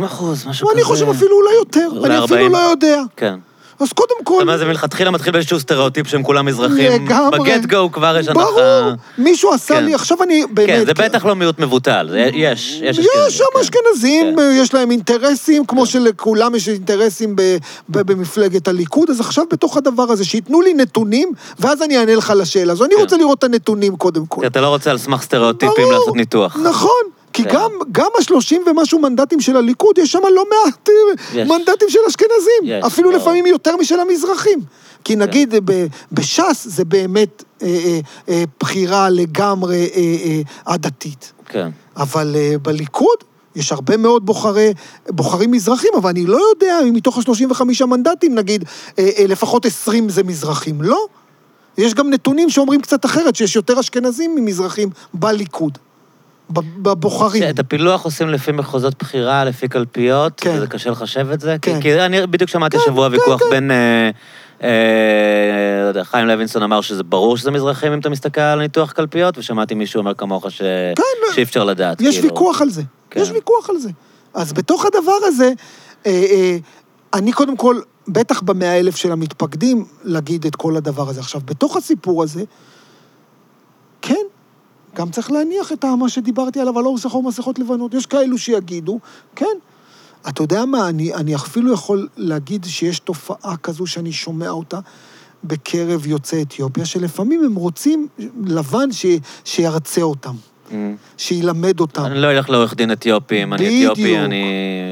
ש-30 0.00 0.06
אחוז, 0.06 0.46
משהו 0.46 0.66
כזה. 0.66 0.76
אני 0.76 0.84
חושב 0.84 1.08
אפילו 1.08 1.36
אולי 1.36 1.54
יותר, 1.54 1.88
אולי 1.90 2.16
אני 2.16 2.24
אפילו 2.24 2.40
40. 2.40 2.52
לא 2.52 2.58
יודע. 2.58 3.02
כן. 3.16 3.38
אז 3.80 3.92
קודם 3.92 4.14
כל... 4.24 4.34
זאת 4.34 4.42
אומרת, 4.42 4.58
זה 4.58 4.64
מלכתחילה 4.64 5.10
מתחיל 5.10 5.32
באיזשהו 5.32 5.60
סטריאוטיפ 5.60 6.06
שהם 6.08 6.22
כולם 6.22 6.46
מזרחים. 6.46 6.92
לגמרי. 7.06 7.38
בגט 7.38 7.66
גו 7.66 7.92
כבר 7.92 8.16
יש 8.20 8.28
הנחה. 8.28 8.40
ברור, 8.44 8.90
מישהו 9.18 9.52
עשה 9.54 9.74
כן. 9.74 9.84
לי, 9.84 9.94
עכשיו 9.94 10.22
אני 10.22 10.42
באמת... 10.50 10.68
כן, 10.68 10.84
זה 10.86 10.94
בטח 10.94 11.24
לא 11.24 11.34
מיעוט 11.36 11.58
מבוטל, 11.58 12.08
זה- 12.10 12.18
יש, 12.32 12.80
יש 12.82 12.98
אשכנזים. 12.98 13.22
יש 13.28 13.38
שם 13.38 13.44
כן. 13.54 13.60
אשכנזים, 13.60 14.36
כן. 14.36 14.50
יש 14.62 14.74
להם 14.74 14.90
אינטרסים, 14.90 15.66
כמו 15.66 15.86
שלכולם 15.86 16.54
יש 16.54 16.68
אינטרסים 16.68 17.36
ב- 17.36 17.56
ב- 17.88 18.12
במפלגת 18.12 18.68
הליכוד, 18.68 19.10
אז 19.10 19.20
עכשיו 19.20 19.44
בתוך 19.52 19.76
הדבר 19.76 20.02
הזה, 20.02 20.24
שייתנו 20.24 20.60
לי 20.60 20.74
נתונים, 20.74 21.32
ואז 21.58 21.82
אני 21.82 21.98
אענה 21.98 22.14
לך 22.14 22.32
לשאלה 22.36 22.72
הזו. 22.72 22.84
אני 22.84 22.94
כן. 22.94 23.00
רוצה 23.00 23.16
לראות 23.16 23.38
את 23.38 23.44
הנתונים 23.44 23.96
קודם 23.96 24.26
כל. 24.26 24.46
אתה 24.46 24.60
לא 24.60 24.68
רוצה 24.68 24.90
על 24.90 24.98
סמך 24.98 25.22
סטריאוטיפים. 25.22 25.90
לעשות 25.92 26.16
ניתוח. 26.16 26.56
נכון, 26.64 26.90
כי 27.38 27.44
כן. 27.44 27.50
גם, 27.54 27.70
גם 27.92 28.08
השלושים 28.18 28.62
ומשהו 28.66 28.98
מנדטים 28.98 29.40
של 29.40 29.56
הליכוד, 29.56 29.98
יש 29.98 30.12
שם 30.12 30.18
לא 30.34 30.44
מעט 30.50 30.88
אה, 30.88 30.94
יש. 31.40 31.48
מנדטים 31.48 31.88
של 31.88 31.98
אשכנזים. 32.08 32.62
יש, 32.64 32.84
אפילו 32.84 33.08
ברור. 33.10 33.22
לפעמים 33.22 33.46
יותר 33.46 33.76
משל 33.76 34.00
המזרחים. 34.00 34.58
כי 35.04 35.16
נגיד 35.16 35.54
ב- 35.64 35.86
בש"ס 36.12 36.66
זה 36.68 36.84
באמת 36.84 37.44
אה, 37.62 37.66
אה, 37.68 38.00
אה, 38.28 38.44
בחירה 38.60 39.10
לגמרי 39.10 39.90
אה, 39.94 40.00
אה, 40.24 40.40
עדתית. 40.74 41.32
כן. 41.46 41.68
אבל 41.96 42.36
אה, 42.38 42.54
בליכוד 42.62 43.16
יש 43.56 43.72
הרבה 43.72 43.96
מאוד 43.96 44.26
בוחרי, 44.26 44.72
בוחרים 45.08 45.50
מזרחים, 45.50 45.90
אבל 45.98 46.10
אני 46.10 46.26
לא 46.26 46.38
יודע 46.50 46.80
אם 46.88 46.94
מתוך 46.94 47.18
ה-35 47.18 47.84
מנדטים, 47.86 48.34
נגיד, 48.34 48.64
אה, 48.98 49.08
אה, 49.18 49.26
לפחות 49.26 49.66
20 49.66 50.08
זה 50.08 50.22
מזרחים. 50.22 50.82
לא. 50.82 51.06
יש 51.78 51.94
גם 51.94 52.10
נתונים 52.10 52.50
שאומרים 52.50 52.80
קצת 52.80 53.04
אחרת, 53.04 53.36
שיש 53.36 53.56
יותר 53.56 53.80
אשכנזים 53.80 54.34
ממזרחים 54.34 54.88
בליכוד, 55.14 55.78
בבוחרים. 56.50 57.42
את 57.50 57.58
הפילוח 57.58 58.04
עושים 58.04 58.28
לפי 58.28 58.52
מחוזות 58.52 58.94
בחירה, 58.98 59.44
לפי 59.44 59.68
קלפיות, 59.68 60.32
כן. 60.40 60.54
וזה 60.56 60.66
קשה 60.66 60.90
לחשב 60.90 61.30
את 61.32 61.40
זה? 61.40 61.56
כי- 61.62 61.72
כן. 61.74 61.80
כי 61.80 62.00
אני 62.00 62.26
בדיוק 62.26 62.50
שמעתי 62.50 62.76
כן, 62.76 62.82
השבוע 62.82 63.08
כן, 63.08 63.14
ויכוח 63.14 63.42
כן. 63.42 63.50
בין... 63.50 63.70
אה, 63.70 64.10
אה, 64.62 64.70
לא 65.94 66.04
חיים 66.04 66.26
לוינסון 66.26 66.62
אמר 66.62 66.80
שזה 66.80 67.02
ברור 67.02 67.36
שזה 67.36 67.50
מזרחים 67.50 67.92
אם 67.92 67.98
אתה 68.00 68.10
מסתכל 68.10 68.40
על 68.40 68.58
ניתוח 68.58 68.92
קלפיות, 68.92 69.38
ושמעתי 69.38 69.74
מישהו 69.74 69.98
אומר 69.98 70.14
כמוך 70.14 70.50
ש- 70.50 70.62
כן, 70.96 71.02
שאי 71.34 71.42
אפשר 71.42 71.64
לדעת. 71.64 72.00
יש 72.00 72.14
כאילו. 72.18 72.28
ויכוח 72.34 72.60
על 72.62 72.70
זה. 72.70 72.82
כן. 73.10 73.20
יש 73.20 73.30
ויכוח 73.30 73.70
על 73.70 73.78
זה. 73.78 73.90
אז 74.34 74.52
בתוך 74.52 74.84
הדבר 74.86 75.16
הזה, 75.24 75.52
אה, 76.06 76.10
אה, 76.30 76.56
אני 77.14 77.32
קודם 77.32 77.56
כל, 77.56 77.76
בטח 78.08 78.40
במאה 78.42 78.78
אלף 78.78 78.96
של 78.96 79.12
המתפקדים, 79.12 79.84
להגיד 80.04 80.46
את 80.46 80.56
כל 80.56 80.76
הדבר 80.76 81.08
הזה. 81.08 81.20
עכשיו, 81.20 81.40
בתוך 81.44 81.76
הסיפור 81.76 82.22
הזה, 82.22 82.42
כן, 84.02 84.14
גם 84.98 85.10
צריך 85.10 85.30
להניח 85.30 85.72
את 85.72 85.84
מה 85.84 86.08
שדיברתי 86.08 86.60
עליו, 86.60 86.78
על 86.78 86.84
אור 86.84 86.98
שחור 86.98 87.22
מסכות 87.22 87.58
לבנות. 87.58 87.94
יש 87.94 88.06
כאלו 88.06 88.38
שיגידו, 88.38 88.98
כן. 89.36 89.56
אתה 90.28 90.42
יודע 90.42 90.64
מה, 90.64 90.88
אני, 90.88 91.14
אני 91.14 91.34
אפילו 91.34 91.72
יכול 91.72 92.08
להגיד 92.16 92.64
שיש 92.64 92.98
תופעה 92.98 93.56
כזו 93.56 93.86
שאני 93.86 94.12
שומע 94.12 94.50
אותה 94.50 94.80
בקרב 95.44 96.06
יוצאי 96.06 96.42
אתיופיה, 96.42 96.84
שלפעמים 96.84 97.44
הם 97.44 97.54
רוצים 97.54 98.08
לבן 98.44 98.92
ש, 98.92 99.06
שירצה 99.44 100.02
אותם. 100.02 100.34
שילמד 101.16 101.80
אותם. 101.80 102.04
אני 102.04 102.18
לא 102.18 102.30
אלך 102.30 102.50
לעורך 102.50 102.74
דין 102.74 102.92
אתיופי, 102.92 103.42
אם 103.42 103.54
אני. 103.54 103.66
אתיופי, 103.66 104.18
אני... 104.18 104.44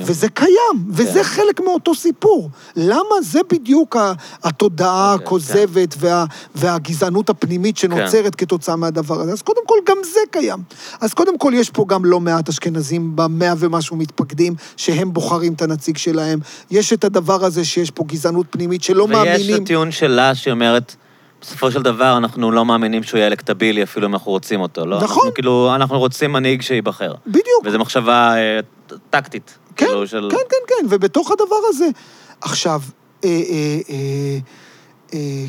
וזה 0.05 0.29
קיים, 0.29 0.85
וזה 0.89 1.13
כן. 1.13 1.23
חלק 1.23 1.61
מאותו 1.61 1.95
סיפור. 1.95 2.51
למה 2.77 3.23
זה 3.23 3.41
בדיוק 3.53 3.97
התודעה 4.43 5.13
אוקיי, 5.13 5.27
הכוזבת 5.27 5.95
וה, 5.99 6.25
והגזענות 6.55 7.31
הפנימית 7.31 7.77
שנוצרת 7.77 8.35
כתוצאה 8.35 8.77
מהדבר 8.77 9.21
הזה? 9.21 9.33
אז 9.33 9.43
קודם 9.43 9.67
כל, 9.67 9.75
גם 9.89 9.97
זה 10.05 10.21
קיים. 10.31 10.59
אז 11.01 11.15
קודם 11.15 11.39
כל, 11.39 11.53
יש 11.55 11.71
פה 11.71 11.85
גם 11.89 12.05
לא 12.05 12.21
מעט 12.21 12.49
אשכנזים 12.49 13.17
במאה 13.17 13.53
ומשהו 13.59 13.97
מתפקדים, 13.97 14.55
שהם 14.77 15.13
בוחרים 15.13 15.53
את 15.53 15.63
הנציג 15.63 15.97
שלהם. 15.97 16.39
יש 16.71 16.93
את 16.93 17.05
הדבר 17.05 17.45
הזה 17.45 17.65
שיש 17.65 17.91
פה 17.91 18.05
גזענות 18.07 18.47
פנימית 18.51 18.83
שלא 18.83 19.03
ויש 19.03 19.13
מאמינים... 19.13 19.57
את 19.57 19.61
הטיעון 19.61 19.91
שלה 19.91 20.35
שהיא 20.35 20.53
אומרת, 20.53 20.97
בסופו 21.41 21.71
של 21.71 21.83
דבר 21.83 22.17
אנחנו 22.17 22.53
לא 22.53 22.65
מאמינים 22.65 23.03
שהוא 23.03 23.19
יהיה 23.19 23.27
אלקטבילי 23.27 23.83
אפילו 23.83 24.07
אם 24.07 24.15
אנחנו 24.15 24.33
רוצים 24.33 24.61
אותו, 24.61 24.87
לא? 24.87 24.97
נכון. 24.97 25.17
אנחנו 25.17 25.35
כאילו, 25.35 25.75
אנחנו 25.75 25.99
רוצים 25.99 26.33
מנהיג 26.33 26.63
שייבחר. 26.63 27.15
בדיוק. 27.27 27.63
וזו 27.65 27.79
מחשבה 27.79 28.37
אה, 28.37 28.61
טקטית. 29.11 29.59
כן, 29.77 29.87
כאילו, 29.87 30.07
של... 30.07 30.29
כן, 30.31 30.37
כן, 30.51 30.57
כן, 30.69 30.87
ובתוך 30.91 31.31
הדבר 31.31 31.57
הזה... 31.69 31.87
עכשיו, 32.41 32.81
אה, 33.25 33.31
אה, 33.31 33.81
אה, 33.91 34.39
אה, 35.15 35.47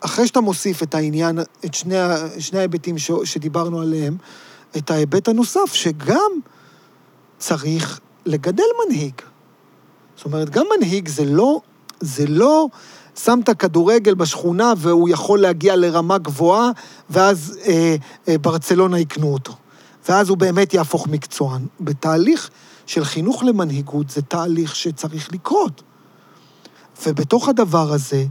אחרי 0.00 0.26
שאתה 0.26 0.40
מוסיף 0.40 0.82
את 0.82 0.94
העניין, 0.94 1.38
את 1.64 1.74
שני, 1.74 1.94
שני 2.38 2.58
ההיבטים 2.58 2.98
ש, 2.98 3.10
שדיברנו 3.24 3.80
עליהם, 3.80 4.16
את 4.76 4.90
ההיבט 4.90 5.28
הנוסף, 5.28 5.72
שגם 5.72 6.30
צריך 7.38 8.00
לגדל 8.26 8.62
מנהיג. 8.86 9.14
זאת 10.16 10.24
אומרת, 10.24 10.50
גם 10.50 10.66
מנהיג 10.76 11.08
זה 11.08 11.24
לא, 11.24 11.60
זה 12.00 12.24
לא 12.28 12.66
שמת 13.16 13.50
כדורגל 13.50 14.14
בשכונה 14.14 14.72
והוא 14.76 15.08
יכול 15.08 15.40
להגיע 15.40 15.76
לרמה 15.76 16.18
גבוהה, 16.18 16.70
ואז 17.10 17.58
אה, 17.66 17.96
אה, 18.28 18.38
ברצלונה 18.38 18.98
יקנו 18.98 19.32
אותו. 19.32 19.52
ואז 20.08 20.28
הוא 20.28 20.38
באמת 20.38 20.74
יהפוך 20.74 21.06
מקצוען. 21.06 21.66
בתהליך 21.80 22.50
של 22.86 23.04
חינוך 23.04 23.44
למנהיגות 23.44 24.10
זה 24.10 24.22
תהליך 24.22 24.76
שצריך 24.76 25.32
לקרות. 25.32 25.82
ובתוך 27.06 27.48
הדבר 27.48 27.92
הזה, 27.92 28.24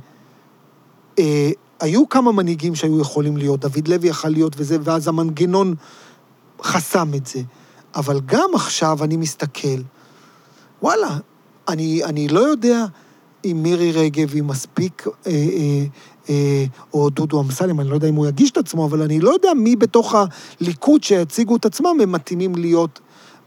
אה, 1.19 1.51
היו 1.79 2.09
כמה 2.09 2.31
מנהיגים 2.31 2.75
שהיו 2.75 2.99
יכולים 2.99 3.37
להיות, 3.37 3.59
דוד 3.59 3.87
לוי 3.87 4.07
יכל 4.07 4.29
להיות 4.29 4.53
וזה, 4.57 4.77
ואז 4.83 5.07
המנגנון 5.07 5.75
חסם 6.63 7.13
את 7.15 7.27
זה. 7.27 7.41
אבל 7.95 8.19
גם 8.25 8.49
עכשיו 8.55 9.03
אני 9.03 9.17
מסתכל, 9.17 9.81
וואלה, 10.81 11.17
אני, 11.67 12.03
אני 12.03 12.27
לא 12.27 12.39
יודע 12.39 12.85
אם 13.45 13.59
מירי 13.63 13.91
רגב 13.91 14.33
היא 14.33 14.43
מספיק, 14.43 15.07
אה, 15.07 15.31
אה, 15.31 15.85
אה, 16.29 16.65
או 16.93 17.09
דודו 17.09 17.41
אמסלם, 17.41 17.79
אני 17.79 17.89
לא 17.89 17.95
יודע 17.95 18.09
אם 18.09 18.15
הוא 18.15 18.27
יגיש 18.27 18.51
את 18.51 18.57
עצמו, 18.57 18.85
אבל 18.85 19.01
אני 19.01 19.19
לא 19.19 19.29
יודע 19.29 19.53
מי 19.53 19.75
בתוך 19.75 20.15
הליכוד 20.15 21.03
שיציגו 21.03 21.55
את 21.55 21.65
עצמם 21.65 21.97
הם 22.03 22.11
מתאימים 22.11 22.55
להיות 22.55 22.99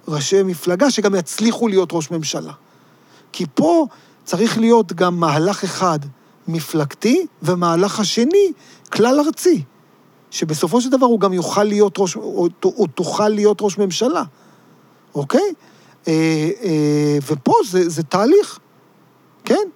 ראשי 0.09 0.43
מפלגה, 0.43 0.91
שגם 0.91 1.15
יצליחו 1.15 1.69
להיות 1.69 1.89
ראש 1.93 2.11
ממשלה. 2.11 2.53
כי 3.33 3.45
פה 3.55 3.87
צריך 4.25 4.59
להיות 4.59 4.93
גם 4.93 5.21
מהלך 5.21 5.65
אחד 5.65 5.99
מפלגתי, 6.49 7.27
ומהלך 7.43 8.01
השני 8.01 8.53
כלל 8.93 9.21
ארצי, 9.21 9.63
שבסופו 10.31 10.81
של 10.81 10.91
דבר 10.91 11.07
הוא 11.07 11.21
גם 11.21 11.33
יוכל 11.33 11.65
להיות 11.65 11.99
ראש, 11.99 12.17
או, 12.17 12.49
או 12.65 12.87
תוכל 12.87 13.29
להיות 13.29 13.59
ראש 13.61 13.79
ממשלה, 13.79 14.23
אוקיי? 15.15 15.53
אה, 16.09 16.51
אה, 16.63 17.19
ופה 17.27 17.53
זה, 17.69 17.89
זה 17.89 18.03
תהליך, 18.03 18.59
כן? 19.45 19.69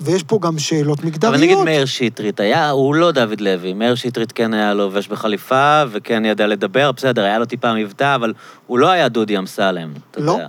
ויש 0.00 0.22
פה 0.22 0.38
גם 0.42 0.58
שאלות 0.58 1.04
מגדריות. 1.04 1.34
אבל 1.34 1.42
נגיד 1.44 1.58
מאיר 1.58 1.84
שטרית, 1.84 2.40
היה, 2.40 2.70
הוא 2.70 2.94
לא 2.94 3.10
דוד 3.12 3.40
לוי, 3.40 3.72
מאיר 3.72 3.94
שטרית 3.94 4.32
כן 4.32 4.54
היה 4.54 4.74
לובש 4.74 5.08
בחליפה, 5.08 5.82
וכן 5.90 6.24
ידע 6.24 6.46
לדבר, 6.46 6.92
בסדר, 6.92 7.22
היה 7.24 7.38
לו 7.38 7.44
טיפה 7.44 7.74
מבטא, 7.74 8.14
אבל 8.14 8.32
הוא 8.66 8.78
לא 8.78 8.88
היה 8.90 9.08
דודי 9.08 9.38
אמסלם, 9.38 9.88
אתה 10.10 10.20
לא. 10.20 10.32
יודע. 10.32 10.48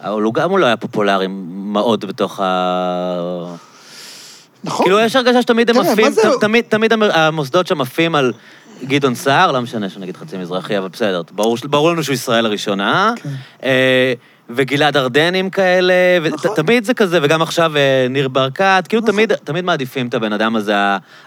אבל 0.00 0.22
הוא 0.22 0.34
גם 0.34 0.50
הוא 0.50 0.58
לא 0.58 0.66
היה 0.66 0.76
פופולרי 0.76 1.26
מאוד 1.48 2.04
בתוך 2.04 2.40
ה... 2.40 3.54
נכון. 4.64 4.86
כאילו, 4.86 5.00
יש 5.00 5.16
הרגשה 5.16 5.42
שתמיד 5.42 5.70
הם 5.70 5.78
עפים, 5.78 6.10
זה- 6.12 6.22
תמיד, 6.40 6.64
תמיד 6.68 6.92
המ- 6.92 7.02
המוסדות 7.02 7.66
שם 7.66 7.80
עפים 7.80 8.14
על 8.14 8.32
גדעון 8.84 9.14
סער, 9.14 9.52
לא 9.52 9.60
משנה 9.60 9.88
שנגיד 9.88 10.16
חצי 10.16 10.36
מזרחי, 10.38 10.78
אבל 10.78 10.88
בסדר, 10.88 11.22
ברור, 11.32 11.56
ברור 11.64 11.90
לנו 11.92 12.02
שהוא 12.04 12.14
ישראל 12.14 12.46
הראשונה. 12.46 13.12
כן. 13.22 13.28
אה, 13.62 14.12
וגלעד 14.50 14.96
ארדנים 14.96 15.50
כאלה, 15.50 15.94
נכון. 16.32 16.50
ותמיד 16.50 16.84
זה 16.84 16.94
כזה, 16.94 17.18
וגם 17.22 17.42
עכשיו 17.42 17.76
אה, 17.76 18.06
ניר 18.10 18.28
ברקת, 18.28 18.84
כאילו 18.88 19.02
נכון. 19.02 19.14
תמיד, 19.14 19.34
תמיד 19.34 19.64
מעדיפים 19.64 20.08
את 20.08 20.14
הבן 20.14 20.32
אדם 20.32 20.56
הזה, 20.56 20.74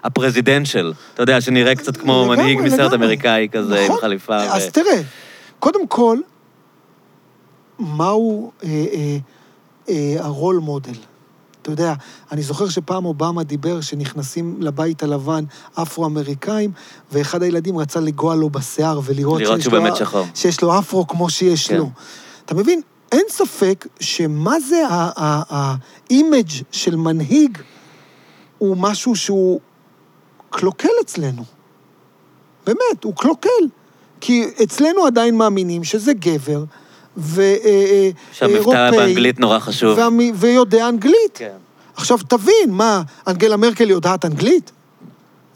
הפרזידנשל, 0.03 0.93
אתה 1.14 1.24
יודע, 1.24 1.41
שנראה 1.41 1.75
קצת 1.75 1.98
כמו 1.98 2.22
לגמרי, 2.22 2.38
מנהיג 2.38 2.61
מסרט 2.61 2.80
לגמרי. 2.80 2.95
אמריקאי 2.95 3.48
כזה, 3.51 3.80
עם 3.80 3.85
נכון. 3.85 4.01
חליפה. 4.01 4.33
ו- 4.33 4.53
אז 4.53 4.66
תראה, 4.72 5.01
קודם 5.59 5.88
כל, 5.88 6.17
מהו 7.80 8.51
אה, 8.64 8.69
אה, 8.69 9.17
אה, 9.90 10.16
הרול 10.19 10.58
מודל? 10.58 10.93
אתה 11.61 11.72
יודע, 11.72 11.93
אני 12.32 12.41
זוכר 12.41 12.69
שפעם 12.69 13.06
אובמה 13.06 13.43
דיבר 13.43 13.82
שנכנסים 13.82 14.58
לבית 14.59 15.03
הלבן 15.03 15.43
אפרו-אמריקאים, 15.74 16.72
ואחד 17.11 17.43
הילדים 17.43 17.77
רצה 17.77 18.00
לגוע 18.00 18.35
לו 18.35 18.50
בשיער 18.50 19.00
ולראות 19.03 19.41
לו-. 19.41 19.56
שיש 20.35 20.61
לו 20.61 20.80
אפרו 20.80 21.08
כמו 21.08 21.30
שיש 21.30 21.67
כן. 21.67 21.77
לו. 21.77 21.90
אתה 22.45 22.56
מבין? 22.56 22.82
אין 23.11 23.25
ספק 23.30 23.88
שמה 23.99 24.59
זה 24.59 24.83
ה 25.49 25.66
image 25.66 26.49
של 26.72 26.95
מנהיג 26.95 27.57
הוא 28.57 28.77
משהו 28.77 29.15
שהוא 29.15 29.59
קלוקל 30.49 30.90
אצלנו. 31.01 31.43
באמת, 32.65 33.03
הוא 33.03 33.15
קלוקל. 33.15 33.49
כי 34.22 34.43
אצלנו 34.64 35.06
עדיין 35.06 35.38
מאמינים 35.38 35.83
שזה 35.83 36.14
גבר, 36.14 36.64
ואירופאי... 37.17 38.14
שהמבטא 38.31 38.91
באנגלית 38.91 39.40
נורא 39.40 39.59
חשוב. 39.59 39.98
והמ- 39.99 40.33
ויודע 40.35 40.90
אנגלית. 40.90 41.31
כן. 41.33 41.56
עכשיו, 41.95 42.17
תבין, 42.27 42.69
מה, 42.69 43.01
אנגלה 43.27 43.57
מרקל 43.57 43.90
יודעת 43.90 44.25
אנגלית? 44.25 44.72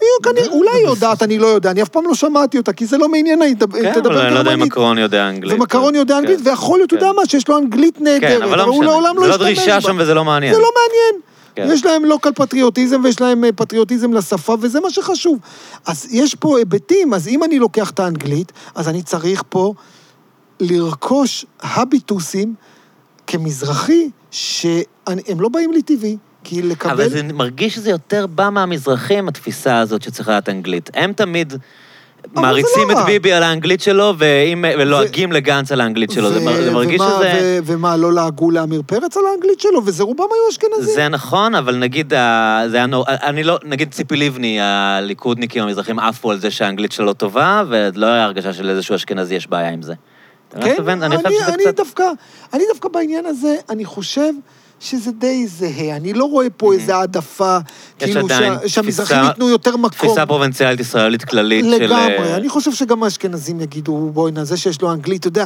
היא 0.01 0.07
כנראה, 0.23 0.47
לא, 0.47 0.51
אולי 0.51 0.71
היא 0.71 0.87
יודעת, 0.87 1.23
אני 1.23 1.39
לא 1.39 1.47
יודע, 1.47 1.71
אני 1.71 1.81
אף 1.81 1.89
פעם 1.89 2.03
לא 2.07 2.15
שמעתי 2.15 2.57
אותה, 2.57 2.73
כי 2.73 2.85
זה 2.85 2.97
לא 2.97 3.09
מעניין, 3.09 3.41
היא 3.41 3.55
תדבר 3.55 3.81
כן, 3.81 3.99
אבל 4.05 4.17
אני 4.17 4.33
לא 4.33 4.39
יודע 4.39 4.51
אם 4.51 4.55
גרמנית. 4.55 4.71
מקרון 4.71 4.97
יודע 4.97 5.29
אנגלית. 5.29 5.59
ומקרון 5.59 5.95
יודע 5.95 6.17
אנגלית, 6.17 6.41
כן. 6.41 6.49
ויכול 6.49 6.79
להיות, 6.79 6.87
אתה 6.87 6.95
יודע 6.95 7.09
כן. 7.09 7.15
מה, 7.15 7.25
שיש 7.25 7.47
לו 7.47 7.57
אנגלית 7.57 8.01
נהדרת, 8.01 8.21
כן, 8.21 8.41
אבל 8.41 8.57
לא 8.57 8.63
הוא. 8.63 8.83
לעולם 8.83 9.15
לא 9.15 9.21
זה 9.21 9.27
לא 9.27 9.33
ישתמש 9.33 9.47
דרישה 9.47 9.75
בה. 9.75 9.81
שם 9.81 9.95
וזה 9.99 10.13
לא 10.13 10.25
מעניין. 10.25 10.53
זה 10.53 10.59
לא 10.59 10.69
מעניין. 10.75 11.21
כן. 11.55 11.67
יש 11.71 11.85
להם 11.85 12.05
לוקל 12.05 12.31
פטריוטיזם 12.35 13.01
ויש 13.03 13.21
להם 13.21 13.43
אה, 13.43 13.51
פטריוטיזם 13.51 14.13
לשפה, 14.13 14.57
וזה 14.61 14.79
מה 14.79 14.89
שחשוב. 14.89 15.37
אז 15.85 16.07
יש 16.11 16.35
פה 16.35 16.57
היבטים, 16.57 17.13
אז 17.13 17.27
אם 17.27 17.43
אני 17.43 17.59
לוקח 17.59 17.89
את 17.89 17.99
האנגלית, 17.99 18.51
אז 18.75 18.89
אני 18.89 19.03
צריך 19.03 19.43
פה 19.49 19.73
לרכוש 20.59 21.45
הביטוסים 21.61 22.53
כמזרחי, 23.27 24.09
שהם 24.31 25.39
לא 25.39 25.49
באים 25.49 25.71
לי 25.71 25.81
טבעי, 25.81 26.17
כי 26.45 26.61
לקבל... 26.61 26.91
אבל 26.91 27.09
זה 27.09 27.23
מרגיש 27.23 27.75
שזה 27.75 27.89
יותר 27.89 28.27
בא 28.27 28.49
מהמזרחים, 28.49 29.27
התפיסה 29.27 29.79
הזאת 29.79 30.01
שצריך 30.01 30.27
לדעת 30.29 30.49
אנגלית. 30.49 30.89
הם 30.93 31.13
תמיד 31.13 31.53
מעריצים 32.33 32.89
לא 32.89 33.01
את. 33.01 33.05
ביבי 33.05 33.33
על 33.33 33.43
האנגלית 33.43 33.81
שלו, 33.81 34.13
ואם- 34.17 34.65
ולועגים 34.79 35.31
לגנץ 35.31 35.71
על 35.71 35.81
האנגלית 35.81 36.11
שלו. 36.11 36.29
זה 36.33 36.39
מר- 36.39 36.61
זה 36.63 36.71
מרגיש 36.71 37.01
ומה, 37.01 37.09
שזה... 37.17 37.59
ו- 37.63 37.73
ומה, 37.73 37.97
לא 37.97 38.13
לעגו 38.13 38.51
לעמיר 38.51 38.81
פרץ 38.85 39.17
על 39.17 39.23
האנגלית 39.31 39.59
שלו, 39.59 39.85
וזה 39.85 40.03
רובם 40.03 40.23
היו 40.23 40.49
אשכנזים. 40.51 40.95
זה 40.95 41.09
נכון, 41.09 41.55
אבל 41.55 41.75
נגיד, 41.75 42.13
ה- 42.13 42.63
זה 42.67 42.77
היה 42.77 42.85
נורא, 42.85 43.05
אני 43.09 43.43
לא, 43.43 43.59
נגיד 43.63 43.91
ציפי 43.91 44.15
לבני, 44.15 44.57
הליכודניקים 44.61 45.63
המזרחים 45.63 45.99
עפו 45.99 46.31
על 46.31 46.39
זה 46.39 46.51
שהאנגלית 46.51 46.91
שלו 46.91 47.13
טובה, 47.13 47.63
ולא 47.69 48.05
היה 48.05 48.23
הרגשה 48.23 48.53
של 48.53 48.69
איזשהו 48.69 48.95
אשכנזי 48.95 49.35
יש 49.35 49.47
בעיה 49.47 49.69
עם 49.69 49.81
זה. 49.81 49.93
מבין? 50.79 51.03
אני 51.03 51.15
שזה 51.17 51.53
אני 51.53 51.63
קצת... 51.63 51.75
דווקא, 51.77 52.03
אני 52.53 52.63
דווקא 52.73 52.89
בעניין 52.89 53.25
הזה, 53.25 53.55
אני 53.69 53.85
חושב 53.85 54.33
שזה 54.85 55.11
די 55.11 55.47
זהה. 55.47 55.95
אני 55.95 56.13
לא 56.13 56.25
רואה 56.25 56.49
פה 56.57 56.73
איזו 56.73 56.93
העדפה, 56.93 57.57
כאילו 57.99 58.29
שה- 58.29 58.67
שהמזרחים 58.69 59.17
ייתנו 59.23 59.49
יותר 59.49 59.77
מקום. 59.77 59.89
תפיסה 59.89 60.25
פרובינציאלית 60.25 60.79
ישראלית 60.79 61.23
כללית 61.25 61.65
של... 61.65 61.83
לגמרי. 61.83 62.17
אה, 62.17 62.35
אני 62.35 62.49
חושב 62.49 62.73
שגם 62.73 63.03
האשכנזים 63.03 63.61
יגידו, 63.61 64.09
בוא'נה, 64.13 64.45
זה 64.45 64.57
שיש 64.57 64.81
לו 64.81 64.91
אנגלית, 64.91 65.19
אתה 65.19 65.27
יודע, 65.27 65.45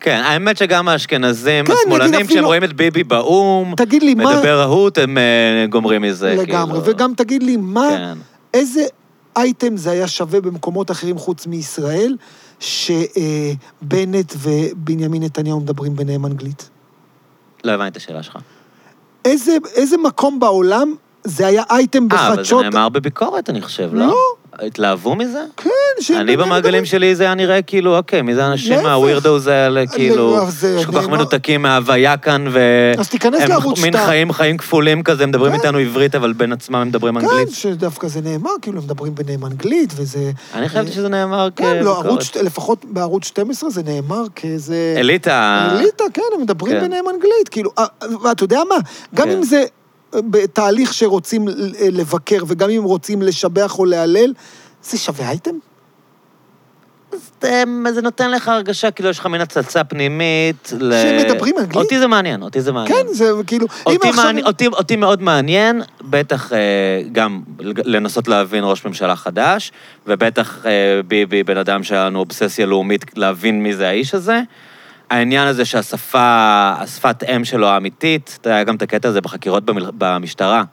כן, 0.00 0.20
האמת 0.24 0.56
שגם 0.56 0.88
האשכנזים, 0.88 1.64
כן, 1.66 1.72
השמאלנים, 1.72 2.12
כשהם 2.14 2.26
אפילו- 2.26 2.46
רואים 2.46 2.64
את 2.64 2.72
ביבי 2.72 3.04
באו"ם, 3.04 3.74
תגיד 3.76 4.02
לי, 4.02 4.14
מה... 4.14 4.36
מדבר 4.36 4.60
רהוט, 4.60 4.98
הם 4.98 5.18
אה, 5.18 5.66
גומרים 5.70 6.02
מזה, 6.02 6.34
לגמרי. 6.38 6.80
כאילו. 6.80 6.94
וגם 6.96 7.12
תגיד 7.16 7.42
לי, 7.42 7.56
מה... 7.56 7.88
כן. 7.90 8.18
איזה 8.54 8.84
אייטם 9.36 9.76
זה 9.76 9.90
היה 9.90 10.08
שווה 10.08 10.40
במקומות 10.40 10.90
אחרים 10.90 11.18
חוץ 11.18 11.46
מישראל, 11.46 12.16
שבנט 12.60 14.34
ובנימין 14.38 15.22
נתניהו 15.22 15.60
מדברים 15.60 15.96
ביניהם 15.96 16.26
אנגלית? 16.26 16.70
לא 17.64 17.72
הבנתי 17.72 17.90
את 17.90 17.96
השאלה 17.96 18.22
שלך. 18.22 18.38
איזה, 19.24 19.56
איזה 19.74 19.96
מקום 19.96 20.40
בעולם 20.40 20.94
זה 21.24 21.46
היה 21.46 21.62
אייטם 21.70 22.06
אה, 22.12 22.18
אבל 22.18 22.28
זה 22.28 22.32
בחדשות? 22.32 22.64
נאמר 22.64 22.88
בביקורת, 22.88 23.50
אני 23.50 23.62
חושב, 23.62 23.90
לא? 23.94 24.06
לא. 24.06 24.16
התלהבו 24.66 25.14
מזה? 25.14 25.44
כן, 25.56 25.70
שהם 26.00 26.20
אני 26.20 26.36
במעגלים 26.36 26.62
מדברים. 26.62 26.84
שלי 26.84 27.14
זה 27.14 27.24
היה 27.24 27.34
נראה 27.34 27.62
כאילו, 27.62 27.96
אוקיי, 27.96 28.22
מי 28.22 28.34
זה 28.34 28.44
האנשים. 28.44 28.86
הווירדוז 28.86 29.46
האלה, 29.46 29.86
כאילו, 29.86 30.36
לא, 30.36 30.46
שכל 30.82 30.92
כך 30.92 31.08
מנותקים 31.08 31.62
מההוויה 31.62 32.16
כאן, 32.16 32.44
ו... 32.52 32.60
אז 32.98 33.08
תיכנס 33.08 33.42
הם 33.42 33.48
לערוץ 33.48 33.82
מין 33.82 33.92
2. 33.92 34.06
חיים, 34.06 34.32
חיים 34.32 34.56
כפולים 34.56 35.02
כזה, 35.02 35.22
הם 35.22 35.28
מדברים 35.28 35.52
כן. 35.52 35.58
איתנו 35.58 35.78
עברית, 35.78 36.14
אבל 36.14 36.32
בין 36.32 36.52
עצמם 36.52 36.76
הם 36.76 36.88
מדברים 36.88 37.20
כן, 37.20 37.26
אנגלית. 37.26 37.50
שדווקא 37.50 38.08
זה 38.08 38.20
נאמר, 38.20 38.50
כאילו, 38.62 38.78
הם 38.78 38.84
מדברים 38.84 39.14
ביניהם 39.14 39.44
אנגלית, 39.44 39.92
וזה... 39.96 40.30
אני 40.54 40.68
חשבתי 40.68 40.92
שזה 40.92 41.08
נאמר 41.08 41.48
כן, 41.56 41.82
לא, 41.82 42.02
לפחות 42.42 42.84
בערוץ 42.84 43.24
12 43.24 43.70
זה 43.70 43.82
נאמר 43.82 44.24
כאיזה... 44.34 44.94
אליטה. 44.96 45.68
אליטה, 45.72 46.04
כן, 46.14 46.22
הם 46.34 46.42
מדברים 46.42 46.72
כן. 46.72 46.80
ביניהם 46.80 47.04
אנגלית. 47.08 47.48
כאילו, 47.50 47.70
אה, 47.78 47.84
ואתה 48.22 48.44
יודע 48.44 48.60
מה? 48.68 48.76
גם 49.14 49.24
כן. 49.24 49.30
אם 49.30 49.42
זה 49.42 49.56
אה, 49.56 49.64
בתהליך 50.30 50.94
שרוצים 50.94 51.48
ל- 51.48 51.52
לבקר, 52.00 52.44
וגם 52.48 52.70
אם 52.70 52.82
רוצים 52.82 53.22
לשבח 53.22 53.78
או 53.78 53.84
להלל, 53.84 54.32
זה 54.82 54.98
שווה 54.98 55.28
אייטם? 55.30 55.54
זה, 57.42 57.64
זה 57.94 58.02
נותן 58.02 58.30
לך 58.30 58.48
הרגשה 58.48 58.90
כאילו 58.90 59.08
יש 59.08 59.18
לך 59.18 59.26
מין 59.26 59.40
הצצה 59.40 59.84
פנימית. 59.84 60.72
ל... 60.80 60.92
שהם 60.92 61.30
מדברים 61.30 61.54
אנגלית? 61.58 61.76
אותי 61.76 61.98
זה 61.98 62.06
מעניין, 62.06 62.42
אותי 62.42 62.60
זה 62.60 62.72
מעניין. 62.72 63.06
כן, 63.06 63.12
זה 63.12 63.30
כאילו... 63.46 63.66
אותי, 63.86 64.08
עכשיו- 64.08 64.24
מעניין, 64.24 64.46
אותי, 64.46 64.66
אותי 64.66 64.96
מאוד 64.96 65.22
מעניין, 65.22 65.82
בטח 66.00 66.52
אה, 66.52 66.58
גם 67.12 67.42
לנסות 67.60 68.28
להבין 68.28 68.64
ראש 68.66 68.84
ממשלה 68.84 69.16
חדש, 69.16 69.72
ובטח 70.06 70.66
אה, 70.66 70.70
ביבי, 71.06 71.42
בן 71.42 71.56
אדם 71.56 71.82
שהיה 71.82 72.06
לנו 72.06 72.18
אובססיה 72.18 72.66
לאומית, 72.66 73.04
להבין 73.16 73.62
מי 73.62 73.74
זה 73.74 73.88
האיש 73.88 74.14
הזה. 74.14 74.40
העניין 75.10 75.48
הזה 75.48 75.64
שהשפה, 75.64 76.72
השפת 76.78 77.22
אם 77.22 77.44
שלו 77.44 77.68
האמיתית, 77.68 78.38
אתה 78.40 78.48
יודע, 78.48 78.56
היה 78.56 78.64
גם 78.64 78.76
את 78.76 78.82
הקטע 78.82 79.08
הזה 79.08 79.20
בחקירות 79.20 79.64
במל... 79.64 79.90
במשטרה, 79.98 80.64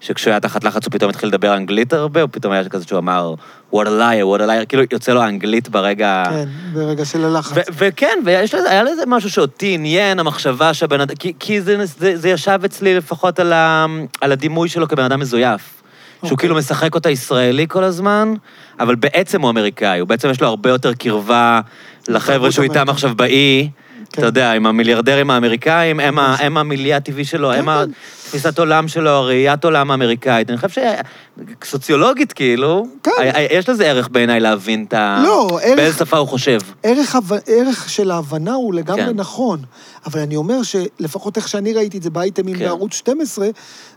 שכשהוא 0.00 0.30
היה 0.30 0.40
תחת 0.40 0.64
לחץ 0.64 0.84
הוא 0.84 0.92
פתאום 0.92 1.10
התחיל 1.10 1.28
לדבר 1.28 1.56
אנגלית 1.56 1.92
הרבה, 1.92 2.22
הוא 2.22 2.28
פתאום 2.32 2.52
היה 2.52 2.68
כזה 2.68 2.84
שהוא 2.86 2.98
אמר, 2.98 3.34
what 3.72 3.76
a 3.76 3.88
liar, 3.88 4.36
what 4.36 4.40
a 4.40 4.46
liar, 4.46 4.66
כאילו 4.68 4.82
יוצא 4.92 5.12
לו 5.12 5.24
אנגלית 5.24 5.68
ברגע... 5.68 6.24
כן, 6.30 6.48
ברגע 6.72 7.04
של 7.04 7.24
הלחץ. 7.24 7.66
וכן, 7.72 8.18
והיה 8.24 8.82
לזה 8.82 9.02
משהו 9.06 9.30
שאותי 9.30 9.74
עניין, 9.74 10.18
המחשבה 10.18 10.74
שהבן 10.74 11.00
אדם... 11.00 11.14
כי, 11.14 11.32
כי 11.38 11.60
זה, 11.60 11.86
זה, 11.86 12.16
זה 12.16 12.28
ישב 12.28 12.60
אצלי 12.64 12.96
לפחות 12.96 13.38
על, 13.38 13.52
ה, 13.52 13.86
על 14.20 14.32
הדימוי 14.32 14.68
שלו 14.68 14.88
כבן 14.88 15.04
אדם 15.04 15.20
מזויף. 15.20 15.79
שהוא 16.20 16.30
אוקיי. 16.30 16.36
כאילו 16.36 16.54
משחק 16.54 16.94
אותה 16.94 17.10
ישראלי 17.10 17.66
כל 17.68 17.84
הזמן, 17.84 18.34
אבל 18.80 18.94
בעצם 18.94 19.40
הוא 19.42 19.50
אמריקאי, 19.50 19.98
הוא 20.00 20.08
בעצם 20.08 20.30
יש 20.30 20.40
לו 20.40 20.48
הרבה 20.48 20.70
יותר 20.70 20.94
קרבה 20.94 21.60
לחבר'ה 22.08 22.52
שהוא 22.52 22.62
איתם. 22.62 22.88
עכשיו 22.88 23.14
באי, 23.16 23.68
כן. 24.12 24.18
אתה 24.18 24.26
יודע, 24.26 24.52
עם 24.52 24.66
המיליארדרים 24.66 25.30
האמריקאים, 25.30 26.00
הם, 26.00 26.18
ה- 26.18 26.36
המיליה 26.40 26.96
הטבעי 26.96 27.24
שלו, 27.24 27.52
הם 27.52 27.64
כן. 27.64 27.90
התפיסת 28.34 28.58
עולם 28.58 28.88
שלו, 28.88 29.10
הראיית 29.10 29.64
עולם 29.64 29.90
האמריקאית. 29.90 30.50
אני 30.50 30.58
חושב 30.58 30.82
שסוציולוגית, 31.64 32.32
כאילו, 32.32 32.86
כן. 33.02 33.10
יש 33.50 33.68
לזה 33.68 33.86
ערך 33.86 34.08
בעיניי 34.12 34.40
להבין 34.40 34.84
את 34.88 34.94
ה... 34.94 35.22
לא, 35.24 35.58
ערך- 35.62 35.76
באיזה 35.76 35.98
שפה 35.98 36.16
הוא 36.16 36.28
חושב. 36.28 36.58
ערך, 36.82 37.16
ערך 37.46 37.90
של 37.90 38.10
ההבנה 38.10 38.54
הוא 38.54 38.74
לגמרי 38.74 39.02
כן. 39.04 39.16
נכון, 39.16 39.58
אבל 40.06 40.20
אני 40.20 40.36
אומר 40.36 40.62
שלפחות 40.62 41.36
איך 41.36 41.48
שאני 41.48 41.72
ראיתי 41.72 41.98
את 41.98 42.02
זה 42.02 42.10
באייטמים 42.10 42.56
כן. 42.58 42.64
בערוץ 42.64 42.92
12, 42.94 43.48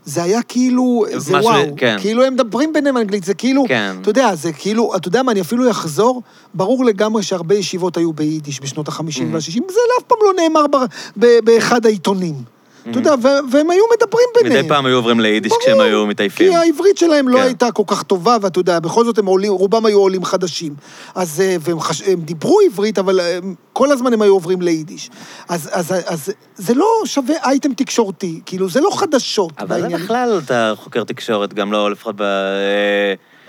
זה 0.04 0.22
היה 0.22 0.42
כאילו, 0.42 1.04
זה 1.16 1.32
משהו- 1.36 1.50
וואו, 1.50 1.74
כן. 1.76 1.96
כאילו 2.00 2.24
הם 2.24 2.34
מדברים 2.34 2.72
ביניהם 2.72 2.96
אנגלית, 2.96 3.24
זה 3.24 3.34
כאילו, 3.34 3.64
כן. 3.68 3.94
אתה 4.00 4.10
יודע, 4.10 4.34
זה 4.34 4.52
כאילו, 4.52 4.96
אתה 4.96 5.08
יודע 5.08 5.22
מה, 5.22 5.32
אני 5.32 5.40
אפילו 5.40 5.70
אחזור, 5.70 6.22
ברור 6.54 6.84
לגמרי 6.84 7.22
שהרבה 7.22 7.54
ישיבות 7.54 7.96
היו 7.96 8.12
ביידיש 8.12 8.60
בשנות 8.60 8.88
ה-50 8.88 9.00
Mm-hmm. 9.02 9.22
וה-60, 9.32 9.40
זה 9.72 9.78
אף 9.98 10.04
פעם 10.06 10.18
לא 10.22 10.42
נאמר 10.42 10.66
ב- 10.66 10.76
ב- 11.16 11.38
באחד 11.44 11.86
העיתונים. 11.86 12.53
אתה 12.90 12.98
יודע, 12.98 13.14
והם 13.50 13.70
היו 13.70 13.84
מדברים 13.96 14.26
ביניהם. 14.34 14.58
מדי 14.58 14.68
פעם 14.68 14.86
היו 14.86 14.96
עוברים 14.96 15.20
ליידיש 15.20 15.52
כשהם 15.60 15.80
היו 15.80 16.06
מתעייפים. 16.06 16.48
כי 16.48 16.56
העברית 16.56 16.98
שלהם 16.98 17.28
לא 17.28 17.38
כן. 17.38 17.44
הייתה 17.44 17.72
כל 17.72 17.82
כך 17.86 18.02
טובה, 18.02 18.36
ואתה 18.40 18.58
יודע, 18.58 18.80
בכל 18.80 19.04
זאת 19.04 19.18
הם 19.18 19.26
עולים, 19.26 19.52
רובם 19.52 19.86
היו 19.86 19.98
עולים 19.98 20.24
חדשים. 20.24 20.74
אז, 21.14 21.40
אה, 21.40 21.56
והם 21.60 21.80
חש... 21.80 22.02
דיברו 22.02 22.58
עברית, 22.66 22.98
אבל 22.98 23.20
אה, 23.20 23.38
כל 23.72 23.92
הזמן 23.92 24.12
הם 24.12 24.22
היו 24.22 24.32
עוברים 24.32 24.62
ליידיש. 24.62 25.10
אז, 25.48 25.70
אז, 25.72 25.94
אז 26.06 26.32
זה 26.56 26.74
לא 26.74 26.86
שווה 27.04 27.34
אייטם 27.44 27.74
תקשורתי, 27.74 28.40
כאילו, 28.46 28.68
זה 28.68 28.80
לא 28.80 28.90
חדשות. 28.92 29.52
אבל 29.58 29.80
בעניין. 29.80 30.02
בכלל, 30.02 30.40
אתה 30.44 30.72
חוקר 30.76 31.04
תקשורת, 31.04 31.54
גם 31.54 31.72
לא 31.72 31.90
לפחות 31.90 32.14
ב... 32.18 32.22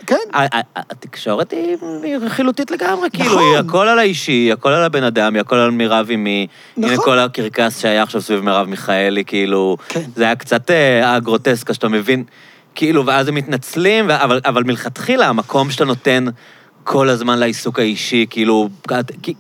כן, 0.08 0.16
התקשורת 0.76 1.52
היא 1.52 1.78
היא 2.04 2.18
חילוטית 2.28 2.72
לגמרי, 2.72 3.10
כאילו, 3.14 3.26
נכון. 3.26 3.44
היא 3.44 3.58
הכל 3.58 3.88
על 3.88 4.00
האישי, 4.00 4.52
הכל 4.52 4.70
על 4.70 4.84
הבן 4.84 5.04
אדם, 5.04 5.34
היא 5.34 5.42
הכל 5.42 5.56
על 5.56 5.72
מי 5.72 5.88
רב 5.88 6.08
עם 6.10 6.24
מי. 6.24 6.48
הנה 6.78 6.94
נכון. 6.94 7.06
כל 7.06 7.20
הקרקס 7.20 7.80
שהיה 7.80 8.04
עכשיו 8.04 8.22
סביב 8.22 8.40
מרב 8.40 8.68
מיכאלי, 8.68 9.26
כאילו, 9.26 9.78
כן. 9.90 10.02
זה 10.16 10.24
היה 10.24 10.36
קצת 10.36 10.72
אה, 10.72 11.16
הגרוטסקה 11.16 11.74
שאתה 11.74 11.88
מבין, 11.88 12.24
כאילו, 12.76 13.06
ואז 13.06 13.28
הם 13.28 13.36
מתנצלים, 13.36 14.12
אבל, 14.12 14.42
אבל 14.46 14.64
מלכתחילה, 14.64 15.28
המקום 15.28 15.72
שאתה 15.72 15.86
נותן 15.86 16.26
כל 16.84 17.10
הזמן 17.10 17.40
לעיסוק 17.40 17.80
האישי, 17.80 18.26
כאילו, 18.30 18.70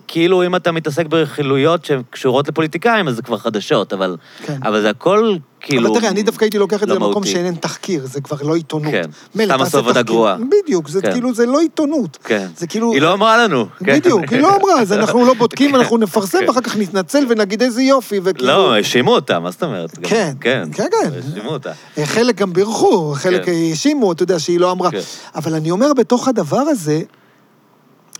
כאילו 0.07 0.45
אם 0.45 0.55
אתה 0.55 0.71
מתעסק 0.71 1.05
ברכילויות 1.05 1.85
שקשורות 1.85 2.47
לפוליטיקאים, 2.47 3.07
אז 3.07 3.15
זה 3.15 3.21
כבר 3.21 3.37
חדשות, 3.37 3.93
אבל, 3.93 4.17
כן. 4.45 4.57
אבל 4.63 4.81
זה 4.81 4.89
הכל, 4.89 5.35
כאילו... 5.65 5.91
אבל 5.91 5.99
תראה, 5.99 6.11
אני 6.11 6.23
דווקא 6.23 6.45
הייתי 6.45 6.57
לוקח 6.57 6.83
את 6.83 6.87
זה 6.87 6.93
למקום. 6.93 7.25
שאין 7.25 7.55
תחקיר, 7.55 8.05
זה 8.05 8.21
כבר 8.21 8.37
לא 8.41 8.55
עיתונות. 8.55 8.91
כן. 8.91 9.09
סתם 9.43 9.61
עשו 9.61 9.77
עבודה. 9.77 10.01
גרועה. 10.01 10.37
בדיוק, 10.37 10.89
זה 10.89 11.01
כן. 11.01 11.11
כאילו, 11.11 11.33
זה 11.33 11.45
לא 11.45 11.61
עיתונות. 11.61 12.17
כן. 12.23 12.47
זה 12.57 12.67
כאילו... 12.67 12.93
היא 12.93 13.01
לא 13.01 13.13
אמרה 13.13 13.37
לנו. 13.37 13.65
כן. 13.79 13.95
בדיוק, 13.95 14.21
היא 14.31 14.39
לא 14.39 14.55
אמרה, 14.55 14.81
אז 14.81 14.93
אנחנו 14.93 15.25
לא 15.25 15.33
בודקים, 15.33 15.75
אנחנו 15.75 15.97
נפרסם, 15.97 16.39
ואחר 16.47 16.61
כך 16.61 16.77
נתנצל 16.77 17.25
ונגיד 17.29 17.61
איזה 17.61 17.83
יופי, 17.83 18.19
וכאילו... 18.23 18.47
לא, 18.47 18.73
האשימו 18.73 19.11
אותה, 19.11 19.39
מה 19.39 19.51
זאת 19.51 19.63
אומרת? 19.63 19.97
כן, 20.03 20.33
כן, 20.41 20.67
כן, 20.73 20.87
כן. 20.91 21.09
האשימו 21.15 21.49
אותה. 21.49 21.71
חלק 22.05 22.35
גם 22.35 22.53
בירכו, 22.53 23.13
חלק 23.15 23.45
כן. 23.45 23.51
האשימו, 23.51 24.11
אתה 24.11 24.23
יודע, 24.23 24.39
שהיא 24.39 24.59
לא 24.59 24.71
אמרה. 24.71 24.91
כן. 24.91 24.99
אבל 25.35 25.53
אני 25.53 25.71
אומר, 25.71 25.93
בתוך 25.93 26.27
הדבר 26.27 26.57
הזה, 26.57 27.01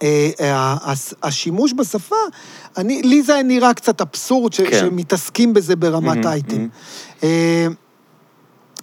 אה, 0.03 0.29
אה, 0.39 0.75
השימוש 1.23 1.73
בשפה, 1.77 2.15
אני, 2.77 3.01
לי 3.01 3.21
זה 3.23 3.41
נראה 3.45 3.73
קצת 3.73 4.01
אבסורד 4.01 4.53
ש, 4.53 4.61
כן. 4.61 4.79
שמתעסקים 4.79 5.53
בזה 5.53 5.75
ברמת 5.75 6.25
אייטם. 6.25 6.67
אה, 7.25 7.67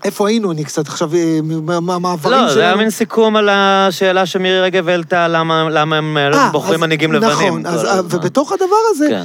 איפה 0.04 0.28
היינו? 0.28 0.52
אני 0.52 0.64
קצת 0.64 0.88
עכשיו, 0.88 1.14
אה, 1.14 1.38
מה- 1.42 1.60
מה- 1.60 1.80
מהמעברים 1.80 2.38
לא, 2.38 2.40
שלנו. 2.44 2.54
זה 2.54 2.60
היה 2.60 2.76
מין 2.76 2.90
סיכום 2.90 3.36
על 3.36 3.48
השאלה 3.48 4.26
שמירי 4.26 4.60
רגב 4.60 4.88
העלתה, 4.88 5.28
למה 5.28 5.96
הם 5.96 6.16
לא 6.16 6.36
אה, 6.36 6.50
בוחרים 6.52 6.80
מנהיגים 6.80 7.12
לבנים. 7.12 7.58
נכון. 7.58 7.88
ובתוך 8.10 8.52
הדבר 8.52 8.76
הזה, 8.90 9.06
כן. 9.10 9.24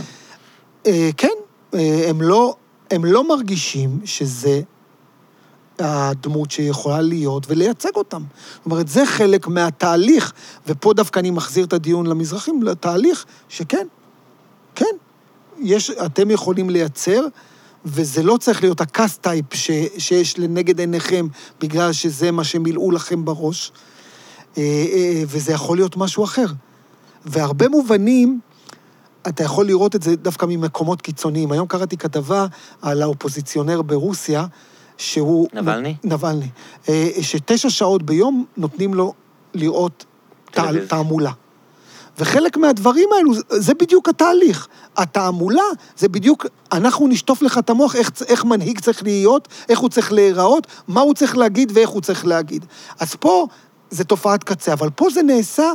כן, 1.18 1.28
הם 2.10 2.22
לא, 2.22 2.56
הם 2.92 3.06
לא 3.06 3.28
מרגישים 3.28 4.00
שזה 4.06 4.62
הדמות 5.80 6.52
שיכולה 6.52 7.02
להיות 7.02 7.46
ולייצג 7.50 7.90
אותם. 7.96 8.22
זאת 8.58 8.66
אומרת, 8.66 8.88
זה 8.88 9.06
חלק 9.06 9.48
מהתהליך, 9.48 10.34
ופה 10.68 10.94
דווקא 10.94 11.20
אני 11.20 11.32
מחזיר 11.32 11.66
את 11.66 11.74
הדיון 11.74 12.08
למזרחים, 12.08 12.64
לתהליך 12.64 13.26
שכן, 13.50 13.88
כן, 14.76 14.86
יש, 15.60 15.92
אתם 15.92 16.32
יכולים 16.32 16.70
לייצר, 16.70 17.22
וזה 17.88 18.24
לא 18.24 18.38
צריך 18.38 18.64
להיות 18.64 18.82
ה 18.82 18.90
cast 18.90 19.22
type 19.22 19.54
ש, 19.54 19.72
שיש 19.98 20.40
לנגד 20.40 20.80
עיניכם, 20.80 21.28
בגלל 21.62 21.94
שזה 21.94 22.32
מה 22.32 22.44
שמילאו 22.44 22.92
לכם 22.92 23.26
בראש, 23.26 23.72
אה, 24.58 24.64
אה, 24.64 25.24
וזה 25.28 25.54
יכול 25.54 25.78
להיות 25.78 25.98
משהו 25.98 26.24
אחר. 26.24 26.46
והרבה 27.26 27.70
מובנים, 27.70 28.40
אתה 29.28 29.44
יכול 29.44 29.66
לראות 29.66 29.96
את 29.96 30.04
זה 30.04 30.16
דווקא 30.16 30.46
ממקומות 30.46 31.02
קיצוניים. 31.02 31.52
היום 31.52 31.68
קראתי 31.68 31.98
כתבה 31.98 32.46
על 32.82 33.02
האופוזיציונר 33.02 33.82
ברוסיה, 33.82 34.46
שהוא... 34.98 35.48
נבלני? 35.54 35.96
נבלני. 36.04 36.50
אה, 36.90 37.10
שתשע 37.22 37.70
שעות 37.70 38.04
ביום 38.04 38.46
נותנים 38.58 38.94
לו 38.94 39.14
לראות. 39.54 40.06
תעמולה. 40.88 41.32
וחלק 42.20 42.58
מהדברים 42.58 43.10
האלו, 43.18 43.34
זה- 43.50 43.74
בדיוק 43.74 44.10
התהליך. 44.10 44.68
התעמולה 44.98 45.64
זה 45.98 46.10
בדיוק, 46.10 46.46
אנחנו 46.72 47.08
נשטוף 47.08 47.42
לך 47.42 47.58
את 47.58 47.70
המוח, 47.70 47.96
איך, 47.96 48.12
איך 48.28 48.46
מנהיג 48.46 48.80
צריך 48.80 49.04
להיות, 49.04 49.48
איך 49.70 49.80
הוא 49.80 49.90
צריך 49.90 50.14
להיראות, 50.14 50.68
מה 50.88 51.02
הוא 51.02 51.14
צריך 51.14 51.38
להגיד 51.38 51.72
ואיך 51.76 51.90
הוא 51.90 52.02
צריך 52.02 52.26
להגיד. 52.26 52.66
אז 53.00 53.16
פה 53.16 53.48
זה 53.90 54.04
תופעת 54.04 54.44
קצה, 54.44 54.74
אבל 54.74 54.90
פה 54.96 55.08
זה 55.14 55.24
נעשה 55.24 55.72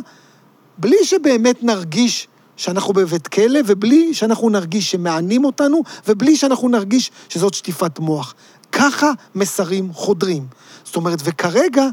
בלי 0.78 0.96
שבאמת 1.04 1.62
נרגיש 1.62 2.28
שאנחנו 2.56 2.92
בבית 2.94 3.28
כלא, 3.28 3.60
ובלי 3.66 4.14
שאנחנו 4.14 4.48
נרגיש 4.50 4.90
שמענים 4.90 5.44
אותנו, 5.44 5.82
ובלי 6.08 6.36
שאנחנו 6.36 6.68
נרגיש 6.68 7.10
שזאת 7.28 7.54
שטיפת 7.54 7.98
מוח. 7.98 8.34
ככה 8.72 9.10
מסרים 9.34 9.92
חודרים. 9.92 10.46
זאת 10.84 10.96
אומרת, 10.96 11.18
וכרגע, 11.24 11.86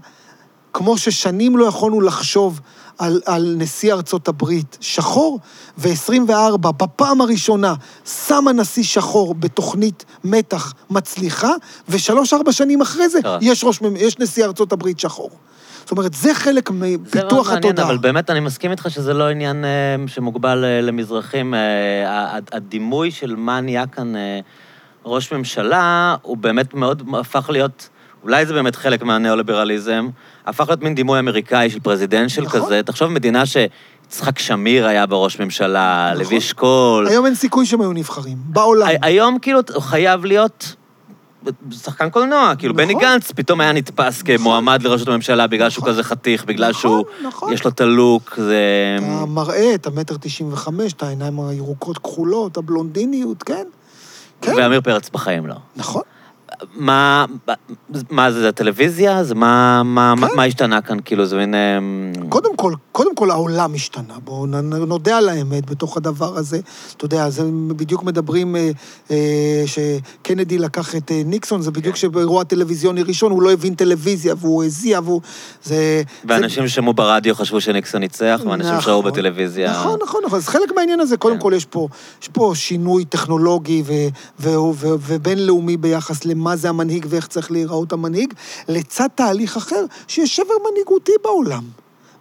כמו 0.73 0.97
ששנים 0.97 1.57
לא 1.57 1.65
יכולנו 1.65 2.01
לחשוב 2.01 2.59
על, 2.97 3.21
על 3.25 3.55
נשיא 3.57 3.93
ארצות 3.93 4.27
הברית 4.27 4.77
שחור, 4.81 5.39
ו-24, 5.77 6.57
בפעם 6.57 7.21
הראשונה, 7.21 7.73
שם 8.05 8.47
הנשיא 8.47 8.83
שחור 8.83 9.35
בתוכנית 9.35 10.05
מתח 10.23 10.73
מצליחה, 10.89 11.51
ושלוש-ארבע 11.89 12.51
שנים 12.51 12.81
אחרי 12.81 13.09
זה, 13.09 13.21
קרה. 13.21 13.37
יש, 13.41 13.63
ראש, 13.63 13.79
יש 13.95 14.19
נשיא 14.19 14.45
ארצות 14.45 14.71
הברית 14.71 14.99
שחור. 14.99 15.29
זאת 15.79 15.91
אומרת, 15.91 16.13
זה 16.13 16.33
חלק 16.33 16.69
זה 16.69 16.75
מאוד 16.75 17.01
מפיתוח 17.01 17.47
מעניין, 17.47 17.63
התודעה. 17.63 17.85
אבל 17.85 17.97
באמת 17.97 18.29
אני 18.29 18.39
מסכים 18.39 18.71
איתך 18.71 18.89
שזה 18.89 19.13
לא 19.13 19.29
עניין 19.29 19.65
אה, 19.65 19.95
שמוגבל 20.07 20.65
אה, 20.65 20.81
למזרחים. 20.81 21.53
אה, 21.53 22.39
הדימוי 22.51 23.11
של 23.11 23.35
מה 23.35 23.61
נהיה 23.61 23.87
כאן 23.87 24.15
אה, 24.15 24.39
ראש 25.05 25.33
ממשלה, 25.33 26.15
הוא 26.21 26.37
באמת 26.37 26.73
מאוד 26.73 27.03
הפך 27.19 27.49
להיות, 27.49 27.89
אולי 28.23 28.45
זה 28.45 28.53
באמת 28.53 28.75
חלק 28.75 29.03
מהניאו-ליברליזם, 29.03 30.07
הפך 30.45 30.67
להיות 30.67 30.81
מין 30.81 30.95
דימוי 30.95 31.19
אמריקאי 31.19 31.69
של 31.69 31.79
פרזידנשל 31.79 32.41
נכון. 32.41 32.61
כזה. 32.61 32.81
תחשוב, 32.83 33.11
מדינה 33.11 33.43
שיצחק 33.45 34.39
שמיר 34.39 34.87
היה 34.87 35.05
בראש 35.05 35.39
ממשלה, 35.39 36.09
נכון. 36.13 36.23
לוי 36.25 36.37
אשכול. 36.37 37.07
היום 37.07 37.25
אין 37.25 37.35
סיכוי 37.35 37.65
שהם 37.65 37.81
היו 37.81 37.93
נבחרים, 37.93 38.37
בעולם. 38.45 38.87
הי- 38.87 38.97
היום 39.01 39.39
כאילו 39.39 39.59
חייב 39.79 40.25
להיות 40.25 40.75
שחקן 41.71 42.09
קולנוע, 42.09 42.53
כאילו 42.57 42.73
נכון. 42.73 42.85
בני 42.85 42.99
גנץ 43.01 43.31
פתאום 43.31 43.61
היה 43.61 43.71
נתפס 43.73 44.21
כמועמד 44.21 44.81
לראשות 44.83 45.07
הממשלה 45.07 45.47
בגלל 45.47 45.69
שהוא 45.69 45.81
נכון. 45.81 45.93
כזה 45.93 46.03
חתיך, 46.03 46.45
בגלל 46.45 46.69
נכון, 46.69 46.81
שהוא, 46.81 47.05
נכון. 47.27 47.53
יש 47.53 47.63
לו 47.63 47.71
את 47.71 47.81
הלוק, 47.81 48.33
זה... 48.37 48.63
אתה 49.17 49.25
מראה 49.25 49.75
את 49.75 49.87
המטר 49.87 50.15
תשעים 50.19 50.53
וחמש, 50.53 50.93
את 50.93 51.03
העיניים 51.03 51.39
הירוקות 51.39 51.97
כחולות, 51.97 52.57
הבלונדיניות, 52.57 53.43
כן? 53.43 53.63
כן, 54.41 54.53
ועמיר 54.57 54.81
פרץ 54.81 55.09
בחיים 55.09 55.47
לא. 55.47 55.55
נכון. 55.75 56.01
מה, 56.75 57.25
מה 58.09 58.31
זה, 58.31 58.39
זה 58.39 58.49
הטלוויזיה? 58.49 59.23
זה 59.23 59.35
מה, 59.35 59.83
מה, 59.83 60.13
כן. 60.15 60.21
מה, 60.21 60.27
מה 60.35 60.43
השתנה 60.43 60.81
כאן? 60.81 60.97
כאילו, 61.05 61.25
זה 61.25 61.37
מין... 61.37 61.55
אמ, 61.55 62.13
קודם 62.29 62.55
כל, 62.55 62.73
קודם 62.91 63.15
כל 63.15 63.31
העולם 63.31 63.73
השתנה, 63.73 64.13
בואו 64.23 64.45
נודה 64.87 65.17
על 65.17 65.29
האמת 65.29 65.69
בתוך 65.69 65.97
הדבר 65.97 66.37
הזה. 66.37 66.59
אתה 66.97 67.05
יודע, 67.05 67.29
זה 67.29 67.43
בדיוק 67.67 68.03
מדברים 68.03 68.55
אה, 68.55 68.71
אה, 69.11 69.63
שקנדי 69.65 70.57
לקח 70.57 70.95
את 70.95 71.11
אה, 71.11 71.21
ניקסון, 71.25 71.61
זה 71.61 71.71
כן. 71.71 71.79
בדיוק 71.79 71.95
שבאירוע 71.95 72.43
טלוויזיוני 72.43 73.03
ראשון 73.03 73.31
הוא 73.31 73.41
לא 73.41 73.51
הבין 73.51 73.75
טלוויזיה 73.75 74.33
והוא 74.37 74.63
הזיע 74.63 74.99
והוא... 75.03 75.21
זה... 75.63 76.03
ואנשים 76.25 76.67
ששמעו 76.67 76.93
ברדיו 76.93 77.35
חשבו 77.35 77.61
שניקסון 77.61 78.01
ניצח, 78.01 78.41
ואנשים 78.45 78.71
נכון. 78.71 78.81
שראו 78.81 79.03
בטלוויזיה... 79.03 79.71
נכון, 79.71 79.99
נכון, 80.03 80.21
נכון. 80.25 80.39
אז 80.39 80.47
חלק 80.47 80.71
מהעניין 80.75 80.99
הזה, 80.99 81.17
קודם 81.17 81.35
כן. 81.35 81.41
כל 81.41 81.53
יש 81.55 81.65
פה, 81.65 81.87
יש 82.21 82.27
פה 82.27 82.51
שינוי 82.55 83.05
טכנולוגי 83.05 83.83
ו, 83.85 83.93
ו, 84.39 84.49
ו, 84.49 84.87
ובינלאומי 84.99 85.77
ביחס 85.77 86.25
למה 86.25 86.48
זה 86.55 86.69
המנהיג 86.69 87.05
ואיך 87.09 87.27
צריך 87.27 87.51
להיראות 87.51 87.93
המנהיג, 87.93 88.33
לצד 88.67 89.07
תהליך 89.15 89.57
אחר, 89.57 89.85
שיש 90.07 90.35
שבר 90.35 90.53
מנהיגותי 90.71 91.11
בעולם. 91.23 91.63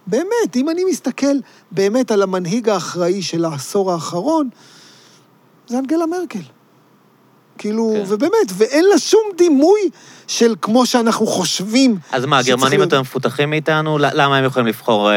באמת, 0.07 0.55
אם 0.55 0.69
אני 0.69 0.83
מסתכל 0.83 1.35
באמת 1.71 2.11
על 2.11 2.21
המנהיג 2.21 2.69
האחראי 2.69 3.21
של 3.21 3.45
העשור 3.45 3.91
האחרון, 3.91 4.49
זה 5.67 5.79
אנגלה 5.79 6.05
מרקל. 6.05 6.39
כאילו, 7.57 7.93
כן. 7.95 8.03
ובאמת, 8.07 8.51
ואין 8.57 8.85
לה 8.85 8.99
שום 8.99 9.21
דימוי 9.37 9.79
של 10.27 10.55
כמו 10.61 10.85
שאנחנו 10.85 11.27
חושבים. 11.27 11.97
אז 12.11 12.25
מה, 12.25 12.37
הגרמנים 12.37 12.79
יותר 12.79 13.01
מפותחים 13.01 13.49
מאיתנו? 13.49 13.97
למה 13.97 14.37
הם 14.37 14.45
יכולים 14.45 14.67
לבחור 14.67 15.11
אה, 15.11 15.15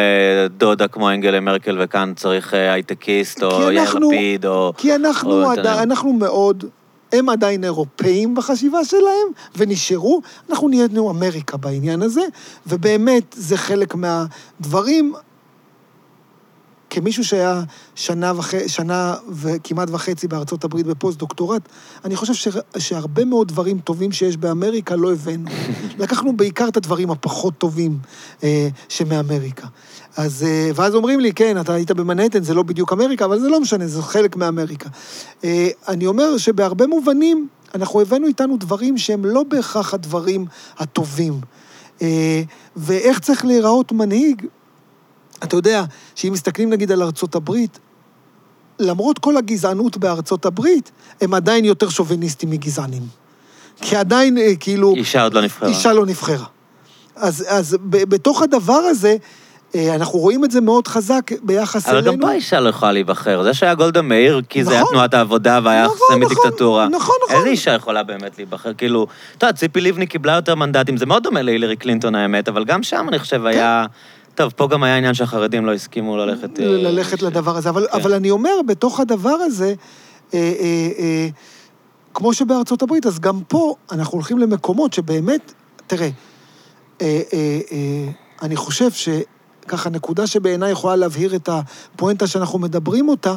דודה 0.56 0.88
כמו 0.88 1.10
אנגלה 1.10 1.40
מרקל, 1.40 1.78
וכאן 1.80 2.12
צריך 2.16 2.54
אה, 2.54 2.72
הייטקיסט, 2.72 3.42
או 3.42 3.72
יאיר 3.72 3.94
לפיד, 3.94 4.46
או... 4.46 4.72
כי 4.76 4.94
אנחנו, 4.94 5.44
או 5.44 5.54
יותר- 5.54 5.82
אנחנו 5.82 6.12
מאוד, 6.12 6.64
הם 7.12 7.28
עדיין 7.28 7.64
אירופאים 7.64 8.34
בחשיבה 8.34 8.84
שלהם, 8.84 9.28
ונשארו, 9.56 10.20
אנחנו 10.50 10.68
נהיינו 10.68 11.10
אמריקה 11.10 11.56
בעניין 11.56 12.02
הזה, 12.02 12.22
ובאמת 12.66 13.34
זה 13.38 13.56
חלק 13.56 13.94
מהדברים. 13.94 15.14
כמישהו 16.90 17.24
שהיה 17.24 17.62
שנה, 17.94 18.32
וח... 18.36 18.50
שנה 18.66 19.14
וכמעט 19.30 19.88
וחצי 19.90 20.28
בארצות 20.28 20.64
הברית 20.64 20.86
בפוסט-דוקטורט, 20.86 21.62
אני 22.04 22.16
חושב 22.16 22.34
ש... 22.34 22.48
שהרבה 22.78 23.24
מאוד 23.24 23.48
דברים 23.48 23.78
טובים 23.78 24.12
שיש 24.12 24.36
באמריקה 24.36 24.96
לא 24.96 25.12
הבאנו. 25.12 25.50
לקחנו 26.02 26.36
בעיקר 26.36 26.68
את 26.68 26.76
הדברים 26.76 27.10
הפחות 27.10 27.54
טובים 27.58 27.98
אה, 28.42 28.68
שמאמריקה. 28.88 29.66
אז, 30.16 30.42
אה, 30.42 30.70
ואז 30.74 30.94
אומרים 30.94 31.20
לי, 31.20 31.32
כן, 31.32 31.60
אתה 31.60 31.74
היית 31.74 31.90
במנהטן, 31.90 32.42
זה 32.42 32.54
לא 32.54 32.62
בדיוק 32.62 32.92
אמריקה, 32.92 33.24
אבל 33.24 33.40
זה 33.40 33.48
לא 33.48 33.60
משנה, 33.60 33.86
זה 33.86 34.02
חלק 34.02 34.36
מאמריקה. 34.36 34.88
אה, 35.44 35.68
אני 35.88 36.06
אומר 36.06 36.36
שבהרבה 36.36 36.86
מובנים, 36.86 37.48
אנחנו 37.74 38.00
הבאנו 38.00 38.26
איתנו 38.26 38.56
דברים 38.56 38.98
שהם 38.98 39.24
לא 39.24 39.42
בהכרח 39.42 39.94
הדברים 39.94 40.46
הטובים. 40.78 41.40
אה, 42.02 42.42
ואיך 42.76 43.18
צריך 43.18 43.44
להיראות 43.44 43.92
מנהיג, 43.92 44.46
אתה 45.44 45.56
יודע, 45.56 45.84
שאם 46.14 46.32
מסתכלים 46.32 46.70
נגיד 46.70 46.92
על 46.92 47.02
ארצות 47.02 47.34
הברית, 47.34 47.78
למרות 48.78 49.18
כל 49.18 49.36
הגזענות 49.36 49.96
בארצות 49.96 50.46
הברית, 50.46 50.90
הם 51.20 51.34
עדיין 51.34 51.64
יותר 51.64 51.88
שוביניסטים 51.88 52.50
מגזענים. 52.50 53.02
כי 53.80 53.96
עדיין, 53.96 54.38
כאילו... 54.60 54.94
אישה 54.96 55.22
עוד 55.22 55.34
לא 55.34 55.42
נבחרה. 55.42 55.68
אישה 55.68 55.92
לא 55.92 56.06
נבחרה. 56.06 56.46
אז, 57.16 57.44
אז 57.48 57.76
ב, 57.82 58.04
בתוך 58.04 58.42
הדבר 58.42 58.72
הזה, 58.72 59.16
אנחנו 59.76 60.18
רואים 60.18 60.44
את 60.44 60.50
זה 60.50 60.60
מאוד 60.60 60.88
חזק 60.88 61.30
ביחס 61.42 61.86
אבל 61.88 61.96
אלינו. 61.96 62.12
גם 62.12 62.20
פה 62.20 62.32
אישה 62.32 62.60
לא 62.60 62.68
יכולה 62.68 62.92
להיבחר. 62.92 63.42
זה 63.42 63.54
שהיה 63.54 63.74
גולדה 63.74 64.02
מאיר, 64.02 64.42
כי 64.48 64.64
זה 64.64 64.70
היה 64.70 64.80
נכון. 64.80 64.92
תנועת 64.92 65.14
העבודה 65.14 65.60
והיה 65.62 65.84
נכון, 65.84 65.96
סמי 66.12 66.24
נכון, 66.24 66.36
דיקטטורה. 66.44 66.88
נכון, 66.88 67.14
נכון. 67.24 67.36
איזה 67.36 67.48
אישה 67.48 67.70
יכולה 67.70 68.02
באמת 68.02 68.38
להיבחר? 68.38 68.74
כאילו, 68.74 69.06
אתה 69.38 69.46
יודע, 69.46 69.56
ציפי 69.56 69.80
לבני 69.80 70.06
קיבלה 70.06 70.32
יותר 70.32 70.54
מנדטים, 70.54 70.96
זה 70.96 71.06
מאוד 71.06 71.22
דומה 71.22 71.42
להילרי 71.42 71.76
קלינטון 71.76 72.14
האמת, 72.14 72.48
אבל 72.48 72.64
גם 72.64 72.82
שם 72.82 73.06
אני 73.08 73.18
חושב 73.18 73.46
היה... 73.46 73.86
טוב, 74.34 74.52
פה 74.56 74.68
גם 74.68 74.82
היה 74.82 74.96
עניין 74.96 75.14
שהחרדים 75.14 75.66
לא 75.66 75.72
הסכימו 75.74 76.16
ללכת... 76.16 76.60
אה, 76.60 76.66
ללכת 76.66 77.18
ש- 77.18 77.22
לדבר 77.22 77.56
הזה. 77.56 77.68
אבל, 77.68 77.86
כן. 77.92 77.98
אבל 77.98 78.14
אני 78.14 78.30
אומר, 78.30 78.50
בתוך 78.66 79.00
הדבר 79.00 79.28
הזה, 79.30 79.74
אה, 80.34 80.38
אה, 80.38 80.88
אה, 80.98 81.28
כמו 82.14 82.34
שבארצות 82.34 82.82
הברית, 82.82 83.06
אז 83.06 83.20
גם 83.20 83.40
פה 83.48 83.74
אנחנו 83.92 84.12
הולכים 84.14 84.38
למקומות 84.38 84.92
שבאמת, 84.92 85.52
תראה, 85.86 86.08
אה, 87.00 87.20
אה, 87.32 87.58
אה, 87.72 88.08
אני 88.42 88.56
חושב 88.56 88.90
שככה, 89.62 89.90
נקודה 89.90 90.26
שבעיניי 90.26 90.72
יכולה 90.72 90.96
להבהיר 90.96 91.34
את 91.36 91.48
הפואנטה 91.48 92.26
שאנחנו 92.26 92.58
מדברים 92.58 93.08
אותה, 93.08 93.34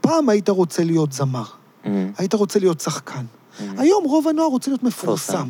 פעם 0.00 0.28
היית 0.28 0.48
רוצה 0.48 0.84
להיות 0.84 1.12
זמר, 1.12 1.44
אה, 1.86 2.06
היית 2.18 2.34
רוצה 2.34 2.58
להיות 2.58 2.80
שחקן. 2.80 3.24
אה. 3.60 3.66
היום 3.78 4.04
רוב 4.04 4.28
הנוער 4.28 4.48
רוצה 4.48 4.70
להיות 4.70 4.82
מפורסם. 4.82 5.48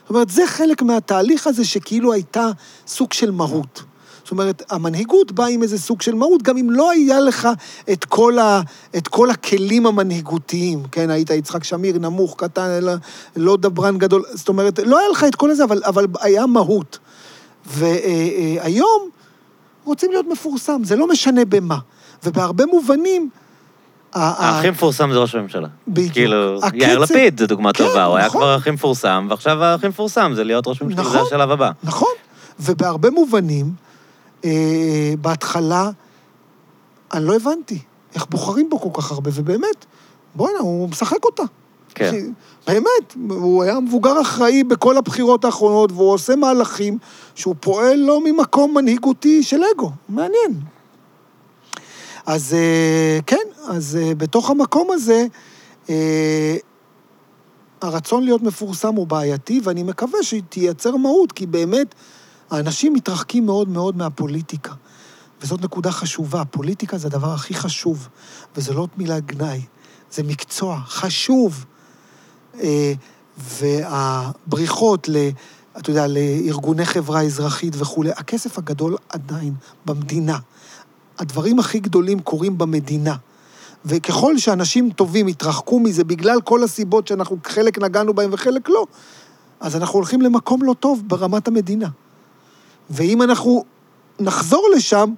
זאת 0.00 0.10
אומרת, 0.10 0.30
זה 0.30 0.46
חלק 0.46 0.82
מהתהליך 0.82 1.46
הזה 1.46 1.64
שכאילו 1.64 2.12
הייתה 2.12 2.50
סוג 2.86 3.12
של 3.12 3.30
מהות. 3.30 3.82
זאת 4.22 4.30
אומרת, 4.30 4.62
המנהיגות 4.70 5.32
באה 5.32 5.48
עם 5.48 5.62
איזה 5.62 5.78
סוג 5.78 6.02
של 6.02 6.14
מהות, 6.14 6.42
גם 6.42 6.56
אם 6.56 6.70
לא 6.70 6.90
היה 6.90 7.20
לך 7.20 7.48
את 7.92 8.04
כל, 8.04 8.38
ה, 8.38 8.60
את 8.96 9.08
כל 9.08 9.30
הכלים 9.30 9.86
המנהיגותיים, 9.86 10.82
כן, 10.92 11.10
היית 11.10 11.30
יצחק 11.30 11.64
שמיר, 11.64 11.98
נמוך, 11.98 12.34
קטן, 12.38 12.66
אלא 12.66 12.92
לא 13.36 13.56
דברן 13.56 13.98
גדול, 13.98 14.24
זאת 14.34 14.48
אומרת, 14.48 14.78
לא 14.78 14.98
היה 14.98 15.08
לך 15.08 15.24
את 15.24 15.34
כל 15.34 15.54
זה, 15.54 15.64
אבל, 15.64 15.82
אבל 15.84 16.06
היה 16.20 16.46
מהות. 16.46 16.98
והיום 17.66 19.08
רוצים 19.88 20.10
להיות 20.10 20.26
מפורסם, 20.26 20.84
זה 20.84 20.96
לא 20.96 21.08
משנה 21.08 21.44
במה. 21.44 21.78
ובהרבה 22.24 22.66
מובנים... 22.66 23.30
הכי 24.12 24.70
מפורסם 24.70 25.12
זה 25.12 25.18
ראש 25.18 25.34
הממשלה. 25.34 25.68
בדיוק. 25.88 26.12
כאילו, 26.12 26.60
יאיר 26.74 26.98
לפיד 26.98 27.40
זו 27.40 27.46
דוגמה 27.46 27.72
כן, 27.72 27.84
טובה, 27.84 28.04
הוא 28.04 28.16
היה 28.16 28.26
נכון. 28.26 28.40
כבר 28.40 28.54
הכי 28.54 28.70
מפורסם, 28.70 29.26
ועכשיו 29.30 29.64
הכי 29.64 29.88
מפורסם 29.88 30.32
זה 30.34 30.44
להיות 30.44 30.66
ראש 30.66 30.82
ממשלה, 30.82 31.04
זה 31.04 31.10
נכון. 31.10 31.26
השלב 31.26 31.50
הבא. 31.50 31.70
נכון, 31.82 32.12
ובהרבה 32.60 33.10
מובנים, 33.10 33.72
אה, 34.44 34.50
בהתחלה, 35.20 35.90
אני 37.12 37.24
לא 37.24 37.36
הבנתי 37.36 37.78
איך 38.14 38.26
בוחרים 38.30 38.70
בו 38.70 38.80
כל 38.80 39.02
כך 39.02 39.10
הרבה, 39.10 39.30
ובאמת, 39.34 39.84
בוא'נה, 40.34 40.58
הוא 40.58 40.88
משחק 40.88 41.24
אותה. 41.24 41.42
כן. 41.98 42.32
באמת, 42.66 43.14
הוא 43.30 43.62
היה 43.62 43.80
מבוגר 43.80 44.20
אחראי 44.20 44.64
בכל 44.64 44.96
הבחירות 44.96 45.44
האחרונות, 45.44 45.92
והוא 45.92 46.12
עושה 46.12 46.36
מהלכים 46.36 46.98
שהוא 47.34 47.54
פועל 47.60 47.98
לא 47.98 48.20
ממקום 48.24 48.74
מנהיגותי 48.74 49.42
של 49.42 49.60
אגו. 49.74 49.90
מעניין. 50.08 50.60
אז 52.26 52.54
אה, 52.54 53.18
כן, 53.26 53.46
אז 53.68 53.98
אה, 54.00 54.14
בתוך 54.14 54.50
המקום 54.50 54.90
הזה, 54.90 55.26
אה, 55.90 56.56
הרצון 57.80 58.24
להיות 58.24 58.42
מפורסם 58.42 58.94
הוא 58.94 59.06
בעייתי, 59.06 59.60
ואני 59.64 59.82
מקווה 59.82 60.22
שהיא 60.22 60.42
תייצר 60.48 60.96
מהות, 60.96 61.32
כי 61.32 61.46
באמת, 61.46 61.94
האנשים 62.50 62.92
מתרחקים 62.92 63.46
מאוד 63.46 63.68
מאוד 63.68 63.96
מהפוליטיקה. 63.96 64.72
וזאת 65.40 65.62
נקודה 65.62 65.90
חשובה. 65.90 66.44
פוליטיקה 66.44 66.98
זה 66.98 67.06
הדבר 67.06 67.32
הכי 67.34 67.54
חשוב, 67.54 68.08
וזה 68.56 68.74
לא 68.74 68.88
מילה 68.96 69.20
גנאי, 69.20 69.60
זה 70.10 70.22
מקצוע 70.22 70.80
חשוב. 70.86 71.64
אה, 72.62 72.92
והבריחות, 73.38 75.08
ל, 75.08 75.16
אתה 75.78 75.90
יודע, 75.90 76.06
לארגוני 76.06 76.84
חברה 76.84 77.22
אזרחית 77.22 77.74
וכולי, 77.76 78.10
הכסף 78.10 78.58
הגדול 78.58 78.96
עדיין 79.08 79.54
במדינה. 79.86 80.38
הדברים 81.18 81.58
הכי 81.58 81.80
גדולים 81.80 82.20
קורים 82.20 82.58
במדינה. 82.58 83.14
וככל 83.84 84.38
שאנשים 84.38 84.90
טובים 84.90 85.28
יתרחקו 85.28 85.80
מזה 85.80 86.04
בגלל 86.04 86.40
כל 86.40 86.64
הסיבות 86.64 87.06
שאנחנו 87.06 87.36
חלק 87.44 87.78
נגענו 87.78 88.14
בהם 88.14 88.30
וחלק 88.32 88.68
לא, 88.68 88.86
אז 89.60 89.76
אנחנו 89.76 89.94
הולכים 89.94 90.22
למקום 90.22 90.62
לא 90.62 90.74
טוב 90.80 91.02
ברמת 91.06 91.48
המדינה. 91.48 91.88
ואם 92.90 93.22
אנחנו 93.22 93.64
נחזור 94.20 94.68
לשם, 94.76 95.14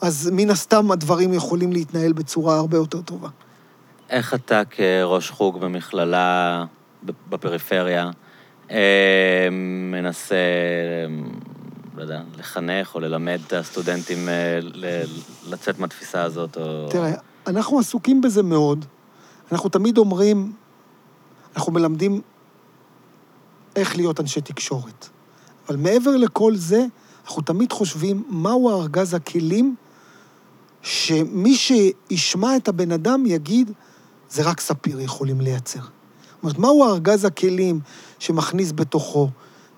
אז 0.00 0.30
מן 0.32 0.50
הסתם 0.50 0.90
הדברים 0.90 1.32
יכולים 1.32 1.72
להתנהל 1.72 2.12
בצורה 2.12 2.56
הרבה 2.56 2.76
יותר 2.76 3.00
טובה. 3.00 3.28
איך 4.10 4.34
אתה 4.34 4.62
כראש 4.70 5.30
חוג 5.30 5.60
במכללה 5.60 6.64
בפריפריה 7.28 8.10
אה, 8.70 9.48
מנסה, 9.90 10.36
לא 11.96 12.02
יודע, 12.02 12.22
לחנך 12.38 12.94
או 12.94 13.00
ללמד 13.00 13.40
את 13.46 13.52
הסטודנטים 13.52 14.28
אה, 14.28 14.58
לצאת 15.48 15.78
מהתפיסה 15.78 16.22
הזאת? 16.22 16.56
או... 16.56 16.88
תראה, 16.90 17.12
אנחנו 17.46 17.78
עסוקים 17.78 18.20
בזה 18.20 18.42
מאוד. 18.42 18.84
אנחנו 19.52 19.68
תמיד 19.68 19.98
אומרים, 19.98 20.52
אנחנו 21.56 21.72
מלמדים 21.72 22.20
איך 23.76 23.96
להיות 23.96 24.20
אנשי 24.20 24.40
תקשורת. 24.40 25.08
אבל 25.68 25.76
מעבר 25.76 26.16
לכל 26.16 26.56
זה, 26.56 26.84
אנחנו 27.26 27.42
תמיד 27.42 27.72
חושבים 27.72 28.24
מהו 28.28 28.70
ארגז 28.70 29.14
הכלים 29.14 29.76
שמי 30.82 31.54
שישמע 31.54 32.56
את 32.56 32.68
הבן 32.68 32.92
אדם 32.92 33.26
יגיד, 33.26 33.72
זה 34.30 34.42
רק 34.42 34.60
ספיר 34.60 35.00
יכולים 35.00 35.40
לייצר. 35.40 35.80
אומרת, 36.44 36.58
מהו 36.58 36.84
ארגז 36.84 37.24
הכלים 37.24 37.80
שמכניס 38.18 38.72
בתוכו 38.72 39.28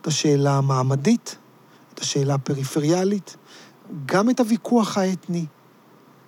את 0.01 0.07
השאלה 0.07 0.59
המעמדית, 0.59 1.36
את 1.95 2.01
השאלה 2.01 2.35
הפריפריאלית, 2.35 3.36
גם 4.07 4.31
את 4.31 4.41
הוויכוח 4.41 4.99
האתני 4.99 5.47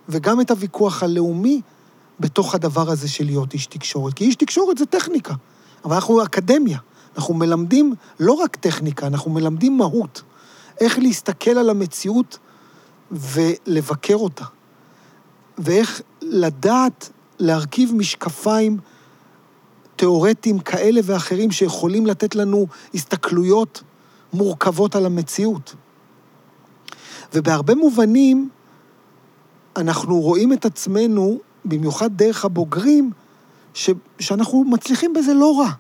וגם 0.09 0.41
את 0.41 0.51
הוויכוח 0.51 1.03
הלאומי 1.03 1.61
בתוך 2.21 2.55
הדבר 2.55 2.91
הזה 2.91 3.09
של 3.09 3.25
להיות 3.25 3.55
איש 3.55 3.67
תקשורת. 3.67 4.15
כי 4.15 4.25
איש 4.25 4.37
תקשורת 4.37 4.79
זה 4.79 4.87
טכניקה, 4.87 5.35
אבל 5.85 5.95
אנחנו 5.95 6.23
אקדמיה. 6.23 6.79
אנחנו 7.17 7.35
מלמדים 7.35 7.95
לא 8.21 8.33
רק 8.33 8.57
טכניקה, 8.57 9.07
אנחנו 9.07 9.31
מלמדים 9.31 9.79
מהות. 9.79 10.23
איך 10.81 10.99
להסתכל 10.99 11.51
על 11.51 11.71
המציאות 11.71 12.39
ולבקר 13.11 14.17
אותה. 14.17 14.45
ואיך 15.59 16.03
לדעת 16.23 17.11
להרכיב 17.39 17.95
משקפיים 17.95 18.79
תיאורטיים 19.99 20.59
כאלה 20.59 21.01
ואחרים 21.05 21.51
שיכולים 21.51 22.07
לתת 22.07 22.35
לנו 22.35 22.67
הסתכלויות 22.95 23.83
מורכבות 24.33 24.97
על 24.97 25.07
המציאות. 25.07 25.75
ובהרבה 27.35 27.75
מובנים, 27.75 28.49
אנחנו 29.77 30.21
רואים 30.21 30.53
את 30.53 30.65
עצמנו, 30.65 31.39
במיוחד 31.65 32.17
דרך 32.17 32.45
הבוגרים, 32.45 33.11
ש, 33.75 33.91
שאנחנו 34.21 34.65
מצליחים 34.65 35.13
בזה 35.13 35.35
לא 35.35 35.61
רע. 35.61 35.71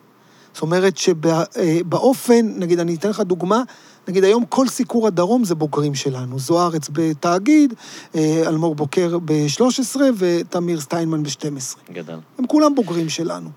זאת 0.54 0.62
אומרת 0.62 0.96
שבאופן, 0.96 2.46
נגיד, 2.56 2.80
אני 2.80 2.94
אתן 2.94 3.10
לך 3.10 3.20
דוגמה, 3.20 3.62
נגיד 4.08 4.24
היום 4.24 4.44
כל 4.44 4.68
סיקור 4.68 5.06
הדרום 5.06 5.44
זה 5.44 5.54
בוגרים 5.54 5.94
שלנו. 5.94 6.38
זוארץ 6.38 6.88
בתאגיד, 6.92 7.74
אה, 8.14 8.42
אלמוג 8.46 8.76
בוקר 8.76 9.18
ב-13 9.24 10.00
ותמיר 10.16 10.80
סטיינמן 10.80 11.22
ב-12. 11.22 11.92
גדל. 11.92 12.18
הם 12.38 12.46
כולם 12.46 12.74
בוגרים 12.74 13.08
שלנו. 13.08 13.50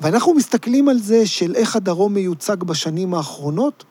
ואנחנו 0.00 0.34
מסתכלים 0.34 0.88
על 0.88 0.98
זה 0.98 1.26
של 1.26 1.54
איך 1.54 1.76
הדרום 1.76 2.14
מיוצג 2.14 2.56
בשנים 2.56 3.14
האחרונות, 3.14 3.84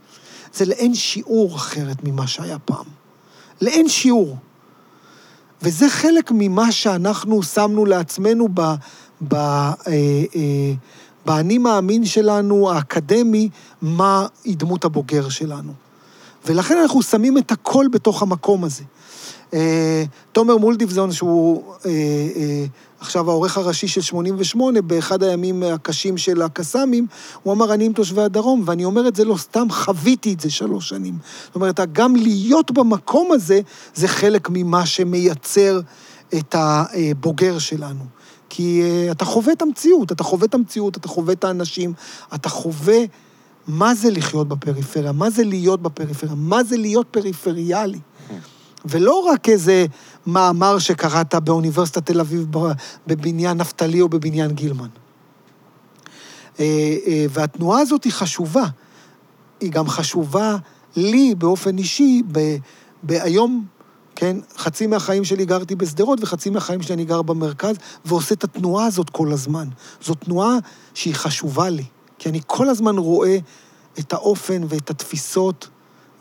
זה 0.53 0.65
לאין 0.65 0.95
שיעור 0.95 1.55
אחרת 1.55 2.03
ממה 2.03 2.27
שהיה 2.27 2.59
פעם. 2.59 2.85
לאין 3.61 3.89
שיעור. 3.89 4.37
וזה 5.61 5.89
חלק 5.89 6.31
ממה 6.31 6.71
שאנחנו 6.71 7.43
שמנו 7.43 7.85
לעצמנו 7.85 8.47
ב... 8.53 8.61
ב 9.27 9.33
אה, 9.33 9.73
אה, 9.87 10.73
באני 11.25 11.57
מאמין 11.57 12.05
שלנו, 12.05 12.71
האקדמי, 12.71 13.49
מה 13.81 14.27
היא 14.43 14.57
דמות 14.57 14.85
הבוגר 14.85 15.29
שלנו. 15.29 15.73
ולכן 16.45 16.77
אנחנו 16.77 17.01
שמים 17.01 17.37
את 17.37 17.51
הכל 17.51 17.85
בתוך 17.91 18.21
המקום 18.21 18.63
הזה. 18.63 18.83
אה, 19.53 20.03
תומר 20.31 20.57
מולדיבזון, 20.57 21.11
שהוא 21.11 21.63
אה, 21.85 21.91
אה, 22.35 22.65
עכשיו 22.99 23.29
העורך 23.29 23.57
הראשי 23.57 23.87
של 23.87 24.01
88, 24.01 24.81
באחד 24.81 25.23
הימים 25.23 25.63
הקשים 25.63 26.17
של 26.17 26.41
הקסאמים, 26.41 27.07
הוא 27.43 27.53
אמר, 27.53 27.73
אני 27.73 27.85
עם 27.85 27.93
תושבי 27.93 28.21
הדרום, 28.21 28.63
ואני 28.65 28.85
אומר 28.85 29.07
את 29.07 29.15
זה 29.15 29.25
לא 29.25 29.37
סתם, 29.37 29.67
חוויתי 29.69 30.33
את 30.33 30.39
זה 30.39 30.49
שלוש 30.49 30.89
שנים. 30.89 31.17
זאת 31.45 31.55
אומרת, 31.55 31.79
גם 31.91 32.15
להיות 32.15 32.71
במקום 32.71 33.31
הזה, 33.31 33.61
זה 33.95 34.07
חלק 34.07 34.47
ממה 34.51 34.85
שמייצר 34.85 35.79
את 36.37 36.55
הבוגר 36.57 37.59
שלנו. 37.59 38.03
כי 38.49 38.81
אתה 39.11 39.25
חווה 39.25 39.53
את 39.53 39.61
המציאות, 39.61 40.11
אתה 40.11 40.23
חווה 40.23 40.45
את 40.45 40.53
המציאות, 40.53 40.97
אתה 40.97 41.07
חווה 41.07 41.33
את 41.33 41.43
האנשים, 41.43 41.93
אתה 42.35 42.49
חווה 42.49 42.97
מה 43.67 43.95
זה 43.95 44.09
לחיות 44.11 44.47
בפריפריה, 44.47 45.11
מה 45.11 45.29
זה 45.29 45.43
להיות 45.43 45.81
בפריפריה, 45.81 46.33
מה 46.35 46.63
זה 46.63 46.77
להיות 46.77 47.07
פריפריאלי. 47.11 47.99
ולא 48.85 49.19
רק 49.19 49.49
איזה 49.49 49.85
מאמר 50.33 50.79
שקראת 50.79 51.35
באוניברסיטת 51.35 52.05
תל 52.05 52.19
אביב 52.19 52.47
בבניין 53.07 53.57
נפתלי 53.57 54.01
או 54.01 54.09
בבניין 54.09 54.51
גילמן. 54.51 54.87
אה, 56.59 56.95
אה, 57.07 57.25
והתנועה 57.29 57.81
הזאת 57.81 58.03
היא 58.03 58.13
חשובה. 58.13 58.65
היא 59.59 59.71
גם 59.71 59.87
חשובה 59.87 60.55
לי 60.95 61.35
באופן 61.35 61.77
אישי, 61.77 62.21
היום, 63.09 63.65
כן, 64.15 64.37
חצי 64.57 64.87
מהחיים 64.87 65.25
שלי 65.25 65.45
גרתי 65.45 65.75
בשדרות 65.75 66.23
וחצי 66.23 66.49
מהחיים 66.49 66.81
שלי 66.81 66.93
אני 66.93 67.05
גר 67.05 67.21
במרכז, 67.21 67.75
ועושה 68.05 68.35
את 68.35 68.43
התנועה 68.43 68.85
הזאת 68.85 69.09
כל 69.09 69.31
הזמן. 69.31 69.67
זו 70.05 70.13
תנועה 70.13 70.57
שהיא 70.93 71.15
חשובה 71.15 71.69
לי, 71.69 71.83
כי 72.17 72.29
אני 72.29 72.39
כל 72.47 72.69
הזמן 72.69 72.97
רואה 72.97 73.37
את 73.99 74.13
האופן 74.13 74.61
ואת 74.67 74.89
התפיסות 74.89 75.69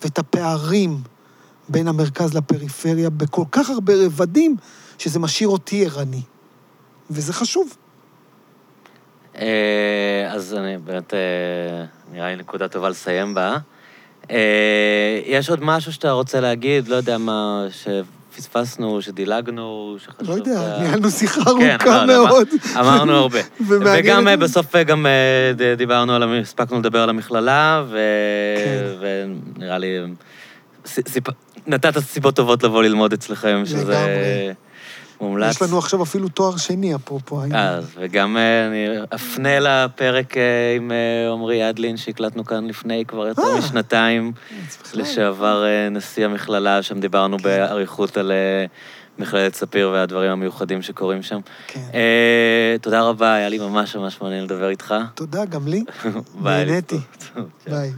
ואת 0.03 0.19
הפערים 0.19 1.01
בין 1.69 1.89
המרכז 1.89 2.35
לפריפריה 2.35 3.11
בכל 3.11 3.45
כך 3.53 3.71
הרבה 3.71 3.93
רבדים, 4.07 4.57
שזה 4.99 5.19
משאיר 5.19 5.49
אותי 5.49 5.87
ערני. 5.87 6.23
וזה 7.11 7.33
חשוב. 7.33 7.77
אה, 9.41 10.29
אז 10.31 10.55
אני 10.55 10.79
באמת, 10.79 11.15
אה, 11.15 11.85
נראה 12.13 12.29
לי 12.29 12.37
נקודה 12.37 12.69
טובה 12.69 12.89
לסיים 12.89 13.35
בה. 13.35 13.57
אה, 14.31 15.21
יש 15.27 15.51
עוד 15.51 15.59
משהו 15.63 15.93
שאתה 15.93 16.11
רוצה 16.11 16.41
להגיד? 16.41 16.89
לא 16.89 16.97
יודע 16.97 17.19
מה, 17.19 17.67
שפספסנו, 17.71 19.03
שדילגנו, 19.03 19.97
שחשוב... 19.99 20.29
לא 20.29 20.35
יודע, 20.35 20.79
ניהלנו 20.79 21.11
שיחה 21.11 21.41
כן, 21.59 21.77
ארוכה 21.81 22.05
לא, 22.05 22.25
מאוד. 22.29 22.49
אמרנו 22.77 23.13
הרבה. 23.13 23.39
וגם 23.69 24.29
בסוף 24.41 24.77
גם 24.77 25.07
דיברנו 25.77 26.15
על, 26.15 26.41
הספקנו 26.41 26.79
לדבר 26.79 27.03
על 27.03 27.11
המכללה, 27.11 27.85
כן. 28.57 28.85
ונראה 29.57 29.79
לי... 29.79 29.99
נתת 31.69 31.99
סיבות 31.99 32.37
טובות 32.37 32.63
לבוא 32.63 32.83
ללמוד 32.83 33.13
אצלכם, 33.13 33.63
שזה 33.67 34.55
מומלץ. 35.21 35.55
יש 35.55 35.63
לנו 35.63 35.79
עכשיו 35.79 36.03
אפילו 36.03 36.29
תואר 36.29 36.57
שני, 36.57 36.95
אפרופו. 36.95 37.43
אז, 37.55 37.85
וגם 37.97 38.37
אה, 38.37 38.67
אני 38.67 38.87
אפנה 39.15 39.61
לפרק 39.61 40.37
אה, 40.37 40.43
עם 40.77 40.93
אה, 40.93 41.33
עמרי 41.33 41.71
אדלין, 41.71 41.97
שהקלטנו 41.97 42.45
כאן 42.45 42.67
לפני 42.67 43.05
כבר 43.09 43.27
יותר 43.27 43.57
משנתיים, 43.59 44.33
לשעבר 44.95 45.65
נשיא 45.91 46.25
המכללה, 46.25 46.83
שם 46.83 47.01
דיברנו 47.01 47.39
כן. 47.39 47.45
באריכות 47.45 48.17
על... 48.17 48.33
מכללת 49.21 49.55
ספיר 49.55 49.91
והדברים 49.91 50.31
המיוחדים 50.31 50.83
שקורים 50.83 51.23
שם. 51.23 51.41
כן. 51.67 51.81
תודה 52.81 53.03
רבה, 53.03 53.35
היה 53.35 53.49
לי 53.49 53.59
ממש 53.59 53.97
ממש 53.97 54.21
מעניין 54.21 54.45
לדבר 54.45 54.69
איתך. 54.69 54.95
תודה, 55.15 55.45
גם 55.45 55.69
לי. 55.69 55.85
נהניתי. 56.43 56.99
ביי. 57.71 57.93